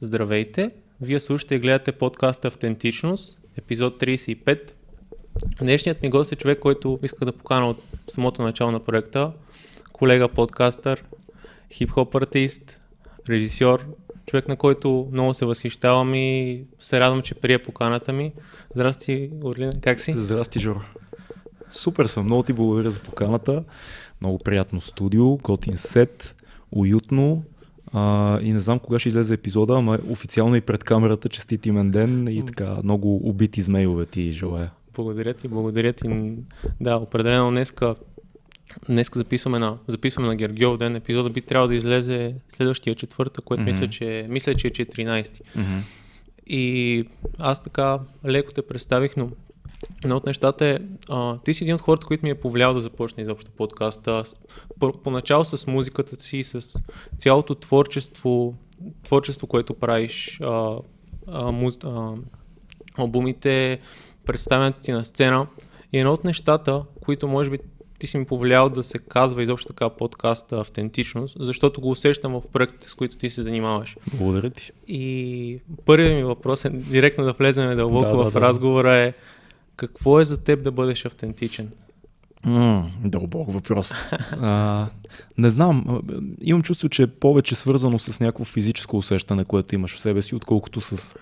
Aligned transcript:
Здравейте! 0.00 0.70
Вие 1.00 1.20
слушате 1.20 1.54
и 1.54 1.58
гледате 1.58 1.92
подкаста 1.92 2.48
Автентичност, 2.48 3.40
епизод 3.58 4.00
35. 4.00 4.70
Днешният 5.60 6.02
ми 6.02 6.10
гост 6.10 6.32
е 6.32 6.36
човек, 6.36 6.58
който 6.58 6.98
иска 7.02 7.24
да 7.24 7.32
покана 7.32 7.68
от 7.70 7.82
самото 8.08 8.42
начало 8.42 8.70
на 8.70 8.80
проекта. 8.80 9.32
Колега 9.92 10.28
подкастър, 10.28 11.04
хип-хоп 11.72 12.14
артист, 12.14 12.80
режисьор, 13.28 13.86
човек 14.26 14.48
на 14.48 14.56
който 14.56 15.08
много 15.12 15.34
се 15.34 15.44
възхищавам 15.44 16.14
и 16.14 16.64
се 16.80 17.00
радвам, 17.00 17.22
че 17.22 17.34
прие 17.34 17.62
поканата 17.62 18.12
ми. 18.12 18.32
Здрасти, 18.74 19.30
Орлина, 19.42 19.72
как 19.80 20.00
си? 20.00 20.14
Здрасти, 20.16 20.60
Жоро. 20.60 20.80
Супер 21.70 22.04
съм, 22.04 22.24
много 22.24 22.42
ти 22.42 22.52
благодаря 22.52 22.90
за 22.90 23.00
поканата. 23.00 23.64
Много 24.20 24.38
приятно 24.38 24.80
студио, 24.80 25.36
готин 25.36 25.76
сет, 25.76 26.36
уютно, 26.72 27.44
а, 27.92 28.40
и 28.42 28.52
не 28.52 28.58
знам 28.58 28.78
кога 28.78 28.98
ще 28.98 29.08
излезе 29.08 29.34
епизода, 29.34 29.74
ама 29.74 29.98
официално 30.08 30.56
и 30.56 30.60
пред 30.60 30.84
камерата 30.84 31.28
честит 31.28 31.66
имен 31.66 31.90
ден 31.90 32.28
и 32.28 32.42
така 32.42 32.78
много 32.84 33.28
убити 33.28 33.62
с 33.62 33.68
мейлове 33.68 34.06
ти 34.06 34.32
желая. 34.32 34.70
Благодаря 34.94 35.34
ти, 35.34 35.48
благодаря 35.48 35.92
ти. 35.92 36.32
Да, 36.80 36.96
определено 36.96 37.50
днеска, 37.50 37.94
днеска 38.88 39.18
записваме 39.18 39.58
на, 39.58 39.78
записваме 39.86 40.28
на 40.28 40.36
Гергиов 40.36 40.76
ден. 40.76 40.96
Епизода 40.96 41.30
би 41.30 41.40
трябвало 41.40 41.68
да 41.68 41.74
излезе 41.74 42.34
следващия 42.56 42.94
четвърта, 42.94 43.42
което 43.42 43.62
mm-hmm. 43.62 43.66
мисля, 43.66 43.88
че, 43.88 44.26
мисля, 44.28 44.54
че 44.54 44.66
е 44.66 44.70
14. 44.70 45.06
Mm-hmm. 45.06 45.80
И 46.46 47.04
аз 47.38 47.62
така 47.62 47.98
леко 48.26 48.52
те 48.52 48.62
представих, 48.62 49.16
но 49.16 49.30
Едно 50.04 50.16
от 50.16 50.26
нещата 50.26 50.66
е, 50.66 50.78
а, 51.08 51.38
ти 51.38 51.54
си 51.54 51.64
един 51.64 51.74
от 51.74 51.80
хората, 51.80 52.06
които 52.06 52.26
ми 52.26 52.30
е 52.30 52.34
повлиял 52.34 52.74
да 52.74 52.80
започне 52.80 53.22
изобщо 53.22 53.50
подкаста. 53.50 54.24
По, 54.80 54.92
поначало 54.92 55.44
с 55.44 55.66
музиката 55.66 56.22
си, 56.22 56.44
с 56.44 56.80
цялото 57.18 57.54
творчество, 57.54 58.54
творчество, 59.04 59.46
което 59.46 59.74
правиш, 59.74 60.40
а, 60.42 60.76
а, 61.26 61.52
муз, 61.52 61.78
а, 61.84 62.12
албумите, 62.98 63.78
представянето 64.24 64.80
ти 64.80 64.92
на 64.92 65.04
сцена. 65.04 65.46
И 65.92 65.98
едно 65.98 66.12
от 66.12 66.24
нещата, 66.24 66.82
които 67.00 67.28
може 67.28 67.50
би 67.50 67.58
ти 67.98 68.06
си 68.06 68.18
ми 68.18 68.24
повлиял 68.24 68.68
да 68.68 68.82
се 68.82 68.98
казва 68.98 69.42
изобщо 69.42 69.68
така 69.68 69.88
подкаста 69.88 70.60
автентичност, 70.60 71.36
защото 71.40 71.80
го 71.80 71.90
усещам 71.90 72.32
в 72.32 72.42
проектите, 72.52 72.88
с 72.88 72.94
които 72.94 73.16
ти 73.16 73.30
се 73.30 73.42
занимаваш. 73.42 73.96
Благодаря 74.14 74.50
ти. 74.50 74.72
И 74.88 75.60
първият 75.84 76.14
ми 76.14 76.24
въпрос 76.24 76.64
е 76.64 76.70
директно 76.70 77.24
да 77.24 77.32
влезем 77.32 77.76
дълбоко 77.76 78.16
да, 78.16 78.30
в 78.30 78.32
да, 78.32 78.40
разговора 78.40 78.96
е 78.96 79.14
какво 79.76 80.20
е 80.20 80.24
за 80.24 80.36
теб 80.36 80.62
да 80.62 80.72
бъдеш 80.72 81.04
автентичен? 81.04 81.70
Mm, 82.46 82.84
дълбок 83.04 83.52
въпрос. 83.52 83.92
а, 84.40 84.86
не 85.38 85.50
знам. 85.50 86.02
Имам 86.40 86.62
чувство, 86.62 86.88
че 86.88 87.02
е 87.02 87.06
повече 87.06 87.54
свързано 87.54 87.98
с 87.98 88.20
някакво 88.20 88.44
физическо 88.44 88.96
усещане, 88.96 89.44
което 89.44 89.74
имаш 89.74 89.96
в 89.96 90.00
себе 90.00 90.22
си, 90.22 90.34
отколкото 90.34 90.80
с 90.80 91.16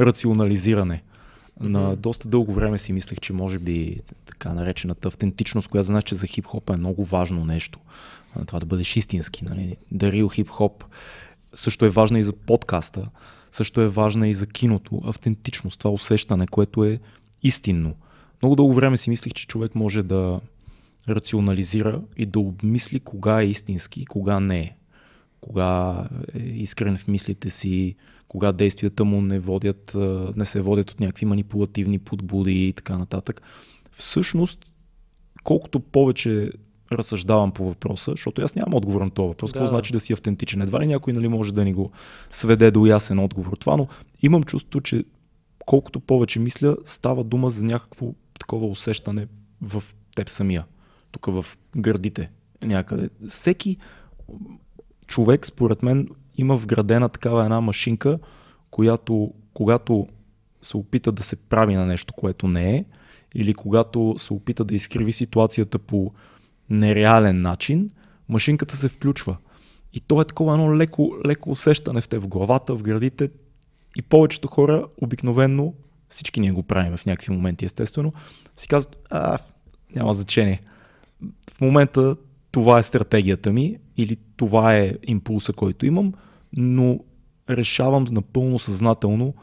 рационализиране. 0.00 1.02
На 1.60 1.96
доста 1.96 2.28
дълго 2.28 2.52
време 2.52 2.78
си 2.78 2.92
мислех, 2.92 3.18
че 3.20 3.32
може 3.32 3.58
би 3.58 3.96
така 4.26 4.54
наречената 4.54 5.08
автентичност, 5.08 5.68
която 5.68 5.86
знаеш, 5.86 6.04
че 6.04 6.14
за 6.14 6.26
хип-хоп 6.26 6.70
е 6.70 6.76
много 6.76 7.04
важно 7.04 7.44
нещо. 7.44 7.78
Това 8.46 8.60
да 8.60 8.66
бъдеш 8.66 8.96
истински. 8.96 9.44
Нали? 9.44 9.76
Дарил 9.92 10.28
хип-хоп 10.28 10.84
също 11.54 11.84
е 11.84 11.90
важна 11.90 12.18
и 12.18 12.24
за 12.24 12.32
подкаста, 12.32 13.08
също 13.50 13.80
е 13.80 13.88
важна 13.88 14.28
и 14.28 14.34
за 14.34 14.46
киното. 14.46 15.00
Автентичност, 15.04 15.78
това 15.78 15.90
усещане, 15.90 16.46
което 16.46 16.84
е 16.84 17.00
истинно. 17.42 17.94
Много 18.42 18.56
дълго 18.56 18.74
време 18.74 18.96
си 18.96 19.10
мислих, 19.10 19.32
че 19.32 19.46
човек 19.46 19.74
може 19.74 20.02
да 20.02 20.40
рационализира 21.08 22.02
и 22.16 22.26
да 22.26 22.40
обмисли 22.40 23.00
кога 23.00 23.42
е 23.42 23.46
истински 23.46 24.00
и 24.00 24.06
кога 24.06 24.40
не 24.40 24.60
е. 24.60 24.76
Кога 25.40 26.04
е 26.34 26.38
искрен 26.38 26.96
в 26.96 27.08
мислите 27.08 27.50
си, 27.50 27.96
кога 28.28 28.52
действията 28.52 29.04
му 29.04 29.22
не, 29.22 29.38
водят, 29.38 29.96
не 30.36 30.44
се 30.44 30.60
водят 30.60 30.90
от 30.90 31.00
някакви 31.00 31.26
манипулативни 31.26 31.98
подбуди 31.98 32.68
и 32.68 32.72
така 32.72 32.98
нататък. 32.98 33.42
Всъщност, 33.92 34.72
колкото 35.44 35.80
повече 35.80 36.52
разсъждавам 36.92 37.52
по 37.52 37.64
въпроса, 37.64 38.10
защото 38.10 38.42
аз 38.42 38.54
нямам 38.54 38.74
отговор 38.74 39.00
на 39.00 39.10
този 39.10 39.28
въпрос. 39.28 39.52
Да. 39.52 39.52
Какво 39.52 39.66
значи 39.66 39.92
да 39.92 40.00
си 40.00 40.12
автентичен? 40.12 40.62
Едва 40.62 40.80
ли 40.80 40.86
някой 40.86 41.12
нали, 41.12 41.28
може 41.28 41.54
да 41.54 41.64
ни 41.64 41.72
го 41.72 41.90
сведе 42.30 42.70
до 42.70 42.86
ясен 42.86 43.18
отговор 43.18 43.56
това, 43.60 43.76
но 43.76 43.88
имам 44.22 44.42
чувство, 44.42 44.80
че 44.80 45.04
колкото 45.68 46.00
повече 46.00 46.40
мисля, 46.40 46.76
става 46.84 47.24
дума 47.24 47.50
за 47.50 47.64
някакво 47.64 48.06
такова 48.38 48.66
усещане 48.66 49.26
в 49.62 49.82
теб 50.16 50.28
самия. 50.28 50.64
Тук 51.10 51.26
в 51.26 51.44
гърдите 51.76 52.30
някъде. 52.62 53.10
Всеки 53.26 53.76
човек, 55.06 55.46
според 55.46 55.82
мен, 55.82 56.08
има 56.36 56.56
вградена 56.56 57.08
такава 57.08 57.44
една 57.44 57.60
машинка, 57.60 58.18
която 58.70 59.34
когато 59.54 60.06
се 60.62 60.76
опита 60.76 61.12
да 61.12 61.22
се 61.22 61.36
прави 61.36 61.74
на 61.74 61.86
нещо, 61.86 62.14
което 62.14 62.48
не 62.48 62.76
е, 62.76 62.84
или 63.34 63.54
когато 63.54 64.14
се 64.18 64.32
опита 64.32 64.64
да 64.64 64.74
изкриви 64.74 65.12
ситуацията 65.12 65.78
по 65.78 66.12
нереален 66.70 67.42
начин, 67.42 67.90
машинката 68.28 68.76
се 68.76 68.88
включва. 68.88 69.36
И 69.92 70.00
то 70.00 70.20
е 70.20 70.24
такова 70.24 70.52
едно 70.52 70.76
леко, 70.76 71.16
леко 71.26 71.50
усещане 71.50 72.00
в 72.00 72.08
те 72.08 72.18
в 72.18 72.28
главата, 72.28 72.74
в 72.74 72.82
градите, 72.82 73.30
и 73.96 74.02
повечето 74.02 74.48
хора 74.48 74.86
обикновенно, 75.02 75.74
всички 76.08 76.40
ние 76.40 76.52
го 76.52 76.62
правим 76.62 76.96
в 76.96 77.06
някакви 77.06 77.32
моменти 77.32 77.64
естествено, 77.64 78.12
си 78.54 78.68
казват, 78.68 78.96
а, 79.10 79.38
няма 79.94 80.14
значение. 80.14 80.62
В 81.52 81.60
момента 81.60 82.16
това 82.50 82.78
е 82.78 82.82
стратегията 82.82 83.52
ми 83.52 83.76
или 83.96 84.16
това 84.36 84.74
е 84.74 84.94
импулса, 85.02 85.52
който 85.52 85.86
имам, 85.86 86.12
но 86.56 87.00
решавам 87.50 88.06
напълно 88.10 88.58
съзнателно 88.58 89.34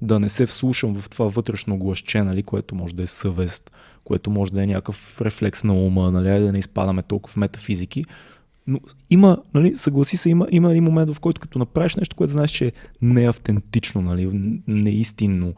да 0.00 0.20
не 0.20 0.28
се 0.28 0.46
вслушам 0.46 1.00
в 1.00 1.10
това 1.10 1.26
вътрешно 1.26 1.78
гласче, 1.78 2.22
нали, 2.22 2.42
което 2.42 2.74
може 2.74 2.94
да 2.94 3.02
е 3.02 3.06
съвест, 3.06 3.70
което 4.04 4.30
може 4.30 4.52
да 4.52 4.62
е 4.62 4.66
някакъв 4.66 5.20
рефлекс 5.20 5.64
на 5.64 5.74
ума, 5.74 6.10
нали, 6.10 6.40
да 6.40 6.52
не 6.52 6.58
изпадаме 6.58 7.02
толкова 7.02 7.32
в 7.32 7.36
метафизики, 7.36 8.04
но 8.66 8.80
има, 9.10 9.42
нали, 9.54 9.76
съгласи 9.76 10.16
се, 10.16 10.30
има, 10.30 10.46
има 10.50 10.70
един 10.70 10.84
момент, 10.84 11.14
в 11.14 11.20
който 11.20 11.40
като 11.40 11.58
направиш 11.58 11.96
нещо, 11.96 12.16
което 12.16 12.32
знаеш, 12.32 12.50
че 12.50 12.66
е 12.66 12.72
неавтентично, 13.02 14.02
нали, 14.02 14.60
неистинно, 14.66 15.54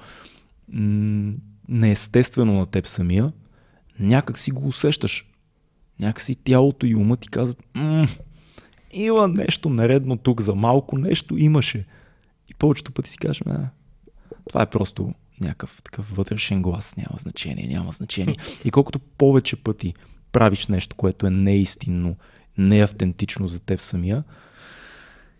неестествено 1.68 2.52
на 2.52 2.66
теб 2.66 2.86
самия, 2.86 3.32
някак 4.00 4.38
си 4.38 4.50
го 4.50 4.68
усещаш. 4.68 5.26
Някак 6.00 6.20
си 6.20 6.34
тялото 6.34 6.86
и 6.86 6.94
умът 6.94 7.20
ти 7.20 7.28
казват, 7.28 7.64
има 8.92 9.28
нещо 9.28 9.68
наредно 9.68 10.16
тук, 10.16 10.40
за 10.40 10.54
малко 10.54 10.98
нещо 10.98 11.36
имаше. 11.36 11.84
И 12.48 12.54
повечето 12.54 12.92
пъти 12.92 13.10
си 13.10 13.18
кажеш, 13.18 13.42
това 14.48 14.62
е 14.62 14.70
просто 14.70 15.14
някакъв 15.40 15.82
такъв 15.82 16.16
вътрешен 16.16 16.62
глас, 16.62 16.96
няма 16.96 17.18
значение, 17.18 17.68
няма 17.68 17.90
значение. 17.90 18.36
И 18.64 18.70
колкото 18.70 18.98
повече 18.98 19.56
пъти 19.56 19.94
правиш 20.32 20.66
нещо, 20.66 20.96
което 20.96 21.26
е 21.26 21.30
неистинно, 21.30 22.16
неавтентично 22.58 23.48
за 23.48 23.60
теб 23.60 23.80
самия, 23.80 24.24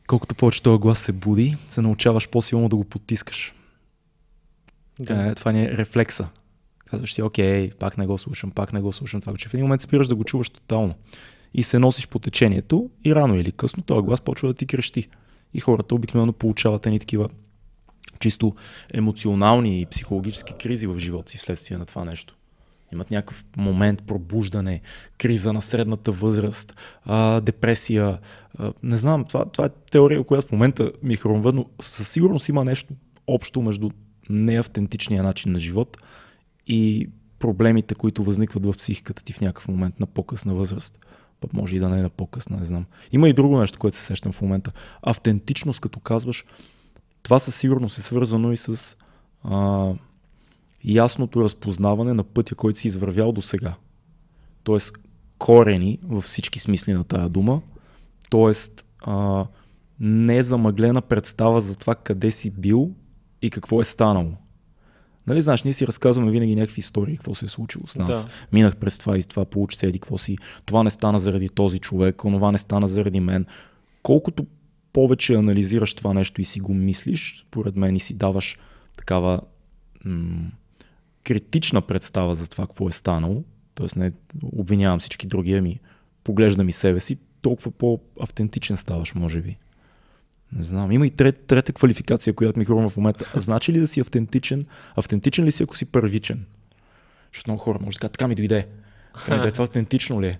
колкото 0.07 0.35
повече 0.35 0.63
този 0.63 0.81
глас 0.81 0.99
се 0.99 1.13
буди, 1.13 1.57
се 1.69 1.83
научаваш 1.83 2.29
по-силно 2.29 2.69
да 2.69 2.77
го 2.77 2.85
потискаш. 2.85 3.55
Да. 5.01 5.27
Е, 5.27 5.35
това 5.35 5.53
ни 5.53 5.65
е 5.65 5.69
рефлекса. 5.69 6.29
Казваш 6.85 7.15
си, 7.15 7.23
окей, 7.23 7.71
пак 7.71 7.99
не 7.99 8.07
го 8.07 8.19
слушам, 8.19 8.51
пак 8.51 8.73
не 8.73 8.81
го 8.81 8.93
слушам 8.93 9.21
това, 9.21 9.37
че 9.37 9.49
в 9.49 9.55
един 9.55 9.65
момент 9.65 9.83
спираш 9.83 10.09
да 10.09 10.15
го 10.15 10.25
чуваш 10.25 10.51
тотално. 10.51 10.95
И 11.55 11.63
се 11.63 11.79
носиш 11.79 12.09
по 12.09 12.19
течението 12.19 12.91
и 13.05 13.15
рано 13.15 13.35
или 13.35 13.53
късно 13.53 13.83
този 13.83 14.05
глас 14.05 14.21
почва 14.21 14.49
да 14.49 14.55
ти 14.55 14.67
крещи. 14.67 15.09
И 15.55 15.61
хората 15.61 15.95
обикновено 15.95 16.33
получават 16.33 16.87
едни 16.87 16.99
такива 16.99 17.29
чисто 18.19 18.55
емоционални 18.95 19.81
и 19.81 19.87
психологически 19.87 20.55
кризи 20.63 20.87
в 20.87 20.99
живота 20.99 21.31
си 21.31 21.39
вследствие 21.39 21.79
на 21.79 21.87
това 21.87 22.05
нещо 22.05 22.36
имат 22.97 23.11
някакъв 23.11 23.45
момент, 23.57 24.03
пробуждане, 24.07 24.81
криза 25.19 25.53
на 25.53 25.61
средната 25.61 26.13
възраст, 26.13 26.75
а, 27.05 27.41
депресия. 27.41 28.19
А, 28.59 28.73
не 28.83 28.97
знам, 28.97 29.25
това, 29.25 29.45
това 29.45 29.65
е 29.65 29.71
теория, 29.91 30.25
която 30.25 30.49
в 30.49 30.53
момента 30.53 30.93
ми 31.03 31.17
хрумва, 31.17 31.53
но 31.53 31.67
със 31.81 32.09
сигурност 32.09 32.49
има 32.49 32.65
нещо 32.65 32.95
общо 33.27 33.63
между 33.63 33.91
неавтентичния 34.31 35.23
начин 35.23 35.53
на 35.53 35.59
живот 35.59 35.97
и 36.67 37.09
проблемите, 37.39 37.95
които 37.95 38.25
възникват 38.25 38.67
в 38.67 38.75
психиката 38.79 39.25
ти 39.25 39.33
в 39.33 39.41
някакъв 39.41 39.69
момент 39.69 40.01
на 40.01 40.07
по-късна 40.07 40.55
възраст. 40.55 40.99
Пък 41.41 41.53
може 41.53 41.77
и 41.77 41.79
да 41.79 41.89
не 41.89 41.99
е 41.99 42.03
на 42.03 42.11
по-късна, 42.11 42.57
не 42.57 42.65
знам. 42.65 42.85
Има 43.13 43.29
и 43.29 43.33
друго 43.33 43.61
нещо, 43.61 43.79
което 43.79 43.97
се 43.97 44.03
сещам 44.03 44.33
в 44.33 44.43
момента. 44.43 44.73
Автентичност, 45.03 45.81
като 45.81 46.01
казваш, 46.01 46.45
това 47.23 47.39
със 47.39 47.57
сигурност 47.57 47.99
е 47.99 48.03
свързано 48.03 48.53
и 48.53 48.57
с 48.57 48.97
а, 49.43 49.93
ясното 50.87 51.45
разпознаване 51.45 52.13
на 52.13 52.25
пътя, 52.25 52.55
който 52.55 52.79
си 52.79 52.87
извървял 52.87 53.33
до 53.33 53.43
сега. 53.43 53.75
Тоест, 54.65 54.93
корени 55.39 55.99
във 56.03 56.25
всички 56.25 56.59
смисли 56.59 56.93
на 56.93 57.05
тая 57.05 57.29
дума, 57.29 57.61
т.е. 58.31 58.53
незамъглена 60.01 61.03
представа 61.03 61.61
за 61.61 61.77
това 61.77 61.95
къде 61.95 62.31
си 62.31 62.51
бил 62.51 62.91
и 63.43 63.51
какво 63.51 63.81
е 63.81 63.85
станало. 63.85 64.33
Нали, 65.27 65.41
знаеш, 65.41 65.63
ние 65.63 65.73
си 65.73 65.87
разказваме 65.87 66.31
винаги 66.31 66.57
някакви 66.57 66.81
истории, 66.81 67.17
какво 67.17 67.35
се 67.35 67.45
е 67.45 67.49
случило 67.49 67.87
с 67.87 67.97
нас. 67.97 68.25
Да. 68.25 68.31
Минах 68.53 68.77
през 68.77 68.99
това 68.99 69.19
и 69.19 69.23
това, 69.23 69.45
получи 69.45 69.79
се 69.79 69.87
еди 69.87 69.99
какво 69.99 70.19
си. 70.19 70.39
Това 70.65 70.83
не 70.83 70.91
стана 70.91 71.19
заради 71.19 71.49
този 71.49 71.79
човек, 71.79 72.25
онова 72.25 72.53
не 72.53 72.59
стана 72.59 72.89
заради 72.89 73.21
мен. 73.21 73.47
Колкото 74.03 74.47
повече 74.93 75.35
анализираш 75.35 75.95
това 75.95 76.13
нещо 76.15 76.41
и 76.41 76.45
си 76.45 76.61
го 76.61 76.75
мислиш, 76.75 77.45
според 77.49 77.77
мен 77.77 77.97
и 77.97 78.01
си 78.01 78.15
даваш 78.15 78.59
такава 78.97 79.41
м- 80.05 80.51
критична 81.27 81.83
представа 81.83 82.35
за 82.35 82.49
това 82.49 82.67
какво 82.67 82.89
е 82.89 82.93
станало, 82.93 83.45
т.е. 83.75 83.99
не 83.99 84.13
обвинявам 84.43 84.99
всички 84.99 85.27
други, 85.27 85.53
ами 85.53 85.81
поглеждам 86.25 86.69
и 86.69 86.73
себе 86.73 87.01
си, 87.01 87.19
толкова 87.43 87.71
по-автентичен 87.71 88.77
ставаш, 88.77 89.15
може 89.15 89.41
би. 89.41 89.57
Не 90.53 90.63
знам. 90.63 90.93
Има 90.93 91.07
и 91.07 91.11
трет, 91.11 91.47
трета 91.47 91.73
квалификация, 91.73 92.35
която 92.35 92.59
ми 92.59 92.65
хрумва 92.65 92.89
в 92.89 92.97
момента. 92.97 93.33
Значи 93.35 93.73
ли 93.73 93.81
да 93.81 93.87
си 93.87 94.01
автентичен? 94.01 94.67
Автентичен 94.97 95.45
ли 95.45 95.53
си, 95.53 95.63
ако 95.63 95.77
си 95.77 95.85
първичен? 95.85 96.45
Защото 97.33 97.51
много 97.51 97.63
хора 97.63 97.79
може 97.83 97.97
да 97.97 98.01
кажат, 98.01 98.13
така 98.13 98.29
ми 98.29 98.35
дойде. 98.35 98.69
Така 99.15 99.35
ми 99.35 99.39
дойде. 99.39 99.53
Това 99.53 99.63
автентично 99.63 100.21
ли 100.21 100.27
е? 100.27 100.39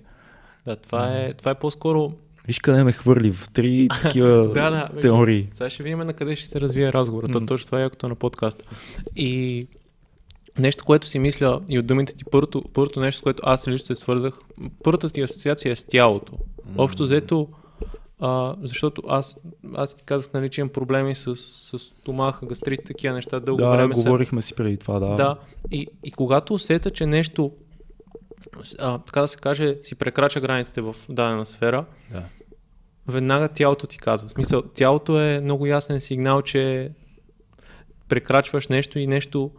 Да, 0.67 0.77
това 0.77 1.17
е, 1.17 1.35
това 1.35 1.51
е 1.51 1.55
по-скоро... 1.55 2.13
Виж 2.47 2.59
къде 2.59 2.85
ме 2.85 2.93
хвърли 2.93 3.33
в 3.33 3.51
три 3.53 3.89
такива 4.03 4.29
да, 4.55 4.71
да, 4.71 5.01
теории. 5.01 5.49
Сега 5.55 5.71
ще 5.71 5.83
видим 5.83 5.99
на 5.99 6.13
къде 6.13 6.37
ще 6.37 6.49
се 6.49 6.61
развие 6.61 6.93
разговорът. 6.93 7.31
Mm. 7.31 7.49
Точно 7.49 7.67
това 7.67 7.79
е 7.79 7.83
якото 7.83 8.09
на 8.09 8.15
подкаста. 8.15 8.65
И 9.17 9.67
нещо, 10.59 10.85
което 10.85 11.07
си 11.07 11.19
мисля 11.19 11.61
и 11.69 11.79
от 11.79 11.87
думите 11.87 12.15
ти, 12.15 12.25
първото, 12.25 12.63
първото 12.73 13.01
нещо, 13.01 13.19
с 13.19 13.23
което 13.23 13.43
аз 13.47 13.69
лично 13.69 13.87
се 13.87 13.95
свързах, 13.95 14.35
първата 14.83 15.11
ти 15.11 15.21
асоциация 15.21 15.73
е 15.73 15.77
с 15.77 15.85
тялото. 15.85 16.33
Общо 16.79 17.03
взето, 17.03 17.49
а, 18.21 18.57
защото 18.63 19.03
аз, 19.09 19.41
аз 19.75 19.95
ти 19.95 20.03
казах, 20.03 20.33
нали, 20.35 20.51
че 20.51 20.61
имам 20.61 20.69
проблеми 20.69 21.15
с, 21.15 21.37
с 21.37 21.79
стомаха, 21.79 22.47
гастрит, 22.47 22.85
такива 22.85 23.15
неща. 23.15 23.41
Дълго 23.41 23.61
да, 23.61 23.71
време 23.71 23.95
говорихме 23.95 24.43
си 24.43 24.55
преди 24.55 24.77
това, 24.77 24.99
да. 24.99 25.17
Да, 25.17 25.37
и, 25.71 25.87
и 26.05 26.13
когато 26.13 26.55
усета, 26.55 26.91
че 26.91 27.07
нещо, 27.07 27.53
а, 28.79 28.99
така 28.99 29.21
да 29.21 29.29
се 29.29 29.37
каже, 29.37 29.77
си 29.83 29.95
прекрача 29.95 30.41
границите 30.41 30.81
в 30.81 30.97
дадена 31.09 31.47
сфера, 31.47 31.85
да. 32.11 32.25
веднага 33.09 33.49
тялото 33.49 33.87
ти 33.87 33.99
казва. 33.99 34.29
В 34.29 34.33
смисъл, 34.33 34.63
тялото 34.63 35.21
е 35.21 35.41
много 35.41 35.67
ясен 35.67 36.01
сигнал, 36.01 36.43
че 36.43 36.91
прекрачваш 38.09 38.69
нещо 38.69 38.99
и 38.99 39.07
нещо, 39.07 39.51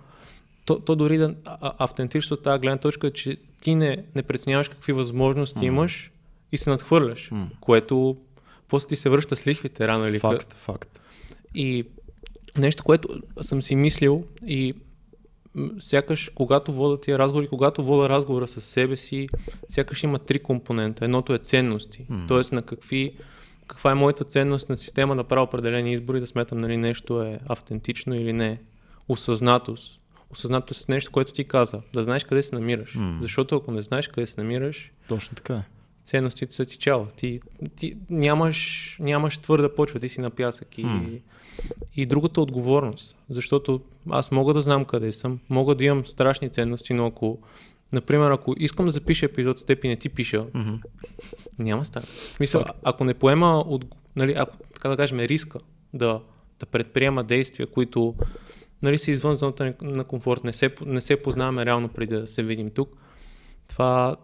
то, 0.68 0.80
то 0.80 0.96
дори 0.96 1.18
да 1.18 1.36
автентично 1.60 2.34
от 2.34 2.44
тази 2.44 2.60
гледна 2.60 2.78
точка, 2.78 3.12
че 3.12 3.38
ти 3.62 3.76
не, 3.76 4.06
не 4.16 4.24
преценяваш 4.24 4.70
какви 4.70 4.94
възможности 4.94 5.60
mm. 5.60 5.66
имаш 5.66 6.12
и 6.52 6.58
се 6.58 6.70
надхвърляш, 6.70 7.30
mm. 7.30 7.48
което 7.60 8.18
после 8.68 8.88
ти 8.88 8.96
се 8.96 9.10
връща 9.10 9.36
с 9.36 9.48
лихвите 9.48 9.88
рано 9.88 10.08
или 10.08 10.20
Факт, 10.20 10.54
факт. 10.54 11.02
И 11.56 11.86
нещо, 12.58 12.84
което 12.84 13.10
съм 13.42 13.62
си 13.62 13.76
мислил 13.76 14.24
и 14.48 14.74
сякаш 15.80 16.32
когато 16.36 16.74
вода 16.74 17.02
тия 17.02 17.20
разговори, 17.20 17.48
когато 17.48 17.84
вода 17.84 18.10
разговора 18.10 18.48
с 18.48 18.62
себе 18.62 18.98
си, 18.98 19.28
сякаш 19.70 20.04
има 20.04 20.20
три 20.20 20.40
компонента. 20.40 21.06
Едното 21.06 21.34
е 21.34 21.38
ценности, 21.38 22.06
mm. 22.12 22.28
т.е. 22.28 22.56
на 22.56 22.62
какви, 22.62 23.16
каква 23.68 23.92
е 23.92 23.96
моята 23.96 24.24
ценност 24.24 24.70
на 24.70 24.78
система 24.78 25.16
да 25.16 25.24
правя 25.24 25.44
определени 25.44 25.94
избори, 25.94 26.20
да 26.20 26.28
сметам 26.28 26.58
нали 26.58 26.78
нещо 26.78 27.22
е 27.22 27.40
автентично 27.48 28.16
или 28.16 28.34
не. 28.34 28.60
Осъзнатост. 29.10 30.00
Осъзнатост 30.30 30.90
е 30.90 30.92
нещо, 30.92 31.12
което 31.12 31.34
ти 31.34 31.44
каза. 31.44 31.82
Да 31.94 32.04
знаеш 32.04 32.24
къде 32.24 32.44
се 32.44 32.56
намираш. 32.56 32.94
Mm. 32.94 33.22
Защото 33.22 33.56
ако 33.56 33.72
не 33.72 33.82
знаеш 33.82 34.08
къде 34.08 34.28
се 34.28 34.42
намираш, 34.42 34.92
точно 35.08 35.36
така 35.36 35.54
е 35.54 35.64
ценностите 36.08 36.56
са 36.56 36.66
ти 36.66 36.78
чао. 36.78 37.06
Ти, 37.06 37.40
ти 37.76 37.98
нямаш, 38.10 38.98
нямаш 39.00 39.38
твърда 39.38 39.76
почва, 39.76 40.00
ти 40.00 40.10
си 40.10 40.22
на 40.22 40.30
пясък. 40.30 40.78
И, 40.78 40.86
mm. 40.86 41.20
и 41.96 42.06
другата 42.06 42.42
отговорност. 42.42 43.16
Защото 43.30 43.82
аз 44.10 44.32
мога 44.32 44.54
да 44.54 44.62
знам 44.62 44.86
къде 44.86 45.12
съм, 45.12 45.40
мога 45.50 45.76
да 45.76 45.86
имам 45.86 46.06
страшни 46.06 46.50
ценности, 46.50 46.94
но 46.94 47.06
ако, 47.06 47.40
например, 47.94 48.32
ако 48.32 48.56
искам 48.58 48.86
да 48.86 48.92
запиша 48.92 49.26
епизод 49.26 49.60
с 49.60 49.66
теб 49.66 49.84
и 49.84 49.88
не 49.88 49.96
ти 49.96 50.10
пиша, 50.10 50.44
mm-hmm. 50.44 50.82
няма 51.60 51.86
стане. 51.86 52.06
В 52.06 52.34
смисъл, 52.34 52.64
ако 52.84 53.04
не 53.04 53.14
поема, 53.14 53.64
от, 53.68 53.86
нали, 54.16 54.34
ако, 54.38 54.58
така 54.74 54.90
да 54.90 54.98
кажем, 54.98 55.20
риска 55.20 55.60
да, 55.94 56.22
да 56.60 56.66
предприема 56.66 57.24
действия, 57.24 57.68
които 57.68 58.16
нали, 58.82 58.98
са 58.98 59.12
извън 59.12 59.36
зоната 59.36 59.74
на 59.82 60.04
комфорт, 60.04 60.44
не 60.44 60.54
се, 60.54 60.72
не 60.86 61.02
се 61.02 61.22
познаваме 61.22 61.66
реално 61.66 61.90
преди 61.90 62.16
да 62.16 62.28
се 62.28 62.44
видим 62.44 62.70
тук, 62.70 62.98
това, 63.68 64.16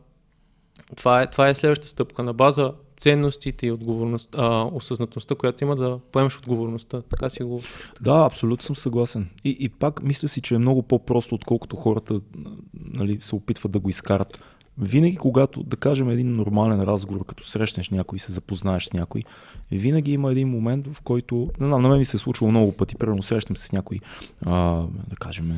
това 0.96 1.22
е, 1.22 1.30
това 1.30 1.48
е 1.48 1.56
следващата 1.56 1.90
стъпка 1.90 2.24
на 2.24 2.34
база 2.34 2.74
ценностите 2.98 3.68
и 3.68 3.72
отговорност, 3.72 4.36
а, 4.38 4.70
осъзнатостта, 4.72 5.36
която 5.36 5.64
има 5.64 5.76
да 5.76 6.00
поемеш 6.12 6.38
отговорността. 6.38 7.02
Така 7.02 7.30
си 7.30 7.44
го. 7.44 7.62
Да, 8.02 8.26
абсолютно 8.26 8.64
съм 8.64 8.76
съгласен. 8.76 9.30
И, 9.44 9.58
и 9.60 9.70
пак 9.70 10.04
мисля 10.04 10.28
си, 10.28 10.42
че 10.42 10.56
е 10.56 10.58
много 10.58 10.84
по-просто, 10.84 11.36
отколкото 11.36 11.76
хората 11.76 12.22
нали, 12.74 13.18
се 13.22 13.36
опитват 13.36 13.72
да 13.72 13.80
го 13.80 13.90
изкарат 13.90 14.40
винаги, 14.78 15.16
когато, 15.16 15.64
да 15.64 15.78
кажем, 15.78 16.10
един 16.10 16.36
нормален 16.36 16.82
разговор, 16.82 17.26
като 17.26 17.48
срещнеш 17.48 17.90
някой 17.90 18.16
и 18.16 18.20
се 18.20 18.32
запознаеш 18.32 18.86
с 18.86 18.94
някой, 18.94 19.24
винаги 19.72 20.12
има 20.12 20.32
един 20.32 20.50
момент, 20.50 20.88
в 20.88 21.02
който, 21.02 21.50
не 21.60 21.68
знам, 21.68 21.82
на 21.82 21.90
мен 21.90 21.98
ми 21.98 22.06
се 22.06 22.18
е 22.18 22.20
случвало 22.20 22.52
много 22.52 22.72
пъти, 22.72 22.96
примерно 22.96 23.24
срещам 23.24 23.58
се 23.58 23.66
с 23.66 23.72
някой, 23.72 24.00
а, 24.46 24.86
да 25.10 25.16
кажем, 25.20 25.54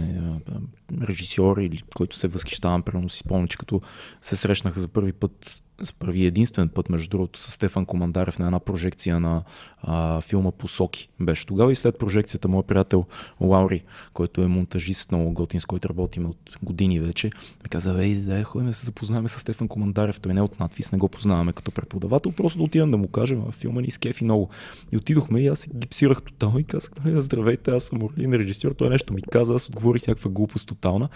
режисьор 1.01 1.57
или 1.57 1.81
който 1.95 2.15
се 2.15 2.27
възхищавам, 2.27 2.83
примерно 2.83 3.09
си 3.09 3.17
спомням, 3.17 3.47
че 3.47 3.57
като 3.57 3.81
се 4.21 4.35
срещнаха 4.35 4.79
за 4.79 4.87
първи 4.87 5.13
път 5.13 5.61
за 5.81 5.93
първи 5.93 6.25
единствен 6.25 6.69
път, 6.69 6.89
между 6.89 7.09
другото, 7.09 7.41
с 7.41 7.51
Стефан 7.51 7.85
Командарев 7.85 8.39
на 8.39 8.45
една 8.45 8.59
прожекция 8.59 9.19
на 9.19 9.43
а, 9.81 10.21
филма 10.21 10.51
Посоки. 10.51 11.09
Беше 11.19 11.45
тогава 11.45 11.71
и 11.71 11.75
след 11.75 11.99
прожекцията 11.99 12.47
моят 12.47 12.65
приятел 12.65 13.05
Лаури, 13.41 13.83
който 14.13 14.41
е 14.41 14.47
монтажист 14.47 15.11
много 15.11 15.31
готин, 15.31 15.59
с 15.59 15.65
който 15.65 15.89
работим 15.89 16.25
от 16.25 16.57
години 16.63 16.99
вече, 16.99 17.27
ми 17.63 17.69
каза, 17.69 18.03
ей, 18.03 18.15
да, 18.15 18.43
ходим 18.43 18.67
да 18.67 18.73
се 18.73 18.85
запознаваме 18.85 19.27
с 19.27 19.39
Стефан 19.39 19.67
Командарев. 19.67 20.19
Той 20.19 20.33
не 20.33 20.39
е 20.39 20.43
от 20.43 20.59
надвис, 20.59 20.91
не 20.91 20.97
го 20.97 21.07
познаваме 21.09 21.53
като 21.53 21.71
преподавател, 21.71 22.31
просто 22.31 22.57
да 22.57 22.63
отидем 22.63 22.91
да 22.91 22.97
му 22.97 23.07
кажем, 23.07 23.43
а 23.49 23.51
филма 23.51 23.81
ни 23.81 23.91
скефи 23.91 24.23
много. 24.23 24.49
И 24.91 24.97
отидохме 24.97 25.41
и 25.41 25.47
аз 25.47 25.59
се 25.59 25.69
гипсирах 25.75 26.21
тотално 26.21 26.59
и 26.59 26.63
казах, 26.63 26.91
нали, 27.05 27.21
здравейте, 27.21 27.71
аз 27.71 27.83
съм 27.83 28.03
Орлин 28.03 28.33
режисьор, 28.33 28.71
той 28.71 28.89
нещо 28.89 29.13
ми 29.13 29.21
каза, 29.21 29.55
аз 29.55 29.67
отговорих 29.69 30.07
някаква 30.07 30.31
глупост 30.31 30.67
тотална. 30.67 31.09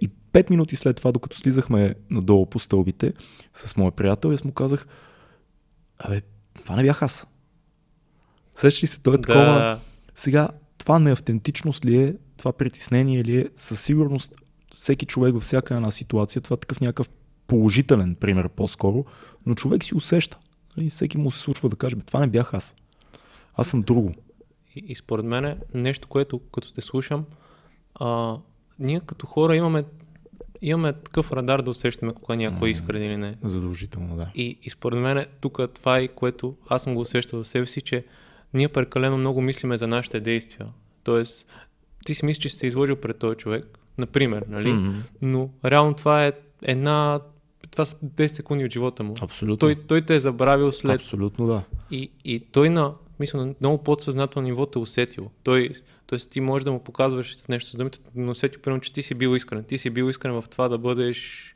И 0.00 0.08
пет 0.08 0.50
минути 0.50 0.76
след 0.76 0.96
това, 0.96 1.12
докато 1.12 1.38
слизахме 1.38 1.94
надолу 2.10 2.46
по 2.46 2.58
стълбите 2.58 3.12
с 3.52 3.76
моя 3.76 3.92
приятел, 3.92 4.30
аз 4.30 4.44
му 4.44 4.52
казах, 4.52 4.86
абе, 5.98 6.22
това 6.54 6.76
не 6.76 6.82
бях 6.82 7.02
аз. 7.02 7.26
Сещаш 8.54 8.82
ли 8.82 8.86
се, 8.86 9.00
той 9.00 9.14
е 9.14 9.20
такова. 9.20 9.44
Да. 9.44 9.80
Сега, 10.14 10.48
това 10.78 10.98
неавтентичност 10.98 11.84
ли 11.84 11.96
е, 12.02 12.14
това 12.36 12.52
притеснение 12.52 13.24
ли 13.24 13.36
е, 13.36 13.48
със 13.56 13.80
сигурност 13.80 14.34
всеки 14.72 15.06
човек 15.06 15.34
във 15.34 15.42
всяка 15.42 15.74
една 15.74 15.90
ситуация, 15.90 16.42
това 16.42 16.54
е 16.54 16.60
такъв 16.60 16.80
някакъв 16.80 17.08
положителен 17.46 18.14
пример 18.14 18.48
по-скоро, 18.48 19.04
но 19.46 19.54
човек 19.54 19.84
си 19.84 19.94
усеща. 19.94 20.38
И 20.42 20.80
нали, 20.80 20.90
всеки 20.90 21.18
му 21.18 21.30
се 21.30 21.38
случва 21.38 21.68
да 21.68 21.76
каже, 21.76 21.96
бе, 21.96 22.02
това 22.02 22.20
не 22.20 22.26
бях 22.26 22.54
аз. 22.54 22.76
Аз 23.54 23.68
съм 23.68 23.82
друго. 23.82 24.14
И, 24.74 24.84
и 24.86 24.94
според 24.94 25.24
мен 25.24 25.44
е 25.44 25.58
нещо, 25.74 26.08
което 26.08 26.38
като 26.38 26.72
те 26.72 26.80
слушам, 26.80 27.24
а, 27.94 28.36
ние 28.78 29.00
като 29.00 29.26
хора 29.26 29.56
имаме, 29.56 29.84
имаме 30.62 30.92
такъв 30.92 31.32
радар 31.32 31.60
да 31.60 31.70
усещаме 31.70 32.12
кога 32.12 32.34
някой 32.34 32.68
е 32.68 32.70
искрен 32.70 33.02
или 33.02 33.16
не. 33.16 33.34
Задължително, 33.44 34.16
да. 34.16 34.30
И, 34.34 34.58
и 34.62 34.70
според 34.70 34.98
мен 34.98 35.26
тук 35.40 35.60
това 35.74 35.98
е 35.98 36.08
което 36.08 36.56
аз 36.68 36.82
съм 36.82 36.94
го 36.94 37.00
усещал 37.00 37.42
в 37.42 37.48
себе 37.48 37.66
си, 37.66 37.80
че 37.80 38.04
ние 38.54 38.68
прекалено 38.68 39.18
много 39.18 39.40
мислиме 39.40 39.78
за 39.78 39.86
нашите 39.86 40.20
действия. 40.20 40.66
Тоест, 41.04 41.46
ти 42.04 42.14
си 42.14 42.24
мислиш, 42.24 42.42
че 42.42 42.48
си 42.48 42.56
се 42.56 42.66
изложил 42.66 42.96
пред 42.96 43.18
този 43.18 43.36
човек, 43.36 43.78
например, 43.98 44.44
нали? 44.48 44.68
Mm-hmm. 44.68 44.94
Но 45.22 45.50
реално 45.64 45.94
това 45.94 46.26
е 46.26 46.32
една 46.62 47.20
това 47.70 47.84
са 47.84 47.96
10 47.96 48.26
секунди 48.26 48.64
от 48.64 48.72
живота 48.72 49.02
му. 49.02 49.14
Абсолютно. 49.20 49.56
Той, 49.56 49.74
той 49.74 50.02
те 50.02 50.14
е 50.14 50.20
забравил 50.20 50.72
след. 50.72 50.94
Абсолютно, 50.94 51.46
да. 51.46 51.62
И, 51.90 52.10
и 52.24 52.40
той 52.40 52.70
на, 52.70 52.94
мисля, 53.20 53.46
на 53.46 53.54
много 53.60 53.82
подсъзнателно 53.82 54.48
ниво 54.48 54.66
те 54.66 54.78
усетил. 54.78 55.30
Той, 55.42 55.70
т.е. 56.06 56.18
ти 56.18 56.40
можеш 56.40 56.64
да 56.64 56.72
му 56.72 56.84
показваш 56.84 57.36
нещо 57.48 57.70
за 57.70 57.78
думите, 57.78 57.98
но 58.14 58.32
усетил, 58.32 58.60
примерно, 58.60 58.80
че 58.80 58.92
ти 58.92 59.02
си 59.02 59.14
бил 59.14 59.36
искрен. 59.36 59.64
Ти 59.64 59.78
си 59.78 59.90
бил 59.90 60.10
искрен 60.10 60.32
в 60.32 60.44
това 60.50 60.68
да 60.68 60.78
бъдеш 60.78 61.54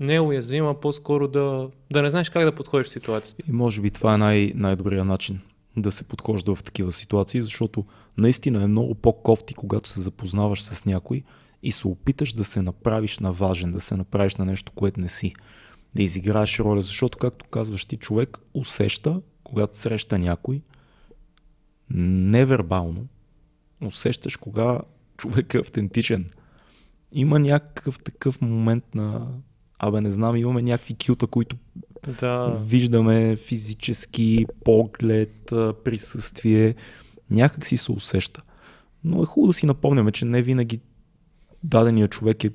не 0.00 0.20
уязвим, 0.20 0.66
а 0.66 0.80
по-скоро 0.80 1.28
да, 1.28 1.70
да 1.92 2.02
не 2.02 2.10
знаеш 2.10 2.30
как 2.30 2.44
да 2.44 2.54
подходиш 2.54 2.86
в 2.86 2.90
ситуацията. 2.90 3.42
И 3.48 3.52
може 3.52 3.80
би 3.80 3.90
това 3.90 4.14
е 4.14 4.18
най- 4.18 4.52
най-добрият 4.54 5.06
начин 5.06 5.40
да 5.76 5.92
се 5.92 6.04
подхожда 6.04 6.54
в 6.54 6.62
такива 6.62 6.92
ситуации, 6.92 7.42
защото 7.42 7.84
наистина 8.18 8.62
е 8.62 8.66
много 8.66 8.94
по-кофти, 8.94 9.54
когато 9.54 9.88
се 9.88 10.00
запознаваш 10.00 10.62
с 10.62 10.84
някой 10.84 11.22
и 11.62 11.72
се 11.72 11.88
опиташ 11.88 12.32
да 12.32 12.44
се 12.44 12.62
направиш 12.62 13.18
на 13.18 13.32
важен, 13.32 13.70
да 13.72 13.80
се 13.80 13.96
направиш 13.96 14.36
на 14.36 14.44
нещо, 14.44 14.72
което 14.72 15.00
не 15.00 15.08
си. 15.08 15.34
Да 15.94 16.02
изиграеш 16.02 16.60
роля, 16.60 16.82
защото, 16.82 17.18
както 17.18 17.44
казваш 17.44 17.84
ти, 17.84 17.96
човек 17.96 18.38
усеща 18.54 19.20
когато 19.48 19.78
среща 19.78 20.18
някой, 20.18 20.60
невербално 21.90 23.06
усещаш 23.84 24.36
кога 24.36 24.80
човек 25.16 25.54
е 25.54 25.58
автентичен. 25.58 26.30
Има 27.12 27.38
някакъв 27.38 27.98
такъв 27.98 28.40
момент 28.40 28.84
на 28.94 29.26
абе 29.78 30.00
не 30.00 30.10
знам, 30.10 30.36
имаме 30.36 30.62
някакви 30.62 30.96
кюта, 31.06 31.26
които 31.26 31.56
да. 32.20 32.46
виждаме 32.46 33.36
физически, 33.36 34.46
поглед, 34.64 35.52
присъствие, 35.84 36.74
някак 37.30 37.66
си 37.66 37.76
се 37.76 37.92
усеща. 37.92 38.42
Но 39.04 39.22
е 39.22 39.26
хубаво 39.26 39.46
да 39.46 39.52
си 39.52 39.66
напомняме, 39.66 40.12
че 40.12 40.24
не 40.24 40.42
винаги 40.42 40.80
дадения 41.64 42.08
човек 42.08 42.44
е 42.44 42.50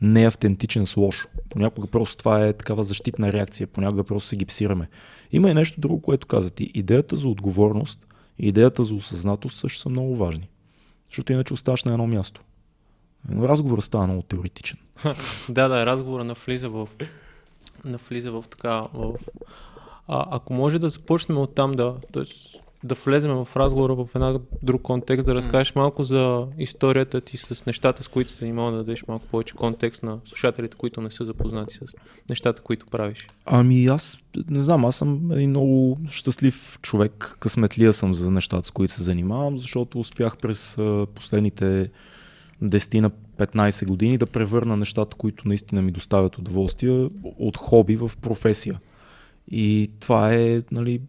неавтентичен 0.00 0.86
с 0.86 0.96
лошо. 0.96 1.28
Понякога 1.48 1.86
просто 1.86 2.16
това 2.16 2.46
е 2.46 2.52
такава 2.52 2.84
защитна 2.84 3.32
реакция, 3.32 3.66
понякога 3.66 4.04
просто 4.04 4.28
се 4.28 4.36
гипсираме. 4.36 4.88
Има 5.32 5.50
и 5.50 5.54
нещо 5.54 5.80
друго, 5.80 6.00
което 6.00 6.26
казати. 6.26 6.70
Идеята 6.74 7.16
за 7.16 7.28
отговорност 7.28 8.06
и 8.38 8.48
идеята 8.48 8.84
за 8.84 8.94
осъзнатост 8.94 9.58
също 9.58 9.80
са 9.80 9.88
много 9.88 10.16
важни. 10.16 10.48
Защото 11.10 11.32
иначе 11.32 11.54
оставаш 11.54 11.84
на 11.84 11.92
едно 11.92 12.06
място. 12.06 12.40
Разговорът 13.30 13.84
става 13.84 14.06
много 14.06 14.22
теоретичен. 14.22 14.78
да, 15.48 15.68
да, 15.68 15.86
разговора 15.86 16.24
навлиза 16.24 16.68
в, 16.68 16.88
навлиза 17.84 18.32
в 18.32 18.44
така, 18.50 18.80
в... 18.94 19.14
А, 20.08 20.26
ако 20.30 20.52
може 20.52 20.78
да 20.78 20.88
започнем 20.88 21.38
от 21.38 21.54
там 21.54 21.72
да, 21.72 21.94
т.е 22.12 22.24
да 22.86 22.94
влезем 22.94 23.30
в 23.30 23.48
разговора 23.56 23.94
в 23.94 24.08
една 24.14 24.38
друг 24.62 24.82
контекст, 24.82 25.26
да 25.26 25.34
разкажеш 25.34 25.74
малко 25.74 26.04
за 26.04 26.46
историята 26.58 27.20
ти 27.20 27.36
с 27.36 27.66
нещата, 27.66 28.02
с 28.02 28.08
които 28.08 28.30
се 28.30 28.38
занимава, 28.38 28.72
да 28.72 28.76
дадеш 28.76 29.06
малко 29.08 29.26
повече 29.26 29.54
контекст 29.54 30.02
на 30.02 30.18
слушателите, 30.24 30.76
които 30.76 31.00
не 31.00 31.10
са 31.10 31.24
запознати 31.24 31.74
с 31.74 31.80
нещата, 32.30 32.62
които 32.62 32.86
правиш. 32.86 33.26
Ами 33.46 33.86
аз 33.86 34.18
не 34.48 34.62
знам, 34.62 34.84
аз 34.84 34.96
съм 34.96 35.32
един 35.32 35.50
много 35.50 35.98
щастлив 36.10 36.78
човек, 36.82 37.36
късметлия 37.40 37.92
съм 37.92 38.14
за 38.14 38.30
нещата, 38.30 38.68
с 38.68 38.70
които 38.70 38.92
се 38.92 39.02
занимавам, 39.02 39.58
защото 39.58 40.00
успях 40.00 40.36
през 40.36 40.76
последните 41.14 41.90
10 42.62 43.00
на 43.00 43.10
15 43.38 43.86
години 43.86 44.18
да 44.18 44.26
превърна 44.26 44.76
нещата, 44.76 45.16
които 45.16 45.48
наистина 45.48 45.82
ми 45.82 45.92
доставят 45.92 46.38
удоволствие 46.38 47.08
от 47.22 47.56
хоби 47.56 47.96
в 47.96 48.10
професия. 48.20 48.80
И 49.50 49.90
това 50.00 50.34
е, 50.34 50.62
нали, 50.70 51.00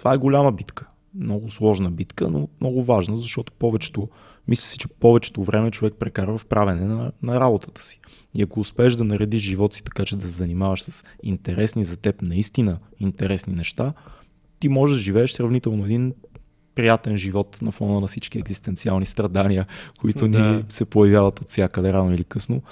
това 0.00 0.14
е 0.14 0.18
голяма 0.18 0.52
битка. 0.52 0.86
Много 1.14 1.50
сложна 1.50 1.90
битка, 1.90 2.28
но 2.28 2.48
много 2.60 2.82
важна, 2.82 3.16
защото 3.16 3.52
повечето, 3.52 4.08
мисля 4.48 4.66
си, 4.66 4.78
че 4.78 4.88
повечето 4.88 5.44
време 5.44 5.70
човек 5.70 5.94
прекарва 5.98 6.38
в 6.38 6.46
правене 6.46 6.86
на, 6.86 7.12
на 7.22 7.40
работата 7.40 7.82
си. 7.82 8.00
И 8.34 8.42
ако 8.42 8.60
успееш 8.60 8.94
да 8.94 9.04
наредиш 9.04 9.42
живота 9.42 9.76
си 9.76 9.84
така, 9.84 10.04
че 10.04 10.16
да 10.16 10.22
се 10.22 10.36
занимаваш 10.36 10.82
с 10.82 11.04
интересни 11.22 11.84
за 11.84 11.96
теб, 11.96 12.22
наистина 12.22 12.78
интересни 13.00 13.54
неща, 13.54 13.92
ти 14.60 14.68
можеш 14.68 14.96
да 14.96 15.02
живееш 15.02 15.32
сравнително 15.32 15.84
един 15.84 16.14
приятен 16.74 17.16
живот 17.16 17.58
на 17.62 17.72
фона 17.72 18.00
на 18.00 18.06
всички 18.06 18.38
екзистенциални 18.38 19.06
страдания, 19.06 19.66
които 20.00 20.28
да. 20.28 20.38
ни 20.38 20.64
се 20.68 20.84
появяват 20.84 21.40
от 21.40 21.48
всякъде 21.48 21.92
рано 21.92 22.14
или 22.14 22.24
късно. 22.24 22.62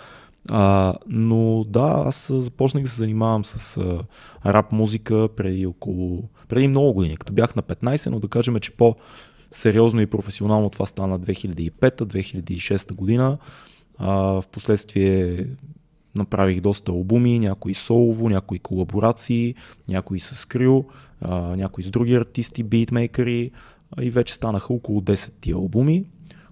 А, 0.50 0.94
но 1.06 1.64
да, 1.64 2.02
аз 2.06 2.32
започнах 2.34 2.82
да 2.82 2.88
се 2.88 2.96
занимавам 2.96 3.44
с 3.44 3.76
а, 3.76 4.04
рап 4.52 4.72
музика 4.72 5.28
преди 5.36 5.66
около 5.66 6.28
преди 6.48 6.68
много 6.68 6.92
години, 6.92 7.16
като 7.16 7.32
бях 7.32 7.56
на 7.56 7.62
15, 7.62 8.10
но 8.10 8.20
да 8.20 8.28
кажем, 8.28 8.60
че 8.60 8.70
по-сериозно 8.70 10.00
и 10.00 10.06
професионално 10.06 10.70
това 10.70 10.86
стана 10.86 11.20
2005-2006 11.20 12.94
година. 12.94 13.38
А, 13.98 14.12
в 14.16 14.44
последствие 14.52 15.46
направих 16.14 16.60
доста 16.60 16.92
албуми, 16.92 17.38
някои 17.38 17.74
солово, 17.74 18.28
някои 18.28 18.58
колаборации, 18.58 19.54
някои 19.88 20.20
с 20.20 20.48
Крю, 20.48 20.82
а, 21.20 21.56
някои 21.56 21.84
с 21.84 21.90
други 21.90 22.14
артисти, 22.14 22.62
битмейкъри 22.62 23.50
и 24.00 24.10
вече 24.10 24.34
станаха 24.34 24.72
около 24.72 25.00
10 25.00 25.32
тия 25.40 25.54
албуми. 25.54 26.04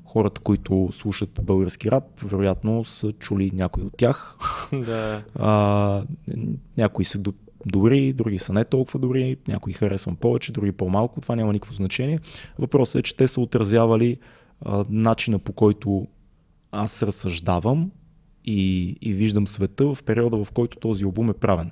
Хората, 0.04 0.40
които 0.40 0.88
слушат 0.92 1.40
български 1.42 1.90
рап, 1.90 2.04
вероятно 2.22 2.84
са 2.84 3.12
чули 3.12 3.50
някои 3.54 3.82
от 3.82 3.96
тях. 3.96 4.36
Да. 4.72 5.22
А, 5.34 6.02
някои 6.76 7.04
са 7.04 7.18
добри, 7.66 8.12
други 8.12 8.38
са 8.38 8.52
не 8.52 8.64
толкова 8.64 9.00
добри, 9.00 9.36
някои 9.48 9.72
харесвам 9.72 10.16
повече, 10.16 10.52
други 10.52 10.72
по-малко, 10.72 11.20
това 11.20 11.36
няма 11.36 11.52
никакво 11.52 11.74
значение. 11.74 12.20
Въпросът 12.58 13.00
е, 13.00 13.02
че 13.02 13.16
те 13.16 13.28
са 13.28 13.40
отразявали 13.40 14.18
а, 14.60 14.84
начина 14.90 15.38
по 15.38 15.52
който 15.52 16.06
аз 16.72 17.02
разсъждавам 17.02 17.90
и, 18.44 18.90
и 19.00 19.12
виждам 19.12 19.46
света 19.46 19.94
в 19.94 20.02
периода, 20.02 20.44
в 20.44 20.52
който 20.52 20.78
този 20.78 21.04
албум 21.04 21.30
е 21.30 21.34
правен. 21.34 21.70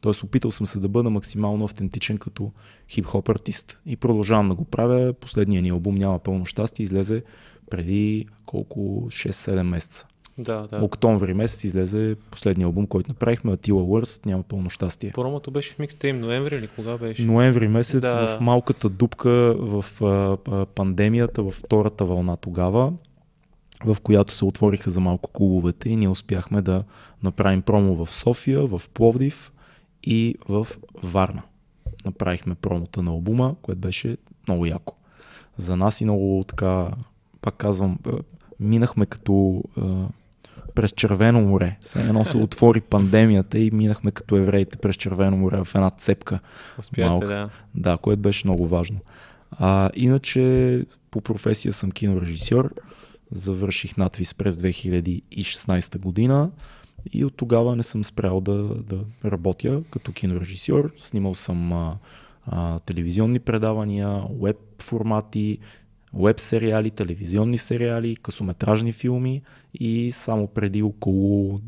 Тоест 0.00 0.22
опитал 0.22 0.50
съм 0.50 0.66
се 0.66 0.78
да 0.78 0.88
бъда 0.88 1.10
максимално 1.10 1.64
автентичен 1.64 2.18
като 2.18 2.52
хип-хоп 2.88 3.28
артист. 3.28 3.80
И 3.86 3.96
продължавам 3.96 4.48
да 4.48 4.54
го 4.54 4.64
правя. 4.64 5.12
Последният 5.12 5.62
ни 5.62 5.70
албум 5.70 5.94
няма 5.94 6.18
пълно 6.18 6.46
щастие, 6.46 6.84
излезе 6.84 7.22
преди 7.70 8.26
колко 8.46 8.80
6-7 9.08 9.62
месеца. 9.62 10.06
Да, 10.38 10.66
да. 10.70 10.84
Октомври 10.84 11.34
месец 11.34 11.64
излезе 11.64 12.16
последния 12.30 12.66
албум, 12.66 12.86
който 12.86 13.10
направихме, 13.10 13.52
Атила 13.52 13.82
Wurst, 13.82 14.26
няма 14.26 14.42
пълно 14.42 14.70
щастие. 14.70 15.12
Промото 15.14 15.50
беше 15.50 15.74
в 15.74 15.78
микстейм 15.78 16.20
ноември 16.20 16.56
или 16.56 16.68
кога 16.68 16.96
беше? 16.96 17.24
Ноември 17.24 17.68
месец, 17.68 18.00
да. 18.00 18.26
в 18.26 18.40
малката 18.40 18.88
дупка 18.88 19.54
в 19.58 19.84
а, 20.02 20.36
а, 20.50 20.66
пандемията, 20.66 21.42
във 21.42 21.54
втората 21.54 22.04
вълна 22.04 22.36
тогава, 22.36 22.92
в 23.84 23.96
която 24.02 24.34
се 24.34 24.44
отвориха 24.44 24.90
за 24.90 25.00
малко 25.00 25.30
клубовете 25.30 25.88
и 25.88 25.96
ние 25.96 26.08
успяхме 26.08 26.62
да 26.62 26.84
направим 27.22 27.62
промо 27.62 28.04
в 28.04 28.14
София, 28.14 28.66
в 28.66 28.82
Пловдив 28.94 29.52
и 30.04 30.36
в 30.48 30.66
Варна. 31.02 31.42
Направихме 32.04 32.54
промота 32.54 33.02
на 33.02 33.10
албума, 33.10 33.54
което 33.62 33.80
беше 33.80 34.16
много 34.48 34.66
яко. 34.66 34.94
За 35.56 35.76
нас 35.76 36.00
и 36.00 36.04
много 36.04 36.44
така, 36.48 36.90
пак 37.40 37.54
казвам, 37.54 37.98
минахме 38.60 39.06
като 39.06 39.62
през 40.74 40.92
Червено 40.92 41.40
море. 41.40 41.76
Все 41.80 42.00
едно 42.00 42.24
се 42.24 42.36
отвори 42.36 42.80
пандемията 42.80 43.58
и 43.58 43.70
минахме 43.70 44.10
като 44.10 44.36
евреите 44.36 44.76
през 44.76 44.96
Червено 44.96 45.36
море 45.36 45.64
в 45.64 45.74
една 45.74 45.90
цепка. 45.90 46.40
Успяхте, 46.78 47.26
да. 47.26 47.50
Да, 47.74 47.96
което 47.96 48.22
беше 48.22 48.46
много 48.46 48.68
важно. 48.68 48.98
А, 49.50 49.90
иначе 49.94 50.84
по 51.10 51.20
професия 51.20 51.72
съм 51.72 51.90
кинорежисьор. 51.90 52.74
Завърших 53.30 53.96
надвис 53.96 54.34
през 54.34 54.56
2016 54.56 55.98
година 55.98 56.50
и 57.12 57.24
от 57.24 57.36
тогава 57.36 57.76
не 57.76 57.82
съм 57.82 58.04
спрял 58.04 58.40
да, 58.40 58.52
да 58.74 58.98
работя 59.24 59.82
като 59.90 60.12
кинорежисьор. 60.12 60.92
Снимал 60.96 61.34
съм 61.34 61.72
а, 61.72 61.96
а, 62.46 62.78
телевизионни 62.78 63.38
предавания, 63.38 64.22
веб 64.42 64.56
формати, 64.82 65.58
веб 66.14 66.40
сериали, 66.40 66.90
телевизионни 66.90 67.58
сериали, 67.58 68.16
късометражни 68.16 68.92
филми 68.92 69.42
и 69.74 70.12
само 70.12 70.46
преди 70.46 70.82
около 70.82 71.60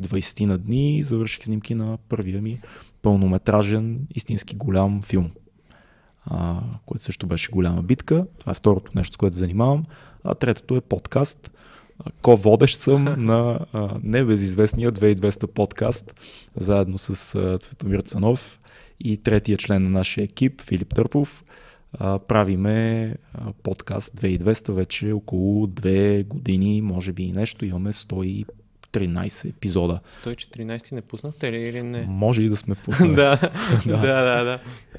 20 0.00 0.44
на 0.44 0.58
дни 0.58 1.02
завърших 1.02 1.44
снимки 1.44 1.74
на 1.74 1.98
първия 2.08 2.42
ми 2.42 2.60
пълнометражен, 3.02 4.06
истински 4.14 4.56
голям 4.56 5.02
филм, 5.02 5.30
а, 6.24 6.60
което 6.86 7.04
също 7.04 7.26
беше 7.26 7.50
голяма 7.50 7.82
битка. 7.82 8.26
Това 8.38 8.52
е 8.52 8.54
второто 8.54 8.92
нещо, 8.94 9.14
с 9.14 9.16
което 9.16 9.36
занимавам. 9.36 9.84
А 10.24 10.34
третото 10.34 10.76
е 10.76 10.80
подкаст. 10.80 11.50
Ко-водещ 12.22 12.80
съм 12.80 13.04
на 13.24 13.58
а, 13.72 13.98
небезизвестния 14.02 14.92
2200 14.92 15.46
подкаст, 15.46 16.14
заедно 16.56 16.98
с 16.98 17.34
а, 17.34 17.58
Цветомир 17.58 18.00
Цанов 18.00 18.60
и 19.00 19.16
третия 19.16 19.58
член 19.58 19.82
на 19.82 19.90
нашия 19.90 20.24
екип, 20.24 20.62
Филип 20.62 20.94
Търпов 20.94 21.44
а, 21.98 22.18
правиме 22.18 23.14
а, 23.34 23.52
подкаст 23.62 24.16
2200 24.16 24.72
вече 24.72 25.12
около 25.12 25.66
2 25.66 26.26
години, 26.26 26.82
може 26.82 27.12
би 27.12 27.22
и 27.22 27.32
нещо. 27.32 27.64
Имаме 27.64 27.92
113 27.92 29.48
епизода. 29.48 30.00
114 30.24 30.92
не 30.92 31.02
пуснахте 31.02 31.52
ли 31.52 31.56
или 31.56 31.82
не? 31.82 32.06
Може 32.08 32.42
и 32.42 32.48
да 32.48 32.56
сме 32.56 32.74
пуснали. 32.74 33.14
да, 33.14 33.36
да, 33.86 33.96
да, 33.96 34.44
да. 34.44 34.58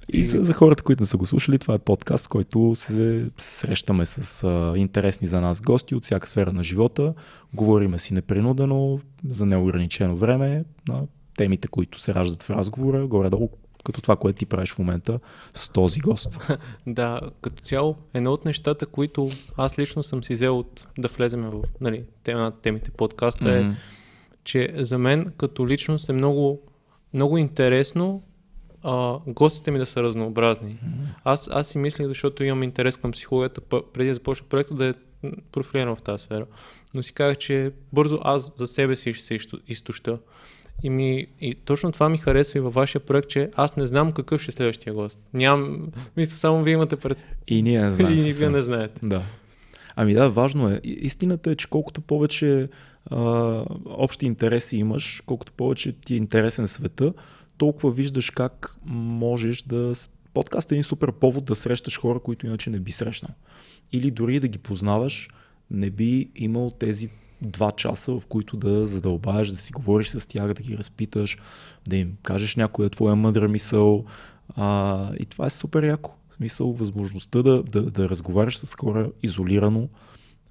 И 0.10 0.26
за, 0.26 0.46
за 0.46 0.54
хората, 0.54 0.84
които 0.84 1.04
не 1.04 1.08
са 1.08 1.18
го 1.18 1.26
слушали, 1.26 1.60
това 1.60 1.74
е 1.74 1.80
подкаст, 1.80 2.28
който 2.28 2.76
се 2.76 3.30
срещаме 3.38 4.06
с 4.06 4.44
а, 4.44 4.74
интересни 4.78 5.28
за 5.28 5.42
нас 5.42 5.62
гости 5.62 5.96
от 5.96 6.04
всяка 6.04 6.30
сфера 6.30 6.54
на 6.54 6.64
живота. 6.64 7.14
Говориме 7.54 7.98
си 7.98 8.14
непринудено, 8.14 9.00
за 9.30 9.46
неограничено 9.46 10.16
време 10.16 10.64
на 10.88 11.04
темите, 11.38 11.68
които 11.68 12.00
се 12.00 12.14
раждат 12.14 12.44
в 12.44 12.50
разговора, 12.50 13.08
горе-долу 13.08 13.50
като 13.88 14.02
това, 14.02 14.16
което 14.16 14.40
ти 14.40 14.46
правиш 14.46 14.74
в 14.74 14.80
момента 14.80 15.20
с 15.54 15.70
този 15.70 16.00
гост. 16.00 16.40
да, 16.88 17.22
като 17.42 17.64
цяло, 17.64 17.96
едно 18.14 18.34
от 18.34 18.46
нещата, 18.46 18.86
които 18.86 19.30
аз 19.58 19.80
лично 19.80 20.04
съм 20.04 20.24
си 20.24 20.34
взел 20.34 20.60
от 20.60 20.88
да 20.98 21.08
влезем 21.08 21.42
в 21.42 21.62
нали, 21.82 22.04
тема, 22.24 22.52
темите 22.62 22.92
подкаста 22.92 23.46
mm-hmm. 23.46 23.72
е, 23.72 23.76
че 24.44 24.74
за 24.78 24.98
мен 24.98 25.34
като 25.38 25.68
личност 25.68 26.10
е 26.10 26.14
много, 26.14 26.62
много 27.14 27.38
интересно 27.38 28.24
а, 28.84 29.20
гостите 29.28 29.72
ми 29.72 29.80
да 29.80 29.86
са 29.86 30.04
разнообразни. 30.04 30.72
Mm-hmm. 30.72 31.08
Аз, 31.24 31.50
аз 31.52 31.68
си 31.68 31.78
мислех, 31.78 32.08
защото 32.08 32.44
имам 32.44 32.64
интерес 32.64 32.98
към 32.98 33.12
психологията, 33.12 33.62
преди 33.94 34.10
да 34.10 34.16
започна 34.16 34.48
проекта, 34.50 34.76
да 34.76 34.88
е 34.88 34.94
профилиран 35.52 35.96
в 35.96 36.02
тази 36.02 36.24
сфера. 36.24 36.46
Но 36.94 37.04
си 37.04 37.14
казах, 37.14 37.38
че 37.38 37.72
бързо 37.94 38.20
аз 38.24 38.58
за 38.58 38.68
себе 38.68 38.96
си 38.96 39.14
ще 39.14 39.26
се 39.26 39.38
изтоща. 39.68 40.20
И, 40.84 40.90
ми, 40.90 41.28
и 41.42 41.56
точно 41.56 41.92
това 41.92 42.10
ми 42.10 42.18
харесва 42.18 42.58
и 42.58 42.62
във 42.62 42.74
вашия 42.74 43.02
проект, 43.02 43.30
че 43.30 43.52
аз 43.56 43.76
не 43.76 43.88
знам 43.88 44.12
какъв 44.12 44.42
ще 44.42 44.50
е 44.50 44.54
следващия 44.54 44.94
гост. 44.94 45.20
Нямам, 45.34 45.88
мисля, 46.18 46.38
само 46.38 46.64
вие 46.64 46.74
имате 46.74 46.96
пред... 46.96 47.26
И 47.48 47.62
ние 47.62 47.82
не 47.84 47.92
знаем. 47.92 48.18
и 48.18 48.32
вие 48.32 48.50
не 48.50 48.62
знаете. 48.62 49.00
Да. 49.04 49.24
Ами 49.96 50.14
да, 50.14 50.30
важно 50.30 50.70
е. 50.70 50.82
Истината 50.84 51.52
е, 51.52 51.56
че 51.56 51.70
колкото 51.70 52.02
повече 52.02 52.70
а, 53.06 53.64
общи 53.86 54.26
интереси 54.26 54.78
имаш, 54.78 55.24
колкото 55.26 55.52
повече 55.52 55.92
ти 55.92 56.14
е 56.14 56.18
интересен 56.18 56.68
света, 56.68 57.14
толкова 57.58 57.92
виждаш 57.92 58.30
как 58.30 58.76
можеш 58.86 59.62
да... 59.62 59.94
Подкаст 60.34 60.72
е 60.72 60.76
един 60.76 60.84
супер 60.84 61.12
повод 61.12 61.46
да 61.46 61.56
срещаш 61.56 62.00
хора, 62.00 62.20
които 62.20 62.46
иначе 62.46 62.70
не 62.70 62.80
би 62.80 62.92
срещнал. 62.92 63.32
Или 63.92 64.12
дори 64.12 64.40
да 64.40 64.48
ги 64.48 64.58
познаваш, 64.58 65.30
не 65.72 65.90
би 65.90 66.30
имал 66.36 66.72
тези 66.72 67.10
два 67.42 67.72
часа, 67.72 68.20
в 68.20 68.26
които 68.26 68.58
да 68.58 68.88
задълбаеш, 68.88 69.48
да 69.48 69.58
си 69.58 69.74
говориш 69.74 70.08
с 70.08 70.28
тях, 70.28 70.54
да 70.54 70.62
ги 70.62 70.78
разпиташ, 70.78 71.38
да 71.90 71.98
им 71.98 72.18
кажеш 72.24 72.56
някоя 72.56 72.90
твоя 72.90 73.16
мъдра 73.16 73.48
мисъл. 73.48 74.06
А, 74.56 75.12
и 75.20 75.26
това 75.26 75.46
е 75.46 75.50
супер 75.50 75.84
яко. 75.84 76.12
В 76.30 76.34
смисъл, 76.34 76.74
възможността 76.74 77.42
да, 77.42 77.64
да, 77.64 77.92
да 77.92 78.10
разговаряш 78.10 78.58
с 78.58 78.76
хора 78.76 79.12
изолирано 79.24 79.90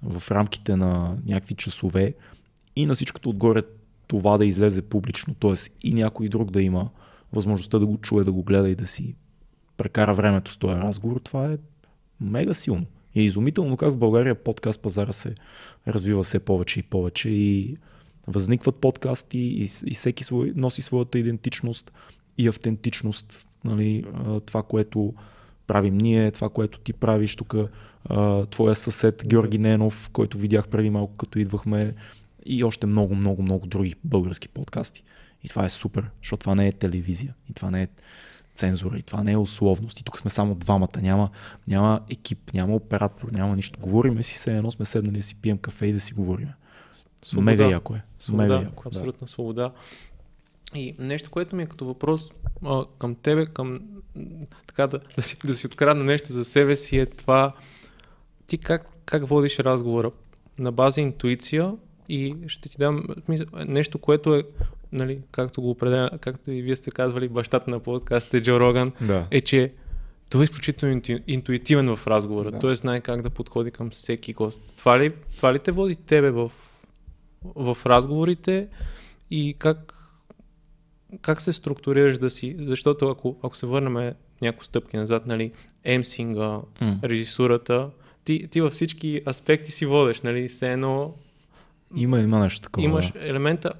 в 0.03 0.31
рамките 0.31 0.75
на 0.75 1.17
някакви 1.25 1.55
часове 1.55 2.13
и 2.75 2.85
на 2.85 2.95
всичкото 2.95 3.29
отгоре 3.29 3.61
това 4.07 4.37
да 4.37 4.45
излезе 4.45 4.81
публично, 4.81 5.33
т.е. 5.33 5.53
и 5.83 5.93
някой 5.93 6.29
друг 6.29 6.51
да 6.51 6.61
има 6.61 6.89
възможността 7.33 7.79
да 7.79 7.85
го 7.85 7.97
чуе, 7.97 8.23
да 8.23 8.31
го 8.31 8.43
гледа 8.43 8.69
и 8.69 8.75
да 8.75 8.85
си 8.85 9.15
прекара 9.77 10.13
времето 10.13 10.51
с 10.51 10.57
този 10.57 10.73
разговор, 10.73 11.21
това 11.23 11.51
е 11.51 11.57
мега 12.21 12.53
силно. 12.53 12.85
И 13.17 13.19
е 13.19 13.23
изумително 13.23 13.77
как 13.77 13.93
в 13.93 13.97
България 13.97 14.35
подкаст 14.35 14.81
пазара 14.81 15.11
се 15.11 15.35
развива 15.87 16.23
все 16.23 16.39
повече 16.39 16.79
и 16.79 16.83
повече 16.83 17.29
и 17.29 17.77
възникват 18.27 18.75
подкасти 18.75 19.37
и, 19.37 19.63
и 19.85 19.93
всеки 19.93 20.23
свой, 20.23 20.53
носи 20.55 20.81
своята 20.81 21.19
идентичност 21.19 21.91
и 22.37 22.47
автентичност. 22.47 23.47
Нали, 23.63 24.05
това, 24.45 24.63
което 24.63 25.13
правим 25.67 25.97
ние, 25.97 26.31
това, 26.31 26.49
което 26.49 26.79
ти 26.79 26.93
правиш 26.93 27.35
тук, 27.35 27.55
твоя 28.49 28.75
съсед 28.75 29.23
Георги 29.27 29.57
Ненов, 29.57 30.09
който 30.13 30.37
видях 30.37 30.67
преди 30.67 30.89
малко, 30.89 31.15
като 31.15 31.39
идвахме, 31.39 31.93
и 32.45 32.63
още 32.63 32.87
много, 32.87 33.15
много, 33.15 33.41
много 33.41 33.67
други 33.67 33.95
български 34.03 34.49
подкасти. 34.49 35.03
И 35.43 35.49
това 35.49 35.65
е 35.65 35.69
супер, 35.69 36.09
защото 36.21 36.39
това 36.39 36.55
не 36.55 36.67
е 36.67 36.71
телевизия. 36.71 37.33
И 37.49 37.53
това 37.53 37.71
не 37.71 37.81
е 37.83 37.87
цензура. 38.57 38.97
И 38.97 39.03
това 39.03 39.23
не 39.23 39.31
е 39.31 39.37
условност. 39.37 39.99
И 39.99 40.03
тук 40.03 40.19
сме 40.19 40.29
само 40.29 40.55
двамата. 40.55 41.01
Няма, 41.01 41.29
няма 41.67 42.01
екип, 42.09 42.53
няма 42.53 42.75
оператор, 42.75 43.31
няма 43.31 43.55
нищо. 43.55 43.79
Говориме 43.79 44.23
си 44.23 44.37
се 44.37 44.57
едно, 44.57 44.71
сме 44.71 44.85
седнали 44.85 45.17
да 45.17 45.23
си 45.23 45.35
пием 45.35 45.57
кафе 45.57 45.85
и 45.85 45.93
да 45.93 45.99
си 45.99 46.13
говорим. 46.13 46.49
Свобода. 47.23 47.45
Мега 47.45 47.65
яко 47.65 47.95
е. 47.95 48.03
Свобода, 48.19 48.43
Мега 48.43 48.55
яко, 48.55 48.83
е, 48.85 48.87
абсолютна 48.87 49.25
да. 49.25 49.31
свобода. 49.31 49.71
И 50.75 50.95
нещо, 50.99 51.31
което 51.31 51.55
ми 51.55 51.63
е 51.63 51.65
като 51.65 51.85
въпрос 51.85 52.31
а, 52.65 52.85
към 52.99 53.15
тебе, 53.15 53.45
към 53.45 53.79
така 54.67 54.87
да, 54.87 54.99
да, 55.15 55.21
си, 55.21 55.37
да 55.45 55.53
си 55.53 55.67
открадна 55.67 56.03
нещо 56.03 56.31
за 56.31 56.45
себе 56.45 56.75
си 56.75 56.97
е 56.97 57.05
това 57.05 57.53
ти 58.47 58.57
как, 58.57 58.89
как 59.05 59.27
водиш 59.27 59.59
разговора? 59.59 60.11
На 60.59 60.71
база 60.71 61.01
интуиция 61.01 61.73
и 62.09 62.35
ще 62.47 62.69
ти 62.69 62.77
дам 62.77 63.03
нещо, 63.67 63.99
което 63.99 64.35
е, 64.35 64.43
нали, 64.91 65.19
както 65.31 65.61
го 65.61 65.69
определя, 65.69 66.09
както 66.21 66.51
и 66.51 66.61
вие 66.61 66.75
сте 66.75 66.91
казвали, 66.91 67.27
бащата 67.27 67.71
на 67.71 67.79
подкаста 67.79 68.37
е 68.37 68.41
Джо 68.41 68.59
Роган, 68.59 68.91
да. 69.01 69.27
е, 69.31 69.41
че 69.41 69.73
той 70.29 70.41
е 70.41 70.43
изключително 70.43 71.01
интуитивен 71.27 71.95
в 71.95 72.07
разговора. 72.07 72.51
Да. 72.51 72.59
Той 72.59 72.75
знае 72.75 73.01
как 73.01 73.21
да 73.21 73.29
подходи 73.29 73.71
към 73.71 73.89
всеки 73.89 74.33
гост. 74.33 74.73
Това 74.77 74.99
ли, 74.99 75.13
това 75.35 75.53
ли 75.53 75.59
те 75.59 75.71
води 75.71 75.95
тебе 75.95 76.31
в, 76.31 76.51
в 77.55 77.77
разговорите 77.85 78.67
и 79.31 79.55
как, 79.59 79.93
как 81.21 81.41
се 81.41 81.53
структурираш 81.53 82.17
да 82.17 82.29
си, 82.29 82.55
защото 82.59 83.09
ако, 83.09 83.37
ако 83.43 83.57
се 83.57 83.65
върнем 83.65 84.13
някои 84.41 84.65
стъпки 84.65 84.97
назад, 84.97 85.25
нали, 85.25 85.51
емсинга, 85.83 86.59
mm. 86.81 87.03
режисурата, 87.03 87.89
ти, 88.23 88.47
ти 88.47 88.61
във 88.61 88.73
всички 88.73 89.21
аспекти 89.27 89.71
си 89.71 89.85
водеш, 89.85 90.21
нали, 90.21 90.47
все 90.47 90.73
едно 90.73 91.13
има, 91.95 92.19
има 92.19 92.39
нещо 92.39 92.61
такова. 92.61 92.85
Имаш 92.85 93.11
да. 93.11 93.29
елемента, 93.29 93.71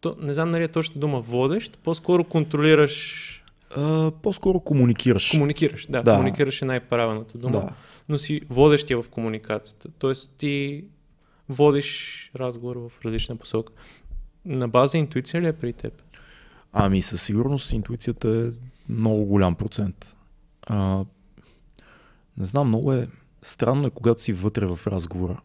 то, 0.00 0.16
не 0.20 0.34
знам 0.34 0.50
нали 0.50 0.64
е 0.64 0.68
точно 0.68 1.00
дума 1.00 1.20
водещ, 1.20 1.78
по-скоро 1.78 2.24
контролираш. 2.24 3.32
А, 3.76 4.10
по-скоро 4.10 4.60
комуникираш. 4.60 5.30
Комуникираш, 5.30 5.86
да, 5.86 6.02
да. 6.02 6.14
Комуникираш 6.14 6.62
е 6.62 6.64
най-правилната 6.64 7.38
дума. 7.38 7.52
Да. 7.52 7.72
Но 8.08 8.18
си 8.18 8.40
водещия 8.50 9.02
в 9.02 9.08
комуникацията. 9.08 9.88
Тоест 9.98 10.34
ти 10.38 10.84
водиш 11.48 12.30
разговор 12.36 12.76
в 12.76 13.04
различна 13.04 13.36
посока. 13.36 13.72
На 14.44 14.68
база 14.68 14.98
интуиция 14.98 15.42
ли 15.42 15.46
е 15.46 15.52
при 15.52 15.72
теб? 15.72 16.02
Ами 16.72 17.02
със 17.02 17.22
сигурност 17.22 17.72
интуицията 17.72 18.28
е 18.28 18.44
много 18.92 19.24
голям 19.24 19.54
процент. 19.54 20.16
А, 20.62 21.04
не 22.38 22.44
знам, 22.44 22.68
много 22.68 22.92
е 22.92 23.08
странно 23.42 23.86
е 23.86 23.90
когато 23.90 24.22
си 24.22 24.32
вътре 24.32 24.66
в 24.66 24.78
разговора 24.86 25.40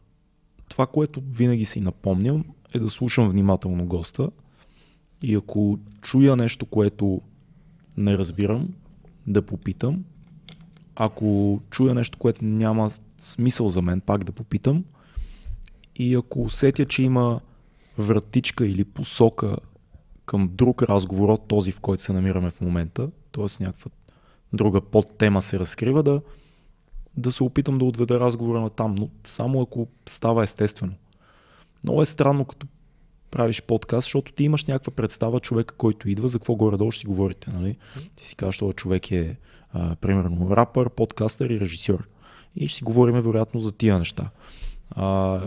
това, 0.71 0.87
което 0.87 1.21
винаги 1.31 1.65
си 1.65 1.81
напомням, 1.81 2.45
е 2.73 2.79
да 2.79 2.89
слушам 2.89 3.29
внимателно 3.29 3.85
госта 3.85 4.29
и 5.21 5.35
ако 5.35 5.79
чуя 6.01 6.35
нещо, 6.35 6.65
което 6.65 7.21
не 7.97 8.17
разбирам, 8.17 8.69
да 9.27 9.41
попитам. 9.41 10.03
Ако 10.95 11.59
чуя 11.69 11.93
нещо, 11.93 12.17
което 12.17 12.45
няма 12.45 12.91
смисъл 13.19 13.69
за 13.69 13.81
мен, 13.81 14.01
пак 14.01 14.23
да 14.23 14.31
попитам. 14.31 14.85
И 15.95 16.15
ако 16.15 16.41
усетя, 16.41 16.85
че 16.85 17.03
има 17.03 17.41
вратичка 17.97 18.67
или 18.67 18.83
посока 18.83 19.57
към 20.25 20.49
друг 20.53 20.83
разговор 20.83 21.29
от 21.29 21.47
този, 21.47 21.71
в 21.71 21.79
който 21.79 22.03
се 22.03 22.13
намираме 22.13 22.49
в 22.49 22.61
момента, 22.61 23.11
т.е. 23.31 23.63
някаква 23.63 23.91
друга 24.53 24.81
подтема 24.81 25.41
се 25.41 25.59
разкрива, 25.59 26.03
да, 26.03 26.21
да 27.17 27.31
се 27.31 27.43
опитам 27.43 27.77
да 27.77 27.85
отведа 27.85 28.19
разговора 28.19 28.61
на 28.61 28.69
там, 28.69 28.95
но 28.95 29.09
само 29.23 29.61
ако 29.61 29.87
става 30.07 30.43
естествено. 30.43 30.93
Много 31.83 32.01
е 32.01 32.05
странно, 32.05 32.45
като 32.45 32.67
правиш 33.31 33.61
подкаст, 33.61 34.05
защото 34.05 34.31
ти 34.31 34.43
имаш 34.43 34.65
някаква 34.65 34.91
представа 34.91 35.39
човека, 35.39 35.75
който 35.75 36.09
идва, 36.09 36.27
за 36.27 36.39
какво 36.39 36.55
горе-долу 36.55 36.91
ще 36.91 36.99
си 36.99 37.07
говорите. 37.07 37.51
Нали? 37.51 37.77
Ти 38.15 38.25
си 38.25 38.35
кажеш, 38.35 38.55
че 38.55 38.65
човек 38.75 39.11
е 39.11 39.37
а, 39.73 39.95
примерно 39.95 40.55
рапър, 40.55 40.89
подкастър 40.89 41.49
и 41.49 41.59
режисьор. 41.59 42.07
И 42.55 42.67
ще 42.67 42.77
си 42.77 42.83
говорим 42.83 43.15
вероятно 43.15 43.59
за 43.59 43.71
тия 43.71 43.99
неща. 43.99 44.29
А, 44.89 45.41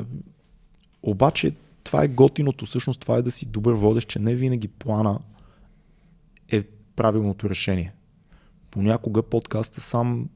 обаче 1.02 1.54
това 1.84 2.04
е 2.04 2.08
готиното, 2.08 2.66
всъщност 2.66 3.00
това 3.00 3.16
е 3.16 3.22
да 3.22 3.30
си 3.30 3.46
добър 3.46 3.74
водещ, 3.74 4.08
че 4.08 4.18
не 4.18 4.34
винаги 4.34 4.68
плана 4.68 5.20
е 6.52 6.62
правилното 6.96 7.48
решение. 7.48 7.92
Понякога 8.70 9.22
подкаста 9.22 9.80
сам 9.80 10.28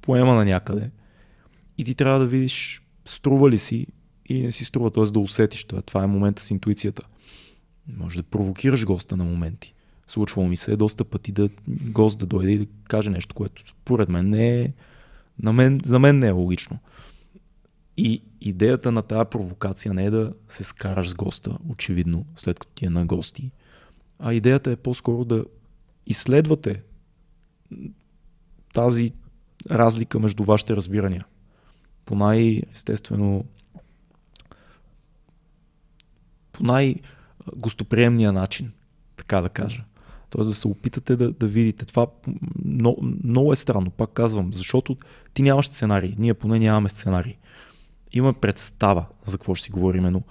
поема 0.00 0.34
на 0.34 0.44
някъде 0.44 0.90
и 1.78 1.84
ти 1.84 1.94
трябва 1.94 2.18
да 2.18 2.26
видиш 2.26 2.82
струва 3.04 3.50
ли 3.50 3.58
си 3.58 3.86
или 4.32 4.42
не 4.42 4.52
си 4.52 4.64
струва, 4.64 4.90
т.е. 4.90 5.04
да 5.04 5.20
усетиш 5.20 5.64
това. 5.64 5.82
Това 5.82 6.04
е 6.04 6.06
момента 6.06 6.42
с 6.42 6.50
интуицията. 6.50 7.02
Може 7.96 8.16
да 8.16 8.22
провокираш 8.22 8.84
госта 8.84 9.16
на 9.16 9.24
моменти. 9.24 9.74
Случвало 10.06 10.48
ми 10.48 10.56
се 10.56 10.76
доста 10.76 11.04
пъти 11.04 11.32
да 11.32 11.48
гост 11.68 12.18
да 12.18 12.26
дойде 12.26 12.52
и 12.52 12.58
да 12.58 12.66
каже 12.88 13.10
нещо, 13.10 13.34
което 13.34 13.62
според 13.68 14.08
мен 14.08 14.30
не 14.30 14.60
е, 14.60 14.72
на 15.42 15.52
мен, 15.52 15.80
за 15.84 15.98
мен 15.98 16.18
не 16.18 16.26
е 16.26 16.30
логично. 16.30 16.78
И 17.96 18.22
идеята 18.40 18.92
на 18.92 19.02
тази 19.02 19.30
провокация 19.30 19.94
не 19.94 20.04
е 20.04 20.10
да 20.10 20.32
се 20.48 20.64
скараш 20.64 21.08
с 21.08 21.14
госта, 21.14 21.58
очевидно, 21.68 22.26
след 22.34 22.58
като 22.58 22.72
ти 22.72 22.86
е 22.86 22.90
на 22.90 23.06
гости, 23.06 23.50
а 24.18 24.34
идеята 24.34 24.70
е 24.70 24.76
по-скоро 24.76 25.24
да 25.24 25.44
изследвате 26.06 26.82
тази 28.74 29.12
разлика 29.70 30.20
между 30.20 30.44
вашите 30.44 30.76
разбирания. 30.76 31.26
По 32.04 32.14
най-естествено, 32.14 33.44
по 36.52 36.64
най-гостоприемния 36.64 38.32
начин, 38.32 38.72
така 39.16 39.40
да 39.40 39.48
кажа. 39.48 39.84
Тоест 40.30 40.50
да 40.50 40.54
се 40.54 40.68
опитате 40.68 41.16
да, 41.16 41.32
да 41.32 41.46
видите 41.46 41.84
това. 41.84 42.06
Много, 42.64 43.04
много 43.24 43.52
е 43.52 43.56
странно, 43.56 43.90
пак 43.90 44.10
казвам, 44.10 44.54
защото 44.54 44.96
ти 45.34 45.42
нямаш 45.42 45.66
сценарий. 45.66 46.14
Ние 46.18 46.34
поне 46.34 46.58
нямаме 46.58 46.88
сценарий. 46.88 47.36
Има 48.12 48.34
представа 48.34 49.04
за 49.24 49.38
какво 49.38 49.54
ще 49.54 49.64
си 49.64 49.70
говорим, 49.70 50.02
но 50.02 50.22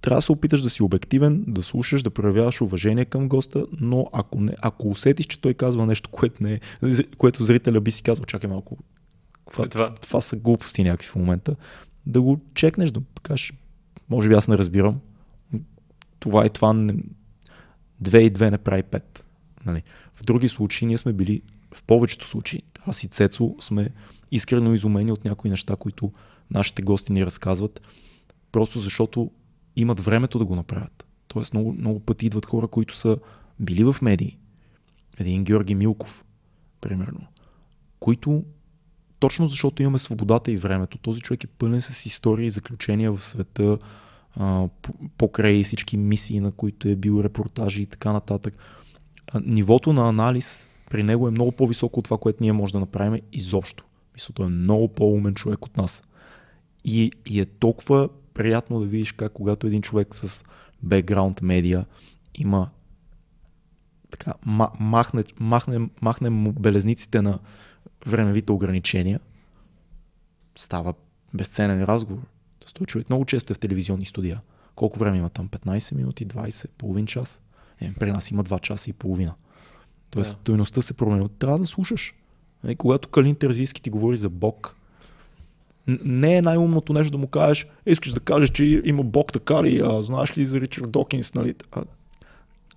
трябва 0.00 0.18
да 0.18 0.22
се 0.22 0.32
опиташ 0.32 0.60
да 0.60 0.70
си 0.70 0.82
обективен, 0.82 1.44
да 1.46 1.62
слушаш, 1.62 2.02
да 2.02 2.10
проявяваш 2.10 2.60
уважение 2.60 3.04
към 3.04 3.28
госта, 3.28 3.66
но 3.80 4.06
ако, 4.12 4.40
не, 4.40 4.52
ако 4.62 4.88
усетиш, 4.88 5.26
че 5.26 5.40
той 5.40 5.54
казва 5.54 5.86
нещо, 5.86 6.10
което, 6.10 6.42
не, 6.42 6.60
е, 6.82 7.02
което 7.18 7.44
зрителя 7.44 7.80
би 7.80 7.90
си 7.90 8.02
казал, 8.02 8.24
чакай 8.24 8.50
малко, 8.50 8.78
това, 9.52 9.66
това? 9.66 9.94
това 9.94 10.20
са 10.20 10.36
глупости 10.36 10.84
някакви 10.84 11.08
в 11.08 11.16
момента, 11.16 11.56
да 12.06 12.20
го 12.20 12.40
чекнеш, 12.54 12.90
да 12.90 13.00
кажеш, 13.22 13.52
може 14.10 14.28
би 14.28 14.34
аз 14.34 14.48
не 14.48 14.58
разбирам, 14.58 14.98
това 16.20 16.46
и 16.46 16.50
това 16.50 16.72
не, 16.72 16.94
две 18.00 18.20
и 18.20 18.30
две 18.30 18.50
не 18.50 18.58
прави 18.58 18.82
пет. 18.82 19.24
Нали. 19.66 19.82
В 20.14 20.24
други 20.24 20.48
случаи 20.48 20.88
ние 20.88 20.98
сме 20.98 21.12
били, 21.12 21.42
в 21.74 21.82
повечето 21.82 22.28
случаи, 22.28 22.62
аз 22.86 23.04
и 23.04 23.08
Цецо 23.08 23.54
сме 23.60 23.88
искрено 24.30 24.74
изумени 24.74 25.12
от 25.12 25.24
някои 25.24 25.50
неща, 25.50 25.76
които 25.76 26.12
нашите 26.50 26.82
гости 26.82 27.12
ни 27.12 27.26
разказват, 27.26 27.80
просто 28.52 28.78
защото 28.78 29.30
имат 29.76 30.00
времето 30.00 30.38
да 30.38 30.44
го 30.44 30.56
направят. 30.56 31.06
Тоест 31.28 31.54
много, 31.54 31.72
много 31.72 32.00
пъти 32.00 32.26
идват 32.26 32.46
хора, 32.46 32.68
които 32.68 32.96
са 32.96 33.18
били 33.60 33.84
в 33.84 33.96
медии. 34.02 34.38
Един 35.18 35.44
Георги 35.44 35.74
Милков, 35.74 36.24
примерно, 36.80 37.20
които 38.00 38.44
точно 39.18 39.46
защото 39.46 39.82
имаме 39.82 39.98
свободата 39.98 40.52
и 40.52 40.56
времето, 40.56 40.98
този 40.98 41.20
човек 41.20 41.44
е 41.44 41.46
пълен 41.46 41.80
с 41.80 42.06
истории 42.06 42.46
и 42.46 42.50
заключения 42.50 43.12
в 43.12 43.24
света, 43.24 43.78
покрай 45.18 45.62
всички 45.62 45.96
мисии, 45.96 46.40
на 46.40 46.52
които 46.52 46.88
е 46.88 46.96
бил 46.96 47.20
репортажи 47.24 47.82
и 47.82 47.86
така 47.86 48.12
нататък. 48.12 48.56
Нивото 49.44 49.92
на 49.92 50.08
анализ 50.08 50.68
при 50.90 51.02
него 51.02 51.28
е 51.28 51.30
много 51.30 51.52
по-високо 51.52 51.98
от 51.98 52.04
това, 52.04 52.18
което 52.18 52.42
ние 52.42 52.52
можем 52.52 52.72
да 52.72 52.80
направим 52.80 53.20
изобщо. 53.32 53.84
Мисля, 54.14 54.34
той 54.34 54.46
е 54.46 54.48
много 54.48 54.88
по-умен 54.88 55.34
човек 55.34 55.66
от 55.66 55.76
нас. 55.76 56.04
И, 56.84 57.12
и 57.26 57.40
е 57.40 57.44
толкова 57.44 58.08
приятно 58.34 58.80
да 58.80 58.86
видиш 58.86 59.12
как 59.12 59.32
когато 59.32 59.66
един 59.66 59.82
човек 59.82 60.14
с 60.14 60.44
бекграунд 60.82 61.42
медиа 61.42 61.84
има 62.34 62.70
така, 64.10 64.34
махне, 64.80 65.24
махне, 65.40 65.88
махне 66.02 66.30
белезниците 66.52 67.22
на 67.22 67.38
времевите 68.06 68.52
ограничения, 68.52 69.20
става 70.56 70.94
безценен 71.34 71.82
разговор. 71.82 72.22
Той 72.72 72.86
човек 72.86 73.10
много 73.10 73.24
често 73.24 73.52
е 73.52 73.54
в 73.54 73.58
телевизионни 73.58 74.06
студия. 74.06 74.40
Колко 74.74 74.98
време 74.98 75.18
има 75.18 75.28
там? 75.28 75.48
15 75.48 75.94
минути, 75.94 76.26
20, 76.26 76.68
половин 76.78 77.06
час? 77.06 77.42
Е, 77.80 77.92
при 77.92 78.12
нас 78.12 78.30
има 78.30 78.44
2 78.44 78.60
часа 78.60 78.90
и 78.90 78.92
половина. 78.92 79.34
Тоест, 80.10 80.30
yeah. 80.30 80.40
стойността 80.40 80.82
се 80.82 80.94
променя. 80.94 81.28
Трябва 81.28 81.58
да 81.58 81.66
слушаш. 81.66 82.14
Е, 82.66 82.74
когато 82.74 83.08
Калин 83.08 83.34
Терзийски 83.34 83.82
ти 83.82 83.90
говори 83.90 84.16
за 84.16 84.28
Бог, 84.28 84.76
не 86.04 86.36
е 86.36 86.42
най-умното 86.42 86.92
нещо 86.92 87.10
да 87.10 87.18
му 87.18 87.26
кажеш, 87.26 87.66
искаш 87.86 88.12
да 88.12 88.20
кажеш, 88.20 88.50
че 88.50 88.82
има 88.84 89.02
Бог 89.02 89.32
така 89.32 89.62
ли, 89.62 89.80
а, 89.84 90.02
знаеш 90.02 90.38
ли 90.38 90.44
за 90.44 90.60
Ричард 90.60 90.90
Докинс, 90.90 91.34
нали? 91.34 91.54
А, 91.72 91.82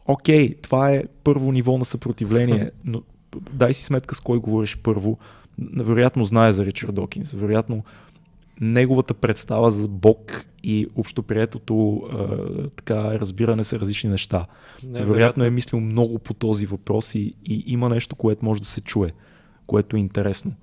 окей, 0.06 0.56
това 0.62 0.92
е 0.92 1.04
първо 1.24 1.52
ниво 1.52 1.78
на 1.78 1.86
съпротивление, 1.86 2.72
но 2.86 3.02
дай 3.52 3.74
си 3.74 3.84
сметка 3.84 4.16
с 4.16 4.20
кой 4.20 4.40
говориш 4.40 4.78
първо. 4.78 5.18
Вероятно 5.76 6.24
знае 6.24 6.52
за 6.52 6.66
Ричард 6.66 6.96
Докинс, 6.96 7.34
вероятно 7.34 7.84
неговата 8.62 9.14
представа 9.14 9.72
за 9.72 9.88
Бог 9.88 10.46
и 10.64 10.88
общоприетото 10.96 12.02
така, 12.76 13.20
разбиране 13.20 13.64
са 13.64 13.80
различни 13.80 14.10
неща. 14.10 14.46
Не, 14.84 15.06
вероятно, 15.06 15.44
е 15.44 15.50
мислил 15.50 15.80
много 15.80 16.20
по 16.20 16.34
този 16.34 16.66
въпрос 16.66 17.16
и, 17.16 17.36
и 17.46 17.64
има 17.68 17.90
нещо, 17.90 18.16
което 18.16 18.46
може 18.46 18.62
да 18.62 18.68
се 18.68 18.82
чуе, 18.82 19.12
което 19.68 19.96
е 19.96 20.00
интересно. 20.00 20.54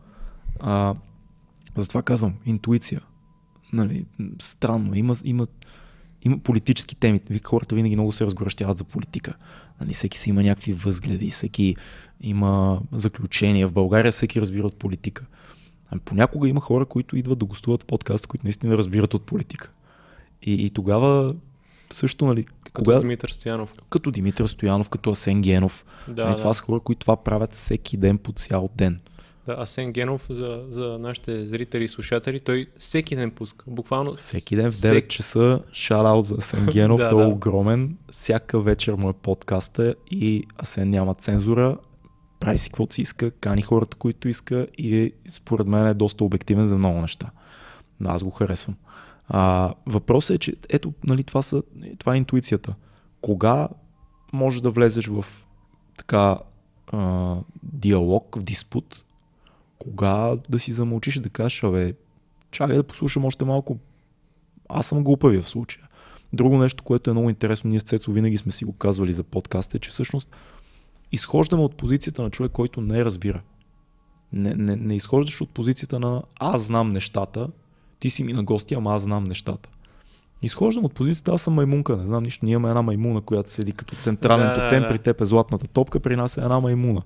А, 0.60 0.94
затова 1.76 2.02
казвам, 2.02 2.34
интуиция. 2.46 3.00
Нали, 3.72 4.04
странно. 4.38 4.94
Има, 4.94 5.14
има, 5.24 5.46
има 6.22 6.38
политически 6.38 6.96
теми. 6.96 7.20
Вие 7.30 7.40
хората 7.44 7.74
винаги 7.74 7.96
много 7.96 8.12
се 8.12 8.26
разгорещяват 8.26 8.78
за 8.78 8.84
политика. 8.84 9.34
Нали, 9.80 9.92
всеки 9.92 10.18
си 10.18 10.30
има 10.30 10.42
някакви 10.42 10.72
възгледи, 10.72 11.30
всеки 11.30 11.76
има 12.20 12.80
заключения. 12.92 13.68
В 13.68 13.72
България 13.72 14.12
всеки 14.12 14.40
разбира 14.40 14.66
от 14.66 14.78
политика. 14.78 15.26
Ами 15.90 16.00
понякога 16.00 16.48
има 16.48 16.60
хора, 16.60 16.86
които 16.86 17.16
идват 17.16 17.38
да 17.38 17.46
гостуват 17.46 17.82
в 17.82 17.86
подкаст, 17.86 18.26
които 18.26 18.46
наистина 18.46 18.76
разбират 18.76 19.14
от 19.14 19.22
политика. 19.22 19.70
И, 20.42 20.66
и 20.66 20.70
тогава 20.70 21.34
също, 21.90 22.26
нали, 22.26 22.44
като 22.44 22.72
кога... 22.72 22.98
Димитър 22.98 23.28
Стоянов. 23.28 23.74
Като 23.90 24.10
Димитър 24.10 24.46
Стоянов, 24.46 24.88
като 24.88 25.10
Асен 25.10 25.42
Генов. 25.42 25.84
Да, 26.08 26.24
нали, 26.24 26.32
да. 26.32 26.36
Това 26.36 26.54
са 26.54 26.62
хора, 26.62 26.80
които 26.80 26.98
това 26.98 27.16
правят 27.16 27.54
всеки 27.54 27.96
ден 27.96 28.18
по 28.18 28.32
цял 28.32 28.68
ден. 28.76 29.00
Да, 29.46 29.56
Асен 29.58 29.92
Генов 29.92 30.26
за, 30.30 30.64
за 30.70 30.98
нашите 30.98 31.46
зрители 31.46 31.84
и 31.84 31.88
слушатели, 31.88 32.40
той 32.40 32.66
всеки 32.78 33.16
ден 33.16 33.30
пуска. 33.30 33.64
Буквално. 33.68 34.14
Всеки 34.14 34.56
ден 34.56 34.72
в 34.72 34.74
9 34.74 34.78
всек... 34.78 35.08
часа 35.08 35.62
шараут 35.72 36.26
за 36.26 36.34
Асен 36.34 36.66
Генов, 36.66 37.00
да, 37.00 37.08
той 37.08 37.22
е 37.22 37.26
да. 37.26 37.32
огромен. 37.32 37.96
Всяка 38.10 38.60
вечер 38.60 38.94
му 38.94 39.10
е 39.10 39.12
подкаста 39.12 39.94
и 40.10 40.44
Асен 40.58 40.90
няма 40.90 41.14
цензура, 41.14 41.76
прави 42.40 42.58
си 42.58 42.70
каквото 42.70 42.94
си 42.94 43.02
иска, 43.02 43.30
кани 43.30 43.62
хората, 43.62 43.96
които 43.96 44.28
иска 44.28 44.66
и 44.78 45.12
според 45.28 45.66
мен 45.66 45.86
е 45.86 45.94
доста 45.94 46.24
обективен 46.24 46.64
за 46.64 46.78
много 46.78 47.00
неща. 47.00 47.30
Но 48.00 48.10
аз 48.10 48.24
го 48.24 48.30
харесвам. 48.30 48.76
А, 49.28 49.74
въпросът 49.86 50.34
е, 50.34 50.38
че 50.38 50.54
ето, 50.68 50.92
нали, 51.04 51.24
това, 51.24 51.42
са, 51.42 51.62
това 51.98 52.14
е 52.14 52.18
интуицията. 52.18 52.74
Кога 53.20 53.68
можеш 54.32 54.60
да 54.60 54.70
влезеш 54.70 55.06
в 55.06 55.24
така 55.96 56.38
а, 56.92 57.36
диалог, 57.62 58.36
в 58.36 58.42
диспут, 58.42 59.04
кога 59.78 60.36
да 60.48 60.58
си 60.58 60.72
замълчиш 60.72 61.16
и 61.16 61.20
да 61.20 61.30
кажеш, 61.30 61.62
абе, 61.62 61.94
чакай 62.50 62.76
да 62.76 62.82
послушам 62.82 63.24
още 63.24 63.44
малко. 63.44 63.78
Аз 64.68 64.86
съм 64.86 65.04
глупавия 65.04 65.42
в 65.42 65.48
случая. 65.48 65.88
Друго 66.32 66.58
нещо, 66.58 66.84
което 66.84 67.10
е 67.10 67.12
много 67.12 67.30
интересно, 67.30 67.70
ние 67.70 67.80
с 67.80 67.82
Цецо 67.82 68.12
винаги 68.12 68.36
сме 68.36 68.52
си 68.52 68.64
го 68.64 68.72
казвали 68.72 69.12
за 69.12 69.24
подкаста, 69.24 69.76
е, 69.76 69.80
че 69.80 69.90
всъщност 69.90 70.30
изхождаме 71.12 71.62
от 71.62 71.76
позицията 71.76 72.22
на 72.22 72.30
човек, 72.30 72.52
който 72.52 72.80
не 72.80 73.04
разбира. 73.04 73.42
Не, 74.32 74.54
не, 74.54 74.76
не 74.76 74.96
изхождаш 74.96 75.40
от 75.40 75.50
позицията 75.50 76.00
на 76.00 76.22
аз 76.40 76.62
знам 76.62 76.88
нещата, 76.88 77.48
ти 77.98 78.10
си 78.10 78.24
ми 78.24 78.32
на 78.32 78.44
гости, 78.44 78.74
ама 78.74 78.94
аз 78.94 79.02
знам 79.02 79.24
нещата. 79.24 79.68
Изхождам 80.42 80.84
от 80.84 80.94
позицията, 80.94 81.32
аз 81.32 81.42
съм 81.42 81.54
маймунка, 81.54 81.96
не 81.96 82.04
знам 82.04 82.22
нищо. 82.22 82.44
Ние 82.44 82.52
имаме 82.52 82.68
една 82.68 82.82
маймуна, 82.82 83.20
която 83.20 83.50
седи 83.50 83.72
като 83.72 83.96
централен 83.96 84.46
да, 84.46 84.54
тотем, 84.54 84.82
да, 84.82 84.88
да. 84.88 84.88
при 84.88 84.98
теб 84.98 85.20
е 85.20 85.24
златната 85.24 85.66
топка, 85.66 86.00
при 86.00 86.16
нас 86.16 86.36
е 86.36 86.40
една 86.40 86.60
маймуна. 86.60 87.02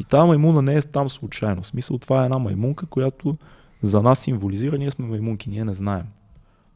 И 0.00 0.04
тази 0.04 0.26
маймуна 0.26 0.62
не 0.62 0.74
е 0.74 0.82
там 0.82 1.08
случайно. 1.08 1.62
В 1.62 1.66
смисъл 1.66 1.98
това 1.98 2.22
е 2.22 2.24
една 2.24 2.38
маймунка, 2.38 2.86
която 2.86 3.36
за 3.82 4.02
нас 4.02 4.18
символизира, 4.18 4.78
ние 4.78 4.90
сме 4.90 5.06
маймунки, 5.06 5.50
ние 5.50 5.64
не 5.64 5.74
знаем. 5.74 6.04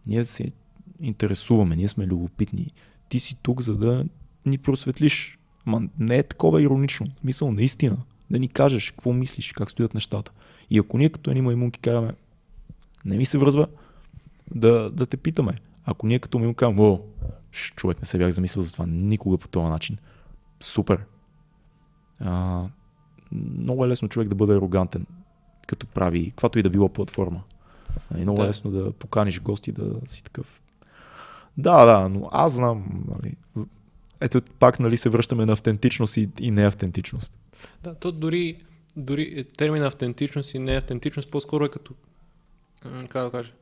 Ние 0.06 0.24
се 0.24 0.52
интересуваме, 1.00 1.76
ние 1.76 1.88
сме 1.88 2.06
любопитни. 2.06 2.72
Ти 3.08 3.18
си 3.18 3.36
тук, 3.42 3.62
за 3.62 3.76
да 3.76 4.04
ни 4.46 4.58
просветлиш. 4.58 5.38
Ма 5.68 5.83
не 5.98 6.16
е 6.16 6.22
такова 6.22 6.62
иронично. 6.62 7.07
Мисъл 7.24 7.52
наистина. 7.52 7.96
Да 8.31 8.38
ни 8.38 8.48
кажеш 8.48 8.90
какво 8.90 9.12
мислиш, 9.12 9.52
как 9.52 9.70
стоят 9.70 9.94
нещата. 9.94 10.33
И 10.70 10.78
ако 10.78 10.98
ние 10.98 11.09
като 11.09 11.31
едни 11.31 11.42
маймунки 11.42 11.81
караме, 11.81 12.12
не 13.04 13.16
ми 13.16 13.24
се 13.24 13.38
връзва, 13.38 13.66
да, 14.54 14.90
да 14.90 15.07
те 15.07 15.16
питаме. 15.16 15.59
Ако 15.85 16.07
ние 16.07 16.18
като 16.18 16.38
маймунки 16.38 16.57
казваме, 16.57 16.83
о, 16.83 17.00
човек 17.52 18.00
не 18.00 18.07
се 18.07 18.18
бях 18.18 18.31
замислил 18.31 18.62
за 18.62 18.72
това 18.72 18.87
никога 18.87 19.38
по 19.38 19.48
този 19.48 19.70
начин. 19.70 19.98
Супер. 20.61 21.04
А, 22.20 22.64
много 23.33 23.85
е 23.85 23.88
лесно 23.88 24.09
човек 24.09 24.28
да 24.28 24.35
бъде 24.35 24.54
арогантен, 24.54 25.07
като 25.66 25.87
прави 25.87 26.31
каквато 26.31 26.59
и 26.59 26.62
да 26.62 26.70
било 26.70 26.88
платформа. 26.88 27.42
Нали, 28.11 28.22
много 28.22 28.38
да. 28.38 28.44
е 28.44 28.48
лесно 28.48 28.70
да 28.70 28.92
поканиш 28.92 29.40
гости 29.40 29.72
да 29.72 29.94
си 30.07 30.24
такъв. 30.24 30.61
Да, 31.59 31.85
да, 31.85 32.09
но 32.09 32.28
аз 32.33 32.52
знам. 32.52 33.04
Нали, 33.09 33.37
ето 34.20 34.40
пак 34.59 34.81
нали, 34.81 34.96
се 34.96 35.09
връщаме 35.09 35.46
на 35.46 35.52
автентичност 35.52 36.16
и, 36.16 36.28
и 36.40 36.50
неавтентичност. 36.50 37.38
Да, 37.83 37.94
то 37.94 38.12
дори, 38.12 38.57
дори 38.96 39.44
термин 39.44 39.83
автентичност 39.83 40.54
и 40.54 40.59
неавтентичност 40.59 41.31
по-скоро 41.31 41.64
е 41.64 41.68
като, 41.68 41.94
как 43.09 43.24
да 43.24 43.31
кажа, 43.31 43.52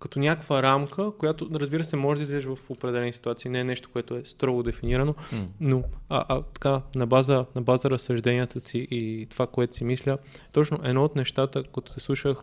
като 0.00 0.18
някаква 0.18 0.62
рамка, 0.62 1.10
която, 1.18 1.48
разбира 1.54 1.84
се, 1.84 1.96
може 1.96 2.18
да 2.18 2.22
излезеш 2.22 2.44
в 2.44 2.70
определени 2.70 3.12
ситуации. 3.12 3.50
Не 3.50 3.60
е 3.60 3.64
нещо, 3.64 3.90
което 3.92 4.16
е 4.16 4.24
строго 4.24 4.62
дефинирано, 4.62 5.14
mm. 5.14 5.46
но 5.60 5.84
а, 6.08 6.24
а, 6.28 6.42
така, 6.42 6.82
на 6.94 7.06
база, 7.06 7.46
на 7.54 7.62
база 7.62 7.90
разсъжденията 7.90 8.68
си 8.68 8.88
и 8.90 9.26
това, 9.30 9.46
което 9.46 9.76
си 9.76 9.84
мисля, 9.84 10.18
точно 10.52 10.80
едно 10.84 11.04
от 11.04 11.16
нещата, 11.16 11.62
като 11.74 11.92
се 11.92 12.00
слушах, 12.00 12.36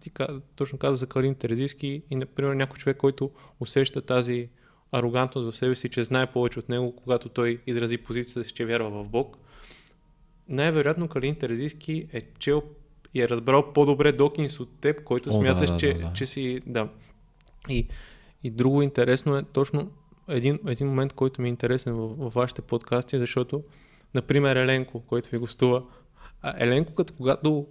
ти 0.00 0.10
точно 0.56 0.78
каза 0.78 0.96
за 0.96 1.06
Калин 1.06 1.34
Терезийски 1.34 2.02
и, 2.10 2.16
например, 2.16 2.54
някой 2.54 2.78
човек, 2.78 2.96
който 2.96 3.30
усеща 3.60 4.02
тази 4.02 4.48
арогантност 4.92 5.50
в 5.50 5.56
себе 5.56 5.74
си, 5.74 5.88
че 5.88 6.04
знае 6.04 6.26
повече 6.26 6.58
от 6.58 6.68
него, 6.68 6.96
когато 6.96 7.28
той 7.28 7.60
изрази 7.66 7.98
позицията 7.98 8.44
си, 8.44 8.54
че 8.54 8.64
вярва 8.64 8.90
в 8.90 9.08
Бог. 9.08 9.38
Най-вероятно 10.48 11.08
Калин 11.08 11.34
Терезийски 11.34 12.06
е 12.12 12.22
чел 12.38 12.62
и 13.14 13.22
е 13.22 13.28
разбрал 13.28 13.72
по-добре 13.72 14.12
Докинс 14.12 14.60
от 14.60 14.80
теб, 14.80 15.04
който 15.04 15.30
О, 15.30 15.32
смяташ, 15.32 15.66
да, 15.66 15.72
да, 15.72 15.78
че, 15.78 15.94
да, 15.94 16.00
да. 16.00 16.12
че 16.12 16.26
си... 16.26 16.60
Да. 16.66 16.88
И, 17.68 17.88
и 18.42 18.50
друго 18.50 18.82
интересно 18.82 19.36
е 19.36 19.42
точно 19.42 19.90
един, 20.28 20.58
един 20.66 20.86
момент, 20.86 21.12
който 21.12 21.42
ми 21.42 21.48
е 21.48 21.50
интересен 21.50 21.94
в, 21.94 22.08
в 22.08 22.34
вашите 22.34 22.62
подкасти, 22.62 23.18
защото, 23.18 23.62
например, 24.14 24.56
Еленко, 24.56 25.00
който 25.00 25.30
ви 25.30 25.38
гостува, 25.38 25.82
Еленко, 26.58 26.94
като 26.94 27.12
когато 27.16 27.66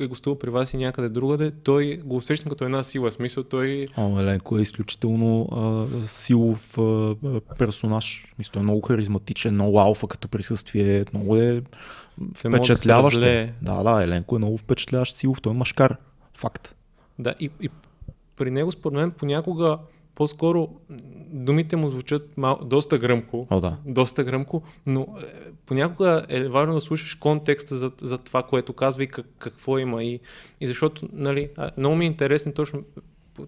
е 0.00 0.06
гостувал 0.06 0.38
при 0.38 0.50
вас 0.50 0.74
и 0.74 0.76
някъде 0.76 1.08
другаде, 1.08 1.50
той 1.50 1.96
го 1.96 2.16
усещам 2.16 2.50
като 2.50 2.64
една 2.64 2.82
сила. 2.82 3.12
Смисъл, 3.12 3.44
той... 3.44 3.86
О, 3.96 4.20
Еленко 4.20 4.58
е 4.58 4.62
изключително 4.62 5.48
а, 5.52 5.86
силов 6.02 6.78
а, 6.78 7.16
персонаж. 7.58 8.34
Мисля, 8.38 8.52
той 8.52 8.60
е 8.60 8.62
много 8.62 8.80
харизматичен, 8.80 9.54
много 9.54 9.78
алфа 9.78 10.06
като 10.06 10.28
присъствие, 10.28 11.04
много 11.14 11.36
е 11.36 11.62
впечатляващ. 12.34 13.20
Да, 13.20 13.48
да, 13.62 13.82
да, 13.82 14.02
Еленко 14.02 14.36
е 14.36 14.38
много 14.38 14.58
впечатляващ 14.58 15.16
силов, 15.16 15.40
той 15.40 15.52
е 15.52 15.56
машкар. 15.56 15.96
Факт. 16.34 16.76
Да, 17.18 17.34
и, 17.40 17.50
и 17.60 17.68
при 18.36 18.50
него 18.50 18.72
според 18.72 18.96
мен 18.96 19.10
понякога 19.10 19.78
по-скоро 20.20 20.68
думите 21.32 21.76
му 21.76 21.90
звучат 21.90 22.36
мал, 22.36 22.58
доста 22.64 22.98
гръмко. 22.98 23.46
О, 23.50 23.60
да. 23.60 23.76
Доста 23.86 24.24
гръмко, 24.24 24.62
но 24.86 25.00
е, 25.00 25.24
понякога 25.66 26.26
е 26.28 26.48
важно 26.48 26.74
да 26.74 26.80
слушаш 26.80 27.14
контекста 27.14 27.76
за, 27.76 27.92
за 28.02 28.18
това, 28.18 28.42
което 28.42 28.72
казва 28.72 29.02
и 29.04 29.06
как, 29.06 29.26
какво 29.38 29.78
има. 29.78 30.04
И, 30.04 30.20
и 30.60 30.66
защото, 30.66 31.08
нали, 31.12 31.48
много 31.76 31.96
ми 31.96 32.04
е 32.04 32.08
интересен 32.08 32.52
точно, 32.52 32.82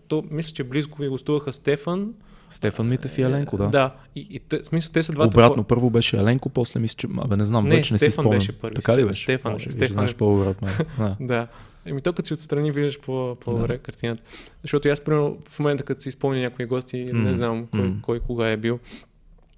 то, 0.09 0.25
мисля, 0.31 0.55
че 0.55 0.65
близко 0.65 1.03
ви 1.03 1.09
гостуваха 1.09 1.53
Стефан, 1.53 2.15
Стефан 2.49 2.89
Митев 2.89 3.19
и 3.19 3.23
Еленко, 3.23 3.57
да. 3.57 3.69
Да, 3.69 3.95
и, 4.17 4.27
и 4.31 4.39
те, 4.39 4.65
смисъл, 4.65 4.93
те 4.93 5.03
са 5.03 5.13
двата. 5.13 5.29
Обратно, 5.29 5.65
първо 5.65 5.91
беше 5.91 6.17
Еленко, 6.17 6.49
после 6.49 6.81
мисля, 6.81 6.97
че. 6.97 7.09
Абе, 7.19 7.37
не 7.37 7.45
знам, 7.45 7.69
не, 7.69 7.77
вече 7.77 7.95
не 7.95 7.99
си 7.99 8.11
спомням. 8.11 8.39
беше 8.39 8.53
първи. 8.53 8.75
Така 8.75 8.97
ли 8.97 9.05
беше? 9.05 9.23
Стефан, 9.23 9.53
Може, 9.53 9.71
Стефан. 9.71 9.93
Знаеш 9.93 10.15
по-обратно. 10.15 10.69
да. 11.21 11.47
Еми, 11.87 12.03
то 12.03 12.13
като 12.13 12.27
си 12.27 12.35
отстрани 12.35 12.71
виждаш 12.71 13.01
по, 13.01 13.37
по-добре 13.41 13.73
да. 13.73 13.79
картината. 13.79 14.23
Защото 14.63 14.89
аз, 14.89 15.01
примерно, 15.01 15.39
в 15.49 15.59
момента, 15.59 15.83
като 15.83 16.01
си 16.01 16.11
спомня 16.11 16.41
някои 16.41 16.67
гости, 16.67 16.97
mm. 16.97 17.13
не 17.13 17.35
знам 17.35 17.67
кой, 17.67 17.81
mm. 17.81 18.01
кой 18.01 18.21
кога 18.21 18.49
е 18.49 18.57
бил. 18.57 18.79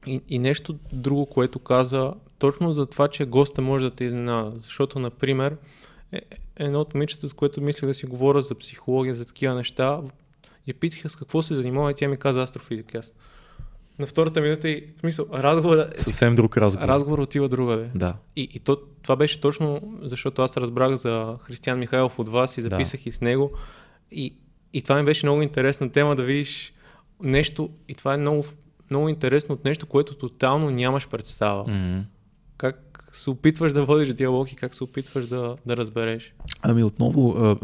И, 0.07 0.21
и 0.29 0.39
нещо 0.39 0.79
друго, 0.93 1.27
което 1.27 1.59
каза, 1.59 2.13
точно 2.39 2.73
за 2.73 2.87
това, 2.87 3.09
че 3.09 3.25
госта 3.25 3.63
може 3.63 3.85
да 3.85 3.91
те 3.91 4.05
изненада. 4.05 4.53
Защото, 4.57 4.99
например, 4.99 5.57
е, 6.13 6.21
едно 6.57 6.81
от 6.81 6.95
момичета, 6.95 7.29
с 7.29 7.33
което 7.33 7.61
мислех 7.61 7.87
да 7.89 7.95
си 7.95 8.07
говоря 8.07 8.41
за 8.43 8.55
психология, 8.55 9.15
за 9.15 9.25
такива 9.25 9.55
неща, 9.55 10.01
я 10.67 10.75
питаха 10.75 11.11
с 11.11 11.17
какво 11.17 11.43
се 11.43 11.55
занимава 11.55 11.91
и 11.91 11.95
тя 11.95 12.09
ми 12.09 12.17
каза 12.17 12.43
астрофизика. 12.43 12.99
Аз. 12.99 13.13
На 13.99 14.07
втората 14.07 14.41
минута 14.41 14.69
и 14.69 14.85
в 14.97 15.01
смисъл, 15.01 15.27
разговор, 15.33 15.87
Съвсем 15.97 16.35
друг 16.35 16.57
разговор. 16.57 16.89
разговор 16.89 17.19
отива 17.19 17.49
другаде. 17.49 17.91
Да. 17.95 18.17
И, 18.37 18.49
и 18.55 18.59
то, 18.59 18.77
това 19.03 19.17
беше 19.17 19.41
точно 19.41 19.81
защото 20.03 20.43
аз 20.43 20.57
разбрах 20.57 20.95
за 20.95 21.37
Християн 21.41 21.79
Михайлов 21.79 22.19
от 22.19 22.29
вас 22.29 22.59
и 22.59 22.63
записах 22.63 23.03
да. 23.03 23.09
и 23.09 23.13
с 23.13 23.21
него. 23.21 23.51
И, 24.13 24.37
и 24.73 24.83
това 24.83 24.97
ми 24.97 25.05
беше 25.05 25.27
много 25.27 25.43
интересна 25.43 25.91
тема 25.91 26.17
да 26.17 26.25
видиш 26.25 26.73
нещо, 27.23 27.71
и 27.89 27.95
това 27.95 28.15
е 28.15 28.17
много, 28.17 28.45
много 28.91 29.09
интересно 29.09 29.55
от 29.55 29.65
нещо, 29.65 29.87
което 29.87 30.15
тотално 30.15 30.71
нямаш 30.71 31.09
представа. 31.09 31.65
Mm-hmm. 31.65 32.03
Как 32.57 33.09
се 33.13 33.31
опитваш 33.31 33.73
да 33.73 33.85
водиш 33.85 34.09
диалог 34.09 34.53
и 34.53 34.57
как 34.57 34.75
се 34.75 34.85
опитваш 34.85 35.27
да, 35.27 35.57
да 35.67 35.77
разбереш? 35.77 36.35
Ами 36.63 36.85
отново, 36.85 37.57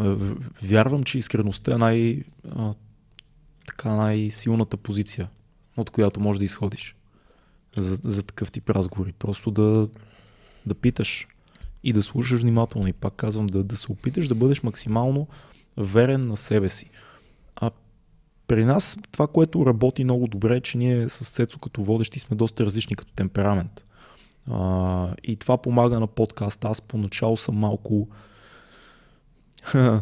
вярвам, 0.62 1.04
че 1.04 1.18
искреността 1.18 1.74
е 1.74 1.78
най, 1.78 2.22
така 3.66 3.94
най-силната 3.94 4.76
позиция, 4.76 5.28
от 5.80 5.90
която 5.90 6.20
можеш 6.20 6.38
да 6.38 6.44
изходиш 6.44 6.96
за, 7.76 7.96
за 7.96 8.22
такъв 8.22 8.52
тип 8.52 8.70
разговори. 8.70 9.12
Просто 9.12 9.50
да, 9.50 9.88
да 10.66 10.74
питаш 10.74 11.26
и 11.84 11.92
да 11.92 12.02
слушаш 12.02 12.40
внимателно. 12.40 12.88
И 12.88 12.92
пак 12.92 13.14
казвам, 13.14 13.46
да, 13.46 13.64
да 13.64 13.76
се 13.76 13.92
опиташ 13.92 14.28
да 14.28 14.34
бъдеш 14.34 14.62
максимално 14.62 15.26
верен 15.76 16.26
на 16.26 16.36
себе 16.36 16.68
си. 16.68 16.90
А 17.56 17.70
при 18.46 18.64
нас 18.64 18.98
това, 19.12 19.26
което 19.26 19.66
работи 19.66 20.04
много 20.04 20.26
добре 20.26 20.56
е, 20.56 20.60
че 20.60 20.78
ние 20.78 21.08
с 21.08 21.30
Цецо 21.30 21.58
като 21.58 21.82
водещи 21.82 22.18
сме 22.18 22.36
доста 22.36 22.64
различни 22.64 22.96
като 22.96 23.12
темперамент. 23.12 23.84
А, 24.50 25.14
и 25.22 25.36
това 25.36 25.58
помага 25.58 26.00
на 26.00 26.06
подкаст. 26.06 26.64
Аз 26.64 26.80
поначало 26.82 27.36
съм 27.36 27.54
малко 27.54 28.08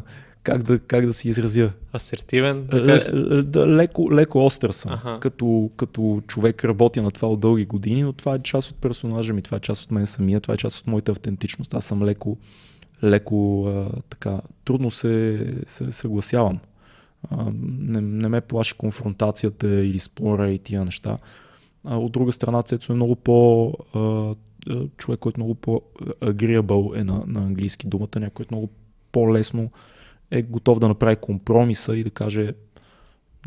как 0.48 0.62
да, 0.62 0.78
как 0.78 1.06
да 1.06 1.14
си 1.14 1.28
изразя? 1.28 1.72
Асертивен? 1.92 2.66
Да, 2.66 3.42
да, 3.42 3.68
леко, 3.68 4.12
леко 4.12 4.46
остър 4.46 4.70
съм. 4.70 4.92
Ага. 4.92 5.20
Като, 5.20 5.70
като 5.76 6.22
човек 6.26 6.64
работя 6.64 7.02
на 7.02 7.10
това 7.10 7.28
от 7.28 7.40
дълги 7.40 7.64
години, 7.64 8.02
но 8.02 8.12
това 8.12 8.34
е 8.34 8.38
част 8.38 8.70
от 8.70 8.76
персонажа 8.76 9.32
ми, 9.32 9.42
това 9.42 9.56
е 9.56 9.60
част 9.60 9.84
от 9.84 9.90
мен 9.90 10.06
самия, 10.06 10.40
това 10.40 10.54
е 10.54 10.58
част 10.58 10.78
от 10.78 10.86
моята 10.86 11.12
автентичност. 11.12 11.74
Аз 11.74 11.84
съм 11.84 12.02
леко, 12.02 12.38
леко 13.04 13.66
а, 13.66 13.90
така, 14.10 14.40
трудно 14.64 14.90
се, 14.90 15.46
се 15.66 15.92
съгласявам. 15.92 16.58
А, 17.30 17.46
не, 17.62 18.00
не 18.00 18.28
ме 18.28 18.40
плаши 18.40 18.74
конфронтацията 18.74 19.68
или 19.68 19.98
спора 19.98 20.50
и 20.50 20.58
тия 20.58 20.84
неща. 20.84 21.18
А, 21.84 21.96
от 21.96 22.12
друга 22.12 22.32
страна, 22.32 22.62
Цецо 22.62 22.92
е 22.92 22.96
много 22.96 23.16
по 23.16 23.72
а, 23.94 24.34
човек, 24.96 25.20
който 25.20 25.40
е 25.40 25.42
много 25.42 25.54
по-agreeable 25.54 27.00
е 27.00 27.04
на, 27.04 27.22
на 27.26 27.40
английски 27.40 27.86
думата, 27.86 28.20
някой 28.20 28.44
е 28.44 28.54
много 28.54 28.68
по-лесно 29.12 29.70
е 30.30 30.42
готов 30.42 30.78
да 30.78 30.88
направи 30.88 31.16
компромиса 31.16 31.96
и 31.96 32.04
да 32.04 32.10
каже 32.10 32.52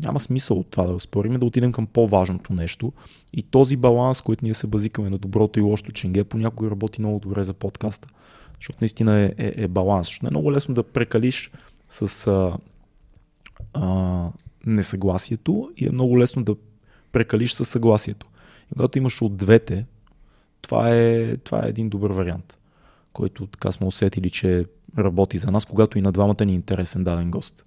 няма 0.00 0.20
смисъл 0.20 0.58
от 0.58 0.70
това 0.70 0.86
да 0.86 1.00
спорим, 1.00 1.32
да 1.32 1.46
отидем 1.46 1.72
към 1.72 1.86
по-важното 1.86 2.52
нещо. 2.52 2.92
И 3.32 3.42
този 3.42 3.76
баланс, 3.76 4.20
който 4.20 4.44
ние 4.44 4.54
се 4.54 4.66
базикаме 4.66 5.10
на 5.10 5.18
доброто 5.18 5.58
и 5.58 5.62
лошото 5.62 5.92
ченге, 5.92 6.24
понякога 6.24 6.70
работи 6.70 7.00
много 7.00 7.18
добре 7.18 7.44
за 7.44 7.54
подкаста. 7.54 8.08
Защото 8.54 8.78
наистина 8.80 9.20
е, 9.20 9.34
е, 9.38 9.54
е 9.56 9.68
баланс. 9.68 10.06
Защото 10.06 10.24
не 10.24 10.28
е 10.28 10.30
много 10.30 10.52
лесно 10.52 10.74
да 10.74 10.82
прекалиш 10.82 11.50
с 11.88 12.26
а, 12.26 12.56
а, 13.74 14.28
несъгласието 14.66 15.70
и 15.76 15.86
е 15.86 15.90
много 15.90 16.18
лесно 16.18 16.44
да 16.44 16.56
прекалиш 17.12 17.52
с 17.52 17.64
съгласието. 17.64 18.26
И 18.72 18.74
когато 18.74 18.98
имаш 18.98 19.22
от 19.22 19.36
двете, 19.36 19.86
това 20.62 20.90
е, 20.90 21.36
това 21.36 21.66
е 21.66 21.68
един 21.68 21.88
добър 21.88 22.12
вариант, 22.12 22.58
който 23.12 23.46
така 23.46 23.72
сме 23.72 23.86
усетили, 23.86 24.30
че 24.30 24.64
работи 24.98 25.38
за 25.38 25.50
нас, 25.50 25.64
когато 25.64 25.98
и 25.98 26.02
на 26.02 26.12
двамата 26.12 26.44
ни 26.44 26.52
е 26.52 26.54
интересен 26.54 27.04
даден 27.04 27.30
гост. 27.30 27.64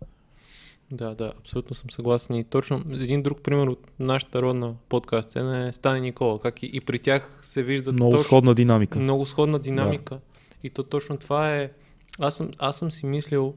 Да, 0.91 1.15
да, 1.15 1.33
абсолютно 1.39 1.75
съм 1.75 1.91
съгласен. 1.91 2.35
И 2.35 2.43
точно 2.43 2.83
един 2.91 3.23
друг 3.23 3.41
пример 3.41 3.67
от 3.67 3.91
нашата 3.99 4.41
родна 4.41 4.73
подкаст 4.89 5.29
сцена 5.29 5.67
е 5.67 5.73
Стани 5.73 6.01
Никола. 6.01 6.39
Как 6.39 6.63
и, 6.63 6.69
и 6.73 6.81
при 6.81 6.99
тях 6.99 7.39
се 7.41 7.63
вижда 7.63 7.93
много 7.93 8.11
точно, 8.11 8.23
сходна 8.23 8.55
динамика. 8.55 8.99
Много 8.99 9.25
сходна 9.25 9.59
динамика. 9.59 10.15
Да. 10.15 10.21
И 10.63 10.69
то 10.69 10.83
точно 10.83 11.17
това 11.17 11.55
е. 11.55 11.71
Аз 12.19 12.35
съм, 12.35 12.51
аз 12.59 12.77
съм 12.77 12.91
си 12.91 13.05
мислил, 13.05 13.53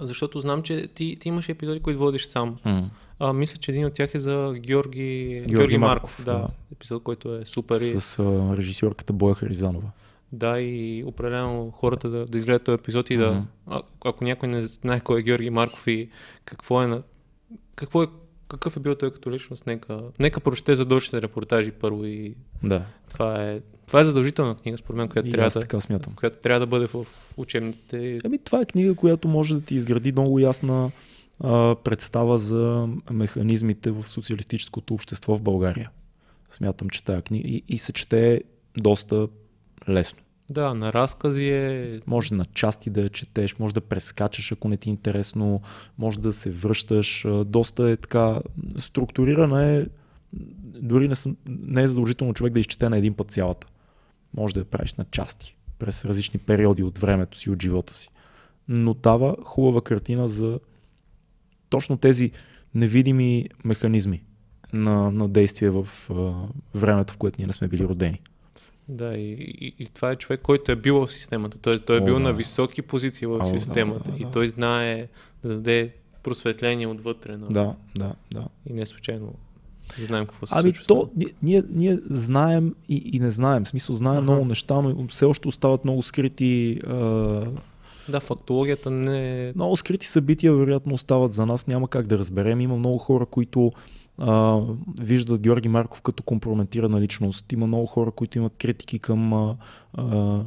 защото 0.00 0.40
знам, 0.40 0.62
че 0.62 0.88
ти, 0.94 1.16
ти 1.20 1.28
имаш 1.28 1.48
епизоди, 1.48 1.80
които 1.80 2.00
водиш 2.00 2.26
сам. 2.26 2.56
Mm. 2.66 2.84
А, 3.18 3.32
мисля, 3.32 3.56
че 3.56 3.70
един 3.70 3.86
от 3.86 3.92
тях 3.92 4.14
е 4.14 4.18
за 4.18 4.54
Георги, 4.56 5.28
Георги, 5.28 5.54
Георги 5.54 5.78
Марков. 5.78 6.18
Марков 6.18 6.24
да, 6.24 6.32
да. 6.32 6.48
Епизод, 6.72 7.02
който 7.02 7.34
е 7.34 7.44
супер. 7.44 7.78
С 7.78 8.18
а, 8.18 8.56
режисьорката 8.56 9.12
Боя 9.12 9.34
Харизанова. 9.34 9.90
Да, 10.32 10.60
и 10.60 11.04
определено 11.06 11.70
хората 11.70 12.10
да, 12.10 12.26
да 12.26 12.38
изгледат 12.38 12.64
този 12.64 12.74
епизод 12.74 13.10
и 13.10 13.16
да, 13.16 13.32
mm-hmm. 13.32 13.44
а, 13.66 13.82
ако 14.04 14.24
някой 14.24 14.48
не 14.48 14.66
знае 14.66 15.00
кой 15.00 15.20
е 15.20 15.22
Георги 15.22 15.50
Марков 15.50 15.86
и 15.86 16.08
какво 16.44 16.82
е 16.82 16.86
на, 16.86 17.02
какво 17.76 18.02
е, 18.02 18.06
какъв 18.48 18.76
е 18.76 18.80
бил 18.80 18.94
той 18.94 19.10
като 19.10 19.30
личност, 19.30 19.66
нека, 19.66 20.00
нека 20.20 20.40
прочете 20.40 20.76
задължителните 20.76 21.26
репортажи 21.26 21.70
първо 21.70 22.04
и 22.04 22.34
да. 22.62 22.84
това 23.08 23.44
е 23.44 23.60
това 23.90 24.00
е 24.00 24.04
задължителна 24.04 24.54
книга, 24.54 24.78
според 24.78 24.96
мен, 24.96 25.08
която, 25.08 25.30
трябва 25.30 25.50
да, 25.50 25.60
така 25.60 25.80
смятам. 25.80 26.14
която 26.14 26.38
трябва 26.38 26.60
да 26.60 26.66
бъде 26.66 26.86
в 26.86 27.06
учебните. 27.36 28.18
Ами, 28.24 28.38
това 28.38 28.60
е 28.60 28.64
книга, 28.64 28.94
която 28.94 29.28
може 29.28 29.54
да 29.54 29.60
ти 29.60 29.74
изгради 29.74 30.12
много 30.12 30.38
ясна 30.38 30.90
а, 31.40 31.76
представа 31.84 32.38
за 32.38 32.88
механизмите 33.10 33.90
в 33.90 34.02
социалистическото 34.02 34.94
общество 34.94 35.36
в 35.36 35.42
България. 35.42 35.90
Смятам, 36.50 36.90
че 36.90 37.04
тази 37.04 37.22
книга 37.22 37.48
и, 37.48 37.62
и 37.68 37.78
се 37.78 37.92
чете 37.92 38.42
доста 38.76 39.28
лесно. 39.88 40.18
Да, 40.50 40.74
на 40.74 40.92
разкази 40.92 41.48
е... 41.48 42.00
Може 42.06 42.34
на 42.34 42.44
части 42.44 42.90
да 42.90 43.00
я 43.00 43.08
четеш, 43.08 43.58
може 43.58 43.74
да 43.74 43.80
прескачаш, 43.80 44.52
ако 44.52 44.68
не 44.68 44.76
ти 44.76 44.88
е 44.88 44.90
интересно, 44.90 45.62
може 45.98 46.18
да 46.18 46.32
се 46.32 46.50
връщаш. 46.50 47.26
Доста 47.46 47.90
е 47.90 47.96
така, 47.96 48.40
структурирана 48.78 49.64
е, 49.64 49.86
дори 50.82 51.08
не, 51.08 51.14
съм, 51.14 51.36
не 51.46 51.82
е 51.82 51.88
задължително 51.88 52.34
човек 52.34 52.52
да 52.52 52.60
изчете 52.60 52.88
на 52.88 52.98
един 52.98 53.14
път 53.14 53.30
цялата. 53.30 53.66
Може 54.36 54.54
да 54.54 54.60
я 54.60 54.64
правиш 54.64 54.94
на 54.94 55.04
части, 55.10 55.56
през 55.78 56.04
различни 56.04 56.40
периоди 56.40 56.82
от 56.82 56.98
времето 56.98 57.38
си, 57.38 57.50
от 57.50 57.62
живота 57.62 57.94
си. 57.94 58.08
Но 58.68 58.94
дава 58.94 59.36
хубава 59.44 59.80
картина 59.80 60.28
за 60.28 60.60
точно 61.68 61.96
тези 61.96 62.30
невидими 62.74 63.46
механизми 63.64 64.22
на, 64.72 65.10
на 65.10 65.28
действие 65.28 65.70
в 65.70 65.88
а, 66.10 66.48
времето, 66.78 67.12
в 67.12 67.16
което 67.16 67.36
ние 67.38 67.46
не 67.46 67.52
сме 67.52 67.68
били 67.68 67.84
родени. 67.84 68.20
Да, 68.90 69.18
и, 69.18 69.32
и, 69.60 69.74
и 69.78 69.86
това 69.86 70.10
е 70.10 70.16
човек, 70.16 70.40
който 70.42 70.72
е 70.72 70.76
бил 70.76 71.06
в 71.06 71.12
системата. 71.12 71.58
Т.е. 71.58 71.78
той 71.78 71.96
е 71.96 72.00
бил 72.00 72.14
О, 72.14 72.18
да. 72.18 72.24
на 72.24 72.32
високи 72.32 72.82
позиции 72.82 73.26
в 73.26 73.38
О, 73.42 73.44
системата. 73.44 74.04
Да, 74.04 74.10
да, 74.10 74.18
да. 74.18 74.28
И 74.28 74.32
той 74.32 74.48
знае 74.48 75.08
да 75.44 75.48
даде 75.48 75.92
просветление 76.22 76.86
отвътре. 76.86 77.36
На... 77.36 77.48
Да, 77.48 77.74
да, 77.96 78.14
да. 78.32 78.44
И 78.66 78.72
не 78.72 78.86
случайно 78.86 79.34
знаем 79.98 80.26
какво 80.26 80.46
се 80.46 80.54
ами 80.56 80.70
случва. 80.70 80.86
То, 80.86 81.10
ние, 81.42 81.62
ние 81.70 81.98
знаем 82.10 82.74
и, 82.88 83.02
и 83.12 83.20
не 83.20 83.30
знаем. 83.30 83.64
В 83.64 83.68
смисъл, 83.68 83.96
знаем 83.96 84.18
ага. 84.18 84.22
много 84.22 84.44
неща, 84.44 84.80
но 84.80 85.08
все 85.08 85.24
още 85.24 85.48
остават 85.48 85.84
много 85.84 86.02
скрити. 86.02 86.80
А... 86.86 87.46
Да, 88.08 88.20
фактологията 88.20 88.90
не 88.90 89.48
е. 89.48 89.52
Много 89.54 89.76
скрити 89.76 90.06
събития, 90.06 90.54
вероятно, 90.54 90.94
остават 90.94 91.32
за 91.32 91.46
нас. 91.46 91.66
Няма 91.66 91.88
как 91.88 92.06
да 92.06 92.18
разберем. 92.18 92.60
Има 92.60 92.76
много 92.76 92.98
хора, 92.98 93.26
които 93.26 93.72
а, 94.20 94.60
виждат 94.98 95.40
Георги 95.40 95.68
Марков 95.68 96.02
като 96.02 96.22
компрометирана 96.22 97.00
личност. 97.00 97.52
Има 97.52 97.66
много 97.66 97.86
хора, 97.86 98.10
които 98.10 98.38
имат 98.38 98.58
критики 98.58 98.98
към 98.98 99.32
а, 99.32 99.56
а, 99.94 100.40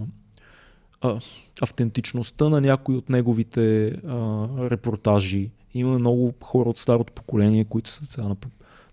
а, 1.01 1.19
автентичността 1.61 2.49
на 2.49 2.61
някои 2.61 2.95
от 2.95 3.09
неговите 3.09 3.87
а, 3.87 4.47
репортажи. 4.69 5.51
Има 5.73 5.99
много 5.99 6.33
хора 6.43 6.69
от 6.69 6.79
старото 6.79 7.13
поколение, 7.13 7.65
които 7.65 7.89
са 7.89 8.05
сега 8.05 8.27
на 8.27 8.35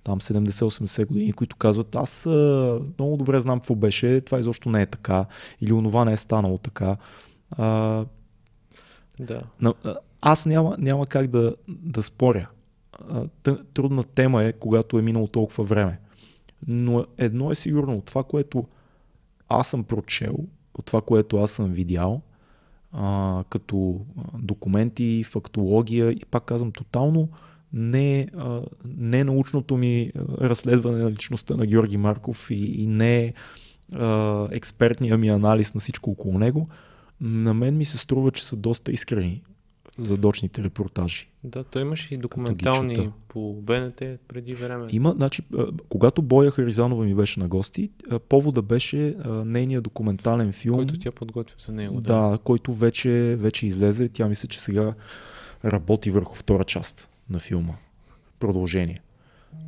там 0.04 0.20
70-80 0.20 1.06
години, 1.06 1.32
които 1.32 1.56
казват, 1.56 1.96
аз 1.96 2.26
а, 2.26 2.80
много 2.98 3.16
добре 3.16 3.40
знам 3.40 3.58
какво 3.58 3.74
беше, 3.74 4.20
това 4.20 4.38
изобщо 4.38 4.70
не 4.70 4.82
е 4.82 4.86
така, 4.86 5.26
или 5.60 5.72
онова 5.72 6.04
не 6.04 6.12
е 6.12 6.16
станало 6.16 6.58
така. 6.58 6.96
А, 7.50 8.04
да. 9.20 9.42
Аз 10.20 10.46
няма, 10.46 10.76
няма 10.78 11.06
как 11.06 11.26
да, 11.26 11.54
да 11.68 12.02
споря 12.02 12.48
трудна 13.74 14.04
тема 14.04 14.44
е, 14.44 14.52
когато 14.52 14.98
е 14.98 15.02
минало 15.02 15.26
толкова 15.26 15.64
време. 15.64 16.00
Но 16.66 17.06
едно 17.18 17.50
е 17.50 17.54
сигурно, 17.54 17.94
от 17.94 18.04
това, 18.04 18.24
което 18.24 18.66
аз 19.48 19.68
съм 19.68 19.84
прочел, 19.84 20.36
от 20.74 20.84
това, 20.84 21.00
което 21.00 21.36
аз 21.36 21.50
съм 21.50 21.72
видял, 21.72 22.22
а, 22.92 23.44
като 23.48 24.00
документи, 24.38 25.24
фактология 25.24 26.12
и 26.12 26.20
пак 26.30 26.44
казвам 26.44 26.72
тотално 26.72 27.28
не, 27.72 28.28
а, 28.36 28.62
не 28.84 29.24
научното 29.24 29.76
ми 29.76 30.12
разследване 30.40 30.98
на 30.98 31.10
личността 31.10 31.56
на 31.56 31.66
Георги 31.66 31.96
Марков 31.96 32.50
и, 32.50 32.82
и 32.82 32.86
не 32.86 33.34
а, 33.92 34.48
експертния 34.50 35.18
ми 35.18 35.28
анализ 35.28 35.74
на 35.74 35.80
всичко 35.80 36.10
около 36.10 36.38
него, 36.38 36.68
на 37.20 37.54
мен 37.54 37.76
ми 37.76 37.84
се 37.84 37.98
струва, 37.98 38.30
че 38.30 38.46
са 38.46 38.56
доста 38.56 38.92
искрени 38.92 39.42
задочните 39.98 40.62
репортажи. 40.62 41.28
Да, 41.44 41.64
той 41.64 41.82
имаше 41.82 42.14
и 42.14 42.18
документални 42.18 43.10
по 43.28 43.54
БНТ 43.54 44.02
преди 44.28 44.54
време. 44.54 44.86
Има, 44.90 45.10
значи, 45.10 45.42
когато 45.88 46.22
Боя 46.22 46.50
Харизанова 46.50 47.04
ми 47.04 47.14
беше 47.14 47.40
на 47.40 47.48
гости, 47.48 47.90
повода 48.28 48.62
беше 48.62 49.16
нейният 49.26 49.84
документален 49.84 50.52
филм. 50.52 50.76
Който 50.76 50.98
тя 50.98 51.10
подготвя 51.10 51.56
за 51.58 51.72
него. 51.72 52.00
Да, 52.00 52.28
да 52.28 52.38
който 52.38 52.72
вече, 52.72 53.36
вече 53.38 53.66
излезе. 53.66 54.08
Тя 54.08 54.28
мисля, 54.28 54.48
че 54.48 54.60
сега 54.60 54.94
работи 55.64 56.10
върху 56.10 56.34
втора 56.34 56.64
част 56.64 57.08
на 57.30 57.38
филма. 57.38 57.74
продължение. 58.40 59.02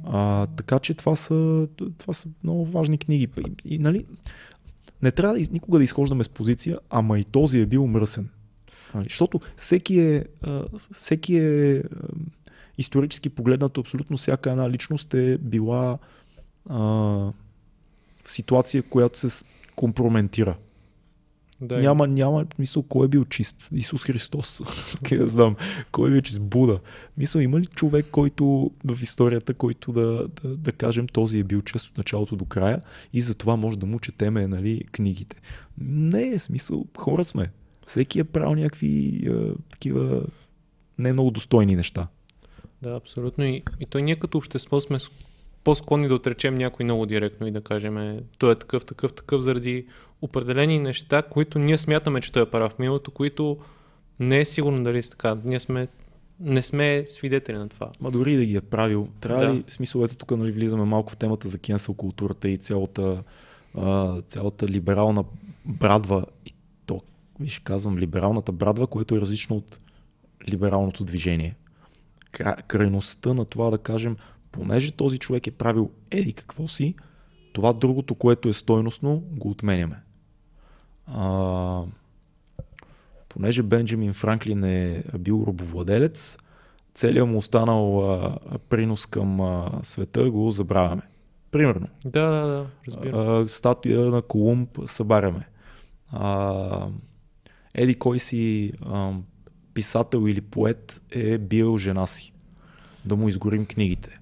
А, 0.05 0.47
така 0.47 0.79
че 0.79 0.95
това 0.95 1.17
са, 1.17 1.69
това 1.99 2.15
са 2.15 2.29
много 2.45 2.65
важни 2.65 2.99
книги. 2.99 3.29
И, 3.39 3.75
и, 3.75 3.79
нали, 3.79 4.05
не 5.03 5.11
трябва 5.11 5.39
да, 5.39 5.41
никога 5.53 5.79
да 5.79 5.85
изхождаме 5.85 6.25
с 6.25 6.29
позиция, 6.29 6.79
ама 6.91 7.19
и 7.19 7.25
този 7.25 7.61
е 7.61 7.67
бил 7.67 7.87
мръсен. 7.87 8.29
Нали, 8.95 9.07
защото 9.09 9.41
всеки 9.57 10.01
е, 10.01 10.25
всеки 10.91 11.37
е 11.37 11.83
исторически 12.79 13.29
погледнато, 13.29 13.81
абсолютно 13.81 14.17
всяка 14.17 14.51
една 14.51 14.71
личност 14.71 15.15
е 15.15 15.39
била 15.39 15.99
а, 16.69 16.79
в 18.25 18.33
ситуация, 18.33 18.83
която 18.83 19.19
се 19.19 19.45
компрометира. 19.77 20.57
Да, 21.61 21.79
няма, 21.79 22.07
няма 22.07 22.47
мисъл, 22.59 22.83
кой 22.83 23.05
е 23.07 23.09
бил 23.09 23.25
чист? 23.25 23.69
Исус 23.73 24.05
Христос. 24.05 24.63
не 25.11 25.27
знам. 25.27 25.57
Кой 25.93 26.09
е 26.09 26.13
бил 26.13 26.21
чист? 26.21 26.41
Буда. 26.41 26.81
Мисъл, 27.17 27.41
има 27.41 27.61
ли 27.61 27.67
човек, 27.67 28.07
който 28.11 28.71
в 28.85 29.03
историята, 29.03 29.55
който 29.55 29.93
да, 29.93 30.29
да, 30.43 30.57
да 30.57 30.73
кажем, 30.73 31.07
този 31.07 31.39
е 31.39 31.45
бил 31.45 31.63
чест 31.63 31.89
от 31.89 31.99
началото 31.99 32.37
до 32.37 32.45
края 32.45 32.81
и 33.13 33.21
за 33.21 33.35
това 33.35 33.57
може 33.57 33.79
да 33.79 33.87
му 33.87 34.01
четеме 34.01 34.47
нали, 34.47 34.85
книгите? 34.93 35.41
Не 35.79 36.29
е 36.29 36.39
смисъл. 36.39 36.87
Хора 36.99 37.25
сме. 37.25 37.51
Всеки 37.87 38.21
е 38.21 38.25
правил 38.25 38.55
някакви 38.55 39.21
а, 39.29 39.55
такива 39.71 40.23
не 40.99 41.13
много 41.13 41.31
достойни 41.31 41.77
неща. 41.77 42.09
Да, 42.83 42.91
абсолютно. 42.91 43.45
И, 43.45 43.63
и 43.81 43.87
той 43.87 44.03
ние 44.03 44.17
като 44.17 44.39
общество 44.39 44.81
сме 44.81 44.99
по-склонни 45.65 46.09
да 46.09 46.15
отречем 46.15 46.55
някой 46.55 46.85
много 46.85 47.07
директно 47.07 47.47
и 47.47 47.51
да 47.51 47.61
кажем, 47.61 48.21
той 48.39 48.53
е 48.53 48.55
такъв, 48.55 48.85
такъв, 48.85 49.13
такъв, 49.13 49.43
заради 49.43 49.87
определени 50.23 50.79
неща, 50.79 51.23
които 51.23 51.59
ние 51.59 51.79
смятаме, 51.79 52.21
че 52.21 52.33
той 52.33 52.43
е 52.43 52.51
прав 52.51 52.73
в 52.73 52.79
миналото, 52.79 53.11
които 53.11 53.59
не 54.21 54.41
е 54.41 54.45
сигурно 54.45 54.85
дали 54.85 55.03
са 55.03 55.11
така. 55.11 55.37
Ние 55.45 55.61
сме 55.61 55.89
не 56.41 56.63
сме 56.63 57.05
свидетели 57.09 57.57
на 57.57 57.69
това. 57.69 57.91
Ма 58.01 58.11
дори 58.11 58.37
да 58.37 58.45
ги 58.45 58.57
е 58.57 58.61
правил, 58.61 59.09
трябва 59.21 59.47
да. 59.47 59.55
ли, 59.55 59.65
смисъл, 59.69 60.05
ето 60.05 60.15
тук 60.15 60.31
нали, 60.31 60.53
влизаме 60.53 60.85
малко 60.85 61.13
в 61.13 61.17
темата 61.17 61.49
за 61.49 61.59
кенсел 61.59 61.95
културата 61.95 62.49
и 62.49 62.57
цялата, 62.57 63.23
а, 63.79 64.21
цялата 64.23 64.69
либерална 64.69 65.25
брадва, 65.65 66.27
и 66.47 66.55
виж, 67.43 67.59
казвам 67.59 67.99
либералната 67.99 68.53
брадва, 68.53 68.87
което 68.87 69.17
е 69.17 69.21
различно 69.21 69.57
от 69.57 69.79
либералното 70.49 71.05
движение. 71.05 71.57
Крайността 72.69 73.35
на 73.35 73.45
това 73.45 73.71
да 73.71 73.79
кажем, 73.79 74.17
понеже 74.53 74.93
този 74.93 75.19
човек 75.19 75.47
е 75.47 75.51
правил 75.51 75.91
еди 76.11 76.33
какво 76.33 76.69
си, 76.69 76.95
това 77.53 77.73
другото, 77.73 78.15
което 78.15 78.49
е 78.49 78.53
стойностно, 78.53 79.23
го 79.31 79.51
отменяме. 79.51 79.97
А, 81.07 81.83
понеже 83.29 83.63
Бенджамин 83.63 84.13
Франклин 84.13 84.65
е 84.65 85.05
бил 85.19 85.45
робовладелец, 85.47 86.39
целият 86.95 87.29
му 87.29 87.39
останал 87.39 88.13
а, 88.13 88.39
принос 88.59 89.07
към 89.07 89.41
а, 89.41 89.71
света 89.83 90.31
го 90.31 90.51
забравяме. 90.51 91.03
Примерно. 91.51 91.89
Да, 92.05 92.31
да, 92.31 92.47
да, 92.47 92.67
разбирам. 92.89 93.49
статуя 93.49 94.11
на 94.11 94.23
Колумб 94.23 94.79
събаряме. 94.85 95.49
А, 96.13 96.89
еди 97.75 97.95
кой 97.95 98.19
си 98.19 98.73
а, 98.87 99.13
писател 99.75 100.29
или 100.29 100.41
поет 100.41 101.03
е 101.11 101.39
бил 101.39 101.79
жена 101.79 102.07
си. 102.07 102.33
Да 103.05 103.17
му 103.17 103.29
изгорим 103.29 103.67
книгите. 103.67 104.21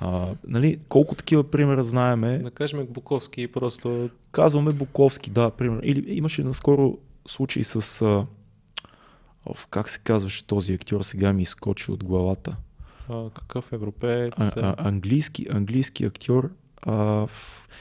А, 0.00 0.28
нали, 0.46 0.78
колко 0.88 1.14
такива 1.14 1.50
примера 1.50 1.82
знаеме. 1.82 2.38
Да 2.38 2.50
кажем 2.50 2.86
Буковски 2.90 3.48
просто. 3.48 4.10
Казваме 4.32 4.72
Буковски, 4.72 5.30
да, 5.30 5.50
примерно. 5.50 5.80
Или 5.84 6.04
имаше 6.14 6.44
наскоро 6.44 6.98
случай 7.28 7.64
с. 7.64 8.02
А, 8.02 8.26
оф, 9.46 9.66
как 9.66 9.88
се 9.88 9.98
казваше 9.98 10.46
този 10.46 10.74
актьор, 10.74 11.02
сега 11.02 11.32
ми 11.32 11.42
изкочи 11.42 11.90
от 11.90 12.04
главата. 12.04 12.56
А, 13.08 13.30
какъв 13.30 13.72
европеец? 13.72 14.32
А, 14.36 14.52
а, 14.56 14.88
английски, 14.88 15.46
английски 15.50 16.04
актьор. 16.04 16.50
А, 16.82 17.26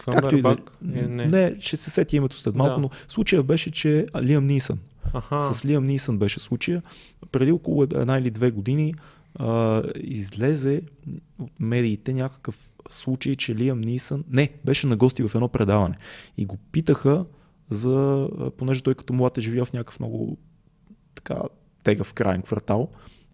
както 0.05 0.35
и 0.35 0.41
да, 0.41 0.57
не. 0.81 1.25
не, 1.25 1.55
ще 1.59 1.77
се 1.77 1.89
сети 1.89 2.15
името 2.15 2.37
след 2.37 2.55
малко, 2.55 2.75
да. 2.75 2.81
но 2.81 2.89
случая 3.07 3.43
беше, 3.43 3.71
че 3.71 4.07
Лиам 4.23 4.47
Нисън. 4.47 4.79
Аха. 5.15 5.41
С 5.53 5.65
Лиам 5.65 5.85
Нисън 5.85 6.17
беше 6.17 6.39
случая. 6.39 6.83
Преди 7.31 7.51
около 7.51 7.83
една 7.83 8.17
или 8.17 8.31
две 8.31 8.51
години 8.51 8.93
а, 9.35 9.83
излезе 9.95 10.81
от 11.39 11.59
медиите 11.59 12.13
някакъв 12.13 12.71
случай, 12.89 13.35
че 13.35 13.55
Лиам 13.55 13.81
Нисън, 13.81 14.23
не, 14.29 14.49
беше 14.65 14.87
на 14.87 14.95
гости 14.97 15.23
в 15.23 15.35
едно 15.35 15.47
предаване 15.47 15.97
и 16.37 16.45
го 16.45 16.57
питаха 16.71 17.25
за, 17.69 18.29
понеже 18.57 18.83
той 18.83 18.95
като 18.95 19.13
млад 19.13 19.37
е 19.37 19.41
живял 19.41 19.65
в 19.65 19.73
някакъв 19.73 19.99
много 19.99 20.37
така 21.15 21.41
тегав 21.83 22.13
крайен 22.13 22.41
квартал 22.41 22.89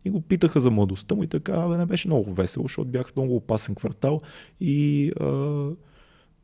и 0.06 0.10
го 0.10 0.22
питаха 0.22 0.60
за 0.60 0.72
младостта 0.72 1.16
му 1.16 1.24
и 1.24 1.28
така, 1.28 1.68
бе, 1.68 1.78
не 1.78 1.86
беше 1.86 2.08
много 2.08 2.34
весело, 2.34 2.64
защото 2.64 2.90
бях 2.90 3.08
в 3.08 3.16
много 3.16 3.36
опасен 3.36 3.76
квартал 3.76 4.20
и 4.60 5.12
а, 5.20 5.26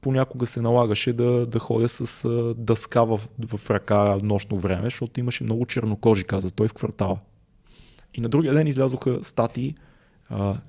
понякога 0.02 0.46
се 0.46 0.62
налагаше 0.62 1.14
да, 1.14 1.46
да 1.46 1.60
ходя 1.60 1.88
с 1.88 2.26
а, 2.26 2.54
дъска 2.58 3.04
в, 3.04 3.22
в 3.48 3.70
ръка 3.70 4.18
нощно 4.24 4.58
време, 4.58 4.84
защото 4.84 5.20
имаше 5.20 5.44
много 5.44 5.66
чернокожи, 5.66 6.24
каза 6.24 6.52
той 6.52 6.68
в 6.68 6.74
квартала. 6.74 7.20
И 8.14 8.22
на 8.22 8.30
другия 8.30 8.54
ден 8.54 8.68
излязоха 8.68 9.24
статии. 9.24 9.76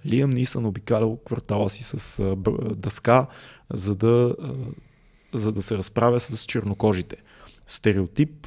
Лиам 0.07 0.31
Нисън 0.31 0.67
обикалял 0.67 1.17
квартала 1.17 1.71
си 1.71 1.83
с 1.83 1.99
uh, 1.99 2.75
дъска, 2.75 3.27
за 3.73 3.95
да, 3.95 4.35
uh, 4.41 4.75
за 5.35 5.53
да 5.53 5.62
се 5.62 5.79
разправя 5.79 6.21
с 6.21 6.45
чернокожите. 6.45 7.17
Стереотип, 7.67 8.47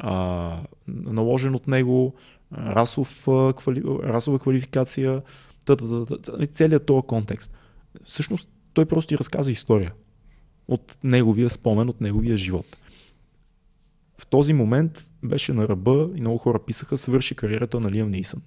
uh, 0.00 0.58
наложен 0.88 1.54
от 1.54 1.68
него, 1.68 2.14
расов, 2.52 3.22
квали, 3.56 3.82
расова 3.84 4.38
квалификация, 4.38 5.22
целият 6.52 6.86
този 6.86 7.06
контекст. 7.06 7.54
Всъщност 8.04 8.48
той 8.74 8.86
просто 8.86 9.08
ти 9.08 9.18
разказа 9.18 9.52
история 9.52 9.92
от 10.68 10.98
неговия 11.04 11.50
спомен, 11.50 11.88
от 11.88 12.00
неговия 12.00 12.36
живот 12.36 12.76
в 14.22 14.26
този 14.26 14.52
момент 14.52 15.10
беше 15.22 15.52
на 15.52 15.68
ръба 15.68 16.10
и 16.16 16.20
много 16.20 16.38
хора 16.38 16.58
писаха, 16.66 16.98
свърши 16.98 17.34
кариерата 17.34 17.80
на 17.80 17.90
Лиам 17.90 18.10
Нисън. 18.10 18.42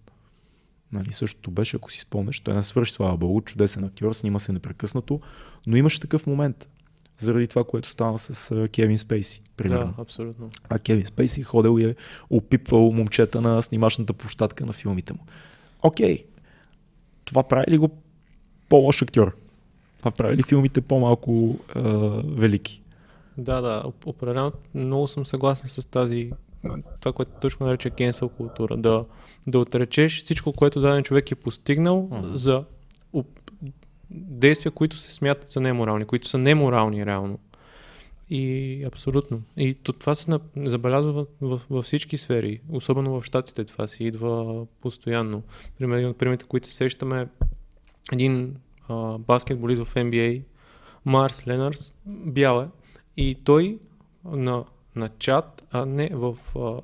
Нали, 0.92 1.14
същото 1.14 1.52
беше, 1.52 1.76
ако 1.76 1.92
си 1.92 2.00
спомнеш, 2.00 2.40
той 2.40 2.54
не 2.54 2.64
свърши, 2.64 2.94
слава 2.94 3.18
Богу, 3.18 3.42
чудесен 3.42 3.84
актьор, 3.84 4.14
снима 4.14 4.40
се 4.40 4.54
непрекъснато, 4.54 5.22
но 5.68 5.78
имаше 5.78 6.00
такъв 6.00 6.28
момент, 6.28 6.70
заради 7.18 7.48
това, 7.48 7.64
което 7.64 7.90
стана 7.90 8.20
с 8.20 8.68
Кевин 8.68 8.98
Спейси. 8.98 9.42
Примерно. 9.58 9.94
Да, 9.98 10.02
абсолютно. 10.02 10.50
А 10.70 10.80
Кевин 10.80 11.06
Спейси 11.06 11.44
ходил 11.44 11.80
и 11.80 11.86
е 11.86 11.96
опипвал 12.30 12.92
момчета 12.92 13.42
на 13.42 13.62
снимачната 13.62 14.14
площадка 14.14 14.66
на 14.66 14.74
филмите 14.74 15.14
му. 15.14 15.20
Окей, 15.84 16.26
това 17.26 17.44
прави 17.44 17.72
ли 17.72 17.78
го 17.78 17.90
по-лош 18.70 19.02
актьор? 19.02 19.38
Това 20.06 20.12
прави 20.12 20.38
ли 20.38 20.44
филмите 20.44 20.82
по-малко 20.82 21.56
е, 21.76 21.82
велики? 22.26 22.82
Да, 23.38 23.62
да, 23.62 23.84
определено 24.06 24.52
много 24.76 25.08
съм 25.08 25.26
съгласен 25.26 25.70
с 25.70 25.86
тази 25.86 26.32
това, 27.00 27.14
което 27.14 27.32
точно 27.42 27.66
нарича 27.66 27.90
cancel 27.90 28.30
култура. 28.30 28.78
Да, 28.78 29.04
да 29.48 29.60
отречеш 29.60 30.24
всичко, 30.24 30.54
което 30.54 30.82
даден 30.82 31.04
човек 31.04 31.32
е 31.32 31.36
постигнал 31.36 32.10
uh-huh. 32.12 32.34
за 32.34 32.64
действия, 34.12 34.72
които 34.72 34.98
се 34.98 35.14
смятат 35.14 35.50
за 35.50 35.62
неморални, 35.62 36.06
които 36.06 36.28
са 36.28 36.38
неморални 36.38 37.06
реално. 37.06 37.40
И 38.30 38.84
абсолютно. 38.88 39.42
И 39.58 39.74
то, 39.74 39.94
това 39.94 40.16
се 40.16 40.40
забелязва 40.56 41.14
в, 41.14 41.26
в, 41.42 41.62
във 41.70 41.86
всички 41.86 42.18
сфери, 42.18 42.60
особено 42.70 43.22
в 43.22 43.26
Штатите 43.26 43.64
това 43.64 43.88
си 43.88 44.04
идва 44.04 44.66
постоянно. 44.82 45.44
Пример, 45.78 45.98
един 45.98 46.10
от 46.10 46.18
примерите, 46.18 46.46
които 46.46 46.68
се 46.68 46.74
сещаме, 46.74 47.28
един 48.14 48.56
а, 48.90 49.18
баскетболист 49.18 49.84
в 49.84 49.96
NBA, 49.96 50.42
Марс 51.06 51.48
Ленърс, 51.48 51.94
бял 52.06 52.62
е, 52.62 52.68
и 53.18 53.36
той 53.44 53.80
на, 54.26 54.64
на 54.96 55.10
чат, 55.20 55.64
а 55.72 55.86
не 55.86 56.10
в 56.14 56.36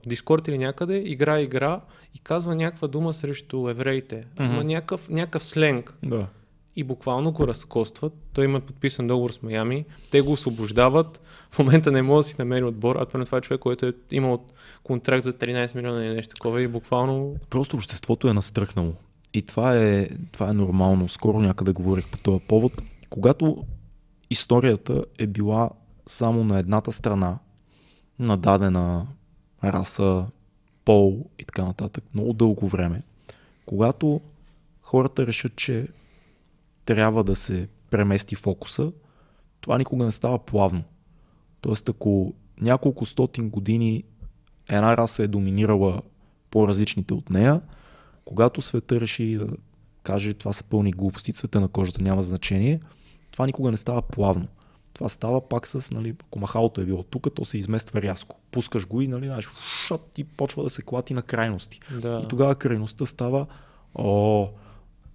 Дискорд 0.05 0.47
или 0.47 0.57
някъде, 0.57 0.97
игра 0.97 1.39
игра 1.39 1.81
и 2.15 2.19
казва 2.19 2.55
някаква 2.55 2.87
дума 2.87 3.13
срещу 3.13 3.69
евреите. 3.69 4.25
Mm-hmm. 4.35 4.53
Има 4.53 4.63
някакъв, 4.63 5.09
някакъв 5.09 5.43
сленг. 5.43 5.93
Да. 6.03 6.27
И 6.75 6.83
буквално 6.83 7.31
го 7.31 7.47
разкостват. 7.47 8.13
Той 8.33 8.45
има 8.45 8.59
подписан 8.59 9.07
договор 9.07 9.31
с 9.31 9.41
Майами. 9.41 9.85
Те 10.11 10.21
го 10.21 10.31
освобождават. 10.31 11.21
В 11.51 11.59
момента 11.59 11.91
не 11.91 12.01
може 12.01 12.25
да 12.25 12.29
си 12.29 12.35
намери 12.39 12.63
отбор. 12.63 12.95
А 12.95 13.05
това 13.05 13.37
е 13.37 13.41
човек, 13.41 13.59
който 13.59 13.85
е 13.85 13.93
имал 14.11 14.45
контракт 14.83 15.23
за 15.23 15.33
13 15.33 15.75
милиона 15.75 16.05
или 16.05 16.13
нещо 16.13 16.35
такова. 16.35 16.61
И 16.61 16.67
буквално. 16.67 17.35
Просто 17.49 17.75
обществото 17.75 18.27
е 18.27 18.33
настръхнало. 18.33 18.93
И 19.33 19.41
това 19.41 19.77
е, 19.77 20.07
това 20.31 20.49
е 20.49 20.53
нормално. 20.53 21.09
Скоро 21.09 21.39
някъде 21.39 21.71
говорих 21.71 22.07
по 22.07 22.17
този 22.17 22.39
повод. 22.39 22.81
Когато 23.09 23.65
историята 24.29 25.05
е 25.19 25.27
била 25.27 25.69
само 26.07 26.43
на 26.43 26.59
едната 26.59 26.91
страна, 26.91 27.39
на 28.19 28.37
дадена 28.37 29.07
раса, 29.63 30.25
пол 30.85 31.25
и 31.39 31.45
така 31.45 31.65
нататък, 31.65 32.03
много 32.13 32.33
дълго 32.33 32.67
време. 32.67 33.03
Когато 33.65 34.21
хората 34.81 35.25
решат, 35.25 35.55
че 35.55 35.87
трябва 36.85 37.23
да 37.23 37.35
се 37.35 37.67
премести 37.89 38.35
фокуса, 38.35 38.91
това 39.61 39.77
никога 39.77 40.05
не 40.05 40.11
става 40.11 40.39
плавно. 40.39 40.83
Тоест, 41.61 41.89
ако 41.89 42.33
няколко 42.61 43.05
стотин 43.05 43.49
години 43.49 44.03
една 44.69 44.97
раса 44.97 45.23
е 45.23 45.27
доминирала 45.27 46.01
по-различните 46.51 47.13
от 47.13 47.29
нея, 47.29 47.61
когато 48.25 48.61
света 48.61 48.99
реши 48.99 49.35
да 49.35 49.47
каже 50.03 50.33
това 50.33 50.53
са 50.53 50.63
пълни 50.63 50.91
глупости, 50.91 51.33
цвета 51.33 51.61
на 51.61 51.67
кожата 51.67 52.03
няма 52.03 52.21
значение, 52.21 52.79
това 53.31 53.45
никога 53.45 53.71
не 53.71 53.77
става 53.77 54.01
плавно. 54.01 54.47
Това 54.93 55.09
става 55.09 55.49
пак 55.49 55.67
с, 55.67 55.91
нали, 55.91 56.15
ако 56.27 56.39
махалото 56.39 56.81
е 56.81 56.85
било 56.85 57.03
тук, 57.03 57.27
то 57.35 57.45
се 57.45 57.57
измества 57.57 58.01
рязко. 58.01 58.39
Пускаш 58.51 58.87
го 58.87 59.01
и, 59.01 59.07
нали, 59.07 59.25
знаеш, 59.25 59.47
шат 59.87 60.17
и 60.17 60.23
почва 60.23 60.63
да 60.63 60.69
се 60.69 60.81
клати 60.81 61.13
на 61.13 61.21
крайности. 61.21 61.79
Да. 62.01 62.21
И 62.23 62.27
тогава 62.27 62.55
крайността 62.55 63.05
става, 63.05 63.47
о, 63.95 64.49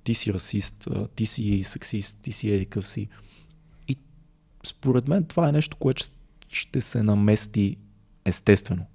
ти 0.05 0.15
си 0.15 0.33
расист, 0.33 0.89
ти 1.15 1.27
си 1.27 1.63
сексист, 1.65 2.19
ти 2.23 2.33
си 2.33 2.51
едикъв 2.51 2.89
си. 2.89 3.09
И 3.89 3.97
според 4.67 5.09
мен 5.09 5.25
това 5.25 5.49
е 5.49 5.53
нещо, 5.53 5.77
което 5.77 6.05
ще 6.49 6.81
се 6.81 7.03
намести 7.03 7.77
естествено. 8.25 8.87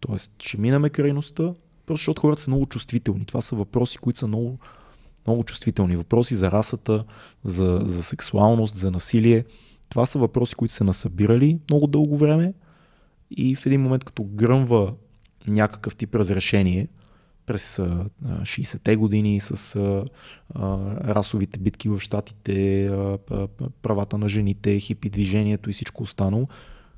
Тоест, 0.00 0.32
ще 0.42 0.58
минаме 0.58 0.90
крайността, 0.90 1.54
просто 1.92 2.00
защото 2.00 2.20
хората 2.20 2.42
са 2.42 2.50
много 2.50 2.66
чувствителни. 2.66 3.24
Това 3.24 3.40
са 3.40 3.56
въпроси, 3.56 3.98
които 3.98 4.18
са 4.18 4.26
много, 4.26 4.58
много 5.26 5.44
чувствителни. 5.44 5.96
Въпроси 5.96 6.34
за 6.34 6.50
расата, 6.50 7.04
за, 7.44 7.82
за 7.84 8.02
сексуалност, 8.02 8.74
за 8.76 8.90
насилие. 8.90 9.44
Това 9.88 10.06
са 10.06 10.18
въпроси, 10.18 10.54
които 10.54 10.74
са 10.74 10.84
насъбирали 10.84 11.58
много 11.70 11.86
дълго 11.86 12.16
време 12.16 12.54
и 13.30 13.56
в 13.56 13.66
един 13.66 13.82
момент, 13.82 14.04
като 14.04 14.24
гръмва 14.24 14.94
някакъв 15.46 15.96
тип 15.96 16.14
разрешение 16.14 16.88
през 17.46 17.76
60-те 18.24 18.96
години 18.96 19.40
с 19.40 19.76
а, 19.76 20.04
а, 20.54 20.78
расовите 21.14 21.58
битки 21.58 21.88
в 21.88 22.00
щатите, 22.00 22.88
правата 23.82 24.18
на 24.18 24.28
жените, 24.28 24.80
хипи 24.80 25.10
движението 25.10 25.70
и 25.70 25.72
всичко 25.72 26.02
останало, 26.02 26.48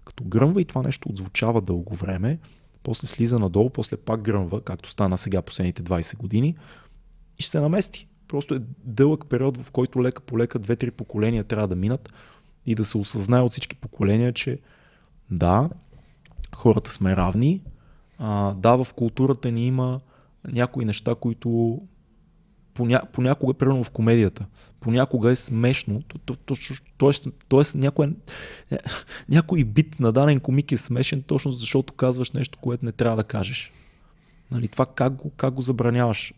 като 0.05 0.25
гръмва 0.25 0.61
и 0.61 0.65
това 0.65 0.83
нещо 0.83 1.09
отзвучава 1.09 1.61
дълго 1.61 1.95
време, 1.95 2.39
после 2.85 3.07
слиза 3.07 3.39
надолу, 3.39 3.71
после 3.71 3.97
пак 3.97 4.23
гръмва, 4.23 4.61
както 4.61 4.91
стана 4.91 5.19
сега 5.19 5.43
последните 5.43 5.83
20 5.83 6.17
години 6.17 6.57
и 7.39 7.43
ще 7.43 7.51
се 7.51 7.61
намести. 7.61 8.09
Просто 8.29 8.55
е 8.55 8.61
дълъг 8.85 9.25
период, 9.29 9.57
в 9.57 9.71
който 9.71 10.03
лека 10.03 10.23
по 10.23 10.39
лека 10.39 10.59
две-три 10.59 10.91
поколения 10.91 11.45
трябва 11.45 11.69
да 11.69 11.77
минат 11.77 12.13
и 12.67 12.75
да 12.75 12.85
се 12.85 12.99
осъзнае 12.99 13.41
от 13.41 13.53
всички 13.53 13.77
поколения, 13.77 14.33
че 14.33 14.59
да, 15.31 15.71
хората 16.57 16.91
сме 16.91 17.17
равни, 17.17 17.63
а, 18.19 18.55
да, 18.55 18.85
в 18.85 18.95
културата 18.95 19.51
ни 19.51 19.67
има 19.67 20.01
някои 20.53 20.85
неща, 20.85 21.15
които 21.15 21.81
поня, 22.75 23.03
понякога, 23.13 23.55
примерно 23.55 23.85
в 23.85 23.91
комедията, 23.91 24.47
понякога 24.81 25.31
е 25.31 25.37
смешно, 25.37 26.03
т.е. 27.49 27.79
някой, 27.79 28.13
някой 29.29 29.65
бит 29.65 30.01
на 30.01 30.13
даден 30.13 30.41
комик 30.41 30.73
е 30.73 30.77
смешен, 30.77 31.23
точно 31.23 31.51
защото 31.51 31.93
казваш 31.93 32.31
нещо, 32.31 32.59
което 32.59 32.85
не 32.85 32.93
трябва 32.93 33.17
да 33.17 33.25
кажеш. 33.25 33.73
Нали, 34.51 34.69
това 34.69 34.87
как 34.87 35.15
го, 35.15 35.31
как 35.31 35.55
го 35.55 35.63
забраняваш? 35.63 36.35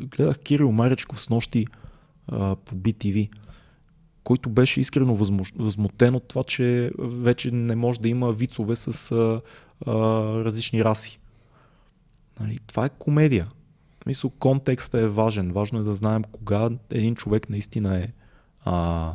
Гледах 0.00 0.38
Кирил 0.38 0.72
Маречков 0.72 1.22
с 1.22 1.28
нощи 1.28 1.66
а, 2.26 2.56
по 2.56 2.74
BTV, 2.74 3.30
който 4.24 4.50
беше 4.50 4.80
искрено 4.80 5.14
възмутен 5.56 6.14
от 6.14 6.28
това, 6.28 6.44
че 6.44 6.90
вече 6.98 7.50
не 7.50 7.76
може 7.76 8.00
да 8.00 8.08
има 8.08 8.32
вицове 8.32 8.76
с 8.76 9.12
а, 9.12 9.40
а, 9.86 9.92
различни 10.44 10.84
раси. 10.84 11.18
Нали, 12.40 12.58
това 12.66 12.84
е 12.84 12.90
комедия. 12.98 13.48
Мисля, 14.06 14.30
контекстът 14.38 15.00
е 15.00 15.08
важен. 15.08 15.52
Важно 15.52 15.78
е 15.78 15.82
да 15.82 15.92
знаем 15.92 16.24
кога 16.32 16.70
един 16.90 17.14
човек 17.14 17.50
наистина 17.50 17.98
е 17.98 18.08
а, 18.64 19.12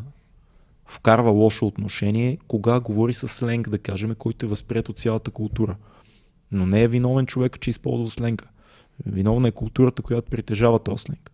вкарва 0.85 1.31
лошо 1.31 1.65
отношение, 1.65 2.37
кога 2.47 2.79
говори 2.79 3.13
с 3.13 3.27
сленг, 3.27 3.69
да 3.69 3.79
кажем, 3.79 4.15
който 4.15 4.45
е 4.45 4.49
възприят 4.49 4.89
от 4.89 4.97
цялата 4.97 5.31
култура. 5.31 5.75
Но 6.51 6.65
не 6.65 6.83
е 6.83 6.87
виновен 6.87 7.25
човек, 7.25 7.59
че 7.59 7.69
използва 7.69 8.09
сленга. 8.09 8.45
Виновна 9.05 9.47
е 9.47 9.51
културата, 9.51 10.01
която 10.01 10.29
притежава 10.29 10.79
този 10.79 11.01
сленг. 11.01 11.31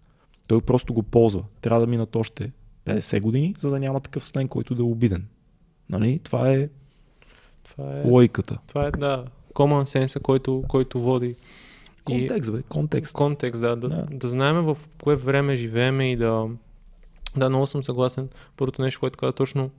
Той 0.47 0.61
просто 0.61 0.93
го 0.93 1.03
ползва. 1.03 1.43
Трябва 1.61 1.79
да 1.79 1.87
минат 1.87 2.15
още 2.15 2.51
50 2.85 3.21
години, 3.21 3.55
за 3.57 3.69
да 3.69 3.79
няма 3.79 3.99
такъв 3.99 4.25
сленг, 4.25 4.51
който 4.51 4.75
да 4.75 4.81
е 4.81 4.85
обиден. 4.85 5.27
Нали? 5.89 6.19
Това 6.19 6.51
е, 6.51 6.69
това 7.63 7.97
е 7.97 8.03
логиката. 8.05 8.59
Това 8.67 8.87
е, 8.87 8.91
да, 8.91 9.25
common 9.53 10.05
sense, 10.05 10.21
който, 10.21 10.63
който 10.67 11.01
води 11.01 11.35
Контекст, 12.03 12.51
бе, 12.51 12.63
контекст. 12.69 13.13
Контекст, 13.13 13.61
да. 13.61 13.75
Да, 13.75 13.89
да. 13.89 14.07
да 14.11 14.29
знаем 14.29 14.55
в 14.55 14.77
кое 15.03 15.15
време 15.15 15.55
живееме 15.55 16.11
и 16.11 16.15
да... 16.15 16.47
Да, 17.37 17.49
много 17.49 17.67
съм 17.67 17.83
съгласен. 17.83 18.29
Първото 18.57 18.81
нещо, 18.81 18.99
което 18.99 19.19
каза 19.19 19.33
точно, 19.33 19.69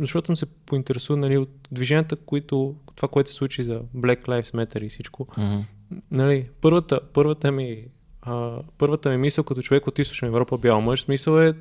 защото 0.00 0.26
съм 0.26 0.36
се 0.36 0.46
поинтересувал 0.46 1.20
нали, 1.20 1.38
от 1.38 1.68
движенията, 1.72 2.16
които, 2.16 2.74
това, 2.94 3.08
което 3.08 3.30
се 3.30 3.36
случи 3.36 3.62
за 3.62 3.80
Black 3.96 4.26
Lives 4.26 4.54
Matter 4.54 4.84
и 4.84 4.88
всичко. 4.88 5.24
Mm-hmm. 5.24 5.62
Нали, 6.10 6.48
първата, 6.60 7.00
първата 7.12 7.52
ми 7.52 7.84
а, 8.22 8.58
първата 8.78 9.10
ми 9.10 9.16
мисъл 9.16 9.44
като 9.44 9.62
човек 9.62 9.86
от 9.86 9.98
източна 9.98 10.28
Европа, 10.28 10.58
бял 10.58 10.80
мъж, 10.80 11.00
смисъл 11.00 11.38
е 11.38 11.54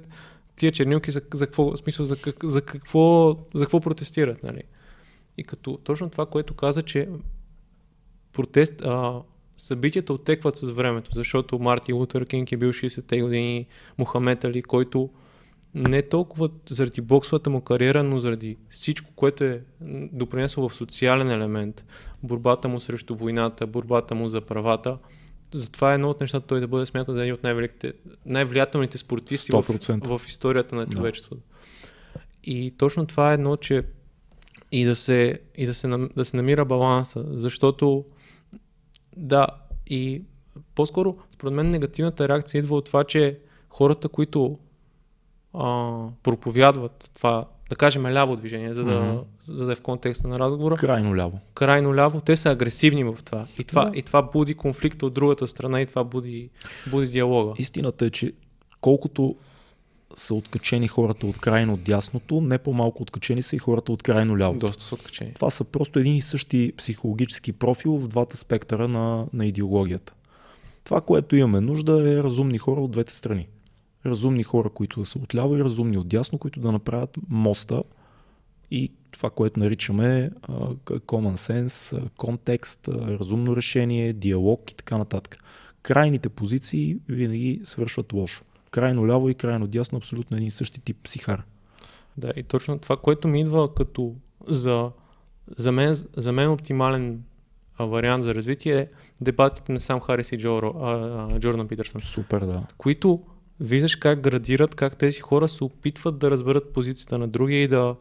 тия 0.56 0.72
чернилки 0.72 1.12
за, 1.12 1.22
за 1.34 1.46
какво, 1.46 1.78
смисъл 1.78 2.06
за, 2.06 2.18
как, 2.22 2.46
за 2.46 2.62
какво, 2.62 3.30
за 3.54 3.64
какво 3.64 3.80
протестират, 3.80 4.44
нали? 4.44 4.62
И 5.38 5.44
като 5.44 5.78
точно 5.78 6.10
това, 6.10 6.26
което 6.26 6.54
каза, 6.54 6.82
че 6.82 7.10
протест, 8.34 8.74
а, 8.82 9.22
събитията 9.58 10.14
оттекват 10.14 10.58
с 10.58 10.72
времето, 10.72 11.12
защото 11.14 11.60
Мартин 11.60 11.96
Лутер 11.96 12.26
Кинг 12.26 12.52
е 12.52 12.58
бил 12.58 12.74
60-те 12.74 13.22
години, 13.22 13.68
Мухамед 13.98 14.44
Али, 14.44 14.62
който 14.62 15.10
не 15.76 16.02
толкова 16.02 16.50
заради 16.70 17.02
боксовата 17.02 17.50
му 17.50 17.62
кариера, 17.62 18.04
но 18.04 18.20
заради 18.20 18.58
всичко, 18.70 19.12
което 19.16 19.44
е 19.44 19.62
допринесло 20.12 20.70
в 20.70 20.76
социален 20.76 21.32
елемент, 21.32 21.86
борбата 22.24 22.68
му 22.68 22.80
срещу 22.80 23.16
войната, 23.16 23.68
борбата 23.68 24.16
му 24.16 24.30
за 24.30 24.42
правата, 24.42 24.98
затова 25.54 25.92
е 25.92 25.96
едно 25.96 26.10
от 26.10 26.22
нещата 26.22 26.48
той 26.48 26.60
да 26.60 26.68
бъде 26.68 26.86
смятан 26.86 27.16
за 27.16 27.22
един 27.22 27.34
от 27.34 27.44
най-великите, 27.44 27.94
най-влиятелните 28.26 28.98
спортисти 28.98 29.52
в, 29.52 29.66
в 30.18 30.22
историята 30.28 30.76
на 30.76 30.88
човечеството. 30.88 31.42
Да. 32.16 32.22
И 32.44 32.72
точно 32.78 33.06
това 33.06 33.32
е 33.32 33.34
едно, 33.34 33.58
че 33.58 33.84
и 34.72 34.86
да 34.86 34.96
се, 34.96 35.40
и 35.56 35.66
да 35.66 35.74
се, 35.74 35.88
да 36.16 36.26
се 36.26 36.38
намира 36.38 36.66
баланса, 36.66 37.26
защото 37.32 38.06
да, 39.18 39.48
и 39.88 40.22
по-скоро, 40.76 41.16
според 41.34 41.54
мен, 41.54 41.70
негативната 41.70 42.28
реакция 42.28 42.60
идва 42.60 42.76
от 42.76 42.86
това, 42.86 43.04
че 43.04 43.40
хората, 43.70 44.10
които 44.10 44.58
а, 45.54 45.94
проповядват 46.24 47.12
това, 47.16 47.46
да 47.70 47.76
кажем 47.76 48.06
ляво 48.06 48.36
движение, 48.36 48.74
за 48.74 48.84
да, 48.84 48.92
mm-hmm. 48.92 49.24
за 49.46 49.66
да 49.66 49.72
е 49.72 49.76
в 49.76 49.82
контекста 49.82 50.28
на 50.28 50.40
разговора. 50.40 50.76
Крайно 50.76 51.16
ляво. 51.16 51.40
Крайно 51.54 51.96
ляво, 51.96 52.22
те 52.22 52.38
са 52.38 52.50
агресивни 52.50 53.04
в 53.04 53.18
това. 53.26 53.46
И 53.60 53.64
това, 53.64 53.86
да. 53.86 53.98
и 53.98 54.02
това 54.02 54.22
буди 54.22 54.54
конфликта 54.54 55.06
от 55.06 55.14
другата 55.14 55.48
страна 55.48 55.82
и 55.82 55.86
това 55.86 56.04
буди, 56.04 56.50
буди 56.88 57.08
диалога. 57.08 57.54
Истината 57.58 58.06
е, 58.06 58.10
че 58.10 58.34
колкото 58.82 59.36
са 60.16 60.36
откачени 60.36 60.88
хората 60.88 61.28
от 61.28 61.38
крайно 61.38 61.78
дясното, 61.78 62.42
не 62.42 62.58
по-малко 62.58 63.04
откачени 63.04 63.42
са 63.42 63.56
и 63.56 63.60
хората 63.60 63.92
от 63.92 64.04
крайно 64.04 64.38
ляво. 64.38 64.60
Доста 64.60 64.84
са 64.84 64.96
откачени. 64.96 65.34
Това 65.34 65.50
са 65.50 65.64
просто 65.64 66.00
един 66.00 66.16
и 66.16 66.22
същи 66.22 66.74
психологически 66.78 67.52
профил 67.52 67.98
в 67.98 68.08
двата 68.08 68.38
спектъра 68.38 68.88
на, 68.88 69.26
на 69.34 69.46
идеологията. 69.46 70.14
Това, 70.84 71.02
което 71.02 71.36
имаме 71.36 71.62
нужда 71.62 72.12
е 72.12 72.24
разумни 72.24 72.58
хора 72.58 72.82
от 72.82 72.92
двете 72.92 73.14
страни. 73.14 73.48
Разумни 74.06 74.44
хора, 74.44 74.70
които 74.70 75.00
да 75.00 75.06
са 75.06 75.20
отляво 75.20 75.58
и 75.58 75.64
разумни 75.64 75.98
от 75.98 76.08
дясно, 76.08 76.38
които 76.38 76.60
да 76.60 76.72
направят 76.72 77.18
моста 77.30 77.84
и 78.72 78.92
това, 79.12 79.30
което 79.30 79.60
наричаме 79.60 80.32
common 80.88 81.36
sense, 81.36 82.10
контекст, 82.18 82.88
разумно 82.88 83.56
решение, 83.56 84.14
диалог 84.14 84.72
и 84.72 84.76
така 84.76 84.98
нататък. 84.98 85.38
Крайните 85.82 86.30
позиции 86.30 86.98
винаги 87.10 87.62
свършват 87.64 88.14
лошо 88.14 88.44
крайно 88.74 89.08
ляво 89.08 89.30
и 89.30 89.36
крайно 89.36 89.68
дясно 89.68 89.98
абсолютно 89.98 90.38
един 90.38 90.48
и 90.48 90.52
същи 90.52 90.82
тип 90.82 90.98
психар. 91.04 91.44
Да, 92.18 92.34
и 92.36 92.44
точно 92.44 92.80
това, 92.80 92.98
което 92.98 93.28
ми 93.28 93.42
идва 93.42 93.74
като 93.74 94.16
за, 94.48 94.92
за, 95.58 95.72
мен, 95.72 95.96
за 96.18 96.32
мен 96.32 96.52
оптимален 96.52 97.24
а, 97.78 97.86
вариант 97.86 98.24
за 98.24 98.36
развитие 98.36 98.80
е 98.80 98.88
дебатите 99.22 99.72
на 99.72 99.82
сам 99.82 100.00
Харис 100.00 100.32
и 100.32 100.38
Джо, 100.38 100.58
а, 100.58 100.72
а, 101.32 101.40
Джордан 101.40 101.68
Питърсън. 101.68 102.02
Супер, 102.02 102.40
да. 102.40 102.64
Които 102.78 103.20
виждаш 103.60 103.96
как 103.96 104.20
градират, 104.20 104.76
как 104.76 104.98
тези 104.98 105.20
хора 105.20 105.48
се 105.50 105.64
опитват 105.64 106.18
да 106.18 106.32
разберат 106.32 106.74
позицията 106.74 107.18
на 107.18 107.28
другия 107.28 107.64
и 107.64 107.68
да, 107.68 107.96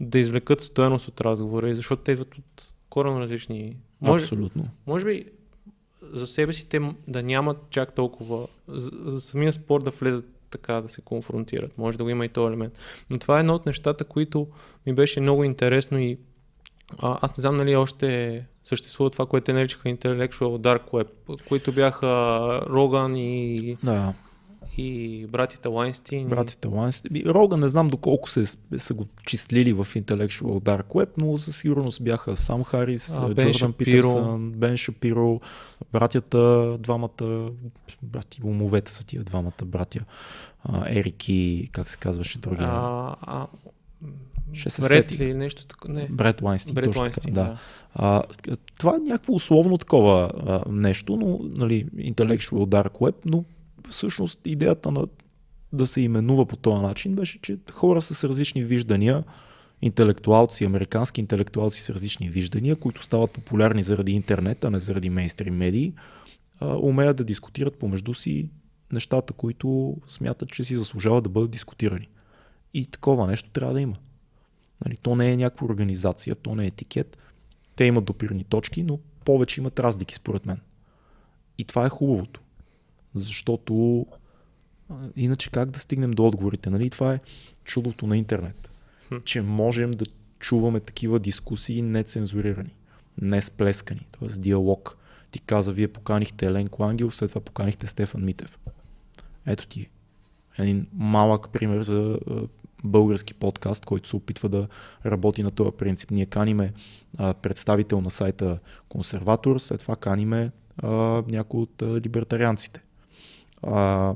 да 0.00 0.18
извлекат 0.18 0.60
стоеност 0.60 1.08
от 1.08 1.20
разговора, 1.20 1.74
защото 1.74 2.02
те 2.02 2.12
идват 2.12 2.34
от 2.38 2.72
коренно 2.90 3.20
различни. 3.20 3.76
Може, 4.00 4.24
Абсолютно. 4.24 4.68
Може 4.86 5.04
би 5.04 5.24
за 6.12 6.26
себе 6.26 6.52
си 6.52 6.68
те 6.68 6.80
да 7.08 7.22
нямат 7.22 7.56
чак 7.70 7.94
толкова, 7.94 8.46
за, 8.68 8.90
за 9.04 9.20
самия 9.20 9.52
спор 9.52 9.82
да 9.82 9.90
влезат 9.90 10.24
така 10.50 10.80
да 10.80 10.88
се 10.88 11.00
конфронтират. 11.00 11.78
Може 11.78 11.98
да 11.98 12.04
го 12.04 12.10
има 12.10 12.24
и 12.24 12.28
този 12.28 12.48
елемент. 12.48 12.74
Но 13.10 13.18
това 13.18 13.36
е 13.36 13.40
едно 13.40 13.54
от 13.54 13.66
нещата, 13.66 14.04
които 14.04 14.46
ми 14.86 14.92
беше 14.92 15.20
много 15.20 15.44
интересно 15.44 15.98
и 15.98 16.18
а, 16.98 17.18
аз 17.22 17.36
не 17.36 17.40
знам 17.40 17.56
нали 17.56 17.76
още 17.76 18.46
съществува 18.64 19.10
това, 19.10 19.26
което 19.26 19.44
те 19.44 19.52
наричаха 19.52 19.88
Intellectual 19.88 20.58
Dark 20.58 20.90
Web, 20.90 21.08
които 21.48 21.72
бяха 21.72 22.06
Роган 22.66 23.16
и, 23.16 23.76
да. 23.82 24.14
И 24.76 25.26
братята 25.26 25.70
Лайнстин. 25.70 26.28
Братята 26.28 26.68
Лайнстин. 26.68 27.22
Рога 27.26 27.56
не 27.56 27.68
знам 27.68 27.88
доколко 27.88 28.30
се, 28.30 28.44
са 28.76 28.94
го 28.94 29.06
числили 29.26 29.72
в 29.72 29.84
Intellectual 29.84 30.60
Dark 30.60 30.86
Web, 30.86 31.08
но 31.18 31.38
със 31.38 31.56
сигурност 31.56 32.04
бяха 32.04 32.36
Сам 32.36 32.64
Харис, 32.64 33.20
а, 33.20 33.34
Джордан 33.34 33.72
Питерсън, 33.72 34.52
Бен 34.52 34.76
Шапиро, 34.76 35.40
братята, 35.92 36.76
двамата, 36.78 37.50
брати, 38.02 38.40
умовете 38.44 38.92
са 38.92 39.06
тия 39.06 39.22
двамата 39.22 39.64
братя. 39.64 40.00
Ерик 40.86 41.28
и, 41.28 41.68
как 41.72 41.88
се 41.88 41.98
казваше 41.98 42.38
другия? 42.38 42.68
А, 42.68 43.16
а, 43.20 43.46
ще 44.52 44.70
се 44.70 44.82
Бред 44.82 45.10
сети. 45.10 45.24
ли 45.24 45.34
нещо 45.34 45.66
такова? 45.66 45.94
Не. 45.94 46.08
Бред 46.10 46.42
Лайнстин, 46.42 46.74
Бред 46.74 46.84
точно 46.84 47.02
Лайнстин, 47.02 47.34
така, 47.34 47.46
да. 47.46 47.58
А, 47.94 48.22
това 48.78 48.96
е 48.96 49.10
някакво 49.10 49.32
условно 49.32 49.78
такова 49.78 50.30
а, 50.46 50.72
нещо, 50.72 51.16
но 51.16 51.40
нали, 51.42 51.86
Intellectual 51.86 52.66
Dark 52.66 52.90
Web, 52.90 53.14
но 53.24 53.44
всъщност 53.90 54.40
идеята 54.44 54.90
на 54.90 55.06
да 55.72 55.86
се 55.86 56.00
именува 56.00 56.46
по 56.46 56.56
този 56.56 56.82
начин 56.82 57.14
беше, 57.14 57.38
че 57.42 57.58
хора 57.70 58.00
с 58.00 58.24
различни 58.24 58.64
виждания, 58.64 59.24
интелектуалци, 59.82 60.64
американски 60.64 61.20
интелектуалци 61.20 61.80
с 61.80 61.90
различни 61.90 62.28
виждания, 62.28 62.76
които 62.76 63.02
стават 63.02 63.30
популярни 63.30 63.82
заради 63.82 64.12
интернет, 64.12 64.64
а 64.64 64.70
не 64.70 64.78
заради 64.78 65.10
мейнстрим 65.10 65.56
медии, 65.56 65.94
умеят 66.60 67.16
да 67.16 67.24
дискутират 67.24 67.78
помежду 67.78 68.14
си 68.14 68.50
нещата, 68.92 69.32
които 69.32 69.96
смятат, 70.06 70.48
че 70.48 70.64
си 70.64 70.74
заслужават 70.74 71.24
да 71.24 71.30
бъдат 71.30 71.50
дискутирани. 71.50 72.08
И 72.74 72.86
такова 72.86 73.26
нещо 73.26 73.50
трябва 73.50 73.74
да 73.74 73.80
има. 73.80 73.96
Нали, 74.84 74.96
то 74.96 75.16
не 75.16 75.32
е 75.32 75.36
някаква 75.36 75.66
организация, 75.66 76.34
то 76.34 76.54
не 76.54 76.64
е 76.64 76.66
етикет. 76.66 77.18
Те 77.76 77.84
имат 77.84 78.04
допирни 78.04 78.44
точки, 78.44 78.82
но 78.82 78.98
повече 79.24 79.60
имат 79.60 79.80
разлики 79.80 80.14
според 80.14 80.46
мен. 80.46 80.60
И 81.58 81.64
това 81.64 81.86
е 81.86 81.88
хубавото. 81.88 82.40
Защото 83.14 84.06
иначе 85.16 85.50
как 85.50 85.70
да 85.70 85.78
стигнем 85.78 86.10
до 86.10 86.26
отговорите? 86.26 86.70
Нали? 86.70 86.90
Това 86.90 87.14
е 87.14 87.20
чудото 87.64 88.06
на 88.06 88.18
интернет. 88.18 88.70
Хм. 89.08 89.16
Че 89.24 89.42
можем 89.42 89.90
да 89.90 90.04
чуваме 90.38 90.80
такива 90.80 91.20
дискусии 91.20 91.82
нецензурирани, 91.82 92.74
не 93.20 93.40
сплескани, 93.40 94.06
т.е. 94.12 94.28
диалог. 94.28 94.96
Ти 95.30 95.40
каза, 95.40 95.72
вие 95.72 95.88
поканихте 95.88 96.46
Елен 96.46 96.68
Клангел, 96.68 97.10
след 97.10 97.28
това 97.28 97.40
поканихте 97.40 97.86
Стефан 97.86 98.24
Митев. 98.24 98.58
Ето 99.46 99.66
ти 99.66 99.88
един 100.58 100.86
малък 100.92 101.48
пример 101.48 101.82
за 101.82 102.18
български 102.84 103.34
подкаст, 103.34 103.84
който 103.84 104.08
се 104.08 104.16
опитва 104.16 104.48
да 104.48 104.68
работи 105.06 105.42
на 105.42 105.50
този 105.50 105.70
принцип. 105.78 106.10
Ние 106.10 106.26
каниме 106.26 106.72
а, 107.18 107.34
представител 107.34 108.00
на 108.00 108.10
сайта 108.10 108.58
консерватор, 108.88 109.58
след 109.58 109.80
това 109.80 109.96
каниме 109.96 110.50
а, 110.76 110.88
някой 111.28 111.60
от 111.60 111.82
а, 111.82 112.00
либертарианците. 112.00 112.82
А, 113.62 114.14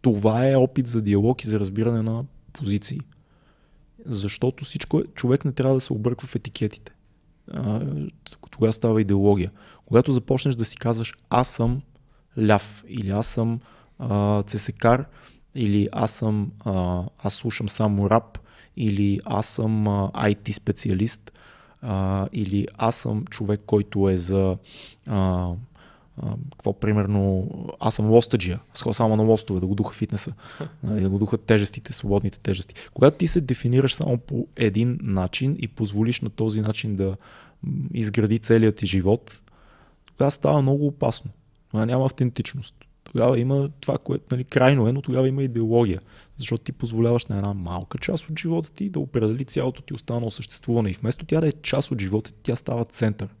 това 0.00 0.48
е 0.48 0.56
опит 0.56 0.86
за 0.86 1.02
диалог 1.02 1.44
и 1.44 1.48
за 1.48 1.60
разбиране 1.60 2.02
на 2.02 2.24
позиции. 2.52 3.00
Защото 4.06 4.64
всичко 4.64 4.98
е, 4.98 5.02
човек 5.14 5.44
не 5.44 5.52
трябва 5.52 5.74
да 5.74 5.80
се 5.80 5.92
обърква 5.92 6.28
в 6.28 6.34
етикетите. 6.34 6.92
Тогава 8.50 8.72
става 8.72 9.00
идеология. 9.00 9.50
Когато 9.86 10.12
започнеш 10.12 10.54
да 10.54 10.64
си 10.64 10.76
казваш 10.76 11.14
аз 11.30 11.48
съм 11.48 11.82
ляв 12.38 12.84
или 12.88 13.10
аз 13.10 13.26
съм 13.26 13.60
а, 13.98 14.42
цесекар 14.42 15.06
или 15.54 15.88
аз 15.92 16.10
съм 16.10 16.52
а, 16.64 17.04
аз 17.18 17.34
слушам 17.34 17.68
само 17.68 18.10
рап 18.10 18.38
или 18.76 19.20
аз 19.24 19.46
съм 19.46 19.88
а, 19.88 20.10
IT 20.10 20.52
специалист 20.52 21.32
а, 21.82 22.28
или 22.32 22.66
аз 22.76 22.96
съм 22.96 23.24
човек, 23.24 23.60
който 23.66 24.08
е 24.08 24.16
за 24.16 24.56
а, 25.06 25.52
а, 26.22 26.34
какво 26.52 26.72
примерно, 26.72 27.50
аз 27.80 27.94
съм 27.94 28.10
лостаджия, 28.10 28.60
аз 28.70 28.96
само 28.96 29.16
на 29.16 29.22
лостове, 29.22 29.60
да 29.60 29.66
го 29.66 29.74
духа 29.74 29.94
фитнеса, 29.94 30.32
нали, 30.82 31.00
да 31.00 31.08
го 31.08 31.18
духат 31.18 31.40
тежестите, 31.40 31.92
свободните 31.92 32.38
тежести. 32.38 32.74
Когато 32.94 33.16
ти 33.16 33.26
се 33.26 33.40
дефинираш 33.40 33.94
само 33.94 34.18
по 34.18 34.46
един 34.56 34.98
начин 35.02 35.56
и 35.58 35.68
позволиш 35.68 36.20
на 36.20 36.30
този 36.30 36.60
начин 36.60 36.96
да 36.96 37.16
изгради 37.94 38.38
целият 38.38 38.76
ти 38.76 38.86
живот, 38.86 39.42
тогава 40.06 40.30
става 40.30 40.62
много 40.62 40.86
опасно. 40.86 41.30
Тогава 41.70 41.86
няма 41.86 42.04
автентичност. 42.04 42.74
Тогава 43.12 43.38
има 43.38 43.70
това, 43.80 43.98
което 43.98 44.24
нали, 44.30 44.44
крайно 44.44 44.88
е, 44.88 44.92
но 44.92 45.02
тогава 45.02 45.28
има 45.28 45.42
идеология. 45.42 46.00
Защото 46.36 46.64
ти 46.64 46.72
позволяваш 46.72 47.26
на 47.26 47.36
една 47.36 47.54
малка 47.54 47.98
част 47.98 48.30
от 48.30 48.38
живота 48.38 48.72
ти 48.72 48.90
да 48.90 49.00
определи 49.00 49.44
цялото 49.44 49.82
ти 49.82 49.94
останало 49.94 50.30
съществуване. 50.30 50.90
И 50.90 50.94
вместо 50.94 51.26
тя 51.26 51.40
да 51.40 51.48
е 51.48 51.52
част 51.52 51.90
от 51.90 52.00
живота 52.00 52.32
ти, 52.32 52.38
тя 52.42 52.56
става 52.56 52.84
център. 52.84 53.34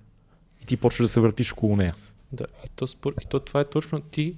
И 0.62 0.66
ти 0.66 0.76
почваш 0.76 1.04
да 1.04 1.12
се 1.12 1.20
въртиш 1.20 1.52
около 1.52 1.76
нея. 1.76 1.94
Да, 2.32 2.44
и 2.66 2.68
то, 2.76 2.86
спор... 2.86 3.14
и 3.22 3.26
то 3.28 3.40
това 3.40 3.60
е 3.60 3.64
точно 3.64 4.00
ти 4.00 4.36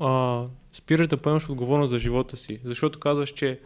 а, 0.00 0.44
спираш 0.72 1.08
да 1.08 1.16
поемаш 1.16 1.48
отговорност 1.50 1.90
за 1.90 1.98
живота 1.98 2.36
си. 2.36 2.60
Защото 2.64 2.98
казваш, 2.98 3.30
че 3.30 3.60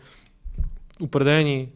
определени 1.01 1.68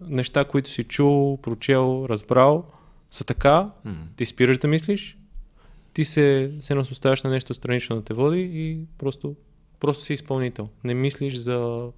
неща, 0.00 0.44
които 0.44 0.70
си 0.70 0.84
чул, 0.84 1.40
прочел, 1.40 2.06
разбрал, 2.08 2.64
са 3.10 3.24
така, 3.24 3.70
Mm. 3.86 3.94
ти 4.16 4.26
спираш 4.26 4.58
да 4.58 4.68
мислиш, 4.68 5.18
ти 5.92 6.04
се, 6.04 6.52
се 6.60 6.78
оставяш 6.78 7.22
на 7.22 7.30
нещо 7.30 7.54
странично 7.54 7.96
да 7.96 8.02
те 8.02 8.14
води 8.14 8.40
и 8.52 8.78
просто, 8.98 9.36
просто 9.80 10.04
си 10.04 10.12
изпълнител. 10.12 10.68
Не 10.84 10.94
мислиш 10.94 11.34
за, 11.34 11.88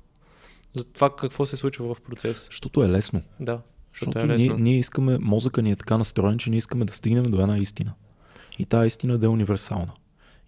за 0.74 0.84
това 0.84 1.16
какво 1.16 1.46
се 1.46 1.56
случва 1.56 1.94
в 1.94 2.00
процес. 2.00 2.46
Защото 2.50 2.82
е 2.84 2.88
лесно. 2.88 3.22
Да, 3.40 3.60
защото, 3.92 4.12
Защото 4.12 4.18
е 4.18 4.26
лесно. 4.26 4.54
ние, 4.54 4.62
ние 4.62 4.78
искаме, 4.78 5.18
мозъка 5.20 5.62
ни 5.62 5.70
е 5.70 5.76
така 5.76 5.98
настроен, 5.98 6.38
че 6.38 6.50
ние 6.50 6.58
искаме 6.58 6.84
да 6.84 6.92
стигнем 6.92 7.24
до 7.24 7.40
една 7.40 7.58
истина. 7.58 7.94
И 8.58 8.64
тази 8.64 8.86
истина 8.86 9.18
да 9.18 9.26
е 9.26 9.28
универсална. 9.28 9.92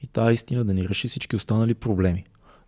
И 0.03 0.07
тази 0.07 0.35
истина 0.35 0.65
да 0.65 0.75
ни 0.75 0.89
реши 0.89 1.09
всички 1.09 1.37
останали 1.37 1.75
проблеми. 1.75 2.25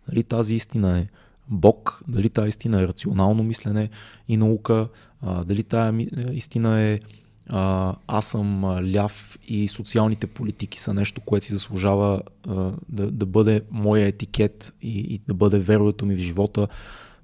Дали 0.09 0.23
тази 0.23 0.55
истина 0.55 0.99
е 0.99 1.07
Бог, 1.47 2.03
дали 2.07 2.29
тази 2.29 2.49
истина 2.49 2.81
е 2.81 2.87
рационално 2.87 3.43
мислене 3.43 3.89
и 4.27 4.37
наука, 4.37 4.87
а, 5.21 5.43
дали 5.43 5.63
тази 5.63 5.97
е, 5.97 6.07
истина 6.31 6.81
е 6.81 6.99
а, 7.49 7.95
аз 8.07 8.25
съм 8.25 8.63
ляв 8.95 9.37
и 9.47 9.67
социалните 9.67 10.27
политики 10.27 10.79
са 10.79 10.93
нещо, 10.93 11.21
което 11.21 11.45
си 11.45 11.53
заслужава 11.53 12.21
а, 12.47 12.71
да, 12.89 13.11
да 13.11 13.25
бъде 13.25 13.61
моя 13.71 14.07
етикет 14.07 14.73
и, 14.81 14.99
и 14.99 15.21
да 15.27 15.33
бъде 15.33 15.59
веруето 15.59 16.05
ми 16.05 16.15
в 16.15 16.19
живота, 16.19 16.67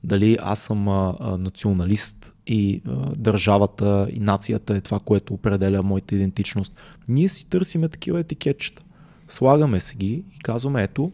дали 0.03 0.37
аз 0.41 0.59
съм 0.59 0.89
а, 0.89 1.15
националист 1.39 2.30
и 2.47 2.81
а, 2.87 2.91
държавата 3.15 4.07
и 4.11 4.19
нацията 4.19 4.75
е 4.75 4.81
това, 4.81 4.99
което 4.99 5.33
определя 5.33 5.83
моята 5.83 6.15
идентичност. 6.15 6.75
Ние 7.07 7.29
си 7.29 7.49
търсиме 7.49 7.89
такива 7.89 8.19
етикетчета. 8.19 8.83
Слагаме 9.27 9.79
се 9.79 9.95
ги 9.95 10.23
и 10.35 10.39
казваме, 10.43 10.83
ето, 10.83 11.11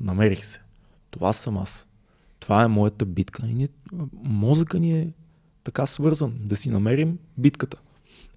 намерих 0.00 0.44
се. 0.44 0.60
Това 1.10 1.32
съм 1.32 1.58
аз. 1.58 1.88
Това 2.40 2.62
е 2.62 2.68
моята 2.68 3.04
битка. 3.04 3.46
И 3.46 3.54
ние, 3.54 3.68
мозъка 4.24 4.78
ни 4.78 4.98
е 4.98 5.12
така 5.64 5.86
свързан 5.86 6.34
да 6.44 6.56
си 6.56 6.70
намерим 6.70 7.18
битката. 7.38 7.76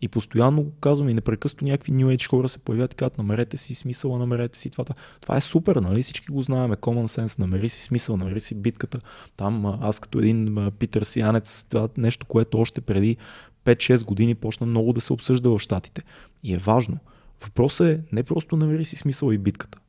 И 0.04 0.08
постоянно 0.08 0.64
го 0.64 0.72
казваме 0.72 1.12
и 1.12 1.14
непрекъснато 1.14 1.66
някакви 1.66 1.92
New 1.92 2.16
Age 2.16 2.30
хора 2.30 2.50
се 2.50 2.60
появят 2.60 2.94
и 2.94 2.96
казват, 2.96 3.18
намерете 3.18 3.58
си 3.58 3.76
смисъла, 3.76 4.20
намерете 4.20 4.60
си 4.60 4.70
това. 4.70 4.86
Това 5.22 5.38
е 5.38 5.42
супер, 5.42 5.76
нали? 5.76 6.02
Всички 6.02 6.32
го 6.32 6.42
знаем. 6.42 6.72
Common 6.72 7.22
sense, 7.22 7.40
намери 7.40 7.70
си 7.70 7.82
смисъл, 7.82 8.18
намери 8.18 8.40
си 8.40 8.56
битката. 8.56 9.00
Там 9.38 9.66
аз 9.66 10.00
като 10.00 10.20
един 10.20 10.72
Питър 10.80 11.04
Сианец, 11.04 11.66
това 11.70 11.90
нещо, 11.98 12.26
което 12.26 12.60
още 12.60 12.82
преди 12.82 13.18
5-6 13.66 14.06
години 14.06 14.36
почна 14.36 14.66
много 14.66 14.94
да 14.94 15.02
се 15.02 15.14
обсъжда 15.14 15.50
в 15.50 15.60
Штатите. 15.60 16.04
И 16.44 16.54
е 16.54 16.58
важно. 16.58 16.98
Въпросът 17.44 17.88
е 17.88 18.04
не 18.12 18.24
просто 18.24 18.58
намери 18.58 18.84
си 18.84 18.96
смисъл 18.96 19.32
и 19.32 19.38
битката. 19.38 19.80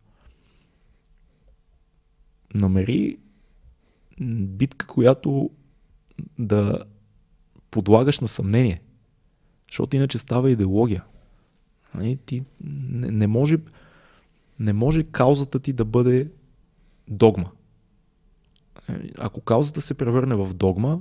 Намери 2.54 3.16
битка, 4.20 4.86
която 4.86 5.50
да 6.38 6.84
подлагаш 7.70 8.20
на 8.20 8.28
съмнение. 8.28 8.80
Защото 9.74 9.96
иначе 9.96 10.18
става 10.18 10.50
идеология. 10.50 11.04
Нали, 11.94 12.16
Ти 12.16 12.44
не, 12.60 13.10
не, 13.10 13.26
може, 13.26 13.58
не 14.58 14.72
може 14.72 15.02
каузата 15.02 15.60
ти 15.60 15.72
да 15.72 15.84
бъде 15.84 16.30
догма. 17.08 17.50
Ако 19.18 19.40
каузата 19.40 19.80
се 19.80 19.94
превърне 19.94 20.34
в 20.34 20.54
догма, 20.54 21.00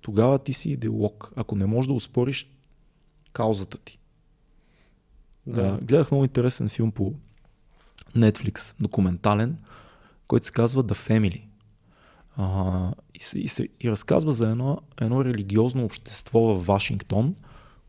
тогава 0.00 0.38
ти 0.38 0.52
си 0.52 0.70
идеолог. 0.70 1.32
Ако 1.36 1.56
не 1.56 1.66
можеш 1.66 1.86
да 1.86 1.94
успориш 1.94 2.50
каузата 3.32 3.78
ти. 3.78 3.98
Да. 5.46 5.62
А, 5.62 5.84
гледах 5.84 6.10
много 6.10 6.24
интересен 6.24 6.68
филм 6.68 6.92
по 6.92 7.14
Netflix, 8.16 8.74
документален, 8.80 9.58
който 10.28 10.46
се 10.46 10.52
казва 10.52 10.84
The 10.84 11.08
Family. 11.08 11.42
А, 12.36 12.92
и, 13.14 13.22
се, 13.22 13.38
и, 13.38 13.48
се, 13.48 13.68
и 13.80 13.90
разказва 13.90 14.32
за 14.32 14.50
едно, 14.50 14.78
едно 15.00 15.24
религиозно 15.24 15.84
общество 15.84 16.40
в 16.40 16.66
Вашингтон, 16.66 17.34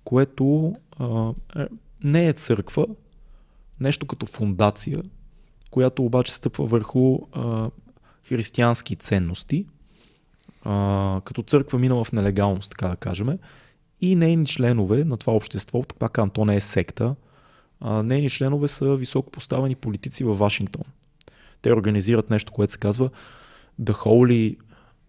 което 0.04 0.76
а, 1.00 1.34
е, 1.56 1.68
не 2.04 2.28
е 2.28 2.34
църква, 2.34 2.88
нещо 3.80 4.06
като 4.06 4.26
фундация, 4.26 5.04
която 5.72 6.06
обаче 6.06 6.34
стъпва 6.34 6.66
върху 6.66 7.20
а, 7.32 7.70
християнски 8.28 8.96
ценности, 8.96 9.66
а, 10.64 11.22
като 11.26 11.44
църква 11.44 11.80
минала 11.80 12.04
в 12.04 12.12
нелегалност, 12.12 12.72
така 12.72 12.88
да 12.88 12.96
кажем, 12.96 13.40
и 14.02 14.16
нейни 14.16 14.46
членове 14.46 15.04
на 15.04 15.18
това 15.18 15.34
общество, 15.34 15.84
казвам, 15.84 16.30
то 16.30 16.46
не 16.46 16.56
е 16.56 16.60
секта, 16.62 17.16
а, 17.80 18.04
нейни 18.04 18.30
членове 18.30 18.68
са 18.68 18.96
високо 18.96 19.32
поставени 19.32 19.76
политици 19.76 20.24
във 20.24 20.38
Вашингтон. 20.38 20.84
Те 21.62 21.74
организират 21.74 22.30
нещо, 22.30 22.52
което 22.52 22.74
се 22.74 22.80
казва 22.80 23.10
The 23.82 23.94
Holy, 23.94 24.58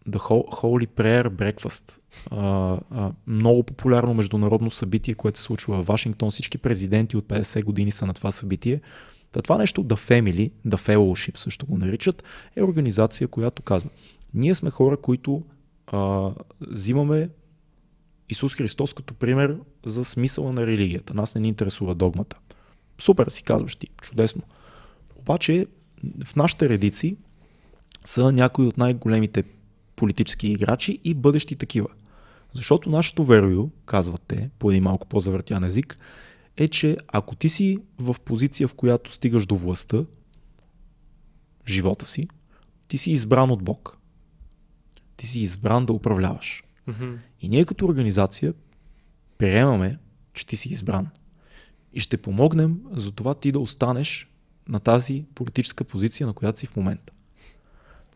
The 0.08 0.18
Holy 0.46 0.86
Prayer 0.86 1.28
Breakfast. 1.28 1.98
А, 2.30 2.78
а, 2.90 3.12
много 3.26 3.62
популярно 3.62 4.14
международно 4.14 4.70
събитие, 4.70 5.14
което 5.14 5.38
се 5.38 5.44
случва 5.44 5.82
в 5.82 5.86
Вашингтон. 5.86 6.30
Всички 6.30 6.58
президенти 6.58 7.16
от 7.16 7.24
50 7.24 7.64
години 7.64 7.90
са 7.90 8.06
на 8.06 8.14
това 8.14 8.30
събитие. 8.30 8.80
Та 9.32 9.42
това 9.42 9.58
нещо, 9.58 9.84
The 9.84 9.94
Family, 9.94 10.50
The 10.66 10.76
Fellowship 10.76 11.36
също 11.36 11.66
го 11.66 11.78
наричат, 11.78 12.24
е 12.56 12.62
организация, 12.62 13.28
която 13.28 13.62
казва, 13.62 13.90
ние 14.34 14.54
сме 14.54 14.70
хора, 14.70 14.96
които 14.96 15.42
а, 15.86 16.30
взимаме 16.60 17.28
Исус 18.28 18.54
Христос 18.54 18.94
като 18.94 19.14
пример 19.14 19.56
за 19.86 20.04
смисъла 20.04 20.52
на 20.52 20.66
религията. 20.66 21.14
Нас 21.14 21.34
не 21.34 21.40
ни 21.40 21.48
интересува 21.48 21.94
догмата. 21.94 22.36
Супер, 22.98 23.26
си 23.28 23.42
казваш 23.42 23.76
ти, 23.76 23.86
чудесно. 24.02 24.42
Обаче 25.16 25.66
в 26.24 26.36
нашите 26.36 26.68
редици 26.68 27.16
са 28.04 28.32
някои 28.32 28.66
от 28.66 28.78
най-големите 28.78 29.44
политически 29.96 30.48
играчи 30.48 30.98
и 31.04 31.14
бъдещи 31.14 31.56
такива. 31.56 31.88
Защото 32.54 32.90
нашето 32.90 33.24
верою, 33.24 33.70
казват 33.86 34.22
те, 34.28 34.50
по 34.58 34.70
един 34.70 34.82
малко 34.82 35.06
по-завъртян 35.06 35.64
език, 35.64 35.98
е, 36.56 36.68
че 36.68 36.96
ако 37.08 37.36
ти 37.36 37.48
си 37.48 37.78
в 37.98 38.16
позиция, 38.24 38.68
в 38.68 38.74
която 38.74 39.12
стигаш 39.12 39.46
до 39.46 39.56
властта, 39.56 39.96
в 41.64 41.68
живота 41.68 42.06
си, 42.06 42.28
ти 42.88 42.98
си 42.98 43.10
избран 43.10 43.50
от 43.50 43.62
Бог. 43.62 43.98
Ти 45.16 45.26
си 45.26 45.40
избран 45.40 45.86
да 45.86 45.92
управляваш. 45.92 46.64
Mm-hmm. 46.88 47.16
И 47.40 47.48
ние 47.48 47.64
като 47.64 47.86
организация 47.86 48.54
приемаме, 49.38 49.98
че 50.34 50.46
ти 50.46 50.56
си 50.56 50.68
избран. 50.68 51.08
И 51.92 52.00
ще 52.00 52.16
помогнем 52.16 52.80
за 52.92 53.12
това 53.12 53.34
ти 53.34 53.52
да 53.52 53.60
останеш 53.60 54.30
на 54.68 54.80
тази 54.80 55.24
политическа 55.34 55.84
позиция, 55.84 56.26
на 56.26 56.32
която 56.32 56.58
си 56.58 56.66
в 56.66 56.76
момента. 56.76 57.12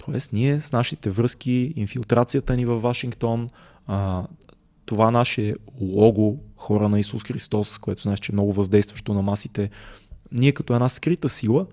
Тоест, 0.05 0.32
ние 0.32 0.61
с 0.61 0.72
нашите 0.72 1.11
връзки, 1.11 1.72
инфилтрацията 1.76 2.57
ни 2.57 2.64
във 2.64 2.82
Вашингтон, 2.82 3.51
това 4.84 5.11
наше 5.11 5.55
лого, 5.80 6.39
хора 6.57 6.89
на 6.89 7.01
Исус 7.01 7.24
Христос, 7.24 7.78
което 7.78 8.03
знаеш, 8.03 8.18
че 8.18 8.32
е 8.32 8.34
много 8.34 8.53
въздействащо 8.53 9.14
на 9.14 9.22
масите, 9.22 9.70
ние 10.32 10.53
като 10.53 10.74
една 10.74 10.89
скрита 10.89 11.28
сила 11.28 11.66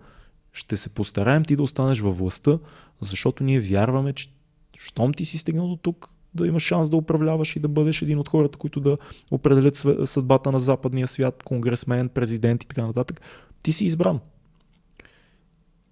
ще 0.53 0.77
се 0.77 0.89
постараем 0.89 1.45
ти 1.45 1.55
да 1.55 1.63
останеш 1.63 1.99
във 1.99 2.17
властта, 2.17 2.59
защото 3.01 3.43
ние 3.43 3.59
вярваме, 3.59 4.13
че 4.13 4.29
щом 4.77 5.13
ти 5.13 5.25
си 5.25 5.37
стигнал 5.37 5.67
до 5.67 5.75
тук, 5.75 6.09
да 6.33 6.47
имаш 6.47 6.63
шанс 6.63 6.89
да 6.89 6.97
управляваш 6.97 7.55
и 7.55 7.59
да 7.59 7.67
бъдеш 7.67 8.01
един 8.01 8.19
от 8.19 8.29
хората, 8.29 8.57
които 8.57 8.79
да 8.79 8.97
определят 9.31 9.75
съдбата 10.05 10.51
на 10.51 10.59
западния 10.59 11.07
свят, 11.07 11.43
конгресмен, 11.43 12.09
президент 12.09 12.63
и 12.63 12.67
така 12.67 12.87
нататък, 12.87 13.21
ти 13.63 13.71
си 13.71 13.85
избран. 13.85 14.19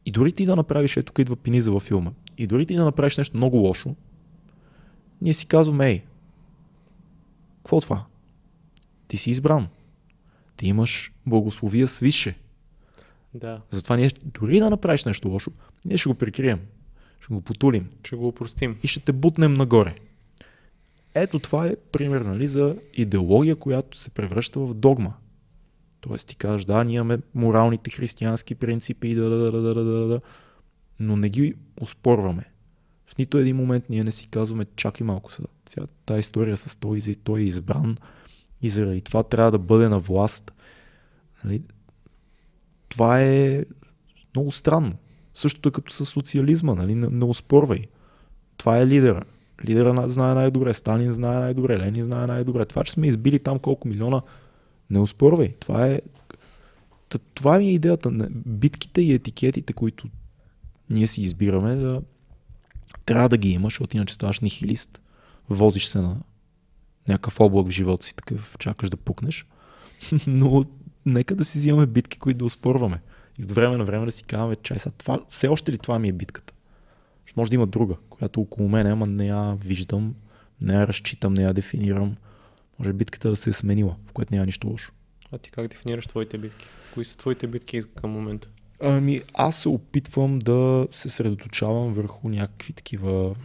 И 0.06 0.12
дори 0.12 0.32
ти 0.32 0.46
да 0.46 0.56
направиш, 0.56 0.98
ето 0.98 1.06
тук 1.06 1.20
идва 1.20 1.36
пиниза 1.36 1.72
във 1.72 1.84
филма, 1.84 2.12
и 2.38 2.48
дори 2.48 2.66
ти 2.66 2.76
да 2.76 2.86
направиш 2.86 3.18
нещо 3.18 3.38
много 3.38 3.58
лошо, 3.58 3.96
ние 5.22 5.34
си 5.34 5.48
казваме, 5.48 5.88
ей, 5.88 6.04
какво 7.64 7.82
това? 7.82 8.06
Ти 9.08 9.18
си 9.18 9.30
избран. 9.30 9.68
Ти 10.58 10.68
имаш 10.68 11.12
благословия 11.26 11.88
свише. 11.88 12.38
Да. 13.34 13.62
Затова 13.70 13.96
ние 13.96 14.12
дори 14.24 14.60
да 14.60 14.70
направиш 14.70 15.06
нещо 15.06 15.30
лошо, 15.30 15.52
ние 15.86 15.98
ще 15.98 16.10
го 16.10 16.16
прикрием. 16.16 16.60
Ще 17.20 17.34
го 17.34 17.42
потулим. 17.42 17.90
Ще 18.04 18.16
го 18.16 18.28
опростим. 18.28 18.78
И 18.84 18.88
ще 18.88 19.00
те 19.00 19.12
бутнем 19.12 19.54
нагоре. 19.54 19.96
Ето 21.16 21.40
това 21.40 21.68
е 21.68 21.76
пример 21.92 22.22
нали, 22.22 22.48
за 22.48 22.78
идеология, 22.94 23.56
която 23.56 23.98
се 23.98 24.10
превръща 24.10 24.60
в 24.60 24.74
догма. 24.74 25.14
Тоест 26.02 26.28
ти 26.28 26.36
кажеш, 26.36 26.66
да, 26.66 26.84
ние 26.84 26.96
имаме 26.96 27.18
моралните 27.36 27.90
християнски 27.90 28.56
принципи, 28.56 29.16
да, 29.16 29.30
да, 29.30 29.52
да, 29.52 29.62
да, 29.62 29.74
да, 29.74 29.84
да, 29.84 30.08
да, 30.08 30.22
но 31.00 31.16
не 31.16 31.30
ги 31.30 31.56
успорваме. 31.82 32.53
В 33.14 33.18
нито 33.18 33.38
един 33.38 33.56
момент 33.56 33.90
ние 33.90 34.04
не 34.04 34.12
си 34.12 34.28
казваме, 34.28 34.66
чакай 34.76 35.06
малко 35.06 35.34
сега, 35.34 35.48
цялата 35.66 35.94
тази 36.06 36.20
история 36.20 36.58
с 36.58 36.76
той, 36.76 37.00
той 37.24 37.40
е 37.40 37.44
избран 37.44 37.98
и 38.62 38.70
заради 38.70 39.02
това 39.02 39.24
трябва 39.24 39.52
да 39.52 39.60
бъде 39.60 39.90
на 39.90 40.00
власт. 40.00 40.54
Нали? 41.44 41.62
Това 42.90 43.22
е 43.22 43.66
много 44.36 44.52
странно. 44.52 44.94
Същото 45.34 45.70
е 45.70 45.72
като 45.72 45.94
с 45.94 46.06
социализма, 46.06 46.76
нали? 46.76 46.96
не, 46.96 47.08
не 47.08 47.26
успорвай. 47.26 47.82
Това 48.58 48.80
е 48.80 48.88
лидера. 48.88 49.24
Лидера 49.66 50.10
знае 50.10 50.34
най-добре, 50.34 50.74
Сталин 50.74 51.10
знае 51.10 51.40
най-добре, 51.40 51.80
Ленин 51.80 52.04
знае 52.04 52.28
най-добре. 52.28 52.66
Това, 52.66 52.84
че 52.84 52.92
сме 52.92 53.08
избили 53.08 53.40
там 53.40 53.60
колко 53.60 53.88
милиона, 53.88 54.22
не 54.90 55.00
успорвай. 55.00 55.56
Това 55.60 55.88
е, 55.88 56.00
това 57.34 57.58
ми 57.58 57.66
е 57.66 57.74
идеята. 57.74 58.12
Битките 58.46 59.02
и 59.02 59.14
етикетите, 59.14 59.74
които 59.74 60.08
ние 60.90 61.08
си 61.08 61.22
избираме, 61.22 61.76
да, 61.76 62.02
трябва 63.06 63.30
да 63.30 63.38
ги 63.38 63.50
имаш, 63.50 63.74
защото 63.74 63.98
иначе 63.98 64.14
ставаш 64.14 64.40
нихилист. 64.40 65.02
Возиш 65.50 65.86
се 65.86 66.02
на 66.02 66.18
някакъв 67.08 67.40
облак 67.40 67.68
в 67.68 67.72
живота 67.72 68.06
си, 68.06 68.16
такъв, 68.16 68.56
чакаш 68.60 68.90
да 68.90 68.98
пукнеш. 68.98 69.46
Но 70.28 70.66
нека 71.06 71.36
да 71.36 71.46
си 71.46 71.58
взимаме 71.58 71.86
битки, 71.86 72.20
които 72.20 72.38
да 72.38 72.46
успорваме. 72.46 73.02
И 73.40 73.44
от 73.44 73.52
време 73.52 73.78
на 73.78 73.86
време 73.86 74.06
да 74.06 74.12
си 74.12 74.24
казваме, 74.24 74.56
чай 74.56 74.80
сега, 74.80 74.96
това, 74.98 75.20
все 75.28 75.48
още 75.48 75.72
ли 75.72 75.78
това 75.78 76.00
ми 76.00 76.10
е 76.10 76.14
битката? 76.14 76.54
Ще 77.26 77.34
може 77.40 77.52
да 77.52 77.56
има 77.56 77.68
друга, 77.68 77.96
която 78.10 78.42
около 78.42 78.70
мен, 78.70 78.88
ама 78.88 79.06
не 79.06 79.28
я 79.28 79.58
виждам, 79.66 80.16
не 80.62 80.74
я 80.74 80.88
разчитам, 80.88 81.34
не 81.34 81.44
я 81.44 81.54
дефинирам. 81.54 82.16
Може 82.80 82.94
битката 82.94 83.30
да 83.30 83.36
се 83.36 83.50
е 83.50 83.54
сменила, 83.54 83.96
в 84.08 84.14
което 84.14 84.34
няма 84.34 84.46
нищо 84.46 84.68
лошо. 84.68 84.92
А 85.32 85.38
ти 85.38 85.52
как 85.52 85.68
дефинираш 85.68 86.08
твоите 86.08 86.38
битки? 86.38 86.66
Кои 86.94 87.06
са 87.06 87.18
твоите 87.18 87.48
битки 87.48 87.82
към 87.96 88.12
момента? 88.12 88.50
Ами, 88.86 89.22
аз 89.34 89.58
се 89.58 89.70
опитвам 89.70 90.40
да 90.40 90.88
се 90.92 91.10
средоточавам 91.10 91.94
върху 91.94 92.30
някакви 92.30 92.74
такива. 92.74 93.36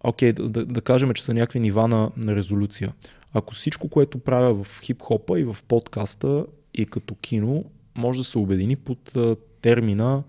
Окей, 0.00 0.32
да, 0.32 0.48
да, 0.48 0.66
да 0.66 0.80
кажем, 0.80 1.14
че 1.14 1.24
са 1.24 1.34
някакви 1.34 1.60
нива 1.60 1.88
на, 1.88 2.10
на 2.16 2.34
резолюция. 2.34 2.92
Ако 3.32 3.54
всичко, 3.54 3.88
което 3.88 4.18
правя 4.18 4.64
в 4.64 4.80
хип-хопа 4.80 5.40
и 5.40 5.44
в 5.44 5.56
подкаста 5.68 6.46
и 6.74 6.86
като 6.86 7.14
кино, 7.14 7.64
може 7.94 8.18
да 8.18 8.24
се 8.24 8.38
обедини 8.38 8.76
под 8.76 9.16
а, 9.16 9.36
термина 9.60 10.22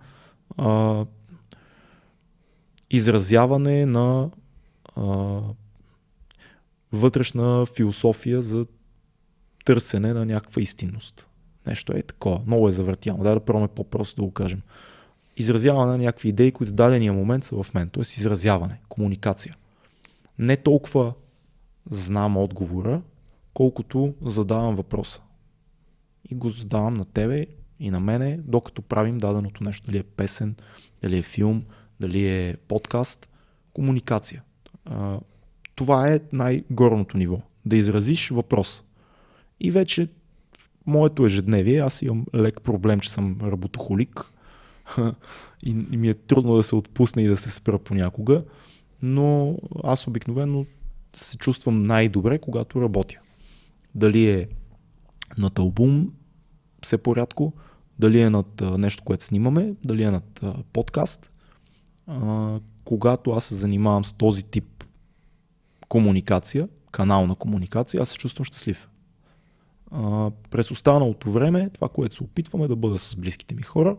а, 0.58 1.06
изразяване 2.90 3.86
на 3.86 4.30
а, 4.96 5.40
вътрешна 6.92 7.66
философия 7.66 8.42
за 8.42 8.66
търсене 9.66 10.14
на 10.14 10.26
някаква 10.26 10.62
истинност. 10.62 11.28
Нещо 11.68 11.94
е 11.96 12.02
такова. 12.02 12.42
Много 12.48 12.68
е 12.68 12.72
завъртяно. 12.72 13.24
Да, 13.24 13.34
да 13.34 13.40
пробваме 13.40 13.68
по-просто 13.68 14.16
да 14.16 14.26
го 14.26 14.32
кажем. 14.32 14.62
Изразяване 15.38 15.92
на 15.92 15.98
някакви 15.98 16.30
идеи, 16.30 16.52
които 16.52 16.72
в 16.72 16.76
дадения 16.76 17.14
момент 17.14 17.44
са 17.44 17.64
в 17.64 17.74
мен. 17.74 17.90
Тоест 17.90 18.18
изразяване, 18.18 18.80
комуникация. 18.90 19.56
Не 20.40 20.58
толкова 20.58 21.14
знам 21.90 22.38
отговора, 22.38 23.02
колкото 23.54 24.14
задавам 24.22 24.76
въпроса. 24.76 25.22
И 26.32 26.36
го 26.36 26.50
задавам 26.50 26.94
на 26.94 27.06
тебе 27.06 27.46
и 27.80 27.90
на 27.90 28.00
мене, 28.00 28.40
докато 28.44 28.82
правим 28.82 29.18
даденото 29.18 29.64
нещо. 29.64 29.86
Дали 29.86 29.98
е 29.98 30.04
песен, 30.04 30.56
дали 31.02 31.18
е 31.18 31.22
филм, 31.22 31.64
дали 32.00 32.28
е 32.28 32.58
подкаст. 32.68 33.30
Комуникация. 33.74 34.44
Това 35.76 36.10
е 36.10 36.20
най-горното 36.32 37.18
ниво. 37.18 37.42
Да 37.66 37.78
изразиш 37.78 38.30
въпрос. 38.30 38.84
И 39.60 39.72
вече 39.72 40.08
моето 40.88 41.26
ежедневие, 41.26 41.80
аз 41.80 42.02
имам 42.02 42.26
лек 42.36 42.62
проблем, 42.62 43.00
че 43.00 43.12
съм 43.12 43.38
работохолик 43.44 44.32
и, 45.64 45.74
ми 45.74 46.10
е 46.10 46.14
трудно 46.14 46.56
да 46.56 46.64
се 46.64 46.76
отпусне 46.76 47.24
и 47.24 47.28
да 47.28 47.38
се 47.38 47.52
спра 47.52 47.80
понякога, 47.80 48.44
но 49.02 49.58
аз 49.84 50.08
обикновено 50.08 50.66
се 51.16 51.38
чувствам 51.38 51.84
най-добре, 51.84 52.40
когато 52.40 52.82
работя. 52.82 53.20
Дали 53.96 54.30
е 54.30 54.48
над 55.38 55.60
албум, 55.60 56.14
все 56.84 56.98
порядко, 56.98 57.54
дали 58.00 58.22
е 58.22 58.30
над 58.30 58.62
нещо, 58.62 59.04
което 59.04 59.24
снимаме, 59.24 59.76
дали 59.86 60.04
е 60.04 60.12
над 60.12 60.42
подкаст. 60.74 61.32
Когато 62.84 63.32
аз 63.32 63.46
се 63.46 63.56
занимавам 63.56 64.06
с 64.06 64.14
този 64.14 64.44
тип 64.44 64.84
комуникация, 65.88 66.68
канал 66.92 67.28
на 67.28 67.36
комуникация, 67.36 68.02
аз 68.02 68.10
се 68.10 68.18
чувствам 68.18 68.46
щастлив. 68.46 68.90
През 70.50 70.72
останалото 70.72 71.32
време, 71.32 71.70
това, 71.70 71.90
което 71.90 72.16
се 72.16 72.24
опитваме 72.24 72.66
е 72.66 72.68
да 72.68 72.76
бъда 72.76 72.98
с 72.98 73.16
близките 73.16 73.56
ми 73.56 73.62
хора 73.62 73.98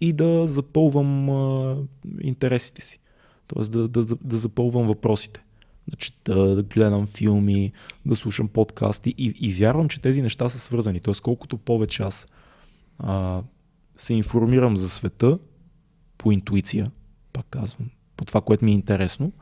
и 0.00 0.12
да 0.12 0.46
запълвам 0.46 1.30
а, 1.30 1.76
интересите 2.20 2.82
си. 2.82 2.98
Тоест 3.46 3.72
да, 3.72 3.88
да, 3.88 4.04
да, 4.04 4.16
да 4.24 4.36
запълвам 4.36 4.86
въпросите. 4.86 5.44
Да 5.88 5.96
чета, 5.96 6.54
да 6.54 6.62
гледам 6.62 7.06
филми, 7.06 7.72
да 8.06 8.16
слушам 8.16 8.48
подкасти 8.48 9.14
и, 9.18 9.34
и 9.40 9.52
вярвам, 9.52 9.88
че 9.88 10.00
тези 10.00 10.22
неща 10.22 10.48
са 10.48 10.58
свързани. 10.58 11.00
Тоест 11.00 11.20
колкото 11.20 11.58
повече 11.58 12.02
аз 12.02 12.26
а, 12.98 13.42
се 13.96 14.14
информирам 14.14 14.76
за 14.76 14.90
света 14.90 15.38
по 16.18 16.32
интуиция, 16.32 16.90
пак 17.32 17.46
казвам, 17.50 17.90
по 18.16 18.24
това, 18.24 18.40
което 18.40 18.64
ми 18.64 18.70
е 18.70 18.74
интересно, 18.74 19.32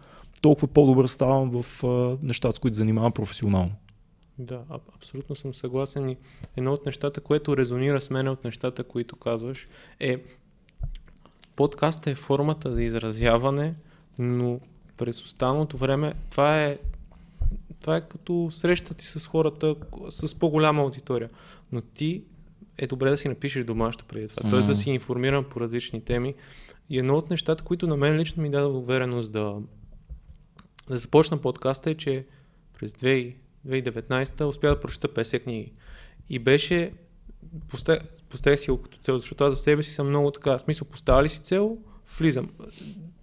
толкова 0.43 0.69
по-добър 0.69 1.07
ставам 1.07 1.63
в 1.63 1.85
а, 1.85 2.19
нещата, 2.23 2.57
с 2.57 2.59
които 2.59 2.77
занимавам 2.77 3.13
професионално. 3.13 3.73
Да, 4.41 4.63
абсолютно 4.97 5.37
съм 5.37 5.55
съгласен 5.55 6.09
и 6.09 6.17
едно 6.57 6.73
от 6.73 6.87
нещата, 6.87 7.21
което 7.21 7.57
резонира 7.57 8.01
с 8.01 8.11
мен 8.11 8.29
от 8.29 8.45
нещата, 8.45 8.85
които 8.85 9.17
казваш, 9.17 9.69
е 10.01 10.23
подкастът 11.57 12.07
е 12.07 12.15
формата 12.15 12.73
за 12.73 12.83
изразяване, 12.83 13.75
но 14.19 14.61
през 14.97 15.23
останалото 15.25 15.77
време 15.77 16.15
това 16.31 16.65
е 16.65 16.79
това 17.81 17.97
е 17.97 18.09
като 18.09 18.49
среща 18.51 18.95
ти 18.95 19.07
с 19.07 19.27
хората 19.27 19.77
с 20.09 20.35
по-голяма 20.35 20.83
аудитория. 20.83 21.31
Но 21.73 21.81
ти 21.81 22.25
е 22.79 22.87
добре 22.87 23.11
да 23.11 23.19
си 23.19 23.29
напишеш 23.29 23.65
домашно 23.65 24.05
преди 24.09 24.29
това. 24.29 24.43
Mm. 24.43 24.51
Т.е. 24.51 24.63
да 24.63 24.77
си 24.77 24.91
информиран 24.91 25.45
по 25.45 25.61
различни 25.61 26.01
теми. 26.01 26.35
И 26.91 26.99
едно 26.99 27.17
от 27.17 27.31
нещата, 27.31 27.65
които 27.65 27.87
на 27.87 27.97
мен 27.97 28.17
лично 28.17 28.43
ми 28.43 28.51
даде 28.51 28.67
увереност 28.67 29.33
да, 29.33 29.57
да 30.89 30.99
започна 30.99 31.39
подкаста 31.39 31.91
е, 31.91 31.95
че 31.95 32.27
през 32.79 32.93
2019 33.69 34.45
успя 34.45 34.69
да 34.69 34.81
прочета 34.81 35.09
50 35.09 35.43
книги. 35.43 35.73
И 36.29 36.39
беше, 36.39 36.93
поставях 38.29 38.61
си 38.61 38.71
го 38.71 38.83
като 38.83 38.99
цел, 38.99 39.19
защото 39.19 39.45
аз 39.45 39.53
за 39.53 39.57
себе 39.57 39.83
си 39.83 39.91
съм 39.91 40.09
много 40.09 40.31
така, 40.31 40.59
в 40.59 40.61
смисъл, 40.61 40.89
поставя 40.89 41.23
ли 41.23 41.29
си 41.29 41.41
цел, 41.41 41.79
влизам. 42.19 42.49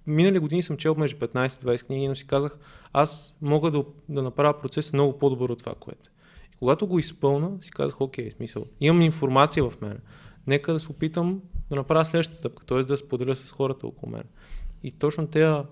Минали 0.08 0.40
години 0.40 0.64
съм 0.64 0.78
чел 0.78 0.96
между 0.96 1.18
15-20 1.18 1.86
книги, 1.86 2.08
но 2.08 2.16
си 2.16 2.28
казах, 2.28 2.58
аз 2.94 3.36
мога 3.42 3.72
да, 3.72 3.86
да 4.10 4.22
направя 4.22 4.60
процеса 4.60 4.92
много 4.94 5.18
по-добър 5.18 5.50
от 5.50 5.60
това, 5.60 5.74
което. 5.80 6.10
И 6.54 6.56
когато 6.56 6.88
го 6.88 7.00
изпълна, 7.00 7.62
си 7.62 7.72
казах, 7.72 8.02
окей, 8.02 8.32
смисъл, 8.32 8.66
имам 8.80 9.02
информация 9.02 9.70
в 9.70 9.82
мен. 9.82 10.00
Нека 10.48 10.74
да 10.74 10.80
се 10.80 10.92
опитам 10.92 11.42
да 11.70 11.76
направя 11.76 12.06
следващата 12.06 12.40
стъпка, 12.40 12.66
т.е. 12.66 12.84
да 12.84 12.98
споделя 12.98 13.36
с 13.36 13.52
хората 13.52 13.88
около 13.88 14.12
мен. 14.12 14.24
И 14.84 14.92
точно 14.92 15.28
те 15.28 15.64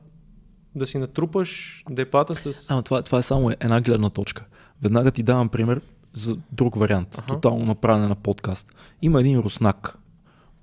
да 0.76 0.88
си 0.88 0.98
натрупаш 0.98 1.84
депата 1.90 2.36
с... 2.36 2.72
Ама 2.72 2.84
това, 2.84 3.02
това 3.02 3.18
е 3.18 3.24
само 3.24 3.52
една 3.60 3.82
гледна 3.82 4.10
точка. 4.10 4.46
Веднага 4.82 5.12
ти 5.12 5.24
давам 5.24 5.50
пример 5.50 5.82
за 6.14 6.38
друг 6.52 6.76
вариант, 6.76 7.16
ага. 7.18 7.28
тотално 7.28 7.66
направен 7.66 8.10
на 8.10 8.16
подкаст. 8.16 8.76
Има 9.02 9.20
един 9.20 9.40
руснак, 9.40 9.98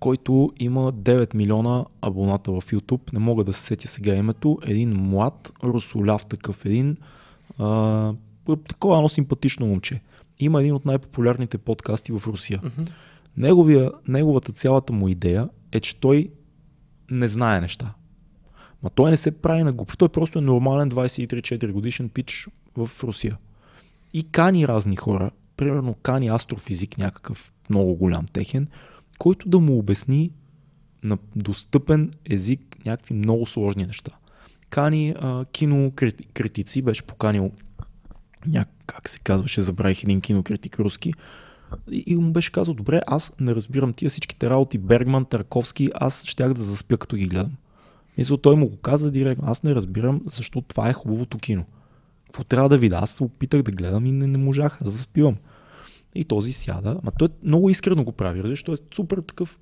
който 0.01 0.53
има 0.59 0.93
9 0.93 1.35
милиона 1.35 1.85
абоната 2.01 2.51
в 2.51 2.61
YouTube. 2.61 3.13
Не 3.13 3.19
мога 3.19 3.45
да 3.45 3.53
се 3.53 3.63
сетя 3.63 3.89
сега 3.89 4.15
името. 4.15 4.59
Един 4.63 4.97
млад, 4.97 5.53
русоляв 5.65 6.27
такъв 6.27 6.65
един, 6.65 6.97
а, 7.59 8.15
такова 8.69 8.97
едно 8.97 9.09
симпатично 9.09 9.67
момче. 9.67 10.01
Има 10.39 10.61
един 10.61 10.75
от 10.75 10.85
най-популярните 10.85 11.59
подкасти 11.59 12.13
в 12.13 12.23
Русия. 12.27 12.61
Uh-huh. 12.61 12.91
Неговия, 13.37 13.91
неговата 14.09 14.53
цялата 14.53 14.93
му 14.93 15.09
идея 15.09 15.49
е, 15.73 15.81
че 15.81 16.01
той 16.01 16.29
не 17.11 17.29
знае 17.29 17.61
неща. 17.61 17.95
Ма 18.83 18.91
той 18.91 19.11
не 19.11 19.17
се 19.17 19.31
прави 19.31 19.63
на 19.63 19.73
глупов. 19.73 19.97
Той 19.97 20.09
просто 20.09 20.39
е 20.39 20.43
нормален 20.43 20.91
23-4 20.91 21.73
годишен 21.73 22.09
пич 22.09 22.49
в 22.77 22.91
Русия. 23.03 23.39
И 24.13 24.23
кани 24.23 24.69
разни 24.69 24.97
хора. 24.97 25.31
Примерно 25.57 25.95
кани 25.95 26.29
астрофизик 26.29 26.99
някакъв 26.99 27.53
много 27.71 27.95
голям 27.95 28.27
техен, 28.27 28.69
който 29.19 29.49
да 29.49 29.59
му 29.59 29.79
обясни 29.79 30.31
на 31.05 31.19
достъпен 31.37 32.11
език 32.31 32.77
някакви 32.87 33.15
много 33.15 33.47
сложни 33.47 33.87
неща. 33.87 34.11
Кани 34.71 35.15
а, 35.21 35.45
кинокритици, 35.45 36.83
беше 36.83 37.03
поканил 37.03 37.51
няк, 38.47 38.69
как 38.87 39.09
се 39.09 39.19
казваше, 39.19 39.61
забравих 39.61 40.03
един 40.03 40.21
кинокритик 40.21 40.81
руски, 40.81 41.15
и, 41.91 42.05
и 42.07 42.17
му 42.17 42.33
беше 42.33 42.53
казал, 42.53 42.75
добре, 42.75 43.01
аз 43.07 43.33
не 43.41 43.55
разбирам 43.55 43.93
тия 43.93 44.11
всичките 44.11 44.51
работи, 44.51 44.79
Бергман, 44.79 45.25
Тарковски, 45.25 45.91
аз 45.95 46.25
щях 46.25 46.55
да 46.55 46.63
заспя 46.63 46.97
като 46.97 47.17
ги 47.17 47.27
гледам. 47.27 47.53
Мисля, 48.19 48.39
той 48.39 48.57
му 48.57 48.69
го 48.69 48.77
каза 48.77 49.11
директно, 49.11 49.49
аз 49.49 49.63
не 49.63 49.75
разбирам 49.75 50.21
защо 50.27 50.61
това 50.61 50.89
е 50.89 50.93
хубавото 50.93 51.39
кино. 51.39 51.65
Какво 52.33 52.45
трябва 52.45 52.69
да 52.69 52.79
видя? 52.79 52.99
Аз 53.03 53.11
се 53.11 53.25
опитах 53.25 53.63
да 53.63 53.73
гледам 53.73 54.07
и 54.07 54.13
не, 54.13 54.27
не 54.27 54.39
можах, 54.39 54.79
аз 54.83 54.89
заспивам. 54.89 55.37
И 56.15 56.25
този 56.25 56.53
сяда, 56.53 57.01
ма 57.03 57.11
той 57.19 57.29
много 57.43 57.71
искрено 57.71 58.05
го 58.05 58.13
прави, 58.13 58.41
защото 58.45 58.73
е 58.73 58.77
супер 58.95 59.19
такъв 59.19 59.59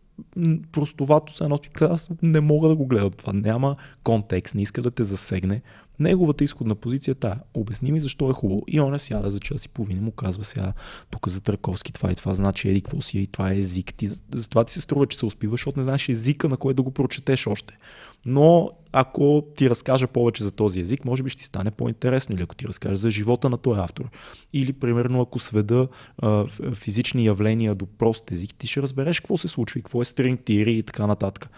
простовато 0.73 1.37
се 1.37 1.45
едно 1.45 1.59
аз 1.81 2.11
не 2.23 2.41
мога 2.41 2.69
да 2.69 2.77
го 2.77 2.87
гледам 2.87 3.11
това, 3.11 3.33
няма 3.33 3.77
контекст, 4.05 4.55
не 4.55 4.63
иска 4.63 4.83
да 4.83 4.91
те 4.91 5.05
засегне. 5.05 5.63
Неговата 6.01 6.45
изходна 6.45 6.75
позиция 6.75 7.15
тая. 7.15 7.41
Обясни 7.55 7.93
ми 7.93 8.01
защо 8.01 8.31
е 8.31 8.33
хубаво. 8.33 8.63
И 8.69 8.81
он 8.81 8.95
е 8.95 8.99
сяда 8.99 9.31
за 9.31 9.41
час 9.41 9.65
и 9.65 9.69
половина 9.69 10.03
му 10.03 10.11
казва 10.11 10.45
сега 10.45 10.73
тук 11.11 11.29
за 11.29 11.41
Търковски 11.41 11.93
това 11.93 12.13
и 12.13 12.15
това 12.15 12.35
значи 12.35 12.69
еди 12.69 12.81
какво 12.81 13.01
си 13.01 13.19
и 13.19 13.27
това 13.27 13.53
е 13.53 13.59
език. 13.59 13.95
Ти, 13.95 14.09
затова 14.35 14.65
ти 14.65 14.73
се 14.73 14.81
струва, 14.81 15.07
че 15.07 15.19
се 15.19 15.27
успиваш, 15.27 15.61
защото 15.61 15.79
не 15.79 15.83
знаеш 15.83 16.09
езика, 16.09 16.49
на 16.49 16.57
който 16.57 16.77
да 16.77 16.83
го 16.83 16.91
прочетеш 16.91 17.47
още. 17.47 17.77
Но 18.27 18.71
ако 18.93 19.45
ти 19.57 19.71
разкажа 19.71 20.07
повече 20.07 20.43
за 20.43 20.51
този 20.51 20.81
език, 20.81 21.05
може 21.05 21.23
би 21.23 21.31
ще 21.31 21.39
ти 21.39 21.45
стане 21.45 21.71
по-интересно. 21.71 22.35
Или 22.35 22.43
ако 22.43 22.55
ти 22.55 22.69
разкажеш 22.69 22.99
за 22.99 23.11
живота 23.11 23.51
на 23.51 23.59
този 23.59 23.81
автор. 23.81 24.11
Или, 24.53 24.73
примерно, 24.73 25.21
ако 25.21 25.39
сведа 25.39 25.89
а, 26.19 26.47
физични 26.75 27.25
явления 27.25 27.75
до 27.75 27.87
прост 27.87 28.31
език, 28.31 28.55
ти 28.59 28.67
ще 28.67 28.83
разбереш 28.83 29.21
какво 29.21 29.37
се 29.37 29.49
случва 29.49 29.79
и 29.79 29.83
какво 29.83 30.03
е 30.03 30.05
стринг 30.05 30.41
и 30.49 30.83
така 30.87 31.07
нататък. 31.07 31.51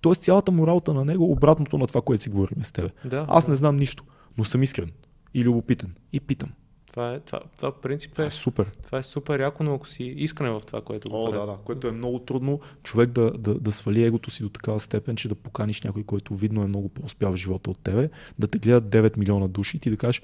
Тоест 0.00 0.22
цялата 0.22 0.52
моралта 0.52 0.94
на 0.94 1.04
него 1.04 1.32
обратното 1.32 1.78
на 1.78 1.86
това, 1.86 2.02
което 2.02 2.22
си 2.22 2.30
говорим 2.30 2.64
с 2.64 2.72
тебе. 2.72 2.88
Да, 3.04 3.26
Аз 3.28 3.44
да. 3.44 3.50
не 3.50 3.56
знам 3.56 3.76
нищо, 3.76 4.04
но 4.38 4.44
съм 4.44 4.62
искрен 4.62 4.90
и 5.34 5.44
любопитен 5.44 5.94
и 6.12 6.20
питам. 6.20 6.48
Това 6.90 7.14
е, 7.14 7.20
това, 7.20 7.40
това 7.56 7.72
принцип 7.80 8.10
е, 8.10 8.14
това 8.14 8.26
е 8.26 8.30
супер. 8.30 8.70
Това 8.86 8.98
е 8.98 9.02
супер 9.02 9.40
яко, 9.40 9.64
но 9.64 9.74
ако 9.74 9.88
си 9.88 10.04
искрен 10.04 10.52
в 10.52 10.62
това, 10.66 10.82
което 10.82 11.10
го 11.10 11.24
О, 11.24 11.32
да, 11.32 11.46
да, 11.46 11.56
което 11.64 11.88
е 11.88 11.92
много 11.92 12.18
трудно 12.18 12.60
човек 12.82 13.10
да, 13.10 13.30
да, 13.30 13.54
да 13.54 13.72
свали 13.72 14.04
егото 14.04 14.30
си 14.30 14.42
до 14.42 14.48
такава 14.48 14.80
степен, 14.80 15.16
че 15.16 15.28
да 15.28 15.34
поканиш 15.34 15.82
някой, 15.82 16.02
който 16.02 16.34
видно 16.34 16.62
е 16.62 16.66
много 16.66 16.88
по-успял 16.88 17.32
в 17.32 17.36
живота 17.36 17.70
от 17.70 17.78
тебе, 17.78 18.10
да 18.38 18.46
те 18.46 18.58
гледат 18.58 18.84
9 18.84 19.16
милиона 19.16 19.48
души 19.48 19.76
и 19.76 19.80
ти 19.80 19.90
да 19.90 19.96
кажеш 19.96 20.22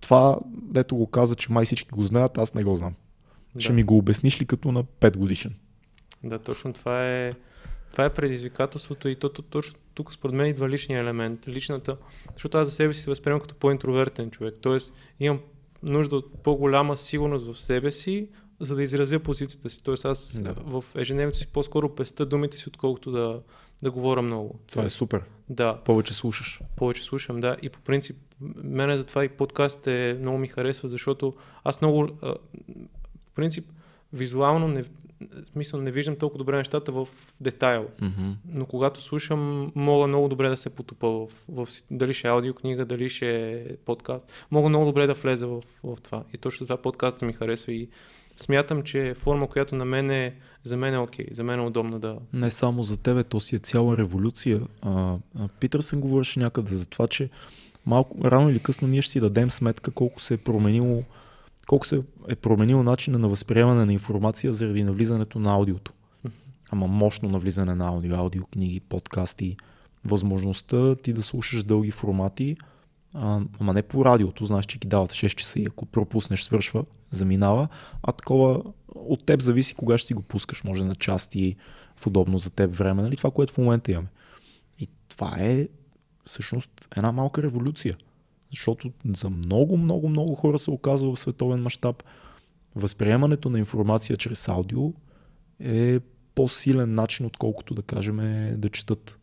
това, 0.00 0.38
дето 0.52 0.96
го 0.96 1.06
каза, 1.06 1.34
че 1.34 1.52
май 1.52 1.64
всички 1.64 1.88
го 1.90 2.02
знаят, 2.02 2.38
аз 2.38 2.54
не 2.54 2.64
го 2.64 2.74
знам. 2.74 2.94
Да. 3.54 3.60
Ще 3.60 3.72
ми 3.72 3.82
го 3.82 3.96
обясниш 3.96 4.40
ли 4.40 4.46
като 4.46 4.72
на 4.72 4.84
5 4.84 5.16
годишен? 5.16 5.54
Да, 6.24 6.38
точно 6.38 6.72
това 6.72 7.06
е 7.06 7.32
това 7.92 8.04
е 8.04 8.14
предизвикателството 8.14 9.08
и 9.08 9.16
то, 9.16 9.28
то, 9.28 9.42
точно 9.42 9.78
тук 9.94 10.12
според 10.12 10.34
мен 10.34 10.46
идва 10.46 10.68
личния 10.68 11.00
елемент, 11.00 11.48
личната, 11.48 11.96
защото 12.34 12.58
аз 12.58 12.68
за 12.68 12.74
себе 12.74 12.94
си 12.94 13.00
се 13.00 13.10
възприемам 13.10 13.40
като 13.40 13.54
по-интровертен 13.54 14.30
човек, 14.30 14.54
т.е. 14.62 14.78
имам 15.20 15.40
нужда 15.82 16.16
от 16.16 16.42
по-голяма 16.42 16.96
сигурност 16.96 17.52
в 17.52 17.62
себе 17.62 17.92
си, 17.92 18.28
за 18.60 18.76
да 18.76 18.82
изразя 18.82 19.20
позицията 19.20 19.70
си. 19.70 19.82
Тоест 19.82 20.04
аз 20.04 20.40
да. 20.40 20.54
в 20.54 20.84
ежедневието 20.94 21.38
си 21.38 21.46
по-скоро 21.46 21.94
песта 21.94 22.26
думите 22.26 22.58
си, 22.58 22.68
отколкото 22.68 23.10
да, 23.10 23.40
да 23.82 23.90
говоря 23.90 24.22
много. 24.22 24.58
Това 24.66 24.84
е 24.84 24.88
супер. 24.88 25.24
Да. 25.48 25.80
Повече 25.84 26.14
слушаш. 26.14 26.60
Повече 26.76 27.04
слушам, 27.04 27.40
да. 27.40 27.56
И 27.62 27.68
по 27.68 27.80
принцип, 27.80 28.16
мене 28.64 28.96
затова 28.96 29.24
и 29.24 29.28
подкаст 29.28 29.86
е 29.86 30.16
много 30.20 30.38
ми 30.38 30.48
харесва, 30.48 30.88
защото 30.88 31.34
аз 31.64 31.80
много, 31.80 32.06
по 33.26 33.32
принцип, 33.34 33.66
визуално 34.12 34.68
не, 34.68 34.84
смисъл 35.52 35.80
не 35.80 35.90
виждам 35.90 36.16
толкова 36.16 36.38
добре 36.38 36.56
нещата 36.56 36.92
в 36.92 37.08
детайл. 37.40 37.86
Mm-hmm. 38.02 38.34
Но 38.52 38.66
когато 38.66 39.00
слушам, 39.00 39.72
мога 39.74 40.06
много 40.06 40.28
добре 40.28 40.48
да 40.48 40.56
се 40.56 40.70
потупа 40.70 41.08
в, 41.08 41.28
в, 41.48 41.68
дали 41.90 42.14
ще 42.14 42.28
е 42.28 42.30
аудиокнига, 42.30 42.84
дали 42.84 43.10
ще 43.10 43.52
е 43.52 43.76
подкаст. 43.76 44.32
Мога 44.50 44.68
много 44.68 44.84
добре 44.84 45.06
да 45.06 45.14
влеза 45.14 45.46
в, 45.46 45.62
в 45.84 45.96
това. 46.02 46.24
И 46.34 46.38
точно 46.38 46.66
това 46.66 46.76
подкаста 46.76 47.26
ми 47.26 47.32
харесва 47.32 47.72
и 47.72 47.88
смятам, 48.36 48.82
че 48.82 49.08
е 49.08 49.14
форма, 49.14 49.48
която 49.48 49.74
на 49.74 49.84
мен 49.84 50.10
е, 50.10 50.34
за 50.64 50.76
мен 50.76 50.94
е 50.94 50.98
окей, 50.98 51.26
за 51.30 51.44
мен 51.44 51.60
е 51.60 51.62
удобна 51.62 51.98
да... 51.98 52.18
Не 52.32 52.50
само 52.50 52.82
за 52.82 52.96
тебе, 52.96 53.24
то 53.24 53.40
си 53.40 53.56
е 53.56 53.58
цяла 53.58 53.96
революция. 53.96 54.60
А, 54.82 55.16
а, 55.38 55.48
Питърсън 55.60 56.00
говореше 56.00 56.40
някъде 56.40 56.74
за 56.74 56.86
това, 56.86 57.06
че 57.06 57.30
малко, 57.86 58.24
рано 58.24 58.50
или 58.50 58.58
късно 58.58 58.88
ние 58.88 59.02
ще 59.02 59.12
си 59.12 59.20
дадем 59.20 59.50
сметка 59.50 59.90
колко 59.90 60.22
се 60.22 60.34
е 60.34 60.38
променило 60.38 61.02
колко 61.68 61.86
се 61.86 62.02
е 62.28 62.36
променил 62.36 62.82
начина 62.82 63.18
на 63.18 63.28
възприемане 63.28 63.84
на 63.84 63.92
информация 63.92 64.52
заради 64.52 64.84
навлизането 64.84 65.38
на 65.38 65.52
аудиото. 65.54 65.92
Ама 66.70 66.86
мощно 66.86 67.28
навлизане 67.28 67.74
на 67.74 67.88
аудио, 67.88 68.16
аудиокниги, 68.16 68.80
подкасти, 68.80 69.56
възможността 70.04 70.96
ти 70.96 71.12
да 71.12 71.22
слушаш 71.22 71.62
дълги 71.62 71.90
формати, 71.90 72.56
а, 73.14 73.40
ама 73.60 73.72
не 73.72 73.82
по 73.82 74.04
радиото, 74.04 74.44
знаеш, 74.44 74.66
че 74.66 74.78
ги 74.78 74.88
дават 74.88 75.10
6 75.10 75.34
часа 75.34 75.60
и 75.60 75.66
ако 75.66 75.86
пропуснеш, 75.86 76.42
свършва, 76.42 76.84
заминава, 77.10 77.68
а 78.02 78.12
такова 78.12 78.62
от 78.94 79.26
теб 79.26 79.40
зависи 79.40 79.74
кога 79.74 79.98
ще 79.98 80.06
си 80.06 80.14
го 80.14 80.22
пускаш, 80.22 80.64
може 80.64 80.84
на 80.84 80.94
части 80.94 81.56
в 81.96 82.06
удобно 82.06 82.38
за 82.38 82.50
теб 82.50 82.74
време, 82.74 83.02
нали? 83.02 83.16
това, 83.16 83.30
което 83.30 83.52
в 83.52 83.58
момента 83.58 83.92
имаме. 83.92 84.08
И 84.78 84.88
това 85.08 85.36
е 85.38 85.68
всъщност 86.24 86.88
една 86.96 87.12
малка 87.12 87.42
революция. 87.42 87.96
Защото 88.50 88.92
за 89.14 89.30
много, 89.30 89.76
много, 89.76 90.08
много 90.08 90.34
хора 90.34 90.58
се 90.58 90.70
оказва 90.70 91.14
в 91.14 91.20
световен 91.20 91.62
мащаб 91.62 92.02
възприемането 92.74 93.50
на 93.50 93.58
информация 93.58 94.16
чрез 94.16 94.48
аудио 94.48 94.92
е 95.60 96.00
по-силен 96.34 96.94
начин, 96.94 97.26
отколкото 97.26 97.74
да 97.74 97.82
кажем 97.82 98.16
да 98.60 98.70
четат. 98.70 99.18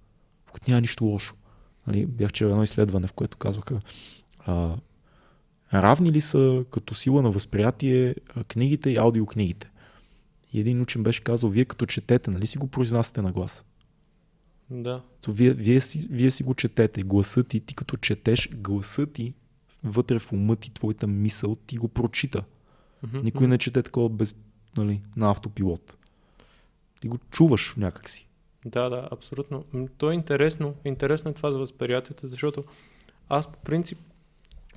В 0.45 0.67
няма 0.67 0.81
нищо 0.81 1.05
лошо. 1.05 1.35
Нали, 1.87 2.05
бях 2.05 2.31
чел 2.31 2.45
едно 2.45 2.63
изследване, 2.63 3.07
в 3.07 3.13
което 3.13 3.37
казваха 3.37 3.81
а, 4.45 4.75
равни 5.73 6.11
ли 6.11 6.21
са 6.21 6.65
като 6.71 6.93
сила 6.93 7.21
на 7.21 7.31
възприятие 7.31 8.15
книгите 8.47 8.89
и 8.89 8.97
аудиокнигите. 8.97 9.69
И 10.53 10.59
един 10.59 10.81
учен 10.81 11.03
беше 11.03 11.23
казал, 11.23 11.49
вие 11.49 11.65
като 11.65 11.85
четете, 11.85 12.31
нали 12.31 12.47
си 12.47 12.57
го 12.57 12.67
произнасяте 12.67 13.21
на 13.21 13.31
глас? 13.31 13.65
Да. 14.69 15.01
То 15.21 15.31
вие, 15.31 15.53
вие, 15.53 15.79
си, 15.79 16.07
вие 16.09 16.31
си 16.31 16.43
го 16.43 16.53
четете. 16.53 17.03
Гласът 17.03 17.47
ти, 17.47 17.59
ти 17.59 17.75
като 17.75 17.97
четеш, 17.97 18.49
гласът 18.55 19.13
ти 19.13 19.33
вътре 19.83 20.19
в 20.19 20.31
ума 20.31 20.55
ти, 20.55 20.73
твоята 20.73 21.07
мисъл, 21.07 21.55
ти 21.55 21.77
го 21.77 21.87
прочита. 21.87 22.43
Mm-hmm. 23.05 23.23
Никой 23.23 23.47
не 23.47 23.57
чете 23.57 23.83
такова 23.83 24.09
без, 24.09 24.35
нали, 24.77 25.01
на 25.15 25.31
автопилот. 25.31 25.97
Ти 27.01 27.07
го 27.07 27.17
чуваш 27.31 27.73
някакси. 27.77 28.27
Да, 28.65 28.89
да, 28.89 29.07
абсолютно. 29.11 29.65
То 29.97 30.11
е 30.11 30.13
интересно. 30.13 30.75
Интересно 30.85 31.31
е 31.31 31.33
това 31.33 31.51
за 31.51 31.57
възприятията, 31.57 32.27
защото 32.27 32.63
аз 33.29 33.47
по 33.47 33.59
принцип 33.59 33.99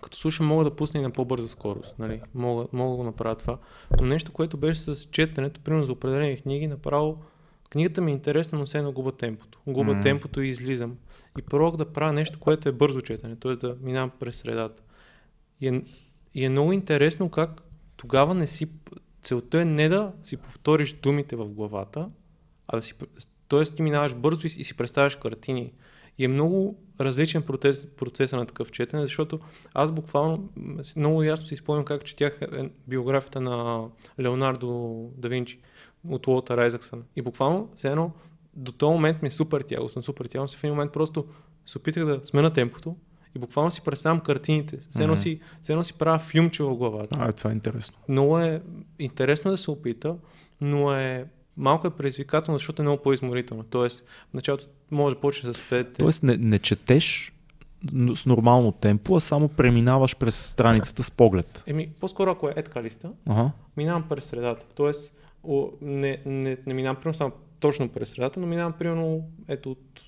като 0.00 0.18
слушам, 0.18 0.46
мога 0.46 0.64
да 0.64 0.76
пусна 0.76 1.00
и 1.00 1.02
на 1.02 1.10
по-бърза 1.10 1.48
скорост. 1.48 1.98
Нали? 1.98 2.22
Мога, 2.34 2.66
мога 2.72 2.90
да 2.90 2.96
го 2.96 3.04
направя 3.04 3.34
това. 3.34 3.58
Но 4.00 4.06
нещо, 4.06 4.32
което 4.32 4.56
беше 4.56 4.80
с 4.80 5.04
четенето, 5.04 5.60
примерно 5.60 5.86
за 5.86 5.92
определени 5.92 6.40
книги, 6.40 6.66
направо 6.66 7.18
книгата 7.70 8.00
ми 8.00 8.10
е 8.10 8.14
интересна, 8.14 8.58
но 8.58 8.66
все 8.66 8.78
едно 8.78 8.92
губа 8.92 9.12
темпото. 9.12 9.60
Губа 9.66 9.92
mm. 9.92 10.02
темпото 10.02 10.40
и 10.40 10.48
излизам. 10.48 10.96
И 11.38 11.42
пробвах 11.42 11.76
да 11.76 11.92
правя 11.92 12.12
нещо, 12.12 12.38
което 12.38 12.68
е 12.68 12.72
бързо 12.72 13.00
четене, 13.00 13.36
т.е. 13.36 13.56
да 13.56 13.76
минавам 13.82 14.10
през 14.20 14.36
средата. 14.36 14.82
И 15.60 15.68
е, 15.68 15.82
и 16.34 16.44
е 16.44 16.48
много 16.48 16.72
интересно 16.72 17.30
как 17.30 17.62
тогава 17.96 18.34
не 18.34 18.46
си... 18.46 18.68
Целта 19.22 19.60
е 19.60 19.64
не 19.64 19.88
да 19.88 20.12
си 20.24 20.36
повториш 20.36 20.92
думите 20.92 21.36
в 21.36 21.48
главата, 21.48 22.08
а 22.68 22.76
да 22.76 22.82
си... 22.82 22.94
Тоест 23.48 23.76
ти 23.76 23.82
минаваш 23.82 24.14
бързо 24.14 24.46
и, 24.46 24.50
и 24.56 24.64
си 24.64 24.76
представяш 24.76 25.16
картини. 25.16 25.72
И 26.18 26.24
е 26.24 26.28
много 26.28 26.78
различен 27.00 27.42
процес, 27.42 27.86
процеса 27.86 28.36
на 28.36 28.46
такъв 28.46 28.70
четене, 28.70 29.02
защото 29.02 29.40
аз 29.74 29.92
буквално 29.92 30.48
много 30.96 31.22
ясно 31.22 31.46
си 31.46 31.56
спомням 31.56 31.84
как 31.84 32.04
четях 32.04 32.42
е, 32.42 32.70
биографията 32.86 33.40
на 33.40 33.84
Леонардо 34.20 35.10
да 35.16 35.28
Винчи 35.28 35.60
от 36.08 36.26
Уолтер 36.26 36.58
Айзаксън. 36.58 37.02
И 37.16 37.22
буквално, 37.22 37.68
все 37.76 37.88
едно, 37.88 38.10
до 38.56 38.72
този 38.72 38.92
момент 38.92 39.22
ми 39.22 39.28
е 39.28 39.30
супер 39.30 39.60
тяло, 39.60 39.88
супер 39.88 40.26
тяло, 40.26 40.46
в 40.46 40.64
един 40.64 40.74
момент 40.74 40.92
просто 40.92 41.26
се 41.66 41.78
опитах 41.78 42.04
да 42.04 42.20
смена 42.24 42.52
темпото 42.52 42.96
и 43.36 43.38
буквално 43.38 43.70
си 43.70 43.80
представям 43.80 44.20
картините. 44.20 44.78
Все 44.90 45.02
едно, 45.02 45.16
mm-hmm. 45.16 45.22
си, 45.22 45.40
все 45.62 45.72
едно 45.72 45.84
си 45.84 45.92
правя 45.92 46.18
филмче 46.18 46.62
в 46.62 46.74
главата. 46.74 47.16
А, 47.20 47.32
това 47.32 47.50
е 47.50 47.52
интересно. 47.52 47.98
Много 48.08 48.38
е 48.38 48.62
интересно 48.98 49.50
да 49.50 49.56
се 49.56 49.70
опита, 49.70 50.16
но 50.60 50.92
е 50.92 51.26
малко 51.56 51.86
е 51.86 51.90
предизвикателно, 51.90 52.58
защото 52.58 52.82
е 52.82 52.84
много 52.84 53.02
по-изморително. 53.02 53.62
Тоест, 53.62 54.04
в 54.30 54.34
началото 54.34 54.64
може 54.90 55.14
да 55.14 55.20
почне 55.20 55.52
с 55.52 55.56
5. 55.56 55.98
Тоест, 55.98 56.22
не, 56.22 56.36
не 56.36 56.58
четеш 56.58 57.32
с 58.14 58.26
нормално 58.26 58.72
темпо, 58.72 59.16
а 59.16 59.20
само 59.20 59.48
преминаваш 59.48 60.16
през 60.16 60.46
страницата 60.46 61.02
с 61.02 61.10
поглед. 61.10 61.62
Еми, 61.66 61.90
по-скоро 62.00 62.30
ако 62.30 62.48
е 62.48 62.54
така 62.54 62.82
листа, 62.82 63.10
ага. 63.28 63.50
минавам 63.76 64.08
през 64.08 64.24
средата. 64.24 64.66
Тоест, 64.74 65.12
о, 65.44 65.70
не, 65.82 66.22
не, 66.26 66.56
не 66.66 66.74
минавам 66.74 66.96
примерно 66.96 67.14
само 67.14 67.32
точно 67.60 67.88
през 67.88 68.08
средата, 68.08 68.40
но 68.40 68.46
минавам 68.46 68.72
примерно 68.72 69.22
ето 69.48 69.70
от 69.70 70.00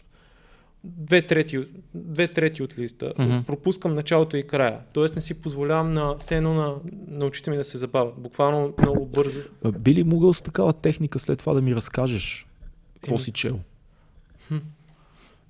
две 0.85 1.27
трети, 1.27 1.69
две 1.95 2.29
трети 2.29 2.63
от 2.63 2.79
листа. 2.79 3.13
Mm-hmm. 3.19 3.47
Пропускам 3.47 3.95
началото 3.95 4.37
и 4.37 4.47
края. 4.47 4.81
Тоест 4.93 5.17
не 5.17 5.23
си 5.23 5.35
позволявам 5.35 5.93
на 5.93 6.17
все 6.19 6.37
едно 6.37 6.55
на, 6.55 6.75
на 7.09 7.27
очите 7.27 7.51
ми 7.51 7.57
да 7.57 7.65
се 7.65 7.79
забавят. 7.79 8.15
Буквално 8.19 8.75
много 8.83 9.07
бързо. 9.07 9.41
Би 9.79 9.95
ли 9.95 10.05
могъл 10.05 10.35
с 10.35 10.43
такава 10.43 10.73
техника 10.73 11.19
след 11.19 11.39
това 11.39 11.55
да 11.55 11.63
ми 11.63 11.75
разкажеш 11.75 12.47
какво 12.95 13.19
си 13.19 13.33
чел? 13.33 13.61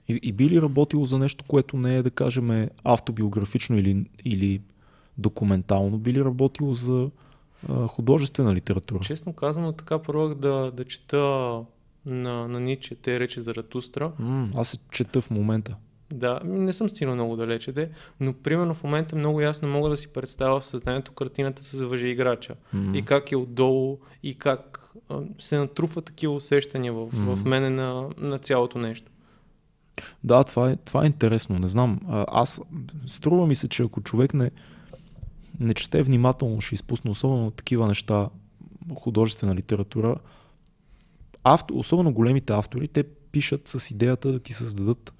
И, 0.09 0.21
и 0.23 0.33
би 0.33 0.51
ли 0.51 0.63
работило 0.63 1.07
за 1.07 1.19
нещо, 1.19 1.45
което 1.49 1.77
не 1.77 1.97
е, 1.97 2.03
да 2.03 2.11
кажем, 2.11 2.69
автобиографично 2.85 3.79
или, 3.79 4.07
или 4.25 4.61
документално? 5.19 5.99
Би 5.99 6.13
ли 6.13 6.25
работило 6.25 6.75
за 6.75 7.11
а, 7.69 7.87
художествена 7.87 8.55
литература? 8.55 9.01
Честно 9.01 9.33
казано, 9.33 9.73
така 9.73 9.99
пробвах 9.99 10.35
да, 10.35 10.71
да 10.71 10.85
чета 10.85 11.17
на, 12.07 12.49
на 12.49 12.61
Ниче, 12.61 12.95
те 12.95 13.21
рече 13.21 13.41
за 13.41 13.55
Ратустра. 13.55 14.13
Mm, 14.21 14.51
аз 14.55 14.69
се 14.69 14.79
чета 14.91 15.21
в 15.21 15.31
момента. 15.31 15.77
Да, 16.13 16.41
не 16.45 16.73
съм 16.73 16.91
стигнал 16.91 17.15
много 17.15 17.37
далече, 17.37 17.73
де, 17.73 17.91
но 18.21 18.33
примерно 18.33 18.75
в 18.75 18.83
момента 18.83 19.17
много 19.17 19.41
ясно 19.41 19.69
мога 19.69 19.91
да 19.91 19.97
си 19.97 20.09
представя 20.09 20.61
в 20.61 20.67
съзнанието 20.67 21.13
картината 21.13 21.65
с 21.65 21.81
въже 21.81 22.07
играча. 22.07 22.55
Mm-hmm. 22.75 22.97
И 22.97 23.03
как 23.03 23.33
е 23.33 23.37
отдолу, 23.37 23.99
и 24.23 24.35
как 24.35 24.93
а, 25.09 25.21
се 25.39 25.59
натрупва 25.59 26.03
такива 26.03 26.35
усещания 26.35 26.93
в, 26.93 27.07
mm-hmm. 27.07 27.35
в 27.35 27.45
мене 27.45 27.71
на, 27.71 28.09
на 28.19 28.39
цялото 28.39 28.79
нещо. 28.79 29.11
Да, 30.25 30.45
това 30.45 30.71
е, 30.71 30.77
това 30.77 31.03
е 31.03 31.07
интересно. 31.07 31.59
Не 31.59 31.67
знам. 31.67 32.01
Аз 32.29 32.63
струва 33.07 33.47
ми 33.47 33.55
се, 33.55 33.69
че 33.69 33.83
ако 33.83 34.01
човек 34.01 34.35
не, 34.35 34.51
не 35.61 35.75
чете 35.75 36.03
внимателно, 36.03 36.61
ще 36.61 36.75
изпусне 36.75 37.11
особено 37.11 37.51
такива 37.51 37.87
неща, 37.87 38.29
художествена 38.95 39.55
литература, 39.55 40.17
автор, 41.45 41.75
особено 41.75 42.13
големите 42.13 42.53
автори, 42.53 42.89
те 42.89 43.05
пишат 43.33 43.69
с 43.69 43.91
идеята 43.91 44.33
да 44.33 44.39
ти 44.39 44.53
създадат 44.53 45.15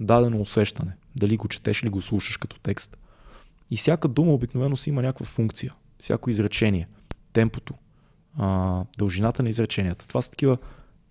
дадено 0.00 0.40
усещане. 0.40 0.92
Дали 1.16 1.36
го 1.36 1.48
четеш 1.48 1.82
или 1.82 1.90
го 1.90 2.02
слушаш 2.02 2.36
като 2.36 2.60
текст. 2.60 2.98
И 3.70 3.76
всяка 3.76 4.08
дума 4.08 4.32
обикновено 4.32 4.76
си 4.76 4.90
има 4.90 5.02
някаква 5.02 5.26
функция. 5.26 5.74
Всяко 5.98 6.30
изречение. 6.30 6.88
Темпото. 7.32 7.74
А, 8.38 8.84
дължината 8.98 9.42
на 9.42 9.48
изреченията. 9.48 10.06
Това 10.06 10.22
са 10.22 10.30
такива 10.30 10.58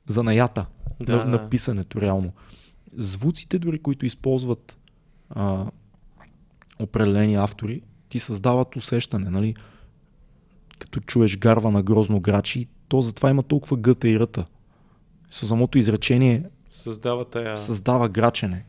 занаята 0.05 0.65
да, 0.99 1.17
на, 1.17 1.25
на 1.25 1.49
писането 1.49 2.01
реално. 2.01 2.33
Звуците 2.93 3.59
дори, 3.59 3.79
които 3.79 4.05
използват 4.05 4.79
а, 5.29 5.65
определени 6.79 7.35
автори, 7.35 7.81
ти 8.12 8.20
създават 8.20 8.76
усещане. 8.76 9.30
Нали? 9.30 9.55
Като 10.80 10.99
чуеш 10.99 11.38
гарва 11.38 11.72
на 11.72 11.84
грозно 11.84 12.20
грачи, 12.20 12.68
то 12.88 13.01
затова 13.01 13.30
има 13.30 13.43
толкова 13.43 13.78
гъта 13.78 14.09
и 14.09 14.20
ръта. 14.20 14.45
С 15.30 15.47
самото 15.47 15.78
изречение 15.78 16.43
създава, 16.72 17.26
тая... 17.26 17.57
създава 17.57 18.09
грачене. 18.09 18.66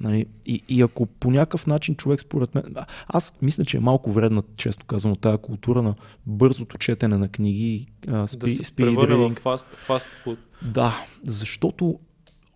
Нали? 0.00 0.26
И, 0.46 0.62
и 0.68 0.82
ако 0.82 1.06
по 1.06 1.30
някакъв 1.30 1.66
начин 1.66 1.96
човек 1.96 2.20
според 2.20 2.54
мен... 2.54 2.64
Аз 3.08 3.34
мисля, 3.42 3.64
че 3.64 3.76
е 3.76 3.80
малко 3.80 4.12
вредна, 4.12 4.42
често 4.56 4.86
казано, 4.86 5.16
тази 5.16 5.38
култура 5.38 5.82
на 5.82 5.94
бързото 6.26 6.78
четене 6.78 7.18
на 7.18 7.28
книги, 7.28 7.86
спи, 8.26 8.56
да 8.56 8.64
се 8.64 8.72
превърне 8.72 9.16
в 9.16 9.30
фаст, 9.34 9.66
фаст 9.86 10.06
фуд. 10.22 10.38
Да, 10.62 11.04
защото 11.24 11.98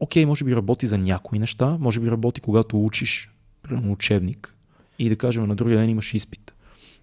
окей, 0.00 0.26
може 0.26 0.44
би 0.44 0.56
работи 0.56 0.86
за 0.86 0.98
някои 0.98 1.38
неща, 1.38 1.76
може 1.80 2.00
би 2.00 2.10
работи 2.10 2.40
когато 2.40 2.84
учиш, 2.84 3.30
примерно 3.62 3.92
учебник, 3.92 4.56
и 4.98 5.08
да 5.08 5.16
кажем 5.16 5.46
на 5.46 5.54
другия 5.54 5.78
ден 5.78 5.90
имаш 5.90 6.14
изпит 6.14 6.54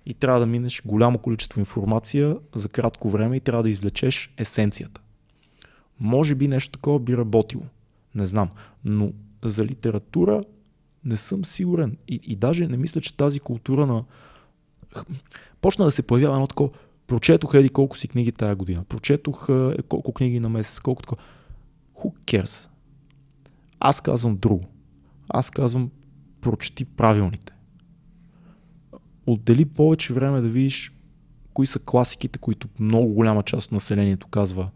и 0.06 0.14
трябва 0.14 0.40
да 0.40 0.46
минеш 0.46 0.82
голямо 0.86 1.18
количество 1.18 1.60
информация 1.60 2.38
за 2.56 2.70
кратко 2.70 3.10
време 3.10 3.36
и 3.38 3.40
трябва 3.40 3.64
да 3.64 3.70
извлечеш 3.70 4.34
есенцията. 4.38 5.02
Може 6.00 6.36
би 6.36 6.48
нещо 6.48 6.72
такова 6.72 7.00
би 7.00 7.18
работило. 7.18 7.64
Не 8.16 8.26
знам. 8.26 8.50
Но 8.86 9.12
за 9.44 9.66
литература 9.66 10.44
не 11.06 11.18
съм 11.18 11.46
сигурен. 11.46 11.98
И, 12.08 12.20
и 12.24 12.36
даже 12.36 12.68
не 12.68 12.78
мисля, 12.78 13.02
че 13.02 13.18
тази 13.18 13.40
култура 13.40 13.88
на... 13.88 14.04
Почна 15.62 15.86
да 15.86 15.92
се 15.92 16.02
появява 16.02 16.36
едно 16.36 16.48
такова. 16.48 16.70
Прочетох 17.08 17.54
еди 17.54 17.70
колко 17.70 17.98
си 17.98 18.08
книги 18.08 18.32
тая 18.32 18.56
година. 18.56 18.84
Прочетох 18.84 19.50
е, 19.50 19.82
колко 19.82 20.14
книги 20.14 20.40
на 20.40 20.50
месец, 20.50 20.80
колко 20.80 21.02
такова. 21.02 21.22
Who 21.96 22.14
cares? 22.26 22.70
Аз 23.80 24.02
казвам 24.02 24.38
друго. 24.38 24.66
Аз 25.30 25.50
казвам 25.50 25.92
прочети 26.42 26.86
правилните 26.86 27.54
отдели 29.28 29.66
повече 29.66 30.14
време 30.14 30.42
да 30.42 30.50
видиш 30.50 30.94
кои 31.54 31.68
са 31.68 31.80
класиките, 31.80 32.40
които 32.40 32.68
много 32.80 33.14
голяма 33.14 33.44
част 33.44 33.66
от 33.66 33.72
населението 33.72 34.28
казва 34.28 34.70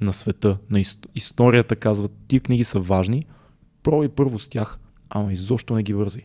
на 0.00 0.12
света, 0.12 0.58
на 0.70 0.80
историята 1.14 1.76
казват, 1.76 2.12
тия 2.28 2.40
книги 2.40 2.64
са 2.64 2.80
важни, 2.80 3.26
пробай 3.82 4.08
първо 4.08 4.38
с 4.38 4.48
тях, 4.48 4.78
ама 5.10 5.32
изобщо 5.32 5.74
не 5.74 5.82
ги 5.82 5.94
вързи. 5.94 6.22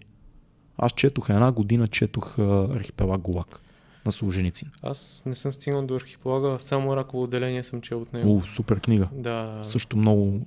Аз 0.78 0.92
четох 0.92 1.30
една 1.30 1.52
година, 1.52 1.88
четох 1.88 2.40
Архипелаг 2.40 3.22
Голак 3.22 3.62
на 4.06 4.12
Солженици. 4.12 4.66
Аз 4.82 5.24
не 5.26 5.36
съм 5.36 5.54
стигнал 5.54 5.86
до 5.86 5.96
архипелага, 5.96 6.60
само 6.60 6.96
раково 6.96 7.24
отделение 7.24 7.64
съм 7.64 7.82
чел 7.82 8.02
от 8.02 8.14
него. 8.14 8.38
О, 8.38 8.42
супер 8.42 8.80
книга. 8.80 9.10
Да. 9.14 9.60
Също 9.64 9.98
много 9.98 10.40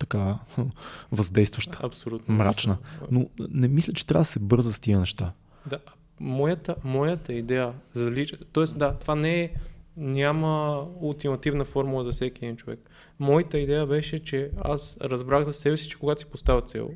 така 0.00 0.38
въздействаща. 1.12 1.78
Абсолютно. 1.82 2.34
Мрачна. 2.34 2.76
Но 3.10 3.26
не 3.50 3.68
мисля, 3.68 3.92
че 3.92 4.06
трябва 4.06 4.20
да 4.20 4.24
се 4.24 4.38
бърза 4.38 4.72
с 4.72 4.80
тия 4.80 4.98
неща. 4.98 5.32
Да, 5.66 5.78
моята, 6.20 6.76
моята 6.84 7.32
идея 7.32 7.72
за 7.92 8.10
личен... 8.10 8.38
Тоест, 8.52 8.78
да, 8.78 8.94
това 8.94 9.14
не 9.14 9.42
е... 9.42 9.52
Няма 9.98 10.86
ултимативна 11.00 11.64
формула 11.64 12.04
за 12.04 12.12
всеки 12.12 12.44
един 12.44 12.56
човек. 12.56 12.90
Моята 13.18 13.58
идея 13.58 13.86
беше, 13.86 14.18
че 14.18 14.50
аз 14.56 14.98
разбрах 15.00 15.44
за 15.44 15.52
себе 15.52 15.76
си, 15.76 15.88
че 15.88 15.98
когато 15.98 16.20
си 16.20 16.26
поставя 16.26 16.62
цел, 16.62 16.90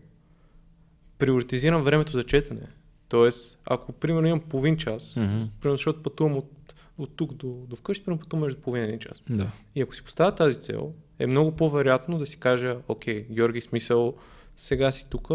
приоритизирам 1.19 1.83
времето 1.83 2.13
за 2.13 2.25
четене. 2.25 2.67
Тоест, 3.09 3.59
ако 3.65 3.93
примерно 3.93 4.29
имам 4.29 4.41
половин 4.41 4.77
час, 4.77 5.15
mm-hmm. 5.15 5.49
примерно 5.61 5.77
защото 5.77 6.03
пътувам 6.03 6.37
от, 6.37 6.75
от 6.99 7.17
тук 7.17 7.35
до, 7.35 7.49
до 7.49 7.77
вкъщи, 7.77 8.05
примерно 8.05 8.21
пътувам 8.21 8.45
между 8.45 8.61
половин 8.61 8.83
и 8.83 8.87
един 8.87 8.99
час. 8.99 9.25
Да. 9.31 9.51
И 9.75 9.81
ако 9.81 9.95
си 9.95 10.05
поставя 10.05 10.35
тази 10.35 10.61
цел, 10.61 10.93
е 11.19 11.27
много 11.27 11.57
по-вероятно 11.57 12.19
да 12.19 12.27
си 12.27 12.41
кажа, 12.41 12.79
окей, 12.89 13.27
Георги, 13.31 13.61
смисъл, 13.61 14.15
сега 14.57 14.93
си 14.93 15.07
тук, 15.11 15.29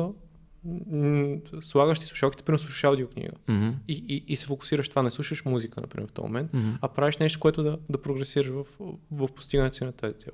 слагаш 1.62 2.00
си 2.00 2.06
слушалките, 2.06 2.44
примерно 2.44 2.60
слушаш 2.60 2.84
аудиокнига 2.84 3.32
mm-hmm. 3.50 3.74
и, 3.88 4.04
и, 4.08 4.24
и 4.28 4.36
се 4.36 4.46
фокусираш 4.46 4.90
това, 4.90 5.04
не 5.04 5.12
слушаш 5.12 5.46
музика, 5.46 5.82
например, 5.82 6.10
в 6.10 6.12
този 6.12 6.26
момент, 6.26 6.52
mm-hmm. 6.52 6.78
а 6.82 6.88
правиш 6.88 7.18
нещо, 7.18 7.40
което 7.40 7.64
да, 7.64 7.78
да 7.90 8.02
прогресираш 8.02 8.48
в, 8.48 8.66
в 9.12 9.28
постигането 9.28 9.76
си 9.76 9.84
на 9.84 9.92
тази 9.92 10.14
цел. 10.14 10.32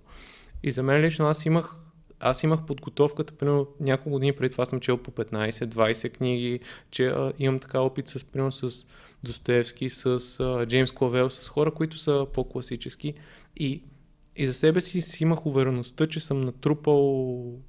И 0.63 0.71
за 0.71 0.83
мен 0.83 1.01
лично 1.01 1.27
аз 1.27 1.45
имах 1.45 1.75
аз 2.23 2.43
имах 2.43 2.65
подготовката, 2.65 3.33
примерно 3.33 3.67
няколко 3.79 4.09
години 4.09 4.33
преди 4.33 4.51
това 4.51 4.65
съм 4.65 4.79
чел 4.79 4.97
по 4.97 5.11
15-20 5.11 6.09
книги, 6.17 6.59
че 6.91 7.07
а, 7.07 7.33
имам 7.39 7.59
така 7.59 7.79
опит 7.79 8.07
с, 8.07 8.23
примерно, 8.23 8.51
с 8.51 8.85
Достоевски, 9.23 9.89
с 9.89 10.39
а, 10.39 10.65
Джеймс 10.65 10.91
Клавел, 10.91 11.29
с 11.29 11.49
хора, 11.49 11.71
които 11.71 11.97
са 11.97 12.27
по-класически 12.33 13.13
и 13.55 13.83
и 14.35 14.47
за 14.47 14.53
себе 14.53 14.81
си 14.81 15.01
си 15.01 15.23
имах 15.23 15.45
увереността, 15.45 16.07
че 16.07 16.19
съм 16.19 16.41
натрупал 16.41 17.59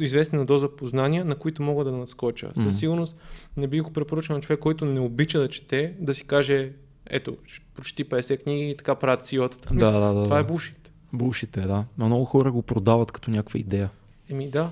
известна 0.00 0.44
доза 0.44 0.76
познания, 0.76 1.24
на 1.24 1.36
които 1.36 1.62
мога 1.62 1.84
да 1.84 1.92
надскоча. 1.92 2.46
Mm-hmm. 2.46 2.62
Със 2.62 2.78
сигурност 2.78 3.16
не 3.56 3.66
бих 3.66 3.82
го 3.82 3.90
препоръчал 3.90 4.36
на 4.36 4.42
човек, 4.42 4.60
който 4.60 4.84
не 4.84 5.00
обича 5.00 5.40
да 5.40 5.48
чете, 5.48 5.94
да 6.00 6.14
си 6.14 6.24
каже, 6.24 6.72
ето, 7.10 7.36
прочети 7.74 8.08
50 8.08 8.42
книги 8.42 8.70
и 8.70 8.76
така 8.76 8.94
правят 8.94 9.24
силата. 9.24 9.74
Да, 9.74 9.90
да, 9.90 10.14
да, 10.14 10.24
това 10.24 10.36
да. 10.36 10.40
е 10.40 10.44
бушит. 10.44 10.92
Бушите, 11.12 11.60
да. 11.60 11.84
Но 11.98 12.06
много 12.06 12.24
хора 12.24 12.52
го 12.52 12.62
продават 12.62 13.12
като 13.12 13.30
някаква 13.30 13.60
идея. 13.60 13.90
Еми 14.30 14.50
да. 14.50 14.70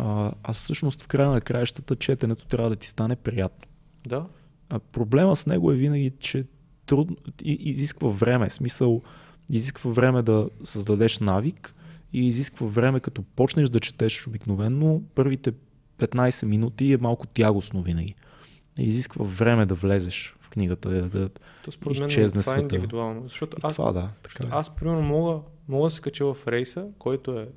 А, 0.00 0.32
а 0.42 0.52
всъщност 0.52 1.02
в 1.02 1.08
края 1.08 1.28
на 1.30 1.40
краищата 1.40 1.96
четенето 1.96 2.46
трябва 2.46 2.70
да 2.70 2.76
ти 2.76 2.88
стане 2.88 3.16
приятно. 3.16 3.68
Да. 4.06 4.26
А 4.68 4.78
проблема 4.78 5.36
с 5.36 5.46
него 5.46 5.72
е 5.72 5.76
винаги, 5.76 6.12
че 6.18 6.44
трудно, 6.86 7.16
изисква 7.44 8.08
време. 8.08 8.50
Смисъл, 8.50 9.02
изисква 9.50 9.90
време 9.90 10.22
да 10.22 10.48
създадеш 10.64 11.18
навик 11.18 11.74
и 12.12 12.26
изисква 12.26 12.66
време, 12.66 13.00
като 13.00 13.22
почнеш 13.22 13.68
да 13.68 13.80
четеш 13.80 14.26
обикновенно, 14.26 15.02
първите 15.14 15.52
15 15.98 16.46
минути 16.46 16.92
е 16.92 16.96
малко 16.96 17.26
тягостно 17.26 17.82
винаги. 17.82 18.14
Изисква 18.78 19.24
време 19.24 19.66
да 19.66 19.74
влезеш 19.74 20.36
в 20.40 20.50
книгата, 20.50 20.88
да, 20.88 21.08
да 21.08 21.28
То 21.64 21.72
според 21.72 21.98
мен 21.98 22.08
изчезне 22.08 22.42
това 22.42 22.56
е 22.56 22.60
индивидуално. 22.60 23.22
Защото 23.22 23.56
аз, 23.62 23.74
Това 23.74 23.92
да, 23.92 24.10
така 24.22 24.44
е. 24.44 24.48
аз 24.50 24.70
примерно 24.70 25.02
мога, 25.02 25.40
мога 25.68 25.86
да 25.86 25.90
се 25.90 26.00
кача 26.00 26.34
в 26.34 26.48
рейса, 26.48 26.86
който 26.98 27.38
е, 27.38 27.48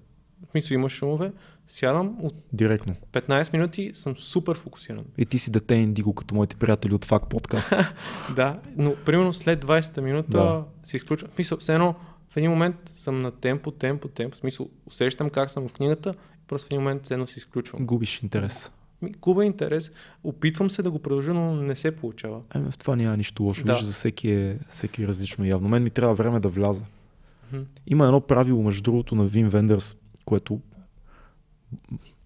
смисъл 0.52 0.76
има 0.76 0.90
шумове, 0.90 1.32
сядам 1.68 2.18
от 2.22 2.36
Директно. 2.54 2.96
15 3.12 3.54
минути 3.54 3.92
съм 3.94 4.18
супер 4.18 4.58
фокусиран. 4.58 5.06
И 5.18 5.26
ти 5.26 5.38
си 5.38 5.52
дете 5.52 5.76
индиго, 5.76 6.14
като 6.14 6.36
моите 6.36 6.56
приятели 6.56 6.94
от 6.94 7.06
факт 7.06 7.30
подкаста. 7.30 7.94
Да, 8.36 8.60
но 8.78 8.96
примерно 9.06 9.34
след 9.34 9.66
20-та 9.66 10.02
минута 10.02 10.30
Да. 10.30 10.64
се 10.84 10.98
изключва. 10.98 11.28
Смисъл, 11.36 11.58
все 11.58 11.74
едно 11.74 11.96
в 12.34 12.38
един 12.38 12.52
момент 12.52 12.92
съм 12.96 13.22
на 13.22 13.32
темпо, 13.32 13.72
темпо, 13.72 14.08
темпо. 14.08 14.36
В 14.36 14.40
смисъл, 14.40 14.70
усещам 14.86 15.30
как 15.30 15.50
съм 15.50 15.68
в 15.68 15.74
книгата, 15.74 16.14
просто 16.48 16.66
в 16.66 16.68
един 16.68 16.80
момент 16.80 17.12
едно 17.12 17.28
се 17.28 17.40
изключвам. 17.40 17.86
Губиш 17.86 18.24
интерес. 18.24 18.72
Губа 19.20 19.46
интерес. 19.46 19.92
Опитвам 20.24 20.70
се 20.70 20.84
да 20.84 20.92
го 20.92 21.00
продължа, 21.00 21.34
но 21.34 21.56
не 21.56 21.76
се 21.76 21.96
получава. 21.96 22.42
Еми, 22.56 22.72
в 22.72 22.78
това 22.78 22.96
няма 22.96 23.18
нищо 23.18 23.44
лошо. 23.44 23.66
Да. 23.66 23.74
Виж, 23.74 23.82
за 23.82 23.92
всеки 23.92 24.32
е, 24.32 24.60
всеки 24.70 25.04
е 25.04 25.08
различно 25.08 25.46
явно. 25.46 25.70
Мен 25.70 25.84
ми 25.84 25.90
трябва 25.90 26.16
време 26.16 26.40
да 26.40 26.50
вляза. 26.50 26.86
Мгм. 27.52 27.64
Има 27.88 28.06
едно 28.06 28.22
правило, 28.22 28.64
между 28.64 28.84
другото, 28.84 29.16
на 29.16 29.26
Вин 29.26 29.50
Вендърс, 29.50 29.98
което 30.26 30.60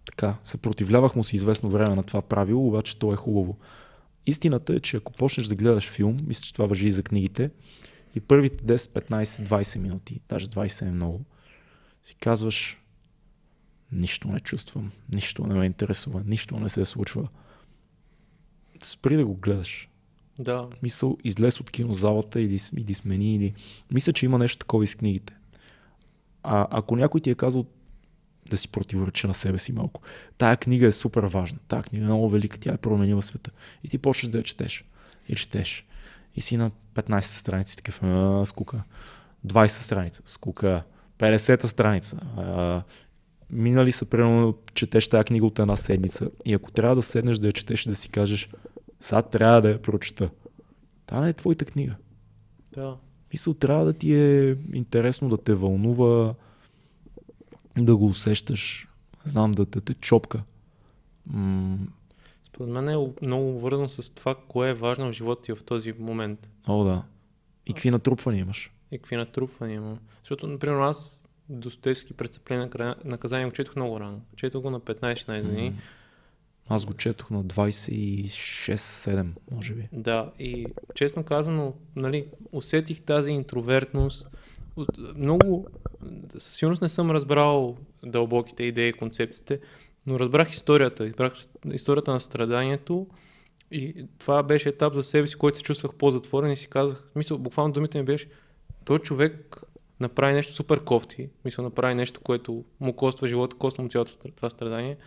така, 0.06 0.36
съпротивлявах 0.44 1.16
му 1.16 1.24
си 1.24 1.36
известно 1.36 1.70
време 1.70 1.96
на 1.96 2.04
това 2.04 2.22
правило, 2.22 2.68
обаче 2.68 3.00
то 3.00 3.14
е 3.14 3.16
хубаво. 3.16 3.58
Истината 4.26 4.74
е, 4.74 4.80
че 4.80 4.98
ако 4.98 5.14
почнеш 5.14 5.48
да 5.48 5.56
гледаш 5.56 5.90
филм, 5.90 6.18
мисля, 6.28 6.42
че 6.42 6.54
това 6.54 6.66
въжи 6.66 6.88
и 6.88 6.92
за 6.92 7.04
книгите, 7.04 7.52
и 8.18 8.20
първите 8.20 8.64
10, 8.64 9.02
15, 9.10 9.24
20 9.24 9.80
минути, 9.80 10.22
даже 10.30 10.48
20 10.48 10.88
е 10.88 10.92
много, 10.92 11.26
си 12.04 12.16
казваш, 12.16 12.78
нищо 13.92 14.28
не 14.28 14.40
чувствам, 14.40 14.92
нищо 15.14 15.48
не 15.48 15.56
ме 15.56 15.66
интересува, 15.66 16.24
нищо 16.26 16.60
не 16.60 16.70
се 16.70 16.86
случва. 16.86 17.28
Спри 18.84 19.18
да 19.18 19.26
го 19.26 19.36
гледаш. 19.36 19.90
Да. 20.40 20.70
Мисъл, 20.84 21.18
излез 21.24 21.60
от 21.60 21.72
кинозалата 21.72 22.42
или, 22.42 22.60
или 22.78 22.94
смени, 22.94 23.36
или... 23.36 23.54
Мисля, 23.92 24.14
че 24.14 24.26
има 24.26 24.38
нещо 24.38 24.58
такова 24.58 24.84
и 24.84 24.88
с 24.88 24.96
книгите. 24.96 25.34
А 26.44 26.68
ако 26.72 26.96
някой 26.96 27.22
ти 27.22 27.30
е 27.30 27.36
казал 27.36 27.66
да 28.50 28.58
си 28.58 28.68
противоречи 28.68 29.28
на 29.28 29.34
себе 29.34 29.58
си 29.58 29.72
малко, 29.72 30.02
тая 30.38 30.58
книга 30.58 30.88
е 30.88 30.92
супер 30.92 31.24
важна, 31.24 31.60
тая 31.68 31.84
книга 31.84 32.06
е 32.06 32.08
много 32.08 32.30
велика, 32.30 32.58
тя 32.58 32.74
е 32.74 32.78
променила 32.78 33.22
света. 33.22 33.52
И 33.84 33.90
ти 33.90 33.98
почнеш 33.98 34.32
да 34.32 34.38
я 34.38 34.44
четеш. 34.44 34.86
И 35.30 35.36
четеш. 35.36 35.87
И 36.38 36.42
си 36.42 36.58
на 36.58 36.72
15 36.96 37.22
страница 37.22 37.72
си 37.72 37.78
такъв, 37.78 38.04
а, 38.04 38.46
скука. 38.46 38.84
20 39.48 39.68
страница, 39.68 40.22
скука. 40.26 40.84
50-та 41.18 41.68
страница. 41.68 42.18
А, 42.38 42.84
минали 43.50 43.92
са, 43.92 44.06
примерно, 44.06 44.58
четеш 44.74 45.08
тази 45.08 45.24
книга 45.24 45.46
от 45.46 45.60
една 45.60 45.76
седмица. 45.76 46.30
И 46.46 46.54
ако 46.54 46.72
трябва 46.72 46.96
да 46.96 47.02
седнеш 47.02 47.38
да 47.38 47.48
я 47.48 47.54
четеш 47.54 47.86
и 47.86 47.90
да 47.90 47.96
си 47.96 48.10
кажеш, 48.10 48.50
сега 49.00 49.22
трябва 49.22 49.62
да 49.62 49.70
я 49.70 49.82
прочета. 49.82 50.30
Това 51.06 51.22
не 51.22 51.30
е 51.30 51.34
твоята 51.34 51.66
книга. 51.66 51.96
Да. 52.74 52.98
Мисъл, 53.34 53.54
трябва 53.54 53.86
да 53.86 53.94
ти 53.94 54.14
е 54.14 54.58
интересно 54.74 55.30
да 55.30 55.38
те 55.38 55.54
вълнува, 55.54 56.34
да 57.78 57.98
го 57.98 58.06
усещаш, 58.06 58.88
знам, 59.24 59.52
да 59.52 59.66
те, 59.66 59.82
те 59.82 59.94
чопка. 59.94 60.44
М- 61.26 61.78
Според 62.58 62.74
мен 62.74 62.90
е 62.90 62.98
много 63.22 63.60
вързано 63.60 63.90
с 63.90 64.10
това, 64.10 64.36
кое 64.48 64.70
е 64.70 64.74
важно 64.74 65.08
в 65.08 65.12
живота 65.12 65.42
ти 65.42 65.54
в 65.54 65.64
този 65.64 65.94
момент. 66.00 66.50
О, 66.68 66.84
да. 66.84 67.04
И 67.66 67.74
какви 67.74 67.92
натрупвания 67.92 68.42
имаш? 68.42 68.72
И 68.92 68.98
какви 68.98 69.16
натрупвания 69.16 69.76
има. 69.76 69.98
Защото, 70.24 70.48
например, 70.48 70.76
аз 70.80 71.28
Достоевски 71.50 72.14
престъпление 72.14 72.70
на 72.80 72.96
наказание 73.06 73.46
го 73.46 73.52
четох 73.52 73.76
много 73.76 74.00
рано. 74.00 74.22
Четох 74.36 74.62
го 74.62 74.70
на 74.70 74.80
15-16 74.80 75.42
години. 75.42 75.74
Аз 76.68 76.86
го 76.86 76.94
четох 76.94 77.30
на 77.30 77.44
26-7, 77.44 79.28
може 79.52 79.74
би. 79.74 79.84
Да, 79.94 80.32
и 80.40 80.66
честно 80.96 81.24
казано, 81.24 81.74
нали, 81.96 82.28
усетих 82.52 83.02
тази 83.02 83.32
интровертност. 83.32 84.28
Много, 85.16 85.68
със 86.38 86.56
сигурност 86.56 86.82
не 86.82 86.90
съм 86.90 87.12
разбрал 87.12 87.78
дълбоките 88.06 88.64
идеи 88.64 88.94
концепциите, 88.94 89.60
но 90.08 90.20
разбрах 90.20 90.52
историята. 90.52 91.04
Разбрах 91.06 91.34
историята 91.74 92.12
на 92.12 92.20
страданието 92.20 93.08
и 93.72 94.06
това 94.20 94.44
беше 94.44 94.70
етап 94.70 94.94
за 94.94 95.04
себе 95.04 95.28
си, 95.28 95.36
който 95.36 95.58
се 95.58 95.64
чувствах 95.64 95.94
по-затворен 95.94 96.52
и 96.52 96.58
си 96.58 96.68
казах, 96.68 97.08
мисля, 97.16 97.38
буквално 97.38 97.74
думите 97.74 97.98
ми 97.98 98.06
беше, 98.06 98.30
той 98.86 99.00
човек 99.00 99.62
направи 100.00 100.34
нещо 100.34 100.54
супер 100.54 100.84
кофти, 100.84 101.30
мисля, 101.46 101.64
направи 101.64 101.96
нещо, 101.96 102.22
което 102.22 102.64
му 102.80 102.94
коства 102.94 103.28
живота, 103.28 103.56
коства 103.56 103.84
му 103.84 103.90
цялото 103.90 104.18
това 104.36 104.50
страдание. 104.50 104.98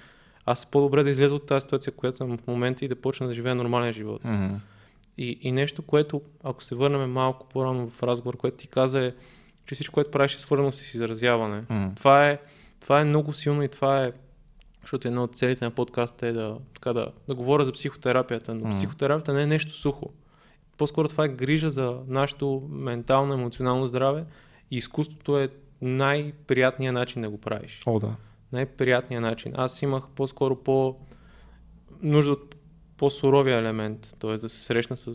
Аз 0.47 0.65
е 0.65 0.67
по-добре 0.71 1.03
да 1.03 1.11
излеза 1.11 1.35
от 1.35 1.47
тази 1.47 1.63
ситуация, 1.63 1.93
която 1.93 2.17
съм 2.17 2.39
в 2.39 2.47
момента 2.47 2.85
и 2.85 2.89
да 2.89 2.97
почна 2.97 3.27
да 3.27 3.35
живея 3.35 3.55
нормален 3.55 3.93
живот. 3.93 4.23
Mm-hmm. 4.23 4.57
И, 5.19 5.39
и 5.43 5.53
нещо, 5.53 5.83
което, 5.83 6.23
ако 6.45 6.65
се 6.65 6.75
върнем 6.75 7.13
малко 7.13 7.49
по-рано 7.49 7.89
в 7.89 8.03
разговор, 8.03 8.37
което 8.37 8.57
ти 8.57 8.69
каза 8.69 9.05
е, 9.05 9.13
че 9.67 9.75
всичко, 9.75 9.95
което 9.95 10.11
правиш 10.11 10.35
е 10.35 10.39
свързано 10.39 10.73
с 10.73 10.95
изразяване. 10.95 11.63
Mm-hmm. 11.63 11.97
Това 11.97 12.29
е, 12.29 12.39
това 12.81 13.01
е 13.01 13.05
много 13.05 13.33
силно 13.33 13.63
и 13.63 13.69
това 13.69 14.05
е, 14.05 14.13
защото 14.81 15.09
една 15.09 15.23
от 15.23 15.37
целите 15.37 15.65
на 15.65 15.71
подкаста 15.71 16.27
е 16.27 16.33
да, 16.33 16.59
така 16.75 16.93
да, 16.93 17.13
да 17.29 17.35
говоря 17.35 17.65
за 17.65 17.73
психотерапията, 17.73 18.55
но 18.55 18.61
Мгм. 18.61 18.73
психотерапията 18.73 19.33
не 19.33 19.43
е 19.43 19.47
нещо 19.47 19.73
сухо. 19.73 20.11
По-скоро 20.79 21.09
това 21.09 21.25
е 21.25 21.29
грижа 21.29 21.71
за 21.71 21.99
нашето 22.07 22.69
ментално, 22.71 23.35
емоционално 23.35 23.87
здраве 23.87 24.25
и 24.71 24.77
изкуството 24.77 25.39
е 25.39 25.49
най-приятният 25.83 26.95
начин 26.95 27.23
да 27.23 27.31
го 27.31 27.39
правиш. 27.39 27.81
О, 27.87 27.99
да. 27.99 28.17
Най-приятният 28.53 29.23
начин. 29.23 29.53
Аз 29.57 29.83
имах 29.83 30.09
по-скоро 30.09 30.57
по 30.57 30.97
нужда 32.03 32.33
от 32.33 32.57
по-суровия 32.97 33.59
елемент, 33.59 34.17
т.е. 34.19 34.35
да 34.35 34.49
се 34.49 34.63
срещна 34.63 34.97
с, 34.97 35.15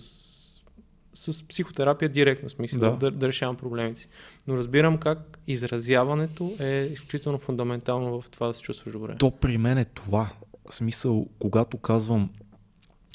с 1.16 1.48
психотерапия 1.48 2.10
директно, 2.10 2.50
смисъл 2.50 2.80
Да. 2.80 2.92
да. 2.92 3.12
Да, 3.12 3.28
решавам 3.28 3.56
проблемите 3.56 4.02
си. 4.02 4.08
Но 4.48 4.58
разбирам 4.58 4.98
как 4.98 5.40
изразяването 5.48 6.54
е 6.60 6.90
изключително 6.94 7.38
фундаментално 7.38 8.22
в 8.22 8.30
това 8.30 8.48
да 8.48 8.54
се 8.54 8.62
чувстваш 8.62 8.94
добре. 8.94 9.16
То 9.20 9.32
при 9.32 9.58
мен 9.58 9.78
е 9.78 9.86
това. 9.86 10.30
В 10.70 10.76
смисъл, 10.76 11.28
когато 11.40 11.78
казвам 11.78 12.30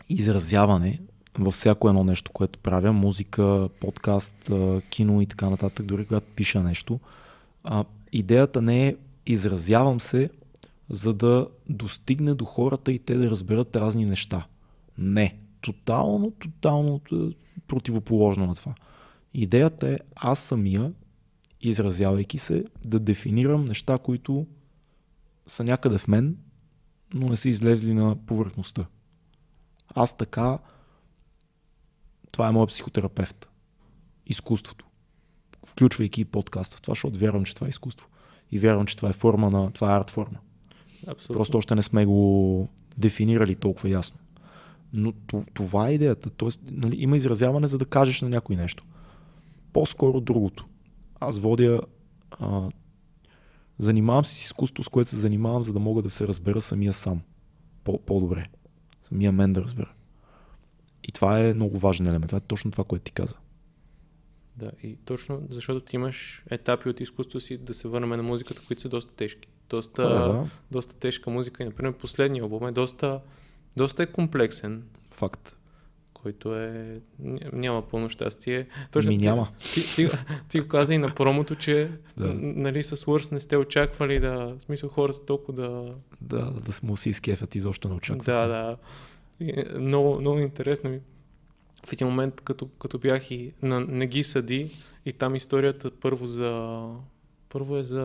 изразяване 0.09 1.01
във 1.39 1.55
всяко 1.55 1.89
едно 1.89 2.05
нещо, 2.05 2.33
което 2.33 2.59
правя, 2.59 2.93
музика, 2.93 3.69
подкаст, 3.81 4.51
кино 4.91 5.23
и 5.23 5.27
така 5.27 5.51
нататък, 5.51 5.87
дори 5.87 6.07
когато 6.07 6.27
пиша 6.37 6.63
нещо, 6.63 7.01
а, 7.65 7.85
идеята 8.13 8.63
не 8.63 8.89
е 8.89 8.97
изразявам 9.27 10.01
се, 10.01 10.31
за 10.91 11.15
да 11.15 11.47
достигне 11.69 12.35
до 12.35 12.45
хората 12.45 12.93
и 12.93 12.99
те 12.99 13.15
да 13.15 13.31
разберат 13.31 13.77
разни 13.77 14.05
неща. 14.05 14.47
Не. 14.99 15.37
Тотално, 15.61 16.31
тотално 16.31 17.01
противоположно 17.71 18.47
на 18.47 18.55
това. 18.55 18.75
Идеята 19.35 19.89
е 19.89 19.99
аз 20.17 20.39
самия, 20.39 20.93
изразявайки 21.61 22.39
се, 22.39 22.65
да 22.87 23.01
дефинирам 23.01 23.65
неща, 23.65 23.99
които 23.99 24.47
са 25.47 25.65
някъде 25.65 25.99
в 25.99 26.09
мен, 26.09 26.37
но 27.15 27.29
не 27.29 27.37
са 27.37 27.49
излезли 27.49 27.95
на 27.95 28.17
повърхността. 28.27 28.87
Аз 29.95 30.17
така, 30.17 30.59
това 32.33 32.49
е 32.49 32.53
моят 32.53 32.71
психотерапевт. 32.71 33.49
Изкуството. 34.27 34.87
Включвайки 35.67 36.21
и 36.21 36.25
подкаста 36.25 36.77
в 36.77 36.81
това, 36.81 36.93
защото 36.93 37.19
вярвам, 37.19 37.45
че 37.45 37.55
това 37.55 37.67
е 37.67 37.69
изкуство. 37.69 38.09
И 38.51 38.59
вярвам, 38.59 38.87
че 38.87 38.97
това 38.97 39.09
е 39.11 39.13
форма 39.13 39.51
на, 39.51 39.71
това 39.71 39.93
е 39.93 39.97
арт 39.97 40.11
форма. 40.11 40.39
Абсолютно. 41.07 41.35
Просто 41.35 41.59
още 41.59 41.75
не 41.75 41.83
сме 41.83 42.07
го 42.07 42.69
дефинирали 42.99 43.55
толкова 43.55 43.89
ясно. 43.89 44.20
Но 44.93 45.13
това 45.55 45.89
е 45.89 45.93
идеята. 45.95 46.31
Тоест, 46.31 46.63
нали, 46.71 46.97
има 46.99 47.17
изразяване, 47.17 47.67
за 47.67 47.79
да 47.79 47.85
кажеш 47.85 48.23
на 48.23 48.29
някой 48.29 48.57
нещо. 48.57 48.85
По-скоро 49.73 50.21
другото. 50.21 50.67
Аз 51.21 51.39
водя. 51.39 51.81
А, 52.31 52.69
занимавам 53.79 54.25
се 54.25 54.35
с 54.35 54.43
изкуство, 54.45 54.83
с 54.85 54.89
което 54.89 55.11
се 55.11 55.17
занимавам, 55.17 55.63
за 55.63 55.73
да 55.73 55.81
мога 55.81 56.03
да 56.03 56.11
се 56.11 56.27
разбера 56.29 56.61
самия 56.61 56.93
сам. 56.93 57.21
По- 57.85 57.99
по-добре. 57.99 58.47
Самия 59.03 59.33
мен 59.33 59.53
да 59.53 59.63
разбера. 59.63 59.93
И 61.05 61.13
това 61.13 61.41
е 61.41 61.55
много 61.55 61.79
важен 61.79 62.07
елемент. 62.07 62.27
Това 62.29 62.37
е 62.37 62.41
точно 62.41 62.71
това, 62.71 62.85
което 62.85 63.05
ти 63.05 63.13
каза. 63.13 63.35
Да, 64.57 64.71
и 64.83 64.97
точно 64.97 65.43
защото 65.51 65.81
ти 65.81 65.97
имаш 65.97 66.43
етапи 66.51 66.89
от 66.89 67.01
изкуството 67.01 67.41
си 67.41 67.59
да 67.59 67.75
се 67.75 67.89
върнем 67.89 68.11
на 68.11 68.23
музиката, 68.23 68.63
които 68.67 68.83
са 68.83 68.89
доста 68.89 69.15
тежки. 69.15 69.49
Доста, 69.71 70.03
Да, 70.03 70.29
да. 70.33 70.47
доста 70.71 70.97
тежка 70.97 71.31
музика. 71.31 71.63
И, 71.63 71.67
например, 71.67 71.93
последния 71.93 72.43
албум 72.43 72.67
е 72.69 72.73
доста, 72.73 73.21
доста 73.81 74.03
е 74.03 74.07
комплексен, 74.07 74.83
Факт. 75.11 75.57
който 76.13 76.55
е... 76.57 77.01
ня- 77.23 77.53
Няма 77.53 77.83
пълно 77.83 78.09
щастие. 78.09 78.67
Ми 78.97 79.19
ти- 79.19 79.25
няма. 79.25 79.49
Ти, 79.75 79.95
ти, 79.97 80.09
ти 80.49 80.61
го 80.61 80.69
каза 80.69 80.95
и 80.95 80.99
на 80.99 81.15
промото, 81.15 81.55
че 81.55 81.91
Да. 82.17 82.35
нали, 82.35 82.83
с 82.83 82.97
Wars 82.97 83.33
не 83.33 83.41
сте 83.41 83.57
очаквали 83.57 84.21
да... 84.21 84.31
В 84.59 84.63
смисъл 84.63 84.89
хората 84.89 85.21
толкова 85.21 85.63
да... 85.63 85.95
Да, 86.21 86.51
да 86.51 86.73
му 86.83 86.97
си 86.97 87.09
изкефят 87.09 87.55
изобщо 87.55 87.89
не 87.89 87.95
очаквам. 87.95 88.25
Да, 88.25 88.47
да. 88.47 88.77
Е, 89.43 89.79
Много, 89.79 90.21
много 90.21 90.39
интересно 90.39 90.91
ми. 90.91 91.01
В 91.87 91.93
един 91.93 92.07
момент, 92.07 92.41
като, 92.41 92.67
като 92.69 92.99
бях 92.99 93.31
и 93.31 93.53
на 93.63 93.81
Не 93.81 94.07
ги 94.07 94.25
съди, 94.25 94.77
и 95.07 95.13
там 95.13 95.35
историята 95.35 95.91
първо 95.91 96.27
за... 96.27 96.81
Първо 97.51 97.77
е 97.77 97.83
за... 97.85 98.01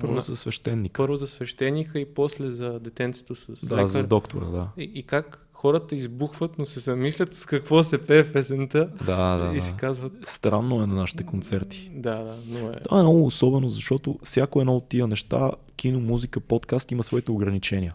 Първо 0.00 0.20
за 0.20 0.36
свещеник. 0.36 0.92
първо 0.96 1.16
за 1.16 1.28
свещеника 1.28 2.00
и 2.00 2.14
после 2.14 2.50
за 2.50 2.80
детенцето 2.80 3.34
с 3.34 3.66
Да, 3.66 3.74
лекар. 3.76 3.86
за 3.86 4.06
доктора, 4.06 4.46
да. 4.46 4.68
И, 4.76 4.92
и 4.94 5.02
как 5.02 5.48
хората 5.52 5.94
избухват, 5.94 6.58
но 6.58 6.66
се 6.66 6.80
замислят 6.80 7.34
с 7.34 7.46
какво 7.46 7.84
се 7.84 8.06
пее 8.06 8.24
в 8.24 8.32
песента 8.32 8.90
Да, 9.06 9.36
да, 9.36 9.56
и 9.56 9.60
си 9.60 9.74
казват... 9.76 10.12
Странно 10.22 10.82
е 10.82 10.86
на 10.86 10.94
нашите 10.94 11.24
концерти. 11.24 11.90
Да, 11.94 12.18
да, 12.18 12.38
но 12.46 12.70
е... 12.70 12.80
Това 12.84 12.98
е 12.98 13.02
много 13.02 13.26
особено, 13.26 13.68
защото 13.68 14.18
всяко 14.22 14.60
едно 14.60 14.76
от 14.76 14.88
тия 14.88 15.06
неща, 15.06 15.50
кино, 15.76 16.00
музика, 16.00 16.40
подкаст, 16.40 16.92
има 16.92 17.02
своите 17.02 17.32
ограничения. 17.32 17.94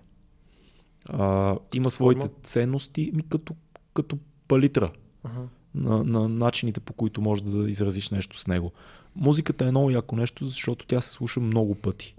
А, 1.09 1.57
има 1.73 1.91
своите 1.91 2.21
Форма? 2.21 2.33
ценности, 2.43 3.11
ми 3.13 3.23
като, 3.29 3.55
като 3.93 4.17
палитра 4.47 4.91
Ага. 5.23 5.41
на, 5.75 6.03
на 6.03 6.29
начините 6.29 6.79
по 6.79 6.93
които 6.93 7.21
можеш 7.21 7.41
да 7.41 7.69
изразиш 7.69 8.09
нещо 8.09 8.39
с 8.39 8.47
него. 8.47 8.71
Музиката 9.15 9.65
е 9.65 9.71
много 9.71 9.91
яко 9.91 10.15
нещо, 10.15 10.45
защото 10.45 10.85
тя 10.85 11.01
се 11.01 11.09
слуша 11.09 11.39
много 11.39 11.75
пъти. 11.75 12.15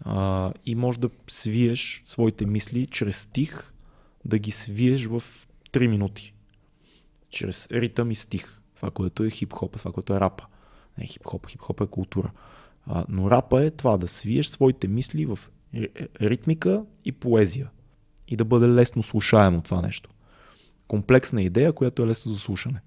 А, 0.00 0.52
и 0.66 0.74
може 0.74 1.00
да 1.00 1.10
свиеш 1.28 2.02
своите 2.04 2.46
мисли 2.46 2.86
чрез 2.86 3.18
стих, 3.20 3.72
да 4.24 4.38
ги 4.38 4.50
свиеш 4.50 5.06
в 5.06 5.22
3 5.72 5.86
минути. 5.86 6.34
Чрез 7.28 7.68
ритъм 7.72 8.10
и 8.10 8.14
стих. 8.14 8.62
Това, 8.76 8.90
което 8.90 9.24
е 9.24 9.30
хип-хоп, 9.30 9.76
това, 9.76 9.92
което 9.92 10.14
е 10.14 10.20
рапа. 10.20 10.46
Не 10.98 11.06
хип-хоп, 11.06 11.46
хип-хоп 11.46 11.84
е 11.84 11.86
култура. 11.86 12.30
А, 12.86 13.04
но 13.08 13.30
рапа 13.30 13.64
е 13.64 13.70
това 13.70 13.96
да 13.96 14.08
свиеш 14.08 14.46
своите 14.46 14.88
мисли 14.88 15.26
в 15.26 15.38
ри- 15.74 16.08
ритмика 16.20 16.84
и 17.04 17.12
поезия. 17.12 17.70
И 18.28 18.36
да 18.36 18.44
бъде 18.44 18.68
лесно 18.68 19.02
слушаемо 19.02 19.62
това 19.62 19.82
нещо. 19.82 20.10
Комплексна 20.88 21.42
идея, 21.42 21.72
която 21.72 22.02
е 22.02 22.06
лесна 22.06 22.32
за 22.32 22.38
слушане. 22.38 22.80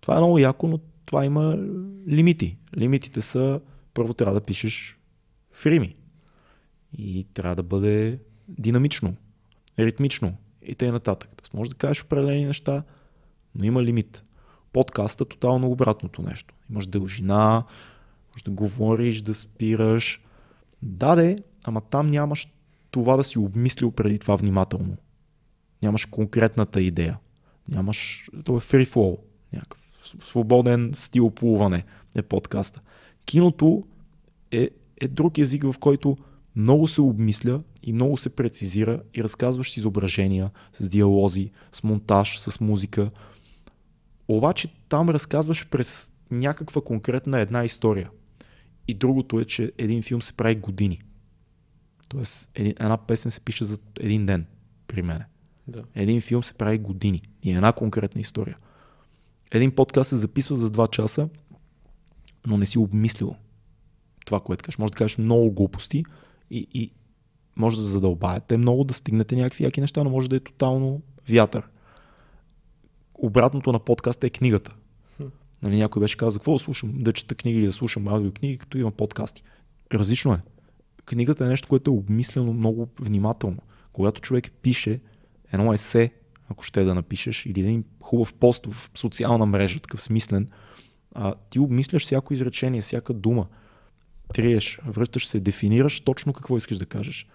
Това 0.00 0.14
е 0.14 0.20
много 0.20 0.38
яко, 0.38 0.68
но 0.68 0.78
това 1.06 1.24
има 1.24 1.58
лимити. 2.08 2.56
Лимитите 2.76 3.20
са, 3.20 3.60
първо 3.94 4.14
трябва 4.14 4.34
да 4.34 4.46
пишеш 4.46 4.98
в. 5.52 5.66
И 6.98 7.26
трябва 7.34 7.56
да 7.56 7.62
бъде 7.62 8.18
динамично, 8.48 9.16
ритмично 9.78 10.36
и 10.62 10.74
т.н. 10.74 10.92
нататък. 10.92 11.30
Тоест 11.36 11.54
може 11.54 11.70
да 11.70 11.76
кажеш 11.76 12.04
определени 12.04 12.46
неща, 12.46 12.82
но 13.54 13.64
има 13.64 13.82
лимит. 13.82 14.22
Подкаста 14.72 15.24
тотално 15.24 15.70
обратното 15.70 16.22
нещо. 16.22 16.54
Имаш 16.70 16.86
дължина, 16.86 17.64
може 18.32 18.44
да 18.44 18.50
говориш, 18.50 19.22
да 19.22 19.34
спираш. 19.34 20.22
Да, 20.82 21.16
де, 21.16 21.38
ама 21.64 21.80
там 21.80 22.06
нямаш 22.06 22.48
това 22.90 23.16
да 23.16 23.24
си 23.24 23.38
обмислил 23.38 23.90
преди 23.90 24.18
това 24.18 24.36
внимателно. 24.36 24.96
Нямаш 25.82 26.04
конкретната 26.06 26.82
идея. 26.82 27.18
Нямаш... 27.68 28.28
То 28.44 28.56
е 28.56 28.60
free 28.60 28.86
flow. 28.86 29.18
Някакъв 29.52 29.83
свободен 30.04 30.90
стил 30.94 31.30
плуване 31.30 31.84
е 32.14 32.22
подкаста. 32.22 32.80
Киното 33.24 33.86
е, 34.50 34.70
е 35.00 35.08
друг 35.08 35.38
език, 35.38 35.64
в 35.64 35.74
който 35.80 36.16
много 36.56 36.86
се 36.86 37.00
обмисля 37.00 37.62
и 37.82 37.92
много 37.92 38.16
се 38.16 38.30
прецизира 38.30 39.02
и 39.14 39.22
разказваш 39.22 39.72
с 39.72 39.76
изображения, 39.76 40.50
с 40.72 40.88
диалози, 40.88 41.50
с 41.72 41.82
монтаж, 41.82 42.38
с 42.38 42.60
музика. 42.60 43.10
Обаче 44.28 44.68
там 44.88 45.08
разказваш 45.08 45.68
през 45.68 46.12
някаква 46.30 46.82
конкретна 46.82 47.40
една 47.40 47.64
история. 47.64 48.10
И 48.88 48.94
другото 48.94 49.40
е, 49.40 49.44
че 49.44 49.72
един 49.78 50.02
филм 50.02 50.22
се 50.22 50.32
прави 50.32 50.54
години. 50.54 51.02
Тоест, 52.08 52.50
една 52.54 52.96
песен 52.96 53.30
се 53.30 53.40
пише 53.40 53.64
за 53.64 53.78
един 54.00 54.26
ден, 54.26 54.46
при 54.86 55.02
мене. 55.02 55.24
Да. 55.68 55.82
Един 55.94 56.20
филм 56.20 56.44
се 56.44 56.54
прави 56.54 56.78
години 56.78 57.22
и 57.42 57.50
е 57.50 57.54
една 57.54 57.72
конкретна 57.72 58.20
история. 58.20 58.56
Един 59.54 59.74
подкаст 59.74 60.08
се 60.08 60.16
записва 60.16 60.56
за 60.56 60.70
2 60.70 60.90
часа, 60.90 61.28
но 62.46 62.56
не 62.56 62.66
си 62.66 62.78
обмислил 62.78 63.36
това, 64.26 64.40
което 64.40 64.64
кажеш. 64.64 64.78
Може 64.78 64.92
да 64.92 64.96
кажеш 64.96 65.18
много 65.18 65.50
глупости 65.50 66.04
и, 66.50 66.66
и 66.74 66.90
може 67.56 67.76
да 67.76 67.82
задълбаете 67.82 68.56
много, 68.56 68.84
да 68.84 68.94
стигнете 68.94 69.36
някакви 69.36 69.64
яки 69.64 69.80
неща, 69.80 70.04
но 70.04 70.10
може 70.10 70.28
да 70.28 70.36
е 70.36 70.40
тотално 70.40 71.02
вятър. 71.28 71.68
Обратното 73.14 73.72
на 73.72 73.78
подкаста 73.78 74.26
е 74.26 74.30
книгата. 74.30 74.74
Нали, 75.62 75.76
някой 75.76 76.00
беше 76.00 76.16
казал, 76.16 76.38
какво 76.38 76.52
да 76.52 76.58
слушам, 76.58 76.92
да 77.02 77.12
чета 77.12 77.34
книги 77.34 77.58
или 77.58 77.66
да 77.66 77.72
слушам 77.72 78.08
аудиокниги, 78.08 78.58
като 78.58 78.78
има 78.78 78.90
подкасти. 78.90 79.42
Различно 79.92 80.32
е. 80.32 80.40
Книгата 81.04 81.44
е 81.44 81.48
нещо, 81.48 81.68
което 81.68 81.90
е 81.90 81.94
обмислено 81.94 82.52
много 82.52 82.88
внимателно. 83.00 83.58
Когато 83.92 84.20
човек 84.20 84.50
пише 84.62 85.00
едно 85.52 85.72
есе, 85.72 86.12
ако 86.48 86.64
ще 86.64 86.84
да 86.84 86.94
напишеш, 86.94 87.46
или 87.46 87.60
един 87.60 87.84
хубав 88.00 88.34
пост 88.34 88.66
в 88.66 88.90
социална 88.94 89.46
мрежа, 89.46 89.80
такъв 89.80 90.02
смислен, 90.02 90.48
а, 91.14 91.34
ти 91.50 91.58
обмисляш 91.58 92.02
всяко 92.02 92.32
изречение, 92.32 92.80
всяка 92.80 93.14
дума. 93.14 93.46
Триеш, 94.34 94.80
връщаш 94.86 95.26
се, 95.26 95.40
дефинираш 95.40 96.00
точно 96.00 96.32
какво 96.32 96.56
искаш 96.56 96.78
да 96.78 96.86
кажеш. 96.86 97.26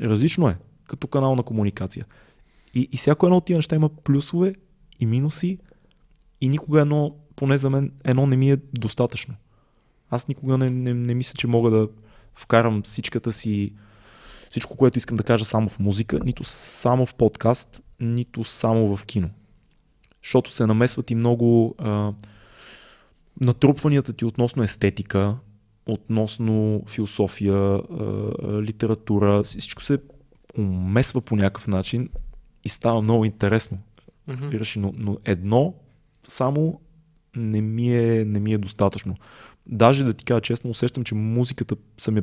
Различно 0.00 0.48
е, 0.48 0.56
като 0.86 1.06
канал 1.06 1.36
на 1.36 1.42
комуникация. 1.42 2.06
И, 2.74 2.88
и 2.92 2.96
всяко 2.96 3.26
едно 3.26 3.36
от 3.36 3.44
тия 3.44 3.56
неща 3.56 3.76
има 3.76 3.88
плюсове 3.88 4.54
и 5.00 5.06
минуси 5.06 5.58
и 6.40 6.48
никога 6.48 6.80
едно, 6.80 7.16
поне 7.36 7.56
за 7.56 7.70
мен, 7.70 7.92
едно 8.04 8.26
не 8.26 8.36
ми 8.36 8.50
е 8.50 8.56
достатъчно. 8.56 9.34
Аз 10.10 10.28
никога 10.28 10.58
не, 10.58 10.70
не, 10.70 10.94
не 10.94 11.14
мисля, 11.14 11.34
че 11.36 11.46
мога 11.46 11.70
да 11.70 11.88
вкарам 12.34 12.82
всичката 12.82 13.32
си, 13.32 13.72
всичко, 14.50 14.76
което 14.76 14.98
искам 14.98 15.16
да 15.16 15.22
кажа 15.22 15.44
само 15.44 15.68
в 15.68 15.78
музика, 15.78 16.20
нито 16.24 16.44
само 16.44 17.06
в 17.06 17.14
подкаст, 17.14 17.82
нито 18.00 18.44
само 18.44 18.96
в 18.96 19.06
кино. 19.06 19.30
Защото 20.22 20.52
се 20.52 20.66
намесват 20.66 21.10
и 21.10 21.14
много 21.14 21.74
а, 21.78 22.12
натрупванията 23.40 24.12
ти 24.12 24.24
относно 24.24 24.62
естетика, 24.62 25.36
относно 25.86 26.82
философия, 26.88 27.54
а, 27.54 27.82
литература, 28.62 29.42
всичко 29.42 29.82
се 29.82 29.98
умесва 30.58 31.20
по 31.20 31.36
някакъв 31.36 31.68
начин 31.68 32.08
и 32.64 32.68
става 32.68 33.00
много 33.00 33.24
интересно. 33.24 33.78
Ли? 34.76 34.80
но, 34.80 34.92
но 34.96 35.18
едно 35.24 35.74
само 36.24 36.80
не 37.36 37.60
ми, 37.60 37.96
е, 37.96 38.24
не 38.24 38.40
ми 38.40 38.52
е 38.52 38.58
достатъчно. 38.58 39.16
Даже 39.66 40.04
да 40.04 40.14
ти 40.14 40.24
кажа 40.24 40.40
честно, 40.40 40.70
усещам, 40.70 41.04
че 41.04 41.14
музиката 41.14 41.76
съм 41.98 42.16
е... 42.16 42.22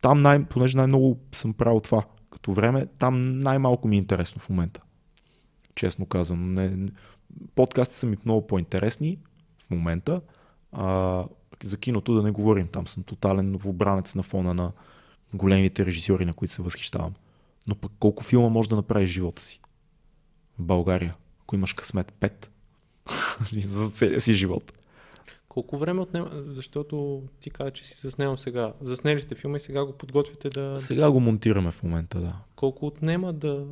Там, 0.00 0.20
най, 0.20 0.44
понеже 0.44 0.76
най-много 0.76 1.18
съм 1.32 1.52
правил 1.52 1.80
това 1.80 2.04
като 2.40 2.52
време, 2.52 2.86
там 2.86 3.38
най-малко 3.38 3.88
ми 3.88 3.96
е 3.96 3.98
интересно 3.98 4.40
в 4.40 4.48
момента. 4.48 4.82
Честно 5.74 6.06
казвам. 6.06 6.54
Не, 6.54 6.88
подкасти 7.54 7.94
са 7.94 8.06
ми 8.06 8.16
много 8.24 8.46
по-интересни 8.46 9.18
в 9.58 9.70
момента. 9.70 10.20
А, 10.72 11.24
за 11.62 11.78
киното 11.78 12.14
да 12.14 12.22
не 12.22 12.30
говорим. 12.30 12.68
Там 12.68 12.86
съм 12.86 13.02
тотален 13.02 13.50
новобранец 13.50 14.14
на 14.14 14.22
фона 14.22 14.54
на 14.54 14.72
големите 15.34 15.86
режисьори, 15.86 16.24
на 16.24 16.32
които 16.32 16.54
се 16.54 16.62
възхищавам. 16.62 17.14
Но 17.66 17.74
пък 17.74 17.92
колко 17.98 18.22
филма 18.22 18.48
може 18.48 18.68
да 18.68 18.76
направиш 18.76 19.10
живота 19.10 19.42
си? 19.42 19.60
В 20.58 20.62
България, 20.62 21.16
ако 21.42 21.54
имаш 21.54 21.72
късмет 21.72 22.12
5. 22.12 22.48
В 23.40 23.48
смисъл, 23.48 23.72
за 23.72 23.90
целия 23.90 24.20
си 24.20 24.34
живот. 24.34 24.72
Колко 25.50 25.78
време 25.78 26.00
отнема, 26.00 26.30
защото 26.32 27.22
ти 27.40 27.50
каза, 27.50 27.70
че 27.70 27.84
си 27.84 27.98
заснел 28.00 28.36
сега. 28.36 28.72
Заснели 28.80 29.22
сте 29.22 29.34
филма 29.34 29.56
и 29.56 29.60
сега 29.60 29.84
го 29.84 29.92
подготвяте 29.92 30.48
да... 30.48 30.78
Сега 30.78 31.10
го 31.10 31.20
монтираме 31.20 31.70
в 31.70 31.82
момента, 31.82 32.20
да. 32.20 32.36
Колко 32.56 32.86
отнема 32.86 33.32
да 33.32 33.66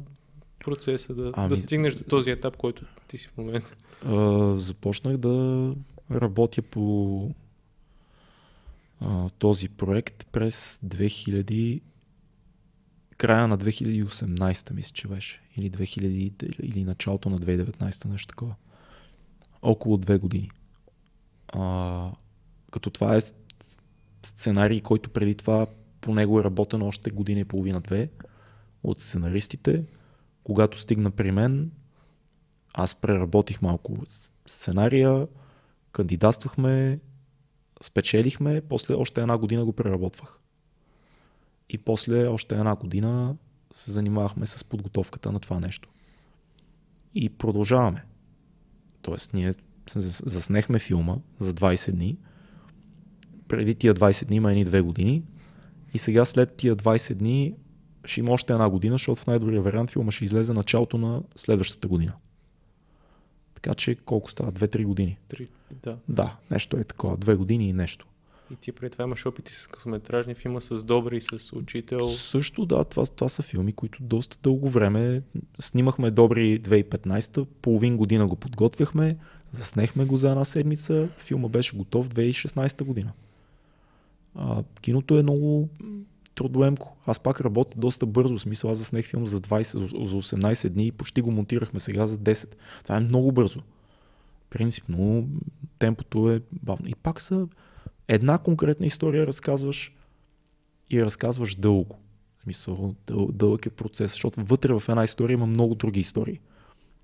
процеса, 0.64 1.14
да, 1.14 1.32
Ами- 1.36 1.48
да 1.48 1.56
стигнеш 1.56 1.94
до 1.94 2.04
този 2.04 2.30
етап, 2.30 2.56
който 2.56 2.84
ти 3.08 3.18
си 3.18 3.28
в 3.28 3.36
момента? 3.36 3.74
А, 4.06 4.54
започнах 4.58 5.16
да 5.16 5.74
работя 6.10 6.62
по 6.62 7.30
а, 9.00 9.28
този 9.28 9.68
проект 9.68 10.26
през 10.32 10.80
2000 10.86 11.80
края 13.16 13.48
на 13.48 13.58
2018 13.58 14.72
мисля, 14.72 14.92
че 14.94 15.08
беше. 15.08 15.40
Или, 15.56 15.70
2000, 15.70 16.60
или 16.60 16.84
началото 16.84 17.30
на 17.30 17.38
2019, 17.38 18.04
нещо 18.04 18.26
такова. 18.26 18.54
Около 19.62 19.96
две 19.96 20.18
години. 20.18 20.50
А, 21.48 22.12
като 22.70 22.90
това 22.90 23.16
е 23.16 23.20
сценарий, 24.22 24.80
който 24.80 25.10
преди 25.10 25.34
това 25.34 25.66
по 26.00 26.14
него 26.14 26.40
е 26.40 26.44
работено 26.44 26.86
още 26.86 27.10
година 27.10 27.40
и 27.40 27.44
половина-две 27.44 28.10
от 28.82 29.00
сценаристите. 29.00 29.84
Когато 30.44 30.78
стигна 30.78 31.10
при 31.10 31.30
мен, 31.30 31.70
аз 32.74 32.94
преработих 32.94 33.62
малко 33.62 33.96
сценария, 34.46 35.26
Кандидатствахме, 35.92 37.00
спечелихме, 37.82 38.60
после 38.60 38.94
още 38.94 39.20
една 39.20 39.38
година 39.38 39.64
го 39.64 39.72
преработвах. 39.72 40.40
И 41.68 41.78
после 41.78 42.26
още 42.26 42.54
една 42.54 42.74
година 42.74 43.36
се 43.72 43.92
занимавахме 43.92 44.46
с 44.46 44.64
подготовката 44.64 45.32
на 45.32 45.40
това 45.40 45.60
нещо. 45.60 45.88
И 47.14 47.28
продължаваме. 47.28 48.04
Тоест, 49.02 49.34
ние 49.34 49.54
заснехме 49.96 50.78
филма 50.78 51.16
за 51.38 51.52
20 51.52 51.92
дни. 51.92 52.18
Преди 53.48 53.74
тия 53.74 53.94
20 53.94 54.24
дни 54.24 54.36
има 54.36 54.50
едни 54.50 54.64
две 54.64 54.80
години. 54.80 55.22
И 55.94 55.98
сега 55.98 56.24
след 56.24 56.56
тия 56.56 56.76
20 56.76 57.14
дни 57.14 57.54
ще 58.04 58.20
има 58.20 58.32
още 58.32 58.52
една 58.52 58.70
година, 58.70 58.94
защото 58.94 59.20
в 59.20 59.26
най-добрия 59.26 59.62
вариант 59.62 59.90
филма 59.90 60.10
ще 60.10 60.24
излезе 60.24 60.52
началото 60.52 60.98
на 60.98 61.22
следващата 61.36 61.88
година. 61.88 62.12
Така 63.54 63.74
че 63.74 63.94
колко 63.94 64.30
става? 64.30 64.52
Две-три 64.52 64.84
години. 64.84 65.18
Три, 65.28 65.48
да. 65.82 65.96
Да, 66.08 66.36
нещо 66.50 66.76
е 66.76 66.84
такова. 66.84 67.16
Две 67.16 67.34
години 67.34 67.68
и 67.68 67.72
нещо. 67.72 68.06
И 68.50 68.56
ти 68.56 68.72
преди 68.72 68.90
това 68.90 69.04
имаш 69.04 69.26
опити 69.26 69.54
с 69.54 69.66
късометражни 69.66 70.34
филма, 70.34 70.60
с 70.60 70.84
добри, 70.84 71.16
и 71.16 71.20
с 71.20 71.52
учител. 71.52 72.08
Също 72.08 72.66
да, 72.66 72.84
това, 72.84 73.06
това 73.06 73.28
са 73.28 73.42
филми, 73.42 73.72
които 73.72 74.02
доста 74.02 74.38
дълго 74.42 74.68
време 74.68 75.22
снимахме 75.60 76.10
добри 76.10 76.60
2015, 76.60 77.44
половин 77.44 77.96
година 77.96 78.26
го 78.26 78.36
подготвяхме, 78.36 79.16
заснехме 79.50 80.04
го 80.04 80.16
за 80.16 80.30
една 80.30 80.44
седмица, 80.44 81.08
филма 81.18 81.48
беше 81.48 81.76
готов 81.76 82.08
2016 82.08 82.84
година. 82.84 83.12
А, 84.34 84.62
киното 84.80 85.18
е 85.18 85.22
много 85.22 85.68
трудоемко. 86.34 86.96
Аз 87.06 87.20
пак 87.20 87.40
работя 87.40 87.74
доста 87.78 88.06
бързо, 88.06 88.38
смисъл 88.38 88.70
аз 88.70 88.78
заснех 88.78 89.06
филм 89.06 89.26
за, 89.26 89.40
20, 89.40 90.06
за 90.06 90.16
18 90.16 90.68
дни 90.68 90.86
и 90.86 90.92
почти 90.92 91.20
го 91.20 91.30
монтирахме 91.30 91.80
сега 91.80 92.06
за 92.06 92.18
10. 92.18 92.54
Това 92.82 92.96
е 92.96 93.00
много 93.00 93.32
бързо. 93.32 93.60
Принципно 94.50 95.28
темпото 95.78 96.30
е 96.30 96.40
бавно. 96.62 96.88
И 96.88 96.94
пак 96.94 97.20
са 97.20 97.48
една 98.08 98.38
конкретна 98.38 98.86
история 98.86 99.26
разказваш 99.26 99.92
и 100.90 101.04
разказваш 101.04 101.54
дълго. 101.54 101.98
Мисъл, 102.46 102.94
дъл, 103.06 103.28
дълъг 103.32 103.66
е 103.66 103.70
процес, 103.70 104.10
защото 104.10 104.44
вътре 104.44 104.72
в 104.72 104.82
една 104.88 105.04
история 105.04 105.34
има 105.34 105.46
много 105.46 105.74
други 105.74 106.00
истории. 106.00 106.40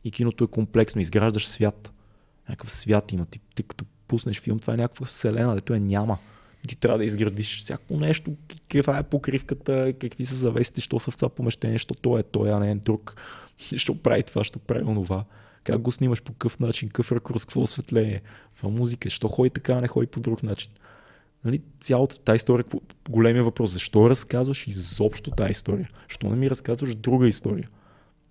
И 0.04 0.10
киното 0.10 0.44
е 0.44 0.46
комплексно, 0.46 1.00
изграждаш 1.00 1.48
свят. 1.48 1.92
Някакъв 2.48 2.72
свят 2.72 3.12
има. 3.12 3.26
Ти, 3.26 3.40
ти 3.54 3.62
като 3.62 3.84
пуснеш 4.08 4.40
филм, 4.40 4.58
това 4.58 4.74
е 4.74 4.76
някаква 4.76 5.06
вселена, 5.06 5.54
дето 5.54 5.74
е 5.74 5.80
няма. 5.80 6.18
Ти 6.68 6.76
трябва 6.76 6.98
да 6.98 7.04
изградиш 7.04 7.58
всяко 7.58 7.96
нещо, 7.96 8.32
каква 8.68 8.98
е 8.98 9.02
покривката, 9.02 9.94
какви 10.00 10.24
са 10.24 10.34
завесите, 10.34 10.80
що 10.80 10.98
са 10.98 11.10
в 11.10 11.16
това 11.16 11.28
помещение, 11.28 11.78
що 11.78 11.94
той 11.94 12.20
е 12.20 12.22
той, 12.22 12.52
а 12.52 12.58
не 12.58 12.70
е 12.70 12.74
друг. 12.74 13.16
Що 13.76 13.94
прави 13.94 14.22
това, 14.22 14.44
що 14.44 14.58
прави 14.58 14.84
онова. 14.84 15.24
Как 15.64 15.80
го 15.80 15.92
снимаш, 15.92 16.22
по 16.22 16.32
какъв 16.32 16.60
начин, 16.60 16.88
какъв 16.88 17.12
ракурс, 17.12 17.44
какво 17.44 17.60
осветление, 17.60 18.22
каква 18.52 18.68
музика, 18.68 19.10
що 19.10 19.28
ходи 19.28 19.50
така, 19.50 19.80
не 19.80 19.88
ходи 19.88 20.06
по 20.06 20.20
друг 20.20 20.42
начин. 20.42 20.70
Нали, 21.44 21.62
цялата 21.80 22.18
тази 22.18 22.36
история, 22.36 22.64
големия 23.10 23.44
въпрос, 23.44 23.70
защо 23.70 24.10
разказваш 24.10 24.66
изобщо 24.66 25.30
тази 25.30 25.50
история? 25.50 25.90
Защо 26.08 26.30
не 26.30 26.36
ми 26.36 26.50
разказваш 26.50 26.94
друга 26.94 27.28
история? 27.28 27.68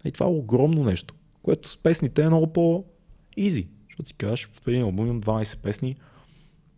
И 0.06 0.12
това 0.12 0.26
е 0.26 0.30
огромно 0.30 0.84
нещо, 0.84 1.14
което 1.44 1.70
с 1.70 1.78
песните 1.78 2.24
е 2.24 2.30
много 2.30 2.54
по-изи. 2.54 3.68
Защото 3.90 4.10
си 4.10 4.16
кажеш, 4.16 4.50
в 4.64 4.68
един 4.68 4.84
албум 4.84 5.08
имам 5.08 5.22
12 5.22 5.58
песни, 5.58 5.96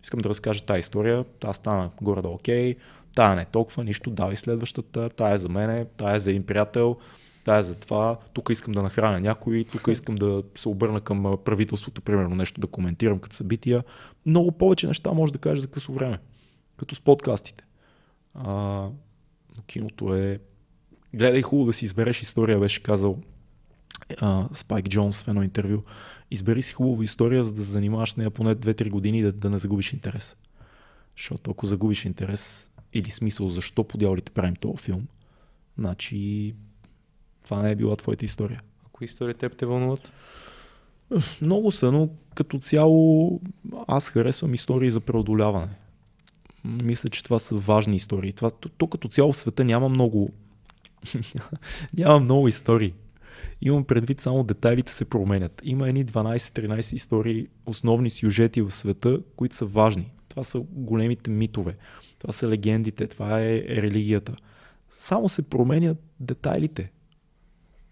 искам 0.03 0.19
да 0.19 0.29
разкажа 0.29 0.65
тази 0.65 0.79
история, 0.79 1.23
та 1.23 1.53
стана 1.53 1.91
горе 2.01 2.21
да 2.21 2.29
окей, 2.29 2.75
тая 3.15 3.35
не 3.35 3.41
е 3.41 3.45
толкова, 3.45 3.83
нищо, 3.83 4.09
давай 4.09 4.35
следващата, 4.35 5.09
тая 5.09 5.33
е 5.33 5.37
за 5.37 5.49
мене, 5.49 5.85
тая 5.97 6.15
е 6.15 6.19
за 6.19 6.29
един 6.29 6.43
приятел, 6.43 6.97
тая 7.45 7.63
за 7.63 7.75
това, 7.75 8.17
тук 8.33 8.49
искам 8.49 8.73
да 8.73 8.83
нахраня 8.83 9.19
някой, 9.19 9.65
тук 9.71 9.87
искам 9.91 10.15
да 10.15 10.43
се 10.57 10.69
обърна 10.69 11.01
към 11.01 11.37
правителството, 11.45 12.01
примерно 12.01 12.35
нещо 12.35 12.61
да 12.61 12.67
коментирам 12.67 13.19
като 13.19 13.35
събития. 13.35 13.83
Много 14.25 14.51
повече 14.51 14.87
неща 14.87 15.11
може 15.11 15.33
да 15.33 15.39
кажеш 15.39 15.59
за 15.59 15.67
късо 15.67 15.93
време, 15.93 16.19
като 16.77 16.95
с 16.95 17.01
подкастите. 17.01 17.63
А, 18.33 18.53
но 19.57 19.63
киното 19.67 20.15
е... 20.15 20.39
Гледай 21.13 21.41
хубаво 21.41 21.67
да 21.67 21.73
си 21.73 21.85
избереш 21.85 22.21
история, 22.21 22.59
беше 22.59 22.83
казал 22.83 23.21
Спайк 24.53 24.89
Джонс 24.89 25.23
в 25.23 25.27
едно 25.27 25.43
интервю. 25.43 25.83
Избери 26.31 26.61
си 26.61 26.73
хубава 26.73 27.03
история, 27.03 27.43
за 27.43 27.53
да 27.53 27.63
се 27.63 27.71
занимаваш 27.71 28.11
с 28.11 28.17
нея 28.17 28.31
поне 28.31 28.55
2-3 28.55 28.89
години 28.89 29.19
и 29.19 29.21
да, 29.21 29.31
да 29.31 29.49
не 29.49 29.57
загубиш 29.57 29.93
интерес. 29.93 30.37
Защото 31.17 31.51
ако 31.51 31.65
загубиш 31.65 32.05
интерес 32.05 32.71
или 32.93 33.09
смисъл 33.09 33.47
защо 33.47 33.83
по 33.83 33.97
правим 34.33 34.55
този 34.55 34.83
филм, 34.83 35.07
значи 35.77 36.55
това 37.45 37.61
не 37.61 37.71
е 37.71 37.75
била 37.75 37.95
твоята 37.95 38.25
история. 38.25 38.61
А 38.85 38.87
кои 38.91 39.05
истории 39.05 39.33
теб 39.33 39.57
те 39.57 39.65
вълнуват? 39.65 40.11
Много 41.41 41.71
са, 41.71 41.91
но 41.91 42.09
като 42.35 42.59
цяло 42.59 43.41
аз 43.87 44.09
харесвам 44.09 44.53
истории 44.53 44.91
за 44.91 44.99
преодоляване. 44.99 45.77
Мисля, 46.83 47.09
че 47.09 47.23
това 47.23 47.39
са 47.39 47.55
важни 47.55 47.95
истории. 47.95 48.33
Това, 48.33 48.51
то, 48.51 48.69
то 48.69 48.87
като 48.87 49.07
цяло 49.07 49.33
в 49.33 49.37
света 49.37 49.65
няма 49.65 49.89
много 49.89 50.29
няма 51.97 52.19
много 52.19 52.47
истории. 52.47 52.93
Имам 53.61 53.83
предвид 53.83 54.21
само 54.21 54.43
детайлите 54.43 54.93
се 54.93 55.05
променят. 55.05 55.61
Има 55.63 55.89
едни 55.89 56.05
12-13 56.05 56.93
истории, 56.93 57.47
основни 57.65 58.09
сюжети 58.09 58.61
в 58.61 58.71
света, 58.71 59.19
които 59.35 59.55
са 59.55 59.65
важни. 59.65 60.11
Това 60.29 60.43
са 60.43 60.59
големите 60.59 61.29
митове. 61.31 61.77
Това 62.19 62.33
са 62.33 62.49
легендите, 62.49 63.07
това 63.07 63.41
е 63.41 63.63
религията. 63.69 64.35
Само 64.89 65.29
се 65.29 65.41
променят 65.41 65.97
детайлите 66.19 66.91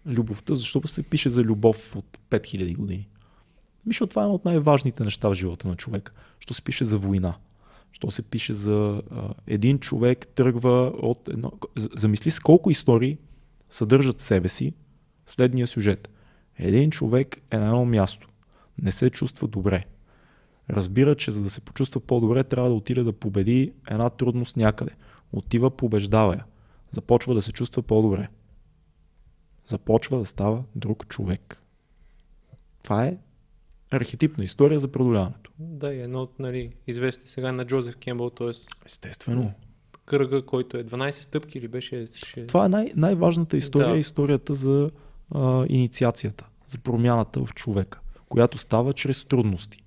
любовта, 0.06 0.54
защото 0.54 0.88
се 0.88 1.02
пише 1.02 1.28
за 1.28 1.42
любов 1.42 1.96
от 1.96 2.18
5000 2.30 2.76
години. 2.76 3.08
Мисля, 3.86 4.06
това 4.06 4.22
е 4.22 4.24
едно 4.24 4.34
от 4.34 4.44
най-важните 4.44 5.04
неща 5.04 5.28
в 5.28 5.34
живота 5.34 5.68
на 5.68 5.76
човека. 5.76 6.12
Що 6.40 6.54
се 6.54 6.62
пише 6.62 6.84
за 6.84 6.98
война. 6.98 7.34
Що 7.92 8.10
се 8.10 8.22
пише 8.22 8.52
за 8.52 9.02
а, 9.10 9.34
един 9.46 9.78
човек 9.78 10.26
тръгва 10.26 10.92
от 11.02 11.28
едно... 11.28 11.52
Замисли 11.76 12.30
с 12.30 12.40
колко 12.40 12.70
истории 12.70 13.18
съдържат 13.70 14.20
себе 14.20 14.48
си 14.48 14.72
следния 15.26 15.66
сюжет. 15.66 16.10
Един 16.58 16.90
човек 16.90 17.42
е 17.50 17.58
на 17.58 17.66
едно 17.66 17.84
място. 17.84 18.28
Не 18.82 18.90
се 18.90 19.10
чувства 19.10 19.48
добре. 19.48 19.84
Разбира, 20.70 21.14
че 21.14 21.30
за 21.30 21.42
да 21.42 21.50
се 21.50 21.60
почувства 21.60 22.00
по-добре, 22.00 22.44
трябва 22.44 22.68
да 22.68 22.74
отиде 22.74 23.02
да 23.02 23.12
победи 23.12 23.72
една 23.90 24.10
трудност 24.10 24.56
някъде. 24.56 24.92
Отива, 25.32 25.70
побеждава 25.70 26.34
я. 26.34 26.44
Започва 26.90 27.34
да 27.34 27.42
се 27.42 27.52
чувства 27.52 27.82
по-добре 27.82 28.28
започва 29.66 30.18
да 30.18 30.24
става 30.24 30.64
друг 30.76 31.06
човек. 31.08 31.62
Това 32.82 33.06
е 33.06 33.18
архетипна 33.90 34.44
история 34.44 34.80
за 34.80 34.88
преодоляването. 34.88 35.50
Да, 35.58 35.94
и 35.94 36.00
едно 36.00 36.22
от 36.22 36.38
нали, 36.38 36.72
известни 36.86 37.28
сега 37.28 37.52
на 37.52 37.64
Джозеф 37.64 37.96
Кембъл, 37.96 38.30
т.е. 38.30 38.50
Естествено. 38.86 39.52
Кръга, 40.06 40.46
който 40.46 40.76
е 40.76 40.84
12 40.84 41.10
стъпки 41.10 41.58
или 41.58 41.68
беше... 41.68 42.06
Ще... 42.06 42.46
Това 42.46 42.64
е 42.64 42.68
най- 42.68 42.92
най-важната 42.96 43.56
история, 43.56 43.92
да. 43.92 43.98
историята 43.98 44.54
за 44.54 44.90
а, 45.30 45.66
инициацията, 45.68 46.46
за 46.66 46.78
промяната 46.78 47.44
в 47.44 47.54
човека, 47.54 48.00
която 48.28 48.58
става 48.58 48.92
чрез 48.92 49.24
трудности. 49.24 49.82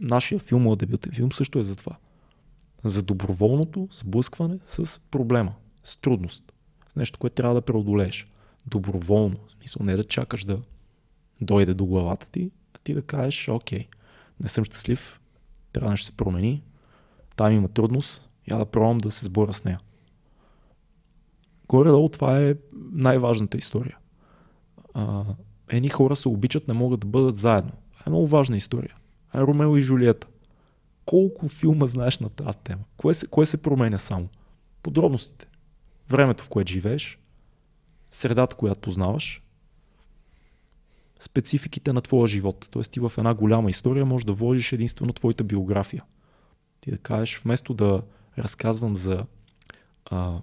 Нашия 0.00 0.38
филм, 0.38 0.62
моят 0.62 0.78
дебютен 0.78 1.12
филм 1.12 1.32
също 1.32 1.58
е 1.58 1.64
за 1.64 1.76
това. 1.76 1.96
За 2.84 3.02
доброволното 3.02 3.88
сблъскване 3.92 4.58
с 4.62 5.00
проблема, 5.10 5.54
с 5.84 5.96
трудност, 5.96 6.52
с 6.88 6.96
нещо, 6.96 7.18
което 7.18 7.34
трябва 7.34 7.54
да 7.54 7.62
преодолееш 7.62 8.31
доброволно. 8.66 9.36
В 9.48 9.52
смисъл 9.52 9.86
не 9.86 9.96
да 9.96 10.04
чакаш 10.04 10.44
да 10.44 10.60
дойде 11.40 11.74
до 11.74 11.86
главата 11.86 12.30
ти, 12.30 12.50
а 12.74 12.78
ти 12.84 12.94
да 12.94 13.02
кажеш, 13.02 13.48
окей, 13.48 13.88
не 14.40 14.48
съм 14.48 14.64
щастлив, 14.64 15.20
трябва 15.72 15.90
да 15.90 15.96
се 15.96 16.12
промени, 16.12 16.62
там 17.36 17.52
има 17.52 17.68
трудност, 17.68 18.28
я 18.50 18.58
да 18.58 18.66
пробвам 18.66 18.98
да 18.98 19.10
се 19.10 19.24
сбора 19.24 19.52
с 19.52 19.64
нея. 19.64 19.80
Горе-долу 21.68 22.08
това 22.08 22.40
е 22.40 22.54
най-важната 22.92 23.58
история. 23.58 23.98
А, 24.94 25.24
едни 25.68 25.88
хора 25.88 26.16
се 26.16 26.28
обичат, 26.28 26.68
не 26.68 26.74
могат 26.74 27.00
да 27.00 27.06
бъдат 27.06 27.36
заедно. 27.36 27.72
Това 27.92 28.04
е 28.06 28.10
много 28.10 28.26
важна 28.26 28.56
история. 28.56 28.96
Ромео 29.34 29.76
и 29.76 29.80
Жулиета. 29.80 30.26
Колко 31.04 31.48
филма 31.48 31.86
знаеш 31.86 32.18
на 32.18 32.28
тази 32.28 32.58
тема? 32.64 32.82
Кое 32.96 33.14
се, 33.14 33.26
кое 33.26 33.46
се 33.46 33.62
променя 33.62 33.98
само? 33.98 34.28
Подробностите. 34.82 35.46
Времето, 36.08 36.44
в 36.44 36.48
което 36.48 36.72
живееш, 36.72 37.18
средата, 38.12 38.56
която 38.56 38.80
познаваш, 38.80 39.42
спецификите 41.18 41.92
на 41.92 42.00
твоя 42.00 42.26
живот. 42.26 42.68
Тоест 42.70 42.90
ти 42.90 43.00
в 43.00 43.12
една 43.18 43.34
голяма 43.34 43.70
история 43.70 44.06
можеш 44.06 44.24
да 44.24 44.32
вложиш 44.32 44.72
единствено 44.72 45.12
твоята 45.12 45.44
биография. 45.44 46.04
Ти 46.80 46.90
да 46.90 46.98
кажеш, 46.98 47.38
вместо 47.38 47.74
да 47.74 48.02
разказвам 48.38 48.96
за 48.96 49.26
а, 50.04 50.40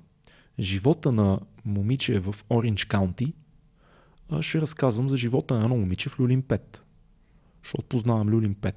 живота 0.59 1.11
на 1.11 1.39
момиче 1.65 2.19
в 2.19 2.35
Ориндж 2.51 2.85
Каунти, 2.85 3.33
ще 4.41 4.61
разказвам 4.61 5.09
за 5.09 5.17
живота 5.17 5.53
на 5.53 5.63
едно 5.63 5.77
момиче 5.77 6.09
в 6.09 6.19
Люлин 6.19 6.43
5. 6.43 6.79
Защото 7.63 7.87
познавам 7.87 8.29
Люлин 8.29 8.55
5. 8.55 8.75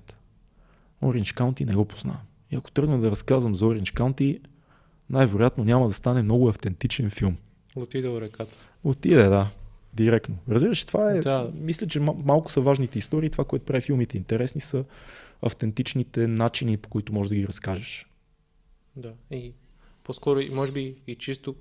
Ориндж 1.02 1.32
Каунти 1.32 1.64
не 1.64 1.74
го 1.74 1.84
познавам. 1.84 2.22
И 2.50 2.56
ако 2.56 2.70
тръгна 2.70 3.00
да 3.00 3.10
разказвам 3.10 3.54
за 3.54 3.66
Ориндж 3.66 3.90
Каунти, 3.90 4.40
най-вероятно 5.10 5.64
няма 5.64 5.86
да 5.86 5.92
стане 5.92 6.22
много 6.22 6.48
автентичен 6.48 7.10
филм. 7.10 7.36
Отиде 7.76 8.08
в 8.08 8.20
реката. 8.20 8.54
Отиде, 8.84 9.22
да. 9.22 9.50
Директно. 9.94 10.38
Разбираш, 10.48 10.84
това 10.84 11.12
е. 11.12 11.20
Да. 11.20 11.50
Мисля, 11.54 11.86
че 11.86 12.00
малко 12.00 12.52
са 12.52 12.60
важните 12.60 12.98
истории. 12.98 13.30
Това, 13.30 13.44
което 13.44 13.64
прави 13.64 13.80
филмите 13.80 14.16
интересни, 14.16 14.60
са 14.60 14.84
автентичните 15.42 16.26
начини, 16.26 16.76
по 16.76 16.88
които 16.88 17.12
можеш 17.12 17.28
да 17.28 17.36
ги 17.36 17.46
разкажеш. 17.46 18.06
Да. 18.96 19.12
И 19.30 19.52
по-скоро, 20.04 20.40
може 20.52 20.72
би 20.72 20.96
и 21.06 21.14
чисто 21.14 21.54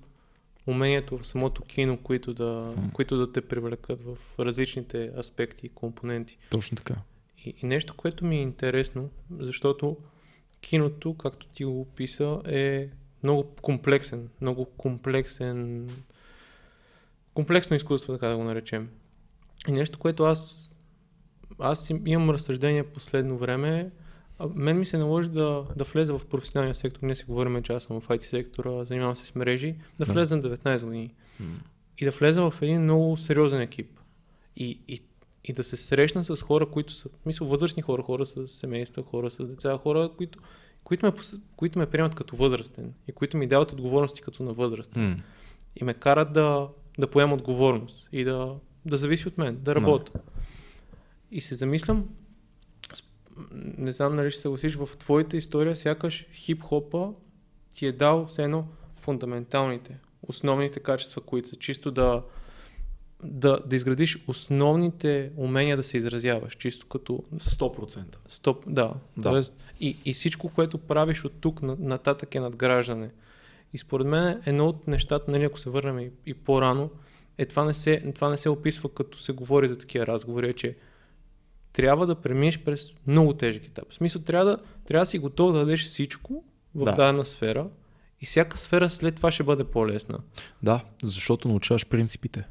умението 0.68 1.18
в 1.18 1.28
самото 1.28 1.62
кино, 1.62 1.98
които 1.98 2.34
да, 2.34 2.44
mm. 2.78 2.92
които 2.92 3.18
да 3.18 3.32
те 3.32 3.42
привлекат 3.42 4.04
в 4.04 4.18
различните 4.40 5.12
аспекти 5.18 5.66
и 5.66 5.70
компоненти. 5.70 6.38
Точно 6.50 6.78
така. 6.78 6.96
И, 7.46 7.54
и 7.64 7.66
нещо, 7.66 7.94
което 7.94 8.26
ми 8.26 8.36
е 8.36 8.42
интересно, 8.42 9.10
защото 9.40 9.98
киното, 10.62 11.14
както 11.14 11.48
ти 11.48 11.66
го 11.66 11.82
описа, 11.82 12.42
е 12.48 12.90
много 13.24 13.44
комплексен, 13.62 14.30
много 14.42 14.66
комплексен, 14.66 15.90
комплексно 17.34 17.76
изкуство, 17.76 18.14
така 18.14 18.28
да 18.28 18.38
го 18.38 18.44
наречем. 18.44 18.90
И 19.68 19.72
нещо, 19.72 20.00
което 20.00 20.24
аз, 20.24 20.72
аз 21.60 21.90
имам 22.06 22.30
разсъждение 22.30 22.84
последно 22.84 23.38
време, 23.38 23.92
мен 24.56 24.80
ми 24.80 24.86
се 24.86 24.98
наложи 24.98 25.30
да, 25.30 25.66
да 25.76 25.84
влеза 25.84 26.18
в 26.18 26.26
професионалния 26.26 26.76
сектор. 26.76 27.00
Ние 27.04 27.16
си 27.16 27.26
говорим, 27.26 27.64
че 27.64 27.74
аз 27.74 27.84
съм 27.84 28.02
в 28.02 28.08
IT 28.08 28.22
сектора, 28.22 28.84
занимавам 28.84 29.16
се 29.16 29.26
с 29.26 29.36
мрежи, 29.36 29.76
да 30.00 30.06
влеза 30.06 30.36
на 30.36 30.44
19 30.44 30.84
години. 30.84 31.14
Mm. 31.42 31.46
И 31.98 32.06
да 32.06 32.12
влеза 32.12 32.50
в 32.50 32.62
един 32.62 32.82
много 32.82 33.18
сериозен 33.18 33.62
екип. 33.62 34.00
И, 34.56 34.80
и, 34.88 35.00
и 35.46 35.54
да 35.54 35.64
се 35.64 35.78
срещна 35.78 36.24
с 36.24 36.42
хора, 36.42 36.66
които 36.66 36.94
са, 36.94 37.10
мисля, 37.26 37.46
възрастни 37.46 37.82
хора, 37.82 38.04
хора 38.04 38.26
с 38.26 38.48
семейства, 38.48 39.04
хора 39.04 39.32
с 39.32 39.46
деца, 39.46 39.78
хора, 39.78 40.10
които, 40.18 40.40
които, 40.84 41.06
ме, 41.06 41.12
които 41.56 41.80
ме 41.80 41.86
приемат 41.86 42.16
като 42.16 42.36
възрастен 42.36 42.94
и 43.08 43.12
които 43.12 43.38
ми 43.38 43.48
дават 43.48 43.72
отговорности 43.72 44.22
като 44.22 44.44
на 44.44 44.54
възраст. 44.54 44.92
Mm. 44.92 45.22
И 45.76 45.84
ме 45.84 45.94
карат 45.94 46.34
да, 46.34 46.68
да 47.02 47.08
поема 47.08 47.34
отговорност 47.34 48.10
и 48.12 48.24
да, 48.24 48.56
да 48.86 48.98
зависи 48.98 49.28
от 49.28 49.38
мен, 49.38 49.58
да 49.62 49.76
работя. 49.76 50.12
No. 50.12 50.22
И 51.32 51.42
се 51.42 51.56
замислям, 51.56 52.10
не 53.78 53.92
знам 53.92 54.16
нали 54.16 54.32
ще 54.32 54.42
съгласиш, 54.42 54.76
в 54.76 54.90
твоята 55.00 55.38
история 55.38 55.76
сякаш 55.76 56.28
хип-хопа 56.34 57.14
ти 57.76 57.86
е 57.86 57.92
дал 57.92 58.26
все 58.26 58.44
едно 58.44 58.68
фундаменталните, 58.96 59.98
основните 60.24 60.80
качества, 60.80 61.22
които 61.22 61.50
са 61.50 61.56
чисто 61.56 61.92
да, 61.92 62.24
да, 63.24 63.60
да 63.66 63.76
изградиш 63.76 64.24
основните 64.28 65.32
умения 65.38 65.78
да 65.78 65.84
се 65.84 65.98
изразяваш, 65.98 66.56
чисто 66.56 66.88
като... 66.88 67.24
100%. 67.36 68.18
Стоп, 68.28 68.64
да. 68.68 68.94
да. 69.18 69.30
Тоест, 69.30 69.56
и, 69.80 69.98
и 70.06 70.14
всичко, 70.14 70.50
което 70.50 70.78
правиш 70.78 71.26
от 71.26 71.34
тук 71.42 71.62
нататък 71.62 72.36
е 72.36 72.40
надграждане. 72.40 73.10
И 73.74 73.78
според 73.78 74.08
мен 74.08 74.42
едно 74.46 74.68
от 74.68 74.88
нещата, 74.88 75.32
нали, 75.32 75.44
ако 75.44 75.60
се 75.60 75.70
върнем 75.70 76.00
и, 76.00 76.12
и 76.26 76.34
по-рано, 76.34 76.90
е 77.38 77.46
това 77.46 77.66
не, 77.66 77.74
се, 77.74 78.12
това 78.16 78.30
не 78.30 78.38
се 78.38 78.50
описва 78.50 78.94
като 78.94 79.20
се 79.20 79.32
говори 79.32 79.68
за 79.68 79.78
такива 79.78 80.08
разговори, 80.08 80.50
е, 80.50 80.54
че 80.54 80.78
трябва 81.74 82.08
да 82.08 82.16
преминеш 82.16 82.60
през 82.60 82.94
много 83.08 83.34
тежък 83.34 83.66
етап. 83.66 83.92
В 83.92 83.94
смисъл, 83.94 84.22
трябва 84.22 84.46
да, 84.46 84.58
трябва 84.86 85.02
да 85.02 85.10
си 85.10 85.20
готов 85.20 85.54
да 85.54 85.60
дадеш 85.60 85.84
всичко 85.84 86.44
в 86.76 86.86
да. 86.86 86.92
дадена 86.92 87.26
сфера 87.26 87.68
и 88.22 88.26
всяка 88.26 88.58
сфера 88.58 88.90
след 88.90 89.16
това 89.16 89.32
ще 89.32 89.44
бъде 89.44 89.64
по-лесна. 89.64 90.20
Да, 90.64 90.84
защото 91.04 91.48
научаваш 91.48 91.86
принципите. 91.86 92.48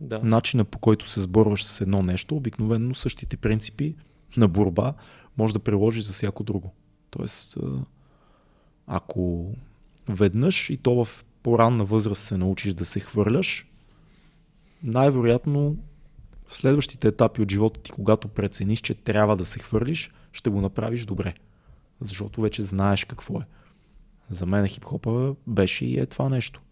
Да. 0.00 0.20
Начина 0.22 0.64
по 0.64 0.78
който 0.78 1.08
се 1.08 1.20
сборваш 1.20 1.64
с 1.64 1.80
едно 1.80 2.02
нещо, 2.02 2.36
обикновено 2.36 2.94
същите 2.94 3.36
принципи 3.36 3.94
на 4.36 4.48
борба 4.48 4.94
може 5.36 5.54
да 5.54 5.58
приложиш 5.58 6.04
за 6.04 6.12
всяко 6.12 6.44
друго. 6.44 6.74
Тоест, 7.10 7.58
ако 8.86 9.52
веднъж 10.08 10.70
и 10.70 10.76
то 10.76 11.04
в 11.04 11.24
по-ранна 11.42 11.84
възраст 11.84 12.22
се 12.22 12.36
научиш 12.36 12.74
да 12.74 12.84
се 12.84 13.00
хвърляш, 13.00 13.66
най-вероятно 14.82 15.76
в 16.46 16.56
следващите 16.56 17.08
етапи 17.08 17.42
от 17.42 17.50
живота 17.50 17.80
ти, 17.80 17.90
когато 17.90 18.28
прецениш, 18.28 18.80
че 18.80 18.94
трябва 18.94 19.36
да 19.36 19.44
се 19.44 19.58
хвърлиш, 19.58 20.12
ще 20.32 20.50
го 20.50 20.60
направиш 20.60 21.04
добре. 21.04 21.34
Защото 22.00 22.40
вече 22.40 22.62
знаеш 22.62 23.04
какво 23.04 23.40
е. 23.40 23.46
За 24.30 24.46
мен 24.46 24.68
хип-хопа 24.68 25.36
беше 25.46 25.86
и 25.86 25.98
е 25.98 26.06
това 26.06 26.28
нещо. 26.28 26.62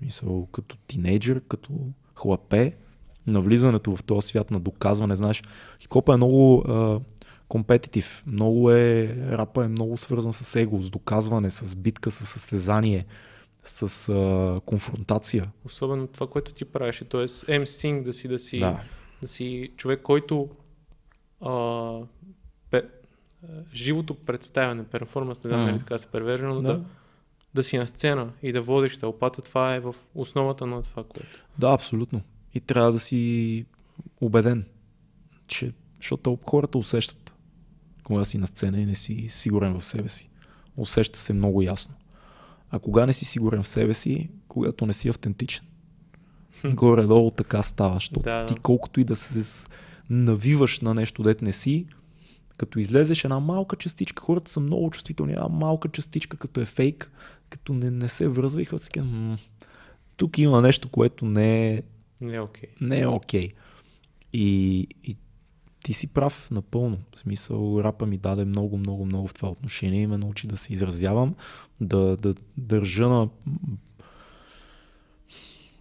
Мисъл, 0.00 0.46
като 0.46 0.76
тинейджър, 0.86 1.40
като 1.40 1.70
хлапе, 2.14 2.76
навлизането 3.26 3.96
в 3.96 4.04
този 4.04 4.28
свят 4.28 4.50
на 4.50 4.60
доказване, 4.60 5.14
знаеш, 5.14 5.42
хип-хопа 5.80 6.14
е 6.14 6.16
много 6.16 6.64
компетитив, 7.54 8.22
много 8.26 8.70
е, 8.70 9.16
рапа 9.30 9.64
е 9.64 9.68
много 9.68 9.96
свързан 9.96 10.32
с 10.32 10.60
его, 10.60 10.80
с 10.80 10.90
доказване, 10.90 11.50
с 11.50 11.76
битка, 11.76 12.10
с 12.10 12.26
състезание, 12.26 13.06
с 13.62 14.08
а, 14.08 14.60
конфронтация. 14.66 15.50
Особено 15.64 16.06
това, 16.06 16.26
което 16.26 16.52
ти 16.52 16.64
правиш, 16.64 17.02
т.е. 17.10 17.26
MC 17.26 18.02
да 18.02 18.12
си, 18.12 18.28
да 18.28 18.38
си 18.38 18.58
да 18.58 18.80
да 19.22 19.28
си 19.28 19.72
човек, 19.76 20.00
който 20.02 20.48
а, 21.40 21.98
пе, 22.70 22.82
живото 23.74 24.14
представяне, 24.14 24.84
перформанс, 24.84 25.44
не 25.44 25.50
знам 25.50 25.66
дали 25.66 25.78
така 25.78 25.98
се 25.98 26.06
превежда, 26.06 26.46
но 26.46 26.54
да. 26.54 26.62
да, 26.62 26.84
да 27.54 27.64
си 27.64 27.78
на 27.78 27.86
сцена 27.86 28.32
и 28.42 28.52
да 28.52 28.62
водиш 28.62 28.98
тълпата, 28.98 29.42
това 29.42 29.74
е 29.74 29.80
в 29.80 29.94
основата 30.14 30.66
на 30.66 30.82
това, 30.82 31.04
което. 31.04 31.44
Да, 31.58 31.72
абсолютно. 31.72 32.20
И 32.54 32.60
трябва 32.60 32.92
да 32.92 32.98
си 32.98 33.64
убеден, 34.20 34.66
че, 35.46 35.72
защото 35.96 36.38
хората 36.46 36.78
усещат, 36.78 37.23
кога 38.04 38.24
си 38.24 38.38
на 38.38 38.46
сцена 38.46 38.80
и 38.80 38.86
не 38.86 38.94
си 38.94 39.26
сигурен 39.28 39.80
в 39.80 39.84
себе 39.84 40.08
си. 40.08 40.30
Усеща 40.76 41.18
се 41.18 41.32
много 41.32 41.62
ясно. 41.62 41.94
А 42.70 42.78
кога 42.78 43.06
не 43.06 43.12
си 43.12 43.24
сигурен 43.24 43.62
в 43.62 43.68
себе 43.68 43.94
си, 43.94 44.30
когато 44.48 44.86
не 44.86 44.92
си 44.92 45.08
автентичен. 45.08 45.66
Горе-долу 46.64 47.30
така 47.30 47.62
става, 47.62 47.94
защото 47.94 48.20
да, 48.20 48.46
ти 48.46 48.54
колкото 48.54 49.00
и 49.00 49.04
да 49.04 49.16
се 49.16 49.68
навиваш 50.10 50.80
на 50.80 50.94
нещо, 50.94 51.22
дет 51.22 51.42
не 51.42 51.52
си, 51.52 51.86
като 52.56 52.78
излезеш 52.78 53.24
една 53.24 53.40
малка 53.40 53.76
частичка, 53.76 54.22
хората 54.22 54.50
са 54.50 54.60
много 54.60 54.90
чувствителни, 54.90 55.32
една 55.32 55.48
малка 55.48 55.88
частичка, 55.88 56.36
като 56.36 56.60
е 56.60 56.64
фейк, 56.64 57.12
като 57.50 57.74
не, 57.74 57.90
не 57.90 58.08
се 58.08 58.28
връзва 58.28 58.62
и 58.62 58.64
хората 58.64 58.84
си 58.84 58.90
тук 60.16 60.38
има 60.38 60.62
нещо, 60.62 60.88
което 60.88 61.24
не 61.24 61.74
е 61.74 61.82
не 62.20 62.34
е 62.34 62.40
окей. 62.40 62.68
Okay. 62.68 62.80
Не 62.80 63.00
е. 63.00 63.06
Okay. 63.06 63.52
И, 64.32 64.88
и 65.04 65.16
ти 65.84 65.92
си 65.92 66.06
прав 66.06 66.50
напълно. 66.50 66.98
В 67.14 67.18
смисъл, 67.18 67.80
рапа 67.84 68.06
ми 68.06 68.18
даде 68.18 68.44
много, 68.44 68.78
много, 68.78 69.06
много 69.06 69.28
в 69.28 69.34
това 69.34 69.48
отношение 69.48 70.02
и 70.02 70.06
ме 70.06 70.18
научи 70.18 70.46
да 70.46 70.56
се 70.56 70.72
изразявам, 70.72 71.34
да, 71.80 72.16
да 72.16 72.34
държа 72.56 73.08
на 73.08 73.28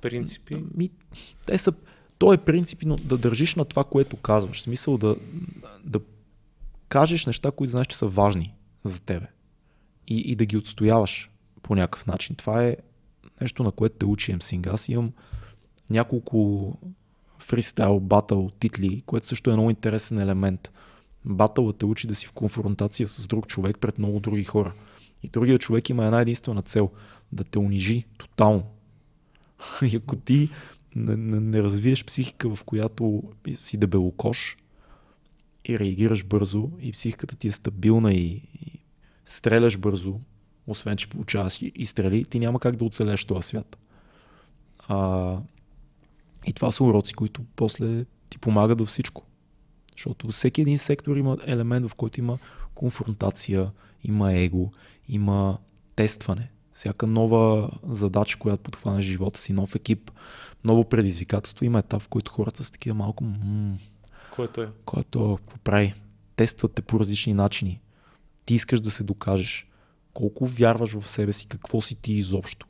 принципи? 0.01 0.63
Ми, 0.75 0.89
те 1.45 1.57
са, 1.57 1.73
то 2.17 2.33
е 2.33 2.37
принципно 2.37 2.95
да 2.95 3.17
държиш 3.17 3.55
на 3.55 3.65
това, 3.65 3.83
което 3.83 4.17
казваш. 4.17 4.57
В 4.57 4.61
смисъл 4.61 4.97
да, 4.97 5.15
да 5.83 5.99
кажеш 6.89 7.25
неща, 7.25 7.51
които 7.51 7.71
знаеш, 7.71 7.87
че 7.87 7.97
са 7.97 8.07
важни 8.07 8.53
за 8.83 9.01
тебе. 9.01 9.27
И, 10.07 10.19
и 10.19 10.35
да 10.35 10.45
ги 10.45 10.57
отстояваш 10.57 11.31
по 11.61 11.75
някакъв 11.75 12.05
начин. 12.05 12.35
Това 12.35 12.65
е 12.65 12.77
нещо, 13.41 13.63
на 13.63 13.71
което 13.71 13.95
те 13.95 14.05
учи 14.05 14.33
MSing. 14.33 14.73
Аз 14.73 14.89
имам 14.89 15.11
няколко 15.89 16.73
фристайл 17.43 17.99
батъл 17.99 18.49
титли, 18.59 19.03
което 19.05 19.27
също 19.27 19.49
е 19.49 19.53
много 19.53 19.69
интересен 19.69 20.19
елемент. 20.19 20.71
Батълът 21.25 21.77
те 21.77 21.85
учи 21.85 22.07
да 22.07 22.15
си 22.15 22.27
в 22.27 22.31
конфронтация 22.31 23.07
с 23.07 23.27
друг 23.27 23.47
човек 23.47 23.79
пред 23.79 23.99
много 23.99 24.19
други 24.19 24.43
хора. 24.43 24.73
И 25.23 25.27
другия 25.27 25.59
човек 25.59 25.89
има 25.89 26.05
една 26.05 26.21
единствена 26.21 26.61
цел 26.61 26.91
да 27.31 27.43
те 27.43 27.59
унижи 27.59 28.05
тотално. 28.17 28.63
И 29.81 29.95
ако 29.95 30.15
ти 30.15 30.49
не, 30.95 31.15
не, 31.15 31.39
не 31.39 31.63
развиеш 31.63 32.05
психика, 32.05 32.55
в 32.55 32.63
която 32.63 33.23
си 33.55 33.77
дебелокош 33.77 34.57
и 35.65 35.79
реагираш 35.79 36.23
бързо 36.23 36.69
и 36.81 36.91
психиката 36.91 37.35
ти 37.35 37.47
е 37.47 37.51
стабилна 37.51 38.13
и, 38.13 38.25
и 38.35 38.79
стреляш 39.25 39.77
бързо, 39.77 40.19
освен 40.67 40.97
че 40.97 41.09
получаваш 41.09 41.61
и, 41.61 41.71
и 41.75 41.85
стрели, 41.85 42.25
ти 42.25 42.39
няма 42.39 42.59
как 42.59 42.75
да 42.75 42.85
оцелеш 42.85 43.25
този 43.25 43.47
свят. 43.47 43.77
А, 44.87 45.37
и 46.47 46.53
това 46.53 46.71
са 46.71 46.83
уроци, 46.83 47.13
които 47.13 47.41
после 47.55 48.05
ти 48.29 48.37
помагат 48.37 48.79
във 48.79 48.89
всичко. 48.89 49.23
Защото 49.97 50.27
всеки 50.27 50.61
един 50.61 50.77
сектор 50.77 51.15
има 51.15 51.37
елемент, 51.45 51.89
в 51.89 51.95
който 51.95 52.19
има 52.19 52.37
конфронтация, 52.75 53.71
има 54.03 54.33
его, 54.33 54.71
има 55.07 55.57
тестване 55.95 56.53
всяка 56.73 57.07
нова 57.07 57.69
задача, 57.83 58.39
която 58.39 58.63
подхванеш 58.63 59.05
живота 59.05 59.39
си, 59.39 59.53
нов 59.53 59.75
екип, 59.75 60.11
ново 60.65 60.89
предизвикателство, 60.89 61.65
има 61.65 61.79
етап, 61.79 62.01
в 62.01 62.07
който 62.07 62.31
хората 62.31 62.63
са 62.63 62.71
такива 62.71 62.95
малко... 62.95 63.23
М- 63.23 63.77
което 64.35 64.61
е? 64.61 64.69
Което 64.85 65.37
какво 65.37 65.57
прави? 65.57 65.93
Тестват 66.35 66.73
те 66.73 66.81
по 66.81 66.99
различни 66.99 67.33
начини. 67.33 67.81
Ти 68.45 68.53
искаш 68.53 68.79
да 68.79 68.91
се 68.91 69.03
докажеш. 69.03 69.67
Колко 70.13 70.47
вярваш 70.47 70.99
в 70.99 71.09
себе 71.09 71.31
си, 71.31 71.47
какво 71.47 71.81
си 71.81 71.95
ти 71.95 72.13
изобщо. 72.13 72.67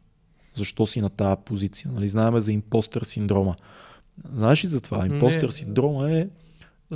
Защо 0.54 0.88
си 0.88 1.02
на 1.02 1.10
тази 1.10 1.42
позиция? 1.46 1.92
Нали? 1.92 2.08
Знаеме 2.08 2.40
за 2.40 2.52
импостър 2.52 3.02
синдрома. 3.02 3.56
Знаеш 4.34 4.64
ли 4.64 4.68
за 4.68 4.82
това? 4.82 5.08
Импостър 5.08 5.50
синдрома 5.50 6.12
е 6.12 6.28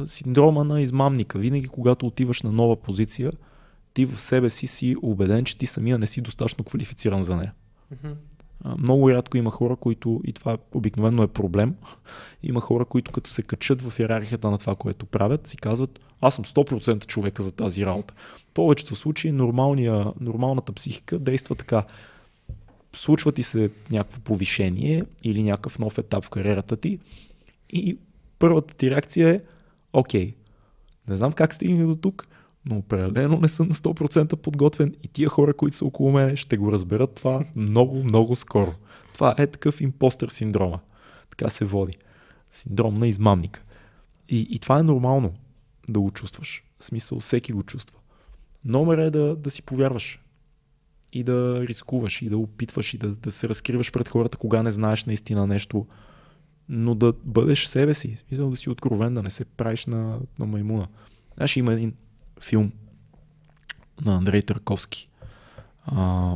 синдрома 0.06 0.64
на 0.64 0.82
измамника. 0.82 1.40
Винаги, 1.40 1.68
когато 1.68 2.08
отиваш 2.08 2.42
на 2.42 2.52
нова 2.52 2.76
позиция, 2.76 3.32
ти 3.94 4.06
в 4.06 4.22
себе 4.22 4.50
си 4.50 4.68
си 4.68 4.96
убеден, 5.02 5.46
че 5.46 5.58
ти 5.58 5.66
самия 5.66 5.98
не 5.98 6.06
си 6.06 6.22
достатъчно 6.22 6.66
квалифициран 6.66 7.24
за 7.24 7.36
нея. 7.36 7.54
Mm-hmm. 7.94 8.16
много 8.78 9.10
рядко 9.10 9.38
има 9.38 9.52
хора, 9.52 9.76
които, 9.76 10.22
и 10.24 10.34
това 10.34 10.58
обикновено 10.74 11.24
е 11.24 11.28
проблем, 11.28 11.76
има 12.44 12.62
хора, 12.62 12.86
които 12.86 13.12
като 13.12 13.30
се 13.30 13.42
качат 13.42 13.82
в 13.82 14.00
иерархията 14.00 14.52
на 14.52 14.58
това, 14.58 14.76
което 14.76 15.06
правят, 15.06 15.48
си 15.48 15.58
казват, 15.58 16.00
аз 16.22 16.36
съм 16.36 16.46
100% 16.46 17.06
човека 17.06 17.44
за 17.44 17.52
тази 17.52 17.86
работа. 17.86 18.14
В 18.38 18.54
повечето 18.54 18.96
случаи 18.96 19.32
нормалната 19.32 20.74
психика 20.74 21.20
действа 21.20 21.56
така. 21.56 21.84
Случва 22.98 23.32
ти 23.32 23.44
се 23.44 23.69
някакво 23.91 24.19
повишение 24.19 25.06
или 25.24 25.44
някакъв 25.44 25.80
нов 25.80 25.98
етап 25.98 26.26
в 26.26 26.30
кариерата 26.30 26.78
ти 26.78 26.99
и 27.69 27.98
първата 28.40 28.74
ти 28.74 28.91
реакция 28.91 29.30
е, 29.30 29.41
окей, 29.94 30.36
не 31.07 31.15
знам 31.15 31.34
как 31.34 31.53
стигнах 31.53 31.88
до 31.88 31.95
тук, 31.95 32.28
но 32.65 32.78
определено 32.78 33.40
не 33.40 33.48
съм 33.48 33.68
на 33.68 33.74
100% 33.74 34.36
подготвен 34.36 34.94
и 35.03 35.07
тия 35.07 35.30
хора, 35.30 35.53
които 35.53 35.78
са 35.78 35.86
около 35.86 36.11
мен, 36.11 36.36
ще 36.36 36.57
го 36.57 36.72
разберат 36.72 37.15
това 37.15 37.45
много, 37.56 38.03
много 38.03 38.36
скоро. 38.36 38.74
Това 39.14 39.36
е 39.38 39.48
такъв 39.48 39.82
импостър 39.82 40.28
синдрома. 40.28 40.80
Така 41.30 41.49
се 41.49 41.65
води. 41.65 41.98
Синдром 42.52 42.94
на 42.94 43.07
измамника. 43.07 43.64
И, 44.30 44.48
и 44.49 44.60
това 44.60 44.80
е 44.80 44.84
нормално 44.84 45.34
да 45.90 45.99
го 45.99 46.11
чувстваш. 46.11 46.64
В 46.78 46.84
смисъл, 46.84 47.19
всеки 47.19 47.53
го 47.53 47.64
чувства. 47.64 47.98
Номер 48.65 48.98
е 48.98 49.10
да, 49.10 49.36
да 49.36 49.52
си 49.52 49.61
повярваш. 49.61 50.19
И 51.18 51.23
да 51.23 51.68
рискуваш, 51.68 52.22
и 52.22 52.30
да 52.30 52.38
опитваш, 52.38 52.94
и 52.94 52.98
да, 52.98 53.15
да 53.15 53.31
се 53.31 53.49
разкриваш 53.49 53.91
пред 53.91 54.10
хората, 54.10 54.38
кога 54.38 54.64
не 54.64 54.72
знаеш 54.72 55.06
наистина 55.06 55.48
нещо. 55.48 55.88
Но 56.69 56.95
да 56.95 57.14
бъдеш 57.23 57.65
себе 57.65 57.94
си. 57.94 58.18
Смисъл 58.18 58.49
да 58.49 58.56
си 58.56 58.69
откровен, 58.69 59.14
да 59.14 59.23
не 59.23 59.30
се 59.30 59.45
правиш 59.45 59.85
на, 59.85 60.19
на 60.39 60.45
маймуна. 60.45 60.88
Знаеш, 61.35 61.57
има 61.57 61.73
един 61.73 61.94
филм 62.41 62.72
на 64.06 64.15
Андрей 64.15 64.41
Търковски. 64.41 65.10
А, 65.85 66.35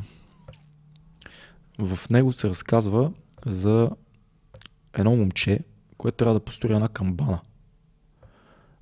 в 1.79 1.99
него 2.09 2.31
се 2.31 2.49
разказва 2.49 3.11
за 3.45 3.89
едно 4.93 5.15
момче, 5.15 5.59
което 5.97 6.17
трябва 6.17 6.33
да 6.33 6.45
построи 6.45 6.75
една 6.75 6.89
камбана. 6.89 7.39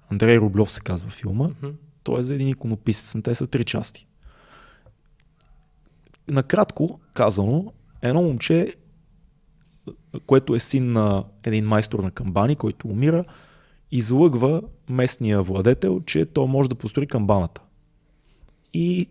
Андрей 0.09 0.37
Рублев 0.37 0.71
се 0.71 0.81
казва 0.81 1.09
филма. 1.09 1.47
Mm-hmm. 1.47 1.73
Той 2.03 2.19
е 2.19 2.23
за 2.23 2.35
един 2.35 2.47
иконописец. 2.47 3.23
Те 3.23 3.35
са 3.35 3.47
три 3.47 3.65
части. 3.65 4.07
Накратко 6.29 6.99
казано, 7.13 7.73
едно 8.01 8.21
момче, 8.21 8.75
което 10.25 10.55
е 10.55 10.59
син 10.59 10.91
на 10.91 11.23
един 11.43 11.65
майстор 11.65 11.99
на 11.99 12.11
камбани, 12.11 12.55
който 12.55 12.87
умира, 12.87 13.25
излъгва 13.91 14.61
местния 14.89 15.43
владетел, 15.43 16.01
че 16.05 16.25
то 16.25 16.47
може 16.47 16.69
да 16.69 16.75
построи 16.75 17.07
камбаната. 17.07 17.61
И 18.73 19.07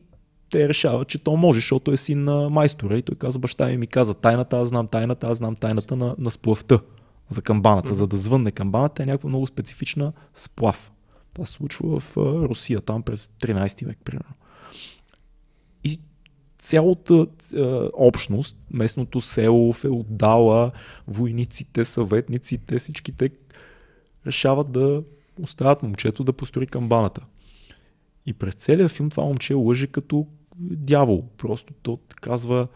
те 0.50 0.68
решават, 0.68 1.08
че 1.08 1.18
то 1.18 1.36
може, 1.36 1.56
защото 1.56 1.92
е 1.92 1.96
син 1.96 2.24
на 2.24 2.50
майстора. 2.50 2.98
И 2.98 3.02
той 3.02 3.16
каза, 3.16 3.38
баща 3.38 3.66
ми 3.68 3.76
ми 3.76 3.86
каза 3.86 4.14
тайната, 4.14 4.58
аз 4.58 4.68
знам 4.68 4.86
тайната, 4.86 5.26
аз 5.26 5.38
знам 5.38 5.56
тайната 5.56 5.96
на, 5.96 6.14
на 6.18 6.30
сплъвта 6.30 6.80
за 7.28 7.42
камбаната. 7.42 7.94
За 7.94 8.06
да 8.06 8.16
звънне 8.16 8.50
камбаната 8.50 9.02
е 9.02 9.06
някаква 9.06 9.28
много 9.28 9.46
специфична 9.46 10.12
сплав. 10.34 10.92
Това 11.32 11.46
се 11.46 11.52
случва 11.52 12.00
в 12.00 12.16
Русия, 12.16 12.80
там 12.80 13.02
през 13.02 13.26
13 13.26 13.86
век, 13.86 13.98
примерно. 14.04 14.34
И 15.84 16.00
цялата 16.68 17.26
е, 17.56 17.60
общност, 17.92 18.58
местното 18.70 19.20
село, 19.20 19.72
феодала, 19.72 20.70
войниците, 21.06 21.84
съветниците, 21.84 22.78
всички 22.78 23.12
те 23.12 23.30
решават 24.26 24.72
да 24.72 25.02
оставят 25.42 25.82
момчето 25.82 26.24
да 26.24 26.32
построи 26.32 26.66
камбаната. 26.66 27.20
И 28.26 28.32
през 28.32 28.54
целия 28.54 28.88
филм 28.88 29.10
това 29.10 29.24
момче 29.24 29.54
лъже 29.54 29.86
като 29.86 30.26
дявол. 30.60 31.24
Просто 31.38 31.72
то 31.82 31.98
казва, 32.20 32.68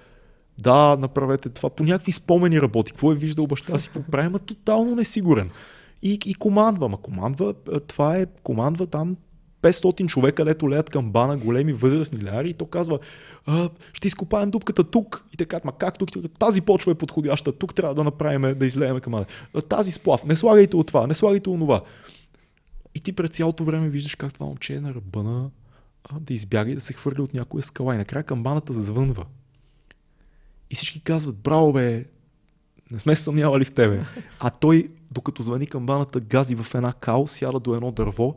да, 0.58 0.96
направете 0.96 1.48
това. 1.48 1.70
По 1.70 1.84
някакви 1.84 2.12
спомени 2.12 2.60
работи. 2.60 2.92
Какво 2.92 3.12
е 3.12 3.16
виждал 3.16 3.46
баща 3.46 3.78
си? 3.78 3.88
Какво 3.88 4.10
прави? 4.10 4.28
Ма 4.28 4.38
тотално 4.38 4.94
несигурен. 4.94 5.50
И, 6.02 6.18
и 6.26 6.34
командва. 6.34 6.88
Ма 6.88 6.96
командва, 6.96 7.54
това 7.86 8.16
е, 8.16 8.26
командва 8.26 8.86
там 8.86 9.16
500 9.62 10.06
човека, 10.06 10.44
лето 10.44 10.70
леят 10.70 10.90
към 10.90 11.10
бана, 11.10 11.36
големи 11.36 11.72
възрастни 11.72 12.24
ляри 12.24 12.50
и 12.50 12.54
то 12.54 12.66
казва, 12.66 12.98
а, 13.46 13.70
ще 13.92 14.08
изкопаем 14.08 14.50
дупката 14.50 14.84
тук. 14.84 15.24
И 15.32 15.44
казват, 15.46 15.64
ма 15.64 15.72
как 15.72 15.98
тук? 15.98 16.08
Тази 16.38 16.60
почва 16.60 16.92
е 16.92 16.94
подходяща, 16.94 17.52
тук 17.52 17.74
трябва 17.74 17.94
да 17.94 18.04
направим, 18.04 18.58
да 18.58 18.66
излееме 18.66 19.00
към 19.00 19.24
Тази 19.68 19.92
сплав, 19.92 20.24
не 20.24 20.36
слагайте 20.36 20.76
от 20.76 20.86
това, 20.86 21.06
не 21.06 21.14
слагайте 21.14 21.50
от 21.50 21.60
това. 21.60 21.82
И 22.94 23.00
ти 23.00 23.12
през 23.12 23.30
цялото 23.30 23.64
време 23.64 23.88
виждаш 23.88 24.14
как 24.14 24.34
това 24.34 24.46
момче 24.46 24.74
е 24.74 24.80
на 24.80 24.94
ръба 24.94 25.22
на 25.22 25.50
а, 26.04 26.20
да 26.20 26.34
избяга 26.34 26.70
и 26.70 26.74
да 26.74 26.80
се 26.80 26.92
хвърли 26.92 27.20
от 27.20 27.34
някоя 27.34 27.62
скала. 27.62 27.94
И 27.94 27.98
накрая 27.98 28.24
камбаната 28.24 28.72
зазвънва. 28.72 29.24
И 30.70 30.74
всички 30.74 31.00
казват, 31.00 31.36
браво 31.36 31.72
бе, 31.72 32.04
не 32.92 32.98
сме 32.98 33.16
се 33.16 33.22
съмнявали 33.22 33.64
в 33.64 33.72
тебе. 33.72 34.04
А 34.40 34.50
той, 34.50 34.88
докато 35.10 35.42
звъни 35.42 35.66
камбаната, 35.66 36.20
гази 36.20 36.54
в 36.54 36.74
една 36.74 36.92
кал, 36.92 37.26
сяда 37.26 37.60
до 37.60 37.74
едно 37.74 37.92
дърво 37.92 38.36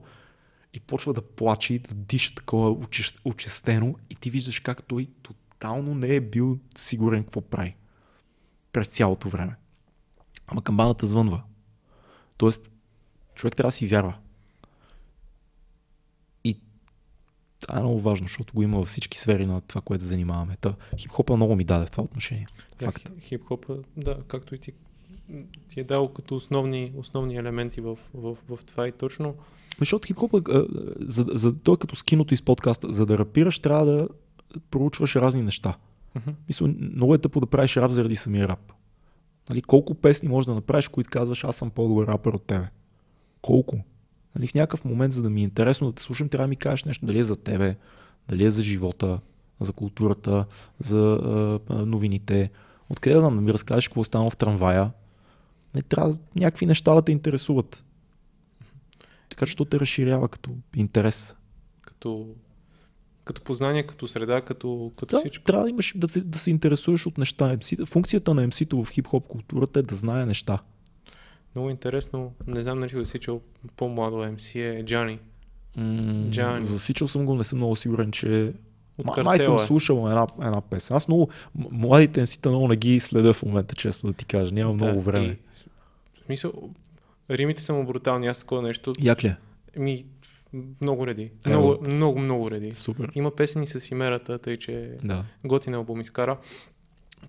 и 0.75 0.79
почва 0.79 1.13
да 1.13 1.21
плаче 1.21 1.73
и 1.73 1.79
да 1.79 1.95
диша 1.95 2.35
такова 2.35 2.87
очистено 3.25 3.95
и 4.09 4.15
ти 4.15 4.29
виждаш 4.29 4.59
как 4.59 4.83
той 4.83 5.07
тотално 5.23 5.95
не 5.95 6.15
е 6.15 6.21
бил 6.21 6.59
сигурен 6.77 7.23
какво 7.23 7.41
прави 7.41 7.75
през 8.71 8.87
цялото 8.87 9.29
време. 9.29 9.55
Ама 10.47 10.63
камбаната 10.63 11.05
звънва. 11.05 11.43
Тоест, 12.37 12.71
човек 13.35 13.55
трябва 13.55 13.67
да 13.67 13.71
си 13.71 13.87
вярва. 13.87 14.17
И 16.43 16.59
това 17.59 17.79
е 17.79 17.81
много 17.81 18.01
важно, 18.01 18.27
защото 18.27 18.53
го 18.53 18.63
има 18.63 18.77
във 18.77 18.87
всички 18.87 19.19
сфери 19.19 19.45
на 19.45 19.61
това, 19.61 19.81
което 19.81 20.03
занимаваме. 20.03 20.57
Та, 20.61 20.75
хип-хопа 20.97 21.35
много 21.35 21.55
ми 21.55 21.63
даде 21.63 21.85
в 21.85 21.91
това 21.91 22.03
отношение. 22.03 22.47
Факт. 22.79 23.09
хип-хопа, 23.19 23.83
да, 23.97 24.23
както 24.27 24.55
и 24.55 24.59
ти 24.59 24.71
ти 25.67 25.79
е 25.79 25.83
дал 25.83 26.07
като 26.07 26.35
основни, 26.35 26.93
основни 26.97 27.35
елементи 27.35 27.81
в, 27.81 27.97
в, 28.13 28.37
в 28.49 28.59
това 28.65 28.87
и 28.87 28.91
точно 28.91 29.35
защото 29.79 30.07
хип-хопа, 30.07 30.67
за, 30.99 31.25
за, 31.29 31.55
той 31.55 31.73
е 31.73 31.77
като 31.77 31.95
с 31.95 32.03
киното 32.03 32.33
и 32.33 32.37
с 32.37 32.41
подкаста, 32.41 32.93
за 32.93 33.05
да 33.05 33.17
рапираш, 33.17 33.59
трябва 33.59 33.85
да 33.85 34.07
проучваш 34.71 35.15
разни 35.15 35.41
неща. 35.41 35.75
Uh-huh. 36.17 36.33
Мисля, 36.47 36.67
много 36.67 37.15
е 37.15 37.17
тъпо 37.17 37.39
да 37.39 37.47
правиш 37.47 37.77
рап 37.77 37.91
заради 37.91 38.15
самия 38.15 38.47
рап. 38.47 38.73
Нали, 39.49 39.61
колко 39.61 39.95
песни 39.95 40.29
можеш 40.29 40.45
да 40.45 40.53
направиш, 40.53 40.87
които 40.87 41.09
казваш, 41.09 41.43
аз 41.43 41.55
съм 41.55 41.69
по-добър 41.69 42.07
рапър 42.07 42.33
от 42.33 42.43
тебе? 42.43 42.67
Колко? 43.41 43.77
Нали, 44.35 44.47
в 44.47 44.53
някакъв 44.53 44.85
момент, 44.85 45.13
за 45.13 45.21
да 45.21 45.29
ми 45.29 45.41
е 45.41 45.43
интересно 45.43 45.87
да 45.87 45.93
те 45.93 46.03
слушам, 46.03 46.29
трябва 46.29 46.43
да 46.43 46.49
ми 46.49 46.55
кажеш 46.55 46.83
нещо, 46.83 47.05
дали 47.05 47.19
е 47.19 47.23
за 47.23 47.35
тебе, 47.35 47.75
дали 48.27 48.45
е 48.45 48.49
за 48.49 48.63
живота, 48.63 49.19
за 49.59 49.73
културата, 49.73 50.45
за 50.77 51.19
а, 51.69 51.85
новините. 51.85 52.51
Откъде 52.89 53.13
да 53.13 53.19
знам 53.19 53.35
да 53.35 53.41
ми 53.41 53.53
разкажеш 53.53 53.87
какво 53.87 54.01
е 54.01 54.03
станало 54.03 54.29
в 54.29 54.37
трамвая? 54.37 54.91
Не, 55.75 55.81
трябва 55.81 56.15
някакви 56.35 56.65
неща 56.65 56.93
да 56.95 57.01
те 57.01 57.11
интересуват. 57.11 57.85
Така 59.29 59.45
че 59.45 59.55
то 59.55 59.65
те 59.65 59.79
разширява 59.79 60.29
като 60.29 60.51
интерес. 60.75 61.35
Като, 61.81 62.27
като 63.23 63.41
познание, 63.41 63.87
като 63.87 64.07
среда, 64.07 64.41
като, 64.41 64.91
като 64.97 65.15
да, 65.15 65.19
всичко. 65.19 65.43
Трябва 65.43 65.63
да, 65.63 65.69
имаш, 65.69 65.93
да, 65.95 66.07
да 66.07 66.39
се 66.39 66.51
интересуваш 66.51 67.05
от 67.05 67.17
неща. 67.17 67.57
MC, 67.57 67.85
функцията 67.85 68.33
на 68.33 68.47
MC-то 68.47 68.83
в 68.83 68.91
хип-хоп 68.91 69.27
културата 69.27 69.79
е 69.79 69.83
да 69.83 69.95
знае 69.95 70.25
неща. 70.25 70.59
Много 71.55 71.69
интересно. 71.69 72.33
Не 72.47 72.63
знам 72.63 72.79
дали 72.79 72.93
го 72.93 73.05
сичал 73.05 73.41
по-младо 73.75 74.15
MC 74.15 74.79
е 74.79 74.85
Джани. 74.85 75.19
Mm, 75.77 76.29
Джани. 76.29 76.63
Засичал 76.63 77.07
съм 77.07 77.25
го, 77.25 77.35
не 77.35 77.43
съм 77.43 77.59
много 77.59 77.75
сигурен, 77.75 78.11
че 78.11 78.53
от 78.97 79.23
Май 79.23 79.39
съм 79.39 79.55
е. 79.55 79.59
слушал 79.59 80.05
една, 80.07 80.27
една 80.41 80.61
песен. 80.61 80.97
Аз 80.97 81.07
много, 81.07 81.29
младите 81.71 82.25
MC-та 82.25 82.49
много 82.49 82.67
не 82.67 82.75
ги 82.75 82.99
следа 82.99 83.33
в 83.33 83.43
момента, 83.43 83.75
често 83.75 84.07
да 84.07 84.13
ти 84.13 84.25
кажа. 84.25 84.53
Няма 84.53 84.75
да, 84.75 84.85
много 84.85 85.01
време. 85.01 85.25
И, 85.25 85.37
в 86.25 86.27
смисъл, 86.27 86.53
Римите 87.29 87.61
са 87.61 87.73
му 87.73 87.85
брутални, 87.85 88.27
аз 88.27 88.39
такова 88.39 88.61
нещо. 88.61 88.93
Як 88.99 89.23
ли? 89.23 89.35
Ми, 89.77 90.05
много 90.81 91.07
реди. 91.07 91.31
Много, 91.45 91.67
много, 91.67 91.89
много, 91.89 92.19
много 92.19 92.51
реди. 92.51 92.71
Супер. 92.71 93.11
Има 93.15 93.31
песни 93.31 93.67
с 93.67 93.91
Имерата, 93.91 94.37
тъй 94.37 94.57
че 94.57 94.97
да. 95.03 95.23
готин 95.45 95.73
албум 95.73 96.01
изкара. 96.01 96.37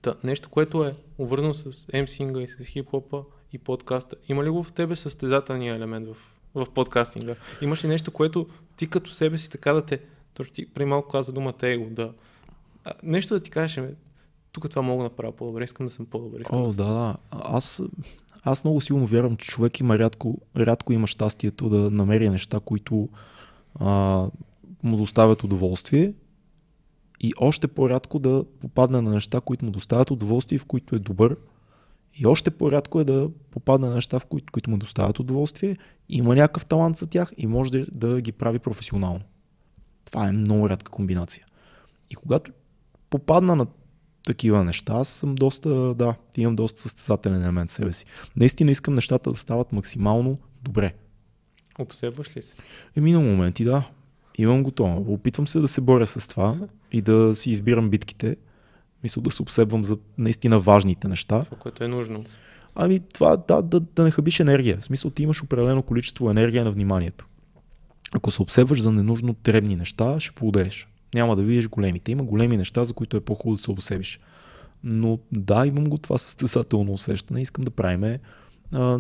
Та, 0.02 0.14
нещо, 0.24 0.48
което 0.48 0.84
е 0.84 0.94
увързано 1.18 1.54
с 1.54 1.86
емсинга 1.92 2.40
и 2.40 2.48
с 2.48 2.64
хип-хопа 2.64 3.24
и 3.52 3.58
подкаста. 3.58 4.16
Има 4.28 4.44
ли 4.44 4.50
го 4.50 4.62
в 4.62 4.72
тебе 4.72 4.96
състезателния 4.96 5.74
елемент 5.74 6.08
в, 6.08 6.16
в 6.54 6.66
подкастинга? 6.74 7.34
Имаш 7.62 7.84
ли 7.84 7.88
нещо, 7.88 8.10
което 8.10 8.46
ти 8.76 8.90
като 8.90 9.10
себе 9.10 9.38
си 9.38 9.50
така 9.50 9.72
да 9.72 9.82
те... 9.82 10.00
Точно 10.34 10.54
ти 10.54 10.66
преди 10.66 10.84
малко 10.84 11.08
каза 11.08 11.32
думата 11.32 11.54
его, 11.62 11.90
да... 11.90 12.12
А, 12.84 12.92
нещо 13.02 13.34
да 13.34 13.40
ти 13.40 13.50
кажеш, 13.50 13.84
тук 14.52 14.70
това 14.70 14.82
мога 14.82 15.02
да 15.02 15.04
направя 15.04 15.32
по-добре, 15.32 15.64
искам 15.64 15.86
да 15.86 15.92
съм 15.92 16.06
по-добре. 16.06 16.42
О, 16.50 16.72
да, 16.72 16.84
да. 16.84 17.16
Аз 17.30 17.82
аз 18.46 18.64
много 18.64 18.80
силно 18.80 19.06
вярвам, 19.06 19.36
че 19.36 19.50
човек 19.50 19.80
има 19.80 19.98
рядко, 19.98 20.38
рядко 20.56 20.92
има 20.92 21.06
щастието 21.06 21.68
да 21.68 21.90
намери 21.90 22.30
неща, 22.30 22.60
които 22.64 23.08
а, 23.74 24.26
му 24.82 24.96
доставят 24.96 25.44
удоволствие 25.44 26.14
и 27.20 27.32
още 27.38 27.68
по-рядко 27.68 28.18
да 28.18 28.44
попадне 28.60 29.00
на 29.00 29.10
неща, 29.10 29.40
които 29.40 29.64
му 29.64 29.70
доставят 29.70 30.10
удоволствие, 30.10 30.58
в 30.58 30.64
които 30.64 30.96
е 30.96 30.98
добър. 30.98 31.36
И 32.14 32.26
още 32.26 32.50
по-рядко 32.50 33.00
е 33.00 33.04
да 33.04 33.30
попадне 33.50 33.88
на 33.88 33.94
неща, 33.94 34.18
в 34.18 34.24
които, 34.24 34.52
които 34.52 34.70
му 34.70 34.78
доставят 34.78 35.18
удоволствие, 35.18 35.76
има 36.08 36.34
някакъв 36.34 36.66
талант 36.66 36.96
за 36.96 37.06
тях 37.06 37.32
и 37.36 37.46
може 37.46 37.72
да, 37.72 37.86
да 37.86 38.20
ги 38.20 38.32
прави 38.32 38.58
професионално. 38.58 39.20
Това 40.04 40.28
е 40.28 40.32
много 40.32 40.68
рядка 40.68 40.90
комбинация. 40.90 41.46
И 42.10 42.14
когато 42.14 42.52
попадна 43.10 43.56
на 43.56 43.66
такива 44.26 44.64
неща. 44.64 44.92
Аз 44.92 45.08
съм 45.08 45.34
доста, 45.34 45.94
да, 45.94 46.14
имам 46.36 46.56
доста 46.56 46.82
състезателен 46.82 47.42
елемент 47.42 47.70
в 47.70 47.72
себе 47.72 47.92
си. 47.92 48.04
Наистина 48.36 48.70
искам 48.70 48.94
нещата 48.94 49.30
да 49.30 49.36
стават 49.36 49.72
максимално 49.72 50.38
добре. 50.62 50.94
Обсебваш 51.78 52.36
ли 52.36 52.42
се? 52.42 52.54
Еми 52.96 53.12
на 53.12 53.20
моменти 53.20 53.64
да. 53.64 53.82
Имам 54.38 54.62
готово. 54.62 55.12
Опитвам 55.12 55.48
се 55.48 55.60
да 55.60 55.68
се 55.68 55.80
боря 55.80 56.06
с 56.06 56.28
това 56.28 56.56
и 56.92 57.02
да 57.02 57.36
си 57.36 57.50
избирам 57.50 57.90
битките. 57.90 58.36
Мисля 59.02 59.22
да 59.22 59.30
се 59.30 59.42
обсебвам 59.42 59.84
за 59.84 59.98
наистина 60.18 60.58
важните 60.58 61.08
неща. 61.08 61.44
Това, 61.44 61.56
което 61.56 61.84
е 61.84 61.88
нужно. 61.88 62.24
Ами 62.74 63.00
това 63.14 63.36
да, 63.36 63.62
да, 63.62 63.80
да 63.80 64.04
не 64.04 64.10
хабиш 64.10 64.40
енергия. 64.40 64.78
В 64.80 64.84
смисъл 64.84 65.10
ти 65.10 65.22
имаш 65.22 65.42
определено 65.42 65.82
количество 65.82 66.30
енергия 66.30 66.64
на 66.64 66.70
вниманието. 66.70 67.26
Ако 68.12 68.30
се 68.30 68.42
обсебваш 68.42 68.80
за 68.80 68.92
ненужно 68.92 69.36
дребни 69.44 69.76
неща, 69.76 70.20
ще 70.20 70.34
поудееш. 70.34 70.88
Няма 71.14 71.36
да 71.36 71.42
видиш 71.42 71.68
големите. 71.68 72.12
Има 72.12 72.24
големи 72.24 72.56
неща, 72.56 72.84
за 72.84 72.94
които 72.94 73.16
е 73.16 73.20
по-хубаво 73.20 73.56
да 73.56 73.62
се 73.62 73.70
обсебиш. 73.70 74.20
Но 74.84 75.18
да, 75.32 75.66
имам 75.66 75.84
го 75.84 75.98
това 75.98 76.18
състезателно 76.18 76.92
усещане. 76.92 77.42
Искам 77.42 77.64
да 77.64 77.70
правим 77.70 78.18
а, 78.72 78.98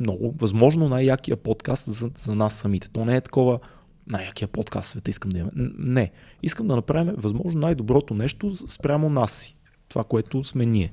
много, 0.00 0.34
възможно 0.38 0.88
най-якия 0.88 1.36
подкаст 1.36 1.88
за, 1.88 2.10
за 2.16 2.34
нас 2.34 2.54
самите. 2.54 2.90
То 2.90 3.04
не 3.04 3.16
е 3.16 3.20
такова 3.20 3.58
най-якия 4.06 4.48
подкаст 4.48 4.86
в 4.86 4.90
света 4.90 5.10
искам 5.10 5.30
да 5.30 5.38
имаме. 5.38 5.52
Не. 5.78 6.10
Искам 6.42 6.66
да 6.66 6.76
направим 6.76 7.14
възможно 7.16 7.60
най-доброто 7.60 8.14
нещо 8.14 8.68
спрямо 8.68 9.10
нас 9.10 9.32
си. 9.32 9.56
Това, 9.88 10.04
което 10.04 10.44
сме 10.44 10.66
ние. 10.66 10.92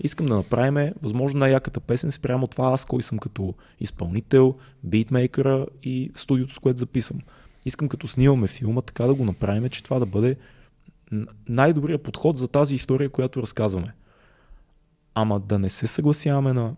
Искам 0.00 0.26
да 0.26 0.36
направим 0.36 0.92
възможно 1.02 1.40
най-яката 1.40 1.80
песен 1.80 2.10
спрямо 2.10 2.46
това 2.46 2.72
аз 2.72 2.84
кой 2.84 3.02
съм 3.02 3.18
като 3.18 3.54
изпълнител, 3.80 4.54
битмейкъра 4.84 5.66
и 5.82 6.10
студиото, 6.14 6.54
с 6.54 6.58
което 6.58 6.78
записвам. 6.78 7.20
Искам 7.64 7.88
като 7.88 8.08
снимаме 8.08 8.48
филма, 8.48 8.80
така 8.80 9.04
да 9.04 9.14
го 9.14 9.24
направим, 9.24 9.68
че 9.68 9.82
това 9.82 9.98
да 9.98 10.06
бъде 10.06 10.36
най-добрият 11.48 12.02
подход 12.02 12.38
за 12.38 12.48
тази 12.48 12.74
история, 12.74 13.10
която 13.10 13.42
разказваме. 13.42 13.94
Ама 15.14 15.40
да 15.40 15.58
не 15.58 15.68
се 15.68 15.86
съгласяваме 15.86 16.52
на 16.52 16.74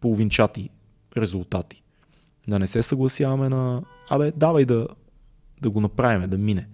половинчати 0.00 0.70
резултати. 1.16 1.82
Да 2.48 2.58
не 2.58 2.66
се 2.66 2.82
съгласяваме 2.82 3.48
на, 3.48 3.82
абе, 4.10 4.32
давай 4.36 4.64
да, 4.64 4.88
да 5.60 5.70
го 5.70 5.80
направим, 5.80 6.30
да 6.30 6.38
мине. 6.38 6.68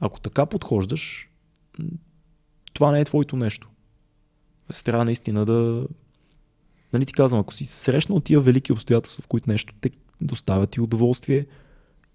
Ако 0.00 0.20
така 0.20 0.46
подхождаш, 0.46 1.30
това 2.72 2.90
не 2.90 3.00
е 3.00 3.04
твоето 3.04 3.36
нещо. 3.36 3.68
Трябва 4.84 5.04
наистина 5.04 5.44
да... 5.44 5.86
Нали 6.92 7.06
ти 7.06 7.12
казвам, 7.12 7.40
ако 7.40 7.54
си 7.54 7.64
срещнал 7.64 8.20
тия 8.20 8.40
велики 8.40 8.72
обстоятелства, 8.72 9.22
в 9.22 9.26
които 9.26 9.50
нещо 9.50 9.74
те 9.80 9.90
доставя 10.20 10.66
ти 10.66 10.80
удоволствие, 10.80 11.46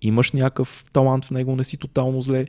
имаш 0.03 0.31
някакъв 0.31 0.85
талант 0.93 1.25
в 1.25 1.31
него, 1.31 1.55
не 1.55 1.63
си 1.63 1.77
тотално 1.77 2.21
зле 2.21 2.45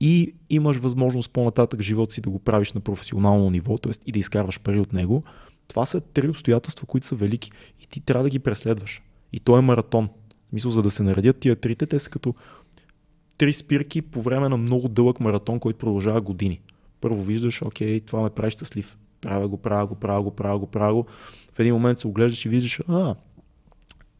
и 0.00 0.34
имаш 0.50 0.76
възможност 0.76 1.30
по-нататък 1.30 1.82
живота 1.82 2.14
си 2.14 2.20
да 2.20 2.30
го 2.30 2.38
правиш 2.38 2.72
на 2.72 2.80
професионално 2.80 3.50
ниво, 3.50 3.78
т.е. 3.78 3.92
и 4.06 4.12
да 4.12 4.18
изкарваш 4.18 4.60
пари 4.60 4.80
от 4.80 4.92
него, 4.92 5.22
това 5.68 5.86
са 5.86 6.00
три 6.00 6.28
обстоятелства, 6.28 6.86
които 6.86 7.06
са 7.06 7.16
велики 7.16 7.50
и 7.82 7.86
ти 7.86 8.00
трябва 8.00 8.24
да 8.24 8.30
ги 8.30 8.38
преследваш. 8.38 9.02
И 9.32 9.40
то 9.40 9.58
е 9.58 9.60
маратон. 9.60 10.08
Мисля, 10.52 10.70
за 10.70 10.82
да 10.82 10.90
се 10.90 11.02
наредят 11.02 11.38
тия 11.38 11.56
трите, 11.56 11.86
те 11.86 11.98
са 11.98 12.10
като 12.10 12.34
три 13.38 13.52
спирки 13.52 14.02
по 14.02 14.22
време 14.22 14.48
на 14.48 14.56
много 14.56 14.88
дълъг 14.88 15.20
маратон, 15.20 15.60
който 15.60 15.78
продължава 15.78 16.20
години. 16.20 16.60
Първо 17.00 17.22
виждаш, 17.22 17.62
окей, 17.62 18.00
това 18.00 18.22
ме 18.22 18.30
прави 18.30 18.50
щастлив. 18.50 18.96
Правя 19.20 19.48
го, 19.48 19.56
правя 19.56 19.86
го, 19.86 19.94
правя 19.94 20.22
го, 20.22 20.30
правя 20.30 20.58
го, 20.58 20.66
правя 20.66 20.94
го. 20.94 21.06
В 21.52 21.58
един 21.58 21.74
момент 21.74 21.98
се 21.98 22.06
оглеждаш 22.06 22.44
и 22.44 22.48
виждаш, 22.48 22.80
а, 22.88 23.14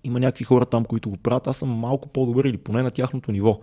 има 0.04 0.20
някакви 0.20 0.44
хора 0.44 0.66
там, 0.66 0.84
които 0.84 1.10
го 1.10 1.16
правят, 1.16 1.46
аз 1.46 1.56
съм 1.56 1.68
малко 1.68 2.08
по-добър 2.08 2.44
или 2.44 2.58
поне 2.58 2.82
на 2.82 2.90
тяхното 2.90 3.32
ниво. 3.32 3.60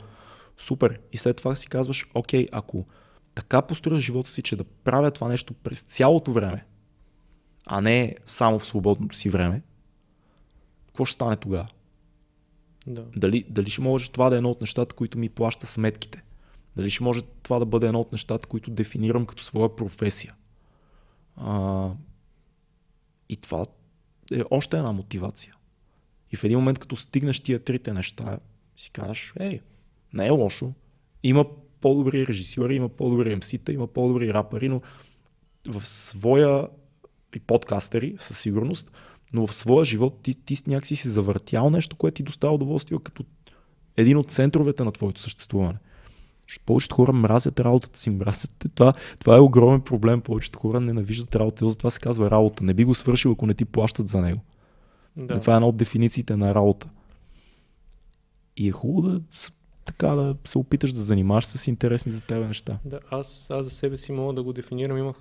Супер. 0.57 0.99
И 1.11 1.17
след 1.17 1.37
това 1.37 1.55
си 1.55 1.67
казваш, 1.67 2.07
окей, 2.13 2.47
ако 2.51 2.85
така 3.35 3.61
построя 3.61 3.99
живота 3.99 4.29
си, 4.29 4.41
че 4.41 4.55
да 4.55 4.63
правя 4.63 5.11
това 5.11 5.27
нещо 5.27 5.53
през 5.53 5.81
цялото 5.81 6.31
време, 6.31 6.65
а 7.65 7.81
не 7.81 8.15
само 8.25 8.59
в 8.59 8.65
свободното 8.65 9.15
си 9.15 9.29
време, 9.29 9.61
какво 10.87 11.05
ще 11.05 11.13
стане 11.13 11.35
тогава? 11.35 11.67
Да. 12.87 13.05
Дали, 13.15 13.45
дали 13.49 13.69
ще 13.69 13.81
може 13.81 14.11
това 14.11 14.29
да 14.29 14.35
е 14.35 14.37
едно 14.37 14.49
от 14.49 14.61
нещата, 14.61 14.95
които 14.95 15.17
ми 15.17 15.29
плаща 15.29 15.65
сметките? 15.65 16.23
Дали 16.75 16.89
ще 16.89 17.03
може 17.03 17.21
това 17.21 17.59
да 17.59 17.65
бъде 17.65 17.87
едно 17.87 17.99
от 17.99 18.11
нещата, 18.11 18.47
които 18.47 18.71
дефинирам 18.71 19.25
като 19.25 19.43
своя 19.43 19.75
професия? 19.75 20.35
А, 21.37 21.89
и 23.29 23.35
това 23.35 23.65
е 24.31 24.41
още 24.51 24.77
една 24.77 24.91
мотивация. 24.91 25.55
И 26.31 26.35
в 26.35 26.43
един 26.43 26.57
момент, 26.57 26.79
като 26.79 26.95
стигнеш 26.95 27.39
тия 27.39 27.59
трите 27.59 27.93
неща, 27.93 28.39
си 28.75 28.91
казваш, 28.91 29.33
ей, 29.39 29.59
не 30.13 30.27
е 30.27 30.29
лошо. 30.29 30.73
Има 31.23 31.45
по-добри 31.81 32.27
режисьори, 32.27 32.75
има 32.75 32.89
по-добри 32.89 33.35
МС-та, 33.35 33.71
има 33.71 33.87
по-добри 33.87 34.33
рапъри, 34.33 34.69
но 34.69 34.81
в 35.67 35.87
своя 35.87 36.67
и 37.35 37.39
подкастери 37.39 38.15
със 38.19 38.39
сигурност, 38.39 38.91
но 39.33 39.47
в 39.47 39.55
своя 39.55 39.85
живот 39.85 40.19
ти, 40.23 40.33
ти 40.33 40.57
някакси 40.67 40.95
си 40.95 41.09
завъртял 41.09 41.69
нещо, 41.69 41.95
което 41.95 42.15
ти 42.15 42.23
достава 42.23 42.53
удоволствие 42.53 42.97
като 43.03 43.23
един 43.97 44.17
от 44.17 44.31
центровете 44.31 44.83
на 44.83 44.91
твоето 44.91 45.21
съществуване. 45.21 45.77
Повечето 46.65 46.95
хора 46.95 47.13
мразят 47.13 47.59
работата 47.59 47.99
си, 47.99 48.09
мразят. 48.09 48.65
Това, 48.75 48.93
това 49.19 49.35
е 49.35 49.39
огромен 49.39 49.81
проблем. 49.81 50.21
Повечето 50.21 50.59
хора 50.59 50.79
ненавиждат 50.79 51.35
работа. 51.35 51.69
Затова 51.69 51.89
се 51.89 51.99
казва 51.99 52.31
работа. 52.31 52.63
Не 52.63 52.73
би 52.73 52.83
го 52.83 52.95
свършил, 52.95 53.31
ако 53.31 53.45
не 53.45 53.53
ти 53.53 53.65
плащат 53.65 54.07
за 54.07 54.21
него. 54.21 54.41
Да. 55.17 55.39
Това 55.39 55.53
е 55.53 55.55
една 55.55 55.67
от 55.67 55.77
дефинициите 55.77 56.35
на 56.35 56.53
работа. 56.53 56.89
И 58.57 58.67
е 58.67 58.71
хубаво 58.71 59.01
да 59.09 59.21
така 59.85 60.07
да 60.07 60.35
се 60.45 60.57
опиташ 60.57 60.91
да 60.91 61.01
занимаваш 61.01 61.45
с 61.45 61.67
интересни 61.67 62.11
за 62.11 62.21
теб 62.21 62.47
неща. 62.47 62.79
Да, 62.85 62.99
аз, 63.11 63.47
аз 63.51 63.65
за 63.65 63.71
себе 63.71 63.97
си 63.97 64.11
мога 64.11 64.33
да 64.33 64.43
го 64.43 64.53
дефинирам. 64.53 64.97
Имах 64.97 65.15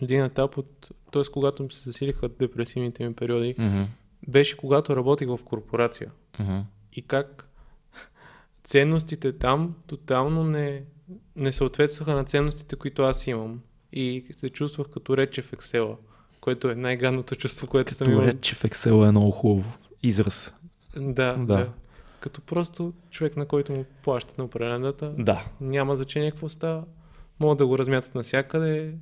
един 0.00 0.24
етап 0.24 0.58
от, 0.58 0.90
т.е. 1.12 1.22
когато 1.32 1.62
ми 1.62 1.72
се 1.72 1.82
засилиха 1.82 2.28
депресивните 2.28 3.08
ми 3.08 3.14
периоди, 3.14 3.54
mm-hmm. 3.54 3.86
беше 4.28 4.56
когато 4.56 4.96
работих 4.96 5.28
в 5.28 5.40
корпорация. 5.44 6.10
Mm-hmm. 6.38 6.62
И 6.92 7.02
как 7.02 7.48
ценностите 8.64 9.38
там 9.38 9.74
тотално 9.86 10.44
не, 10.44 10.82
не 11.36 11.52
съответстваха 11.52 12.14
на 12.14 12.24
ценностите, 12.24 12.76
които 12.76 13.02
аз 13.02 13.26
имам. 13.26 13.60
И 13.92 14.26
се 14.36 14.48
чувствах 14.48 14.88
като 14.88 15.16
рече 15.16 15.42
в 15.42 15.52
Excel, 15.52 15.96
което 16.46 16.70
е 16.70 16.74
най-гадното 16.74 17.34
чувство, 17.34 17.66
което 17.66 17.94
съм 17.94 18.10
имал. 18.10 18.24
Рече 18.24 18.54
в 18.54 18.62
Excel 18.62 19.08
е 19.08 19.10
много 19.10 19.30
хубаво. 19.30 19.72
Израз. 20.02 20.54
Да, 20.96 21.36
да, 21.36 21.44
да. 21.44 21.68
Като 22.20 22.40
просто 22.40 22.92
човек, 23.10 23.36
на 23.36 23.46
който 23.46 23.72
му 23.72 23.84
плащат 24.02 24.38
на 24.38 24.44
определена 24.44 24.80
дата. 24.80 25.14
Да. 25.18 25.44
Няма 25.60 25.96
значение 25.96 26.30
какво 26.30 26.48
става. 26.48 26.84
Могат 27.40 27.58
да 27.58 27.66
го 27.66 27.78
размятат 27.78 28.14
навсякъде. 28.14 28.94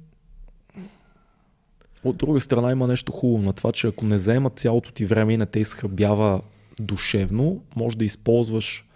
От 2.05 2.17
друга 2.17 2.41
страна 2.41 2.73
има 2.73 2.87
нещо 2.87 3.13
хубаво 3.13 3.43
на 3.43 3.53
това, 3.53 3.73
че 3.73 3.87
ако 3.87 4.05
не 4.05 4.19
заема 4.19 4.51
цялото 4.51 4.93
ти 4.93 5.05
време 5.05 5.35
и 5.35 5.37
не 5.37 5.47
те 5.47 5.61
изхъбява 5.61 6.43
душевно, 6.81 7.65
може 7.77 7.99
да 7.99 8.05
използваш 8.05 8.89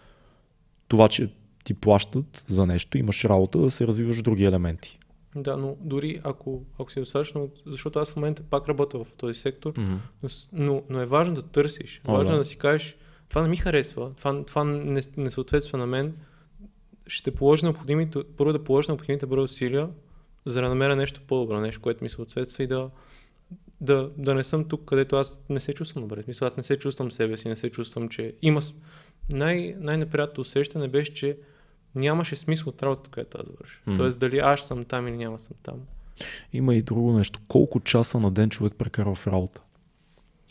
това, 0.88 1.08
че 1.08 1.32
ти 1.64 1.74
плащат 1.74 2.44
за 2.46 2.66
нещо, 2.66 2.98
имаш 2.98 3.24
работа 3.24 3.58
да 3.58 3.70
се 3.70 3.86
развиваш 3.86 4.18
в 4.18 4.22
други 4.22 4.44
елементи. 4.44 4.98
Да, 5.36 5.56
но 5.56 5.76
дори 5.80 6.20
ако, 6.24 6.62
ако 6.78 6.92
си 6.92 7.00
достатъчно, 7.00 7.50
защото 7.66 7.98
аз 7.98 8.12
в 8.12 8.16
момента 8.16 8.42
пак 8.42 8.68
работя 8.68 9.04
в 9.04 9.16
този 9.16 9.40
сектор, 9.40 9.72
mm-hmm. 9.72 10.48
но, 10.52 10.82
но 10.90 11.00
е 11.00 11.06
важно 11.06 11.34
да 11.34 11.42
търсиш. 11.42 12.02
О, 12.04 12.12
важно 12.12 12.30
да. 12.30 12.36
да. 12.36 12.38
да 12.38 12.44
си 12.44 12.56
кажеш, 12.56 12.96
това 13.28 13.42
не 13.42 13.48
ми 13.48 13.56
харесва, 13.56 14.12
това, 14.16 14.44
това 14.44 14.64
не, 14.64 15.00
не 15.16 15.30
съответства 15.30 15.78
на 15.78 15.86
мен. 15.86 16.16
Ще 17.06 17.30
положа 17.30 17.66
необходимите, 17.66 18.18
първо 18.36 18.52
да 18.52 18.64
положа 18.64 18.92
необходимите 18.92 19.26
бързо 19.26 19.44
усилия, 19.44 19.88
за 20.44 20.62
да 20.62 20.68
намеря 20.68 20.96
нещо 20.96 21.20
по-добро, 21.26 21.60
нещо, 21.60 21.80
което 21.80 22.04
ми 22.04 22.10
съответства 22.10 22.64
и 22.64 22.66
да, 22.66 22.90
да, 23.80 24.10
да 24.18 24.34
не 24.34 24.44
съм 24.44 24.68
тук, 24.68 24.84
където 24.84 25.16
аз 25.16 25.42
не 25.48 25.60
се 25.60 25.72
чувствам 25.72 26.04
добре. 26.04 26.24
Мисля, 26.28 26.46
аз 26.46 26.56
не 26.56 26.62
се 26.62 26.76
чувствам 26.76 27.10
себе 27.10 27.36
си, 27.36 27.48
не 27.48 27.56
се 27.56 27.70
чувствам, 27.70 28.08
че 28.08 28.34
има... 28.42 28.60
Най- 29.30 29.76
най-неприятното 29.78 30.40
усещане 30.40 30.88
беше, 30.88 31.14
че 31.14 31.38
нямаше 31.94 32.36
смисъл 32.36 32.68
от 32.68 32.82
работата, 32.82 33.10
която 33.10 33.38
аз 33.40 33.46
върша. 33.60 33.80
М. 33.86 33.96
Тоест 33.96 34.18
дали 34.18 34.38
аз 34.38 34.66
съм 34.66 34.84
там 34.84 35.08
или 35.08 35.16
няма 35.16 35.38
съм 35.38 35.56
там. 35.62 35.74
Има 36.52 36.74
и 36.74 36.82
друго 36.82 37.12
нещо. 37.12 37.40
Колко 37.48 37.80
часа 37.80 38.20
на 38.20 38.30
ден 38.30 38.50
човек 38.50 38.74
прекарва 38.78 39.14
в 39.14 39.26
работа? 39.26 39.60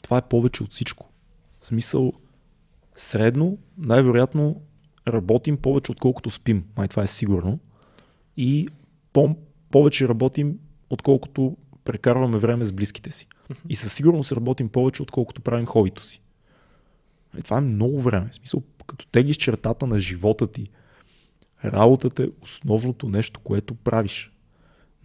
Това 0.01 0.17
е 0.17 0.21
повече 0.21 0.63
от 0.63 0.73
всичко. 0.73 1.09
В 1.59 1.65
смисъл, 1.65 2.13
средно, 2.95 3.57
най-вероятно 3.77 4.61
работим 5.07 5.57
повече 5.57 5.91
отколкото 5.91 6.29
спим. 6.31 6.65
Май 6.77 6.87
това 6.87 7.03
е 7.03 7.07
сигурно. 7.07 7.59
И 8.37 8.67
по- 9.13 9.35
повече 9.71 10.07
работим 10.07 10.59
отколкото 10.89 11.57
прекарваме 11.83 12.37
време 12.37 12.65
с 12.65 12.71
близките 12.71 13.11
си. 13.11 13.27
И 13.69 13.75
със 13.75 13.93
сигурност 13.93 14.31
работим 14.31 14.69
повече 14.69 15.03
отколкото 15.03 15.41
правим 15.41 15.65
хобито 15.65 16.03
си. 16.03 16.21
И 17.37 17.41
това 17.41 17.57
е 17.57 17.61
много 17.61 18.01
време. 18.01 18.29
В 18.31 18.35
смисъл, 18.35 18.63
като 18.87 19.07
теглиш 19.07 19.37
чертата 19.37 19.87
на 19.87 19.99
живота 19.99 20.47
ти, 20.47 20.69
работата 21.65 22.23
е 22.23 22.27
основното 22.41 23.09
нещо, 23.09 23.39
което 23.39 23.75
правиш 23.75 24.31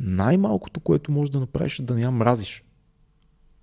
най-малкото, 0.01 0.81
което 0.81 1.13
можеш 1.13 1.31
да 1.31 1.41
направиш 1.41 1.79
е 1.79 1.83
да 1.83 1.95
не 1.95 2.03
я 2.03 2.11
мразиш. 2.11 2.65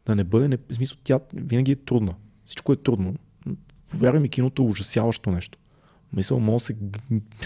Да 0.06 0.16
не 0.16 0.24
бъде, 0.24 0.48
не... 0.48 0.58
в 0.58 0.76
смисъл, 0.76 0.98
тя 1.04 1.20
винаги 1.34 1.72
е 1.72 1.76
трудна. 1.76 2.16
Всичко 2.46 2.74
е 2.74 2.76
трудно. 2.76 3.16
Повярвай 3.90 4.22
ми, 4.22 4.30
киното 4.30 4.62
е 4.62 4.66
ужасяващо 4.66 5.32
нещо. 5.32 5.58
Мисъл, 6.14 6.40
може 6.40 6.60
да 6.62 6.66
се, 6.66 6.78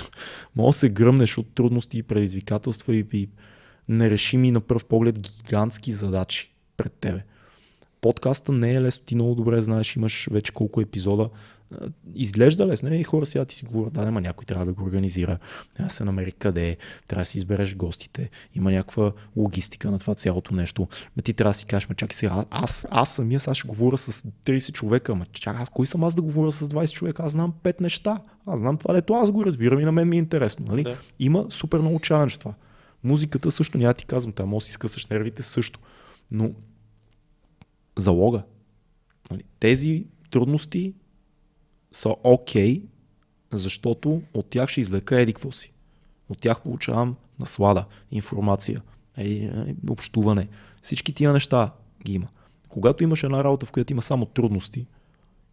може 0.56 0.78
се 0.78 0.90
гръмнеш 0.90 1.38
от 1.38 1.56
трудности 1.56 1.98
и 1.98 2.03
предизвикателства 2.03 2.95
и, 2.95 3.06
и 3.14 3.30
нерешими 3.88 4.52
на 4.52 4.61
пръв 4.61 4.86
поглед 4.86 5.20
гигантски 5.20 5.91
задачи 5.91 6.53
пред 6.78 6.94
тебе. 6.94 7.24
Подкаста 8.02 8.52
не 8.52 8.74
е 8.74 8.82
лесно, 8.82 9.06
ти 9.06 9.15
много 9.15 9.36
добре 9.36 9.61
знаеш, 9.61 9.95
имаш 9.95 10.28
вече 10.32 10.52
колко 10.52 10.82
епизода. 10.82 11.30
Изглежда 12.15 12.68
лесно, 12.68 12.94
и 12.94 13.03
хора 13.03 13.26
сега 13.26 13.45
ти 13.45 13.56
си 13.56 13.65
говорят, 13.65 13.94
да, 13.94 14.02
ама 14.02 14.22
някой 14.22 14.45
трябва 14.45 14.65
да 14.65 14.73
го 14.73 14.84
организира, 14.84 15.38
трябва 15.76 15.88
да 15.88 15.94
се 15.94 16.03
намери 16.03 16.31
къде, 16.31 16.77
трябва 17.07 17.22
да 17.22 17.26
си 17.26 17.38
избереш 17.38 17.76
гостите, 17.76 18.30
има 18.56 18.72
някаква 18.72 19.11
логистика 19.35 19.91
на 19.91 19.99
това 19.99 20.15
цялото 20.15 20.56
нещо. 20.56 20.88
Ме 21.18 21.23
ти 21.23 21.34
трябва 21.34 21.49
да 21.49 21.53
си 21.53 21.65
кажеш, 21.65 21.90
ма 21.90 21.95
чакай 21.95 22.15
сега, 22.15 22.45
аз, 22.49 22.88
аз 22.91 23.15
самия 23.15 23.40
сега 23.40 23.53
ще 23.53 23.68
говоря 23.68 23.98
с 23.98 24.23
30 24.45 24.72
човека, 24.72 25.15
ма 25.15 25.26
чакай, 25.26 25.61
аз 25.61 25.69
кой 25.69 25.88
съм 25.88 26.03
аз 26.03 26.15
да 26.15 26.22
говоря 26.22 26.52
с 26.52 26.69
20 26.69 26.94
човека, 26.94 27.23
аз 27.23 27.31
знам 27.31 27.53
5 27.64 27.81
неща, 27.81 28.22
аз 28.45 28.60
знам 28.60 28.77
това, 28.77 28.94
лето 28.94 29.14
аз 29.14 29.31
го 29.31 29.45
разбирам 29.45 29.80
и 29.80 29.85
на 29.85 29.91
мен 29.91 30.10
ми 30.10 30.15
е 30.15 30.19
интересно. 30.19 30.65
Нали? 30.69 30.84
Да. 30.84 30.98
Има 31.19 31.45
супер 31.49 31.80
много 31.80 31.99
чалендж 31.99 32.38
това. 32.38 32.53
Музиката 33.03 33.52
също, 33.52 33.77
няма 33.77 33.94
ти 33.94 34.06
казвам, 34.06 34.34
там 34.34 34.49
може 34.49 34.65
си 34.65 34.72
скъсаш 34.72 35.06
нервите 35.06 35.44
също. 35.44 35.80
Но 36.31 36.52
залога. 37.98 38.44
Нали, 39.31 39.44
Тези 39.60 40.06
трудности 40.31 40.94
са 41.94 42.15
окей, 42.24 42.80
okay, 42.80 42.86
защото 43.52 44.22
от 44.34 44.49
тях 44.49 44.70
ще 44.70 44.82
извлека 44.82 45.22
еди 45.22 45.34
какво 45.34 45.52
си. 45.52 45.74
От 46.30 46.40
тях 46.40 46.61
получавам 46.61 47.15
наслада, 47.40 47.86
информация, 48.11 48.82
е, 49.18 49.30
е, 49.30 49.76
общуване. 49.90 50.48
Всички 50.82 51.14
тия 51.14 51.34
неща 51.34 51.72
ги 52.06 52.14
има. 52.14 52.28
Когато 52.70 53.03
имаш 53.03 53.24
една 53.24 53.44
работа, 53.44 53.65
в 53.65 53.72
която 53.72 53.94
има 53.94 54.02
само 54.02 54.26
трудности 54.26 54.88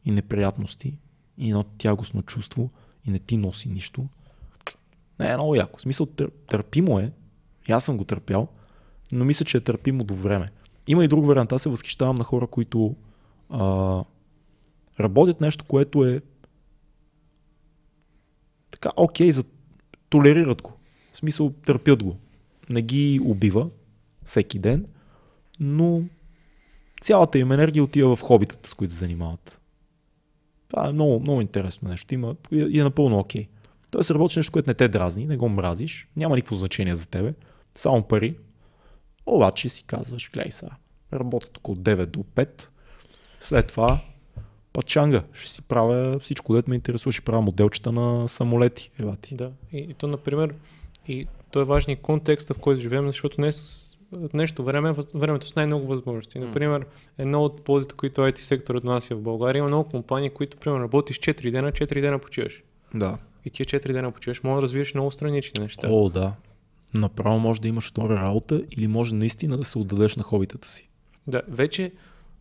и 0.05 0.11
неприятности 0.11 0.99
и 1.39 1.49
едно 1.49 1.63
тягостно 1.63 2.23
чувство 2.23 2.71
и 3.07 3.11
не 3.11 3.19
ти 3.19 3.37
носи 3.37 3.69
нищо, 3.69 4.07
не 5.19 5.31
е 5.31 5.37
много 5.37 5.55
яко. 5.55 5.79
В 5.79 5.83
смисъл 5.83 6.07
тър, 6.07 6.31
търпимо 6.47 6.99
е, 6.99 7.13
и 7.69 7.73
аз 7.73 7.85
съм 7.85 7.97
го 7.97 8.05
търпял, 8.05 8.49
но 9.13 9.25
мисля, 9.25 9.45
че 9.45 9.57
е 9.57 9.61
търпимо 9.61 10.05
до 10.05 10.15
време. 10.15 10.53
Има 10.87 11.05
и 11.05 11.09
друг 11.09 11.27
вариант. 11.27 11.53
Аз 11.53 11.63
се 11.63 11.69
възхищавам 11.69 12.17
на 12.17 12.25
хора, 12.25 12.47
които 12.47 12.97
а, 13.51 14.05
работят 15.01 15.41
нещо, 15.41 15.65
което 15.65 16.05
е 16.05 16.21
така 18.81 18.93
окей, 18.97 19.33
за, 19.33 19.45
толерират 20.09 20.63
го. 20.63 20.73
В 21.13 21.17
смисъл, 21.17 21.51
търпят 21.51 22.03
го. 22.03 22.17
Не 22.71 22.83
ги 22.83 23.21
убива 23.25 23.69
всеки 24.25 24.59
ден, 24.59 24.87
но 25.61 26.03
цялата 27.01 27.39
им 27.39 27.53
енергия 27.53 27.85
отива 27.85 28.17
в 28.17 28.21
хобитата, 28.21 28.69
с 28.69 28.75
които 28.75 28.95
се 28.95 29.01
занимават. 29.01 29.61
Това 30.69 30.89
е 30.89 30.93
много, 30.93 31.21
много 31.21 31.41
интересно 31.41 31.89
нещо. 31.89 32.15
Има, 32.15 32.37
и 32.53 32.81
е 32.81 32.85
напълно 32.85 33.19
окей. 33.19 33.49
Тоест 33.91 34.11
работиш 34.11 34.37
нещо, 34.37 34.53
което 34.53 34.71
не 34.71 34.75
те 34.75 34.89
дразни, 34.89 35.27
не 35.27 35.37
го 35.37 35.49
мразиш, 35.49 36.09
няма 36.17 36.37
никакво 36.37 36.57
значение 36.57 36.95
за 36.95 37.07
тебе, 37.07 37.35
само 37.75 38.03
пари. 38.03 38.39
Обаче 39.27 39.69
си 39.69 39.85
казваш, 39.85 40.31
гледай 40.33 40.51
сега, 40.51 40.71
работя 41.13 41.49
тук 41.49 41.69
от 41.69 41.79
9 41.79 42.07
до 42.07 42.19
5, 42.19 42.69
след 43.41 43.67
това 43.67 44.01
пачанга, 44.73 45.23
ще 45.33 45.51
си 45.51 45.63
правя 45.63 46.19
всичко, 46.19 46.47
което 46.47 46.71
ме 46.71 46.77
интересува, 46.77 47.13
ще 47.13 47.23
правя 47.23 47.43
моделчета 47.43 47.93
на 47.93 48.29
самолети. 48.29 48.91
Ева 49.01 49.17
ти. 49.17 49.35
Да, 49.35 49.51
и, 49.73 49.79
и 49.79 49.95
то, 49.95 50.07
например, 50.07 50.55
и 51.09 51.27
то 51.51 51.61
е 51.61 51.65
важен 51.65 51.93
и 51.93 51.97
контекста, 51.97 52.55
в 52.55 52.59
който 52.59 52.81
живеем, 52.81 53.07
защото 53.07 53.37
днес 53.37 53.87
нещо 54.33 54.65
време, 54.65 54.95
времето 55.15 55.49
с 55.49 55.57
най-много 55.57 55.87
възможности. 55.87 56.39
Например, 56.39 56.87
едно 57.19 57.43
от 57.43 57.65
ползите, 57.65 57.95
които 57.95 58.21
IT 58.21 58.39
секторът 58.39 58.85
нас 58.85 59.11
е 59.11 59.15
в 59.15 59.21
България, 59.21 59.59
има 59.59 59.69
много 59.69 59.91
компании, 59.91 60.31
които, 60.31 60.57
примерно, 60.57 60.85
работиш 60.85 61.19
4 61.19 61.51
дена, 61.51 61.73
4 61.73 62.01
дена 62.01 62.19
почиваш. 62.19 62.63
Да. 62.95 63.19
И 63.45 63.51
тия 63.51 63.67
4 63.67 63.93
дена 63.93 64.11
почиваш, 64.13 64.43
може 64.43 64.55
да 64.55 64.63
развиеш 64.63 64.95
много 64.95 65.11
странични 65.11 65.63
неща. 65.63 65.89
О, 65.91 66.09
да. 66.09 66.33
Направо 66.95 67.39
може 67.39 67.61
да 67.61 67.69
имаш 67.69 67.89
втора 67.89 68.15
работа 68.15 68.63
или 68.71 68.87
може 68.87 69.15
наистина 69.15 69.57
да 69.57 69.65
се 69.65 69.79
отдадеш 69.79 70.17
на 70.17 70.23
хобитата 70.23 70.69
си. 70.69 70.89
Да, 71.27 71.43
вече, 71.49 71.93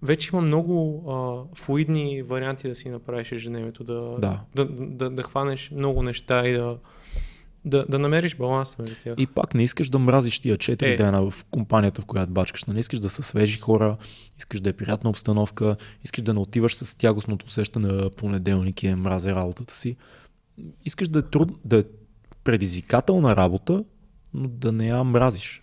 вече 0.01 0.30
има 0.34 0.41
много 0.41 1.03
а, 1.11 1.43
флуидни 1.55 2.21
варианти 2.21 2.69
да 2.69 2.76
си 2.76 2.89
направиш 2.89 3.31
ежедневието, 3.31 3.84
да, 3.84 4.15
Да. 4.19 4.41
да, 4.55 4.65
да, 4.65 5.09
да 5.09 5.23
хванеш 5.23 5.71
много 5.71 6.03
неща 6.03 6.47
и 6.47 6.53
да, 6.53 6.77
да, 7.65 7.85
да 7.89 7.99
намериш 7.99 8.35
баланса 8.35 8.76
между 8.80 8.95
тях. 9.03 9.15
И 9.17 9.27
пак 9.27 9.53
не 9.53 9.63
искаш 9.63 9.89
да 9.89 9.99
мразиш 9.99 10.39
тия 10.39 10.57
4 10.57 10.81
Е. 10.81 10.95
дена 10.95 11.30
в 11.31 11.45
компанията, 11.51 12.01
в 12.01 12.05
която 12.05 12.31
бачкаш. 12.31 12.65
Не 12.65 12.80
искаш 12.80 12.99
да 12.99 13.09
са 13.09 13.23
свежи 13.23 13.59
хора, 13.59 13.97
искаш 14.38 14.59
да 14.59 14.69
е 14.69 14.73
приятна 14.73 15.09
обстановка, 15.09 15.76
искаш 16.03 16.21
да 16.23 16.34
не 16.34 16.39
отиваш 16.39 16.76
с 16.76 16.97
тягостното 16.97 17.45
усещане 17.45 17.88
на 17.88 18.09
понеделник 18.09 18.84
и 18.84 18.88
е 18.88 18.95
мразя 18.95 19.35
работата 19.35 19.76
си. 19.76 19.95
Искаш 20.85 21.07
да 21.07 21.19
е, 21.19 21.21
труд, 21.21 21.51
да 21.65 21.80
е 21.80 21.84
предизвикателна 22.43 23.35
работа, 23.35 23.84
но 24.34 24.47
да 24.47 24.71
не 24.71 24.88
я 24.88 25.03
мразиш. 25.03 25.61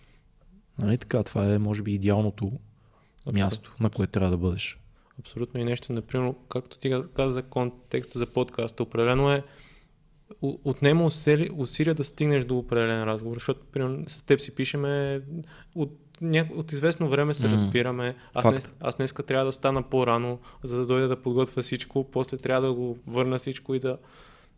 Нали 0.79 0.97
така? 0.97 1.23
Това 1.23 1.53
е, 1.53 1.57
може 1.57 1.81
би, 1.81 1.93
идеалното 1.93 2.51
място, 3.33 3.75
на 3.79 3.89
което 3.89 4.11
трябва 4.11 4.31
да 4.31 4.37
бъдеш. 4.37 4.79
Абсолютно 5.19 5.59
и 5.59 5.63
нещо, 5.63 5.93
например, 5.93 6.33
както 6.49 6.77
ти 6.77 7.01
каза 7.13 7.31
за 7.31 7.43
контекста 7.43 8.19
за 8.19 8.25
подкаста, 8.25 8.83
определено 8.83 9.31
е 9.31 9.43
отнема 10.41 11.05
усили, 11.05 11.49
усилия 11.55 11.95
да 11.95 12.03
стигнеш 12.03 12.45
до 12.45 12.57
определен 12.57 13.03
разговор, 13.03 13.35
защото 13.35 13.65
примерно, 13.71 14.03
с 14.07 14.23
теб 14.23 14.41
си 14.41 14.55
пишеме 14.55 15.21
от, 15.75 15.99
ня... 16.21 16.47
от 16.55 16.71
известно 16.71 17.09
време 17.09 17.33
се 17.33 17.47
М. 17.47 17.53
разбираме. 17.53 18.15
Аз, 18.33 18.43
Факт. 18.43 18.55
днес, 18.55 18.71
аз 18.79 18.95
днеска 18.95 19.23
трябва 19.23 19.45
да 19.45 19.51
стана 19.51 19.83
по-рано, 19.83 20.39
за 20.63 20.77
да 20.77 20.85
дойда 20.85 21.07
да 21.07 21.21
подготвя 21.21 21.61
всичко, 21.61 22.11
после 22.11 22.37
трябва 22.37 22.67
да 22.67 22.73
го 22.73 22.97
върна 23.07 23.37
всичко 23.37 23.75
и 23.75 23.79
да... 23.79 23.97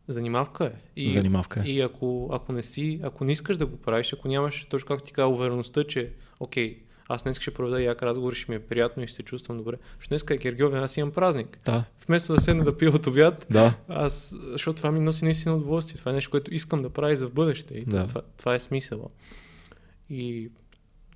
Занимавка 0.08 0.66
е. 0.66 0.72
И, 0.96 1.12
Занимавка 1.12 1.60
е. 1.60 1.64
и 1.64 1.82
ако, 1.82 2.30
ако 2.32 2.54
не 2.54 2.64
си, 2.64 3.00
ако 3.04 3.24
не 3.24 3.32
искаш 3.32 3.58
да 3.58 3.66
го 3.66 3.78
правиш, 3.78 4.14
ако 4.14 4.28
нямаш, 4.28 4.68
точно 4.70 4.88
както 4.88 5.06
ти 5.06 5.14
каза, 5.14 5.28
увереността, 5.28 5.84
че 5.84 6.14
окей, 6.40 6.84
аз 7.10 7.24
днес 7.24 7.40
ще 7.40 7.54
проведа 7.54 7.82
як 7.82 8.04
разговор, 8.04 8.34
ще 8.34 8.52
ми 8.52 8.56
е 8.56 8.60
приятно 8.60 9.04
и 9.04 9.08
ще 9.08 9.16
се 9.16 9.24
чувствам 9.24 9.58
добре. 9.58 9.76
Защото 9.98 10.10
днес 10.10 10.24
е 10.30 10.38
Гергьовен, 10.38 10.84
аз 10.84 10.98
имам 10.98 11.12
празник. 11.12 11.60
Да, 11.66 11.84
Вместо 12.08 12.34
да 12.34 12.42
седна 12.42 12.64
да 12.64 12.78
пия 12.78 12.92
от 12.92 13.08
обяд, 13.08 13.48
да. 13.50 13.74
аз, 13.88 14.36
защото 14.42 14.78
това 14.78 14.92
ми 14.92 15.00
носи 15.00 15.26
наистина 15.26 15.56
удоволствие. 15.56 15.98
Това 15.98 16.12
е 16.12 16.16
нещо, 16.16 16.32
което 16.32 16.54
искам 16.54 16.82
да 16.82 16.90
правя 16.90 17.16
за 17.16 17.28
в 17.28 17.34
бъдеще. 17.34 17.74
И 17.74 17.86
Да. 17.86 18.08
това, 18.08 18.22
това 18.38 18.56
е 18.56 18.60
смисъла. 18.60 19.06
И 20.10 20.52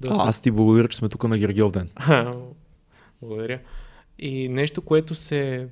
да 0.01 0.09
А, 0.09 0.29
аз 0.29 0.41
ти 0.41 0.51
благодаря, 0.51 0.87
че 0.87 0.97
сме 0.97 1.09
тук 1.09 1.23
на 1.23 1.37
Гергьов 1.37 1.71
ден. 1.71 1.89
Благодаря. 3.21 3.59
И 4.19 4.49
нещо, 4.49 4.81
което 4.81 5.15
се 5.15 5.67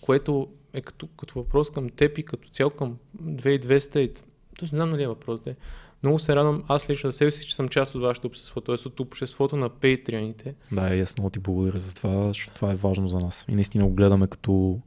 което 0.00 0.48
е 0.72 0.80
като, 0.80 1.06
като 1.06 1.34
въпрос 1.34 1.70
към 1.70 1.88
теб 1.88 2.18
и 2.18 2.22
като 2.22 2.48
цяло 2.48 2.70
към 2.70 2.96
2200 3.22 3.98
и 3.98 4.14
то 4.14 4.22
не 4.62 4.68
знам 4.68 4.90
нали 4.90 5.02
е 5.02 5.08
въпрос, 5.08 5.40
де. 5.40 5.56
Много 6.04 6.18
се 6.18 6.36
радвам 6.36 6.64
аз 6.68 6.90
лично 6.90 7.10
за 7.10 7.16
себе 7.16 7.30
си, 7.30 7.46
че 7.46 7.54
съм 7.54 7.68
част 7.68 7.94
от 7.94 8.02
вашето 8.02 8.26
общество, 8.26 8.60
т.е. 8.60 8.74
от 8.88 9.00
обществото 9.00 9.56
на 9.56 9.68
пейтрианите. 9.68 10.54
Да, 10.72 10.94
и 10.94 11.00
аз 11.00 11.16
много 11.18 11.30
ти 11.30 11.38
благодаря 11.38 11.78
за 11.78 11.94
това, 11.94 12.28
защото 12.28 12.54
това 12.54 12.72
е 12.72 12.74
важно 12.74 13.08
за 13.08 13.18
нас. 13.18 13.44
И 13.48 13.54
наистина 13.54 13.84
го 13.84 13.94
гледаме 13.94 14.26
като 14.26 14.80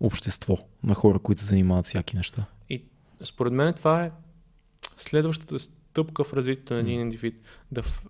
общество 0.00 0.56
на 0.84 0.94
хора, 0.94 1.18
които 1.18 1.42
се 1.42 1.48
занимават 1.48 1.86
всяки 1.86 2.16
неща. 2.16 2.44
И 2.70 2.84
според 3.20 3.52
мен 3.52 3.74
това 3.74 4.04
е 4.04 4.10
следващата 4.96 5.58
стъпка 5.58 6.24
в 6.24 6.32
развитието 6.32 6.74
на 6.74 6.80
един 6.80 7.00
индивид. 7.00 7.42
Да 7.72 7.82
в... 7.82 8.06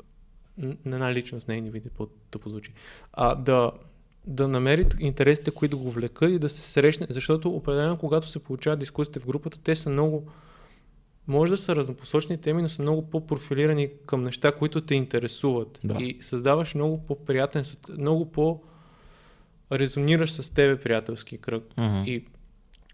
На 0.59 0.77
една 0.85 1.13
личност, 1.13 1.49
не 1.49 1.57
индивид, 1.57 1.87
е 1.87 1.91
по-тъпо 1.91 2.49
звучи. 2.49 2.73
А, 3.13 3.35
да, 3.35 3.73
да 4.27 4.49
намери 4.49 4.87
интересите, 4.99 5.51
които 5.51 5.79
го 5.79 5.91
влекат 5.91 6.31
и 6.31 6.39
да 6.39 6.49
се 6.49 6.63
срещне, 6.63 7.07
защото 7.11 7.51
определено 7.51 7.97
когато 7.97 8.29
се 8.29 8.39
получават 8.39 8.79
дискусиите 8.79 9.21
в 9.21 9.27
групата, 9.27 9.59
те 9.61 9.77
са 9.77 9.91
много 9.91 10.27
може 11.29 11.53
да 11.53 11.57
са 11.57 11.77
разнопосочни 11.77 12.39
теми, 12.39 12.63
но 12.63 12.69
са 12.69 12.83
много 12.83 13.11
по-профилирани 13.11 13.91
към 14.07 14.23
неща, 14.23 14.53
които 14.53 14.81
те 14.81 14.95
интересуват. 14.95 15.81
Да. 15.85 16.03
И 16.03 16.19
създаваш 16.21 16.75
много 16.75 17.07
по-приятен, 17.07 17.65
много 17.99 18.33
по-резонираш 18.33 20.33
с 20.33 20.55
тебе 20.55 20.81
приятелски 20.81 21.39
кръг. 21.39 21.65
И 22.07 22.25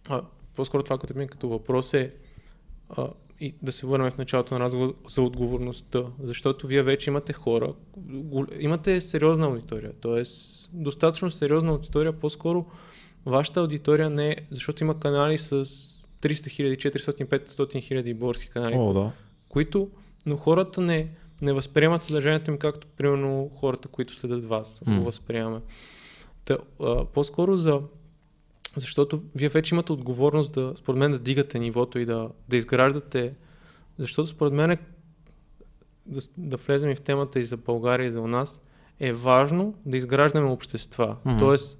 а, 0.08 0.22
по-скоро 0.54 0.82
това, 0.82 0.98
като 0.98 1.18
ми 1.18 1.26
като 1.26 1.48
въпрос 1.48 1.94
е 1.94 2.12
а, 2.90 3.08
и 3.40 3.54
да 3.62 3.72
се 3.72 3.86
върнем 3.86 4.10
в 4.10 4.18
началото 4.18 4.54
на 4.54 4.60
разговор 4.60 4.94
за 5.08 5.22
отговорността, 5.22 6.04
защото 6.22 6.66
вие 6.66 6.82
вече 6.82 7.10
имате 7.10 7.32
хора, 7.32 7.74
имате 8.58 9.00
сериозна 9.00 9.46
аудитория, 9.46 9.92
т.е. 9.92 10.22
достатъчно 10.72 11.30
сериозна 11.30 11.70
аудитория, 11.70 12.12
по-скоро 12.12 12.66
вашата 13.26 13.60
аудитория 13.60 14.10
не 14.10 14.30
е, 14.30 14.36
защото 14.50 14.84
има 14.84 15.00
канали 15.00 15.38
с 15.38 15.64
300 16.24 16.48
хиляди, 16.48 16.76
400, 16.76 17.24
500 17.24 17.80
хиляди 17.82 18.14
български 18.14 18.48
канали, 18.48 18.74
О, 18.78 18.92
да. 18.92 19.12
които, 19.48 19.90
но 20.26 20.36
хората 20.36 20.80
не, 20.80 21.08
не 21.42 21.52
възприемат 21.52 22.04
съдържанието 22.04 22.50
им 22.50 22.58
както, 22.58 22.86
примерно, 22.86 23.50
хората, 23.56 23.88
които 23.88 24.14
следят 24.14 24.44
вас, 24.44 24.82
М. 24.86 24.98
го 24.98 25.04
възприемаме. 25.04 25.60
Та, 26.44 26.58
а, 26.80 27.04
по-скоро 27.04 27.56
за... 27.56 27.80
Защото 28.76 29.22
вие 29.34 29.48
вече 29.48 29.74
имате 29.74 29.92
отговорност 29.92 30.52
да, 30.52 30.72
според 30.76 30.98
мен, 30.98 31.12
да 31.12 31.18
дигате 31.18 31.58
нивото 31.58 31.98
и 31.98 32.06
да, 32.06 32.28
да 32.48 32.56
изграждате... 32.56 33.34
Защото 33.98 34.28
според 34.28 34.52
мен 34.52 34.70
е, 34.70 34.78
да, 36.06 36.20
да 36.36 36.56
влезем 36.56 36.90
и 36.90 36.94
в 36.94 37.00
темата 37.00 37.40
и 37.40 37.44
за 37.44 37.56
България 37.56 38.06
и 38.06 38.10
за 38.10 38.20
у 38.20 38.26
нас, 38.26 38.60
е 39.00 39.12
важно 39.12 39.74
да 39.86 39.96
изграждаме 39.96 40.46
общества. 40.46 41.16
Мгм. 41.24 41.38
Тоест, 41.38 41.78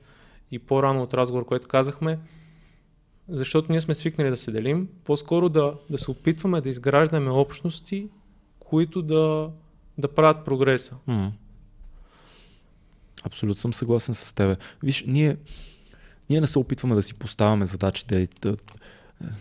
и 0.51 0.59
по-рано 0.59 1.03
от 1.03 1.15
разговор, 1.15 1.45
който 1.45 1.69
казахме, 1.69 2.19
защото 3.29 3.73
ние 3.73 3.81
сме 3.81 3.95
свикнали 3.95 4.31
да 4.31 4.37
се 4.37 4.51
делим, 4.51 4.89
по-скоро 5.05 5.49
да, 5.49 5.75
да 5.91 5.99
се 5.99 6.11
опитваме 6.11 6.61
да 6.61 6.69
изграждаме 6.69 7.31
общности, 7.31 8.09
които 8.61 9.03
да, 9.03 9.51
да 9.99 10.09
правят 10.09 10.45
прогреса. 10.45 10.95
М. 11.07 11.33
Абсолютно 13.25 13.61
съм 13.61 13.75
съгласен 13.75 14.15
с 14.15 14.33
тебе. 14.33 14.57
Виж, 14.83 15.05
ние, 15.07 15.37
ние 16.31 16.41
не 16.41 16.47
се 16.47 16.59
опитваме 16.59 16.95
да 16.95 17.03
си 17.03 17.15
поставяме 17.15 17.65
задачите 17.65 18.29
да, 18.41 18.57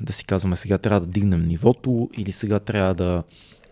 да 0.01 0.13
си 0.13 0.25
казваме 0.25 0.55
сега 0.55 0.77
трябва 0.77 0.99
да 0.99 1.07
дигнем 1.07 1.47
нивото 1.47 2.09
или 2.17 2.31
сега 2.31 2.59
трябва 2.59 2.95
да 2.95 3.23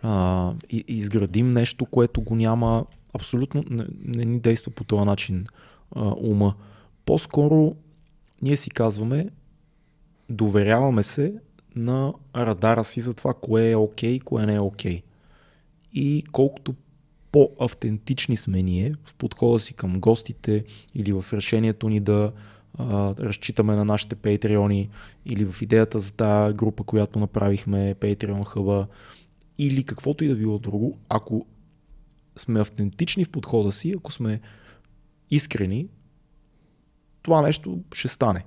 а, 0.02 0.54
изградим 0.72 1.52
нещо, 1.52 1.86
което 1.86 2.22
го 2.22 2.36
няма. 2.36 2.86
Абсолютно 3.14 3.64
не, 3.70 3.86
не 4.06 4.26
ни 4.26 4.40
действа 4.40 4.72
по 4.72 4.84
този 4.84 5.06
начин 5.06 5.46
а, 5.96 6.14
ума. 6.18 6.56
По-скоро 7.06 7.76
ние 8.42 8.58
си 8.58 8.70
казваме, 8.70 9.30
доверяваме 10.30 11.04
се 11.04 11.36
на 11.76 12.14
радара 12.36 12.84
си 12.84 13.02
за 13.02 13.14
това 13.14 13.34
кое 13.34 13.72
е 13.72 13.76
окей, 13.76 14.20
okay, 14.20 14.24
кое 14.24 14.46
не 14.46 14.56
е 14.56 14.60
окей. 14.60 14.98
Okay. 14.98 15.04
И 15.94 16.24
колкото 16.32 16.76
по-автентични 17.32 18.38
сме 18.38 18.62
ние 18.62 18.96
в 19.04 19.14
подхода 19.14 19.60
си 19.60 19.74
към 19.74 20.00
гостите 20.00 20.66
или 20.96 21.14
в 21.14 21.26
решението 21.34 21.90
ни 21.90 22.00
да 22.00 22.32
а, 22.78 23.16
разчитаме 23.20 23.76
на 23.76 23.86
нашите 23.86 24.16
патреони 24.16 24.90
или 25.26 25.46
в 25.46 25.62
идеята 25.62 26.00
за 26.00 26.14
тази 26.14 26.54
група, 26.56 26.84
която 26.84 27.20
направихме, 27.20 27.96
Patreon 27.96 28.44
Hub 28.44 28.88
или 29.58 29.84
каквото 29.84 30.24
и 30.24 30.28
да 30.28 30.36
било 30.36 30.60
друго, 30.60 30.98
ако 31.10 31.46
сме 32.38 32.60
автентични 32.60 33.26
в 33.26 33.30
подхода 33.30 33.72
си, 33.72 33.94
ако 33.98 34.12
сме 34.12 34.42
искрени, 35.32 35.88
това 37.22 37.42
нещо 37.42 37.80
ще 37.94 38.08
стане. 38.08 38.46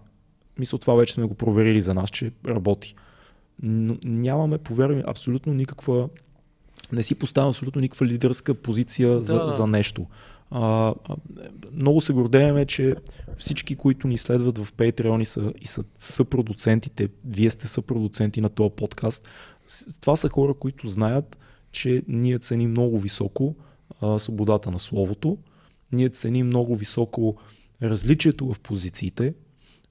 Мисля, 0.59 0.79
това 0.79 0.95
вече 0.95 1.15
сме 1.15 1.25
го 1.25 1.35
проверили 1.35 1.81
за 1.81 1.95
нас, 1.95 2.11
че 2.11 2.33
работи. 2.47 2.95
Но 3.63 3.97
нямаме, 4.05 4.59
повярваме, 4.59 5.05
абсолютно 5.07 5.55
никаква 5.55 6.09
не 6.93 7.03
си 7.03 7.15
поставям 7.15 7.51
абсолютно 7.51 7.81
никаква 7.81 8.07
лидерска 8.07 8.55
позиция 8.55 9.09
да, 9.09 9.21
за, 9.21 9.45
да. 9.45 9.53
за 9.53 9.67
нещо. 9.67 10.07
А, 10.51 10.95
много 11.73 12.01
се 12.01 12.13
гордееме, 12.13 12.67
че 12.67 12.97
всички, 13.37 13.77
които 13.77 14.09
ни 14.09 14.19
следват 14.19 14.59
в 14.59 14.73
Patreon 14.73 15.23
и 15.23 15.25
са, 15.25 15.53
и 15.61 15.67
са 15.67 15.85
съпродуцентите, 15.99 17.09
вие 17.25 17.51
сте 17.51 17.67
съпродуценти 17.67 18.41
на 18.41 18.49
този 18.49 18.71
подкаст, 18.71 19.29
това 20.01 20.17
са 20.17 20.29
хора, 20.29 20.55
които 20.55 20.89
знаят, 20.89 21.37
че 21.73 22.03
ние 22.09 22.39
ценим 22.39 22.71
много 22.71 22.99
високо 22.99 23.55
а, 24.01 24.19
свободата 24.19 24.71
на 24.71 24.79
словото, 24.79 25.39
ние 25.93 26.09
ценим 26.09 26.47
много 26.47 26.77
високо 26.77 27.37
различието 27.83 28.53
в 28.53 28.61
позициите 28.61 29.35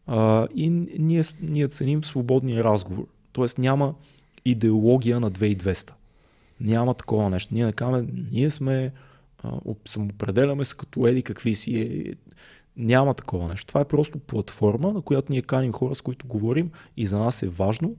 а, 0.08 0.48
и 0.56 0.70
ние, 1.00 1.24
ние 1.42 1.68
ценим 1.68 2.04
свободния 2.04 2.64
разговор. 2.64 3.08
Тоест 3.32 3.58
няма 3.58 3.94
идеология 4.46 5.20
на 5.20 5.32
2200. 5.32 5.92
Няма 6.62 6.94
такова 6.94 7.30
нещо. 7.30 7.54
Ние 7.54 7.74
не 7.82 8.06
ние 8.32 8.50
сме, 8.50 8.92
самоопределяме 9.86 10.64
се 10.64 10.76
като 10.78 11.08
еди 11.08 11.24
какви 11.24 11.56
си 11.56 11.80
е. 11.82 12.14
Няма 12.78 13.14
такова 13.14 13.48
нещо. 13.48 13.68
Това 13.68 13.82
е 13.82 13.86
просто 13.86 14.20
платформа, 14.20 14.94
на 14.94 15.02
която 15.02 15.32
ние 15.32 15.42
каним 15.42 15.72
хора, 15.72 15.96
с 15.96 16.02
които 16.02 16.28
говорим 16.28 16.72
и 16.98 17.06
за 17.06 17.20
нас 17.20 17.44
е 17.44 17.50
важно 17.50 17.96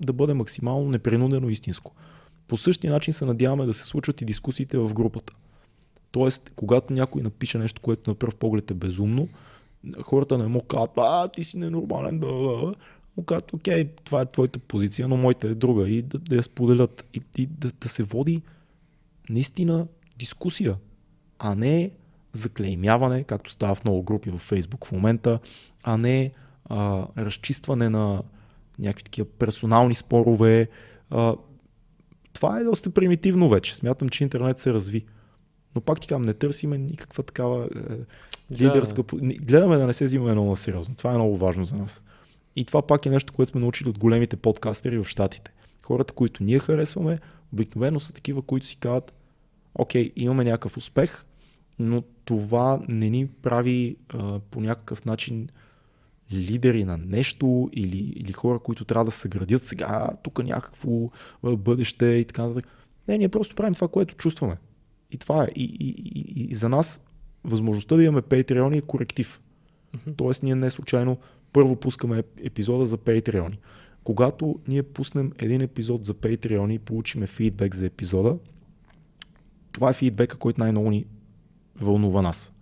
да 0.00 0.12
бъде 0.12 0.34
максимално 0.34 0.90
непринудено 0.90 1.48
истинско. 1.48 1.92
По 2.48 2.56
същия 2.56 2.92
начин 2.92 3.14
се 3.14 3.24
надяваме 3.24 3.66
да 3.66 3.74
се 3.74 3.84
случват 3.84 4.20
и 4.20 4.24
дискусиите 4.24 4.78
в 4.78 4.92
групата. 4.92 5.32
Тоест, 6.10 6.52
когато 6.56 6.92
някой 6.92 7.22
напише 7.22 7.58
нещо, 7.58 7.80
което 7.82 8.10
на 8.10 8.14
пръв 8.14 8.36
поглед 8.36 8.70
е 8.70 8.74
безумно, 8.74 9.28
хората 10.02 10.38
не 10.38 10.46
му 10.46 10.62
казват, 10.62 10.90
а, 10.96 11.28
ти 11.28 11.44
си 11.44 11.58
ненормален, 11.58 12.18
да, 12.18 12.26
да, 12.26 12.74
му 13.16 13.24
казват, 13.26 13.52
окей, 13.52 13.88
това 14.04 14.20
е 14.20 14.26
твоята 14.26 14.58
позиция, 14.58 15.08
но 15.08 15.16
моята 15.16 15.48
е 15.48 15.54
друга 15.54 15.88
и 15.88 16.02
да, 16.02 16.18
да 16.18 16.36
я 16.36 16.42
споделят 16.42 17.06
и, 17.14 17.20
и 17.36 17.46
да, 17.46 17.70
да 17.80 17.88
се 17.88 18.02
води 18.02 18.42
наистина 19.30 19.86
дискусия, 20.18 20.76
а 21.38 21.54
не 21.54 21.90
заклеймяване, 22.32 23.24
както 23.24 23.50
става 23.50 23.74
в 23.74 23.84
много 23.84 24.02
групи 24.02 24.30
в 24.30 24.38
Фейсбук 24.38 24.86
в 24.86 24.92
момента, 24.92 25.38
а 25.82 25.96
не 25.96 26.32
а, 26.64 27.06
разчистване 27.18 27.88
на 27.88 28.22
някакви 28.78 29.04
такива 29.04 29.28
персонални 29.28 29.94
спорове. 29.94 30.68
А, 31.10 31.36
това 32.32 32.60
е 32.60 32.64
доста 32.64 32.90
примитивно 32.90 33.48
вече. 33.48 33.76
Смятам, 33.76 34.08
че 34.08 34.24
интернет 34.24 34.58
се 34.58 34.72
разви. 34.72 35.04
Но 35.74 35.80
пак 35.80 36.00
ти 36.00 36.08
казвам, 36.08 36.22
не 36.22 36.34
търсиме 36.34 36.78
никаква 36.78 37.22
такава 37.22 37.64
е, 37.64 37.94
лидерска... 38.60 39.02
Да. 39.02 39.34
Гледаме 39.34 39.76
да 39.76 39.86
не 39.86 39.92
се 39.92 40.04
взимаме 40.04 40.32
много 40.32 40.56
сериозно. 40.56 40.94
Това 40.94 41.12
е 41.12 41.16
много 41.16 41.36
важно 41.36 41.64
за 41.64 41.76
нас. 41.76 42.02
И 42.56 42.64
това 42.64 42.82
пак 42.82 43.06
е 43.06 43.10
нещо, 43.10 43.32
което 43.32 43.50
сме 43.50 43.60
научили 43.60 43.88
от 43.88 43.98
големите 43.98 44.36
подкастери 44.36 44.98
в 44.98 45.04
Штатите. 45.04 45.52
Хората, 45.82 46.14
които 46.14 46.44
ние 46.44 46.58
харесваме, 46.58 47.18
обикновено 47.52 48.00
са 48.00 48.12
такива, 48.12 48.42
които 48.42 48.66
си 48.66 48.76
казват, 48.76 49.14
окей, 49.74 50.12
имаме 50.16 50.44
някакъв 50.44 50.76
успех, 50.76 51.24
но 51.78 52.02
това 52.24 52.82
не 52.88 53.10
ни 53.10 53.26
прави 53.26 53.96
а, 54.08 54.38
по 54.38 54.60
някакъв 54.60 55.04
начин 55.04 55.48
лидери 56.32 56.84
на 56.84 56.96
нещо 56.96 57.70
или, 57.72 58.12
или 58.16 58.32
хора, 58.32 58.58
които 58.58 58.84
трябва 58.84 59.04
да 59.04 59.10
се 59.10 59.28
градят 59.28 59.64
сега, 59.64 60.10
тук 60.22 60.44
някакво 60.44 60.90
бъдеще 61.42 62.06
и 62.06 62.24
така 62.24 62.42
нататък. 62.42 62.68
Не, 63.08 63.18
ние 63.18 63.28
просто 63.28 63.54
правим 63.54 63.74
това, 63.74 63.88
което 63.88 64.16
чувстваме. 64.16 64.56
И 65.10 65.18
това 65.18 65.44
е. 65.44 65.48
И, 65.56 65.64
и, 65.64 65.88
и, 65.88 66.50
и 66.50 66.54
за 66.54 66.68
нас 66.68 67.00
възможността 67.44 67.96
да 67.96 68.04
имаме 68.04 68.22
Patreon 68.22 68.78
е 68.78 68.80
коректив. 68.80 69.40
Mm-hmm. 69.96 70.16
Тоест 70.16 70.42
ние 70.42 70.54
не 70.54 70.70
случайно 70.70 71.18
първо 71.52 71.76
пускаме 71.76 72.22
епизода 72.44 72.86
за 72.86 72.98
Patreon. 72.98 73.56
Когато 74.04 74.58
ние 74.68 74.82
пуснем 74.82 75.32
един 75.38 75.60
епизод 75.60 76.04
за 76.04 76.14
Patreon 76.14 76.72
и 76.72 76.78
получиме 76.78 77.26
фидбек 77.26 77.74
за 77.74 77.86
епизода, 77.86 78.38
това 79.72 79.90
е 79.90 79.94
фидбека, 79.94 80.38
който 80.38 80.60
най-много 80.60 80.90
ни 80.90 81.06
вълнува 81.76 82.22
нас. 82.22 82.52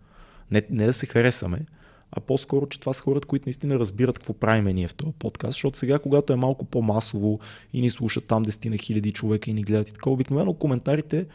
Не, 0.51 0.63
не 0.71 0.87
да 0.87 0.93
се 0.93 1.07
харесаме, 1.07 1.67
а 2.13 2.21
по-скоро, 2.21 2.67
че 2.67 2.81
това 2.81 2.93
са 2.93 3.03
хората, 3.03 3.29
които 3.29 3.47
наистина 3.47 3.79
разбират 3.79 4.19
какво 4.19 4.33
правим 4.33 4.75
ние 4.75 4.89
в 4.89 4.95
този 4.95 5.13
подкаст, 5.13 5.53
защото 5.53 5.79
сега, 5.79 5.99
когато 5.99 6.33
е 6.33 6.37
малко 6.37 6.65
по-масово 6.65 7.41
и 7.73 7.81
ни 7.81 7.91
слушат 7.91 8.25
там 8.25 8.45
10 8.45 8.69
на 8.69 8.77
хиляди 8.77 9.13
човека 9.13 9.51
и 9.51 9.55
ни 9.55 9.63
гледат 9.63 9.89
и 9.89 9.93
така, 9.93 10.11
обикновено 10.11 10.55
коментарите 10.55 11.27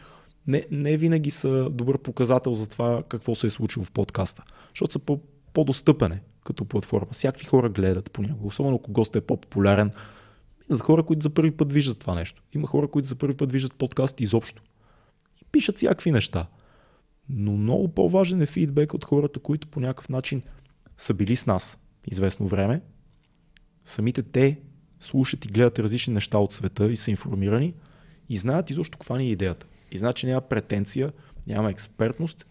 не, 0.48 0.66
не 0.70 0.96
винаги 0.96 1.30
са 1.30 1.70
добър 1.70 1.98
показател 1.98 2.54
за 2.54 2.68
това 2.68 3.02
какво 3.08 3.34
се 3.34 3.46
е 3.46 3.50
случило 3.50 3.84
в 3.84 3.90
подкаста, 3.90 4.44
защото 4.68 4.92
са 4.92 4.98
по, 4.98 5.20
по-достъпене 5.52 6.22
като 6.44 6.64
платформа. 6.64 7.08
Всякакви 7.12 7.46
хора 7.46 7.68
гледат 7.68 8.10
понякога, 8.10 8.46
особено 8.46 8.76
ако 8.76 8.92
гост 8.92 9.16
е 9.16 9.20
по-популярен. 9.20 9.90
Има 10.70 10.78
хора, 10.78 11.02
които 11.02 11.22
за 11.22 11.30
първи 11.30 11.50
път 11.50 11.72
виждат 11.72 11.98
това 11.98 12.14
нещо. 12.14 12.42
Има 12.52 12.66
хора, 12.66 12.88
които 12.88 13.08
за 13.08 13.16
първи 13.16 13.36
път 13.36 13.52
виждат 13.52 13.74
подкасти 13.74 14.24
изобщо. 14.24 14.62
И 15.42 15.44
пишат 15.52 15.76
всякакви 15.76 16.12
неща. 16.12 16.46
Но 17.28 17.52
много 17.52 17.88
по-важен 17.88 18.42
е 18.42 18.46
фидбек 18.46 18.94
от 18.94 19.04
хората, 19.04 19.40
които 19.40 19.68
по 19.68 19.80
някакъв 19.80 20.08
начин 20.08 20.42
са 20.96 21.14
били 21.14 21.36
с 21.36 21.46
нас 21.46 21.78
известно 22.06 22.46
време. 22.46 22.82
Самите 23.84 24.22
те 24.22 24.60
слушат 25.00 25.44
и 25.44 25.48
гледат 25.48 25.78
различни 25.78 26.14
неща 26.14 26.38
от 26.38 26.52
света 26.52 26.90
и 26.90 26.96
са 26.96 27.10
информирани 27.10 27.74
и 28.28 28.36
знаят 28.36 28.70
изобщо 28.70 28.98
каква 28.98 29.18
ни 29.18 29.24
е 29.24 29.30
идеята. 29.30 29.66
И 29.92 29.98
знаят, 29.98 30.16
че 30.16 30.26
няма 30.26 30.40
претенция, 30.40 31.12
няма 31.46 31.70
експертност, 31.70 32.46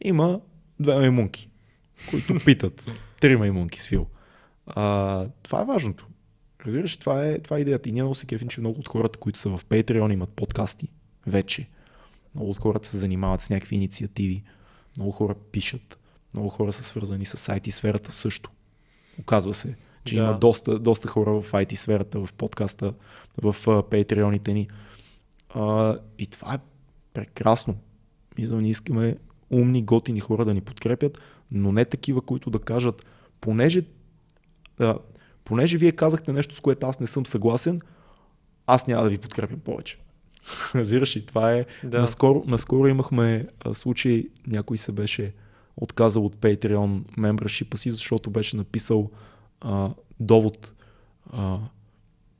има 0.00 0.40
две 0.80 0.96
маймунки, 0.96 1.50
които 2.10 2.34
питат. 2.44 2.86
Три 3.20 3.36
маймунки 3.36 3.80
с 3.80 3.88
фил. 3.88 4.06
А, 4.66 5.26
това 5.42 5.62
е 5.62 5.64
важното. 5.64 6.06
Разбираш, 6.66 6.96
това 6.96 7.26
е, 7.26 7.38
това 7.38 7.56
е 7.56 7.60
идеята. 7.60 7.88
И 7.88 7.92
ние 7.92 8.02
много 8.02 8.14
се 8.14 8.26
кефим, 8.26 8.48
че 8.48 8.60
много 8.60 8.80
от 8.80 8.88
хората, 8.88 9.18
които 9.18 9.38
са 9.38 9.48
в 9.48 9.64
Patreon 9.64 10.12
имат 10.12 10.30
подкасти 10.30 10.88
вече. 11.26 11.68
Много 12.34 12.50
от 12.50 12.58
хората 12.58 12.88
се 12.88 12.98
занимават 12.98 13.40
с 13.40 13.50
някакви 13.50 13.76
инициативи. 13.76 14.42
Много 14.96 15.12
хора 15.12 15.34
пишат. 15.52 15.98
Много 16.34 16.48
хора 16.48 16.72
са 16.72 16.82
свързани 16.82 17.24
с 17.24 17.36
IT 17.52 17.70
сферата 17.70 18.12
също. 18.12 18.50
Оказва 19.18 19.54
се, 19.54 19.76
че 20.04 20.14
да. 20.14 20.22
има 20.22 20.38
доста, 20.38 20.78
доста 20.78 21.08
хора 21.08 21.40
в 21.42 21.52
IT 21.52 21.74
сферата, 21.74 22.26
в 22.26 22.32
подкаста, 22.32 22.94
в 23.42 23.54
Patreoните 23.64 24.48
ни. 24.48 24.68
А, 25.54 25.96
и 26.18 26.26
това 26.26 26.54
е 26.54 26.58
прекрасно. 27.14 27.76
Мисля, 28.38 28.60
ние 28.60 28.70
искаме 28.70 29.16
умни, 29.50 29.82
готини 29.82 30.20
хора 30.20 30.44
да 30.44 30.54
ни 30.54 30.60
подкрепят, 30.60 31.20
но 31.50 31.72
не 31.72 31.84
такива, 31.84 32.20
които 32.20 32.50
да 32.50 32.58
кажат, 32.58 33.06
понеже, 33.40 33.82
а, 34.78 34.98
понеже 35.44 35.78
вие 35.78 35.92
казахте 35.92 36.32
нещо, 36.32 36.54
с 36.54 36.60
което 36.60 36.86
аз 36.86 37.00
не 37.00 37.06
съм 37.06 37.26
съгласен, 37.26 37.80
аз 38.66 38.86
няма 38.86 39.02
да 39.02 39.08
ви 39.08 39.18
подкрепям 39.18 39.60
повече. 39.60 39.98
Разбираш 40.74 41.16
ли? 41.16 41.26
Това 41.26 41.52
е. 41.52 41.66
Да. 41.84 42.00
Наскоро, 42.00 42.44
наскоро 42.46 42.86
имахме 42.86 43.46
а, 43.60 43.74
случай, 43.74 44.24
някой 44.46 44.76
се 44.76 44.92
беше 44.92 45.32
отказал 45.76 46.26
от 46.26 46.36
Patreon 46.36 47.02
membership 47.18 47.76
си, 47.76 47.90
защото 47.90 48.30
беше 48.30 48.56
написал 48.56 49.10
а, 49.60 49.90
довод. 50.20 50.74
А, 51.32 51.58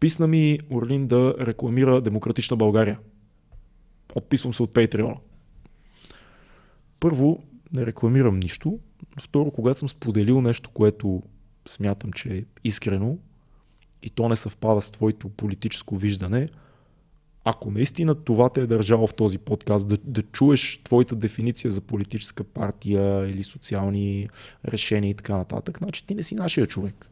писна 0.01 0.27
ми 0.27 0.59
Орлин 0.71 1.07
да 1.07 1.35
рекламира 1.41 2.01
Демократична 2.01 2.57
България. 2.57 2.99
Отписвам 4.15 4.55
се 4.55 4.63
от 4.63 4.75
Patreon. 4.75 5.17
Първо, 7.01 7.43
не 7.73 7.87
рекламирам 7.87 8.39
нищо. 8.39 8.79
Второ, 9.21 9.51
когато 9.51 9.81
съм 9.81 9.89
споделил 9.89 10.41
нещо, 10.41 10.71
което 10.71 11.23
смятам, 11.69 12.13
че 12.13 12.37
е 12.37 12.45
искрено 12.65 13.19
и 14.03 14.11
то 14.11 14.29
не 14.29 14.37
съвпада 14.37 14.81
с 14.81 14.91
твоето 14.91 15.29
политическо 15.29 15.97
виждане, 15.97 16.49
ако 17.45 17.71
наистина 17.71 18.15
това 18.15 18.49
те 18.49 18.61
е 18.61 18.67
държало 18.67 19.07
в 19.07 19.15
този 19.15 19.39
подкаст, 19.39 19.89
да, 19.89 19.97
да 20.05 20.23
чуеш 20.23 20.81
твоята 20.85 21.17
дефиниция 21.17 21.71
за 21.71 21.81
политическа 21.81 22.45
партия 22.45 23.31
или 23.31 23.45
социални 23.45 24.29
решения 24.65 25.11
и 25.11 25.15
така 25.15 25.37
нататък, 25.37 25.79
значи 25.79 26.07
ти 26.07 26.15
не 26.15 26.23
си 26.23 26.35
нашия 26.35 26.67
човек. 26.67 27.11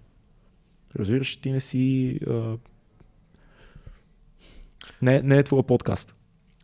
Разбираш, 0.97 1.37
ти 1.37 1.51
не 1.51 1.61
си... 1.61 2.19
А... 2.27 2.57
Не, 5.03 5.23
не 5.23 5.39
е 5.39 5.43
твоя 5.43 5.63
подкаст. 5.63 6.15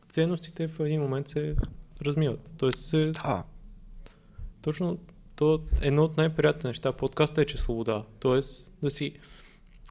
Ценностите 0.08 0.68
в 0.68 0.80
един 0.80 1.00
момент 1.00 1.28
се 1.28 1.56
размиват. 2.02 2.50
Тоест 2.56 2.78
се... 2.78 3.10
Да. 3.10 3.44
Точно 4.62 4.98
то 5.36 5.62
е 5.82 5.86
едно 5.86 6.04
от 6.04 6.16
най-приятните 6.16 6.68
неща 6.68 6.92
подкаста 6.92 7.42
е, 7.42 7.44
че 7.44 7.58
свобода. 7.58 8.04
Тоест 8.18 8.72
да 8.82 8.90
си, 8.90 9.12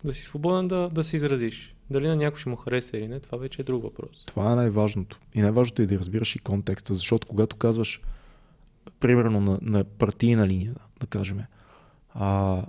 да 0.04 0.14
си 0.14 0.24
свободен 0.24 0.68
да, 0.68 0.90
да 0.90 1.04
се 1.04 1.16
изразиш. 1.16 1.76
Дали 1.90 2.08
на 2.08 2.16
някой 2.16 2.40
ще 2.40 2.50
му 2.50 2.56
хареса 2.56 2.98
или 2.98 3.08
не, 3.08 3.20
това 3.20 3.38
вече 3.38 3.62
е 3.62 3.66
друг 3.66 3.84
въпрос. 3.84 4.24
Това 4.26 4.52
е 4.52 4.56
най-важното. 4.56 5.20
И 5.34 5.42
най-важното 5.42 5.82
е 5.82 5.86
да 5.86 5.98
разбираш 5.98 6.36
и 6.36 6.40
контекста, 6.40 6.94
защото 6.94 7.28
когато 7.28 7.56
казваш, 7.56 8.02
примерно 9.00 9.42
на, 9.42 9.60
на 9.62 9.84
партийна 9.84 10.48
линия, 10.48 10.76
да 11.00 11.08
кажем, 11.08 11.40
а, 12.14 12.64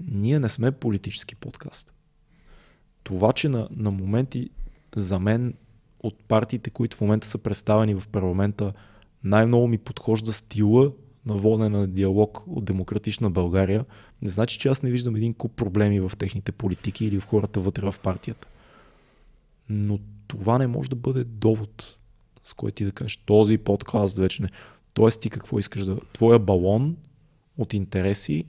ние 0.00 0.38
не 0.38 0.48
сме 0.48 0.72
политически 0.72 1.34
подкаст. 1.34 1.94
Това, 3.02 3.32
че 3.32 3.48
на, 3.48 3.68
на 3.70 3.90
моменти 3.90 4.50
за 4.96 5.18
мен 5.18 5.54
от 6.02 6.14
партиите, 6.28 6.70
които 6.70 6.96
в 6.96 7.00
момента 7.00 7.26
са 7.26 7.38
представени 7.38 7.94
в 7.94 8.08
парламента, 8.08 8.72
най-много 9.24 9.68
ми 9.68 9.78
подхожда 9.78 10.32
стила 10.32 10.92
на 11.26 11.36
водене 11.36 11.68
на 11.68 11.86
диалог 11.86 12.42
от 12.46 12.64
демократична 12.64 13.30
България, 13.30 13.84
не 14.22 14.28
значи, 14.30 14.58
че 14.58 14.68
аз 14.68 14.82
не 14.82 14.90
виждам 14.90 15.16
един 15.16 15.34
куп 15.34 15.52
проблеми 15.52 16.00
в 16.00 16.12
техните 16.18 16.52
политики 16.52 17.04
или 17.04 17.20
в 17.20 17.26
хората 17.26 17.60
вътре 17.60 17.90
в 17.90 17.94
партията. 18.02 18.48
Но 19.68 19.98
това 20.28 20.58
не 20.58 20.66
може 20.66 20.90
да 20.90 20.96
бъде 20.96 21.24
довод, 21.24 21.98
с 22.42 22.54
който 22.54 22.74
ти 22.74 22.84
да 22.84 22.92
кажеш 22.92 23.16
този 23.16 23.58
подкаст 23.58 24.16
вече 24.16 24.42
не. 24.42 24.48
Тоест 24.94 25.20
ти 25.20 25.30
какво 25.30 25.58
искаш 25.58 25.84
да... 25.84 26.00
Твоя 26.12 26.38
балон 26.38 26.96
от 27.58 27.74
интереси 27.74 28.44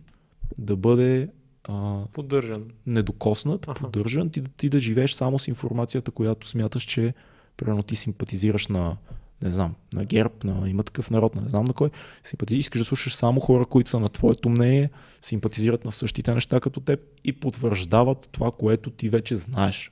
да 0.57 0.76
бъде 0.76 1.30
а, 1.64 2.06
поддържан. 2.14 2.65
недокоснат, 2.85 3.68
ага. 3.68 3.80
поддържан, 3.80 4.30
ти, 4.30 4.44
ти 4.44 4.69
да 4.69 4.80
живееш 4.80 5.11
само 5.11 5.40
с 5.40 5.48
информацията, 5.48 6.11
която 6.11 6.48
смяташ, 6.48 6.84
че 6.84 7.14
примерно 7.57 7.84
ти 7.84 7.95
симпатизираш 7.95 8.68
на 8.68 8.98
не 9.44 9.52
знам, 9.52 9.76
на 9.94 10.06
ГЕРБ, 10.06 10.34
на 10.44 10.69
има 10.69 10.84
такъв 10.84 11.11
народ, 11.11 11.35
не 11.35 11.49
знам 11.49 11.65
на 11.65 11.73
кой, 11.73 11.90
симпати... 12.23 12.56
искаш 12.56 12.81
да 12.81 12.85
слушаш 12.85 13.15
само 13.15 13.40
хора, 13.40 13.65
които 13.65 13.90
са 13.90 13.99
на 13.99 14.10
твоето 14.10 14.49
мнение, 14.49 14.90
симпатизират 15.22 15.85
на 15.85 15.91
същите 15.91 16.34
неща 16.34 16.60
като 16.60 16.80
теб 16.80 16.99
и 17.23 17.34
потвърждават 17.34 18.30
това, 18.31 18.52
което 18.52 18.90
ти 18.90 19.10
вече 19.10 19.35
знаеш. 19.35 19.91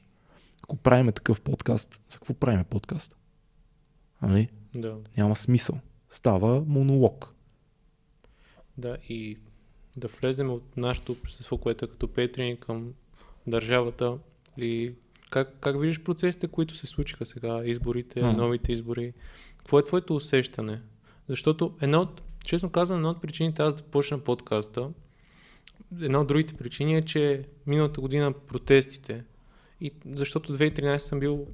Ако 0.64 0.76
правиме 0.76 1.12
такъв 1.12 1.42
подкаст, 1.42 2.00
за 2.08 2.18
какво 2.18 2.34
правиме 2.34 2.64
подкаст? 2.64 3.16
Ами? 4.22 4.48
Да. 4.76 4.98
Няма 5.18 5.36
смисъл. 5.36 5.80
Става 6.10 6.64
монолог. 6.68 7.34
Да, 8.78 8.98
и 9.10 9.38
да 9.96 10.08
влезем 10.08 10.50
от 10.50 10.78
нашето 10.78 11.12
общество, 11.12 11.58
което 11.58 11.86
е 11.86 11.88
като 11.88 12.08
Петрини 12.08 12.60
към 12.60 12.94
държавата 13.48 14.18
и 14.58 14.94
как, 15.30 15.56
как 15.60 15.82
виждаш 15.82 16.04
процесите, 16.04 16.48
които 16.48 16.76
се 16.76 16.88
случиха 16.88 17.26
сега, 17.26 17.62
изборите, 17.66 18.22
mm. 18.22 18.36
новите 18.36 18.72
избори? 18.72 19.14
Какво 19.58 19.80
е 19.80 19.84
твоето 19.84 20.16
усещане? 20.16 20.82
Защото 21.28 21.74
една 21.82 22.02
от, 22.02 22.24
честно 22.46 22.70
казвам, 22.70 22.98
една 23.00 23.10
от 23.10 23.22
причините 23.22 23.62
аз 23.62 23.74
да 23.76 23.84
почна 23.84 24.20
подкаста, 24.20 24.90
една 26.02 26.20
от 26.20 26.28
другите 26.28 26.54
причини 26.54 26.98
е, 26.98 27.06
че 27.06 27.46
миналата 27.68 28.02
година 28.02 28.34
протестите, 28.34 29.24
и 29.82 29.92
защото 30.06 30.58
2013 30.58 30.98
съм 30.98 31.20
бил 31.20 31.48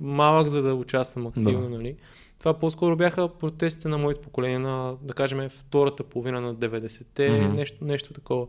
малък, 0.00 0.48
за 0.48 0.62
да 0.62 0.74
участвам 0.74 1.26
активно, 1.26 1.62
да. 1.62 1.68
нали? 1.68 1.96
Това 2.38 2.58
по-скоро 2.58 2.96
бяха 2.96 3.28
протестите 3.28 3.88
на 3.88 3.98
моето 3.98 4.20
поколение, 4.20 4.58
на, 4.58 4.96
да 5.02 5.14
кажем, 5.14 5.48
втората 5.48 6.04
половина 6.04 6.40
на 6.40 6.54
90-те, 6.54 7.30
mm-hmm. 7.30 7.52
нещо, 7.52 7.84
нещо 7.84 8.12
такова. 8.12 8.46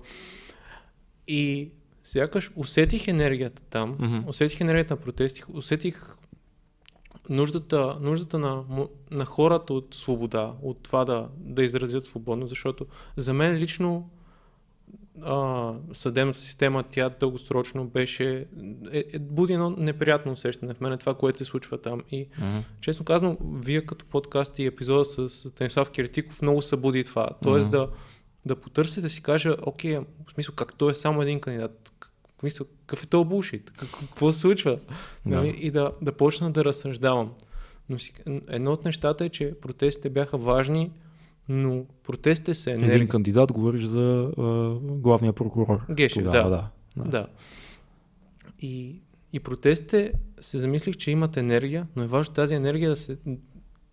И 1.27 1.71
сякаш 2.03 2.51
усетих 2.55 3.07
енергията 3.07 3.63
там, 3.69 3.97
mm-hmm. 3.97 4.29
усетих 4.29 4.61
енергията 4.61 4.93
на 4.93 4.99
протести, 4.99 5.43
усетих 5.53 6.15
нуждата, 7.29 7.97
нуждата 8.01 8.39
на, 8.39 8.63
на 9.11 9.25
хората 9.25 9.73
от 9.73 9.95
свобода, 9.95 10.53
от 10.61 10.83
това 10.83 11.05
да, 11.05 11.29
да 11.37 11.63
изразят 11.63 12.05
свободно, 12.05 12.47
защото 12.47 12.85
за 13.17 13.33
мен 13.33 13.55
лично 13.55 14.09
а, 15.21 15.73
съдебната 15.93 16.39
система, 16.39 16.83
тя 16.83 17.09
дългосрочно 17.09 17.87
беше, 17.87 18.47
е, 18.91 19.03
е, 19.13 19.19
буди 19.19 19.53
едно 19.53 19.69
неприятно 19.69 20.31
усещане 20.31 20.73
в 20.73 20.81
мен, 20.81 20.97
това, 20.97 21.13
което 21.13 21.37
се 21.37 21.45
случва 21.45 21.77
там. 21.77 22.01
И 22.11 22.27
mm-hmm. 22.27 22.63
честно 22.81 23.05
казано, 23.05 23.37
вие 23.41 23.81
като 23.81 24.05
подкаст 24.05 24.59
и 24.59 24.65
епизода 24.65 25.05
с 25.05 25.29
Станислав 25.29 25.89
Киритиков 25.89 26.41
много 26.41 26.61
събуди 26.61 27.03
това. 27.03 27.29
Тоест 27.43 27.67
mm-hmm. 27.67 27.71
да, 27.71 27.89
да 28.45 28.55
потърся 28.55 29.01
да 29.01 29.09
си 29.09 29.23
кажа, 29.23 29.55
окей, 29.61 29.97
в 29.97 30.31
смисъл, 30.33 30.55
как 30.55 30.75
той 30.75 30.91
е 30.91 30.95
само 30.95 31.21
един 31.21 31.39
кандидат, 31.39 31.91
мисля, 32.43 32.65
какъв 32.65 33.03
е 33.03 33.07
този 33.07 33.29
булшит? 33.29 33.71
Какво 33.71 34.31
се 34.31 34.39
случва? 34.39 34.79
Да. 35.25 35.35
Нали? 35.35 35.57
И 35.59 35.71
да, 35.71 35.91
да 36.01 36.11
почна 36.11 36.51
да 36.51 36.65
разсъждавам. 36.65 37.31
Но 37.89 37.99
си, 37.99 38.13
едно 38.47 38.71
от 38.71 38.85
нещата 38.85 39.25
е, 39.25 39.29
че 39.29 39.53
протестите 39.61 40.09
бяха 40.09 40.37
важни, 40.37 40.91
но 41.51 41.85
протестите 42.03 42.53
се 42.53 42.71
енергия. 42.71 42.95
Един 42.95 43.07
кандидат 43.07 43.51
говориш 43.51 43.83
за 43.83 44.31
а, 44.37 44.75
главния 44.81 45.33
прокурор. 45.33 45.85
Гешев, 45.89 46.23
да, 46.23 46.49
да, 46.49 46.69
да. 46.97 47.03
да. 47.09 47.27
И, 48.59 49.01
и 49.33 49.39
протестите 49.39 50.13
се 50.41 50.59
замислих, 50.59 50.95
че 50.95 51.11
имат 51.11 51.37
енергия, 51.37 51.87
но 51.95 52.03
е 52.03 52.07
важно 52.07 52.33
тази 52.33 52.53
енергия 52.53 52.89
да 52.89 52.95
се... 52.95 53.17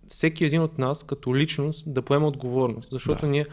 Всеки 0.09 0.45
един 0.45 0.63
от 0.63 0.79
нас 0.79 1.03
като 1.03 1.37
личност 1.37 1.93
да 1.93 2.03
поема 2.03 2.27
отговорност, 2.27 2.89
защото 2.91 3.21
да. 3.21 3.27
ние 3.27 3.47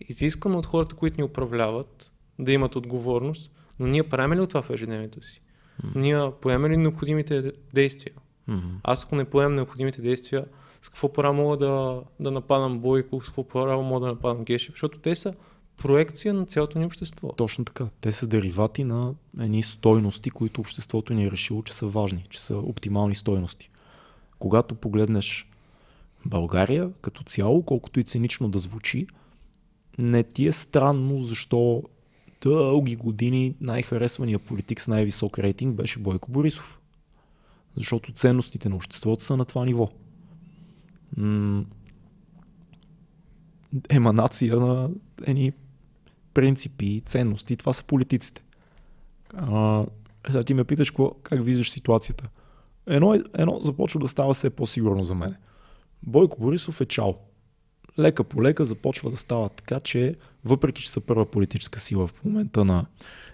изискваме 0.00 0.56
от 0.56 0.66
хората, 0.66 0.96
които 0.96 1.20
ни 1.20 1.24
управляват, 1.24 2.10
да 2.38 2.52
имат 2.52 2.76
отговорност, 2.76 3.52
но 3.78 3.86
ние 3.86 4.02
правим 4.02 4.40
ли 4.40 4.46
това 4.46 4.62
в 4.62 4.70
ежедневието 4.70 5.22
си? 5.22 5.42
Mm-hmm. 5.84 5.96
Ние 5.96 6.30
поемем 6.40 6.72
ли 6.72 6.76
необходимите 6.76 7.52
действия? 7.74 8.14
Mm-hmm. 8.48 8.70
Аз 8.82 9.04
ако 9.04 9.16
не 9.16 9.24
поемам 9.24 9.54
необходимите 9.54 10.02
действия, 10.02 10.44
с 10.82 10.88
какво 10.88 11.12
право 11.12 11.34
мога 11.34 11.56
да, 11.56 12.02
да 12.20 12.30
нападам 12.30 12.78
Бойко, 12.78 13.20
с 13.20 13.26
какво 13.26 13.48
право 13.48 13.82
мога 13.82 14.06
да 14.06 14.12
нападам 14.12 14.44
Гешев, 14.44 14.74
защото 14.74 14.98
те 14.98 15.14
са 15.14 15.34
проекция 15.82 16.34
на 16.34 16.46
цялото 16.46 16.78
ни 16.78 16.84
общество. 16.84 17.28
Точно 17.28 17.64
така. 17.64 17.88
Те 18.00 18.12
са 18.12 18.26
деривати 18.26 18.84
на 18.84 19.14
едни 19.40 19.62
стойности, 19.62 20.30
които 20.30 20.60
обществото 20.60 21.14
ни 21.14 21.26
е 21.26 21.30
решило, 21.30 21.62
че 21.62 21.72
са 21.72 21.86
важни, 21.86 22.26
че 22.30 22.40
са 22.40 22.56
оптимални 22.56 23.14
стойности. 23.14 23.70
Когато 24.38 24.74
погледнеш 24.74 25.50
България 26.26 26.90
като 27.00 27.22
цяло, 27.22 27.62
колкото 27.62 28.00
и 28.00 28.04
цинично 28.04 28.48
да 28.48 28.58
звучи, 28.58 29.06
не 29.98 30.22
ти 30.22 30.46
е 30.46 30.52
странно 30.52 31.18
защо 31.18 31.82
дълги 32.42 32.96
години 32.96 33.54
най-харесвания 33.60 34.38
политик 34.38 34.80
с 34.80 34.88
най-висок 34.88 35.38
рейтинг 35.38 35.76
беше 35.76 35.98
Бойко 35.98 36.30
Борисов. 36.30 36.80
Защото 37.76 38.12
ценностите 38.12 38.68
на 38.68 38.76
обществото 38.76 39.24
са 39.24 39.36
на 39.36 39.44
това 39.44 39.64
ниво. 39.64 39.88
М- 41.16 41.64
еманация 43.88 44.56
на 44.56 44.90
едни 45.26 45.52
принципи 46.34 47.02
ценности. 47.06 47.56
Това 47.56 47.72
са 47.72 47.84
политиците. 47.84 48.42
Сега 50.26 50.42
ти 50.46 50.54
ме 50.54 50.64
питаш 50.64 50.90
какво, 50.90 51.14
как 51.22 51.44
виждаш 51.44 51.70
ситуацията. 51.70 52.28
Едно, 52.86 53.14
едно 53.14 53.60
започва 53.60 54.00
да 54.00 54.08
става 54.08 54.34
все 54.34 54.50
по-сигурно 54.50 55.04
за 55.04 55.14
мен. 55.14 55.36
Бойко 56.02 56.40
Борисов 56.40 56.80
е 56.80 56.86
чао 56.86 57.14
лека 57.98 58.24
по 58.24 58.42
лека 58.42 58.64
започва 58.64 59.10
да 59.10 59.16
става 59.16 59.48
така, 59.48 59.80
че 59.80 60.16
въпреки, 60.44 60.82
че 60.82 60.90
са 60.90 61.00
първа 61.00 61.26
политическа 61.26 61.78
сила 61.78 62.06
в 62.06 62.24
момента 62.24 62.64
на 62.64 62.86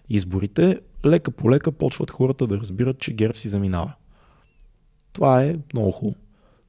изборите, 0.08 0.80
лека 1.04 1.30
по 1.30 1.50
лека 1.50 1.72
почват 1.72 2.10
хората 2.10 2.46
да 2.46 2.58
разбират, 2.58 2.98
че 2.98 3.12
ГЕРБ 3.12 3.38
си 3.38 3.48
заминава. 3.48 3.92
Това 5.12 5.44
е 5.44 5.56
много 5.74 5.90
хубаво. 5.90 6.16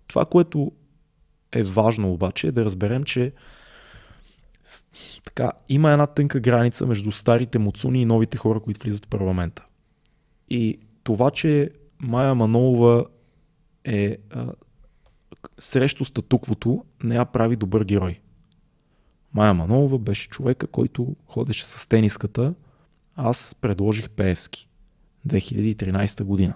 Това, 0.07 0.25
което 0.25 0.71
е 1.51 1.63
важно 1.63 2.13
обаче 2.13 2.51
да 2.51 2.65
разберем, 2.65 3.03
че 3.03 3.31
така, 5.25 5.51
има 5.69 5.91
една 5.91 6.07
тънка 6.07 6.39
граница 6.39 6.85
между 6.85 7.11
старите 7.11 7.59
муцуни 7.59 8.01
и 8.01 8.05
новите 8.05 8.37
хора, 8.37 8.59
които 8.59 8.83
влизат 8.83 9.05
в 9.05 9.07
парламента. 9.07 9.65
И 10.49 10.79
това, 11.03 11.31
че 11.31 11.71
Майя 11.99 12.35
Манолова 12.35 13.05
е 13.83 14.17
а, 14.31 14.47
срещу 15.57 16.05
статуквото 16.05 16.85
не 17.03 17.15
я 17.15 17.25
прави 17.25 17.55
добър 17.55 17.83
герой. 17.83 18.19
Майя 19.33 19.53
Манолова 19.53 19.99
беше 19.99 20.29
човека, 20.29 20.67
който 20.67 21.15
ходеше 21.27 21.65
с 21.65 21.89
тениската. 21.89 22.53
Аз 23.15 23.55
предложих 23.61 24.09
Пеевски. 24.09 24.67
2013 25.27 26.23
година. 26.23 26.53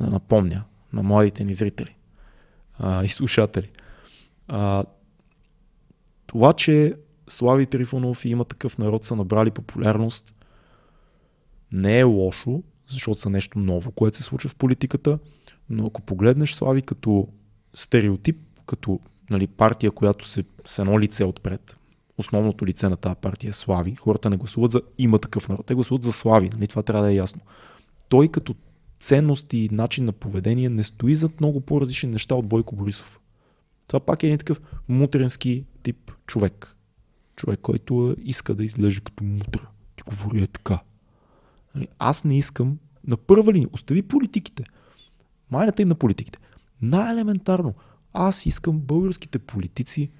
Да 0.00 0.10
напомня 0.10 0.64
на 0.92 1.02
младите 1.02 1.44
ни 1.44 1.54
зрители 1.54 1.96
а, 2.78 3.04
и 3.04 3.08
слушатели. 3.08 3.70
А, 4.52 4.84
това, 6.26 6.52
че 6.52 6.94
Слави 7.28 7.66
Трифонов 7.66 8.24
и 8.24 8.28
има 8.28 8.44
такъв 8.44 8.78
народ 8.78 9.04
са 9.04 9.16
набрали 9.16 9.50
популярност, 9.50 10.34
не 11.72 11.98
е 11.98 12.02
лошо, 12.02 12.62
защото 12.88 13.20
са 13.20 13.30
нещо 13.30 13.58
ново, 13.58 13.92
което 13.92 14.16
се 14.16 14.22
случва 14.22 14.50
в 14.50 14.56
политиката, 14.56 15.18
Но 15.70 15.86
ако 15.86 16.02
погледнеш 16.02 16.52
Слави 16.52 16.82
като 16.82 17.28
стереотип, 17.74 18.36
като 18.66 19.00
нали, 19.30 19.46
партия, 19.46 19.90
която 19.90 20.28
се 20.28 20.44
с 20.64 20.78
едно 20.78 21.00
лице 21.00 21.24
отпред, 21.24 21.76
основното 22.18 22.66
лице 22.66 22.88
на 22.88 22.96
тази 22.96 23.16
партия 23.16 23.48
е 23.48 23.52
Слави, 23.52 23.94
хората 23.94 24.30
не 24.30 24.36
гласуват 24.36 24.70
за 24.70 24.82
има 24.98 25.18
такъв 25.18 25.48
народ, 25.48 25.66
те 25.66 25.74
гласуват 25.74 26.02
за 26.02 26.12
Слави, 26.12 26.50
нали, 26.54 26.66
това 26.66 26.82
трябва 26.82 27.06
да 27.06 27.12
е 27.12 27.16
ясно. 27.16 27.40
Той 28.08 28.28
като 28.28 28.54
ценност 29.00 29.52
и 29.52 29.68
начин 29.72 30.04
на 30.04 30.12
поведение 30.12 30.68
не 30.68 30.84
стои 30.84 31.14
зад 31.14 31.40
много 31.40 31.60
по-различни 31.60 32.10
неща 32.10 32.34
от 32.34 32.46
Бойко 32.46 32.76
Борисов. 32.76 33.20
Това 33.90 34.00
пак 34.00 34.22
е 34.22 34.26
един 34.26 34.38
такъв 34.38 34.60
мутренски 34.88 35.64
тип 35.82 36.12
човек. 36.26 36.76
Човек, 37.36 37.60
който 37.60 38.16
иска 38.24 38.54
да 38.54 38.64
изглежда 38.64 39.00
като 39.00 39.24
мутра. 39.24 39.68
И 39.98 40.02
говори 40.10 40.42
е 40.42 40.46
така. 40.46 40.80
Нали, 41.74 41.88
аз 41.98 42.24
не 42.24 42.38
искам 42.38 42.78
на 43.06 43.16
първа 43.16 43.52
линия, 43.52 43.68
остави 43.72 44.02
политиките. 44.02 44.64
Майната 45.50 45.82
им 45.82 45.88
на 45.88 45.94
политиките. 45.94 46.38
Най-елементарно, 46.82 47.74
аз 48.12 48.46
искам 48.46 48.78
българските 48.78 49.38
политици 49.38 50.10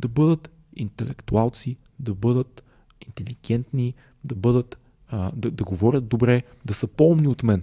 да 0.00 0.08
бъдат 0.08 0.50
интелектуалци, 0.76 1.76
да 1.98 2.14
бъдат 2.14 2.64
интелигентни, 3.06 3.94
да 4.24 4.34
бъдат, 4.34 4.78
да, 5.32 5.50
да 5.50 5.64
говорят 5.64 6.08
добре, 6.08 6.42
да 6.64 6.74
са 6.74 6.86
по-умни 6.86 7.28
от 7.28 7.42
мен. 7.42 7.62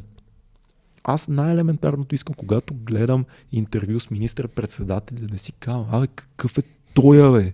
Аз 1.07 1.27
най-елементарното 1.27 2.15
искам, 2.15 2.35
когато 2.35 2.73
гледам 2.73 3.25
интервю 3.51 3.99
с 3.99 4.09
министър-председателя, 4.09 5.27
да 5.27 5.37
си 5.37 5.51
казвам, 5.51 5.87
абе, 5.91 6.07
какъв 6.07 6.57
е 6.57 6.61
той, 6.93 7.31
бе? 7.31 7.53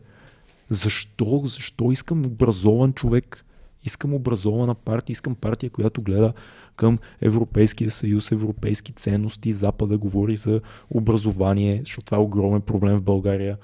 Защо? 0.69 1.41
Защо 1.45 1.91
искам 1.91 2.25
образован 2.25 2.93
човек? 2.93 3.45
Искам 3.83 4.13
образована 4.13 4.75
партия, 4.75 5.13
искам 5.13 5.35
партия, 5.35 5.69
която 5.69 6.01
гледа 6.01 6.33
към 6.75 6.99
Европейския 7.21 7.89
съюз, 7.89 8.31
европейски 8.31 8.93
ценности, 8.93 9.53
Запада 9.53 9.97
говори 9.97 10.35
за 10.35 10.61
образование, 10.89 11.81
защото 11.85 12.05
това 12.05 12.17
е 12.17 12.21
огромен 12.21 12.61
проблем 12.61 12.97
в 12.97 13.03
България. 13.03 13.57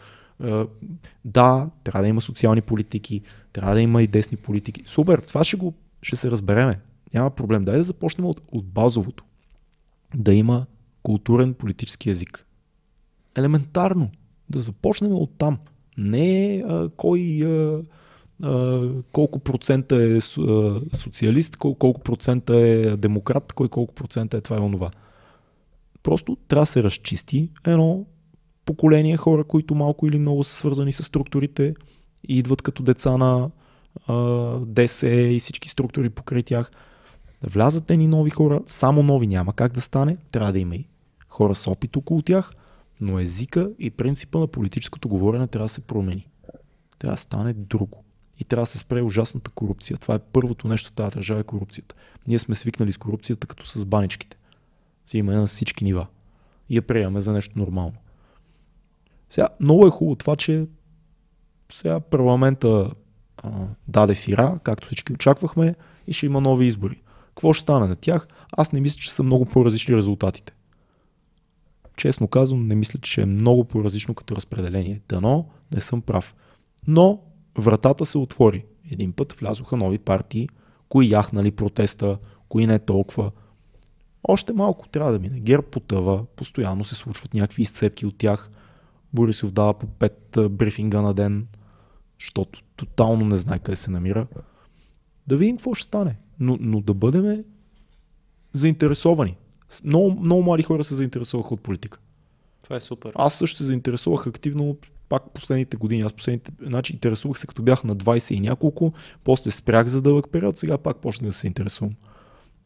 Да, 1.26 1.69
трябва 1.84 2.01
да 2.01 2.07
има 2.07 2.22
социални 2.22 2.61
политики, 2.61 3.22
трябва 3.53 3.73
да 3.73 3.81
има 3.81 4.03
и 4.03 4.07
десни 4.07 4.38
политики. 4.38 4.84
Супер, 4.85 5.19
това 5.19 5.43
ще, 5.43 5.57
го, 5.57 5.73
ще 6.01 6.15
се 6.15 6.31
разбереме. 6.31 6.80
Няма 7.14 7.30
проблем. 7.30 7.65
Дай 7.65 7.77
да 7.77 7.84
започнем 7.84 8.26
от, 8.26 8.41
от 8.51 8.65
базовото. 8.65 9.23
Да 10.15 10.34
има 10.34 10.65
културен 11.03 11.53
политически 11.53 12.09
язик. 12.09 12.45
Елементарно. 13.38 14.09
Да 14.49 14.59
започнем 14.59 15.13
от 15.13 15.31
там. 15.38 15.57
Не 15.97 16.63
а, 16.67 16.89
кой 16.89 17.43
а, 17.45 17.81
колко 19.11 19.39
процента 19.39 19.95
е 19.95 20.21
социалист, 20.97 21.57
колко, 21.57 21.79
колко 21.79 22.01
процента 22.01 22.57
е 22.57 22.97
демократ, 22.97 23.53
кой 23.53 23.69
колко 23.69 23.93
процента 23.93 24.38
е 24.38 24.41
това 24.41 24.57
и 24.57 24.59
онова. 24.59 24.91
Просто 26.03 26.38
трябва 26.47 26.61
да 26.61 26.65
се 26.65 26.84
разчисти 26.84 27.49
едно 27.65 28.05
поколение 28.65 29.17
хора, 29.17 29.43
които 29.43 29.75
малко 29.75 30.07
или 30.07 30.19
много 30.19 30.43
са 30.43 30.53
свързани 30.53 30.91
с 30.91 31.03
структурите 31.03 31.75
и 32.27 32.38
идват 32.38 32.61
като 32.61 32.84
деца 32.84 33.17
на 33.17 33.49
а, 34.07 34.15
ДСЕ 34.65 35.15
и 35.15 35.39
всички 35.39 35.69
структури 35.69 36.09
покрай 36.09 36.43
тях. 36.43 36.71
Да 37.43 37.49
влязат 37.49 37.89
ни 37.89 38.07
нови 38.07 38.30
хора, 38.30 38.61
само 38.65 39.03
нови 39.03 39.27
няма 39.27 39.53
как 39.53 39.72
да 39.72 39.81
стане, 39.81 40.18
трябва 40.31 40.53
да 40.53 40.59
има 40.59 40.76
и 40.76 40.88
хора 41.30 41.55
с 41.55 41.68
опит 41.68 41.95
около 41.95 42.22
тях, 42.22 42.51
но 43.01 43.19
езика 43.19 43.72
и 43.80 43.91
принципа 43.91 44.39
на 44.39 44.47
политическото 44.47 45.09
говорене 45.09 45.47
трябва 45.47 45.65
да 45.65 45.69
се 45.69 45.81
промени. 45.81 46.27
Трябва 46.99 47.14
да 47.14 47.22
стане 47.22 47.53
друго 47.53 48.03
и 48.39 48.43
трябва 48.43 48.61
да 48.61 48.68
се 48.68 48.77
спре 48.77 49.01
ужасната 49.01 49.51
корупция. 49.51 49.97
Това 49.97 50.15
е 50.15 50.19
първото 50.19 50.68
нещо 50.68 50.89
в 50.89 50.93
тази 50.93 51.14
държава 51.14 51.39
е 51.39 51.43
корупцията. 51.43 51.95
Ние 52.27 52.39
сме 52.39 52.55
свикнали 52.55 52.91
с 52.91 52.97
корупцията 52.97 53.47
като 53.47 53.65
с 53.65 53.85
баничките. 53.85 54.38
Си 55.05 55.18
има 55.18 55.34
на 55.34 55.47
всички 55.47 55.84
нива. 55.84 56.07
И 56.69 56.76
я 56.76 56.81
приемаме 56.81 57.19
за 57.19 57.34
нещо 57.34 57.59
нормално. 57.59 57.95
Сега, 59.30 59.47
много 59.59 59.88
е 59.88 59.89
хубаво 59.89 60.15
това, 60.15 60.35
че 60.35 60.68
сега 61.72 61.99
парламента 61.99 62.91
а, 63.38 63.51
даде 63.88 64.15
фира, 64.15 64.59
както 64.64 64.88
всички 64.88 65.14
очаквахме, 65.14 65.76
и 66.07 66.14
ще 66.14 66.26
има 66.26 66.41
нови 66.41 66.65
избори. 66.65 67.01
Какво 67.38 67.53
ще 67.53 67.61
стане 67.61 67.88
на 67.88 67.95
тях? 67.95 68.27
Аз 68.51 68.72
не 68.72 68.81
мисля, 68.81 68.99
че 68.99 69.14
са 69.14 69.23
много 69.23 69.45
по-различни 69.45 69.97
резултатите. 69.97 70.53
Честно 71.97 72.27
казвам, 72.27 72.68
не 72.68 72.76
мисля, 72.76 72.99
че 72.99 73.22
е 73.22 73.26
много 73.26 73.64
по-различно 73.64 74.14
като 74.14 74.35
разпределение. 74.35 75.01
Дано 75.09 75.49
не 75.72 75.81
съм 75.81 76.01
прав. 76.01 76.35
Но 76.88 77.22
вратата 77.57 78.05
се 78.05 78.18
отвори. 78.18 78.65
Един 78.91 79.14
път 79.14 79.34
влязоха 79.34 79.77
нови 79.77 79.99
партии, 79.99 80.49
кои 80.89 81.09
яхнали 81.09 81.51
протеста, 81.51 82.18
кои 82.49 82.68
не 82.68 82.80
толкова. 82.80 83.31
Още 84.27 84.53
малко 84.53 84.88
трябва 84.88 85.11
да 85.11 85.19
мине. 85.19 85.39
Гер 85.39 85.61
потъва, 85.61 86.26
постоянно 86.35 86.84
се 86.84 86.95
случват 86.95 87.34
някакви 87.34 87.61
изцепки 87.61 88.05
от 88.05 88.18
тях. 88.18 88.51
Борисов 89.14 89.51
дава 89.51 89.73
по 89.73 89.88
пет 89.88 90.38
брифинга 90.49 91.01
на 91.01 91.14
ден, 91.14 91.47
защото 92.19 92.61
тотално 92.76 93.26
не 93.26 93.38
знае 93.38 93.59
къде 93.59 93.76
се 93.76 93.91
намира. 93.91 94.27
Да 95.27 95.38
видим 95.38 95.57
какво 95.57 95.73
ще 95.73 95.84
стане. 95.84 96.18
Но, 96.39 96.57
но 96.59 96.81
да 96.81 96.93
бъдем 96.93 97.43
заинтересовани. 98.53 99.38
Много, 99.84 100.19
много 100.19 100.43
млади 100.43 100.64
хора 100.64 100.84
се 100.84 100.95
заинтересуваха 100.95 101.53
от 101.53 101.61
политика. 101.61 101.99
Това 102.64 102.76
е 102.76 102.81
супер. 102.81 103.11
Аз 103.15 103.34
също 103.34 103.57
се 103.57 103.64
заинтересувах 103.64 104.27
активно 104.27 104.77
пак 105.09 105.31
последните 105.34 105.77
години. 105.77 106.01
Аз 106.01 106.14
последните, 106.14 106.51
значи 106.61 106.93
интересувах 106.93 107.39
се 107.39 107.47
като 107.47 107.64
бях 107.64 107.84
на 107.84 107.95
20 107.95 108.34
и 108.34 108.39
няколко, 108.39 108.93
после 109.23 109.51
спрях 109.51 109.88
за 109.88 110.01
дълъг 110.01 110.30
период, 110.31 110.57
сега 110.57 110.77
пак 110.77 110.97
почнах 110.97 111.30
да 111.30 111.34
се 111.34 111.47
интересувам. 111.47 111.95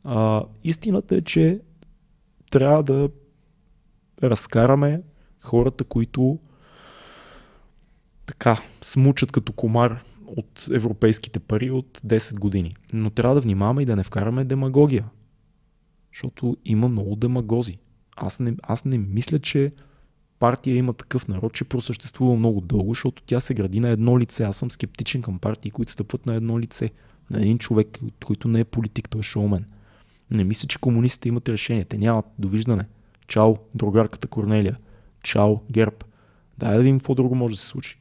А, 0.03 0.43
истината 0.63 1.15
е, 1.15 1.21
че 1.21 1.59
трябва 2.51 2.83
да 2.83 3.09
разкараме 4.23 5.01
хората, 5.39 5.83
които 5.83 6.39
така 8.25 8.61
смучат 8.81 9.31
като 9.31 9.53
комар 9.53 10.03
от 10.37 10.67
европейските 10.71 11.39
пари 11.39 11.71
от 11.71 12.01
10 12.05 12.39
години. 12.39 12.75
Но 12.93 13.09
трябва 13.09 13.35
да 13.35 13.41
внимаваме 13.41 13.81
и 13.81 13.85
да 13.85 13.95
не 13.95 14.03
вкараме 14.03 14.45
демагогия. 14.45 15.05
Защото 16.13 16.57
има 16.65 16.87
много 16.87 17.15
демагози. 17.15 17.77
Аз 18.15 18.39
не, 18.39 18.55
аз 18.63 18.85
не 18.85 18.97
мисля, 18.97 19.39
че 19.39 19.71
партия 20.39 20.75
има 20.75 20.93
такъв 20.93 21.27
народ, 21.27 21.53
че 21.53 21.63
просъществува 21.63 22.35
много 22.35 22.61
дълго, 22.61 22.93
защото 22.93 23.23
тя 23.25 23.39
се 23.39 23.53
гради 23.53 23.79
на 23.79 23.89
едно 23.89 24.19
лице. 24.19 24.43
Аз 24.43 24.57
съм 24.57 24.71
скептичен 24.71 25.21
към 25.21 25.39
партии, 25.39 25.71
които 25.71 25.91
стъпват 25.91 26.25
на 26.25 26.35
едно 26.35 26.59
лице. 26.59 26.91
На 27.29 27.41
един 27.41 27.57
човек, 27.57 27.99
който 28.25 28.47
не 28.47 28.59
е 28.59 28.65
политик, 28.65 29.09
той 29.09 29.19
е 29.19 29.23
шоумен. 29.23 29.65
Не 30.31 30.43
мисля, 30.43 30.67
че 30.67 30.79
комунистите 30.79 31.29
имат 31.29 31.49
решение. 31.49 31.85
Те 31.85 31.97
нямат 31.97 32.25
довиждане. 32.39 32.87
Чао, 33.27 33.55
другарката 33.75 34.27
Корнелия. 34.27 34.77
Чао, 35.23 35.59
Герб. 35.71 36.03
Дай 36.57 36.73
да 36.73 36.79
видим 36.79 36.99
какво 36.99 37.15
друго 37.15 37.35
може 37.35 37.55
да 37.55 37.61
се 37.61 37.67
случи. 37.67 38.00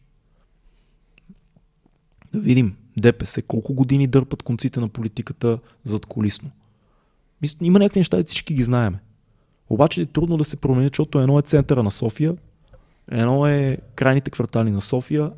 Да 2.33 2.41
видим 2.41 2.77
ДПС 2.97 3.43
колко 3.43 3.75
години 3.75 4.07
дърпат 4.07 4.43
конците 4.43 4.81
на 4.81 4.89
политиката 4.89 5.59
зад 5.85 6.07
колисно. 6.07 6.51
Има 7.61 7.79
някакви 7.79 8.01
неща, 8.01 8.23
всички 8.27 8.55
ги 8.55 8.63
знаеме. 8.63 8.99
Обаче 9.71 10.01
е 10.01 10.07
трудно 10.07 10.37
да 10.37 10.45
се 10.45 10.57
промени, 10.57 10.89
защото 10.89 11.21
едно 11.21 11.39
е 11.39 11.43
центъра 11.43 11.83
на 11.83 11.91
София, 11.91 12.35
едно 13.11 13.47
е 13.47 13.79
крайните 13.95 14.31
квартали 14.31 14.71
на 14.71 14.81
София, 14.81 15.33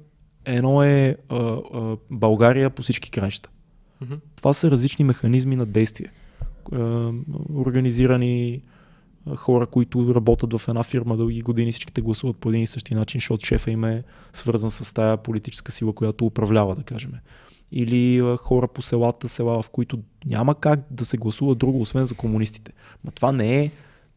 едно 0.44 0.82
е 0.82 1.16
а, 1.28 1.36
а, 1.38 1.96
България 2.10 2.70
по 2.70 2.82
всички 2.82 3.10
краища. 3.10 3.50
Mm-hmm. 4.04 4.18
Това 4.36 4.52
са 4.52 4.70
различни 4.70 5.04
механизми 5.04 5.56
на 5.56 5.66
действие. 5.66 6.12
А, 6.72 6.78
организирани 7.54 8.62
хора, 9.36 9.66
които 9.66 10.14
работят 10.14 10.58
в 10.58 10.68
една 10.68 10.82
фирма 10.82 11.16
дълги 11.16 11.42
години, 11.42 11.72
всичките 11.72 12.00
гласуват 12.00 12.36
по 12.36 12.48
един 12.48 12.62
и 12.62 12.66
същи 12.66 12.94
начин, 12.94 13.20
защото 13.20 13.46
шефа 13.46 13.70
им 13.70 13.84
е 13.84 14.02
свързан 14.32 14.70
с 14.70 14.94
тая 14.94 15.16
политическа 15.16 15.72
сила, 15.72 15.92
която 15.92 16.26
управлява, 16.26 16.74
да 16.74 16.82
кажем. 16.82 17.12
Или 17.72 18.36
хора 18.36 18.68
по 18.68 18.82
селата, 18.82 19.28
села, 19.28 19.62
в 19.62 19.70
които 19.70 19.98
няма 20.26 20.54
как 20.54 20.80
да 20.90 21.04
се 21.04 21.16
гласува 21.16 21.54
друго, 21.54 21.80
освен 21.80 22.04
за 22.04 22.14
комунистите. 22.14 22.72
Но 23.04 23.10
това 23.10 23.32
не 23.32 23.64
е 23.64 23.70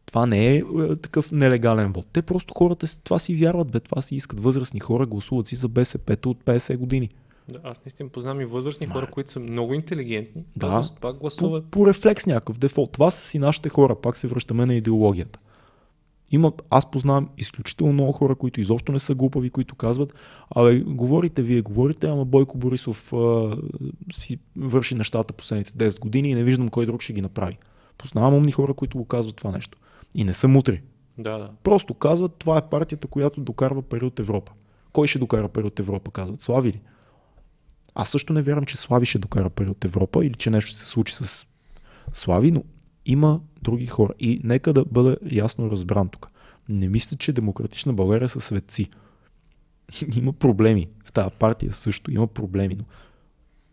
това 0.06 0.26
не 0.26 0.56
е, 0.56 0.62
такъв 1.02 1.32
нелегален 1.32 1.92
вод. 1.92 2.06
Те 2.12 2.22
просто 2.22 2.54
хората 2.54 2.86
това 3.04 3.18
си 3.18 3.34
вярват, 3.34 3.70
бе, 3.70 3.80
това 3.80 4.02
си 4.02 4.16
искат. 4.16 4.40
Възрастни 4.40 4.80
хора 4.80 5.06
гласуват 5.06 5.46
си 5.46 5.56
за 5.56 5.68
БСП 5.68 6.16
от 6.26 6.44
50 6.44 6.76
години. 6.76 7.08
Да, 7.48 7.60
аз 7.64 7.84
наистина 7.84 8.08
познавам 8.08 8.40
и 8.40 8.44
възрастни 8.44 8.86
Ма... 8.86 8.92
хора, 8.92 9.06
които 9.06 9.30
са 9.30 9.40
много 9.40 9.74
интелигентни. 9.74 10.44
Да, 10.56 10.90
пак 11.00 11.16
гласуват. 11.16 11.64
По, 11.64 11.70
по 11.70 11.86
рефлекс 11.86 12.26
някакъв 12.26 12.58
дефолт. 12.58 12.92
Това 12.92 13.10
са 13.10 13.26
си 13.26 13.38
нашите 13.38 13.68
хора. 13.68 14.00
Пак 14.00 14.16
се 14.16 14.26
връщаме 14.26 14.66
на 14.66 14.74
идеологията. 14.74 15.38
Има, 16.30 16.52
аз 16.70 16.90
познавам 16.90 17.28
изключително 17.38 17.92
много 17.92 18.12
хора, 18.12 18.34
които 18.34 18.60
изобщо 18.60 18.92
не 18.92 18.98
са 18.98 19.14
глупави, 19.14 19.50
които 19.50 19.74
казват, 19.74 20.14
абе, 20.56 20.80
говорите 20.80 21.42
вие, 21.42 21.60
говорите, 21.60 22.06
ама 22.06 22.24
Бойко 22.24 22.58
Борисов 22.58 23.12
а, 23.12 23.56
си 24.12 24.38
върши 24.56 24.94
нещата 24.94 25.32
последните 25.32 25.72
10 25.72 26.00
години 26.00 26.30
и 26.30 26.34
не 26.34 26.44
виждам 26.44 26.68
кой 26.68 26.86
друг 26.86 27.02
ще 27.02 27.12
ги 27.12 27.20
направи. 27.20 27.58
Познавам 27.98 28.34
умни 28.34 28.52
хора, 28.52 28.74
които 28.74 28.98
го 28.98 29.04
казват 29.04 29.36
това 29.36 29.50
нещо. 29.50 29.78
И 30.14 30.24
не 30.24 30.32
са 30.32 30.48
мутри. 30.48 30.82
Да, 31.18 31.38
да. 31.38 31.50
Просто 31.62 31.94
казват, 31.94 32.32
това 32.38 32.58
е 32.58 32.68
партията, 32.68 33.08
която 33.08 33.40
докарва 33.40 33.82
пари 33.82 34.04
от 34.04 34.20
Европа. 34.20 34.52
Кой 34.92 35.06
ще 35.06 35.18
докара 35.18 35.48
пари 35.48 35.66
от 35.66 35.80
Европа, 35.80 36.10
казват? 36.10 36.40
Слави 36.40 36.68
ли? 36.68 36.80
Аз 37.98 38.08
също 38.08 38.32
не 38.32 38.42
вярвам, 38.42 38.64
че 38.64 38.76
Слави 38.76 39.06
ще 39.06 39.18
докара 39.18 39.50
пари 39.50 39.70
от 39.70 39.84
Европа 39.84 40.26
или 40.26 40.34
че 40.34 40.50
нещо 40.50 40.70
ще 40.70 40.78
се 40.78 40.86
случи 40.86 41.14
с 41.14 41.46
Слави, 42.12 42.50
но 42.50 42.64
има 43.06 43.40
други 43.62 43.86
хора. 43.86 44.12
И 44.20 44.40
нека 44.44 44.72
да 44.72 44.84
бъде 44.84 45.16
ясно 45.30 45.70
разбран 45.70 46.08
тук. 46.08 46.28
Не 46.68 46.88
мисля, 46.88 47.16
че 47.16 47.32
демократична 47.32 47.92
България 47.92 48.28
са 48.28 48.40
светци. 48.40 48.90
има 50.16 50.32
проблеми. 50.32 50.88
В 51.04 51.12
тази 51.12 51.30
партия 51.38 51.72
също 51.72 52.10
има 52.10 52.26
проблеми. 52.26 52.76
Но 52.78 52.84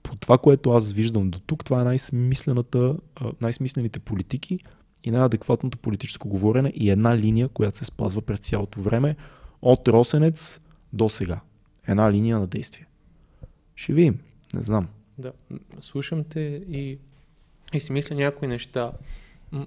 по 0.03 0.15
това, 0.15 0.37
което 0.37 0.71
аз 0.71 0.91
виждам 0.91 1.29
до 1.29 1.39
тук, 1.39 1.65
това 1.65 1.81
е 1.81 1.83
най-смислената, 1.83 2.97
най-смислените 3.41 3.99
политики 3.99 4.59
и 5.03 5.11
най-адекватното 5.11 5.77
политическо 5.77 6.29
говорене 6.29 6.71
и 6.75 6.89
една 6.89 7.17
линия, 7.17 7.49
която 7.49 7.77
се 7.77 7.85
спазва 7.85 8.21
през 8.21 8.39
цялото 8.39 8.81
време 8.81 9.15
от 9.61 9.87
Росенец 9.87 10.59
до 10.93 11.09
сега. 11.09 11.39
Една 11.87 12.11
линия 12.11 12.39
на 12.39 12.47
действие. 12.47 12.87
Ще 13.75 13.93
видим. 13.93 14.19
Не 14.53 14.61
знам. 14.61 14.87
Да, 15.17 15.31
слушам 15.79 16.23
те 16.23 16.39
и, 16.69 16.97
и 17.73 17.79
си 17.79 17.91
мисля 17.91 18.15
някои 18.15 18.47
неща. 18.47 18.91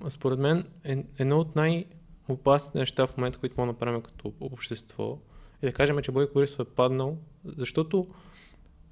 Според 0.08 0.38
мен 0.38 0.64
е, 0.84 1.04
едно 1.18 1.38
от 1.38 1.56
най-опасните 1.56 2.78
неща 2.78 3.06
в 3.06 3.16
момента, 3.16 3.38
които 3.38 3.54
мога 3.58 3.66
да 3.66 3.72
направим 3.72 4.02
като 4.02 4.32
общество, 4.40 5.18
е 5.62 5.66
да 5.66 5.72
кажем, 5.72 5.98
че 6.02 6.12
Бойко 6.12 6.32
Борисов 6.34 6.60
е 6.60 6.70
паднал, 6.70 7.16
защото 7.56 8.06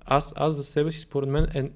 аз, 0.05 0.33
аз 0.37 0.55
за 0.55 0.65
себе 0.65 0.93
си, 0.93 1.01
според 1.01 1.29
мен, 1.29 1.45
е, 1.55 1.71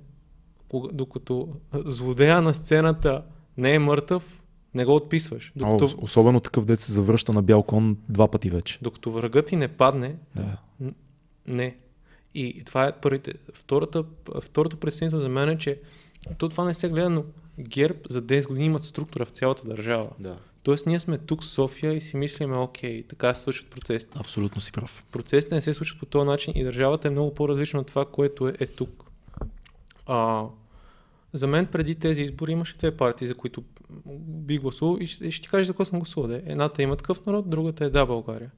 докато 0.92 1.48
злодея 1.72 2.42
на 2.42 2.54
сцената 2.54 3.24
не 3.56 3.74
е 3.74 3.78
мъртъв, 3.78 4.42
не 4.74 4.84
го 4.84 4.94
отписваш. 4.94 5.52
Докато, 5.56 5.84
О, 5.84 6.02
особено 6.02 6.40
такъв 6.40 6.64
дет 6.64 6.80
се 6.80 6.92
завръща 6.92 7.32
на 7.32 7.42
бял 7.42 7.62
кон 7.62 7.96
два 8.08 8.28
пъти 8.30 8.50
вече. 8.50 8.78
Докато 8.82 9.10
врагът 9.10 9.46
ти 9.46 9.56
не 9.56 9.68
падне, 9.68 10.16
да. 10.36 10.56
не. 11.46 11.76
И 12.34 12.62
това 12.64 12.84
е 12.84 12.92
първите. 12.92 13.34
Втората, 13.52 14.04
второто 14.42 14.76
представителство 14.76 15.20
за 15.20 15.28
мен 15.28 15.48
е, 15.48 15.58
че 15.58 15.80
то 16.38 16.48
това 16.48 16.64
не 16.64 16.74
се 16.74 16.88
гледа, 16.88 17.10
но 17.10 17.24
ГЕРБ 17.58 17.98
за 18.10 18.22
10 18.22 18.48
години 18.48 18.66
имат 18.66 18.84
структура 18.84 19.24
в 19.24 19.30
цялата 19.30 19.68
държава. 19.68 20.10
Да. 20.18 20.36
Тоест 20.62 20.86
ние 20.86 21.00
сме 21.00 21.18
тук 21.18 21.42
в 21.42 21.46
София 21.46 21.92
и 21.92 22.00
си 22.00 22.16
мислиме, 22.16 22.58
окей, 22.58 23.02
така 23.02 23.34
се 23.34 23.40
случват 23.40 23.70
процесите. 23.70 24.18
Абсолютно 24.20 24.60
си 24.60 24.72
прав. 24.72 25.04
Процесите 25.12 25.54
не 25.54 25.60
се 25.60 25.74
случват 25.74 26.00
по 26.00 26.06
този 26.06 26.26
начин 26.26 26.52
и 26.56 26.64
държавата 26.64 27.08
е 27.08 27.10
много 27.10 27.34
по-различна 27.34 27.80
от 27.80 27.86
това, 27.86 28.04
което 28.04 28.48
е, 28.48 28.54
е 28.60 28.66
тук. 28.66 29.04
А, 30.06 30.44
за 31.32 31.46
мен 31.46 31.66
преди 31.66 31.94
тези 31.94 32.22
избори 32.22 32.52
имаше 32.52 32.78
две 32.78 32.96
партии, 32.96 33.26
за 33.26 33.34
които 33.34 33.62
би 34.18 34.58
гласувал 34.58 34.98
и 35.00 35.06
ще, 35.06 35.30
ще 35.30 35.42
ти 35.42 35.48
кажа 35.48 35.64
за 35.64 35.72
какво 35.72 35.84
съм 35.84 35.98
гласувал. 35.98 36.40
Едната 36.46 36.82
има 36.82 36.96
такъв 36.96 37.26
народ, 37.26 37.50
другата 37.50 37.84
е 37.84 37.90
Да 37.90 38.06
България. 38.06 38.50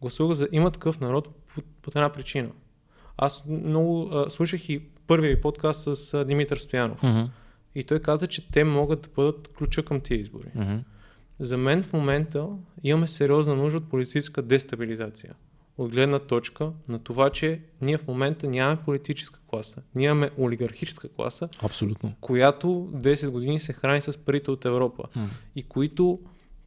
Гласувах 0.00 0.36
за 0.36 0.48
има 0.52 0.70
такъв 0.70 1.00
народ 1.00 1.28
по, 1.54 1.62
по 1.82 1.90
една 1.94 2.12
причина. 2.12 2.50
Аз 3.16 3.44
много 3.46 4.10
а, 4.12 4.30
слушах 4.30 4.68
и 4.68 4.80
първия 5.06 5.34
ви 5.34 5.40
подкаст 5.40 5.96
с 5.96 6.14
а, 6.14 6.24
Димитър 6.24 6.56
Стоянов. 6.56 7.02
Uh-huh. 7.02 7.28
И 7.74 7.84
той 7.84 7.98
каза, 7.98 8.26
че 8.26 8.50
те 8.50 8.64
могат 8.64 9.02
да 9.02 9.08
бъдат 9.16 9.48
ключа 9.58 9.82
към 9.82 10.00
тези 10.00 10.20
избори. 10.20 10.46
Uh-huh. 10.56 10.80
За 11.40 11.56
мен 11.56 11.82
в 11.82 11.92
момента 11.92 12.48
имаме 12.82 13.06
сериозна 13.06 13.54
нужда 13.54 13.78
от 13.78 13.90
политическа 13.90 14.42
дестабилизация. 14.42 15.34
От 15.78 15.90
гледна 15.90 16.18
точка 16.18 16.72
на 16.88 16.98
това, 16.98 17.30
че 17.30 17.60
ние 17.80 17.98
в 17.98 18.06
момента 18.06 18.48
нямаме 18.48 18.82
политическа 18.84 19.40
класа. 19.46 19.82
Ние 19.94 20.06
имаме 20.06 20.30
олигархическа 20.38 21.08
класа, 21.08 21.48
Абсолютно. 21.62 22.12
която 22.20 22.66
10 22.94 23.30
години 23.30 23.60
се 23.60 23.72
храни 23.72 24.02
с 24.02 24.18
парите 24.18 24.50
от 24.50 24.64
Европа. 24.64 25.02
Hmm. 25.16 25.26
И 25.56 25.62
които 25.62 26.18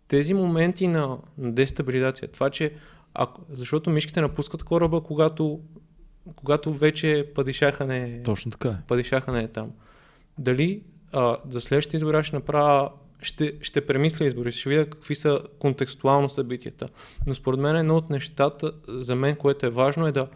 тези 0.07 0.33
моменти 0.33 0.87
на, 0.87 1.17
на 1.37 1.51
дестабилизация, 1.51 2.27
това, 2.27 2.49
че 2.49 2.73
ако, 3.13 3.41
защото 3.49 3.89
мишките 3.89 4.21
напускат 4.21 4.63
кораба, 4.63 5.01
когато, 5.01 5.59
когато 6.35 6.73
вече 6.73 7.31
падишаха 7.35 7.85
не, 7.85 8.21
Точно 8.25 8.51
така 8.51 8.69
е. 8.69 8.77
падишаха 8.87 9.31
не 9.31 9.41
е 9.41 9.47
там. 9.47 9.71
Дали 10.37 10.81
а, 11.11 11.37
за 11.49 11.61
следващите 11.61 11.97
избори 11.97 12.23
ще 12.23 12.35
направя 12.35 12.89
ще, 13.21 13.53
ще 13.61 13.85
премисля 13.85 14.25
избори, 14.25 14.51
ще 14.51 14.69
видя 14.69 14.89
какви 14.89 15.15
са 15.15 15.39
контекстуално 15.59 16.29
събитията. 16.29 16.89
Но 17.27 17.35
според 17.35 17.59
мен 17.59 17.75
едно 17.75 17.95
от 17.95 18.09
нещата 18.09 18.71
за 18.87 19.15
мен, 19.15 19.35
което 19.35 19.65
е 19.65 19.69
важно 19.69 20.07
е 20.07 20.11
да, 20.11 20.27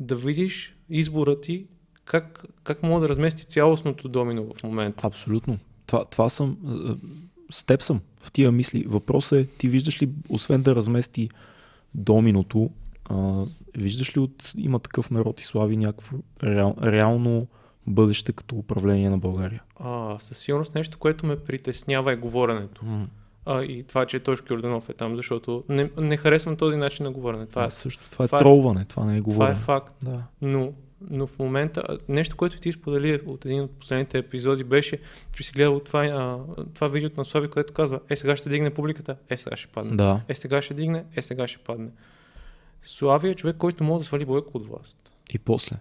да 0.00 0.16
видиш 0.16 0.76
избора 0.90 1.40
ти 1.40 1.66
как, 2.04 2.44
как 2.64 2.82
мога 2.82 3.00
да 3.00 3.08
размести 3.08 3.44
цялостното 3.44 4.08
домино 4.08 4.52
в 4.56 4.62
момента. 4.62 5.06
Абсолютно. 5.06 5.58
Това, 5.86 6.04
това 6.04 6.28
съм, 6.28 6.58
с 7.50 7.64
теб 7.64 7.82
съм 7.82 8.00
в 8.22 8.32
тия 8.32 8.52
мисли. 8.52 8.84
Въпросът 8.88 9.38
е, 9.38 9.46
ти 9.46 9.68
виждаш 9.68 10.02
ли, 10.02 10.08
освен 10.28 10.62
да 10.62 10.74
размести 10.74 11.30
доминото, 11.94 12.70
виждаш 13.76 14.16
ли 14.16 14.20
от 14.20 14.52
има 14.56 14.78
такъв 14.78 15.10
народ 15.10 15.40
и 15.40 15.44
слави 15.44 15.76
някакво 15.76 16.16
реал, 16.42 16.76
реално 16.82 17.46
бъдеще 17.86 18.32
като 18.32 18.56
управление 18.56 19.10
на 19.10 19.18
България? 19.18 19.62
А, 19.80 20.18
със 20.18 20.38
сигурност 20.38 20.74
нещо, 20.74 20.98
което 20.98 21.26
ме 21.26 21.36
притеснява 21.36 22.12
е 22.12 22.16
говоренето. 22.16 22.84
Mm. 22.84 23.06
А, 23.46 23.62
и 23.62 23.82
това, 23.82 24.06
че 24.06 24.20
Тошки 24.20 24.52
Орданов 24.52 24.88
е 24.88 24.92
там, 24.92 25.16
защото 25.16 25.64
не, 25.68 25.90
не 25.98 26.16
харесвам 26.16 26.56
този 26.56 26.76
начин 26.76 27.04
на 27.04 27.12
говорене. 27.12 27.46
Това, 27.46 27.64
е, 27.64 27.70
също, 27.70 28.10
това, 28.10 28.26
това 28.26 28.38
е 28.38 28.40
тролване, 28.40 28.84
това 28.84 29.04
не 29.04 29.16
е 29.16 29.20
говорене. 29.20 29.54
Това 29.54 29.62
е 29.62 29.64
факт. 29.64 29.94
Да. 30.02 30.22
Но, 30.42 30.72
но 31.10 31.26
в 31.26 31.38
момента, 31.38 31.82
нещо, 32.08 32.36
което 32.36 32.60
ти 32.60 32.72
сподели 32.72 33.20
от 33.26 33.44
един 33.44 33.62
от 33.62 33.70
последните 33.70 34.18
епизоди 34.18 34.64
беше, 34.64 34.98
че 35.32 35.42
си 35.42 35.52
гледал 35.52 35.80
това, 35.80 36.04
а, 36.04 36.38
това 36.74 36.88
видео 36.88 37.10
на 37.16 37.24
Слави, 37.24 37.48
което 37.48 37.72
казва, 37.72 38.00
е 38.08 38.16
сега 38.16 38.36
ще 38.36 38.48
дигне 38.48 38.70
публиката, 38.70 39.16
е 39.28 39.36
сега 39.36 39.56
ще 39.56 39.72
падне. 39.72 39.96
Да. 39.96 40.20
Е 40.28 40.34
сега 40.34 40.62
ще 40.62 40.74
дигне, 40.74 41.04
е 41.16 41.22
сега 41.22 41.48
ще 41.48 41.58
падне. 41.58 41.88
Слави 42.82 43.28
е 43.28 43.34
човек, 43.34 43.56
който 43.56 43.84
може 43.84 43.98
да 43.98 44.04
свали 44.04 44.24
Бойко 44.24 44.50
от 44.54 44.66
власт. 44.66 45.12
И 45.30 45.38
после? 45.38 45.76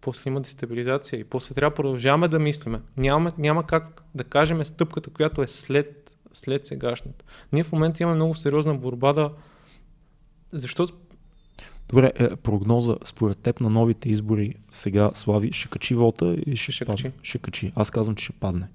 После 0.00 0.28
има 0.28 0.40
дестабилизация 0.40 1.20
и 1.20 1.24
после 1.24 1.54
трябва 1.54 1.70
да 1.70 1.74
продължаваме 1.74 2.28
да 2.28 2.38
мислиме. 2.38 2.80
Няма, 2.96 3.32
няма 3.38 3.66
как 3.66 4.04
да 4.14 4.24
кажем 4.24 4.64
стъпката, 4.64 5.10
която 5.10 5.42
е 5.42 5.46
след, 5.46 6.16
след 6.32 6.66
сегашната. 6.66 7.24
Ние 7.52 7.64
в 7.64 7.72
момента 7.72 8.02
имаме 8.02 8.16
много 8.16 8.34
сериозна 8.34 8.74
борба 8.74 9.12
да... 9.12 9.32
Защо 10.52 10.88
Добре, 11.88 12.12
е, 12.16 12.36
прогноза 12.36 12.96
според 13.04 13.38
теб 13.38 13.60
на 13.60 13.70
новите 13.70 14.08
избори 14.08 14.54
сега 14.72 15.10
Слави 15.14 15.52
ще 15.52 15.68
качи 15.68 15.94
вота 15.94 16.36
или 16.46 16.56
ще, 16.56 16.72
Ще 16.72 16.84
падне? 16.84 17.02
качи. 17.02 17.18
Ще 17.22 17.38
качи. 17.38 17.72
Аз 17.76 17.90
казвам, 17.90 18.16
че 18.16 18.24
ще 18.24 18.32
падне. 18.32 18.68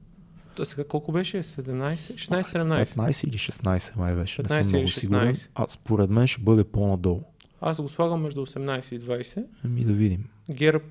То 0.56 0.66
сега 0.66 0.84
колко 0.84 1.12
беше? 1.12 1.38
17? 1.38 1.96
16-17? 1.96 2.86
15 2.86 3.28
или 3.28 3.38
16 3.38 3.98
май 3.98 4.16
беше. 4.16 4.42
Не 4.42 4.48
15 4.48 4.62
съм 4.62 4.68
много 4.68 4.84
или 4.84 4.92
сигурен. 4.92 5.36
16. 5.36 5.50
А 5.56 5.68
според 5.68 6.10
мен 6.10 6.28
ще 6.28 6.42
бъде 6.42 6.64
по-надолу. 6.64 7.24
Аз 7.62 7.82
го 7.82 7.90
слагам 7.90 8.22
между 8.22 8.46
18 8.46 8.96
и 8.96 9.00
20. 9.00 9.46
Ами 9.66 9.84
да 9.84 9.94
видим. 9.94 10.30
ГЕРБ, 10.50 10.84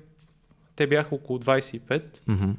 те 0.75 0.87
бяха 0.87 1.15
около 1.15 1.39
25. 1.39 2.03
Мгм. 2.27 2.51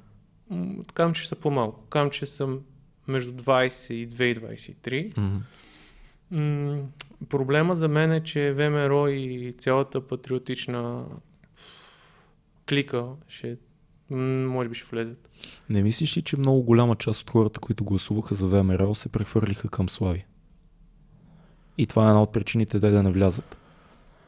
М, 0.50 0.84
Казвам, 0.94 1.14
че 1.14 1.28
са 1.28 1.36
по-малко. 1.36 1.80
Казвам, 1.80 2.10
че 2.10 2.26
съм 2.26 2.60
между 3.08 3.32
22 3.32 4.24
и 4.24 4.34
23. 4.36 5.12
Мгм. 5.20 5.36
М, 6.30 6.82
проблема 7.28 7.74
за 7.74 7.88
мен 7.88 8.12
е, 8.12 8.22
че 8.24 8.52
ВМРО 8.52 9.08
и 9.08 9.54
цялата 9.58 10.06
патриотична 10.06 11.04
клика 12.68 13.04
ще, 13.28 13.56
може 14.10 14.68
би 14.68 14.74
ще 14.74 14.86
влезат. 14.86 15.28
Не 15.70 15.82
мислиш 15.82 16.16
ли, 16.16 16.22
че 16.22 16.36
много 16.36 16.62
голяма 16.62 16.96
част 16.96 17.22
от 17.22 17.30
хората, 17.30 17.60
които 17.60 17.84
гласуваха 17.84 18.34
за 18.34 18.46
ВМРО, 18.46 18.94
се 18.94 19.08
прехвърлиха 19.08 19.68
към 19.68 19.88
Слави? 19.88 20.26
И 21.78 21.86
това 21.86 22.06
е 22.06 22.08
една 22.08 22.22
от 22.22 22.32
причините 22.32 22.80
те 22.80 22.90
да 22.90 23.02
не 23.02 23.12
влязат. 23.12 23.56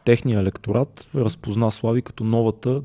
Техният 0.04 0.40
електорат 0.40 1.06
разпозна 1.14 1.70
Слави 1.70 2.02
като 2.02 2.24
новата 2.24 2.82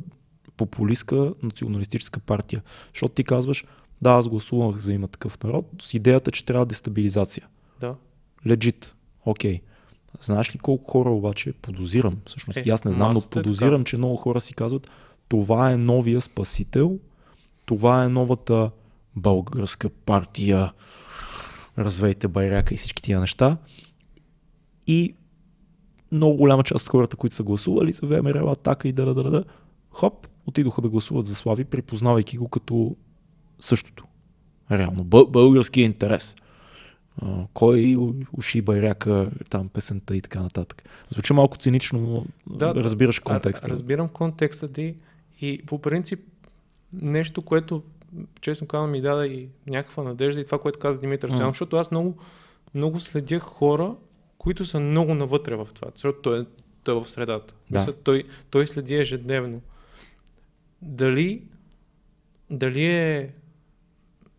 популистка 0.57 1.33
националистическа 1.43 2.19
партия. 2.19 2.61
Защото 2.93 3.13
ти 3.13 3.23
казваш, 3.23 3.65
да, 4.01 4.11
аз 4.11 4.27
гласувах 4.27 4.77
за 4.77 4.93
има 4.93 5.07
такъв 5.07 5.43
народ, 5.43 5.65
с 5.81 5.93
идеята, 5.93 6.31
че 6.31 6.45
трябва 6.45 6.65
дестабилизация. 6.65 7.47
Да. 7.79 7.95
Легит. 8.47 8.93
Окей. 9.25 9.61
Знаеш 10.21 10.55
ли 10.55 10.59
колко 10.59 10.91
хора 10.91 11.09
обаче 11.09 11.53
подозирам? 11.53 12.17
Всъщност, 12.25 12.57
Е, 12.57 12.63
е, 12.65 12.69
аз 12.69 12.83
не 12.83 12.91
знам, 12.91 13.13
но 13.13 13.19
е 13.19 13.29
подозирам, 13.29 13.83
че 13.83 13.97
много 13.97 14.15
хора 14.15 14.41
си 14.41 14.53
казват, 14.53 14.89
това 15.29 15.71
е 15.71 15.77
новия 15.77 16.21
спасител, 16.21 16.99
това 17.65 18.03
е 18.03 18.09
новата 18.09 18.71
българска 19.15 19.89
партия, 19.89 20.73
развейте 21.77 22.27
байрака 22.27 22.73
и 22.73 22.77
всички 22.77 23.03
тия 23.03 23.19
неща. 23.19 23.57
И 24.87 25.15
много 26.11 26.37
голяма 26.37 26.63
част 26.63 26.85
от 26.85 26.91
хората, 26.91 27.17
които 27.17 27.35
са 27.35 27.43
гласували 27.43 27.91
за 27.91 28.07
ВМРО, 28.07 28.49
Атака 28.49 28.87
и 28.87 28.91
да, 28.91 29.05
да, 29.05 29.13
да, 29.13 29.31
да, 29.31 29.43
хоп, 29.91 30.27
отидоха 30.45 30.81
да 30.81 30.89
гласуват 30.89 31.25
за 31.25 31.35
Слави, 31.35 31.65
припознавайки 31.65 32.37
го 32.37 32.47
като 32.47 32.95
същото. 33.59 34.05
Реално, 34.71 35.03
бъл- 35.03 35.27
българския 35.27 35.85
интерес. 35.85 36.35
Кой 37.53 37.97
уши 38.37 38.61
байрака, 38.61 39.31
там 39.49 39.69
песента 39.69 40.15
и 40.15 40.21
така 40.21 40.41
нататък. 40.41 40.89
Звучи 41.09 41.33
малко 41.33 41.57
цинично, 41.57 41.99
но 41.99 42.25
Да, 42.57 42.73
да, 42.73 42.83
разбираш 42.83 43.19
контекста. 43.19 43.69
разбирам 43.69 44.07
контекста 44.07 44.71
ти 44.71 44.95
и 45.41 45.65
по 45.65 45.81
принцип 45.81 46.19
нещо, 46.93 47.41
което 47.41 47.83
честно 48.41 48.67
казвам 48.67 48.91
ми 48.91 49.01
даде 49.01 49.25
и 49.25 49.49
някаква 49.67 50.03
надежда 50.03 50.41
и 50.41 50.45
това, 50.45 50.59
което 50.59 50.79
каза 50.79 50.99
Димитър. 50.99 51.29
Стоянов, 51.29 51.55
защото 51.55 51.77
аз 51.77 51.91
много, 51.91 52.17
много 52.75 52.99
следях 52.99 53.41
хора, 53.41 53.95
които 54.37 54.65
са 54.65 54.79
много 54.79 55.13
навътре 55.13 55.55
в 55.55 55.67
това, 55.73 55.87
защото 55.95 56.21
той 56.21 56.41
е, 56.41 56.45
той 56.83 56.97
е 56.97 57.01
в 57.01 57.09
средата. 57.09 57.53
Да. 57.69 57.79
Мисля, 57.79 57.93
той, 57.93 58.23
той 58.49 58.67
следи 58.67 58.95
ежедневно. 58.95 59.61
Дали, 60.81 61.43
дали 62.49 62.85
е 62.85 63.33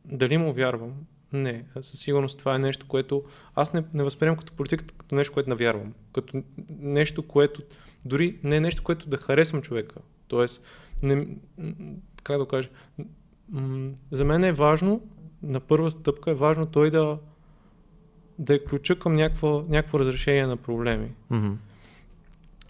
дали 0.05 0.39
му 0.39 0.53
вярвам? 0.53 0.93
Не, 1.33 1.65
със 1.81 2.01
сигурност 2.01 2.39
това 2.39 2.55
е 2.55 2.59
нещо, 2.59 2.87
което 2.89 3.25
аз 3.55 3.73
не, 3.73 3.85
не 3.95 4.03
възприемам 4.03 4.37
като 4.37 4.53
политика, 4.53 4.85
като 4.99 5.15
нещо, 5.15 5.35
което 5.35 5.51
навярвам. 5.51 5.95
Като 6.13 6.43
нещо, 6.79 7.23
което 7.23 7.63
дори 8.05 8.39
не 8.45 8.57
е 8.57 8.61
нещо, 8.61 8.83
което 8.83 9.09
да 9.09 9.17
харесвам 9.17 9.63
човека. 9.63 10.01
Тоест, 10.29 10.63
не, 11.03 11.27
как 12.23 12.39
да 12.39 12.47
кажа, 12.47 12.69
за 14.11 14.25
мен 14.25 14.45
е 14.45 14.53
важно, 14.53 15.01
на 15.43 15.61
първа 15.61 15.91
стъпка 15.91 16.31
е 16.31 16.35
важно 16.35 16.67
той 16.67 16.91
да, 16.91 17.19
да 18.39 18.55
е 18.55 18.65
ключа 18.65 18.99
към 18.99 19.15
някакво, 19.15 19.65
някакво 19.69 19.99
разрешение 19.99 20.47
на 20.47 20.57
проблеми. 20.57 21.13
Mm-hmm. 21.33 21.55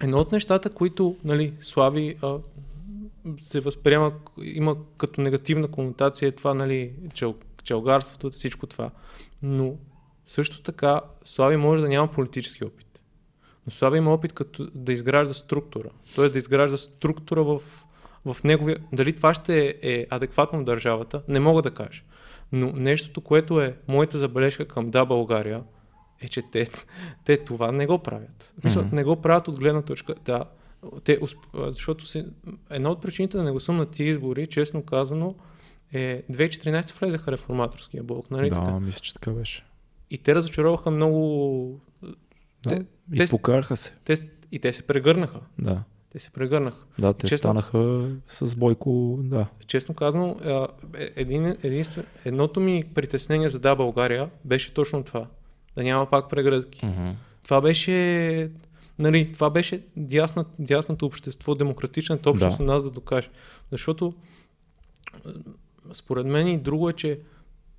Едно 0.02 0.18
от 0.18 0.32
нещата, 0.32 0.70
които 0.70 1.16
нали, 1.24 1.54
Слави 1.60 2.16
а, 2.22 2.38
се 3.42 3.60
възприема, 3.60 4.12
има 4.42 4.76
като 4.96 5.20
негативна 5.20 5.68
конотация 5.68 6.28
е 6.28 6.32
това, 6.32 6.54
нали, 6.54 6.92
чел, 7.14 7.34
челгарството, 7.62 8.30
всичко 8.30 8.66
това. 8.66 8.90
Но 9.42 9.74
също 10.26 10.62
така 10.62 11.00
Слави 11.24 11.56
може 11.56 11.82
да 11.82 11.88
няма 11.88 12.10
политически 12.10 12.64
опит. 12.64 13.00
Но 13.66 13.72
Слави 13.72 13.98
има 13.98 14.14
опит 14.14 14.32
като 14.32 14.70
да 14.74 14.92
изгражда 14.92 15.34
структура. 15.34 15.90
Тоест 16.14 16.32
да 16.32 16.38
изгражда 16.38 16.78
структура 16.78 17.44
в, 17.44 17.60
в 18.24 18.36
неговия... 18.44 18.76
Дали 18.92 19.12
това 19.12 19.34
ще 19.34 19.78
е, 19.82 20.06
адекватно 20.10 20.58
в 20.58 20.64
държавата, 20.64 21.22
не 21.28 21.40
мога 21.40 21.62
да 21.62 21.70
кажа. 21.70 22.02
Но 22.52 22.72
нещото, 22.72 23.20
което 23.20 23.60
е 23.60 23.76
моята 23.88 24.18
забележка 24.18 24.68
към 24.68 24.90
Да 24.90 25.04
България, 25.04 25.62
е, 26.20 26.28
че 26.28 26.42
те, 26.52 26.66
те 27.24 27.36
това 27.36 27.72
не 27.72 27.86
го 27.86 27.98
правят. 27.98 28.52
Мисля, 28.64 28.82
mm-hmm. 28.82 28.92
не 28.92 29.04
го 29.04 29.16
правят 29.16 29.48
от 29.48 29.58
гледна 29.58 29.82
точка, 29.82 30.14
да, 30.24 30.44
те, 31.04 31.18
защото 31.54 32.06
си, 32.06 32.26
една 32.70 32.90
от 32.90 33.02
причините 33.02 33.36
да 33.36 33.42
не 33.42 33.50
гласувам 33.50 33.78
на 33.78 33.86
тия 33.86 34.08
избори, 34.08 34.46
честно 34.46 34.82
казано, 34.82 35.34
е 35.92 36.22
2014 36.22 37.00
влезаха 37.00 37.32
реформаторския 37.32 38.02
блок, 38.02 38.30
нали 38.30 38.48
Да, 38.48 38.54
така? 38.54 38.80
мисля, 38.80 39.00
че 39.00 39.14
така 39.14 39.30
беше. 39.30 39.64
И 40.10 40.18
те 40.18 40.34
разочароваха 40.34 40.90
много... 40.90 41.80
Да, 42.62 42.68
те, 42.68 42.84
изпокараха 43.12 43.76
се. 43.76 43.94
Те, 44.04 44.16
и 44.52 44.58
те 44.58 44.72
се 44.72 44.82
прегърнаха. 44.82 45.40
Да. 45.58 45.82
Те 46.12 46.18
се 46.18 46.30
прегърнаха. 46.30 46.84
Да, 46.98 47.12
те 47.12 47.26
честно, 47.26 47.38
станаха 47.38 48.08
с 48.26 48.56
Бойко, 48.56 49.18
да. 49.22 49.46
Честно 49.66 49.94
казано, 49.94 50.36
е, 50.94 51.10
един, 51.16 51.56
един, 51.62 51.84
едното 52.24 52.60
ми 52.60 52.84
притеснение 52.94 53.48
за 53.48 53.58
Да 53.58 53.74
България 53.74 54.30
беше 54.44 54.74
точно 54.74 55.04
това. 55.04 55.26
Да 55.76 55.82
няма 55.82 56.10
пак 56.10 56.30
прегръдки. 56.30 56.80
Mm-hmm. 56.80 57.14
Това 57.42 57.60
беше 57.60 58.50
нали, 58.98 59.32
това 59.32 59.50
беше 59.50 59.82
дясна, 59.96 60.44
дясното 60.58 61.06
общество, 61.06 61.54
демократичната 61.54 62.30
общност 62.30 62.58
да. 62.58 62.64
нас 62.64 62.84
да 62.84 62.90
докаже. 62.90 63.28
Защото 63.70 64.14
според 65.92 66.26
мен 66.26 66.48
и 66.48 66.58
друго 66.58 66.88
е, 66.88 66.92
че 66.92 67.20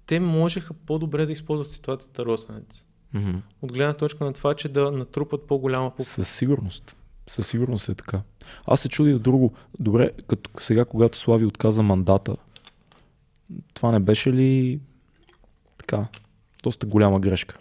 те 0.05 0.19
можеха 0.19 0.73
по-добре 0.73 1.25
да 1.25 1.31
използват 1.31 1.71
ситуацията 1.71 2.25
Росенец. 2.25 2.85
Mm-hmm. 3.15 3.41
От 3.61 3.73
гледна 3.73 3.93
точка 3.93 4.25
на 4.25 4.33
това, 4.33 4.53
че 4.53 4.69
да 4.69 4.91
натрупат 4.91 5.47
по-голяма 5.47 5.89
публика. 5.89 6.11
Със 6.11 6.29
сигурност. 6.29 6.95
Със 7.31 7.47
сигурност 7.47 7.89
е 7.89 7.95
така. 7.95 8.21
Аз 8.65 8.79
се 8.79 8.89
чудя 8.89 9.19
друго. 9.19 9.53
Добре, 9.79 10.11
като 10.27 10.49
сега, 10.59 10.85
когато 10.85 11.17
Слави 11.17 11.45
отказа 11.45 11.83
мандата, 11.83 12.35
това 13.73 13.91
не 13.91 13.99
беше 13.99 14.33
ли 14.33 14.79
така, 15.77 16.07
доста 16.63 16.87
голяма 16.87 17.19
грешка? 17.19 17.57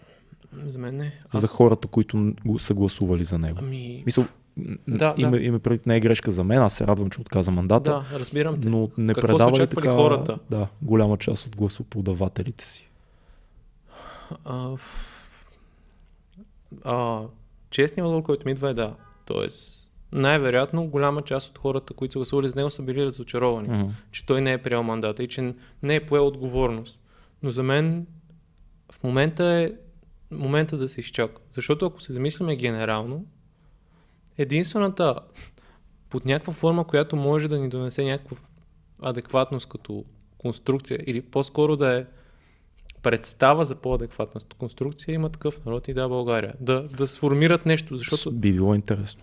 За 0.67 0.79
мен 0.79 0.97
не. 0.97 1.21
Аз... 1.31 1.41
За 1.41 1.47
хората, 1.47 1.89
които 1.89 2.35
са 2.59 2.75
гласували 2.75 3.25
за 3.25 3.39
него. 3.39 3.59
Ами... 3.63 4.03
Мисъл, 4.07 4.25
да, 4.89 5.15
има, 5.17 5.31
да. 5.31 5.43
има 5.43 5.59
преди 5.59 5.81
не 5.87 5.97
е 5.97 6.01
грешка 6.01 6.31
за 6.31 6.45
мен, 6.45 6.59
аз 6.59 6.75
се 6.75 6.87
радвам, 6.87 7.11
че 7.11 7.21
отказа 7.21 7.51
мандата. 7.51 8.05
Да, 8.11 8.19
разбирам 8.19 8.61
те. 8.61 8.69
Но 8.69 8.91
не 8.99 9.15
Какво 9.15 9.27
предава 9.27 9.59
ли 9.59 9.67
така 9.67 9.95
хората? 9.95 10.39
Да, 10.51 10.69
голяма 10.83 11.19
част 11.19 11.47
от 11.47 11.57
гласоподавателите 11.57 12.67
си. 12.67 12.89
А, 14.45 14.77
а, 16.85 17.23
честният 17.71 18.07
отговор, 18.07 18.23
който 18.23 18.47
ми 18.47 18.53
идва 18.53 18.71
е 18.71 18.75
да. 18.75 18.95
Тоест, 19.33 19.93
най-вероятно 20.13 20.87
голяма 20.87 21.23
част 21.23 21.49
от 21.49 21.59
хората, 21.59 21.95
които 21.95 22.13
са 22.13 22.19
гласували 22.19 22.49
за 22.49 22.57
него, 22.57 22.71
са 22.71 22.83
били 22.83 23.05
разочаровани, 23.05 23.69
mm-hmm. 23.69 23.91
че 24.11 24.27
той 24.27 24.41
не 24.41 24.53
е 24.53 24.63
приел 24.63 24.83
мандата 24.83 25.23
и 25.23 25.29
че 25.29 25.55
не 25.83 25.95
е 25.95 26.07
поел 26.07 26.27
отговорност. 26.27 26.99
Но 27.43 27.51
за 27.51 27.63
мен 27.63 28.07
в 28.93 29.03
момента 29.03 29.45
е 29.45 29.73
момента 30.31 30.77
да 30.77 30.89
се 30.89 31.01
изчака. 31.01 31.41
Защото 31.51 31.87
ако 31.87 32.01
се 32.01 32.13
замислиме 32.13 32.57
генерално, 32.57 33.25
единствената 34.39 35.15
под 36.11 36.25
някаква 36.25 36.53
форма, 36.53 36.85
която 36.85 37.17
може 37.17 37.49
да 37.49 37.59
ни 37.59 37.69
донесе 37.69 38.05
някаква 38.05 38.37
адекватност 39.03 39.69
като 39.69 40.05
конструкция 40.39 40.99
или 41.07 41.23
по-скоро 41.23 41.77
да 41.77 41.97
е 41.99 42.05
представа 43.03 43.65
за 43.65 43.75
по-адекватна 43.75 44.41
конструкция, 44.59 45.15
има 45.15 45.29
такъв 45.29 45.65
народ 45.65 45.89
и 45.89 45.95
да 45.95 46.09
България. 46.09 46.55
Да, 46.61 46.83
да 46.83 47.09
сформират 47.09 47.67
нещо, 47.67 47.97
защото... 47.97 48.33
Би 48.33 48.53
било 48.53 48.75
интересно. 48.75 49.23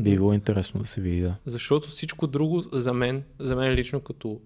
Би 0.00 0.10
било 0.10 0.32
интересно 0.32 0.80
да 0.80 0.86
се 0.86 1.00
види, 1.00 1.20
да. 1.20 1.34
Защото 1.46 1.88
всичко 1.88 2.26
друго 2.26 2.62
за 2.72 2.92
мен, 2.92 3.22
за 3.38 3.56
мен 3.56 3.72
лично 3.72 4.00
като 4.00 4.40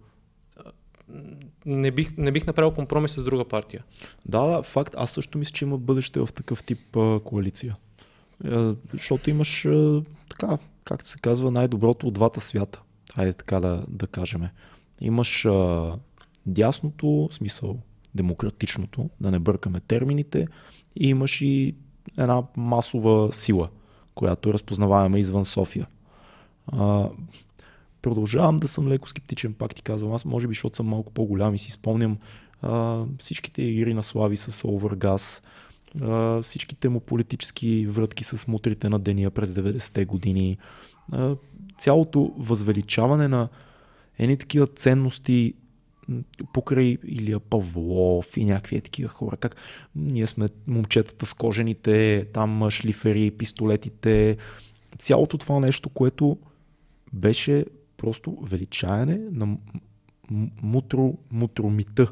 не 1.66 1.90
бих, 1.90 2.16
не 2.16 2.32
бих 2.32 2.46
направил 2.46 2.70
компромис 2.70 3.12
с 3.12 3.24
друга 3.24 3.44
партия. 3.44 3.84
Да, 4.26 4.46
да, 4.46 4.62
факт. 4.62 4.94
Аз 4.98 5.10
също 5.10 5.38
мисля, 5.38 5.52
че 5.52 5.64
има 5.64 5.78
бъдеще 5.78 6.20
в 6.20 6.28
такъв 6.34 6.64
тип 6.64 6.96
а, 6.96 7.20
коалиция. 7.24 7.76
А, 8.44 8.74
защото 8.92 9.30
имаш 9.30 9.64
а, 9.64 10.02
така, 10.28 10.58
както 10.84 11.10
се 11.10 11.18
казва, 11.18 11.50
най-доброто 11.50 12.06
от 12.06 12.14
двата 12.14 12.40
свята. 12.40 12.82
Хайде 13.14 13.32
така 13.32 13.60
да, 13.60 13.82
да 13.88 14.06
кажем. 14.06 14.48
Имаш 15.00 15.44
а, 15.44 15.92
дясното, 16.46 17.28
смисъл 17.32 17.78
демократичното, 18.14 19.10
да 19.20 19.30
не 19.30 19.38
бъркаме 19.38 19.80
термините, 19.80 20.46
и 20.96 21.08
имаш 21.08 21.40
и 21.40 21.74
една 22.18 22.42
масова 22.56 23.32
сила, 23.32 23.68
която 24.14 24.54
разпознаваема 24.54 25.18
извън 25.18 25.44
София. 25.44 25.86
А, 26.66 27.08
продължавам 28.02 28.56
да 28.56 28.68
съм 28.68 28.88
леко 28.88 29.08
скептичен, 29.08 29.54
пак 29.54 29.74
ти 29.74 29.82
казвам. 29.82 30.12
Аз 30.12 30.24
може 30.24 30.46
би, 30.46 30.54
защото 30.54 30.76
съм 30.76 30.86
малко 30.86 31.12
по-голям 31.12 31.54
и 31.54 31.58
си 31.58 31.70
спомням 31.70 32.18
а, 32.62 33.04
всичките 33.18 33.62
игри 33.62 33.94
на 33.94 34.02
Слави 34.02 34.36
с 34.36 34.68
Овъргаз, 34.68 35.42
всичките 36.42 36.88
му 36.88 37.00
политически 37.00 37.86
врътки 37.86 38.24
с 38.24 38.48
мутрите 38.48 38.88
на 38.88 38.98
деня 38.98 39.30
през 39.30 39.54
90-те 39.54 40.04
години, 40.04 40.58
а, 41.12 41.36
цялото 41.78 42.34
възвеличаване 42.38 43.28
на 43.28 43.48
едни 44.18 44.36
такива 44.36 44.66
ценности 44.66 45.54
покрай 46.52 46.98
Илия 47.06 47.40
Павлов 47.40 48.36
и 48.36 48.44
някакви 48.44 48.80
такива 48.80 49.08
хора. 49.08 49.36
Как 49.36 49.56
ние 49.96 50.26
сме 50.26 50.48
момчетата 50.66 51.26
с 51.26 51.34
кожените, 51.34 52.26
там 52.32 52.70
шлифери, 52.70 53.30
пистолетите, 53.30 54.36
цялото 54.98 55.38
това 55.38 55.60
нещо, 55.60 55.88
което 55.88 56.38
беше 57.12 57.64
просто 57.96 58.38
величаяне 58.42 59.20
на 59.32 59.56
мутро, 60.62 61.14
мутромита. 61.30 62.08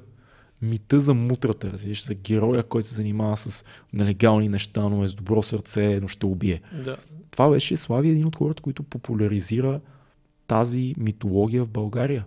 Мита 0.63 1.01
за 1.01 1.15
мутрата, 1.15 1.73
разбираш, 1.73 2.07
за 2.07 2.15
героя, 2.15 2.63
който 2.63 2.89
се 2.89 2.95
занимава 2.95 3.37
с 3.37 3.65
нелегални 3.93 4.49
неща, 4.49 4.89
но 4.89 5.05
е 5.05 5.09
с 5.09 5.15
добро 5.15 5.43
сърце, 5.43 6.01
но 6.01 6.09
ще 6.09 6.27
убие. 6.27 6.61
Да. 6.85 6.97
Това 7.31 7.51
беше 7.51 7.77
Слави 7.77 8.09
един 8.09 8.27
от 8.27 8.37
хората, 8.37 8.63
които 8.63 8.83
популяризира 8.83 9.81
тази 10.47 10.95
митология 10.99 11.65
в 11.65 11.69
България. 11.69 12.25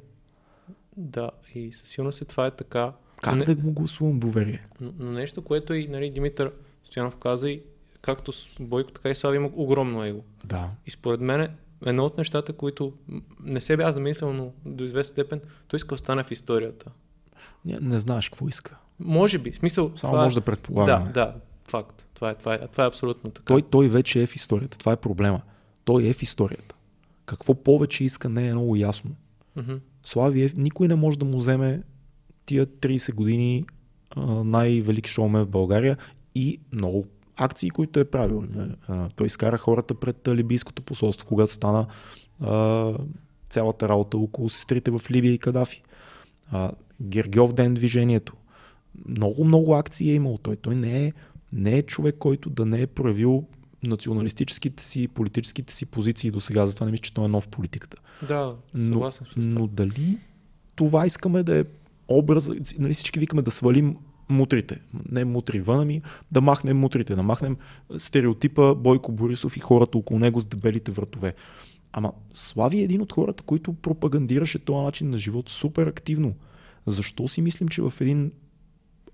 Да, 0.97 1.31
и 1.55 1.71
със 1.71 1.87
сигурност 1.87 2.21
е 2.21 2.25
това 2.25 2.45
е 2.45 2.51
така. 2.51 2.93
Как 3.21 3.35
не... 3.35 3.55
да 3.55 3.63
му 3.63 3.71
гласувам 3.71 4.19
доверие? 4.19 4.67
Но, 4.81 4.93
но 4.99 5.11
нещо, 5.11 5.41
което 5.41 5.73
и 5.73 5.87
нали, 5.87 6.09
Димитър 6.09 6.51
Стоянов 6.83 7.17
каза 7.17 7.49
и 7.49 7.61
както 8.01 8.31
с 8.31 8.49
Бойко, 8.59 8.91
така 8.91 9.09
и 9.09 9.15
Слави 9.15 9.37
има 9.37 9.49
огромно 9.53 10.03
его. 10.03 10.23
Да. 10.45 10.69
И 10.85 10.91
според 10.91 11.21
мен 11.21 11.47
едно 11.85 12.05
от 12.05 12.17
нещата, 12.17 12.53
които 12.53 12.93
не 13.43 13.61
се 13.61 13.77
бях 13.77 13.93
замислял, 13.93 14.33
но 14.33 14.51
до 14.65 14.83
известен 14.83 15.11
степен, 15.11 15.41
той 15.67 15.77
иска 15.77 15.87
да 15.87 15.95
остане 15.95 16.23
в 16.23 16.31
историята. 16.31 16.91
Не, 17.65 17.77
не 17.81 17.99
знаеш 17.99 18.29
какво 18.29 18.47
иска. 18.47 18.77
Може 18.99 19.37
би. 19.37 19.53
Смисъл, 19.53 19.91
Само 19.95 20.11
това... 20.11 20.23
може 20.23 20.35
да 20.35 20.41
предполагаме. 20.41 21.05
Да, 21.05 21.11
да, 21.11 21.35
факт. 21.67 22.07
Това 22.13 22.29
е, 22.29 22.35
това 22.35 22.53
е, 22.53 22.67
това 22.67 22.83
е 22.83 22.87
абсолютно 22.87 23.31
така. 23.31 23.45
Той, 23.45 23.61
той 23.61 23.89
вече 23.89 24.23
е 24.23 24.27
в 24.27 24.35
историята. 24.35 24.77
Това 24.77 24.91
е 24.91 24.97
проблема. 24.97 25.41
Той 25.85 26.07
е 26.07 26.13
в 26.13 26.21
историята. 26.21 26.75
Какво 27.25 27.53
повече 27.53 28.03
иска 28.03 28.29
не 28.29 28.47
е 28.47 28.51
много 28.51 28.75
ясно. 28.75 29.11
Mm-hmm. 29.57 29.79
Слави, 30.03 30.43
е, 30.43 30.49
никой 30.55 30.87
не 30.87 30.95
може 30.95 31.19
да 31.19 31.25
му 31.25 31.37
вземе 31.37 31.83
тия 32.45 32.65
30 32.65 33.13
години 33.13 33.65
най-велик 34.43 35.07
шоумен 35.07 35.43
в 35.43 35.49
България 35.49 35.97
и 36.35 36.59
много 36.71 37.05
акции, 37.37 37.69
които 37.69 37.99
е 37.99 38.05
правил. 38.05 38.43
Той 39.15 39.27
изкара 39.27 39.57
хората 39.57 39.95
пред 39.95 40.27
либийското 40.27 40.81
посолство, 40.81 41.27
когато 41.27 41.53
стана 41.53 41.87
а, 42.39 42.93
цялата 43.49 43.89
работа 43.89 44.17
около 44.17 44.49
сестрите 44.49 44.91
в 44.91 45.01
Либия 45.11 45.33
и 45.33 45.37
Кадафи. 45.37 45.83
А, 46.51 46.71
Гергьов 47.01 47.53
ден 47.53 47.73
движението. 47.73 48.33
Много, 49.07 49.45
много 49.45 49.75
акции 49.75 50.11
е 50.11 50.15
имал 50.15 50.37
той. 50.37 50.55
Той 50.55 50.75
не 50.75 51.05
е, 51.05 51.13
не 51.53 51.77
е 51.77 51.81
човек, 51.81 52.15
който 52.19 52.49
да 52.49 52.65
не 52.65 52.81
е 52.81 52.87
проявил 52.87 53.47
националистическите 53.87 54.83
си, 54.83 55.07
политическите 55.07 55.73
си 55.73 55.85
позиции 55.85 56.31
до 56.31 56.41
сега. 56.41 56.65
Затова 56.65 56.85
не 56.85 56.91
мисля, 56.91 57.01
че 57.01 57.13
той 57.13 57.25
е 57.25 57.27
нов 57.27 57.43
в 57.43 57.47
политиката. 57.47 57.97
Да, 58.27 58.55
съгласен 58.75 59.27
но, 59.37 59.59
но 59.59 59.67
дали 59.67 60.17
това 60.75 61.05
искаме 61.05 61.43
да 61.43 61.59
е 61.59 61.63
образ, 62.07 62.49
нали 62.79 62.93
всички 62.93 63.19
викаме 63.19 63.41
да 63.41 63.51
свалим 63.51 63.97
мутрите. 64.29 64.79
Не 65.11 65.25
мутри 65.25 65.61
вън, 65.61 65.79
ами 65.79 66.01
да 66.31 66.41
махнем 66.41 66.77
мутрите, 66.77 67.15
да 67.15 67.23
махнем 67.23 67.57
стереотипа 67.97 68.75
Бойко 68.75 69.11
Борисов 69.11 69.57
и 69.57 69.59
хората 69.59 69.97
около 69.97 70.19
него 70.19 70.41
с 70.41 70.45
дебелите 70.45 70.91
вратове. 70.91 71.33
Ама 71.93 72.11
Слави 72.29 72.79
е 72.79 72.83
един 72.83 73.01
от 73.01 73.13
хората, 73.13 73.43
който 73.43 73.73
пропагандираше 73.73 74.59
този 74.59 74.85
начин 74.85 75.09
на 75.09 75.17
живот 75.17 75.49
супер 75.49 75.87
активно. 75.87 76.33
Защо 76.85 77.27
си 77.27 77.41
мислим, 77.41 77.67
че 77.67 77.81
в 77.81 77.93
един 77.99 78.31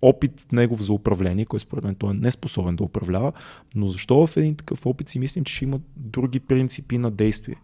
опит 0.02 0.48
негов 0.52 0.82
за 0.82 0.94
управление, 0.94 1.46
който 1.46 1.64
според 1.64 1.84
мен 1.84 1.96
той 1.96 2.12
е 2.12 2.14
неспособен 2.14 2.76
да 2.76 2.84
управлява, 2.84 3.34
но 3.76 3.88
защо 3.88 4.28
в 4.28 4.38
един 4.38 4.56
такъв 4.56 4.86
опит 4.86 5.10
си 5.10 5.20
мислим, 5.20 5.44
че 5.44 5.54
ще 5.54 5.66
има 5.66 5.80
други 5.96 6.40
принципи 6.40 6.98
на 6.98 7.12
действие? 7.12 7.56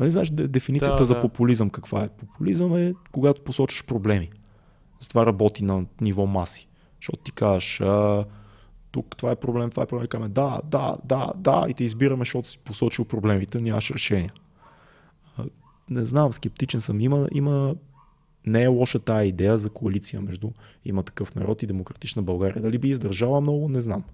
Нали 0.00 0.10
знаеш 0.10 0.30
дефиницията 0.30 0.96
Да, 0.96 1.04
за 1.04 1.14
да. 1.14 1.20
популизъм 1.20 1.70
каква 1.70 2.04
е? 2.04 2.08
Популизъм 2.08 2.76
е 2.76 2.94
когато 3.12 3.42
посочваш 3.42 3.84
проблеми. 3.84 4.30
С 5.00 5.08
това 5.08 5.26
работи 5.26 5.64
на 5.64 5.84
ниво 6.00 6.26
маси. 6.26 6.68
Защото 7.00 7.22
ти 7.22 7.32
кажеш, 7.32 7.80
а, 7.80 8.24
тук 8.90 9.16
това 9.16 9.30
е 9.30 9.36
проблем, 9.36 9.70
това 9.70 9.82
е 9.82 9.86
проблем. 9.86 10.06
Каме, 10.06 10.28
да, 10.28 10.60
да, 10.64 10.96
да, 11.04 11.32
да, 11.36 11.66
и 11.68 11.74
те 11.74 11.84
избираме, 11.84 12.20
защото 12.20 12.48
си 12.48 12.58
посочил 12.58 13.04
проблемите, 13.04 13.60
нямаш 13.60 13.90
решение. 13.90 14.30
Не 15.90 16.04
знам, 16.04 16.32
скептичен 16.32 16.80
съм. 16.80 17.00
Има, 17.00 17.28
има 17.32 17.74
не 18.46 18.62
е 18.62 18.66
лоша 18.66 18.98
тая 18.98 19.26
идея 19.26 19.58
за 19.58 19.70
коалиция 19.70 20.20
между 20.20 20.50
има 20.84 21.02
такъв 21.02 21.34
народ 21.34 21.62
и 21.62 21.66
демократична 21.66 22.22
България. 22.22 22.62
Дали 22.62 22.78
би 22.78 22.88
издържала 22.88 23.40
много, 23.40 23.68
не 23.68 23.80
знам. 23.80 24.04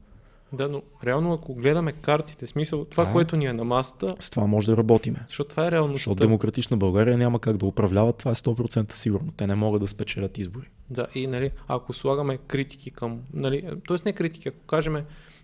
Да, 0.53 0.69
но 0.69 0.83
реално 1.05 1.33
ако 1.33 1.55
гледаме 1.55 1.93
картите, 1.93 2.47
смисъл, 2.47 2.85
това, 2.85 3.05
Да. 3.05 3.13
което 3.13 3.37
ни 3.37 3.45
е 3.47 3.53
на 3.53 3.65
масата, 3.65 4.15
С 4.19 4.31
това 4.31 4.47
може 4.47 4.67
да 4.67 4.77
работиме. 4.77 5.19
защото 5.29 5.51
това 5.51 5.67
е 5.67 5.71
реалността. 5.71 5.97
Защото 5.97 6.15
демократична 6.17 6.77
България 6.77 7.19
няма 7.19 7.39
как 7.39 7.57
да 7.57 7.67
управлява, 7.67 8.13
това 8.13 8.31
е 8.31 8.35
100% 8.35 8.93
сигурно. 8.93 9.33
Те 9.33 9.47
не 9.47 9.55
могат 9.55 9.81
да 9.81 9.87
спечелят 9.87 10.39
избори. 10.39 10.67
Да, 10.91 11.07
и 11.15 11.27
нали, 11.27 11.51
ако 11.69 11.93
слагаме 11.93 12.37
критики 12.39 12.91
към, 12.91 13.21
нали, 13.33 13.63
т.е. 13.89 13.97
не 14.05 14.13
критики, 14.13 14.49
ако 14.49 14.59
кажем 14.59 14.97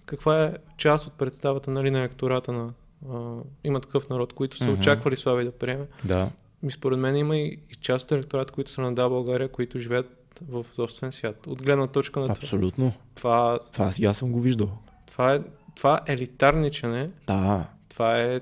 каква 0.07 0.45
е 0.45 0.55
част 0.77 1.07
от 1.07 1.13
представата 1.13 1.71
нали, 1.71 1.91
на 1.91 1.99
електората 1.99 2.53
на 2.53 2.73
а, 3.11 3.35
има 3.65 3.81
такъв 3.81 4.09
народ, 4.09 4.33
които 4.33 4.57
са 4.57 4.65
Мгм. 4.65 4.75
очаквали 4.75 5.17
Слави 5.17 5.45
да 5.45 5.53
приеме. 5.53 5.85
Да. 6.05 6.29
И 6.63 6.71
според 6.71 6.99
мен 6.99 7.17
има 7.17 7.37
и, 7.37 7.47
и 7.71 7.75
част 7.75 8.05
от 8.05 8.13
електората, 8.13 8.53
които 8.53 8.71
са 8.71 8.81
на 8.81 8.95
Да 8.95 9.09
България, 9.09 9.49
които 9.49 9.79
живеят 9.79 10.11
в 10.49 10.67
собствен 10.75 11.13
свят. 11.13 11.47
От 11.47 11.63
гледна 11.63 11.87
точка 11.87 12.21
на. 12.21 12.27
Абсолютно. 12.27 12.93
Това, 13.15 13.59
Това 13.73 13.85
аз, 13.85 14.03
аз 14.03 14.17
съм 14.17 14.33
го 14.33 14.41
виждал. 14.41 14.71
това, 15.07 15.35
е, 15.35 15.41
това 15.77 16.01
елитарничене, 16.07 17.11
Да, 17.27 17.67
това 17.89 18.21
е 18.21 18.41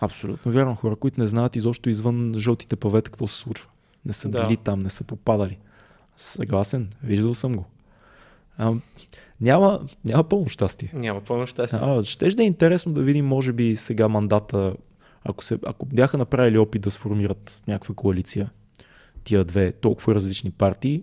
абсолютно 0.00 0.52
вярно. 0.52 0.74
Хора, 0.74 0.96
които 0.96 1.20
не 1.20 1.26
знаят 1.26 1.56
изобщо 1.56 1.90
извън 1.90 2.34
жълтите 2.36 2.76
павета 2.76 3.10
какво 3.10 3.26
се 3.26 3.38
случва. 3.38 3.68
Не 4.06 4.12
са 4.12 4.28
Да. 4.28 4.42
били 4.42 4.56
там, 4.56 4.78
не 4.78 4.88
са 4.90 5.04
попадали. 5.04 5.58
Съгласен, 6.16 6.88
виждал 7.02 7.34
съм 7.34 7.52
го. 7.52 7.64
А, 8.58 8.72
няма, 9.40 9.80
няма 10.04 10.24
пълно 10.24 10.48
щастие. 10.48 10.90
няма 10.94 11.20
пълно 11.20 11.46
щастие. 11.46 11.78
А, 11.82 12.04
щеше 12.04 12.36
да 12.36 12.42
е 12.42 12.46
интересно 12.46 12.92
да 12.92 13.02
видим, 13.02 13.26
може 13.26 13.52
би 13.52 13.76
сега 13.76 14.08
мандата, 14.08 14.74
ако, 15.24 15.44
се, 15.44 15.58
ако 15.66 15.86
бяха 15.86 16.18
направили 16.18 16.58
опит 16.58 16.82
да 16.82 16.90
сформират 16.90 17.62
някаква 17.68 17.94
коалиция, 17.94 18.50
тия 19.24 19.44
две 19.44 19.72
толкова 19.72 20.14
различни 20.14 20.50
партии, 20.50 21.02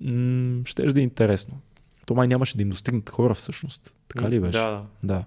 м- 0.00 0.62
щеше 0.64 0.94
да 0.94 1.00
е 1.00 1.04
интересно. 1.04 1.60
То 2.06 2.14
май 2.14 2.28
нямаше 2.28 2.56
да 2.56 2.62
им 2.62 2.70
достигнат 2.70 3.10
хора 3.10 3.34
всъщност. 3.34 3.94
Така 4.08 4.30
ли 4.30 4.40
беше? 4.40 4.58
Да, 4.58 4.82
да. 5.04 5.24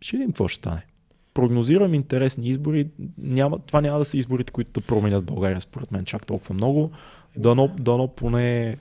Ще 0.00 0.16
видим 0.16 0.30
какво 0.30 0.48
ще 0.48 0.56
стане. 0.56 0.86
Прогнозирам 1.34 1.94
интересни 1.94 2.48
избори. 2.48 2.88
Няма, 3.18 3.58
това 3.58 3.80
няма 3.80 3.98
да 3.98 4.04
са 4.04 4.16
изборите, 4.16 4.52
които 4.52 4.80
да 4.80 4.86
променят 4.86 5.24
България, 5.24 5.60
според 5.60 5.92
мен, 5.92 6.04
чак 6.04 6.26
толкова 6.26 6.54
много. 6.54 6.90
Дано, 7.36 7.74
дано 7.78 8.08
поне 8.08 8.78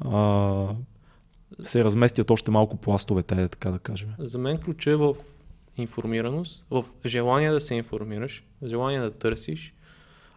а, 0.00 0.66
се 1.60 1.84
разместят 1.84 2.30
още 2.30 2.50
малко 2.50 2.76
пластовете, 2.76 3.48
така 3.48 3.70
да 3.70 3.78
кажем. 3.78 4.08
За 4.18 4.38
мен 4.38 4.58
ключът 4.58 4.92
е 4.92 4.96
в 4.96 5.14
информираност, 5.78 6.66
в 6.70 6.84
желание 7.06 7.50
да 7.50 7.60
се 7.60 7.74
информираш, 7.74 8.44
в 8.62 8.68
желание 8.68 9.00
да 9.00 9.10
търсиш. 9.10 9.74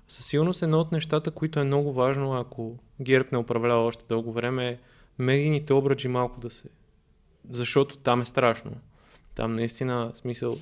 Със 0.08 0.26
сигурност 0.26 0.62
едно 0.62 0.80
от 0.80 0.92
нещата, 0.92 1.32
които 1.32 1.60
е 1.60 1.64
много 1.64 1.94
важно, 1.94 2.34
ако 2.34 2.76
ГЕРБ 3.02 3.28
не 3.32 3.38
управлява 3.38 3.86
още 3.86 4.06
дълго 4.10 4.32
време, 4.32 4.68
е 4.68 4.78
медийните 5.20 5.74
обраджи 5.74 6.08
малко 6.08 6.40
да 6.40 6.50
се... 6.50 6.68
Защото 7.50 7.98
там 7.98 8.22
е 8.22 8.26
страшно. 8.26 8.72
Там 9.36 9.56
наистина, 9.56 10.12
смисъл, 10.14 10.58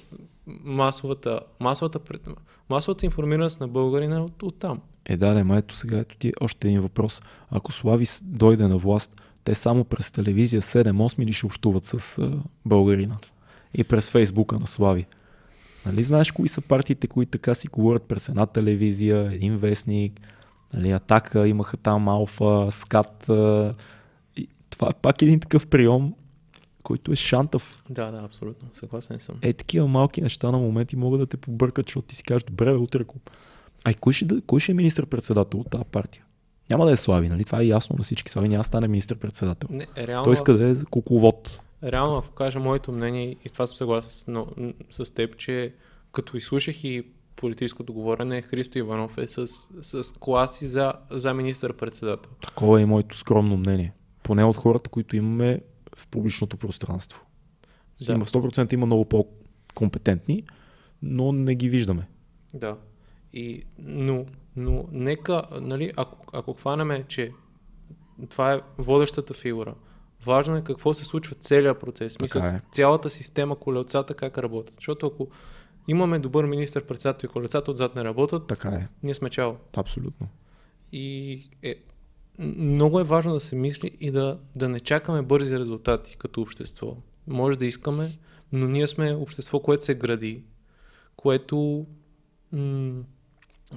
масовата, 0.48 1.40
масовата, 1.60 2.00
пред- 2.00 2.28
масовата 2.70 3.06
информираност 3.06 3.60
на 3.60 3.68
българина 3.68 4.16
е 4.16 4.20
от, 4.20 4.44
от 4.44 4.60
там. 4.60 4.82
Е, 5.06 5.18
да, 5.18 5.34
да, 5.34 5.44
ма 5.46 5.58
ето 5.58 5.76
сега, 5.76 5.98
ето 5.98 6.18
ти 6.18 6.28
е 6.28 6.34
още 6.42 6.68
един 6.68 6.82
въпрос. 6.82 7.22
Ако 7.50 7.72
Слави 7.72 8.06
с- 8.06 8.24
дойде 8.24 8.68
на 8.68 8.78
власт, 8.78 9.22
те 9.44 9.56
само 9.56 9.84
през 9.84 10.12
телевизия 10.12 10.62
7-8 10.62 11.20
ли 11.20 11.34
ще 11.34 11.46
общуват 11.46 11.84
с 11.86 12.18
а, 12.18 12.32
българина? 12.66 13.18
И 13.74 13.84
през 13.84 14.10
фейсбука 14.10 14.60
на 14.60 14.68
Слави. 14.68 15.06
Нали 15.86 16.04
знаеш 16.04 16.32
кои 16.32 16.48
са 16.48 16.62
партиите, 16.62 17.08
които 17.08 17.32
така 17.32 17.54
си 17.54 17.68
говорят 17.68 18.04
през 18.04 18.30
една 18.30 18.46
телевизия, 18.46 19.32
един 19.34 19.58
вестник, 19.58 20.22
нали, 20.74 20.92
Атака, 20.92 21.48
имаха 21.48 21.78
там 21.78 22.08
Алфа, 22.08 22.68
Скат. 22.72 23.30
И 24.38 24.48
това 24.70 24.90
е 24.90 25.00
пак 25.02 25.22
един 25.22 25.40
такъв 25.40 25.68
прием, 25.68 26.14
който 26.84 27.12
е 27.12 27.16
шантав. 27.16 27.84
Да, 27.90 28.12
да, 28.12 28.24
абсолютно. 28.24 28.70
Съгласен 28.74 29.20
съм. 29.20 29.36
Е, 29.42 29.54
такива 29.54 29.88
малки 29.88 30.22
неща 30.22 30.52
на 30.52 30.58
моменти 30.58 30.96
могат 30.96 31.20
да 31.20 31.26
те 31.26 31.38
побъркат, 31.38 31.88
защото 31.88 32.08
ти 32.08 32.16
си 32.16 32.24
кажеш, 32.24 32.44
добре, 32.44 32.66
бе, 32.66 32.78
утре 32.78 33.02
ако... 33.02 33.16
Ай, 33.84 33.94
кой 33.94 34.14
ще, 34.14 34.42
кой 34.42 34.60
ще 34.60 34.72
е 34.72 34.76
министър-председател 34.76 35.60
от 35.60 35.70
тази 35.70 35.86
партия? 35.92 36.24
Няма 36.70 36.86
да 36.86 36.92
е 36.92 36.96
Слави, 36.96 37.30
нали? 37.30 37.46
Това 37.46 37.62
е 37.62 37.66
ясно 37.66 37.96
на 37.98 38.04
всички. 38.04 38.32
Слави 38.32 38.50
няма 38.50 38.60
да 38.60 38.64
стане 38.64 38.88
министър-председател. 38.88 39.70
Не, 39.72 39.88
реално, 39.98 40.24
Той 40.24 40.34
иска 40.34 40.54
да 40.54 40.70
е 40.70 40.76
кукловод. 40.90 41.62
Реално, 41.84 42.18
ако 42.18 42.32
кажа 42.32 42.60
моето 42.60 42.92
мнение, 42.92 43.36
и 43.46 43.50
това 43.50 43.68
съм 43.68 43.76
съгласен 43.76 44.12
с, 44.12 44.24
но, 44.28 44.48
с 44.92 45.14
теб, 45.14 45.38
че 45.38 45.74
като 46.12 46.38
изслушах 46.38 46.84
и 46.84 47.04
политическото 47.36 47.94
говорене, 47.94 48.42
Христо 48.42 48.78
Иванов 48.78 49.18
е 49.18 49.28
с, 49.28 49.48
с 49.82 50.14
класи 50.20 50.68
за, 50.68 50.94
за 51.10 51.34
министър-председател. 51.34 52.32
Такова 52.42 52.80
е 52.80 52.84
и 52.84 52.86
моето 52.86 53.18
скромно 53.18 53.58
мнение. 53.58 53.94
Поне 54.24 54.44
от 54.44 54.58
хората, 54.58 54.90
които 54.90 55.16
имаме 55.16 55.62
в 55.98 56.08
публичното 56.08 56.58
пространство. 56.58 57.22
Да. 58.06 58.14
Има 58.14 58.26
100% 58.26 58.74
има 58.74 58.86
много 58.86 59.06
по-компетентни, 59.06 60.44
но 61.02 61.32
не 61.32 61.56
ги 61.56 61.70
виждаме. 61.70 62.08
Да. 62.54 62.78
И, 63.34 63.64
но, 63.80 64.26
но 64.56 64.86
нека, 64.92 65.44
нали, 65.62 65.92
ако, 65.96 66.26
ако 66.34 66.54
хванеме, 66.54 67.04
че 67.08 67.32
това 68.30 68.54
е 68.54 68.62
водещата 68.78 69.34
фигура, 69.34 69.76
важно 70.26 70.56
е 70.56 70.64
какво 70.64 70.94
се 70.94 71.06
случва 71.06 71.36
целият 71.36 71.80
процес. 71.80 72.20
Мисля, 72.22 72.48
е. 72.48 72.62
цялата 72.72 73.10
система, 73.10 73.56
колелцата 73.56 74.14
как 74.14 74.38
работят. 74.38 74.76
Защото 74.76 75.08
ако 75.08 75.28
имаме 75.88 76.20
добър 76.20 76.46
министър-председател 76.46 77.28
и 77.28 77.32
колелцата 77.32 77.72
отзад 77.72 77.96
не 77.96 78.04
работят, 78.04 78.48
Така 78.48 78.70
е. 78.70 78.88
ние 79.04 79.14
сме 79.14 79.30
чао. 79.30 79.54
Абсолютно. 79.78 80.28
И 80.92 81.44
е, 81.64 81.76
много 82.40 83.00
е 83.00 83.04
важно 83.04 83.34
да 83.34 83.40
се 83.40 83.56
мисли 83.56 83.98
и 84.00 84.12
да, 84.12 84.40
да 84.56 84.70
не 84.70 84.80
чакаме 84.80 85.22
бързи 85.22 85.60
резултати 85.60 86.16
като 86.18 86.42
общество. 86.42 86.98
Може 87.28 87.58
да 87.58 87.66
искаме, 87.66 88.18
но 88.52 88.68
ние 88.68 88.88
сме 88.88 89.14
общество, 89.14 89.60
което 89.60 89.86
се 89.86 89.96
гради, 89.96 90.44
което, 91.16 91.86
м- 92.52 93.04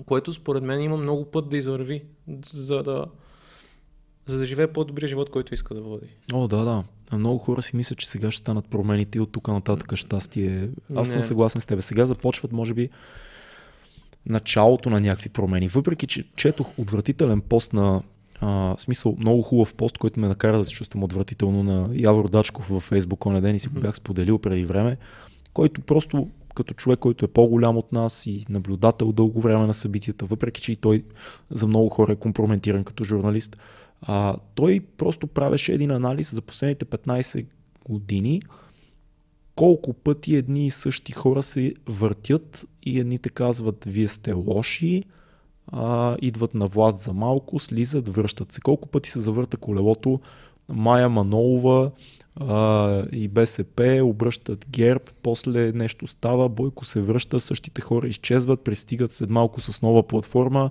което 0.06 0.32
според 0.32 0.62
мен 0.62 0.81
има 0.81 0.97
много 0.97 1.31
път 1.31 1.48
да 1.48 1.56
извърви, 1.56 2.05
за 2.52 2.82
да, 2.82 3.06
за 4.27 4.39
да 4.39 4.47
живее 4.47 4.66
по-добрия 4.66 5.09
живот, 5.09 5.31
който 5.31 5.55
иска 5.55 5.74
да 5.74 5.81
води. 5.82 6.07
О, 6.32 6.49
да, 6.49 6.65
да. 6.65 6.85
Много 7.19 7.39
хора 7.39 7.62
си 7.62 7.77
мислят, 7.77 7.99
че 7.99 8.09
сега 8.09 8.31
ще 8.31 8.39
станат 8.39 8.69
промените 8.69 9.19
и 9.19 9.20
от 9.20 9.32
тук 9.32 9.49
нататък 9.49 9.97
щастие. 9.97 10.69
Аз 10.97 11.09
съм 11.09 11.19
Не. 11.19 11.23
съгласен 11.23 11.61
с 11.61 11.66
теб. 11.66 11.81
Сега 11.82 12.07
започват, 12.07 12.53
може 12.53 12.74
би, 12.74 12.89
началото 14.27 14.90
на 14.90 15.01
някакви 15.01 15.28
промени. 15.28 15.69
Въпреки, 15.69 16.07
че 16.07 16.24
четох 16.36 16.78
отвратителен 16.78 17.40
пост 17.40 17.73
на 17.73 18.03
а, 18.40 18.74
смисъл, 18.78 19.16
много 19.19 19.43
хубав 19.43 19.74
пост, 19.74 19.99
който 19.99 20.20
ме 20.20 20.28
накара 20.28 20.59
да 20.59 20.65
се 20.65 20.73
чувствам 20.73 21.03
отвратително 21.05 21.62
на 21.62 21.89
Явор 21.93 22.28
Дачков 22.28 22.69
във 22.69 22.82
Фейсбук 22.82 23.27
онен 23.27 23.43
ден 23.43 23.55
и 23.55 23.59
си 23.59 23.69
го 23.69 23.81
бях 23.81 23.97
споделил 23.97 24.39
преди 24.39 24.65
време, 24.65 24.97
който 25.53 25.81
просто 25.81 26.28
като 26.55 26.74
човек, 26.74 26.99
който 26.99 27.24
е 27.24 27.28
по-голям 27.28 27.77
от 27.77 27.93
нас 27.93 28.27
и 28.27 28.47
наблюдател 28.49 29.12
дълго 29.12 29.40
време 29.40 29.66
на 29.66 29.74
събитията, 29.74 30.24
въпреки 30.24 30.61
че 30.61 30.73
и 30.73 30.77
той 30.77 31.05
за 31.51 31.66
много 31.66 31.89
хора 31.89 32.12
е 32.12 32.16
компрометиран 32.16 32.85
като 32.85 33.05
журналист, 33.05 33.57
а, 34.02 34.36
той 34.54 34.80
просто 34.96 35.26
правеше 35.26 35.72
един 35.72 35.90
анализ 35.90 36.34
за 36.34 36.42
последните 36.42 36.84
15 36.84 37.46
години 37.88 38.42
колко 39.56 39.92
пъти 39.92 40.36
едни 40.36 40.66
и 40.66 40.70
същи 40.70 41.12
хора 41.12 41.42
се 41.42 41.74
въртят 41.86 42.66
и 42.82 43.00
едните 43.00 43.28
казват 43.28 43.84
вие 43.86 44.08
сте 44.08 44.32
лоши, 44.32 45.04
а, 45.66 46.16
идват 46.22 46.54
на 46.54 46.66
власт 46.66 46.98
за 46.98 47.12
малко, 47.12 47.58
слизат, 47.58 48.08
връщат 48.08 48.52
се. 48.52 48.60
Колко 48.60 48.88
пъти 48.88 49.10
се 49.10 49.20
завърта 49.20 49.56
колелото 49.56 50.20
Майя 50.68 51.08
Манолова 51.08 51.90
а, 52.36 53.06
и 53.12 53.28
БСП, 53.28 54.00
обръщат 54.04 54.66
ГЕРБ, 54.70 55.04
после 55.22 55.72
нещо 55.72 56.06
става, 56.06 56.48
Бойко 56.48 56.84
се 56.84 57.00
връща, 57.00 57.40
същите 57.40 57.80
хора 57.80 58.08
изчезват, 58.08 58.64
пристигат 58.64 59.12
след 59.12 59.30
малко 59.30 59.60
с 59.60 59.82
нова 59.82 60.02
платформа. 60.02 60.70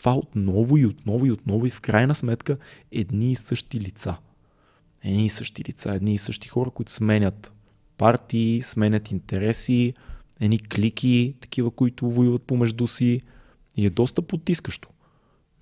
Това 0.00 0.14
отново 0.14 0.76
и 0.76 0.86
отново 0.86 1.26
и 1.26 1.30
отново 1.30 1.66
и 1.66 1.70
в 1.70 1.80
крайна 1.80 2.14
сметка 2.14 2.56
едни 2.92 3.32
и 3.32 3.34
същи 3.34 3.80
лица. 3.80 4.16
Едни 5.04 5.26
и 5.26 5.28
същи 5.28 5.64
лица, 5.68 5.94
едни 5.94 6.14
и 6.14 6.18
същи 6.18 6.48
хора, 6.48 6.70
които 6.70 6.92
сменят 6.92 7.52
партии, 7.98 8.62
сменят 8.62 9.10
интереси, 9.10 9.94
едни 10.40 10.58
клики, 10.58 11.34
такива, 11.40 11.70
които 11.70 12.10
воюват 12.10 12.42
помежду 12.42 12.86
си. 12.86 13.20
И 13.76 13.86
е 13.86 13.90
доста 13.90 14.22
потискащо. 14.22 14.88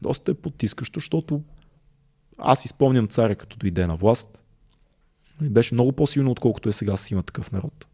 Доста 0.03 0.31
е 0.31 0.35
потискащо, 0.35 1.01
защото 1.01 1.43
аз 2.39 2.65
изпомням 2.65 3.09
царя 3.09 3.37
като 3.37 3.57
дойде 3.57 3.87
на 3.87 3.97
власт. 3.97 4.45
И 5.43 5.49
беше 5.49 5.75
много 5.75 5.93
по-силно, 5.93 6.31
отколкото 6.31 6.69
е 6.69 6.73
сега 6.73 6.97
с 6.97 7.11
има 7.11 7.23
такъв 7.23 7.53
народ. 7.53 7.87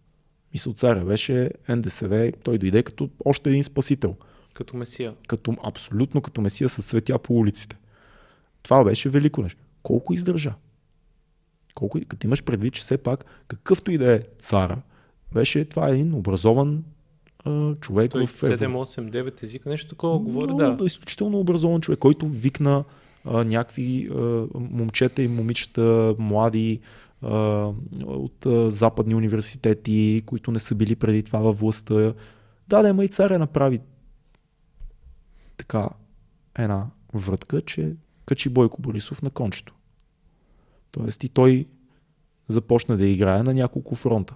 Мисъл 0.53 0.73
царя 0.73 1.05
беше 1.05 1.51
НДСВ, 1.69 2.33
той 2.43 2.59
дойде 2.59 2.83
като 2.83 3.11
още 3.25 3.51
един 3.51 3.65
спасител. 3.65 4.17
Като 4.55 4.77
месия. 4.77 5.15
Като, 5.29 5.57
абсолютно 5.65 6.21
като 6.21 6.41
месия 6.41 6.69
с 6.69 6.83
цветя 6.83 7.19
по 7.19 7.35
улиците. 7.35 7.77
Това 8.63 8.85
беше 8.85 9.09
велико 9.09 9.43
нещо. 9.43 9.61
Колко 9.83 10.15
издържа? 10.15 10.55
Колко, 11.75 11.99
като 12.09 12.27
имаш 12.27 12.43
предвид, 12.43 12.75
че 12.75 12.83
все 12.83 12.99
пак, 12.99 13.25
какъвто 13.49 13.91
и 13.91 13.99
да 13.99 14.13
е 14.15 14.23
цара, 14.39 14.83
беше 15.33 15.65
това 15.65 15.89
един 15.89 16.15
образован 16.15 16.85
а, 17.45 17.75
човек 17.75 18.11
Той 18.11 18.27
в 18.27 18.41
7, 18.41 18.59
8, 18.59 19.11
9 19.11 19.43
езика, 19.43 19.69
нещо 19.69 19.89
такова 19.89 20.19
говори, 20.19 20.55
да. 20.55 20.85
изключително 20.85 21.41
образован 21.41 21.81
човек, 21.81 21.99
който 21.99 22.27
викна 22.27 22.85
а, 23.25 23.45
някакви 23.45 24.09
а, 24.11 24.47
момчета 24.55 25.23
и 25.23 25.29
момичета, 25.29 26.15
млади 26.19 26.81
а, 27.23 27.71
от 28.05 28.47
а, 28.47 28.71
западни 28.71 29.15
университети, 29.15 30.23
които 30.27 30.51
не 30.51 30.59
са 30.59 30.75
били 30.75 30.97
преди 30.97 31.23
това 31.23 31.39
във 31.39 31.59
властта. 31.59 32.15
Да, 32.69 32.83
да, 32.83 32.95
ма 32.95 33.05
и 33.05 33.09
царя 33.09 33.39
направи 33.39 33.81
така 35.57 35.89
една 36.59 36.87
вратка, 37.15 37.63
че 37.63 37.97
качи 38.27 38.49
Бойко 38.49 38.83
Борисов 38.83 39.23
на 39.23 39.31
кончето. 39.31 39.75
Тоест 40.91 41.25
и 41.25 41.29
той 41.29 41.67
започна 42.49 42.97
да 42.97 43.07
играе 43.07 43.43
на 43.43 43.55
няколко 43.55 43.95
фронта. 43.95 44.35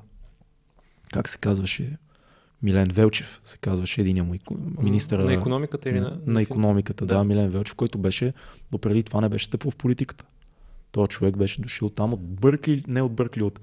Как 1.12 1.28
се 1.28 1.38
казваше? 1.38 1.96
Милен 2.62 2.88
Велчев 2.92 3.40
се 3.42 3.58
казваше 3.58 4.00
един 4.00 4.24
му 4.24 4.34
министър 4.82 5.18
На 5.18 5.32
економиката 5.32 5.90
или 5.90 6.00
на... 6.00 6.18
на, 6.26 6.42
економиката, 6.42 7.06
да. 7.06 7.14
Да. 7.14 7.24
Милен 7.24 7.48
Велчев, 7.48 7.74
който 7.74 7.98
беше, 7.98 8.32
допреди 8.70 9.02
това 9.02 9.20
не 9.20 9.28
беше 9.28 9.46
стъпил 9.46 9.70
в 9.70 9.76
политиката. 9.76 10.24
Той 10.92 11.06
човек 11.06 11.36
беше 11.36 11.60
дошъл 11.60 11.90
там 11.90 12.12
от 12.12 12.20
Бъркли, 12.20 12.84
не 12.88 13.02
от 13.02 13.12
Бъркли, 13.12 13.42
от 13.42 13.60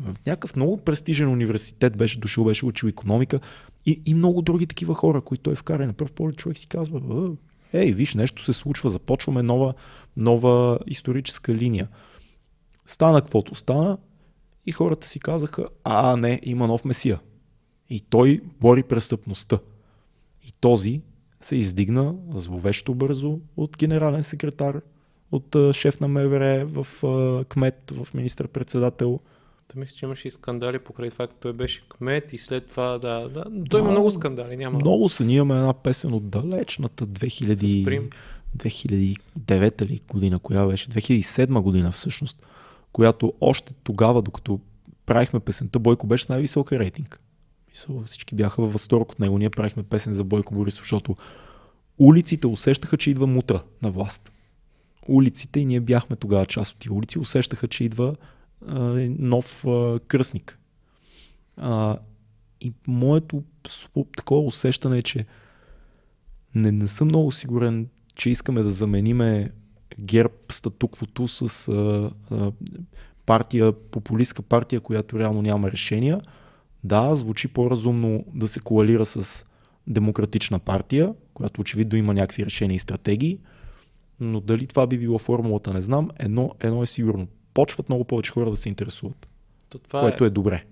в 0.00 0.26
някакъв 0.26 0.56
много 0.56 0.76
престижен 0.76 1.28
университет 1.28 1.96
беше 1.96 2.18
дошъл, 2.18 2.44
беше 2.44 2.66
учил 2.66 2.88
економика 2.88 3.40
и, 3.86 4.02
и 4.06 4.14
много 4.14 4.42
други 4.42 4.66
такива 4.66 4.94
хора, 4.94 5.20
които 5.20 5.42
той 5.42 5.54
вкара. 5.54 5.82
И 5.82 5.86
на 5.86 5.92
пръв 5.92 6.12
поглед 6.12 6.36
човек 6.36 6.58
си 6.58 6.66
казва, 6.66 7.00
«А, 7.10 7.30
ей, 7.72 7.92
виж, 7.92 8.14
нещо 8.14 8.44
се 8.44 8.52
случва, 8.52 8.90
започваме 8.90 9.42
нова, 9.42 9.74
нова 10.16 10.78
историческа 10.86 11.54
линия. 11.54 11.88
Стана 12.86 13.20
каквото 13.20 13.54
стана 13.54 13.98
и 14.66 14.72
хората 14.72 15.08
си 15.08 15.20
казаха, 15.20 15.66
а 15.84 16.16
не, 16.16 16.40
има 16.42 16.66
нов 16.66 16.84
месия. 16.84 17.20
И 17.90 18.00
той 18.00 18.40
бори 18.60 18.82
престъпността. 18.82 19.58
И 20.42 20.52
този 20.60 21.02
се 21.40 21.56
издигна 21.56 22.14
зловещо 22.34 22.94
бързо 22.94 23.40
от 23.56 23.76
генерален 23.78 24.22
секретар, 24.22 24.80
от 25.32 25.56
шеф 25.72 26.00
на 26.00 26.08
МВР, 26.08 26.66
в 26.66 26.86
кмет, 27.48 27.92
в 27.96 28.14
министър-председател. 28.14 29.20
Да 29.74 29.80
мисля, 29.80 29.96
че 29.96 30.06
имаше 30.06 30.28
и 30.28 30.30
скандали 30.30 30.78
покрай 30.78 31.10
това, 31.10 31.26
като 31.26 31.40
той 31.40 31.52
беше 31.52 31.88
кмет 31.88 32.32
и 32.32 32.38
след 32.38 32.66
това, 32.66 32.98
да, 32.98 33.28
да. 33.28 33.44
Той 33.70 33.80
има 33.80 33.88
Да. 33.88 33.92
много 33.92 34.10
скандали, 34.10 34.56
няма. 34.56 34.78
Много 34.78 35.08
са. 35.08 35.24
Ние 35.24 35.36
имаме 35.36 35.60
една 35.60 35.72
песен 35.72 36.12
от 36.12 36.28
далечната 36.30 37.04
С 37.04 37.08
2000, 37.08 37.84
Прим. 37.84 38.10
2009 38.56 39.86
ли 39.86 40.00
година, 40.08 40.38
коя 40.38 40.66
беше? 40.66 40.88
2007 40.88 41.60
година 41.60 41.92
всъщност, 41.92 42.46
която 42.92 43.32
още 43.40 43.74
тогава, 43.84 44.22
докато 44.22 44.60
правихме 45.06 45.40
песента, 45.40 45.78
Бойко 45.78 46.06
беше 46.06 46.24
с 46.24 46.28
най-висока 46.28 46.78
рейтинг. 46.78 47.20
Мисъл, 47.70 48.02
всички 48.06 48.34
бяха 48.34 48.62
във 48.62 48.72
възторг 48.72 49.12
от 49.12 49.20
него. 49.20 49.38
Ние 49.38 49.50
правихме 49.50 49.82
песен 49.82 50.12
за 50.12 50.24
Бойко 50.24 50.54
Борисов, 50.54 50.80
защото 50.80 51.16
улиците 51.98 52.46
усещаха, 52.46 52.96
че 52.96 53.10
идва 53.10 53.26
мутра 53.26 53.62
на 53.82 53.90
власт. 53.90 54.32
Улиците, 55.08 55.60
и 55.60 55.64
ние 55.64 55.80
бяхме 55.80 56.16
тогава 56.16 56.46
част 56.46 56.72
от 56.72 56.78
тия 56.78 56.92
улици, 56.92 57.18
усещаха, 57.18 57.68
че 57.68 57.84
идва 57.84 58.16
нов 59.18 59.64
кръстник. 60.08 60.58
И 62.60 62.72
моето 62.86 63.42
такова 64.16 64.40
усещане 64.40 64.98
е, 64.98 65.02
че 65.02 65.26
не, 66.54 66.72
не 66.72 66.88
съм 66.88 67.08
много 67.08 67.32
сигурен, 67.32 67.88
че 68.14 68.30
искаме 68.30 68.62
да 68.62 68.70
замениме 68.70 69.50
ГЕРБ 70.00 70.34
статуквото 70.48 71.28
с 71.28 71.68
а, 71.68 72.10
а, 72.30 72.52
партия, 73.26 73.72
популистка 73.72 74.42
партия, 74.42 74.80
която 74.80 75.18
реално 75.18 75.42
няма 75.42 75.70
решения. 75.70 76.20
Да, 76.84 77.14
звучи 77.14 77.48
по-разумно 77.48 78.24
да 78.34 78.48
се 78.48 78.60
коалира 78.60 79.06
с 79.06 79.46
демократична 79.86 80.58
партия, 80.58 81.14
която 81.34 81.60
очевидно 81.60 81.98
има 81.98 82.14
някакви 82.14 82.44
решения 82.44 82.76
и 82.76 82.78
стратегии, 82.78 83.38
но 84.20 84.40
дали 84.40 84.66
това 84.66 84.86
би 84.86 84.98
било 84.98 85.18
формулата, 85.18 85.72
не 85.72 85.80
знам. 85.80 86.10
Едно, 86.18 86.54
едно 86.60 86.82
е 86.82 86.86
сигурно. 86.86 87.26
Почват 87.54 87.88
много 87.88 88.04
повече 88.04 88.32
хора 88.32 88.50
да 88.50 88.56
се 88.56 88.68
интересуват, 88.68 89.28
То, 89.68 89.78
това 89.78 90.00
което 90.00 90.24
е, 90.24 90.26
е 90.26 90.30
добре. 90.30 90.64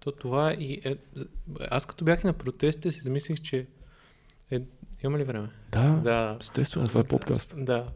то 0.00 0.12
това 0.12 0.52
и 0.52 0.80
е, 0.84 0.96
аз 1.70 1.86
като 1.86 2.04
бях 2.04 2.24
на 2.24 2.32
протестите 2.32 2.92
си 2.92 3.00
замислих, 3.00 3.40
че 3.40 3.66
е, 4.50 4.60
има 5.04 5.18
ли 5.18 5.24
време? 5.24 5.48
Да, 5.72 5.90
Да. 6.04 6.36
естествено, 6.40 6.88
това 6.88 7.00
е 7.00 7.04
подкаст. 7.04 7.54
Да. 7.56 7.88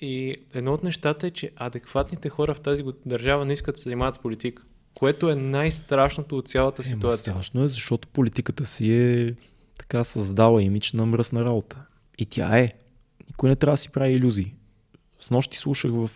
И 0.00 0.36
едно 0.54 0.74
от 0.74 0.82
нещата 0.82 1.26
е, 1.26 1.30
че 1.30 1.50
адекватните 1.56 2.28
хора 2.28 2.54
в 2.54 2.60
тази 2.60 2.84
държава 3.06 3.44
не 3.44 3.52
искат 3.52 3.74
да 3.74 3.78
се 3.78 3.84
занимават 3.84 4.14
с 4.14 4.18
политика, 4.18 4.62
което 4.94 5.30
е 5.30 5.34
най-страшното 5.34 6.38
от 6.38 6.48
цялата 6.48 6.82
ситуация. 6.82 7.32
страшно 7.32 7.64
е, 7.64 7.68
защото 7.68 8.08
политиката 8.08 8.64
си 8.64 8.92
е 8.94 9.34
така 9.78 10.04
създала 10.04 10.62
имидж 10.62 10.92
на 10.92 11.06
мръсна 11.06 11.44
работа. 11.44 11.82
И 12.18 12.26
тя 12.26 12.58
е. 12.58 12.72
Никой 13.28 13.48
не 13.48 13.56
трябва 13.56 13.72
да 13.72 13.78
си 13.78 13.90
прави 13.90 14.12
иллюзии. 14.12 14.54
С 15.20 15.30
нощи 15.30 15.58
слушах 15.58 15.90
в 15.94 16.10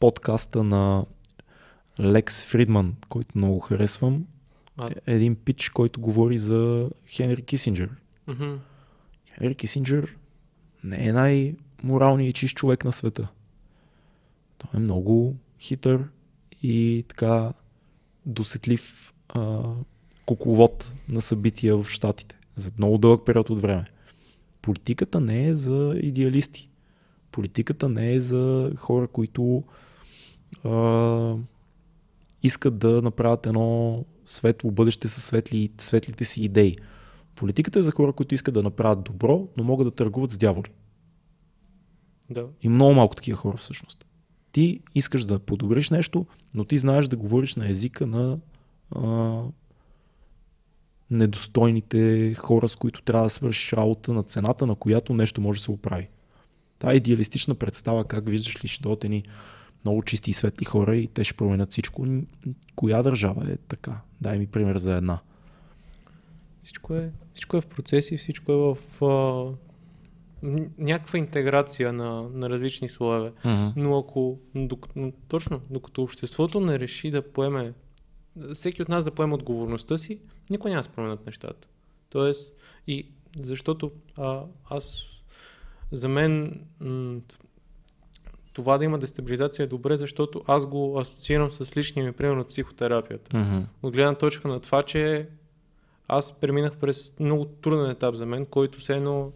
подкаста 0.00 0.62
на 0.62 1.04
Лекс 2.00 2.44
Фридман, 2.44 2.94
който 3.08 3.38
много 3.38 3.60
харесвам. 3.60 4.26
А- 4.76 4.90
Е- 5.06 5.14
Един 5.14 5.36
пич, 5.36 5.68
който 5.68 6.00
говори 6.00 6.38
за 6.38 6.90
Хенри 7.08 7.42
Кисинджер. 7.42 7.90
Мгм. 8.26 8.54
Хенри 9.38 9.54
Кисинджер 9.54 10.16
не 10.84 11.06
е 11.06 11.12
най-моралният 11.12 12.30
и 12.30 12.40
чист 12.40 12.56
човек 12.56 12.84
на 12.84 12.92
света. 12.92 13.28
Той 14.58 14.70
е 14.74 14.82
много 14.82 15.36
хитър 15.60 16.04
и 16.62 17.04
така 17.08 17.52
досетлив 18.26 19.12
а, 19.28 19.62
кукловод 20.26 20.92
на 21.08 21.20
събития 21.20 21.76
в 21.76 21.88
Штатите 21.88 22.38
за 22.54 22.70
много 22.78 22.98
дълъг 22.98 23.26
период 23.26 23.50
от 23.50 23.60
време. 23.60 23.84
Политиката 24.62 25.20
не 25.20 25.46
е 25.46 25.54
за 25.54 25.94
идеалисти. 26.02 26.70
Политиката 27.32 27.88
не 27.88 28.12
е 28.12 28.20
за 28.20 28.72
хора, 28.76 29.08
които 29.08 29.62
а, 30.64 31.34
искат 32.42 32.78
да 32.78 33.02
направят 33.02 33.46
едно 33.46 34.04
светло 34.26 34.70
бъдеще 34.70 35.08
със 35.08 35.24
светли, 35.24 35.70
светлите 35.78 36.24
си 36.24 36.42
идеи. 36.42 36.76
Политиката 37.34 37.78
е 37.78 37.82
за 37.82 37.92
хора, 37.92 38.12
които 38.12 38.34
искат 38.34 38.54
да 38.54 38.62
направят 38.62 39.04
добро, 39.04 39.48
но 39.56 39.64
могат 39.64 39.86
да 39.86 39.90
търгуват 39.90 40.30
с 40.30 40.38
дяволи. 40.38 40.70
Да. 42.30 42.46
И 42.62 42.68
много 42.68 42.94
малко 42.94 43.14
такива 43.14 43.38
хора 43.38 43.56
всъщност. 43.56 44.06
Ти 44.52 44.80
искаш 44.94 45.24
да 45.24 45.38
подобриш 45.38 45.90
нещо, 45.90 46.26
но 46.54 46.64
ти 46.64 46.78
знаеш 46.78 47.08
да 47.08 47.16
говориш 47.16 47.54
на 47.54 47.68
езика 47.68 48.06
на 48.06 48.38
а, 48.90 49.42
недостойните 51.10 52.34
хора, 52.34 52.68
с 52.68 52.76
които 52.76 53.02
трябва 53.02 53.26
да 53.26 53.30
свършиш 53.30 53.72
работа 53.72 54.12
на 54.12 54.22
цената, 54.22 54.66
на 54.66 54.74
която 54.74 55.14
нещо 55.14 55.40
може 55.40 55.60
да 55.60 55.64
се 55.64 55.70
оправи. 55.70 56.08
Та 56.78 56.94
идеалистична 56.94 57.54
представа, 57.54 58.04
как 58.04 58.28
виждаш 58.28 58.64
ли, 58.64 58.68
ще 58.68 58.82
дойдат 58.82 59.04
едни 59.04 59.24
много 59.86 60.02
чисти 60.02 60.30
и 60.30 60.34
светли 60.34 60.64
хора 60.64 60.96
и 60.96 61.08
те 61.08 61.24
ще 61.24 61.36
променят 61.36 61.70
всичко. 61.70 62.06
Коя 62.74 63.02
държава 63.02 63.52
е 63.52 63.56
така? 63.56 64.00
Дай 64.20 64.38
ми 64.38 64.46
пример 64.46 64.76
за 64.76 64.96
една. 64.96 65.18
Всичко 66.62 66.94
е, 66.94 67.12
всичко 67.34 67.56
е 67.56 67.60
в 67.60 67.66
процеси, 67.66 68.16
всичко 68.16 68.52
е 68.52 68.56
в 68.56 69.04
а, 69.04 69.52
някаква 70.78 71.18
интеграция 71.18 71.92
на, 71.92 72.22
на 72.22 72.50
различни 72.50 72.88
слоеве. 72.88 73.32
Но 73.76 73.98
ако, 73.98 74.38
док, 74.54 74.88
но 74.96 75.12
точно, 75.28 75.60
докато 75.70 76.02
обществото 76.02 76.60
не 76.60 76.78
реши 76.78 77.10
да 77.10 77.32
поеме, 77.32 77.72
всеки 78.54 78.82
от 78.82 78.88
нас 78.88 79.04
да 79.04 79.10
поеме 79.10 79.34
отговорността 79.34 79.98
си, 79.98 80.20
никой 80.50 80.70
няма 80.70 80.82
да 80.82 80.88
променят 80.88 81.26
нещата. 81.26 81.68
Тоест, 82.10 82.54
и 82.86 83.08
защото 83.40 83.90
а, 84.16 84.42
аз, 84.70 85.02
за 85.92 86.08
мен, 86.08 86.60
м- 86.80 87.20
това 88.56 88.78
да 88.78 88.84
има 88.84 88.98
дестабилизация 88.98 89.64
е 89.64 89.66
добре, 89.66 89.96
защото 89.96 90.42
аз 90.46 90.66
го 90.66 90.98
асоциирам 90.98 91.50
с 91.50 91.76
личния 91.76 92.06
ми 92.06 92.12
пример 92.12 92.36
от 92.36 92.48
психотерапията. 92.48 93.36
Мгм. 93.38 93.58
От 93.82 93.92
гледна 93.94 94.14
точка 94.14 94.48
на 94.48 94.60
това, 94.60 94.82
че 94.82 95.28
аз 96.08 96.32
преминах 96.32 96.76
през 96.76 97.14
много 97.20 97.44
труден 97.44 97.90
етап 97.90 98.14
за 98.14 98.26
мен, 98.26 98.46
който 98.46 98.78
все 98.78 98.96
едно 98.96 99.32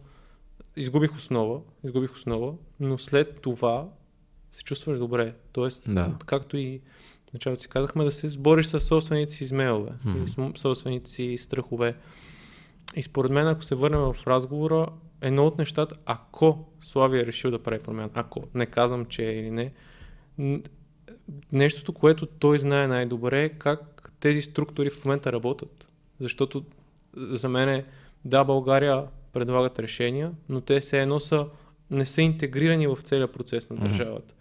изгубих 0.77 1.15
основа, 1.15 1.61
изгубих 1.85 2.15
основа, 2.15 2.55
но 2.81 2.99
след 2.99 3.41
това 3.41 3.89
се 4.51 4.65
чувстваш 4.65 4.99
добре. 4.99 5.35
Тоест, 5.53 5.83
Да. 5.89 6.15
както 6.27 6.57
и 6.57 6.81
в 7.31 7.33
началото 7.33 7.63
си 7.63 7.69
казахме, 7.69 8.05
да 8.05 8.13
се 8.13 8.29
сбориш 8.29 8.67
с 8.67 8.81
собствените 8.81 9.33
си 9.33 9.45
змеове 9.45 9.91
Мгм. 10.05 10.23
и 10.23 10.29
с 10.29 10.53
собствените 10.57 11.11
си 11.11 11.37
страхове. 11.39 11.97
И 12.97 13.03
според 13.03 13.31
мен, 13.31 13.47
ако 13.49 13.63
се 13.63 13.75
върнем 13.75 14.01
в 14.01 14.17
разговора, 14.27 14.87
едно 15.21 15.47
от 15.47 15.59
нещата, 15.59 15.97
ако 16.07 16.69
Слави 16.81 17.19
е 17.19 17.27
решил 17.27 17.51
да 17.51 17.59
прави 17.59 17.83
промяна, 17.83 18.11
ако 18.15 18.43
не 18.55 18.67
казвам, 18.67 19.07
че 19.07 19.25
е 19.25 19.33
или 19.33 19.51
не, 19.51 19.73
нещото, 21.53 21.93
което 21.93 22.27
той 22.27 22.59
знае 22.59 22.87
най-добре 22.87 23.45
е 23.45 23.49
как 23.49 24.13
тези 24.21 24.43
структури 24.43 24.91
в 24.91 25.05
момента 25.05 25.33
работят. 25.33 25.89
Защото 26.21 26.65
за 27.17 27.49
мен 27.49 27.69
е, 27.69 27.85
да, 28.25 28.45
България 28.45 29.05
предлагат 29.33 29.79
решения, 29.79 30.33
но 30.49 30.61
те 30.61 30.81
все 30.81 31.03
едно 31.03 31.21
са, 31.21 31.47
не 31.91 32.07
са 32.07 32.23
интегрирани 32.23 32.87
в 32.87 32.99
целия 33.03 33.33
процес 33.33 33.71
на 33.71 33.77
държавата. 33.77 34.35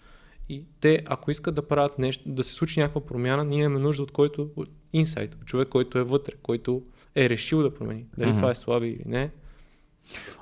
И 0.50 0.64
те, 0.80 1.04
ако 1.06 1.32
искат 1.32 1.56
да 1.56 1.68
правят 1.68 2.00
нещо, 2.00 2.30
да 2.30 2.44
се 2.44 2.54
случи 2.54 2.80
някаква 2.80 3.02
промяна, 3.02 3.44
ние 3.44 3.64
имаме 3.64 3.80
нужда 3.80 4.04
от 4.04 4.12
който, 4.12 4.50
от 4.56 4.70
инсайт, 4.94 5.36
от 5.36 5.46
човек, 5.46 5.68
който 5.68 5.98
е 5.98 6.04
вътре, 6.04 6.34
който 6.42 6.84
е 7.16 7.30
решил 7.30 7.62
да 7.62 7.74
промени. 7.74 8.06
Дали 8.18 8.30
Мгм. 8.30 8.38
това 8.38 8.52
е 8.52 8.56
Слави 8.56 8.88
или 8.88 9.04
не. 9.06 9.32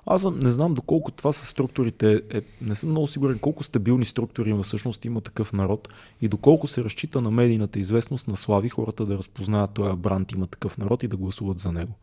Аз 0.06 0.26
не 0.26 0.52
знам 0.52 0.73
доколко 0.73 1.11
това 1.11 1.31
са 1.34 1.45
структурите, 1.45 2.23
е, 2.34 2.41
не 2.61 2.76
съм 2.76 2.89
много 2.89 3.07
сигурен 3.07 3.39
колко 3.39 3.64
стабилни 3.64 4.06
структури 4.06 4.49
има 4.49 4.64
всъщност 4.64 5.06
има 5.06 5.22
такъв 5.22 5.53
народ 5.53 5.89
и 6.22 6.27
доколко 6.27 6.68
се 6.68 6.84
разчита 6.84 7.22
на 7.22 7.31
медийната 7.31 7.80
известност 7.80 8.27
на 8.27 8.35
Слави 8.35 8.69
хората 8.69 9.06
да 9.06 9.18
разпознаят 9.18 9.73
този 9.73 9.95
бранд 9.95 10.31
има 10.31 10.48
такъв 10.48 10.77
народ 10.77 11.03
и 11.03 11.07
да 11.07 11.18
гласуват 11.18 11.60
за 11.60 11.72
него. 11.72 11.94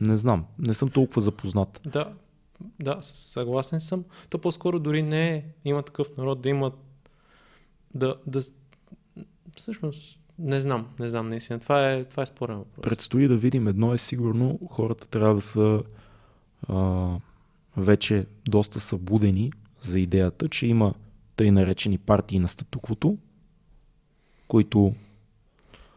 Не 0.00 0.16
знам, 0.16 0.44
не 0.58 0.74
съм 0.74 0.88
толкова 0.88 1.20
запознат. 1.20 1.80
Да, 1.86 2.12
да, 2.80 2.98
съгласен 3.02 3.80
съм. 3.80 4.04
То 4.30 4.38
по-скоро 4.38 4.78
дори 4.78 5.02
не 5.02 5.34
е, 5.34 5.44
има 5.64 5.82
такъв 5.82 6.16
народ 6.16 6.40
да 6.40 6.48
имат 6.48 6.74
да, 7.94 8.16
да 8.26 8.42
всъщност 9.56 10.24
не 10.38 10.60
знам, 10.60 10.86
не 10.98 11.08
знам 11.08 11.28
наистина. 11.28 11.58
Това 11.58 11.92
е, 11.92 12.04
това 12.04 12.22
е 12.22 12.26
спорен 12.26 12.56
въпрос. 12.56 12.82
Предстои 12.82 13.28
да 13.28 13.36
видим 13.36 13.68
едно 13.68 13.92
е 13.92 13.98
сигурно, 13.98 14.58
хората 14.70 15.08
трябва 15.08 15.34
да 15.34 15.40
са 15.40 15.82
а, 16.68 17.08
вече 17.76 18.26
доста 18.48 18.80
събудени 18.80 19.52
за 19.80 20.00
идеята, 20.00 20.48
че 20.48 20.66
има 20.66 20.94
тъй 21.36 21.50
наречени 21.50 21.98
партии 21.98 22.38
на 22.38 22.48
статуквото, 22.48 23.18
които 24.48 24.94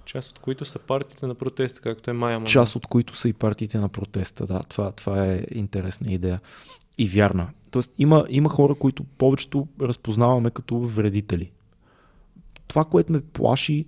Част 0.06 0.32
от 0.32 0.40
които 0.40 0.66
са 0.66 0.80
партиите 0.80 1.28
на 1.28 1.36
протеста, 1.36 1.82
както 1.82 2.10
е 2.10 2.14
Майя 2.14 2.34
Манолова. 2.34 2.52
част 2.52 2.76
от 2.76 2.88
които 2.88 3.16
са 3.16 3.30
и 3.30 3.34
партиите 3.34 3.78
на 3.78 3.90
протеста. 3.90 4.46
Да, 4.46 4.64
това, 4.64 4.92
това 4.92 5.26
е 5.26 5.44
интересна 5.52 6.14
идея 6.14 6.40
и 6.98 7.08
вярна. 7.08 7.50
Тоест 7.72 7.92
има, 7.98 8.26
има 8.30 8.50
хора, 8.50 8.76
които 8.76 9.04
повечето 9.04 9.68
разпознаваме 9.82 10.52
като 10.52 10.80
вредители. 10.80 11.52
Това, 12.68 12.86
което 12.86 13.12
ме 13.12 13.22
плаши 13.22 13.86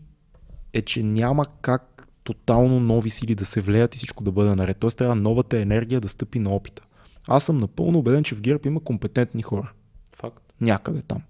е, 0.73 0.81
че 0.81 1.03
няма 1.03 1.45
как 1.61 1.88
тотално 2.33 2.79
нови 2.79 3.09
сили 3.09 3.35
да 3.35 3.45
се 3.45 3.61
влеят 3.61 3.95
и 3.95 3.97
всичко 3.97 4.23
да 4.23 4.31
бъде 4.31 4.55
наред. 4.55 4.77
Тоест 4.77 4.97
трябва 4.97 5.15
новата 5.15 5.59
енергия 5.59 6.01
да 6.01 6.07
стъпи 6.07 6.39
на 6.39 6.49
опита. 6.49 6.83
Аз 7.27 7.43
съм 7.43 7.57
напълно 7.57 7.99
убеден, 7.99 8.23
че 8.23 8.35
в 8.35 8.41
ГЕРБ 8.41 8.67
има 8.67 8.79
компетентни 8.79 9.41
хора. 9.41 9.71
Факт. 10.15 10.43
Някъде 10.61 11.01
там. 11.01 11.21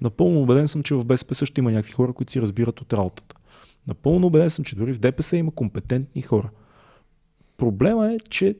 Напълно 0.00 0.42
убеден 0.42 0.68
съм, 0.68 0.82
че 0.82 0.94
в 0.94 1.04
БСП 1.04 1.34
също 1.34 1.60
има 1.60 1.72
някакви 1.72 1.92
хора, 1.92 2.12
които 2.12 2.32
си 2.32 2.40
разбират 2.40 2.80
от 2.80 2.92
работата. 2.92 3.36
Напълно 3.86 4.26
убеден 4.26 4.50
съм, 4.50 4.64
че 4.64 4.76
дори 4.76 4.92
в 4.92 4.98
ДПС 4.98 5.36
има 5.36 5.50
компетентни 5.50 6.22
хора. 6.22 6.50
Проблема 7.56 8.12
е, 8.12 8.18
че 8.30 8.56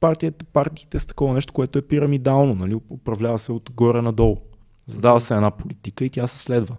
партията, 0.00 0.44
партиите 0.44 0.98
са 0.98 1.06
такова 1.06 1.34
нещо, 1.34 1.52
което 1.52 1.78
е 1.78 1.82
пирамидално, 1.82 2.54
нали? 2.54 2.74
управлява 2.90 3.38
се 3.38 3.52
отгоре 3.52 4.02
надолу. 4.02 4.36
Задава 4.86 5.20
се 5.20 5.34
една 5.34 5.50
политика 5.50 6.04
и 6.04 6.10
тя 6.10 6.26
се 6.26 6.38
следва. 6.38 6.76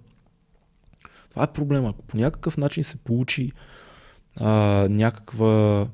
Това 1.29 1.43
е 1.43 1.53
проблема. 1.53 1.89
Ако 1.89 2.03
по 2.03 2.17
някакъв 2.17 2.57
начин 2.57 2.83
се 2.83 2.97
получи 2.97 3.51
а, 4.39 4.87
някаква, 4.89 5.87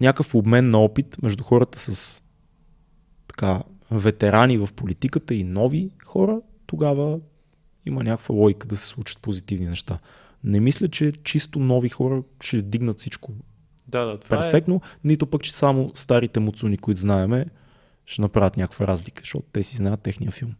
някакъв 0.00 0.34
обмен 0.34 0.70
на 0.70 0.78
опит 0.78 1.16
между 1.22 1.42
хората 1.42 1.78
с 1.78 2.22
така, 3.28 3.62
ветерани 3.90 4.58
в 4.58 4.68
политиката 4.76 5.34
и 5.34 5.44
нови 5.44 5.90
хора, 6.04 6.40
тогава 6.66 7.18
има 7.86 8.04
някаква 8.04 8.34
логика 8.34 8.66
да 8.66 8.76
се 8.76 8.86
случат 8.86 9.18
позитивни 9.18 9.68
неща. 9.68 9.98
Не 10.44 10.60
мисля, 10.60 10.88
че 10.88 11.12
чисто 11.12 11.58
нови 11.58 11.88
хора 11.88 12.22
ще 12.40 12.62
дигнат 12.62 12.98
всичко 12.98 13.32
Да, 13.88 14.04
да, 14.04 14.18
това 14.18 14.36
перфектно, 14.36 14.80
нито 15.04 15.26
пък, 15.26 15.42
че 15.42 15.54
само 15.54 15.92
старите 15.94 16.40
муцуни, 16.40 16.78
които 16.78 17.00
знаеме, 17.00 17.46
ще 18.06 18.22
направят 18.22 18.56
някаква 18.56 18.86
разлика, 18.86 19.20
защото 19.20 19.46
те 19.52 19.62
си 19.62 19.76
знаят 19.76 20.00
техния 20.00 20.30
филм. 20.30 20.54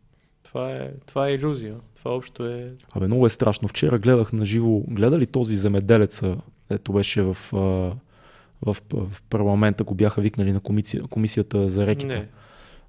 Е, 0.48 0.50
това 0.50 0.70
е, 0.70 0.90
това 1.06 1.28
е 1.28 1.34
иллюзия. 1.34 1.74
Това 1.94 2.10
общо 2.10 2.46
е... 2.46 2.72
Абе, 2.92 3.06
много 3.06 3.26
е 3.26 3.30
страшно. 3.30 3.68
Вчера 3.68 3.98
гледах 3.98 4.32
на 4.32 4.44
живо, 4.44 4.80
гледа 4.88 5.18
ли 5.18 5.26
този 5.26 5.56
земеделеца, 5.56 6.36
ето 6.70 6.92
беше 6.92 7.22
в, 7.22 7.36
в, 8.62 8.76
в 8.92 9.22
парламента, 9.30 9.84
го 9.84 9.94
бяха 9.94 10.20
викнали 10.20 10.52
на 10.52 10.60
комисия, 10.60 11.02
комисията 11.02 11.68
за 11.68 11.86
реките. 11.86 12.16
Не. 12.16 12.28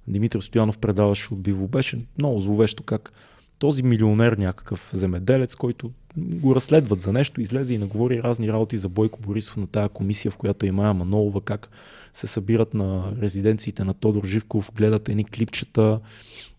Димитър 0.08 0.40
Стоянов 0.40 0.78
предаваше 0.78 1.34
от 1.34 1.40
Биво. 1.40 1.68
Беше 1.68 1.98
много 2.18 2.40
зловещо 2.40 2.82
как 2.82 3.12
този 3.58 3.82
милионер 3.82 4.32
някакъв 4.32 4.90
земеделец, 4.92 5.54
който 5.54 5.90
го 6.16 6.54
разследват 6.54 7.00
за 7.00 7.12
нещо, 7.12 7.40
излезе 7.40 7.74
и 7.74 7.78
наговори 7.78 8.22
разни 8.22 8.52
работи 8.52 8.78
за 8.78 8.88
Бойко 8.88 9.20
Борисов 9.20 9.56
на 9.56 9.66
тая 9.66 9.88
комисия, 9.88 10.30
в 10.30 10.36
която 10.36 10.66
и 10.66 10.70
Майя 10.70 10.94
Манолова, 10.94 11.40
как 11.40 11.70
се 12.12 12.26
събират 12.26 12.74
на 12.74 13.12
резиденциите 13.22 13.84
на 13.84 13.94
Тодор 13.94 14.26
Живков, 14.26 14.70
гледат 14.74 15.08
едни 15.08 15.24
клипчета 15.24 16.00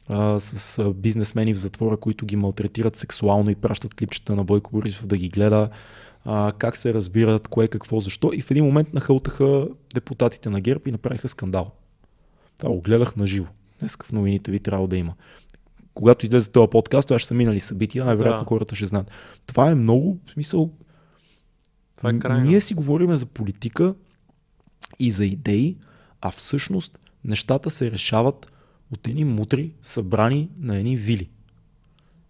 а, 0.09 0.39
с 0.39 0.79
а, 0.79 0.93
бизнесмени 0.93 1.53
в 1.53 1.57
затвора, 1.59 1.97
които 1.97 2.25
ги 2.25 2.35
малтретират 2.35 2.95
сексуално 2.95 3.49
и 3.49 3.55
пращат 3.55 3.93
клипчета 3.93 4.35
на 4.35 4.43
Бойко 4.43 4.71
Борисов 4.71 5.07
да 5.07 5.17
ги 5.17 5.29
гледа, 5.29 5.69
а, 6.25 6.53
как 6.57 6.77
се 6.77 6.93
разбират, 6.93 7.47
кое, 7.47 7.67
какво, 7.67 7.99
защо. 7.99 8.31
И 8.33 8.41
в 8.41 8.51
един 8.51 8.65
момент 8.65 8.93
нахълтаха 8.93 9.67
депутатите 9.93 10.49
на 10.49 10.61
ГЕРБ 10.61 10.81
и 10.85 10.91
направиха 10.91 11.27
скандал. 11.27 11.71
Това 12.57 12.69
го 12.69 12.81
гледах 12.81 13.15
на 13.15 13.25
живо. 13.27 13.47
Днес 13.79 13.97
в 14.03 14.11
новините 14.11 14.51
ви 14.51 14.59
трябва 14.59 14.87
да 14.87 14.97
има. 14.97 15.13
Когато 15.93 16.25
излезе 16.25 16.49
този 16.49 16.69
подкаст, 16.69 17.07
това 17.07 17.19
ще 17.19 17.27
са 17.27 17.33
минали 17.33 17.59
събития, 17.59 18.05
най-вероятно 18.05 18.41
Да. 18.41 18.45
хората 18.47 18.75
ще 18.75 18.85
знаят. 18.85 19.11
Това 19.45 19.71
е 19.71 19.75
много, 19.75 20.17
в 20.25 20.31
смисъл, 20.31 20.71
Това 21.95 22.09
е 22.09 22.19
крайно. 22.19 22.47
ние 22.47 22.61
си 22.61 22.73
говорим 22.73 23.15
за 23.15 23.25
политика 23.25 23.95
и 24.99 25.11
за 25.11 25.25
идеи, 25.25 25.77
а 26.21 26.31
всъщност 26.31 26.99
нещата 27.23 27.69
се 27.69 27.91
решават 27.91 28.51
от 28.91 29.07
едни 29.07 29.25
мутри, 29.25 29.71
събрани 29.81 30.49
на 30.59 30.77
едни 30.77 30.97
вили. 30.97 31.29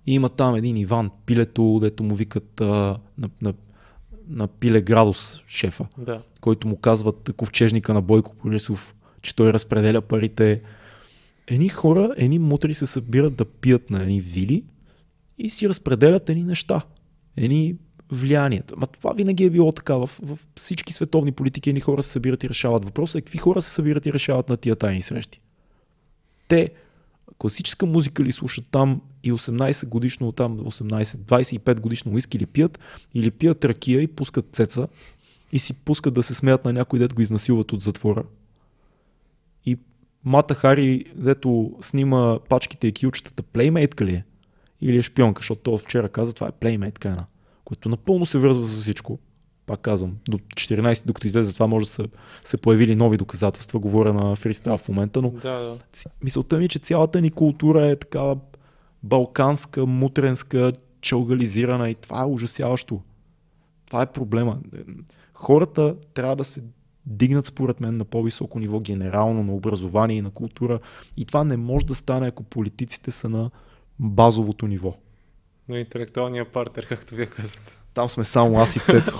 И 0.08 0.14
има 0.14 0.30
там 0.30 0.56
един 0.56 0.78
Иван 0.78 1.12
Пилето, 1.26 1.80
дето 1.82 2.04
му 2.04 2.16
викат 2.16 2.62
а, 2.62 2.66
на, 3.18 3.30
на, 3.42 3.54
на 4.28 4.48
Пиле 4.48 4.82
Градус 4.82 5.44
шефа 5.48 5.86
Да. 5.98 6.22
който 6.42 6.68
му 6.68 6.78
казват 6.78 7.34
ковчежника 7.38 7.94
на 7.94 8.02
Бойко 8.02 8.36
Борисов, 8.44 8.96
че 9.22 9.36
той 9.36 9.54
разпределя 9.54 10.02
парите. 10.02 10.62
Едни 11.48 11.70
хора, 11.70 12.14
едни 12.18 12.40
мутри 12.40 12.74
се 12.74 12.86
събират 12.86 13.36
да 13.36 13.46
пият 13.46 13.90
на 13.90 14.02
едни 14.02 14.22
вили 14.22 14.64
и 15.38 15.50
си 15.50 15.70
разпределят 15.70 16.30
едни 16.30 16.44
неща, 16.44 16.82
едни 17.38 17.76
влияния. 18.12 18.64
Ма 18.78 18.88
това 18.88 19.14
винаги 19.14 19.44
е 19.44 19.50
било 19.50 19.72
така. 19.72 19.96
В, 19.96 20.10
в 20.24 20.38
всички 20.56 20.94
световни 20.94 21.32
политики 21.32 21.70
едни 21.70 21.80
хора 21.80 22.04
се 22.04 22.12
събират 22.12 22.44
и 22.44 22.50
решават. 22.50 22.86
Въпросът 22.86 23.16
е 23.16 23.22
какви 23.22 23.38
хора 23.38 23.62
се 23.62 23.70
събират 23.70 24.06
и 24.06 24.14
решават 24.14 24.50
на 24.50 24.58
тия 24.58 24.76
тайни 24.76 25.02
срещи. 25.02 25.42
Те 26.52 26.70
класическа 27.38 27.86
музика 27.86 28.24
ли 28.24 28.32
слушат 28.32 28.66
там 28.72 29.02
и 29.24 29.32
18 29.32 29.88
годишно, 29.88 30.32
там 30.32 30.60
18, 30.60 31.04
25 31.04 31.80
годишно 31.80 32.12
уиски 32.12 32.40
ли 32.40 32.46
пият 32.46 32.80
или 33.14 33.32
пият 33.32 33.66
ракия 33.66 34.02
и 34.02 34.08
пускат 34.08 34.48
цеца 34.52 34.88
и 35.52 35.60
си 35.60 35.74
пускат 35.74 36.14
да 36.14 36.24
се 36.24 36.36
смеят 36.36 36.66
на 36.66 36.74
някой, 36.74 37.00
дето 37.00 37.16
го 37.16 37.22
изнасилват 37.22 37.72
от 37.72 37.82
затвора. 37.82 38.24
И 39.66 39.78
Мата 40.24 40.54
Хари, 40.54 41.06
дето 41.16 41.78
снима 41.82 42.40
пачките 42.50 42.88
и 42.88 42.92
килчетата, 42.92 43.44
плеймейтка 43.44 44.06
ли 44.06 44.14
е? 44.14 44.26
Или 44.82 44.98
е 44.98 45.02
шпионка, 45.02 45.40
защото 45.40 45.78
вчера 45.78 46.10
каза, 46.10 46.34
това 46.34 46.48
е 46.48 46.52
плеймейтка 46.52 47.10
една, 47.10 47.26
което 47.64 47.90
напълно 47.90 48.26
се 48.26 48.38
връзва 48.38 48.64
с 48.64 48.82
всичко. 48.82 49.20
Пак 49.72 49.80
казвам, 49.82 50.18
до 50.30 50.38
14, 50.38 51.06
докато 51.06 51.28
излезе 51.28 51.54
това, 51.54 51.68
може 51.68 51.86
да 51.86 51.92
са 51.92 52.08
се 52.44 52.58
появили 52.58 52.96
нови 52.96 53.18
доказателства, 53.18 53.80
говоря 53.80 54.14
на 54.14 54.36
фристайл 54.36 54.78
в 54.78 54.90
момента, 54.90 55.22
но 55.22 55.30
Да, 55.30 55.60
да. 55.60 55.78
Мисълта 56.24 56.58
ми, 56.58 56.66
е, 56.66 56.68
че 56.68 56.80
цялата 56.80 57.22
ни 57.22 57.32
култура 57.32 57.86
е 57.86 57.96
така 57.96 58.36
балканска, 59.04 59.86
мутренска, 59.86 60.74
чалгализирана 61.02 61.90
и 61.90 61.96
това 61.96 62.22
е 62.22 62.26
ужасяващо. 62.26 63.02
Това 63.86 64.02
е 64.02 64.12
проблема. 64.12 64.60
Хората 65.34 65.96
трябва 66.14 66.36
да 66.36 66.44
се 66.44 66.64
дигнат 67.06 67.46
според 67.46 67.80
мен 67.80 67.98
на 67.98 68.06
по-високо 68.06 68.60
ниво 68.60 68.80
генерално, 68.80 69.44
на 69.44 69.54
образование 69.54 70.18
и 70.18 70.22
на 70.22 70.32
култура. 70.32 70.80
И 71.18 71.26
това 71.26 71.44
не 71.44 71.58
може 71.58 71.86
да 71.86 71.96
стане, 71.96 72.28
ако 72.28 72.44
политиците 72.44 73.12
са 73.12 73.30
на 73.30 73.52
базовото 74.00 74.68
ниво. 74.68 74.94
Но 75.70 75.78
интелектуалния 75.78 76.46
партнер, 76.46 76.88
както 76.88 77.16
вие 77.16 77.26
казвате. 77.26 77.78
Там 77.94 78.10
сме 78.10 78.24
само 78.24 78.60
аз 78.60 78.76
и 78.76 78.80
Цецо. 78.80 79.18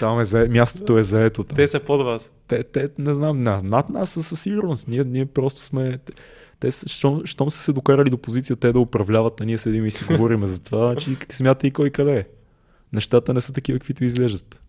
Там 0.00 0.20
е 0.20 0.24
за... 0.24 0.48
мястото 0.50 0.98
е 0.98 1.02
заето. 1.02 1.44
Там. 1.44 1.56
Те 1.56 1.68
са 1.68 1.80
под 1.80 2.06
вас. 2.06 2.32
Те, 2.48 2.62
те 2.62 2.88
не 2.98 3.14
знам, 3.14 3.42
над, 3.42 3.64
над 3.64 3.90
нас 3.90 4.10
са 4.10 4.22
със 4.22 4.40
сигурност. 4.40 4.88
Ние, 4.88 5.04
ние 5.04 5.26
просто 5.26 5.60
сме... 5.60 5.98
Те, 6.60 6.70
щом, 6.70 7.26
щом 7.26 7.50
са 7.50 7.58
се 7.58 7.72
докарали 7.72 8.10
до 8.10 8.18
позиция 8.18 8.56
те 8.56 8.72
да 8.72 8.80
управляват, 8.80 9.40
а 9.40 9.44
ние 9.44 9.58
седим 9.58 9.86
и 9.86 9.90
си 9.90 10.04
говорим 10.04 10.46
за 10.46 10.62
това, 10.62 10.92
значи 10.92 11.16
смята 11.28 11.66
и 11.66 11.70
кой 11.70 11.90
къде 11.90 12.18
е. 12.18 12.26
Нещата 12.92 13.34
не 13.34 13.40
са 13.40 13.52
такива, 13.52 13.78
каквито 13.78 14.04
изглеждат. 14.04 14.62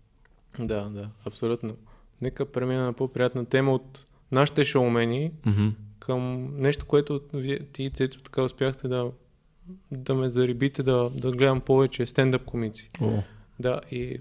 Да, 0.59 0.89
да, 0.89 1.09
абсолютно. 1.25 1.75
Нека 2.21 2.45
премина 2.45 2.85
на 2.85 2.93
по-приятна 2.93 3.45
тема 3.45 3.73
от 3.73 4.05
нашите 4.31 4.63
шоумени 4.63 5.31
Mm-hmm. 5.47 5.71
към 5.99 6.49
нещо, 6.57 6.85
което 6.85 7.21
вие, 7.33 7.59
ти 7.59 7.83
и 7.83 7.89
Цецо 7.89 8.21
така 8.21 8.43
успяхте 8.43 8.87
да, 8.87 9.11
да 9.91 10.15
ме 10.15 10.29
зарибите 10.29 10.83
да, 10.83 11.09
да 11.09 11.31
гледам 11.31 11.61
повече 11.61 12.05
стендъп 12.05 12.45
комици. 12.45 12.89
О, 13.01 13.21
Да, 13.59 13.81
и 13.91 14.19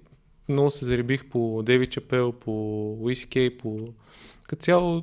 много 0.48 0.70
се 0.70 0.84
зарибих 0.84 1.24
по 1.24 1.62
Деви 1.62 1.86
Чапел, 1.86 2.32
по 2.32 2.50
Луис 3.00 3.26
Кей, 3.26 3.56
по... 3.56 3.78
Като 4.46 4.62
цяло, 4.62 5.02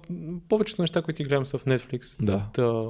повечето 0.49 0.81
неща, 0.81 1.01
които 1.01 1.17
ти 1.17 1.23
гледам 1.23 1.45
са 1.45 1.57
в 1.57 1.65
Netflix. 1.65 2.15
да. 2.19 2.45
Та, 2.53 2.83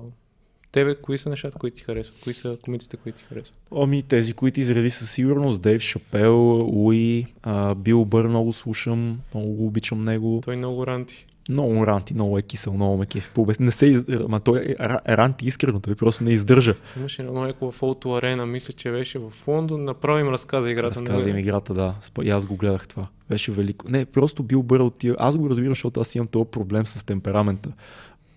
тебе, 0.72 0.96
кои 0.96 1.18
са 1.18 1.30
нещата, 1.30 1.60
които 1.60 1.78
ти 1.78 1.84
харесват? 1.84 2.20
Кои 2.24 2.34
са 2.34 2.58
комиците, 2.62 2.98
които 2.98 3.18
ти 3.18 3.24
харесват? 3.24 3.58
Ами 3.76 4.04
тези, 4.04 4.34
които 4.34 4.60
изреди 4.60 4.90
със 4.90 5.12
сигурност, 5.12 5.62
Дейв 5.62 5.82
Шапел, 5.82 6.38
Луи, 6.58 7.26
а, 7.44 7.76
Бил 7.76 8.06
Бър 8.06 8.28
много 8.28 8.54
слушам, 8.54 9.20
много 9.34 9.54
го 9.54 9.66
обичам 9.66 10.02
него. 10.02 10.42
Той 10.46 10.56
много 10.56 10.88
ранти. 10.88 11.26
Много 11.50 11.88
ранти, 11.88 12.14
много 12.14 12.38
е 12.38 12.42
кисел, 12.42 12.74
много 12.74 12.98
ме 12.98 13.06
кефи. 13.06 13.30
По-обяс- 13.34 13.60
Не 13.60 13.72
се, 13.72 13.86
из... 13.86 14.04
ма 14.28 14.40
той 14.40 14.60
е 14.60 14.76
ра- 14.76 15.08
ранти 15.08 15.46
искрено, 15.46 15.80
той 15.80 15.96
просто 15.96 16.24
не 16.24 16.32
издържа. 16.32 16.76
Имаше 16.98 17.22
едно 17.22 17.46
леко 17.46 17.72
в 17.72 17.80
Auto 17.80 18.06
Arena, 18.06 18.46
мисля, 18.46 18.74
че 18.74 18.92
беше 18.92 19.20
в 19.20 19.34
Лондон. 19.48 19.84
Направо 19.84 20.20
им 20.20 20.30
разказа 20.30 20.72
играта. 20.72 20.90
Разказа 20.90 21.30
им 21.30 21.38
играта, 21.38 21.74
да. 21.74 21.96
И 22.24 22.30
аз 22.30 22.46
го 22.46 22.56
гледах 22.56 22.88
това. 22.88 23.08
Беше 23.30 23.52
велико. 23.52 23.90
Не, 23.90 24.06
просто 24.06 24.44
бил 24.44 24.64
бърл 24.64 24.90
тия. 24.90 25.16
Аз 25.20 25.38
го 25.38 25.50
разбирам, 25.50 25.72
защото 25.72 26.00
аз 26.00 26.16
имам 26.16 26.28
този 26.28 26.50
проблем 26.50 26.86
с 26.86 27.04
темперамента. 27.04 27.70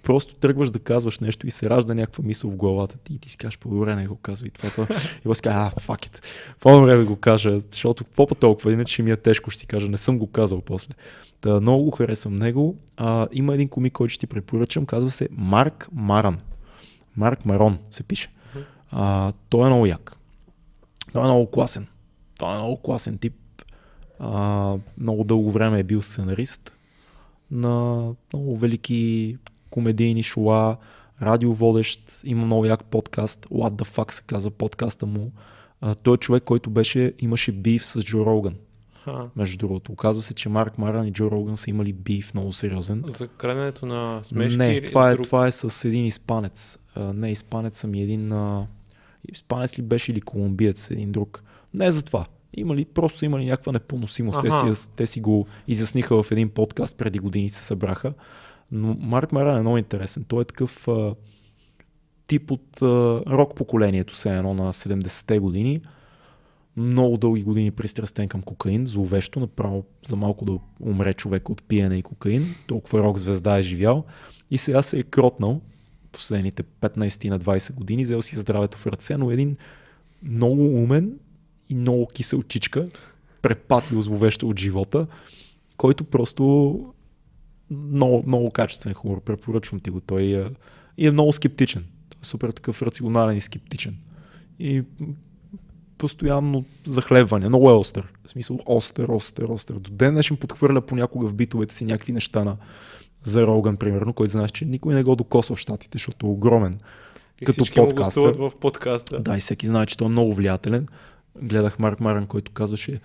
Просто 0.02 0.34
тръгваш 0.34 0.70
да 0.70 0.78
казваш 0.78 1.18
нещо 1.18 1.46
и 1.46 1.50
се 1.50 1.70
ражда 1.70 1.94
някаква 1.94 2.24
мисъл 2.24 2.50
в 2.50 2.56
главата 2.56 2.98
ти 2.98 3.14
и 3.14 3.18
ти 3.18 3.30
си 3.30 3.36
кажеш, 3.36 3.58
по-добре 3.58 3.94
не 3.96 4.06
го 4.06 4.16
казвай 4.16 4.50
това. 4.50 4.70
това. 4.70 4.86
И 5.26 5.30
аз 5.30 5.40
кажа, 5.40 5.56
а, 5.56 5.70
fuck 5.72 6.06
it. 6.08 6.24
По-добре 6.60 6.96
да 6.96 7.04
го 7.04 7.16
кажа, 7.16 7.60
защото 7.70 8.04
какво 8.04 8.26
па 8.26 8.34
толкова, 8.34 8.72
иначе 8.72 9.02
ми 9.02 9.10
е 9.10 9.16
тежко, 9.16 9.50
ще 9.50 9.60
си 9.60 9.66
кажа, 9.66 9.88
не 9.88 9.96
съм 9.96 10.18
го 10.18 10.26
казал 10.26 10.60
после. 10.60 10.94
Та, 11.40 11.60
много 11.60 11.84
го 11.84 11.90
харесвам 11.90 12.34
него. 12.34 12.76
А, 12.96 13.28
има 13.32 13.54
един 13.54 13.68
комик, 13.68 13.92
който 13.92 14.12
ще 14.12 14.20
ти 14.20 14.26
препоръчам, 14.26 14.86
казва 14.86 15.10
се 15.10 15.28
Марк 15.32 15.88
Маран. 15.92 16.38
Марк 17.16 17.44
Марон 17.44 17.78
се 17.90 18.02
пише. 18.02 18.28
А, 18.90 19.32
той 19.48 19.66
е 19.66 19.70
много 19.70 19.86
як. 19.86 20.16
Той 21.12 21.22
е 21.22 21.26
много 21.26 21.50
класен. 21.50 21.86
Той 22.38 22.54
е 22.54 22.58
много 22.58 22.76
класен 22.76 23.18
тип. 23.18 23.34
А, 24.18 24.74
много 24.98 25.24
дълго 25.24 25.52
време 25.52 25.80
е 25.80 25.84
бил 25.84 26.02
сценарист 26.02 26.72
на 27.50 28.04
много 28.32 28.56
велики 28.56 29.36
комедийни 29.70 30.22
шоа, 30.22 30.76
радиоводещ, 31.22 32.20
има 32.24 32.46
много 32.46 32.64
як 32.64 32.84
подкаст, 32.84 33.46
What 33.46 33.70
the 33.70 33.96
fuck 33.96 34.12
се 34.12 34.22
казва 34.22 34.50
подкаста 34.50 35.06
му. 35.06 35.32
А, 35.80 35.94
той 35.94 36.14
е 36.14 36.18
човек, 36.18 36.44
който 36.44 36.70
беше, 36.70 37.12
имаше 37.18 37.52
биф 37.52 37.86
с 37.86 38.02
Джо 38.02 38.26
Роган, 38.26 38.54
Ха. 39.16 39.28
между 39.36 39.58
другото. 39.58 39.92
Оказва 39.92 40.22
се, 40.22 40.34
че 40.34 40.48
Марк 40.48 40.78
Маран 40.78 41.06
и 41.06 41.12
Джо 41.12 41.30
Роган 41.30 41.56
са 41.56 41.70
имали 41.70 41.92
биф 41.92 42.34
много 42.34 42.52
сериозен. 42.52 43.04
За 43.06 43.28
краденето 43.28 43.86
на 43.86 44.20
смешки 44.24 44.58
Не, 44.58 44.80
това 44.80 45.10
е, 45.10 45.14
друг? 45.14 45.26
това 45.26 45.46
е 45.46 45.52
с 45.52 45.88
един 45.88 46.06
изпанец. 46.06 46.78
А, 46.94 47.12
не, 47.12 47.30
изпанец 47.30 47.84
ами 47.84 48.02
един... 48.02 48.32
А, 48.32 48.66
изпанец 49.32 49.78
ли 49.78 49.82
беше 49.82 50.12
или 50.12 50.20
колумбиец, 50.20 50.90
един 50.90 51.12
друг. 51.12 51.42
Не 51.74 51.90
за 51.90 52.02
това. 52.02 52.26
Имали, 52.54 52.84
просто 52.84 53.24
имали 53.24 53.46
някаква 53.46 53.72
непоносимост. 53.72 54.40
Те 54.42 54.50
си, 54.50 54.88
те 54.96 55.06
си 55.06 55.20
го 55.20 55.46
изясниха 55.68 56.22
в 56.22 56.32
един 56.32 56.48
подкаст 56.48 56.96
преди 56.96 57.18
години 57.18 57.48
се 57.48 57.64
събраха. 57.64 58.12
Но 58.72 58.96
Марк 59.00 59.32
Маран 59.32 59.56
е 59.56 59.60
много 59.60 59.78
интересен. 59.78 60.24
Той 60.28 60.42
е 60.42 60.44
такъв 60.44 60.88
а, 60.88 61.14
тип 62.26 62.50
от 62.50 62.82
а, 62.82 62.86
рок 63.26 63.54
поколението, 63.54 64.14
все 64.14 64.36
едно 64.36 64.54
на 64.54 64.72
70-те 64.72 65.38
години. 65.38 65.80
Много 66.78 67.16
дълги 67.16 67.42
години 67.42 67.70
пристрастен 67.70 68.28
към 68.28 68.42
кокаин, 68.42 68.86
зловещо, 68.86 69.40
направо 69.40 69.84
за 70.06 70.16
малко 70.16 70.44
да 70.44 70.58
умре 70.80 71.14
човек 71.14 71.48
от 71.48 71.62
пиене 71.62 71.96
и 71.96 72.02
кокаин. 72.02 72.54
Толкова 72.66 73.02
рок 73.02 73.18
звезда 73.18 73.58
е 73.58 73.62
живял. 73.62 74.04
И 74.50 74.58
сега 74.58 74.82
се 74.82 74.98
е 74.98 75.02
кротнал 75.02 75.60
последните 76.12 76.62
15 76.62 77.28
на 77.28 77.40
20 77.40 77.72
години, 77.72 78.02
взел 78.02 78.22
си 78.22 78.36
здравето 78.36 78.78
в 78.78 78.86
ръце, 78.86 79.16
но 79.16 79.30
един 79.30 79.56
много 80.22 80.82
умен 80.82 81.18
и 81.68 81.74
много 81.74 82.06
кисел 82.06 82.42
чичка, 82.42 82.88
препатил 83.42 84.00
зловещо 84.00 84.48
от 84.48 84.58
живота, 84.58 85.06
който 85.76 86.04
просто 86.04 86.84
много, 87.70 88.24
много 88.26 88.50
качествен 88.50 88.94
хумор. 88.94 89.20
Препоръчвам 89.20 89.80
ти 89.80 89.90
го. 89.90 90.00
Той 90.00 90.22
е, 90.22 90.44
и 90.98 91.06
е 91.06 91.10
много 91.10 91.32
скептичен. 91.32 91.82
Е 91.82 92.24
супер 92.24 92.48
такъв 92.48 92.82
рационален 92.82 93.36
и 93.36 93.40
скептичен. 93.40 93.96
И 94.58 94.82
постоянно 95.98 96.64
захлебване. 96.84 97.48
Много 97.48 97.70
е 97.70 97.74
остър. 97.74 98.08
В 98.24 98.30
смисъл 98.30 98.58
остър, 98.66 99.08
остър, 99.08 99.44
остър. 99.44 99.78
До 99.78 99.90
ден 99.90 100.12
днешен 100.12 100.36
подхвърля 100.36 100.80
понякога 100.80 101.28
в 101.28 101.34
битовете 101.34 101.74
си 101.74 101.84
някакви 101.84 102.12
неща 102.12 102.44
на 102.44 102.56
за 103.22 103.46
Роган, 103.46 103.76
примерно, 103.76 104.12
който 104.12 104.30
знаеш, 104.30 104.50
че 104.50 104.64
никой 104.64 104.94
не 104.94 105.02
го 105.02 105.16
докосва 105.16 105.56
в 105.56 105.58
щатите, 105.58 105.98
защото 105.98 106.26
е 106.26 106.30
огромен. 106.30 106.78
И 107.40 107.44
като 107.44 107.64
подкастър. 107.74 108.38
в 108.38 108.52
подкаста. 108.60 109.20
Да, 109.20 109.36
и 109.36 109.40
всеки 109.40 109.66
знае, 109.66 109.86
че 109.86 109.96
той 109.96 110.06
е 110.06 110.10
много 110.10 110.34
влиятелен. 110.34 110.88
Гледах 111.42 111.78
Марк 111.78 112.00
Маран, 112.00 112.26
който 112.26 112.52
казваше 112.52 113.00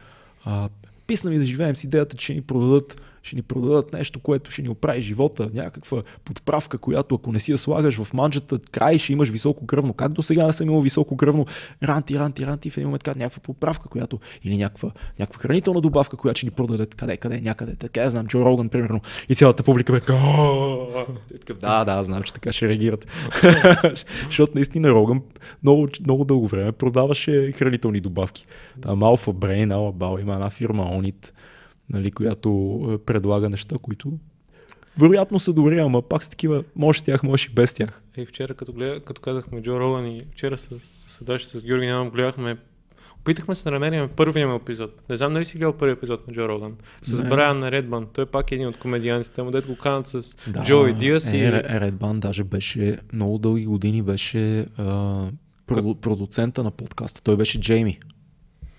а, 0.45 0.69
писна 1.07 1.29
ми 1.29 1.37
да 1.37 1.45
живеем 1.45 1.75
с 1.75 1.83
идеята, 1.83 2.17
че 2.17 2.33
ни 2.33 2.41
продадат 2.41 3.01
ще 3.23 3.35
ни 3.35 3.41
продадат 3.41 3.93
нещо, 3.93 4.19
което 4.19 4.51
ще 4.51 4.61
ни 4.61 4.69
оправи 4.69 5.01
живота, 5.01 5.47
някаква 5.53 6.03
подправка, 6.25 6.77
която 6.77 7.15
ако 7.15 7.31
не 7.31 7.39
си 7.39 7.51
я 7.51 7.57
слагаш 7.57 8.03
в 8.03 8.13
манджата, 8.13 8.59
край 8.71 8.97
ще 8.97 9.13
имаш 9.13 9.29
високо 9.29 9.65
кръвно. 9.65 9.93
Как 9.93 10.11
до 10.11 10.21
сега 10.21 10.47
не 10.47 10.53
съм 10.53 10.67
имал 10.67 10.81
високо 10.81 11.17
кръвно? 11.17 11.45
Ранти, 11.83 12.19
ранти, 12.19 12.45
ранти, 12.45 12.69
в 12.69 12.77
един 12.77 12.87
момент 12.87 13.03
казват 13.03 13.19
някаква 13.19 13.41
подправка, 13.41 13.89
която 13.89 14.19
или 14.43 14.57
някаква, 14.57 14.91
някаква 15.19 15.41
хранителна 15.41 15.81
добавка, 15.81 16.17
която 16.17 16.37
ще 16.37 16.47
ни 16.47 16.51
продадат 16.51 16.95
къде, 16.95 17.17
къде, 17.17 17.41
някъде. 17.41 17.75
Така 17.75 18.01
я 18.01 18.09
знам, 18.09 18.27
Джо 18.27 18.45
Роган, 18.45 18.69
примерно. 18.69 19.01
И 19.29 19.35
цялата 19.35 19.63
публика 19.63 19.93
бе 19.93 19.99
така. 19.99 20.13
Да, 21.61 21.85
да, 21.85 22.03
знам, 22.03 22.23
че 22.23 22.33
така 22.33 22.51
ще 22.51 22.67
реагират. 22.69 23.07
Защото 24.25 24.51
наистина 24.55 24.89
Роган 24.89 25.21
много, 25.63 25.87
много 26.05 26.25
дълго 26.25 26.47
време 26.47 26.71
продаваше 26.71 27.51
хранителни 27.51 27.99
добавки. 27.99 28.45
Там 28.81 28.99
Alpha 28.99 29.33
Brain, 29.33 29.73
Alabal, 29.73 30.21
има 30.21 30.33
една 30.33 30.49
фирма 30.49 30.83
Onit, 30.83 31.31
нали, 31.93 32.11
която 32.11 32.79
е, 32.93 32.97
предлага 32.97 33.49
неща, 33.49 33.75
които 33.81 34.11
вероятно 34.97 35.39
са 35.39 35.53
добри, 35.53 35.79
ама 35.79 36.01
пак 36.01 36.23
са 36.23 36.29
такива, 36.29 36.63
може 36.75 36.99
с 36.99 37.01
тях, 37.01 37.23
може 37.23 37.47
и 37.51 37.53
без 37.53 37.73
тях. 37.73 38.01
И 38.17 38.25
вчера, 38.25 38.53
като, 38.53 38.73
гледа, 38.73 38.99
като 38.99 39.21
казахме 39.21 39.61
Джо 39.61 39.79
Роган 39.79 40.05
и 40.05 40.21
вчера 40.31 40.57
с, 40.57 40.79
с 41.07 41.23
Даши, 41.23 41.45
с 41.45 41.63
Георги 41.63 41.85
Нямам 41.85 42.09
гледахме 42.09 42.57
Опитахме 43.23 43.55
се 43.55 43.63
да 43.63 43.71
намерим 43.71 44.09
първия 44.15 44.47
му 44.47 44.55
епизод. 44.55 45.09
Не 45.09 45.17
знам 45.17 45.33
дали 45.33 45.45
си 45.45 45.57
гледал 45.57 45.73
първи 45.73 45.93
епизод 45.93 46.27
на 46.27 46.33
Джо 46.33 46.47
Роган. 46.47 46.73
С 47.01 47.23
Не. 47.23 47.29
Брайан 47.29 47.67
Редбан. 47.67 48.07
Той 48.13 48.25
пак 48.25 48.51
е 48.51 48.55
един 48.55 48.67
от 48.67 48.77
комедиантите, 48.77 49.43
му 49.43 49.51
дето 49.51 49.67
го 49.67 49.77
канат 49.77 50.07
с 50.07 50.35
Джо 50.63 50.87
и 50.87 50.93
Диас 50.93 51.33
е, 51.33 51.37
и... 51.37 51.41
Ре- 51.41 51.79
Редбан 51.79 52.19
даже 52.19 52.43
беше 52.43 52.97
много 53.13 53.37
дълги 53.37 53.65
години 53.65 54.01
беше 54.01 54.65
а, 54.77 55.27
проду, 55.67 55.95
продуцента 55.95 56.63
на 56.63 56.71
подкаста. 56.71 57.21
Той 57.21 57.37
беше 57.37 57.59
Джейми. 57.59 57.99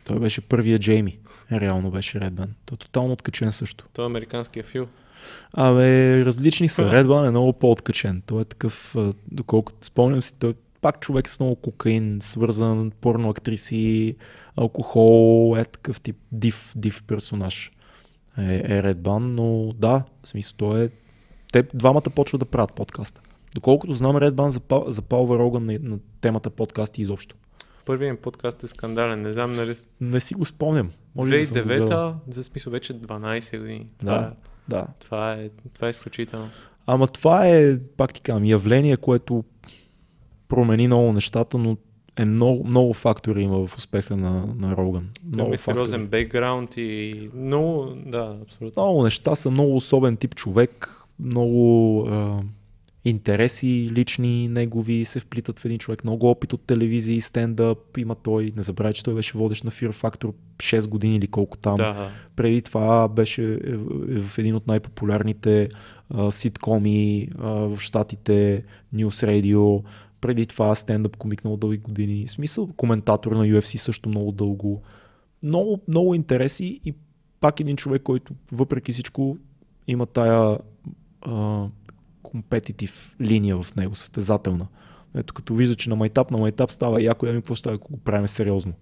Той 0.05 0.21
беше 0.21 0.41
първия 0.41 0.79
Джейми. 0.79 1.19
Реално 1.53 1.91
беше 1.91 2.21
Редбан. 2.21 2.55
Той 2.67 2.75
е 2.75 2.79
тотално 2.79 3.13
откачен 3.13 3.53
също. 3.53 3.85
Той 3.93 4.05
е 4.05 4.07
американския 4.07 4.65
фил. 4.65 4.87
Абе, 5.53 6.25
различни 6.25 6.69
са. 6.69 6.83
Редбан 6.93 7.27
е 7.27 7.31
много 7.31 7.53
по-откачен. 7.53 8.23
Той 8.27 8.43
е 8.43 8.45
такъв, 8.45 8.97
доколкото 9.33 9.87
спомням 9.87 10.23
си, 10.23 10.35
той 10.39 10.51
е 10.51 10.55
пак 10.81 11.01
човек 11.01 11.29
с 11.29 11.41
много 11.41 11.57
кокаин, 11.57 12.19
свързан, 12.21 12.93
порно 13.01 13.31
актриси, 13.31 14.17
алкохол, 14.57 15.57
е 15.59 15.65
такъв 15.65 16.01
тип 16.01 16.17
див, 16.33 16.73
див 16.77 17.03
персонаж. 17.07 17.71
Е, 18.39 18.63
е 18.75 18.83
Редбан, 18.83 19.35
но 19.35 19.73
да, 19.73 20.05
в 20.23 20.29
смисъл 20.29 20.55
той 20.57 20.85
е... 20.85 20.89
Те 21.53 21.63
двамата 21.75 22.03
почват 22.03 22.39
да 22.39 22.45
правят 22.45 22.73
подкаста. 22.73 23.21
Доколкото 23.55 23.93
знам, 23.93 24.17
Редбан 24.17 24.51
запал, 24.51 24.85
запалва 24.89 25.39
Роган 25.39 25.67
на, 25.67 25.79
на 25.83 25.99
темата 26.21 26.51
подкасти 26.51 27.03
изобщо. 27.03 27.37
Първият 27.85 28.21
подкаст 28.21 28.63
е 28.63 28.69
скандален. 28.69 29.23
Не 29.23 29.33
знам, 29.33 29.53
нали... 29.53 29.75
Не 30.01 30.21
си 30.21 30.35
го 30.35 30.45
спомням. 30.45 30.91
Може 31.15 31.37
да 31.37 31.45
съм 31.45 31.59
го 31.59 31.65
гледал. 31.65 31.87
2009-та, 31.89 32.15
за 32.29 32.45
смисъл 32.45 32.71
вече 32.71 32.95
12 32.95 33.59
години. 33.59 33.87
Да. 34.03 34.05
Това, 34.05 34.23
е- 34.23 34.31
Да. 34.69 34.87
това, 35.01 35.33
е, 35.33 35.49
това 35.75 35.87
е 35.87 35.91
изключително. 35.91 36.49
Ама 36.87 37.07
това 37.07 37.47
е, 37.47 37.79
пак 37.79 38.15
ти 38.15 38.21
казвам, 38.21 38.45
явление, 38.45 38.97
което 38.97 39.45
промени 40.49 40.87
много 40.87 41.13
нещата, 41.13 41.59
но 41.59 41.77
е 42.17 42.25
много, 42.25 42.65
много 42.65 42.95
фактори 42.95 43.43
има 43.43 43.67
в 43.67 43.77
успеха 43.77 44.17
на, 44.17 44.47
на 44.57 44.77
Роган. 44.77 45.09
Много 45.25 45.51
фактори. 45.51 45.59
сериозен 45.75 46.07
бекграунд 46.07 46.77
и 46.77 47.31
много, 47.35 47.93
да, 48.07 48.39
абсолютно. 48.43 48.83
Много 48.83 49.05
неща 49.05 49.37
са 49.37 49.51
много 49.51 49.77
особен 49.77 50.17
тип 50.17 50.35
човек, 50.35 51.01
много 51.19 52.01
а, 52.09 52.41
интереси 53.05 53.91
лични 53.93 54.49
негови 54.49 55.05
се 55.05 55.21
вплитат 55.21 55.59
в 55.59 55.65
един 55.65 55.79
човек. 55.79 56.05
Много 56.05 56.31
опит 56.31 56.53
от 56.53 56.61
телевизия 56.61 57.17
и 57.17 57.21
стендъп 57.21 57.99
има 57.99 58.15
той. 58.15 58.53
Не 58.57 58.63
забравяй, 58.63 58.93
че 58.93 59.05
той 59.05 59.15
беше 59.15 59.39
водещ 59.39 59.65
на 59.65 59.71
Fear 59.71 59.93
Factor 59.93 60.35
6 60.57 60.89
години 60.89 61.17
или 61.17 61.27
колко 61.27 61.57
там. 61.57 61.75
Да. 61.75 62.11
Преди 62.37 62.63
това 62.63 63.09
беше 63.09 63.43
е, 63.43 63.55
е, 63.55 63.77
в 64.21 64.39
един 64.39 64.55
от 64.55 64.67
най-популярните 64.67 65.69
а, 66.11 66.31
ситкоми 66.31 67.29
а, 67.39 67.51
в 67.51 67.81
Штатите, 67.81 68.65
News 68.95 69.27
Radio. 69.27 69.83
Преди 70.21 70.47
това 70.47 70.75
стендъп 70.75 71.17
комик 71.17 71.45
много 71.45 71.57
дълги 71.57 71.79
години. 71.79 72.27
В 72.27 72.31
смисъл 72.31 72.67
коментатор 72.67 73.33
на 73.33 73.45
UFC 73.45 73.77
също 73.77 74.09
много 74.09 74.33
дълго. 74.33 74.83
Много, 75.43 75.81
много 75.89 76.15
интереси 76.15 76.81
и 76.85 76.95
пак 77.41 77.61
един 77.61 77.77
човек, 77.77 78.03
който 78.03 78.35
въпреки 78.53 78.93
всичко 78.93 79.37
има 79.87 80.07
тая 80.07 80.59
а, 81.23 81.67
компетитив 82.35 83.17
линия 83.21 83.63
в 83.63 83.77
него, 83.77 83.95
състезателна. 83.95 84.67
Ето 85.15 85.35
като 85.35 85.55
вижда, 85.55 85.75
че 85.75 85.91
на 85.91 85.97
майтап, 85.97 86.31
на 86.31 86.39
майтап 86.39 86.71
става 86.71 87.03
яко, 87.03 87.27
я 87.27 87.33
ми 87.33 87.39
какво 87.39 87.57
става, 87.57 87.77
ако 87.77 87.93
го 87.93 87.99
правим 87.99 88.29
сериозно. 88.29 88.73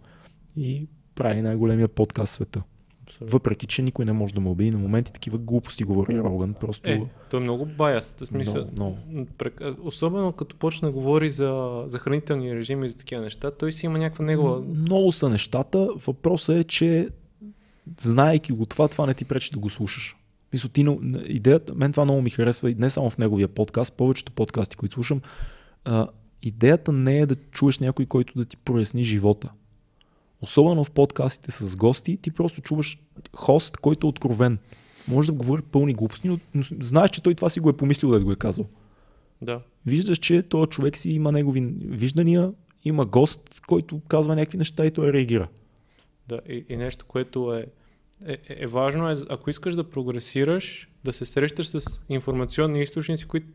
И 0.57 0.89
прави 1.15 1.43
най-големия 1.43 1.89
подкаст 1.89 2.33
в 2.33 2.35
света. 2.35 2.63
Абсолютно. 3.03 3.33
Въпреки, 3.33 3.67
че 3.67 3.83
никой 3.83 4.05
не 4.05 4.13
може 4.13 4.35
да 4.35 4.41
му 4.41 4.51
обиди, 4.51 4.71
на 4.71 4.79
моменти 4.79 5.13
такива 5.13 5.39
глупости 5.39 5.85
говори 5.85 6.19
Роган. 6.19 6.55
Просто... 6.55 6.91
Е, 6.91 7.03
той 7.31 7.41
е 7.41 7.43
много 7.43 7.67
баяс. 7.67 8.13
В 8.17 8.27
смисъл, 8.27 8.55
много, 8.55 8.99
много. 9.07 9.27
Особено 9.83 10.33
като 10.33 10.57
почне 10.57 10.89
да 10.89 10.93
говори 10.93 11.31
за, 11.31 11.83
за 11.87 11.99
хранителни 11.99 12.57
режими 12.57 12.87
и 12.87 12.89
за 12.89 12.97
такива 12.97 13.23
неща, 13.23 13.51
той 13.51 13.73
си 13.73 13.87
има 13.87 13.99
някаква 13.99 14.25
негова... 14.25 14.61
Много 14.61 15.13
са 15.13 15.29
нещата. 15.29 15.89
Въпросът 16.07 16.57
е, 16.57 16.65
че 16.65 17.09
знаейки 18.01 18.53
го 18.53 18.67
това, 18.67 18.89
това 18.89 19.07
не 19.07 19.15
ти 19.15 19.25
пречи 19.25 19.51
да 19.51 19.59
го 19.59 19.71
слушаш. 19.71 20.17
Мисля, 20.53 20.69
ти, 20.69 20.87
идеята, 21.27 21.75
мен 21.75 21.93
това 21.93 22.05
много 22.05 22.23
ми 22.23 22.31
харесва 22.31 22.71
и 22.71 22.75
не 22.75 22.91
само 22.91 23.11
в 23.11 23.19
неговия 23.19 23.49
подкаст, 23.49 23.97
повечето 23.97 24.33
подкасти, 24.33 24.77
които 24.77 24.95
слушам. 24.95 25.21
А, 25.85 26.09
идеята 26.43 26.93
не 26.93 27.19
е 27.19 27.27
да 27.27 27.37
чуеш 27.37 27.79
някой, 27.79 28.07
който 28.07 28.39
да 28.39 28.45
ти 28.45 28.57
проясни 28.57 29.05
живота. 29.05 29.51
Особено 30.41 30.85
в 30.85 30.91
подкастите 30.91 31.51
с 31.51 31.77
гости, 31.77 32.17
ти 32.17 32.31
просто 32.31 32.61
чуваш 32.61 32.99
хост, 33.37 33.77
който 33.77 34.07
е 34.07 34.11
откровен. 34.11 34.59
Може 35.09 35.27
да 35.27 35.33
говори 35.33 35.63
пълни 35.63 35.95
глупости, 35.95 36.29
но, 36.29 36.39
знаеш, 36.81 37.11
че 37.11 37.23
той 37.23 37.35
това 37.35 37.49
си 37.49 37.61
го 37.61 37.69
е 37.69 37.77
помислил 37.77 38.11
да 38.11 38.25
го 38.25 38.33
е 38.33 38.37
казал. 38.37 38.67
Да. 39.43 39.61
Виждаш, 39.87 40.19
че 40.19 40.43
този 40.43 40.67
човек 40.67 40.97
си 40.97 41.11
има 41.11 41.33
негови 41.33 41.75
виждания, 41.85 42.53
има 42.85 43.07
гост, 43.07 43.61
който 43.67 44.01
казва 44.09 44.37
някакви 44.37 44.59
неща 44.59 44.87
и 44.87 44.91
той 44.91 45.13
реагира. 45.13 45.49
Да, 46.29 46.41
и, 46.49 46.65
и 46.69 46.77
нещо, 46.77 47.05
което 47.09 47.55
е 47.55 47.67
е, 48.26 48.33
е, 48.33 48.39
е 48.49 48.67
важно, 48.67 49.10
е, 49.10 49.17
ако 49.28 49.51
искаш 49.51 49.75
да 49.75 49.91
прогресираш, 49.91 50.89
да 51.05 51.12
се 51.12 51.26
срещаш 51.26 51.68
с 51.68 52.01
информационни 52.09 52.83
източници, 52.83 53.26
които 53.26 53.47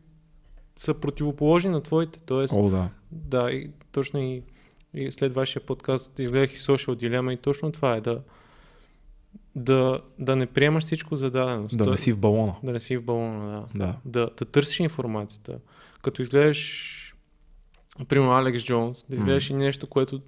са 0.76 0.94
противоположни 0.94 1.70
на 1.70 1.82
твоите. 1.82 2.18
Тоест, 2.26 2.54
О, 2.56 2.70
да. 2.70 2.88
Да, 3.12 3.50
и 3.50 3.70
точно 3.92 4.20
и, 4.20 4.42
и 4.94 5.12
след 5.12 5.34
вашия 5.34 5.66
подкаст 5.66 6.18
изгледах 6.18 6.54
и 6.54 6.58
Social 6.58 6.94
Dilemma 6.94 7.32
и 7.32 7.36
точно 7.36 7.72
това 7.72 7.94
е 7.94 8.00
да, 8.00 8.20
да, 9.54 10.00
да 10.18 10.36
не 10.36 10.46
приемаш 10.46 10.84
всичко 10.84 11.16
за 11.16 11.30
даденост. 11.30 11.76
Да 11.76 11.86
не 11.86 11.96
си 11.96 12.12
в 12.12 12.18
балона. 12.18 12.54
Да 12.62 12.72
не 12.72 12.80
си 12.80 12.96
в 12.96 13.02
балона, 13.02 13.50
да. 13.74 13.86
Да. 13.86 13.96
Да, 14.04 14.30
да 14.38 14.44
търсиш 14.44 14.80
информацията. 14.80 15.58
Като 16.02 16.22
изгледаш, 16.22 17.16
примерно 18.08 18.32
Алекс 18.32 18.64
Джонс, 18.64 19.04
да 19.08 19.16
изгледаш 19.16 19.48
mm. 19.48 19.50
и 19.50 19.54
нещо, 19.54 19.86
което... 19.86 20.20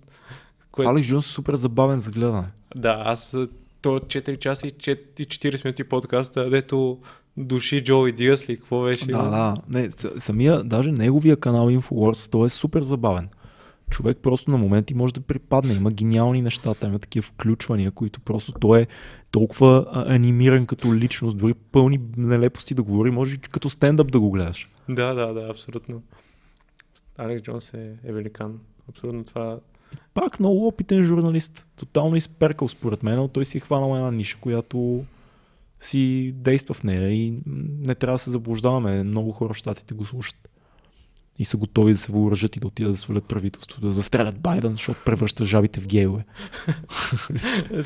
което... 0.70 0.90
Алекс 0.90 1.08
Джонс 1.08 1.26
е 1.26 1.30
супер 1.30 1.54
забавен 1.54 1.98
за 1.98 2.10
гледане. 2.10 2.48
Да, 2.76 3.02
аз 3.04 3.36
то 3.83 4.00
4 4.00 4.39
часа 4.39 4.67
и 4.67 4.70
40 4.70 5.65
минути 5.65 5.84
подкаста, 5.84 6.50
дето 6.50 6.99
души 7.36 7.84
Джо 7.84 8.07
и 8.07 8.12
Диас 8.12 8.49
ли, 8.49 8.57
какво 8.57 8.83
беше? 8.83 9.07
Да, 9.07 9.23
да. 9.23 9.55
Не, 9.68 9.91
самия, 10.17 10.65
даже 10.65 10.92
неговия 10.92 11.36
канал 11.36 11.70
Infowars, 11.70 12.33
той 12.33 12.47
е 12.47 12.49
супер 12.49 12.83
забавен. 12.83 13.28
Човек 13.91 14.18
просто 14.23 14.50
на 14.50 14.59
моменти 14.59 14.94
може 14.94 15.15
да 15.15 15.20
припадне. 15.20 15.75
Има 15.75 15.91
гениални 15.91 16.42
неща, 16.42 16.75
там 16.75 16.91
има 16.91 16.99
такива 16.99 17.23
включвания, 17.23 17.91
които 17.91 18.20
просто 18.20 18.52
той 18.52 18.81
е 18.81 18.86
толкова 19.31 19.86
анимиран 19.92 20.67
като 20.67 20.94
личност, 20.94 21.39
дори 21.39 21.55
пълни 21.55 22.00
нелепости 22.17 22.75
да 22.75 22.83
говори, 22.83 23.10
може 23.10 23.39
като 23.39 23.70
стендъп 23.70 24.12
да 24.12 24.20
го 24.20 24.31
гледаш. 24.31 24.70
Да, 24.89 25.15
да, 25.15 25.33
да, 25.33 25.49
абсолютно. 25.50 26.02
Алекс 27.18 27.42
Джонс 27.42 27.75
е, 27.75 27.92
е 28.05 28.12
великан. 28.12 28.59
Абсолютно 28.89 29.25
това 29.25 29.59
пак 30.14 30.40
много 30.40 30.66
опитен 30.66 31.04
журналист. 31.04 31.66
Тотално 31.76 32.16
изперкал 32.16 32.68
според 32.68 33.02
мен, 33.02 33.16
но 33.16 33.28
той 33.28 33.44
си 33.44 33.56
е 33.56 33.60
хванал 33.60 33.96
една 33.96 34.10
ниша, 34.10 34.38
която 34.40 35.04
си 35.80 36.32
действа 36.36 36.74
в 36.74 36.84
нея 36.84 37.10
и 37.10 37.34
не 37.86 37.94
трябва 37.94 38.14
да 38.14 38.18
се 38.18 38.30
заблуждаваме. 38.30 39.02
Много 39.02 39.32
хора 39.32 39.54
в 39.54 39.56
щатите 39.56 39.94
го 39.94 40.04
слушат. 40.04 40.50
И 41.38 41.44
са 41.44 41.56
готови 41.56 41.92
да 41.92 41.98
се 41.98 42.12
въоръжат 42.12 42.56
и 42.56 42.60
да 42.60 42.66
отидат 42.66 42.92
да 42.92 42.98
свалят 42.98 43.24
правителството, 43.24 43.86
да 43.86 43.92
застрелят 43.92 44.40
Байден, 44.40 44.70
защото 44.70 45.00
превръща 45.04 45.44
жабите 45.44 45.80
в 45.80 45.86
гейове. 45.86 46.24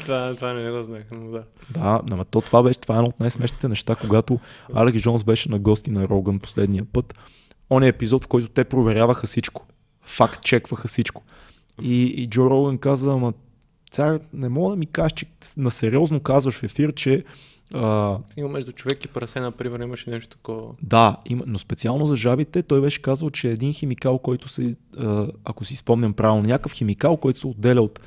това, 0.01 0.35
това 0.35 0.53
не 0.53 0.71
го 0.71 0.83
знаех, 0.83 1.05
но 1.13 1.31
да. 1.31 1.45
Да, 1.71 2.03
но 2.11 2.25
то 2.25 2.41
това 2.41 2.63
беше, 2.63 2.81
това 2.81 2.95
е 2.95 2.99
едно 2.99 3.09
от 3.09 3.21
най-смешните 3.21 3.69
неща, 3.69 3.97
когато 3.97 4.41
Алекс 4.75 5.03
Джонс 5.03 5.25
беше 5.25 5.51
на 5.51 5.59
гости 5.59 5.91
на 5.91 6.09
Роган 6.09 6.39
последния 6.39 6.85
път. 6.85 7.15
Он 7.71 7.83
е 7.83 7.89
епизод, 7.89 8.25
в 8.25 8.29
който 8.29 8.49
те 8.49 8.65
проверяваха 8.65 9.27
всичко. 9.27 9.67
Факт 10.03 10.43
чекваха 10.43 10.89
всичко. 10.89 11.23
И, 11.83 12.05
и 12.05 12.29
Джо 12.29 12.51
Роган 12.51 12.79
каза, 12.79 13.13
ама 13.13 13.33
сега 13.93 14.19
не 14.33 14.49
мога 14.49 14.71
да 14.71 14.77
ми 14.77 14.87
кажеш, 14.87 15.13
че 15.13 15.27
на 15.57 15.71
сериозно 15.71 16.21
казваш 16.21 16.55
в 16.55 16.63
ефир, 16.63 16.93
че 16.95 17.25
а... 17.75 18.19
Има 18.37 18.49
между 18.49 18.73
човек 18.73 19.05
и 19.05 19.09
прасе, 19.09 19.41
например, 19.41 19.81
имаше 19.81 20.11
нещо 20.11 20.37
такова. 20.37 20.75
Да, 20.83 21.17
има, 21.27 21.45
но 21.47 21.59
специално 21.59 22.07
за 22.07 22.17
жабите 22.17 22.63
той 22.63 22.81
беше 22.81 23.03
казал, 23.03 23.31
че 23.31 23.51
един 23.51 23.73
химикал, 23.73 24.19
който 24.19 24.49
се, 24.49 24.75
ако 25.45 25.65
си 25.65 25.77
спомням 25.77 26.13
правилно, 26.13 26.43
някакъв 26.43 26.73
химикал, 26.73 27.17
който 27.17 27.41
се 27.41 27.47
отделя 27.47 27.83
от 27.83 28.01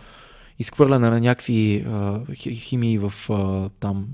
изхвърляне 0.60 1.10
на 1.10 1.20
някакви 1.20 1.86
а, 1.88 2.22
химии 2.36 2.98
в 2.98 3.14
а, 3.30 3.70
там 3.80 4.08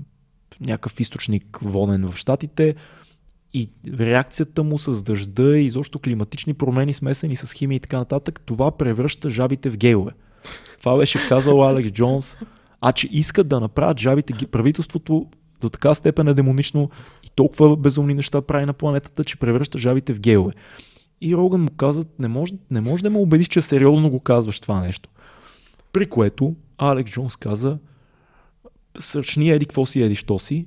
някакъв 0.60 1.00
източник 1.00 1.58
воден 1.62 2.08
в 2.10 2.16
Штатите, 2.16 2.74
и 3.54 3.68
реакцията 3.98 4.62
му 4.62 4.78
с 4.78 5.02
дъжда 5.02 5.58
и 5.58 5.64
изобщо 5.64 5.98
климатични 5.98 6.54
промени, 6.54 6.94
смесени 6.94 7.36
с 7.36 7.52
химия 7.52 7.76
и 7.76 7.80
така 7.80 7.98
нататък, 7.98 8.40
това 8.46 8.70
превръща 8.70 9.30
жабите 9.30 9.70
в 9.70 9.76
гейове. 9.76 10.12
Това 10.78 10.96
беше 10.96 11.28
казал 11.28 11.68
Алекс 11.68 11.90
Джонс. 11.90 12.38
А 12.80 12.92
че 12.92 13.08
искат 13.12 13.48
да 13.48 13.60
направят 13.60 14.00
жабите, 14.00 14.46
правителството 14.46 15.26
до 15.60 15.70
така 15.70 15.94
степен 15.94 16.28
е 16.28 16.34
демонично 16.34 16.90
и 17.24 17.30
толкова 17.34 17.76
безумни 17.76 18.14
неща 18.14 18.42
прави 18.42 18.66
на 18.66 18.72
планетата, 18.72 19.24
че 19.24 19.36
превръща 19.36 19.78
жабите 19.78 20.14
в 20.14 20.20
гейове. 20.20 20.52
И 21.20 21.36
Роган 21.36 21.60
му 21.60 21.70
каза, 21.70 22.04
не 22.18 22.28
може, 22.28 22.54
не 22.70 22.80
може 22.80 23.02
да 23.02 23.10
ме 23.10 23.18
убедиш, 23.18 23.48
че 23.48 23.60
сериозно 23.60 24.10
го 24.10 24.20
казваш 24.20 24.60
това 24.60 24.80
нещо. 24.80 25.08
При 25.92 26.06
което 26.06 26.54
Алекс 26.78 27.12
Джонс 27.12 27.36
каза, 27.36 27.78
сърчни 28.98 29.50
еди 29.50 29.66
какво 29.66 29.86
си, 29.86 30.02
еди 30.02 30.14
що 30.14 30.38
си, 30.38 30.66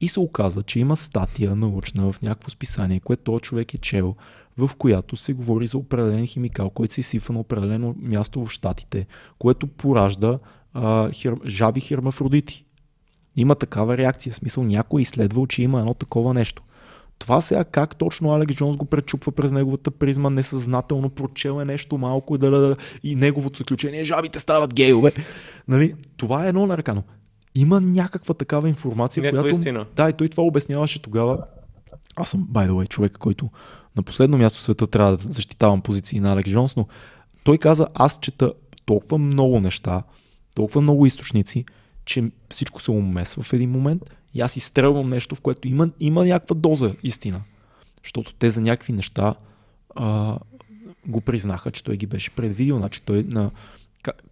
и 0.00 0.08
се 0.08 0.20
оказа, 0.20 0.62
че 0.62 0.80
има 0.80 0.96
статия 0.96 1.56
научна 1.56 2.12
в 2.12 2.22
някакво 2.22 2.50
списание, 2.50 3.00
което 3.00 3.22
този 3.22 3.40
човек 3.40 3.74
е 3.74 3.78
чел, 3.78 4.14
в 4.58 4.70
която 4.78 5.16
се 5.16 5.32
говори 5.32 5.66
за 5.66 5.78
определен 5.78 6.26
химикал, 6.26 6.70
който 6.70 6.94
се 6.94 7.00
изсипва 7.00 7.34
на 7.34 7.40
определено 7.40 7.94
място 7.98 8.46
в 8.46 8.50
Штатите, 8.50 9.06
което 9.38 9.66
поражда 9.66 10.38
а, 10.74 11.10
хер... 11.12 11.34
жаби 11.46 11.80
хермафродити. 11.80 12.64
Има 13.36 13.54
такава 13.54 13.96
реакция. 13.96 14.34
Смисъл 14.34 14.64
някой 14.64 15.00
е 15.00 15.02
изследвал, 15.02 15.46
че 15.46 15.62
има 15.62 15.80
едно 15.80 15.94
такова 15.94 16.34
нещо. 16.34 16.62
Това 17.18 17.40
сега 17.40 17.64
как 17.64 17.96
точно 17.96 18.32
Алекс 18.32 18.54
Джонс 18.54 18.76
го 18.76 18.84
пречупва 18.84 19.32
през 19.32 19.52
неговата 19.52 19.90
призма, 19.90 20.30
несъзнателно 20.30 21.10
прочел 21.10 21.60
е 21.60 21.64
нещо 21.64 21.98
малко 21.98 22.38
и, 23.02 23.14
неговото 23.14 23.58
заключение, 23.58 24.04
жабите 24.04 24.38
стават 24.38 24.74
гейове. 24.74 25.12
Нали? 25.68 25.94
Това 26.16 26.44
е 26.44 26.48
едно 26.48 26.66
наркано 26.66 27.02
има 27.54 27.80
някаква 27.80 28.34
такава 28.34 28.68
информация, 28.68 29.22
Някаква 29.22 29.42
която... 29.42 29.58
Истина. 29.58 29.86
Да, 29.96 30.10
и 30.10 30.12
той 30.12 30.28
това 30.28 30.42
обясняваше 30.42 31.02
тогава. 31.02 31.44
Аз 32.16 32.30
съм, 32.30 32.48
by 32.52 32.68
the 32.68 32.70
way, 32.70 32.88
човек, 32.88 33.16
който 33.18 33.50
на 33.96 34.02
последно 34.02 34.38
място 34.38 34.58
в 34.58 34.62
света 34.62 34.86
трябва 34.86 35.16
да 35.16 35.22
защитавам 35.22 35.80
позиции 35.80 36.20
на 36.20 36.32
Алекс 36.32 36.50
Джонс, 36.50 36.76
но 36.76 36.86
той 37.44 37.58
каза, 37.58 37.88
аз 37.94 38.18
чета 38.20 38.52
толкова 38.84 39.18
много 39.18 39.60
неща, 39.60 40.02
толкова 40.54 40.80
много 40.80 41.06
източници, 41.06 41.64
че 42.04 42.30
всичко 42.50 42.82
се 42.82 42.90
умесва 42.90 43.42
в 43.42 43.52
един 43.52 43.70
момент 43.70 44.16
и 44.34 44.40
аз 44.40 44.56
изстрелвам 44.56 45.10
нещо, 45.10 45.34
в 45.34 45.40
което 45.40 45.68
има, 45.68 45.88
има 46.00 46.24
някаква 46.26 46.54
доза 46.54 46.94
истина. 47.02 47.42
Защото 48.02 48.34
те 48.34 48.50
за 48.50 48.60
някакви 48.60 48.92
неща 48.92 49.34
а, 49.94 50.38
го 51.06 51.20
признаха, 51.20 51.70
че 51.70 51.84
той 51.84 51.96
ги 51.96 52.06
беше 52.06 52.30
предвидил. 52.30 52.78
Значи 52.78 53.02
той 53.02 53.22
на, 53.22 53.50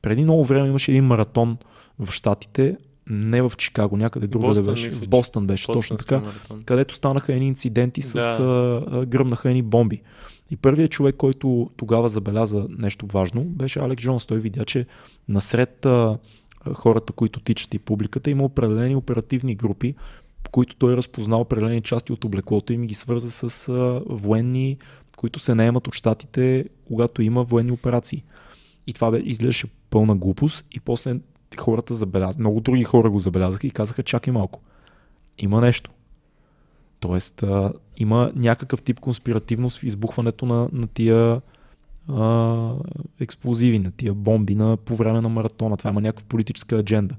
преди 0.02 0.22
много 0.22 0.44
време 0.44 0.68
имаше 0.68 0.90
един 0.90 1.04
маратон 1.04 1.58
в 1.98 2.12
Штатите, 2.12 2.76
не 3.10 3.42
в 3.42 3.52
Чикаго, 3.56 3.96
някъде 3.96 4.26
друго 4.26 4.54
да 4.54 4.62
беше. 4.62 4.90
В 4.90 5.08
Бостън 5.08 5.46
беше, 5.46 5.66
Бостън 5.66 5.74
точно 5.74 5.96
така, 5.96 6.18
маратон. 6.18 6.62
където 6.62 6.94
станаха 6.94 7.32
едни 7.32 7.46
инциденти 7.46 8.02
с 8.02 8.12
да. 8.14 8.84
а, 8.92 9.06
гръмнаха 9.06 9.48
едни 9.48 9.62
бомби. 9.62 10.02
И 10.50 10.56
първият 10.56 10.90
човек, 10.90 11.16
който 11.16 11.70
тогава 11.76 12.08
забеляза 12.08 12.66
нещо 12.78 13.06
важно, 13.06 13.44
беше 13.44 13.78
Алек 13.78 13.98
Джонс. 13.98 14.26
Той 14.26 14.38
видя, 14.38 14.64
че 14.64 14.86
насред 15.28 15.86
а, 15.86 16.18
хората, 16.74 17.12
които 17.12 17.40
тичат 17.40 17.74
и 17.74 17.78
публиката, 17.78 18.30
има 18.30 18.44
определени 18.44 18.96
оперативни 18.96 19.54
групи, 19.54 19.94
които 20.50 20.76
той 20.76 20.96
разпознал 20.96 21.40
определени 21.40 21.80
части 21.82 22.12
от 22.12 22.24
облеклото 22.24 22.72
и 22.72 22.76
ми 22.78 22.86
ги 22.86 22.94
свърза 22.94 23.30
с 23.30 23.68
а, 23.68 24.02
военни, 24.06 24.76
които 25.16 25.38
се 25.38 25.54
наемат 25.54 25.86
от 25.86 25.94
щатите, 25.94 26.64
когато 26.86 27.22
има 27.22 27.44
военни 27.44 27.72
операции. 27.72 28.24
И 28.86 28.92
това 28.92 29.10
бе, 29.10 29.18
изглеждаше 29.18 29.66
пълна 29.90 30.16
глупост 30.16 30.66
и 30.72 30.80
после 30.80 31.16
хората 31.56 31.94
забелязаха, 31.94 32.40
много 32.40 32.60
други 32.60 32.84
хора 32.84 33.10
го 33.10 33.18
забелязаха 33.18 33.66
и 33.66 33.70
казаха, 33.70 34.02
чакай 34.02 34.32
малко, 34.32 34.60
има 35.38 35.60
нещо. 35.60 35.90
Тоест, 37.00 37.42
а, 37.42 37.72
има 37.96 38.32
някакъв 38.36 38.82
тип 38.82 39.00
конспиративност 39.00 39.78
в 39.78 39.82
избухването 39.82 40.46
на, 40.46 40.68
на 40.72 40.86
тия 40.86 41.40
а, 42.08 42.74
експлозиви, 43.20 43.78
на 43.78 43.90
тия 43.90 44.14
бомби 44.14 44.54
на, 44.54 44.76
по 44.76 44.96
време 44.96 45.20
на 45.20 45.28
маратона. 45.28 45.76
Това 45.76 45.90
има 45.90 46.00
някаква 46.00 46.26
политическа 46.28 46.76
адженда. 46.76 47.14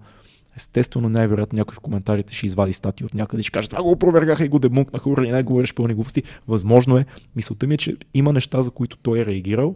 Естествено, 0.56 1.10
най-вероятно 1.10 1.58
някой 1.58 1.76
в 1.76 1.80
коментарите 1.80 2.34
ще 2.34 2.46
извади 2.46 2.74
статия 2.74 3.06
от 3.06 3.14
някъде 3.14 3.40
и 3.40 3.44
ще 3.44 3.52
каже, 3.52 3.68
това 3.68 3.84
го 3.84 3.92
опровергаха 3.92 4.46
и 4.46 4.50
го 4.50 4.60
дебункнаха, 4.60 5.10
ура, 5.10 5.28
и 5.28 5.32
не 5.32 5.44
говориш 5.44 5.74
пълни 5.74 5.94
глупости. 5.94 6.24
Възможно 6.48 6.98
е. 6.98 7.06
Мисълта 7.36 7.68
ми 7.68 7.74
е, 7.74 7.78
че 7.78 7.98
има 8.14 8.34
неща, 8.34 8.62
за 8.62 8.72
които 8.72 8.98
той 8.98 9.20
е 9.20 9.26
реагирал, 9.26 9.76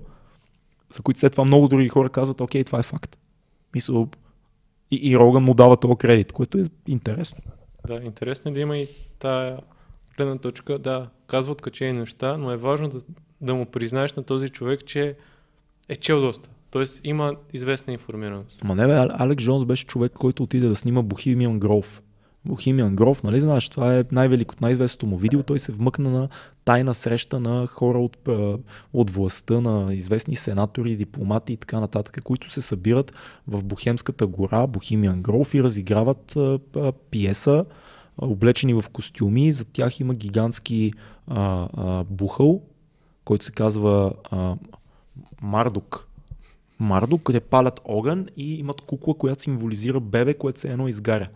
за 0.94 1.02
които 1.02 1.20
след 1.20 1.32
това 1.32 1.46
много 1.46 1.68
други 1.68 1.88
хора 1.88 2.10
казват, 2.10 2.42
окей, 2.42 2.64
това 2.64 2.80
е 2.80 2.84
факт. 2.84 3.18
Мисъл, 3.76 4.08
и, 4.94 5.12
и 5.12 5.18
Роган 5.18 5.44
му 5.44 5.54
дава 5.54 5.78
този 5.78 5.96
кредит, 5.96 6.32
което 6.32 6.58
е 6.58 6.64
интересно. 6.88 7.38
Да, 7.88 7.96
интересно 7.96 8.52
е 8.52 8.54
да 8.54 8.60
има 8.60 8.78
и 8.78 8.88
тая 9.20 9.60
гледна 10.18 10.38
точка. 10.38 10.80
Да, 10.80 11.10
казват 11.28 11.62
качени 11.62 12.00
неща, 12.00 12.38
но 12.38 12.52
е 12.52 12.58
важно 12.58 12.90
да, 12.90 13.02
да 13.42 13.56
му 13.56 13.66
признаеш 13.66 14.14
на 14.14 14.24
този 14.24 14.50
човек, 14.50 14.86
че 14.86 15.16
е 15.90 15.96
чел 15.96 16.22
доста. 16.22 16.50
Тоест 16.72 17.02
има 17.04 17.36
известна 17.54 17.94
информираност. 17.94 18.64
Ма 18.64 18.76
не 18.76 18.88
бе, 18.88 19.08
Алекс 19.10 19.44
Джонс 19.44 19.66
беше 19.66 19.86
човек, 19.86 20.12
който 20.12 20.44
отиде 20.44 20.68
да 20.68 20.76
снима 20.76 21.02
Бохимиан 21.02 21.60
Гров. 21.60 22.02
Бохимиан 22.46 22.96
Гров, 22.96 23.24
нали 23.24 23.40
знаеш, 23.40 23.70
това 23.70 23.98
е 23.98 24.04
най-великото, 24.12 24.64
най-известното 24.64 25.08
му 25.08 25.18
видео. 25.18 25.44
Той 25.44 25.60
се 25.60 25.72
вмъкна 25.72 26.10
на 26.10 26.30
тайна 26.66 26.94
среща 26.94 27.40
на 27.40 27.68
хора 27.68 28.00
от, 28.00 28.30
от 28.94 29.10
властта, 29.10 29.62
на 29.62 29.94
известни 29.94 30.36
сенатори, 30.36 30.96
дипломати 30.96 31.54
и 31.54 31.58
така 31.58 31.80
нататък, 31.80 32.20
които 32.24 32.52
се 32.52 32.62
събират 32.62 33.14
в 33.48 33.64
Бохемската 33.64 34.28
гора, 34.28 34.68
Бохимиан 34.68 35.22
Гров 35.22 35.54
и 35.54 35.64
разиграват 35.64 36.38
пиеса, 37.12 37.66
облечени 38.18 38.74
в 38.74 38.86
костюми. 38.94 39.52
За 39.52 39.66
тях 39.66 40.00
има 40.00 40.14
гигантски 40.14 40.94
а, 41.28 41.68
а, 41.74 42.04
бухъл, 42.04 42.62
който 43.26 43.46
се 43.46 43.52
казва 43.52 44.14
а, 44.32 44.56
Мардук. 45.42 46.08
Мардук, 46.80 47.24
къде 47.24 47.40
палят 47.40 47.82
огън 47.86 48.26
и 48.38 48.56
имат 48.56 48.82
кукла, 48.82 49.14
която 49.14 49.42
символизира 49.42 50.00
бебе, 50.00 50.34
което 50.34 50.60
се 50.60 50.72
едно 50.72 50.88
изгаря. 50.88 51.28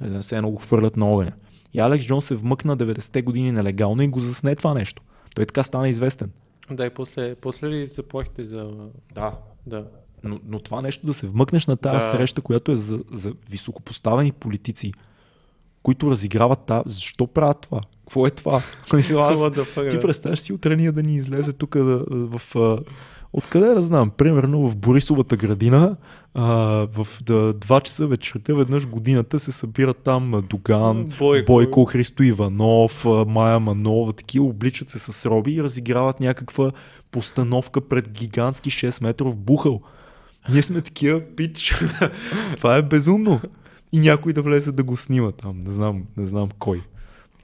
Е, 0.00 0.22
се 0.22 0.36
едно 0.36 0.50
го 0.50 0.56
хвърлят 0.56 0.96
на 0.96 1.06
огъня. 1.06 1.32
И 1.74 1.80
Алекс 1.80 2.04
Джон 2.06 2.22
се 2.22 2.34
вмъкна 2.36 2.76
90-те 2.76 3.22
години 3.22 3.52
нелегално 3.52 4.02
и 4.02 4.08
го 4.08 4.20
засне 4.20 4.54
това 4.56 4.74
нещо. 4.74 5.02
Той 5.34 5.46
така 5.46 5.62
стана 5.62 5.88
известен. 5.88 6.30
Да, 6.70 6.86
и 6.86 6.90
после, 6.90 7.34
после 7.34 7.68
ли 7.68 7.86
заплахите 7.86 8.44
за... 8.44 8.70
Да. 9.14 9.32
Да. 9.66 9.84
Но, 10.24 10.40
но 10.46 10.58
това 10.58 10.82
нещо 10.82 11.06
да 11.06 11.14
се 11.14 11.26
вмъкнеш 11.26 11.66
на 11.66 11.76
тази 11.76 11.94
Да. 11.96 12.00
среща, 12.10 12.40
която 12.40 12.72
е 12.72 12.76
за, 12.76 13.04
за 13.10 13.32
високопоставени 13.50 14.32
политици, 14.32 14.92
които 15.82 16.10
разиграват 16.10 16.58
та... 16.66 16.82
Защо 16.86 17.26
правят 17.26 17.60
това? 17.60 17.80
Какво 18.00 18.26
е 18.26 18.30
това? 18.30 18.62
Мисля, 18.94 19.20
аз- 19.20 19.52
Ти 19.90 20.00
представяш 20.00 20.40
си 20.40 20.52
утре 20.52 20.76
ние 20.76 20.92
да 20.92 21.02
ни 21.02 21.14
излезе 21.14 21.52
тук 21.52 21.74
в... 21.74 22.40
Откъде 23.36 23.66
да 23.66 23.82
знам? 23.82 24.10
Примерно 24.10 24.68
в 24.68 24.76
Борисовата 24.76 25.36
градина 25.36 25.96
а, 26.34 26.44
в 26.92 27.06
да, 27.22 27.54
2 27.54 27.82
часа 27.82 28.06
вечерта 28.06 28.54
веднъж 28.54 28.86
годината 28.86 29.38
се 29.38 29.52
събират 29.52 29.96
там 29.96 30.42
Доган, 30.50 31.08
Бойко. 31.18 31.52
Бойко, 31.52 31.84
Христо 31.84 32.22
Иванов, 32.22 33.04
Майя 33.26 33.60
Манова, 33.60 34.12
такива 34.12 34.44
обличат 34.44 34.90
се 34.90 34.98
с 34.98 35.26
роби 35.26 35.54
и 35.54 35.62
разиграват 35.62 36.20
някаква 36.20 36.72
постановка 37.10 37.80
пред 37.80 38.10
гигантски 38.10 38.70
6 38.70 39.02
метров 39.02 39.36
бухъл. 39.36 39.80
Ние 40.50 40.62
сме 40.62 40.80
такива 40.80 41.20
пич. 41.20 41.74
Това 42.56 42.76
е 42.76 42.82
безумно. 42.82 43.40
И 43.92 44.00
някой 44.00 44.32
да 44.32 44.42
влезе 44.42 44.72
да 44.72 44.82
го 44.82 44.96
снима 44.96 45.32
там. 45.32 45.60
Не 45.64 45.70
знам, 45.70 46.02
не 46.16 46.26
знам 46.26 46.48
кой. 46.58 46.82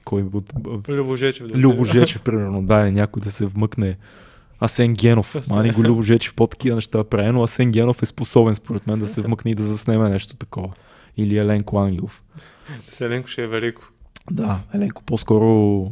Кой 0.05 0.21
от, 0.33 0.53
Любо 0.89 1.15
Жечев. 1.15 1.47
да 1.47 1.55
Любо 1.55 1.81
отиде. 1.81 1.99
Жечев, 1.99 2.21
примерно, 2.21 2.63
да, 2.63 2.91
някой 2.91 3.21
да 3.21 3.31
се 3.31 3.45
вмъкне. 3.45 3.97
Асен 4.61 4.93
Генов. 4.93 5.35
Мани 5.49 5.71
го 5.71 5.83
Любо 5.83 6.01
Жечев 6.01 6.33
по-такива 6.33 6.75
неща 6.75 7.03
прави, 7.03 7.31
но 7.31 7.43
Асен 7.43 7.71
Генов 7.71 8.03
е 8.03 8.05
способен, 8.05 8.55
според 8.55 8.87
мен, 8.87 8.99
да 8.99 9.07
се 9.07 9.21
вмъкне 9.21 9.51
и 9.51 9.55
да 9.55 9.63
заснеме 9.63 10.09
нещо 10.09 10.35
такова. 10.35 10.73
Или 11.17 11.37
Еленко 11.37 11.79
Ангелов. 11.79 12.23
Селенко 12.89 13.27
ще 13.27 13.43
е 13.43 13.47
велико. 13.47 13.81
Да, 14.31 14.59
Еленко 14.73 15.03
по-скоро, 15.03 15.91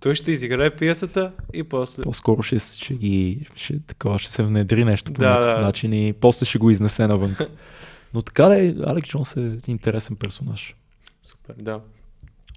Той 0.00 0.14
ще 0.14 0.32
изиграе 0.32 0.70
пиесата 0.70 1.32
и 1.54 1.62
после... 1.62 2.02
по-скоро 2.02 2.42
ще, 2.42 2.58
ще 2.58 2.94
ги, 2.94 3.48
ще, 3.54 3.80
такова, 3.80 4.18
ще 4.18 4.30
се 4.32 4.42
внедри 4.42 4.84
нещо 4.84 5.12
по 5.12 5.20
Да, 5.20 5.30
някакъв 5.30 5.60
да. 5.60 5.66
начин 5.66 5.92
и 5.92 6.12
после 6.12 6.46
ще 6.46 6.58
го 6.58 6.70
изнесе 6.70 7.06
навън. 7.06 7.36
Но 8.14 8.22
така 8.22 8.44
да 8.44 8.64
е, 8.64 8.74
Алек 8.86 9.04
Джонс 9.04 9.36
е 9.36 9.58
интересен 9.66 10.16
персонаж. 10.16 10.76
Супер, 11.22 11.54
да. 11.58 11.80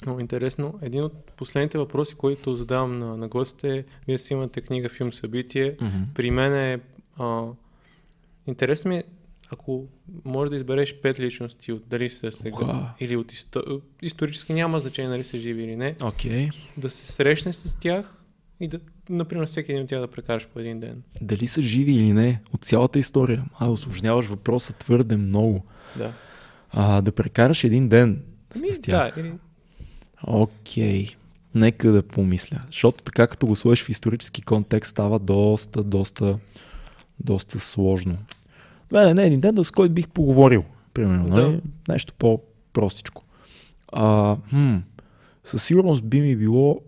Много 0.05 0.19
интересно. 0.19 0.79
Един 0.81 1.03
от 1.03 1.31
последните 1.37 1.77
въпроси, 1.77 2.15
които 2.15 2.55
задавам 2.55 2.99
на, 2.99 3.17
на 3.17 3.27
гостите 3.27 3.77
е, 3.77 3.83
вие 4.07 4.17
си 4.17 4.33
имате 4.33 4.61
книга, 4.61 4.89
филм, 4.89 5.13
събитие. 5.13 5.77
При 6.15 6.31
мен 6.31 6.55
е... 6.55 6.79
А, 7.17 7.43
интересно 8.47 8.89
ми 8.89 8.97
е, 8.97 9.03
ако 9.51 9.87
можеш 10.25 10.49
да 10.49 10.55
избереш 10.55 10.95
пет 11.01 11.19
личности, 11.19 11.71
от 11.71 11.83
дали 11.87 12.09
са 12.09 12.31
сега, 12.31 12.65
Уа. 12.65 12.93
или 12.99 13.15
от 13.15 13.31
исто... 13.31 13.81
исторически 14.01 14.53
няма 14.53 14.79
значение 14.79 15.11
дали 15.11 15.23
са 15.23 15.37
живи 15.37 15.63
или 15.63 15.75
не, 15.75 15.95
Окей. 16.01 16.49
да 16.77 16.89
се 16.89 17.05
срещнеш 17.05 17.55
с 17.55 17.75
тях 17.79 18.23
и 18.59 18.67
да, 18.67 18.79
например, 19.09 19.47
всеки 19.47 19.71
един 19.71 19.83
от 19.83 19.89
тях 19.89 19.99
да 20.01 20.07
прекараш 20.07 20.47
по 20.47 20.59
един 20.59 20.79
ден. 20.79 21.03
Дали 21.21 21.47
са 21.47 21.61
живи 21.61 21.91
или 21.91 22.13
не, 22.13 22.41
от 22.53 22.65
цялата 22.65 22.99
история. 22.99 23.45
А, 23.59 23.69
осложняваш 23.69 24.25
въпроса 24.25 24.73
твърде 24.73 25.17
много. 25.17 25.65
Да. 25.97 26.13
А, 26.69 27.01
да 27.01 27.11
прекараш 27.11 27.63
един 27.63 27.89
ден 27.89 28.23
Ами, 28.55 28.71
с 28.71 28.81
тях. 28.81 29.15
да, 29.15 29.21
или... 29.21 29.33
Окей. 30.23 31.07
Нека 31.55 31.91
да 31.91 32.03
помисля. 32.03 32.61
Защото 32.65 33.03
така 33.03 33.27
като 33.27 33.47
го 33.47 33.55
сложиш 33.55 33.85
в 33.85 33.89
исторически 33.89 34.41
контекст 34.41 34.89
става 34.89 35.19
доста, 35.19 35.83
доста, 35.83 36.39
доста 37.19 37.59
сложно. 37.59 38.17
Не, 38.91 39.13
не, 39.13 39.25
един 39.25 39.39
ден 39.39 39.63
с 39.63 39.71
който 39.71 39.93
бих 39.93 40.07
поговорил. 40.07 40.63
Примерно, 40.93 41.25
Да. 41.25 41.41
нали? 41.41 41.61
Нещо 41.87 42.13
по-простичко. 42.17 43.23
А, 43.93 44.37
хм, 44.49 44.75
със 45.43 45.63
сигурност 45.63 46.03
би 46.03 46.21
ми 46.21 46.35
било 46.35 46.81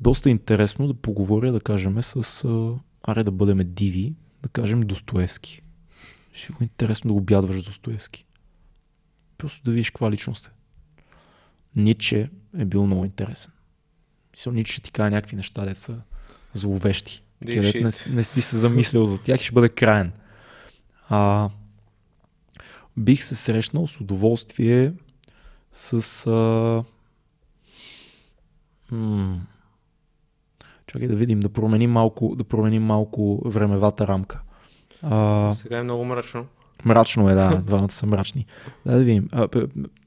доста 0.00 0.30
интересно 0.30 0.86
да 0.86 0.94
поговоря, 0.94 1.52
да 1.52 1.60
кажем, 1.60 2.02
с... 2.02 2.44
Аре 3.02 3.24
да 3.24 3.30
бъдем 3.30 3.58
диви, 3.64 4.14
да 4.42 4.48
кажем 4.48 4.80
Достоевски. 4.80 5.62
Ще 6.32 6.52
го 6.52 6.58
е 6.60 6.64
интересно 6.64 7.08
да 7.08 7.14
го 7.14 7.20
бядваш 7.20 7.60
с 7.60 7.62
Достоевски. 7.62 8.24
Просто 9.38 9.62
да 9.64 9.70
видиш 9.70 9.90
каква 9.90 10.10
личност 10.10 10.46
е. 10.46 10.50
Ниче 11.76 12.30
е 12.58 12.64
бил 12.64 12.86
много 12.86 13.04
интересен. 13.04 13.52
Мисля, 14.32 14.52
Ниче 14.52 14.82
ти 14.82 14.90
кажа 14.90 15.10
някакви 15.10 15.36
неща, 15.36 15.64
деца 15.64 15.94
зловещи. 16.52 17.22
Deep 17.44 17.54
Където 17.54 17.78
не, 17.78 18.14
не 18.16 18.22
си 18.22 18.40
се 18.40 18.58
замислял 18.58 19.04
за 19.04 19.18
тях 19.18 19.40
и 19.40 19.44
ще 19.44 19.52
бъде 19.52 19.68
краен. 19.68 20.12
А, 21.08 21.50
бих 22.96 23.24
се 23.24 23.34
срещнал 23.36 23.86
с 23.86 24.00
удоволствие 24.00 24.92
с... 25.72 26.26
А, 26.26 26.84
м- 28.90 29.40
чакай 30.86 31.08
да 31.08 31.16
видим, 31.16 31.40
да 31.40 31.48
променим 31.48 31.90
малко, 31.90 32.34
да 32.36 32.44
променим 32.44 32.82
малко 32.82 33.42
времевата 33.44 34.06
рамка. 34.06 34.40
А, 35.02 35.52
Сега 35.54 35.78
е 35.78 35.82
много 35.82 36.04
мрачно. 36.04 36.46
Мрачно 36.84 37.28
е, 37.28 37.34
да. 37.34 37.62
Двамата 37.66 37.92
са 37.92 38.06
мрачни. 38.06 38.46
Да, 38.86 38.92
да 38.92 39.04
видим. 39.04 39.28
А, 39.32 39.48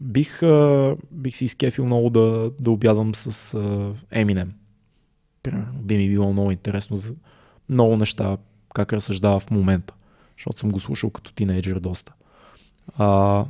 бих, 0.01 0.43
а, 0.43 0.95
бих 1.11 1.35
си 1.35 1.45
изкефил 1.45 1.85
много 1.85 2.09
да, 2.09 2.51
да 2.59 2.71
обядвам 2.71 3.15
с 3.15 3.53
а, 3.53 3.93
Еминем. 4.11 4.53
Примерно. 5.43 5.73
Би 5.73 5.97
ми 5.97 6.09
било 6.09 6.33
много 6.33 6.51
интересно 6.51 6.95
за 6.95 7.15
много 7.69 7.97
неща, 7.97 8.37
как 8.73 8.93
разсъждава 8.93 9.39
в 9.39 9.51
момента. 9.51 9.93
Защото 10.37 10.59
съм 10.59 10.71
го 10.71 10.79
слушал 10.79 11.09
като 11.09 11.33
тинейджър 11.33 11.79
доста. 11.79 12.13
А, 12.97 13.45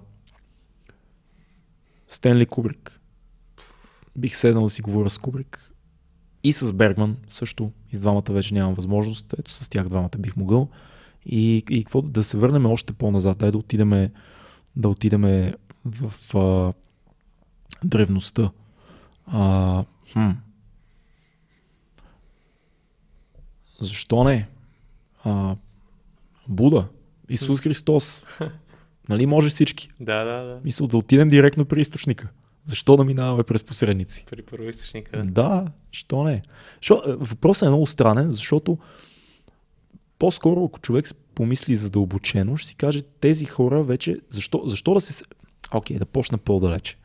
Стенли 2.08 2.46
Кубрик. 2.46 3.00
Бих 4.18 4.36
седнал 4.36 4.64
да 4.64 4.70
си 4.70 4.82
говоря 4.82 5.10
с 5.10 5.18
Кубрик. 5.18 5.72
И 6.44 6.54
с 6.54 6.74
Бергман 6.74 7.18
също. 7.28 7.72
И 7.92 7.96
с 7.96 8.00
двамата 8.00 8.24
вече 8.30 8.54
нямам 8.54 8.74
възможност. 8.74 9.34
Ето 9.40 9.54
с 9.54 9.70
тях 9.70 9.90
двамата 9.90 10.18
бих 10.20 10.36
могъл. 10.36 10.70
И, 11.26 11.64
и 11.70 11.84
какво 11.84 12.02
да 12.02 12.24
се 12.24 12.38
върнем 12.38 12.66
още 12.66 12.94
по-назад, 12.94 13.38
дай 13.38 13.52
да 13.52 13.58
отидеме, 13.58 14.12
да 14.76 14.90
отидеме 14.90 15.54
в 15.86 16.36
а, 16.38 16.74
древността. 17.84 18.52
А, 19.26 19.84
хм. 20.14 20.30
Защо 23.82 24.24
не? 24.24 24.48
А, 25.24 25.56
Буда, 26.48 26.88
Исус 27.30 27.60
Христос. 27.60 28.24
Нали 29.10 29.26
може 29.26 29.50
всички? 29.50 29.90
Да, 30.00 30.24
да, 30.24 30.44
да. 30.44 30.60
Мисля 30.64 30.88
да 30.88 30.98
отидем 30.98 31.30
директно 31.30 31.66
при 31.66 31.82
източника. 31.82 32.30
Защо 32.66 32.98
да 32.98 33.04
минаваме 33.04 33.44
през 33.44 33.64
посредници? 33.64 34.26
При 34.30 34.42
първоисточника. 34.42 35.24
Да, 35.24 35.72
що 35.92 36.24
не? 36.24 36.42
Шо, 36.82 37.02
въпросът 37.08 37.68
е 37.68 37.70
много 37.70 37.88
странен, 37.88 38.30
защото 38.30 38.78
по-скоро, 40.22 40.66
ако 40.66 40.80
човек 40.80 41.06
помисли 41.36 41.76
задълбочено, 41.76 42.58
ще 42.58 42.70
си 42.70 42.76
каже 42.76 43.02
тези 43.02 43.46
хора 43.46 43.84
вече, 43.84 44.20
защо, 44.30 44.64
защо 44.66 44.94
да 44.94 45.02
се... 45.02 45.24
Окей, 45.74 45.96
okay, 45.96 46.00
да 46.00 46.06
почна 46.06 46.38
по-далече. 46.38 46.98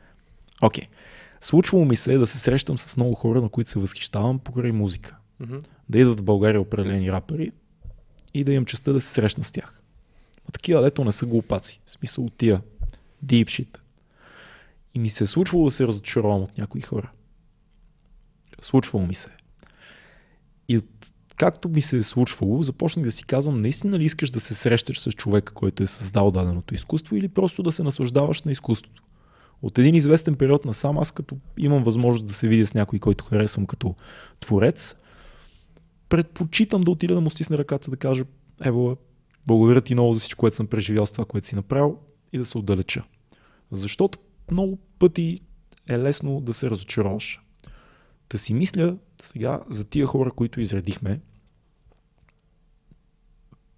Окей. 0.63 0.85
Okay. 0.85 0.89
Случвало 1.41 1.85
ми 1.85 1.97
се 1.97 2.19
да 2.19 2.27
се 2.27 2.39
срещам 2.39 2.79
с 2.79 2.97
много 2.97 3.15
хора, 3.15 3.41
на 3.41 3.49
които 3.49 3.71
се 3.71 3.79
възхищавам 3.79 4.39
покрай 4.39 4.73
музика. 4.73 5.17
Mm-hmm. 5.43 5.67
Да 5.89 5.99
идват 5.99 6.21
в 6.21 6.23
България 6.23 6.61
определени 6.61 7.13
рапъри 7.13 7.53
и 8.35 8.45
да 8.45 8.53
имам 8.53 8.67
честа 8.67 8.93
да 8.93 9.01
се 9.01 9.13
срещна 9.13 9.45
с 9.45 9.53
тях. 9.53 9.83
А 10.49 10.53
такива 10.53 10.83
лето 10.83 11.05
не 11.05 11.13
са 11.13 11.27
глупаци. 11.27 11.81
В 11.87 11.91
смисъл 11.91 12.29
тия 12.29 12.63
deep 13.25 13.45
shit. 13.45 13.79
И 14.95 14.99
ми 14.99 15.09
се 15.09 15.25
е 15.25 15.27
случвало 15.27 15.65
да 15.65 15.71
се 15.71 15.87
разочаровам 15.87 16.43
от 16.43 16.59
някои 16.59 16.81
хора. 16.81 17.11
Случвало 18.61 19.07
ми 19.07 19.15
се. 19.15 19.31
И 20.69 20.79
от 20.79 21.13
както 21.37 21.69
ми 21.69 21.83
се 21.83 21.97
е 21.97 22.03
случвало, 22.03 22.63
започнах 22.63 23.05
да 23.05 23.13
си 23.13 23.25
казвам, 23.25 23.61
наистина 23.61 23.99
ли 23.99 24.05
искаш 24.05 24.31
да 24.31 24.41
се 24.41 24.55
срещаш 24.55 25.01
с 25.01 25.13
човека, 25.13 25.53
който 25.53 25.83
е 25.83 25.87
създал 25.87 26.31
даденото 26.31 26.75
изкуство 26.75 27.17
или 27.17 27.29
просто 27.29 27.63
да 27.63 27.73
се 27.73 27.83
наслаждаваш 27.83 28.43
на 28.43 28.53
изкуството. 28.53 29.03
От 29.63 29.79
един 29.79 29.95
известен 29.95 30.35
период 30.35 30.65
на 30.65 30.75
сам 30.75 30.99
аз, 30.99 31.13
като 31.13 31.37
имам 31.59 31.85
възможност 31.85 32.27
да 32.27 32.33
се 32.33 32.49
видя 32.49 32.67
с 32.67 32.75
някой, 32.75 32.99
който 32.99 33.25
харесвам 33.25 33.67
като 33.67 33.95
творец, 34.41 34.95
предпочитам 36.09 36.81
да 36.81 36.91
отида 36.91 37.15
да 37.15 37.21
му 37.21 37.31
стисна 37.31 37.59
ръката, 37.59 37.91
да 37.91 37.97
кажа, 37.97 38.25
ево, 38.65 38.97
благодаря 39.47 39.81
ти 39.81 39.95
много 39.95 40.15
за 40.15 40.21
всичко, 40.21 40.41
което 40.41 40.57
съм 40.57 40.67
преживял 40.67 41.07
с 41.07 41.13
това, 41.13 41.25
което 41.25 41.47
си 41.47 41.55
направил 41.55 41.99
и 42.33 42.39
да 42.39 42.47
се 42.47 42.59
отдалеча. 42.59 43.03
Защото 43.71 44.19
много 44.51 44.79
пъти 44.99 45.41
е 45.89 45.99
лесно 45.99 46.41
да 46.41 46.53
се 46.53 46.71
разочароваш. 46.71 47.41
Да 48.31 48.39
си 48.39 48.55
мисля 48.55 48.97
сега 49.27 49.61
за 49.69 49.85
тия 49.85 50.07
хора, 50.07 50.31
които 50.31 50.61
изредихме. 50.61 51.21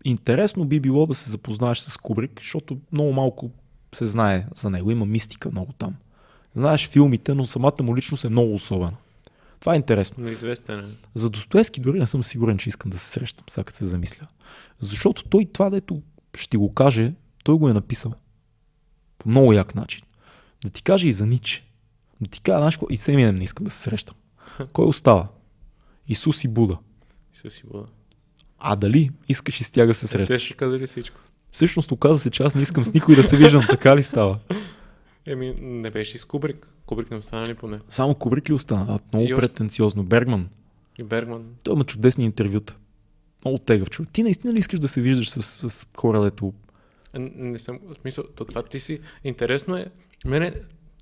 Интересно 0.05 0.65
би 0.65 0.81
било 0.81 1.07
да 1.07 1.15
се 1.15 1.31
запознаеш 1.31 1.79
с 1.79 1.97
Кубрик, 1.97 2.41
защото 2.41 2.79
много 2.93 3.13
малко 3.13 3.51
се 3.95 4.07
знае 4.07 4.47
за 4.55 4.71
него. 4.71 4.91
Има 4.91 5.07
мистика 5.07 5.51
много 5.51 5.73
там. 5.73 5.97
Знаеш 6.55 6.89
филмите, 6.89 7.35
но 7.35 7.45
самата 7.45 7.83
му 7.83 7.97
личност 7.97 8.25
е 8.25 8.29
много 8.29 8.55
особена. 8.55 8.97
Това 9.61 9.75
е 9.75 9.77
интересно. 9.77 10.25
Неизвестен 10.25 10.79
е. 10.79 10.97
За 11.15 11.31
Достоевски 11.31 11.81
дори 11.81 11.99
не 11.99 12.07
съм 12.07 12.25
сигурен, 12.25 12.59
че 12.59 12.69
искам 12.69 12.91
да 12.91 12.99
се 12.99 13.07
срещам, 13.07 13.45
сега 13.49 13.71
се 13.71 13.87
замисля. 13.87 14.27
Защото 14.81 15.25
той 15.25 15.45
това, 15.53 15.71
дето 15.71 16.03
ще 16.37 16.57
го 16.57 16.75
каже, 16.75 17.13
той 17.45 17.55
го 17.55 17.69
е 17.69 17.73
написал. 17.73 18.15
По 19.19 19.29
много 19.29 19.53
як 19.53 19.75
начин. 19.75 20.03
Да 20.65 20.71
ти 20.71 20.83
каже 20.83 21.09
и 21.09 21.13
за 21.13 21.27
Ниче. 21.27 21.65
Да 22.21 22.31
ти 22.31 22.41
кажа, 22.41 22.59
знаеш, 22.59 22.79
и 22.91 22.97
Семинем 22.97 23.35
не 23.35 23.45
искам 23.45 23.65
да 23.65 23.71
се 23.71 23.79
срещам. 23.79 24.15
Кой 24.73 24.87
остава? 24.87 25.29
Исус 26.09 26.45
и 26.45 26.49
Буда. 26.49 26.79
Исус 27.35 27.59
и 27.61 27.67
Буда. 27.67 27.85
А 28.59 28.77
дали 28.77 29.11
искаш 29.29 29.61
и 29.61 29.65
с 29.65 29.71
тях 29.71 29.87
да 29.87 29.95
се 29.95 30.07
Те 30.07 30.13
срещаш? 30.13 30.43
ще 30.43 30.55
казали 30.55 30.87
всичко. 30.87 31.21
Всъщност 31.51 31.93
оказа 31.93 32.19
се, 32.21 32.31
че 32.31 32.43
аз 32.43 32.55
не 32.55 32.63
искам 32.63 32.85
с 32.85 32.95
никой 32.95 33.17
да 33.17 33.23
се 33.23 33.37
виждам. 33.37 33.63
Така 33.71 33.97
ли 33.97 34.03
става? 34.03 34.39
Еми, 35.27 35.55
не 35.61 35.91
беше 35.91 36.17
и 36.17 36.19
с 36.19 36.25
Кубрик. 36.25 36.69
Кубрик 36.87 37.11
не 37.11 37.17
остана 37.17 37.47
ли 37.47 37.55
поне? 37.55 37.81
Само 37.89 38.15
Кубрик 38.15 38.49
ли 38.49 38.53
остана? 38.53 38.99
Много 39.13 39.27
И 39.27 39.35
претенциозно. 39.37 40.03
Бергман. 40.05 40.49
И 40.99 41.03
Бергман. 41.03 41.45
Той 41.63 41.75
има 41.75 41.85
чудесни 41.85 42.25
интервюта. 42.25 42.77
Много 43.45 43.59
тегъв 43.59 43.91
човек. 43.91 44.11
Ти 44.13 44.23
наистина 44.23 44.53
ли 44.53 44.59
искаш 44.59 44.81
да 44.81 44.89
се 44.89 45.01
виждаш 45.01 45.31
с, 45.31 45.71
с 45.71 45.87
хора, 45.97 46.23
дето... 46.23 46.53
Не, 47.15 47.33
не 47.37 47.59
съм, 47.59 47.79
в 47.83 47.95
смисъл, 48.01 48.25
то 48.37 48.45
това 48.45 48.63
ти 48.63 48.81
си, 48.81 49.01
интересно 49.25 49.77
е, 49.77 49.87
мене, 50.25 50.55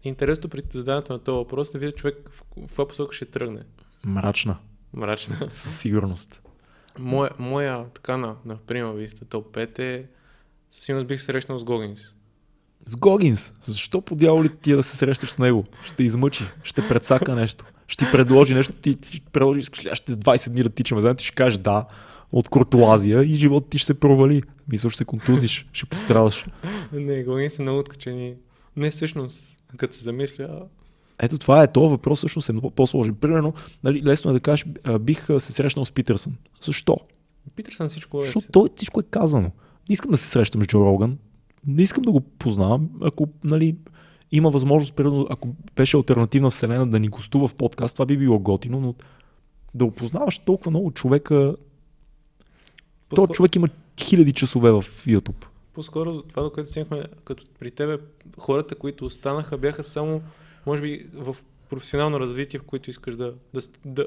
интересно 0.05 0.51
при 0.51 0.63
задаването 0.73 1.13
на 1.13 1.19
този 1.19 1.37
въпрос 1.37 1.73
да 1.73 1.79
видя 1.79 1.93
човек 1.93 2.31
в, 2.33 2.39
в 2.39 2.67
каква 2.67 2.89
посока 2.89 3.17
ще 3.17 3.25
тръгне. 3.25 3.61
Мрачна. 4.05 4.57
Мрачна. 4.97 5.37
Със 5.49 5.79
сигурност. 5.79 6.43
Моя, 6.99 7.31
моя 7.39 7.85
така 7.95 8.17
на, 8.17 8.35
на 8.45 8.57
приема 8.57 8.95
листа, 8.95 9.25
топ 9.25 9.57
5 9.57 9.79
е, 9.79 10.07
със 10.71 10.85
сигурност 10.85 11.09
бих 11.09 11.23
срещнал 11.23 11.59
с 11.59 11.65
Гогинс. 11.65 12.01
С 12.87 12.97
Гогинс. 12.97 13.55
Защо 13.63 14.01
по 14.01 14.17
дяволи 14.17 14.49
ти 14.49 14.73
да 14.73 14.83
се 14.83 14.97
срещаш 14.97 15.31
с 15.31 15.39
него? 15.39 15.65
Ще 15.85 16.03
измъчи. 16.03 16.45
Ще 16.63 16.89
предсака 16.89 17.35
нещо. 17.35 17.65
Ще 17.87 18.05
ти 18.05 18.11
предложи 18.13 18.55
нещо. 18.55 18.73
Ти, 18.73 18.99
ще 19.11 19.31
предложи, 19.33 19.61
искаш 19.61 19.85
ли, 19.85 19.91
ще 19.95 20.13
20 20.13 20.51
дни 20.51 20.63
да 20.63 20.71
тичаме. 20.71 21.01
Знаете, 21.01 21.25
ще 21.25 21.35
кажеш 21.35 21.59
да 21.59 21.87
от 22.33 22.49
куртуазия 22.49 23.23
и 23.23 23.35
живота 23.35 23.69
ти 23.69 23.79
ще 23.79 23.87
се 23.87 24.01
провали. 24.01 24.43
Мисля, 24.69 24.91
ще 24.91 24.99
се 24.99 25.05
контузиш, 25.05 25.67
ще 25.73 25.87
пострадаш. 25.87 26.47
Не, 26.93 27.25
Гогинс 27.25 27.59
е 27.59 27.63
много 27.63 27.79
откачени. 27.79 28.35
Не, 28.77 28.91
всъщност, 28.91 29.59
като 29.77 29.97
се 29.97 30.05
замисля, 30.05 30.67
Ето 31.19 31.39
това 31.39 31.63
е, 31.63 31.73
този 31.73 31.91
въпрос 31.91 32.19
всъщност 32.19 32.49
е 32.49 32.53
много 32.53 32.71
по-сложен. 32.71 33.15
Примерно, 33.15 33.55
нали, 33.85 34.03
лесно 34.05 34.31
е 34.31 34.35
да 34.35 34.41
кажеш, 34.41 34.67
бих 35.01 35.27
се 35.27 35.53
срещнал 35.53 35.85
с 35.85 35.93
Питърсън. 35.93 36.37
Защо? 36.61 36.97
Питърсън 37.57 37.89
всичко 37.89 38.21
е. 38.21 38.25
Защото 38.25 38.47
той 38.53 38.69
всичко 38.77 39.01
е 39.01 39.03
казано. 39.03 39.51
Не 39.89 39.93
искам 39.93 40.11
да 40.11 40.17
се 40.17 40.29
срещам 40.29 40.63
с 40.63 40.67
Джо 40.67 40.81
Роган. 40.81 41.19
Не 41.67 41.83
искам 41.83 42.03
да 42.03 42.13
го 42.13 42.21
познавам. 42.21 42.89
Ако 43.03 43.29
нали, 43.45 43.77
има 44.33 44.51
възможност, 44.51 44.95
примерно, 44.95 45.27
ако 45.31 45.49
беше 45.77 45.97
альтернативна 45.97 46.51
вселена 46.51 46.87
да 46.87 47.01
ни 47.01 47.09
гостува 47.09 47.49
в 47.49 47.55
подкаст, 47.55 47.95
това 47.95 48.07
би 48.07 48.17
било 48.17 48.39
готино, 48.39 48.81
но 48.81 48.95
да 49.75 49.85
опознаваш 49.85 50.39
толкова 50.39 50.71
много 50.71 50.91
човека. 50.91 51.57
Този 53.09 53.33
човек 53.33 53.57
има 53.57 53.69
хиляди 54.01 54.33
часове 54.33 54.71
в 54.71 54.83
YouTube. 54.83 55.47
По-скоро 55.75 56.23
това, 56.23 56.43
до 56.43 56.51
което 56.51 56.71
стигнахме, 56.71 57.05
като 57.25 57.45
при 57.59 57.71
тебе, 57.71 57.99
хората, 58.39 58.75
които 58.75 59.05
останаха, 59.05 59.59
бяха 59.59 59.85
само, 59.85 60.23
може 60.67 60.83
би, 60.83 61.07
в 61.15 61.37
професионално 61.69 62.21
развитие, 62.21 62.61
в 62.61 62.63
които 62.63 62.91
искаш 62.91 63.17
да, 63.17 63.35
да, 63.55 63.61
да, 63.85 64.07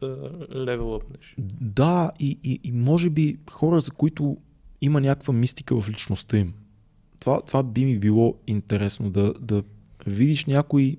да 0.00 0.30
левелъпнеш. 0.54 1.34
Да, 1.60 2.10
и, 2.20 2.38
и, 2.44 2.60
и 2.64 2.72
може 2.72 3.10
би 3.10 3.38
хора, 3.50 3.80
за 3.80 3.90
които 3.90 4.36
има 4.80 5.00
някаква 5.00 5.34
мистика 5.34 5.80
в 5.80 5.88
личността 5.88 6.38
им. 6.38 6.54
Това, 7.20 7.40
това 7.42 7.62
би 7.62 7.84
ми 7.84 7.98
било 7.98 8.34
интересно 8.46 9.10
да, 9.10 9.34
да 9.40 9.62
видиш 10.06 10.46
някой, 10.46 10.96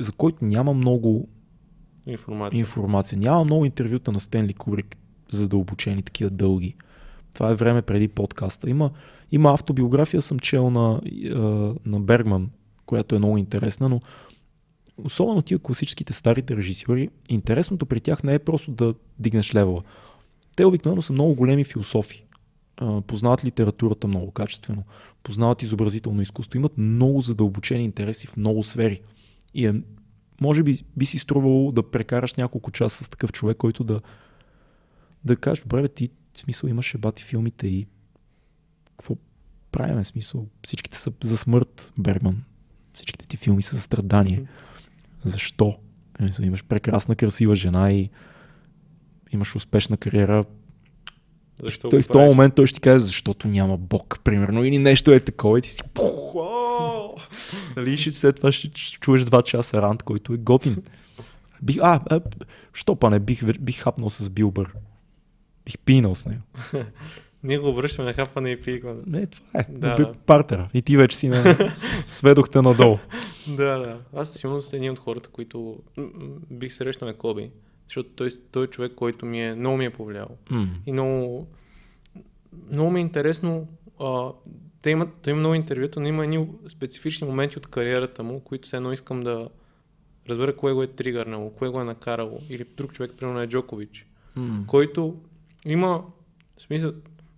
за 0.00 0.12
който 0.12 0.44
няма 0.44 0.74
много 0.74 1.28
Информация. 2.06 2.58
информация. 2.58 3.18
Няма 3.18 3.44
много 3.44 3.64
интервюта 3.64 4.12
на 4.12 4.20
Стенли 4.20 4.54
Кубрик, 4.54 4.96
задълбочени, 5.30 6.02
такива 6.02 6.30
дълги. 6.30 6.76
Това 7.34 7.50
е 7.50 7.54
време 7.54 7.82
преди 7.82 8.08
подкаста. 8.08 8.70
Има, 8.70 8.90
има 9.32 9.52
автобиография, 9.52 10.22
съм 10.22 10.38
чел 10.38 10.70
на, 10.70 11.00
на 11.86 12.00
Бергман, 12.00 12.50
която 12.86 13.14
е 13.14 13.18
много 13.18 13.38
интересна, 13.38 13.88
но 13.88 14.00
особено 14.98 15.42
тия 15.42 15.58
класическите 15.58 16.12
старите 16.12 16.56
режисьори, 16.56 17.08
интересното 17.28 17.86
при 17.86 18.00
тях 18.00 18.22
не 18.22 18.34
е 18.34 18.38
просто 18.38 18.70
да 18.70 18.94
дигнеш 19.18 19.54
левела. 19.54 19.82
Те 20.56 20.64
обикновено 20.64 21.02
са 21.02 21.12
много 21.12 21.34
големи 21.34 21.64
философи. 21.64 22.24
Познават 23.06 23.44
литературата 23.44 24.06
много 24.08 24.30
качествено, 24.30 24.84
познават 25.22 25.62
изобразително 25.62 26.22
изкуство, 26.22 26.58
имат 26.58 26.78
много 26.78 27.20
задълбочени 27.20 27.84
интереси 27.84 28.26
в 28.26 28.36
много 28.36 28.62
сфери. 28.62 29.00
И 29.54 29.66
е, 29.66 29.74
може 30.40 30.62
би 30.62 30.74
би 30.96 31.06
си 31.06 31.18
струвало 31.18 31.72
да 31.72 31.90
прекараш 31.90 32.34
няколко 32.34 32.70
часа 32.70 33.04
с 33.04 33.08
такъв 33.08 33.32
човек, 33.32 33.56
който 33.56 33.84
да, 33.84 34.00
да 35.24 35.36
кажеш, 35.36 35.62
добре, 35.62 35.88
ти 35.88 36.08
смисъл 36.34 36.68
имаш 36.68 36.96
бати 36.98 37.22
филмите 37.22 37.66
и 37.66 37.86
какво 38.90 39.16
правим, 39.72 40.02
в 40.02 40.06
смисъл, 40.06 40.46
всичките 40.64 40.98
са 40.98 41.12
за 41.22 41.36
смърт, 41.36 41.92
Бергман. 41.98 42.44
Всичките 42.94 43.26
ти 43.26 43.36
филми 43.36 43.62
са 43.62 43.76
за 43.76 43.82
страдание. 43.82 44.42
Защо? 45.24 45.76
Е, 46.20 46.44
имаш 46.46 46.64
прекрасна, 46.64 47.16
красива 47.16 47.54
жена 47.54 47.92
и 47.92 48.10
имаш 49.32 49.56
успешна 49.56 49.96
кариера. 49.96 50.44
Защо 51.62 51.88
той 51.88 52.02
в 52.02 52.08
този 52.08 52.24
момент 52.24 52.54
той 52.54 52.66
ще 52.66 52.74
ти 52.74 52.80
каже, 52.80 53.04
защото 53.04 53.48
няма 53.48 53.76
Бог, 53.76 54.20
примерно, 54.24 54.64
или 54.64 54.78
нещо 54.78 55.12
е 55.12 55.20
такова 55.20 55.58
и 55.58 55.62
ти 55.62 55.68
си 55.68 55.82
нали, 57.76 57.96
ще, 57.96 58.10
след 58.10 58.36
това 58.36 58.52
ще 58.52 58.70
чуеш 59.00 59.24
два 59.24 59.42
часа 59.42 59.82
рант, 59.82 60.02
който 60.02 60.34
е 60.34 60.36
готин. 60.36 60.82
Бих, 61.62 61.78
а, 61.82 62.00
а, 62.10 62.20
що 62.72 62.96
па 62.96 63.10
не, 63.10 63.18
бих, 63.18 63.60
бих 63.60 63.80
хапнал 63.80 64.10
с 64.10 64.30
Билбър. 64.30 64.74
Бих 65.64 65.78
пинал 65.78 66.14
с 66.14 66.26
него. 66.26 66.42
Ние 67.44 67.58
го 67.58 67.74
връщаме 67.74 68.06
на 68.08 68.12
хапване 68.12 68.50
и 68.50 68.60
пикване. 68.60 69.00
Не, 69.06 69.26
това 69.26 69.60
е. 69.60 69.66
Да, 69.68 69.94
Да. 69.94 70.14
Партера. 70.26 70.70
И 70.74 70.82
ти 70.82 70.96
вече 70.96 71.16
си 71.16 71.28
на... 71.28 71.72
сведохте 72.02 72.62
надолу. 72.62 72.98
Да, 73.48 73.78
да. 73.78 73.98
Аз 74.14 74.28
със 74.28 74.40
сигурност 74.40 74.72
един 74.72 74.92
от 74.92 74.98
хората, 74.98 75.28
които 75.28 75.78
бих 76.50 76.72
срещнал 76.72 77.08
е 77.08 77.14
Коби. 77.14 77.50
Защото 77.88 78.08
той, 78.08 78.28
той 78.52 78.64
е 78.64 78.66
човек, 78.66 78.92
който 78.96 79.26
ми 79.26 79.44
е, 79.44 79.54
много 79.54 79.76
ми 79.76 79.84
е 79.84 79.90
повлиял. 79.90 80.28
М. 80.50 80.68
И 80.86 80.92
много, 80.92 81.46
много 82.72 82.90
ми 82.90 83.00
е 83.00 83.02
интересно. 83.02 83.68
А, 84.00 84.28
те 84.82 84.90
имат, 84.90 85.08
той 85.22 85.30
има 85.30 85.40
много 85.40 85.54
интервюта, 85.54 86.00
но 86.00 86.08
има 86.08 86.24
едни 86.24 86.48
специфични 86.68 87.26
моменти 87.26 87.58
от 87.58 87.66
кариерата 87.66 88.22
му, 88.22 88.40
които 88.40 88.66
все 88.66 88.76
едно 88.76 88.92
искам 88.92 89.22
да 89.22 89.48
разбера 90.28 90.56
кое 90.56 90.72
го 90.72 90.82
е 90.82 90.86
тригърнало, 90.86 91.50
кое 91.50 91.68
го 91.68 91.80
е 91.80 91.84
накарало. 91.84 92.40
Или 92.48 92.64
друг 92.76 92.92
човек, 92.92 93.12
примерно 93.18 93.40
е 93.40 93.46
Джокович, 93.46 94.06
М. 94.36 94.64
който 94.66 95.16
има, 95.64 96.04
в 96.58 96.62
смисъл, 96.62 96.92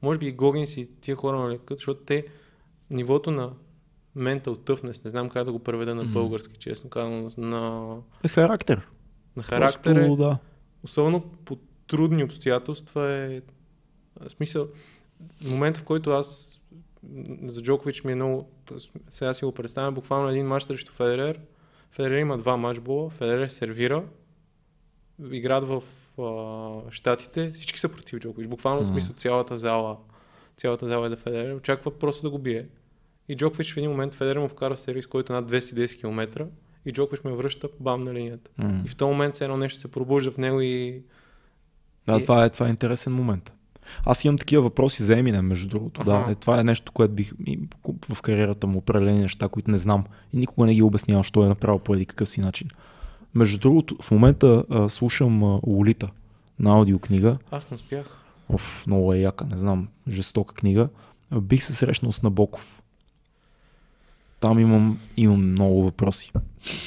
може 0.07 0.18
би 0.18 0.26
и 0.26 0.33
Гогинс 0.33 0.76
и 0.76 0.89
тия 1.01 1.17
хора 1.17 1.39
на 1.39 1.49
лекът, 1.51 1.78
защото 1.78 2.01
те 2.01 2.26
нивото 2.91 3.31
на 3.31 3.52
mental 4.17 4.57
toughness, 4.57 5.05
не 5.05 5.10
знам 5.10 5.28
как 5.28 5.44
да 5.44 5.52
го 5.52 5.59
преведа 5.59 5.94
на 5.94 6.05
български, 6.05 6.57
честно 6.59 6.91
казвам, 6.91 7.31
на, 7.36 7.97
Е 8.25 8.28
характер. 8.28 8.89
на 9.36 9.43
характер 9.43 9.91
е, 9.91 9.94
Просто, 9.94 10.17
да. 10.17 10.39
особено 10.83 11.20
по 11.20 11.59
трудни 11.86 12.25
обстоятелства 12.25 13.09
е 13.10 13.43
в 14.20 14.31
смисъл, 14.31 14.68
момента 15.44 15.81
в 15.81 15.85
който 15.85 16.10
аз 16.10 16.60
за 17.47 17.62
Джокович 17.62 18.05
ми 18.05 18.12
е 18.12 18.15
много, 18.15 18.51
сега 19.10 19.35
си 19.35 19.44
го 19.44 19.52
представям, 19.52 19.94
буквално 19.94 20.28
един 20.28 20.47
мач 20.47 20.62
срещу 20.62 20.93
Федерер, 20.93 21.41
Федерер 21.91 22.18
има 22.18 22.39
два 22.39 22.57
матчбола, 22.57 23.10
Федерер 23.10 23.49
сервира, 23.49 24.05
играят 25.33 25.65
в 25.65 25.83
а, 26.18 26.90
Штатите, 26.90 27.50
всички 27.54 27.78
са 27.80 27.88
против 27.88 28.18
Джокович, 28.18 28.48
буквално 28.48 28.82
в 28.82 28.86
смисъл 28.86 29.14
цялата 29.14 29.58
зала, 29.58 29.96
цялата 30.56 30.86
зала 30.86 31.06
е 31.06 31.10
за 31.10 31.16
Федерер, 31.16 31.54
очаква 31.54 31.98
просто 31.98 32.22
да 32.22 32.30
го 32.30 32.38
бие. 32.38 32.66
И 33.28 33.36
Джокович 33.36 33.74
в 33.74 33.76
един 33.76 33.90
момент 33.90 34.14
Федерер 34.14 34.40
му 34.40 34.48
вкара 34.48 34.76
сервис, 34.76 35.06
който 35.06 35.32
е 35.32 35.36
над 35.36 35.50
210 35.50 36.00
км 36.00 36.46
и 36.86 36.92
Джокович 36.92 37.24
ме 37.24 37.32
връща 37.32 37.68
бам 37.80 38.04
на 38.04 38.14
линията. 38.14 38.50
М. 38.58 38.82
И 38.84 38.88
в 38.88 38.96
този 38.96 39.08
момент 39.10 39.34
все 39.34 39.44
едно 39.44 39.56
нещо 39.56 39.80
се 39.80 39.90
пробужда 39.90 40.30
в 40.30 40.38
него 40.38 40.60
и 40.60 41.02
Да, 42.06 42.16
И- 42.16 42.22
това 42.22 42.44
е, 42.44 42.50
това 42.50 42.66
е 42.66 42.70
интересен 42.70 43.12
момент. 43.12 43.52
Аз 44.06 44.24
имам 44.24 44.38
такива 44.38 44.62
въпроси 44.62 45.02
за 45.02 45.18
Еминем, 45.18 45.46
между 45.46 45.68
другото. 45.68 46.04
Да, 46.04 46.12
Аха. 46.16 46.30
е, 46.32 46.34
това 46.34 46.60
е 46.60 46.64
нещо, 46.64 46.92
което 46.92 47.14
бих 47.14 47.32
в 48.08 48.22
кариерата 48.22 48.66
му 48.66 48.78
определени 48.78 49.18
неща, 49.20 49.48
които 49.48 49.70
не 49.70 49.78
знам 49.78 50.04
и 50.32 50.36
никога 50.36 50.66
не 50.66 50.74
ги 50.74 50.82
обяснявам, 50.82 51.22
що 51.22 51.44
е 51.44 51.48
направил 51.48 51.78
по 51.78 51.94
един 51.94 52.06
какъв 52.06 52.28
си 52.28 52.40
начин. 52.40 52.68
Между 53.36 53.58
другото, 53.58 53.97
в 54.02 54.10
момента 54.10 54.65
а, 54.70 54.89
слушам 54.89 55.44
а, 55.44 55.60
Лолита 55.66 56.10
на 56.58 56.70
аудиокнига. 56.70 57.39
аз 57.50 57.70
не 57.70 57.74
успях. 57.74 58.18
Оф, 58.48 58.86
много 58.86 59.12
е 59.12 59.18
яка, 59.18 59.44
не 59.44 59.56
знам, 59.56 59.89
жестока 60.08 60.55
книга. 60.55 60.89
А, 61.31 61.40
Бих 61.40 61.62
се 61.62 61.73
срещнал 61.73 62.12
с 62.12 62.23
Набоков. 62.23 62.82
Там 64.40 64.58
имам, 64.58 65.00
имам 65.16 65.50
много 65.50 65.82
въпроси. 65.82 66.32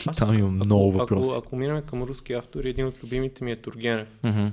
Аз, 0.08 0.18
Там 0.18 0.38
имам 0.38 0.56
много 0.56 0.92
въпроси. 0.92 1.30
Ако, 1.32 1.45
ако 1.45 1.56
минем 1.56 1.82
към 1.82 2.03
руски 2.03 2.34
автори, 2.34 2.69
един 2.69 2.86
от 2.86 3.03
любимите 3.03 3.44
ми 3.44 3.52
е 3.52 3.56
Тургенев. 3.56 4.19
Мгм. 4.24 4.48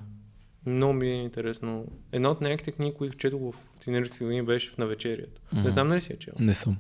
Много 0.67 0.93
ми 0.93 1.07
е 1.09 1.23
интересно. 1.23 1.85
Една 2.13 2.29
от 2.29 2.41
най-яките 2.41 2.73
книги, 2.73 2.95
които 2.99 3.17
четох 3.17 3.41
в 3.41 3.55
тинейджерските 3.85 4.25
години, 4.25 4.43
беше 4.43 4.71
в 4.71 4.79
навечерието. 4.79 5.41
Мгм. 5.53 5.63
Не 5.63 5.71
знам 5.71 5.89
дали 5.89 6.01
си 6.01 6.13
я 6.13 6.19
чел. 6.19 6.35
Не 6.39 6.55
съм. 6.55 6.77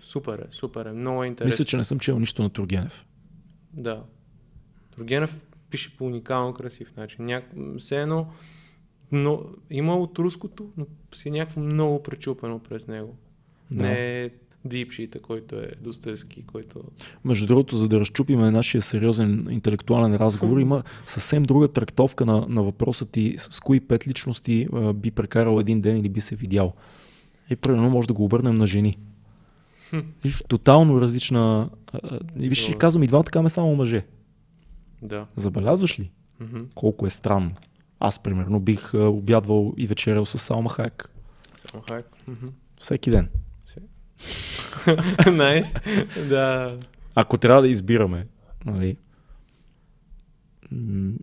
Супер 0.00 0.38
е, 0.38 0.46
супер 0.50 0.86
е. 0.86 0.92
Много 0.92 1.24
е 1.24 1.26
интересно. 1.26 1.46
Мисля, 1.54 1.64
че 1.64 1.76
не 1.76 1.84
съм 1.84 1.98
чел 1.98 2.18
нищо 2.18 2.42
на 2.42 2.50
Тургенев. 2.50 3.04
Да. 3.76 4.04
Тургенев 4.90 5.46
пише 5.70 5.96
по 5.96 6.04
уникално 6.04 6.54
красив 6.54 6.96
начин. 6.96 7.24
Няк... 7.24 7.44
Все 7.78 8.00
едно, 8.00 8.26
но 9.12 9.42
има 9.70 9.96
от 9.96 10.18
руското, 10.18 10.70
но 10.76 10.86
си 11.14 11.28
е 11.28 11.32
някакво 11.32 11.60
много 11.60 12.02
пречупено 12.02 12.58
през 12.58 12.86
него. 12.86 13.16
Да. 13.70 13.84
Не 13.84 14.22
е 14.24 14.30
дипшита, 14.64 15.20
който 15.20 15.56
е 15.56 15.70
Достоевски, 15.80 16.46
който... 16.46 16.84
Между 17.24 17.46
другото, 17.46 17.76
за 17.76 17.88
да 17.88 18.00
разчупим 18.00 18.40
нашия 18.40 18.82
сериозен 18.82 19.46
интелектуален 19.50 20.14
разговор, 20.14 20.58
има 20.58 20.82
съвсем 21.06 21.42
друга 21.42 21.68
трактовка 21.68 22.26
на, 22.26 22.46
на 22.48 22.62
въпроса 22.62 23.06
ти 23.06 23.34
с 23.38 23.60
кои 23.60 23.80
пет 23.80 24.08
личности 24.08 24.68
а, 24.72 24.92
би 24.92 25.10
прекарал 25.10 25.60
един 25.60 25.80
ден 25.80 25.96
или 25.96 26.08
би 26.08 26.20
се 26.20 26.36
видял. 26.36 26.72
И 27.50 27.56
примерно 27.56 27.90
може 27.90 28.08
да 28.08 28.14
го 28.14 28.24
обърнем 28.24 28.56
на 28.56 28.66
жени. 28.66 28.98
И 30.24 30.30
в 30.30 30.44
тотално 30.48 31.00
различна... 31.00 31.70
И 32.38 32.48
виж, 32.48 32.58
ще 32.58 32.74
казвам, 32.74 33.02
и 33.02 33.06
двамата 33.06 33.24
каме 33.24 33.48
само 33.48 33.76
мъже. 33.76 34.06
Да. 35.02 35.26
Забелязваш 35.36 36.00
ли 36.00 36.10
Мгм. 36.40 36.60
колко 36.74 37.06
е 37.06 37.10
странно? 37.10 37.50
Аз, 38.00 38.22
примерно, 38.22 38.60
бих 38.60 38.94
обядвал 38.94 39.74
и 39.76 39.86
вечерял 39.86 40.26
с 40.26 40.38
Салма 40.38 40.70
Хайек. 40.70 41.10
Само 41.56 41.84
хайп. 41.88 42.06
Мгм. 42.28 42.46
Всеки 42.80 43.10
ден. 43.10 43.28
Найс. 45.32 45.74
Да. 46.28 46.76
Ако 47.14 47.36
трябва 47.38 47.62
да 47.62 47.68
избираме, 47.68 48.26
нали, 48.64 48.96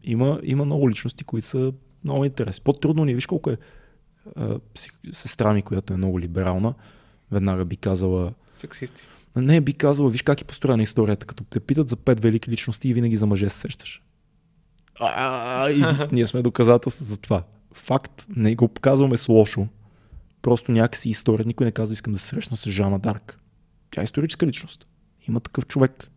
има, 0.03 0.39
има 0.43 0.65
много 0.65 0.89
личности, 0.89 1.23
които 1.23 1.47
са 1.47 1.73
много 2.03 2.25
интересни. 2.25 2.63
По-трудно 2.63 3.05
ни, 3.05 3.15
виж 3.15 3.25
колко 3.25 3.49
е 3.49 3.57
а, 4.35 4.59
сестра 5.11 5.53
ми, 5.53 5.61
която 5.61 5.93
е 5.93 5.97
много 5.97 6.19
либерална, 6.19 6.73
веднага 7.31 7.65
би 7.65 7.77
казала, 7.77 8.33
Сексисти. 8.61 9.07
не 9.35 9.61
би 9.61 9.73
казала, 9.73 10.09
виж 10.09 10.21
как 10.21 10.41
е 10.41 10.45
построена 10.45 10.83
историята, 10.83 11.25
като 11.25 11.43
те 11.43 11.59
питат 11.59 11.89
за 11.89 11.95
пет 11.95 12.19
велики 12.19 12.51
личности 12.51 12.89
и 12.89 12.93
винаги 12.93 13.15
за 13.15 13.25
мъже 13.25 13.49
се 13.49 13.57
сещаш. 13.57 14.01
А, 14.99 15.69
и 15.69 15.83
ние 16.11 16.25
сме 16.25 16.41
доказателства 16.41 17.05
за 17.05 17.17
това. 17.17 17.43
Факт, 17.73 18.25
не 18.35 18.55
го 18.55 18.67
показваме 18.67 19.17
с 19.17 19.27
лошо. 19.27 19.67
Просто 20.41 20.71
някакси 20.71 21.09
история. 21.09 21.45
Никой 21.45 21.65
не 21.65 21.71
казва, 21.71 21.93
искам 21.93 22.13
да 22.13 22.19
се 22.19 22.27
срещна 22.27 22.57
с 22.57 22.69
Жана 22.69 22.99
Дарк. 22.99 23.39
Тя 23.91 24.01
е 24.01 24.03
историческа 24.03 24.47
личност. 24.47 24.87
Има 25.27 25.39
такъв 25.39 25.65
човек. 25.65 26.09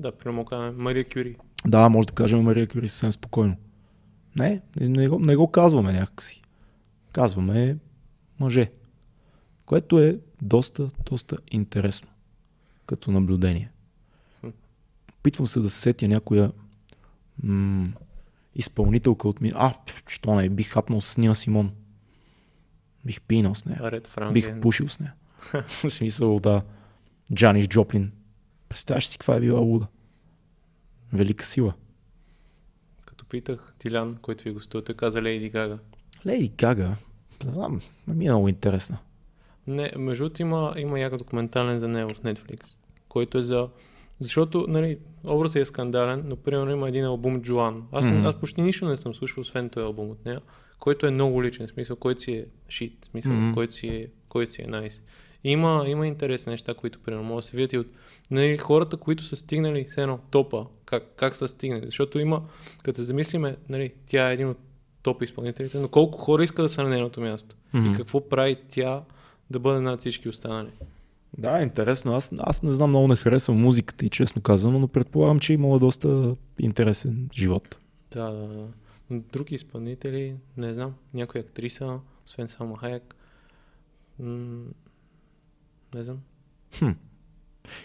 Да, 0.00 0.12
прямо 0.12 0.44
казваме 0.44 0.70
Мария 0.70 1.04
Кюри. 1.04 1.36
Да, 1.66 1.88
може 1.88 2.08
да 2.08 2.14
кажем 2.14 2.40
Мария 2.40 2.66
Кюри 2.66 2.88
съвсем 2.88 3.12
спокойно. 3.12 3.56
Не, 4.36 4.60
не 4.80 5.08
го, 5.08 5.18
не 5.18 5.36
го 5.36 5.50
казваме 5.50 5.92
някакси. 5.92 6.42
Казваме 7.12 7.76
мъже. 8.40 8.70
Което 9.66 9.98
е 9.98 10.18
доста, 10.42 10.88
доста 11.10 11.38
интересно 11.50 12.08
като 12.86 13.10
наблюдение. 13.10 13.70
Опитвам 15.18 15.46
се 15.46 15.60
да 15.60 15.70
се 15.70 15.80
сетя 15.80 16.08
някоя 16.08 16.52
м- 17.42 17.92
изпълнителка 18.54 19.28
от 19.28 19.40
ми. 19.40 19.52
А, 19.54 19.74
що 20.06 20.34
не, 20.34 20.48
бих 20.48 20.68
хапнал 20.68 21.00
с 21.00 21.16
Нина 21.16 21.34
Симон. 21.34 21.72
Бих 23.04 23.20
пинал 23.20 23.54
с 23.54 23.64
нея. 23.64 24.00
Бих 24.32 24.60
пушил 24.60 24.88
с 24.88 25.00
нея. 25.00 25.14
В 25.66 25.90
смисъл, 25.90 26.38
да. 26.38 26.62
Джанис 27.34 27.68
Джоплин. 27.68 28.12
Представяш 28.68 29.06
си 29.06 29.18
каква 29.18 29.36
е 29.36 29.40
била 29.40 29.60
луда. 29.60 29.86
Велика 31.12 31.44
сила. 31.44 31.74
Като 33.04 33.24
питах 33.24 33.74
Тилян, 33.78 34.18
който 34.22 34.44
ви 34.44 34.50
гостува, 34.50 34.84
той 34.84 34.94
каза 34.94 35.22
Лейди 35.22 35.50
Гага. 35.50 35.78
Лейди 36.26 36.48
Гага, 36.48 36.96
не 37.44 37.50
знам, 37.52 37.80
не 38.06 38.14
ми 38.14 38.26
е 38.26 38.30
много 38.30 38.48
интересна. 38.48 38.98
Не, 39.68 39.92
между 39.96 40.24
другото 40.24 40.42
има, 40.42 40.74
има 40.76 41.00
яка 41.00 41.18
документален 41.18 41.80
за 41.80 41.88
нея 41.88 42.08
в 42.08 42.20
Netflix, 42.20 42.66
който 43.08 43.38
е 43.38 43.42
за... 43.42 43.68
Защото, 44.20 44.66
нали, 44.68 44.98
образът 45.24 45.56
е 45.56 45.64
скандален, 45.64 46.22
но 46.26 46.36
примерно 46.36 46.70
има 46.70 46.88
един 46.88 47.04
албум 47.04 47.42
Джоан. 47.42 47.84
Аз, 47.92 48.04
mm-hmm. 48.04 48.28
аз 48.28 48.34
почти 48.34 48.62
нищо 48.62 48.88
не 48.88 48.96
съм 48.96 49.14
слушал, 49.14 49.40
освен 49.40 49.68
този 49.68 49.84
албум 49.84 50.10
от 50.10 50.24
нея, 50.24 50.40
който 50.78 51.06
е 51.06 51.10
много 51.10 51.42
личен, 51.42 51.68
смисъл, 51.68 51.96
който 51.96 52.22
си 52.22 52.32
е 52.32 52.46
шит, 52.68 53.08
смисъл, 53.10 53.32
mm-hmm. 53.32 53.54
който 53.54 53.72
си 53.72 53.88
е, 53.88 54.06
който 54.28 54.52
си 54.52 54.62
е 54.62 54.66
найс. 54.66 55.02
Има, 55.44 55.84
има 55.86 56.06
интересни 56.06 56.50
неща, 56.50 56.74
които 56.74 56.98
примерно 56.98 57.24
могат 57.24 57.44
да 57.44 57.48
се 57.48 57.56
видят 57.56 57.72
и 57.72 57.78
от 57.78 57.86
нали, 58.30 58.58
хората, 58.58 58.96
които 58.96 59.22
са 59.22 59.36
стигнали 59.36 59.86
все 59.90 60.02
едно 60.02 60.18
топа, 60.30 60.66
как, 60.84 61.02
как 61.16 61.36
са 61.36 61.48
стигнали. 61.48 61.84
Защото 61.84 62.18
има, 62.18 62.42
като 62.82 62.96
се 62.96 63.04
замислиме, 63.04 63.56
нали, 63.68 63.92
тя 64.06 64.30
е 64.30 64.34
един 64.34 64.48
от 64.48 64.58
топ 65.02 65.22
изпълнителите, 65.22 65.78
но 65.78 65.88
колко 65.88 66.18
хора 66.18 66.44
искат 66.44 66.64
да 66.64 66.68
са 66.68 66.82
на 66.82 66.88
нейното 66.88 67.20
място? 67.20 67.56
Мгм. 67.72 67.92
И 67.92 67.96
какво 67.96 68.28
прави 68.28 68.56
тя 68.68 69.02
да 69.50 69.58
бъде 69.58 69.80
над 69.80 70.00
всички 70.00 70.28
останали? 70.28 70.70
Да, 71.38 71.62
интересно. 71.62 72.12
Аз, 72.12 72.32
аз 72.38 72.62
не 72.62 72.72
знам, 72.72 72.90
много 72.90 73.08
не 73.08 73.16
харесвам 73.16 73.60
музиката 73.60 74.06
и 74.06 74.08
честно 74.08 74.42
казано, 74.42 74.78
но 74.78 74.88
предполагам, 74.88 75.40
че 75.40 75.52
е 75.52 75.54
имала 75.54 75.78
доста 75.78 76.36
интересен 76.58 77.28
живот. 77.34 77.78
Да, 78.12 78.30
да, 78.30 78.48
да. 78.48 78.66
Други 79.10 79.54
изпълнители, 79.54 80.34
не 80.56 80.74
знам, 80.74 80.94
някоя 81.14 81.44
актриса, 81.44 82.00
освен 82.26 82.48
само 82.48 82.74
Хаяк. 82.74 83.14
М- 84.18 84.64
не 85.94 86.04
знам. 86.04 86.18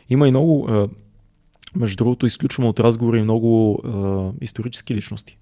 Има 0.10 0.28
и 0.28 0.32
много, 0.32 0.68
а, 0.70 0.90
между 1.76 1.98
другото, 1.98 2.26
изключваме 2.26 2.70
от 2.70 2.80
разговора 2.80 3.18
и 3.18 3.24
много 3.24 3.82
а, 3.84 4.32
исторически 4.42 4.96
личности. 4.96 5.38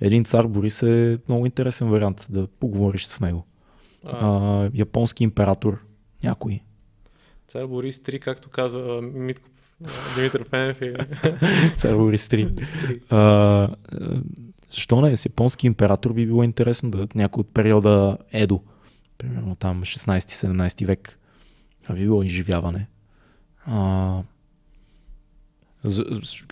Един 0.00 0.24
цар 0.24 0.46
Борис 0.46 0.82
е 0.82 1.18
много 1.28 1.46
интересен 1.46 1.88
вариант 1.88 2.26
да 2.30 2.46
поговориш 2.46 3.04
с 3.04 3.20
него. 3.20 3.44
А, 4.06 4.70
японски 4.74 5.24
император, 5.24 5.84
някой. 6.22 6.60
цар 7.48 7.66
Борис 7.66 7.98
3, 7.98 8.18
както 8.20 8.48
казва 8.50 9.02
Митко 9.02 9.48
Димитър 10.16 10.48
Пенев 10.48 10.82
е 10.82 10.94
Цар 11.76 11.96
Борис 11.96 12.28
3. 12.28 12.66
А, 13.10 13.16
а, 13.16 14.22
защо 14.68 15.00
не? 15.00 15.16
С 15.16 15.24
японски 15.26 15.66
император 15.66 16.12
би 16.12 16.26
било 16.26 16.42
интересно 16.42 16.90
да 16.90 17.08
някой 17.14 17.40
от 17.40 17.54
периода 17.54 18.18
Едо, 18.32 18.62
примерно 19.18 19.54
там 19.56 19.82
16-17 19.84 20.86
век. 20.86 21.18
Това 21.82 21.94
би 21.94 22.00
било 22.00 22.22
изживяване. 22.22 22.88
А, 23.66 24.22
за, 25.84 26.04
за- 26.10 26.46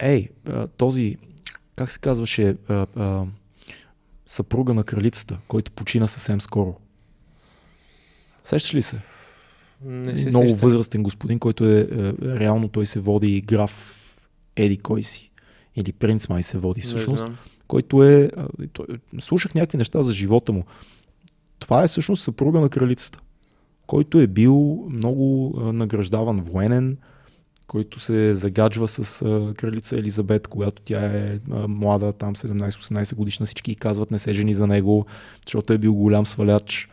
ей, 0.00 0.28
този, 0.76 1.16
как 1.76 1.90
се 1.90 2.00
казваше, 2.00 2.56
а, 2.68 2.86
а, 2.96 3.24
съпруга 4.28 4.74
на 4.74 4.84
кралицата, 4.84 5.38
който 5.48 5.72
почина 5.72 6.06
съвсем 6.06 6.40
скоро. 6.40 6.76
Сещаш 8.42 8.74
ли 8.74 8.82
се? 8.82 9.00
Не 9.84 10.16
се 10.16 10.28
много 10.28 10.48
сещам. 10.48 10.58
възрастен 10.58 11.02
господин, 11.02 11.38
който 11.38 11.64
е, 11.64 11.80
е 11.80 11.86
реално 12.38 12.68
той 12.68 12.86
се 12.86 13.00
води 13.00 13.40
граф 13.40 14.04
Еди 14.56 14.76
кой 14.76 15.02
си. 15.02 15.30
Или 15.76 15.92
принц 15.92 16.28
май 16.28 16.42
се 16.42 16.58
води 16.58 16.80
всъщност, 16.80 17.24
който 17.66 18.04
е... 18.04 18.30
той, 18.72 18.86
слушах 19.20 19.54
някакви 19.54 19.78
неща 19.78 20.02
за 20.02 20.12
живота 20.12 20.52
му. 20.52 20.64
Това 21.58 21.84
е 21.84 21.88
всъщност 21.88 22.22
съпруга 22.22 22.60
на 22.60 22.68
кралицата, 22.68 23.18
който 23.86 24.20
е 24.20 24.26
бил 24.26 24.86
много 24.90 25.54
награждаван 25.72 26.40
военен, 26.40 26.96
който 27.68 28.00
се 28.00 28.34
загаджва 28.34 28.88
с 28.88 29.22
а, 29.22 29.54
кралица 29.54 29.96
Елизабет, 29.96 30.48
когато 30.48 30.82
тя 30.82 31.06
е 31.06 31.38
а, 31.50 31.68
млада, 31.68 32.12
там 32.12 32.34
17-18 32.34 33.14
годишна, 33.14 33.46
всички 33.46 33.74
казват 33.74 34.10
не 34.10 34.18
се 34.18 34.32
жени 34.32 34.54
за 34.54 34.66
него, 34.66 35.06
защото 35.46 35.72
е 35.72 35.78
бил 35.78 35.94
голям 35.94 36.26
сваляч, 36.26 36.90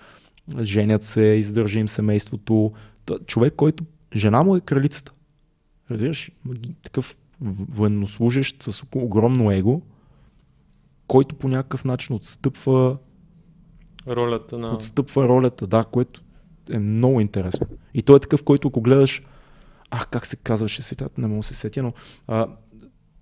женят 0.61 1.03
се, 1.03 1.21
издържа 1.21 1.79
им 1.79 1.87
семейството. 1.87 2.71
Та, 3.05 3.17
човек, 3.25 3.53
който 3.55 3.83
жена 4.15 4.43
му 4.43 4.55
е 4.55 4.61
кралицата. 4.61 5.11
Разбираш, 5.91 6.31
такъв 6.81 7.17
военнослужащ 7.41 8.63
с 8.63 8.83
огромно 8.95 9.51
его, 9.51 9.81
който 11.07 11.35
по 11.35 11.47
някакъв 11.47 11.85
начин 11.85 12.15
отстъпва 12.15 12.97
ролята 14.07 14.57
на... 14.57 14.73
Отстъпва 14.73 15.27
ролята, 15.27 15.67
да, 15.67 15.83
което 15.83 16.21
е 16.71 16.79
много 16.79 17.21
интересно. 17.21 17.67
И 17.93 18.01
той 18.01 18.15
е 18.15 18.19
такъв, 18.19 18.43
който 18.43 18.67
ако 18.67 18.81
гледаш, 18.81 19.21
ах, 19.95 20.07
как 20.11 20.25
се 20.25 20.35
казваше 20.35 20.81
сетата, 20.81 21.21
не 21.21 21.27
мога 21.27 21.39
да 21.39 21.43
се 21.43 21.55
сетя, 21.55 21.83
но 21.83 21.93
а, 22.27 22.47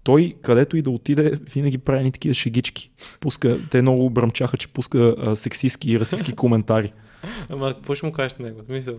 той, 0.04 0.36
където 0.42 0.78
и 0.78 0.82
да 0.82 0.90
отиде, 0.90 1.40
винаги 1.54 1.78
прави 1.78 2.04
ни 2.04 2.12
такива 2.12 2.34
шегички. 2.34 2.92
Пуска, 3.20 3.60
те 3.72 3.82
много 3.82 4.10
бръмчаха, 4.10 4.58
че 4.58 4.68
пуска 4.68 5.16
а, 5.18 5.36
сексистски 5.36 5.92
и 5.92 6.00
расистски 6.00 6.32
коментари. 6.36 6.94
Ама 7.50 7.74
какво 7.74 7.96
ще 7.96 8.06
му 8.06 8.12
кажеш 8.12 8.38
на 8.38 8.46
него? 8.46 8.62
Смисъл? 8.66 8.96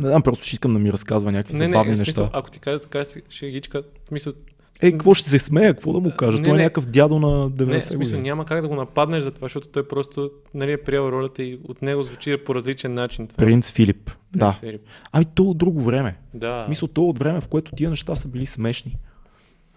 Не 0.00 0.08
знам, 0.08 0.22
просто 0.22 0.44
ще 0.44 0.54
искам 0.54 0.72
да 0.72 0.78
ми 0.78 0.92
разказва 0.92 1.32
някакви 1.32 1.54
не, 1.54 1.58
забавни 1.58 1.90
не, 1.92 1.96
неща. 1.96 2.12
Смисъл, 2.12 2.30
ако 2.32 2.50
ти 2.50 2.60
кажеш 2.60 2.80
така 2.80 3.04
шегичка, 3.30 3.82
мисъл, 4.10 4.32
Е, 4.80 4.90
какво 4.92 5.14
ще 5.14 5.30
се 5.30 5.38
смея? 5.38 5.74
Какво 5.74 5.92
да 5.92 6.00
му 6.00 6.10
кажа? 6.16 6.36
Не, 6.36 6.42
Той 6.42 6.52
е 6.52 6.56
не. 6.56 6.62
някакъв 6.62 6.86
дядо 6.86 7.18
на 7.18 7.50
90 7.50 7.66
Не, 7.66 7.80
в 7.80 7.84
смисъл, 7.84 8.20
няма 8.20 8.44
как 8.44 8.62
да 8.62 8.68
го 8.68 8.74
нападнеш 8.74 9.22
за 9.24 9.30
това, 9.30 9.44
защото 9.44 9.68
той 9.68 9.88
просто 9.88 10.30
нали, 10.54 10.72
е 10.72 10.76
приел 10.76 11.02
ролята 11.02 11.42
и 11.42 11.58
от 11.68 11.82
него 11.82 12.02
звучи 12.02 12.36
по 12.46 12.54
различен 12.54 12.94
начин. 12.94 13.26
Това. 13.26 13.44
Принц 13.44 13.72
Филип. 13.72 14.04
Принц 14.04 14.16
Да. 14.32 14.52
Филип. 14.52 14.82
Ами 15.12 15.24
то 15.24 15.42
от 15.44 15.58
друго 15.58 15.80
време. 15.82 16.16
Да. 16.34 16.66
Мисля, 16.68 16.88
то 16.88 17.08
от 17.08 17.18
време, 17.18 17.40
в 17.40 17.48
което 17.48 17.72
тия 17.76 17.90
неща 17.90 18.14
са 18.14 18.28
били 18.28 18.46
смешни. 18.46 18.96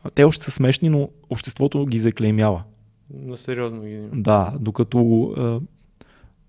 А 0.03 0.09
те 0.09 0.23
още 0.23 0.45
са 0.45 0.51
смешни, 0.51 0.89
но 0.89 1.09
обществото 1.29 1.85
ги 1.85 1.99
заклеймява. 1.99 2.63
На 3.13 3.37
сериозно 3.37 3.81
ги 3.81 3.93
има. 3.93 4.07
Да, 4.13 4.53
докато 4.59 4.97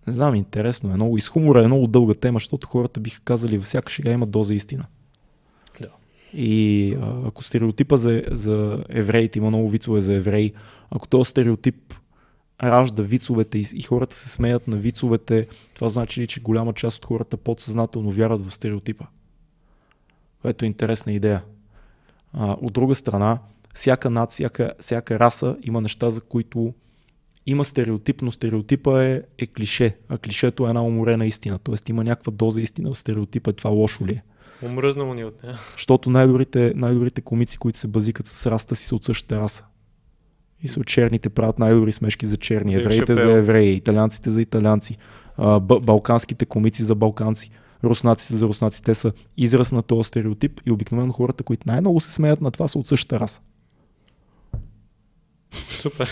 не 0.06 0.12
знам, 0.12 0.34
интересно 0.34 0.90
е 0.90 0.94
много. 0.94 1.16
И 1.16 1.20
с 1.20 1.28
хумора 1.28 1.64
е 1.64 1.66
много 1.66 1.86
дълга 1.86 2.14
тема, 2.14 2.36
защото 2.36 2.68
хората 2.68 3.00
биха 3.00 3.20
казали, 3.20 3.56
във 3.58 3.64
всяка 3.64 3.92
шега 3.92 4.12
има 4.12 4.26
доза 4.26 4.54
истина. 4.54 4.84
И 6.34 6.92
а, 7.00 7.28
ако 7.28 7.44
стереотипа 7.44 7.96
за, 7.96 8.22
за 8.30 8.84
евреите, 8.88 9.38
има 9.38 9.48
много 9.48 9.68
вицове 9.68 10.00
за 10.00 10.14
евреи, 10.14 10.52
ако 10.90 11.08
този 11.08 11.30
стереотип 11.30 11.94
ражда 12.62 13.02
вицовете 13.02 13.58
и, 13.58 13.66
и 13.74 13.82
хората 13.82 14.16
се 14.16 14.28
смеят 14.28 14.68
на 14.68 14.76
вицовете, 14.76 15.46
това 15.74 15.88
значи 15.88 16.20
ли, 16.20 16.26
че 16.26 16.40
голяма 16.40 16.72
част 16.72 16.98
от 16.98 17.04
хората 17.04 17.36
подсъзнателно 17.36 18.10
вярват 18.10 18.46
в 18.46 18.54
стереотипа. 18.54 19.04
Което 20.42 20.64
е 20.64 20.68
интересна 20.68 21.12
идея. 21.12 21.42
А, 22.32 22.56
от 22.60 22.72
друга 22.72 22.94
страна, 22.94 23.38
всяка 23.74 24.10
над, 24.10 24.30
всяка, 24.30 24.72
всяка 24.80 25.18
раса 25.18 25.56
има 25.62 25.80
неща, 25.80 26.10
за 26.10 26.20
които 26.20 26.74
има 27.46 27.64
стереотип, 27.64 28.22
но 28.22 28.32
стереотипа 28.32 29.04
е, 29.04 29.22
е 29.38 29.46
клише, 29.46 29.96
а 30.08 30.18
клишето 30.18 30.66
е 30.66 30.68
една 30.68 30.82
уморена 30.82 31.26
истина. 31.26 31.58
Тоест 31.58 31.88
има 31.88 32.04
някаква 32.04 32.32
доза 32.32 32.60
истина 32.60 32.92
в 32.92 32.98
стереотипа. 32.98 33.52
Това 33.52 33.70
лошо 33.70 34.06
ли 34.06 34.12
е? 34.12 34.22
Омръзнало 34.62 35.14
ни 35.14 35.24
от 35.24 35.42
нея. 35.42 35.58
Защото 35.72 36.10
най-добрите, 36.10 36.72
най-добрите 36.76 37.20
комици, 37.20 37.58
които 37.58 37.78
се 37.78 37.88
базикат 37.88 38.26
с 38.26 38.46
раста 38.46 38.76
си, 38.76 38.86
са 38.86 38.94
от 38.94 39.04
същата 39.04 39.36
раса. 39.36 39.64
И 40.62 40.68
са 40.68 40.80
от 40.80 40.86
черните 40.86 41.28
правят 41.28 41.58
най-добри 41.58 41.92
смешки 41.92 42.26
за 42.26 42.36
черни, 42.36 42.74
евреите 42.74 43.14
за 43.14 43.32
евреи, 43.32 43.74
италианците 43.74 44.30
за 44.30 44.42
италианци, 44.42 44.96
балканските 45.82 46.46
комици 46.46 46.82
за 46.82 46.94
балканци, 46.94 47.50
руснаците 47.84 48.36
за 48.36 48.46
руснаци. 48.46 48.82
Те 48.82 48.94
са 48.94 49.12
израз 49.36 49.72
на 49.72 49.82
този 49.82 50.06
стереотип 50.06 50.60
и 50.66 50.70
обикновено 50.70 51.12
хората, 51.12 51.44
които 51.44 51.62
най-много 51.66 52.00
се 52.00 52.12
смеят 52.12 52.40
на 52.40 52.50
това, 52.50 52.68
са 52.68 52.78
от 52.78 52.86
същата 52.86 53.20
раса. 53.20 53.40
Супер. 55.52 56.06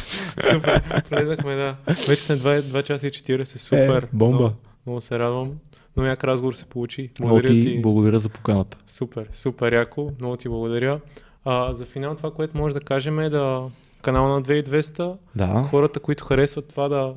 Супер. 0.51 1.03
Влезахме, 1.11 1.57
да. 1.57 1.77
Вече 2.09 2.23
сме 2.23 2.39
2, 2.39 2.63
2 2.63 2.83
часа 2.83 3.07
и 3.07 3.11
40. 3.11 3.45
Супер. 3.45 4.03
Е, 4.03 4.09
бомба. 4.13 4.39
Много, 4.39 4.55
много 4.87 5.01
се 5.01 5.19
радвам. 5.19 5.53
Но 5.99 6.07
як 6.07 6.25
разговор 6.25 6.55
се 6.55 6.65
получи. 6.65 7.11
Благодаря 7.21 7.49
ти, 7.49 7.63
ти. 7.63 7.81
благодаря 7.83 8.19
за 8.19 8.29
поканата. 8.29 8.79
Супер, 8.87 9.29
супер 9.33 9.73
яко. 9.73 10.11
Много 10.21 10.37
ти 10.37 10.49
благодаря. 10.49 11.01
А, 11.45 11.75
за 11.75 11.85
финал 11.87 12.15
това, 12.15 12.31
което 12.31 12.59
може 12.59 12.75
да 12.75 12.81
кажем 12.81 13.19
е 13.19 13.31
да 13.31 13.63
канал 14.03 14.29
на 14.29 14.43
2200, 14.43 15.17
Да. 15.37 15.63
хората, 15.63 16.01
които 16.01 16.25
харесват 16.25 16.69
това 16.69 16.89
да, 16.89 17.15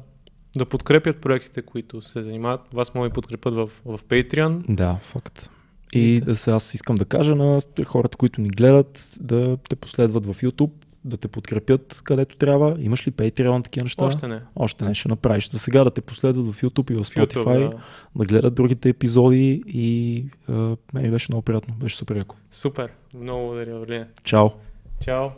да 0.56 0.66
подкрепят 0.66 1.18
проектите, 1.22 1.62
които 1.62 2.02
се 2.02 2.24
занимават, 2.24 2.62
вас 2.74 2.94
могат 2.94 3.12
да 3.12 3.14
подкрепят 3.14 3.54
в, 3.54 3.70
в 3.86 4.00
Patreon. 4.04 4.62
Да, 4.70 4.98
факт. 5.02 5.50
И 5.94 6.22
да 6.22 6.36
се, 6.36 6.52
аз 6.52 6.74
искам 6.74 6.96
да 6.96 7.06
кажа 7.06 7.36
на 7.36 7.60
хората, 7.86 8.18
които 8.18 8.42
ни 8.42 8.50
гледат, 8.50 9.12
да 9.22 9.58
те 9.70 9.76
последват 9.76 10.26
в 10.26 10.34
YouTube, 10.42 10.72
да 11.06 11.18
те 11.18 11.28
подкрепят 11.28 12.02
където 12.04 12.38
трябва. 12.38 12.76
Имаш 12.80 13.08
ли 13.08 13.12
Patreon, 13.12 13.64
такива 13.64 13.84
неща? 13.84 14.06
Още 14.06 14.28
не. 14.28 14.42
Още 14.56 14.86
не 14.86 14.94
ще 14.94 15.10
направиш. 15.10 15.50
За 15.50 15.60
сега 15.60 15.84
да 15.84 15.92
те 15.92 16.02
последват 16.02 16.46
в 16.46 16.62
YouTube 16.62 16.92
и 16.92 16.96
в 16.96 17.04
В 17.04 17.10
YouTube, 17.10 17.44
Spotify, 17.44 17.70
да. 17.70 17.78
да 18.16 18.26
гледат 18.26 18.56
другите 18.56 18.90
епизоди 18.90 19.64
и 19.68 20.26
а, 20.50 20.78
мен 20.94 21.12
беше 21.12 21.28
много 21.30 21.42
приятно. 21.42 21.74
Беше 21.74 21.96
супер 21.96 22.16
яко. 22.16 22.36
Супер. 22.52 22.92
Много 23.14 23.46
благодаря, 23.46 23.80
Орлин. 23.80 24.06
Чао! 24.24 24.50
Чао. 25.04 25.30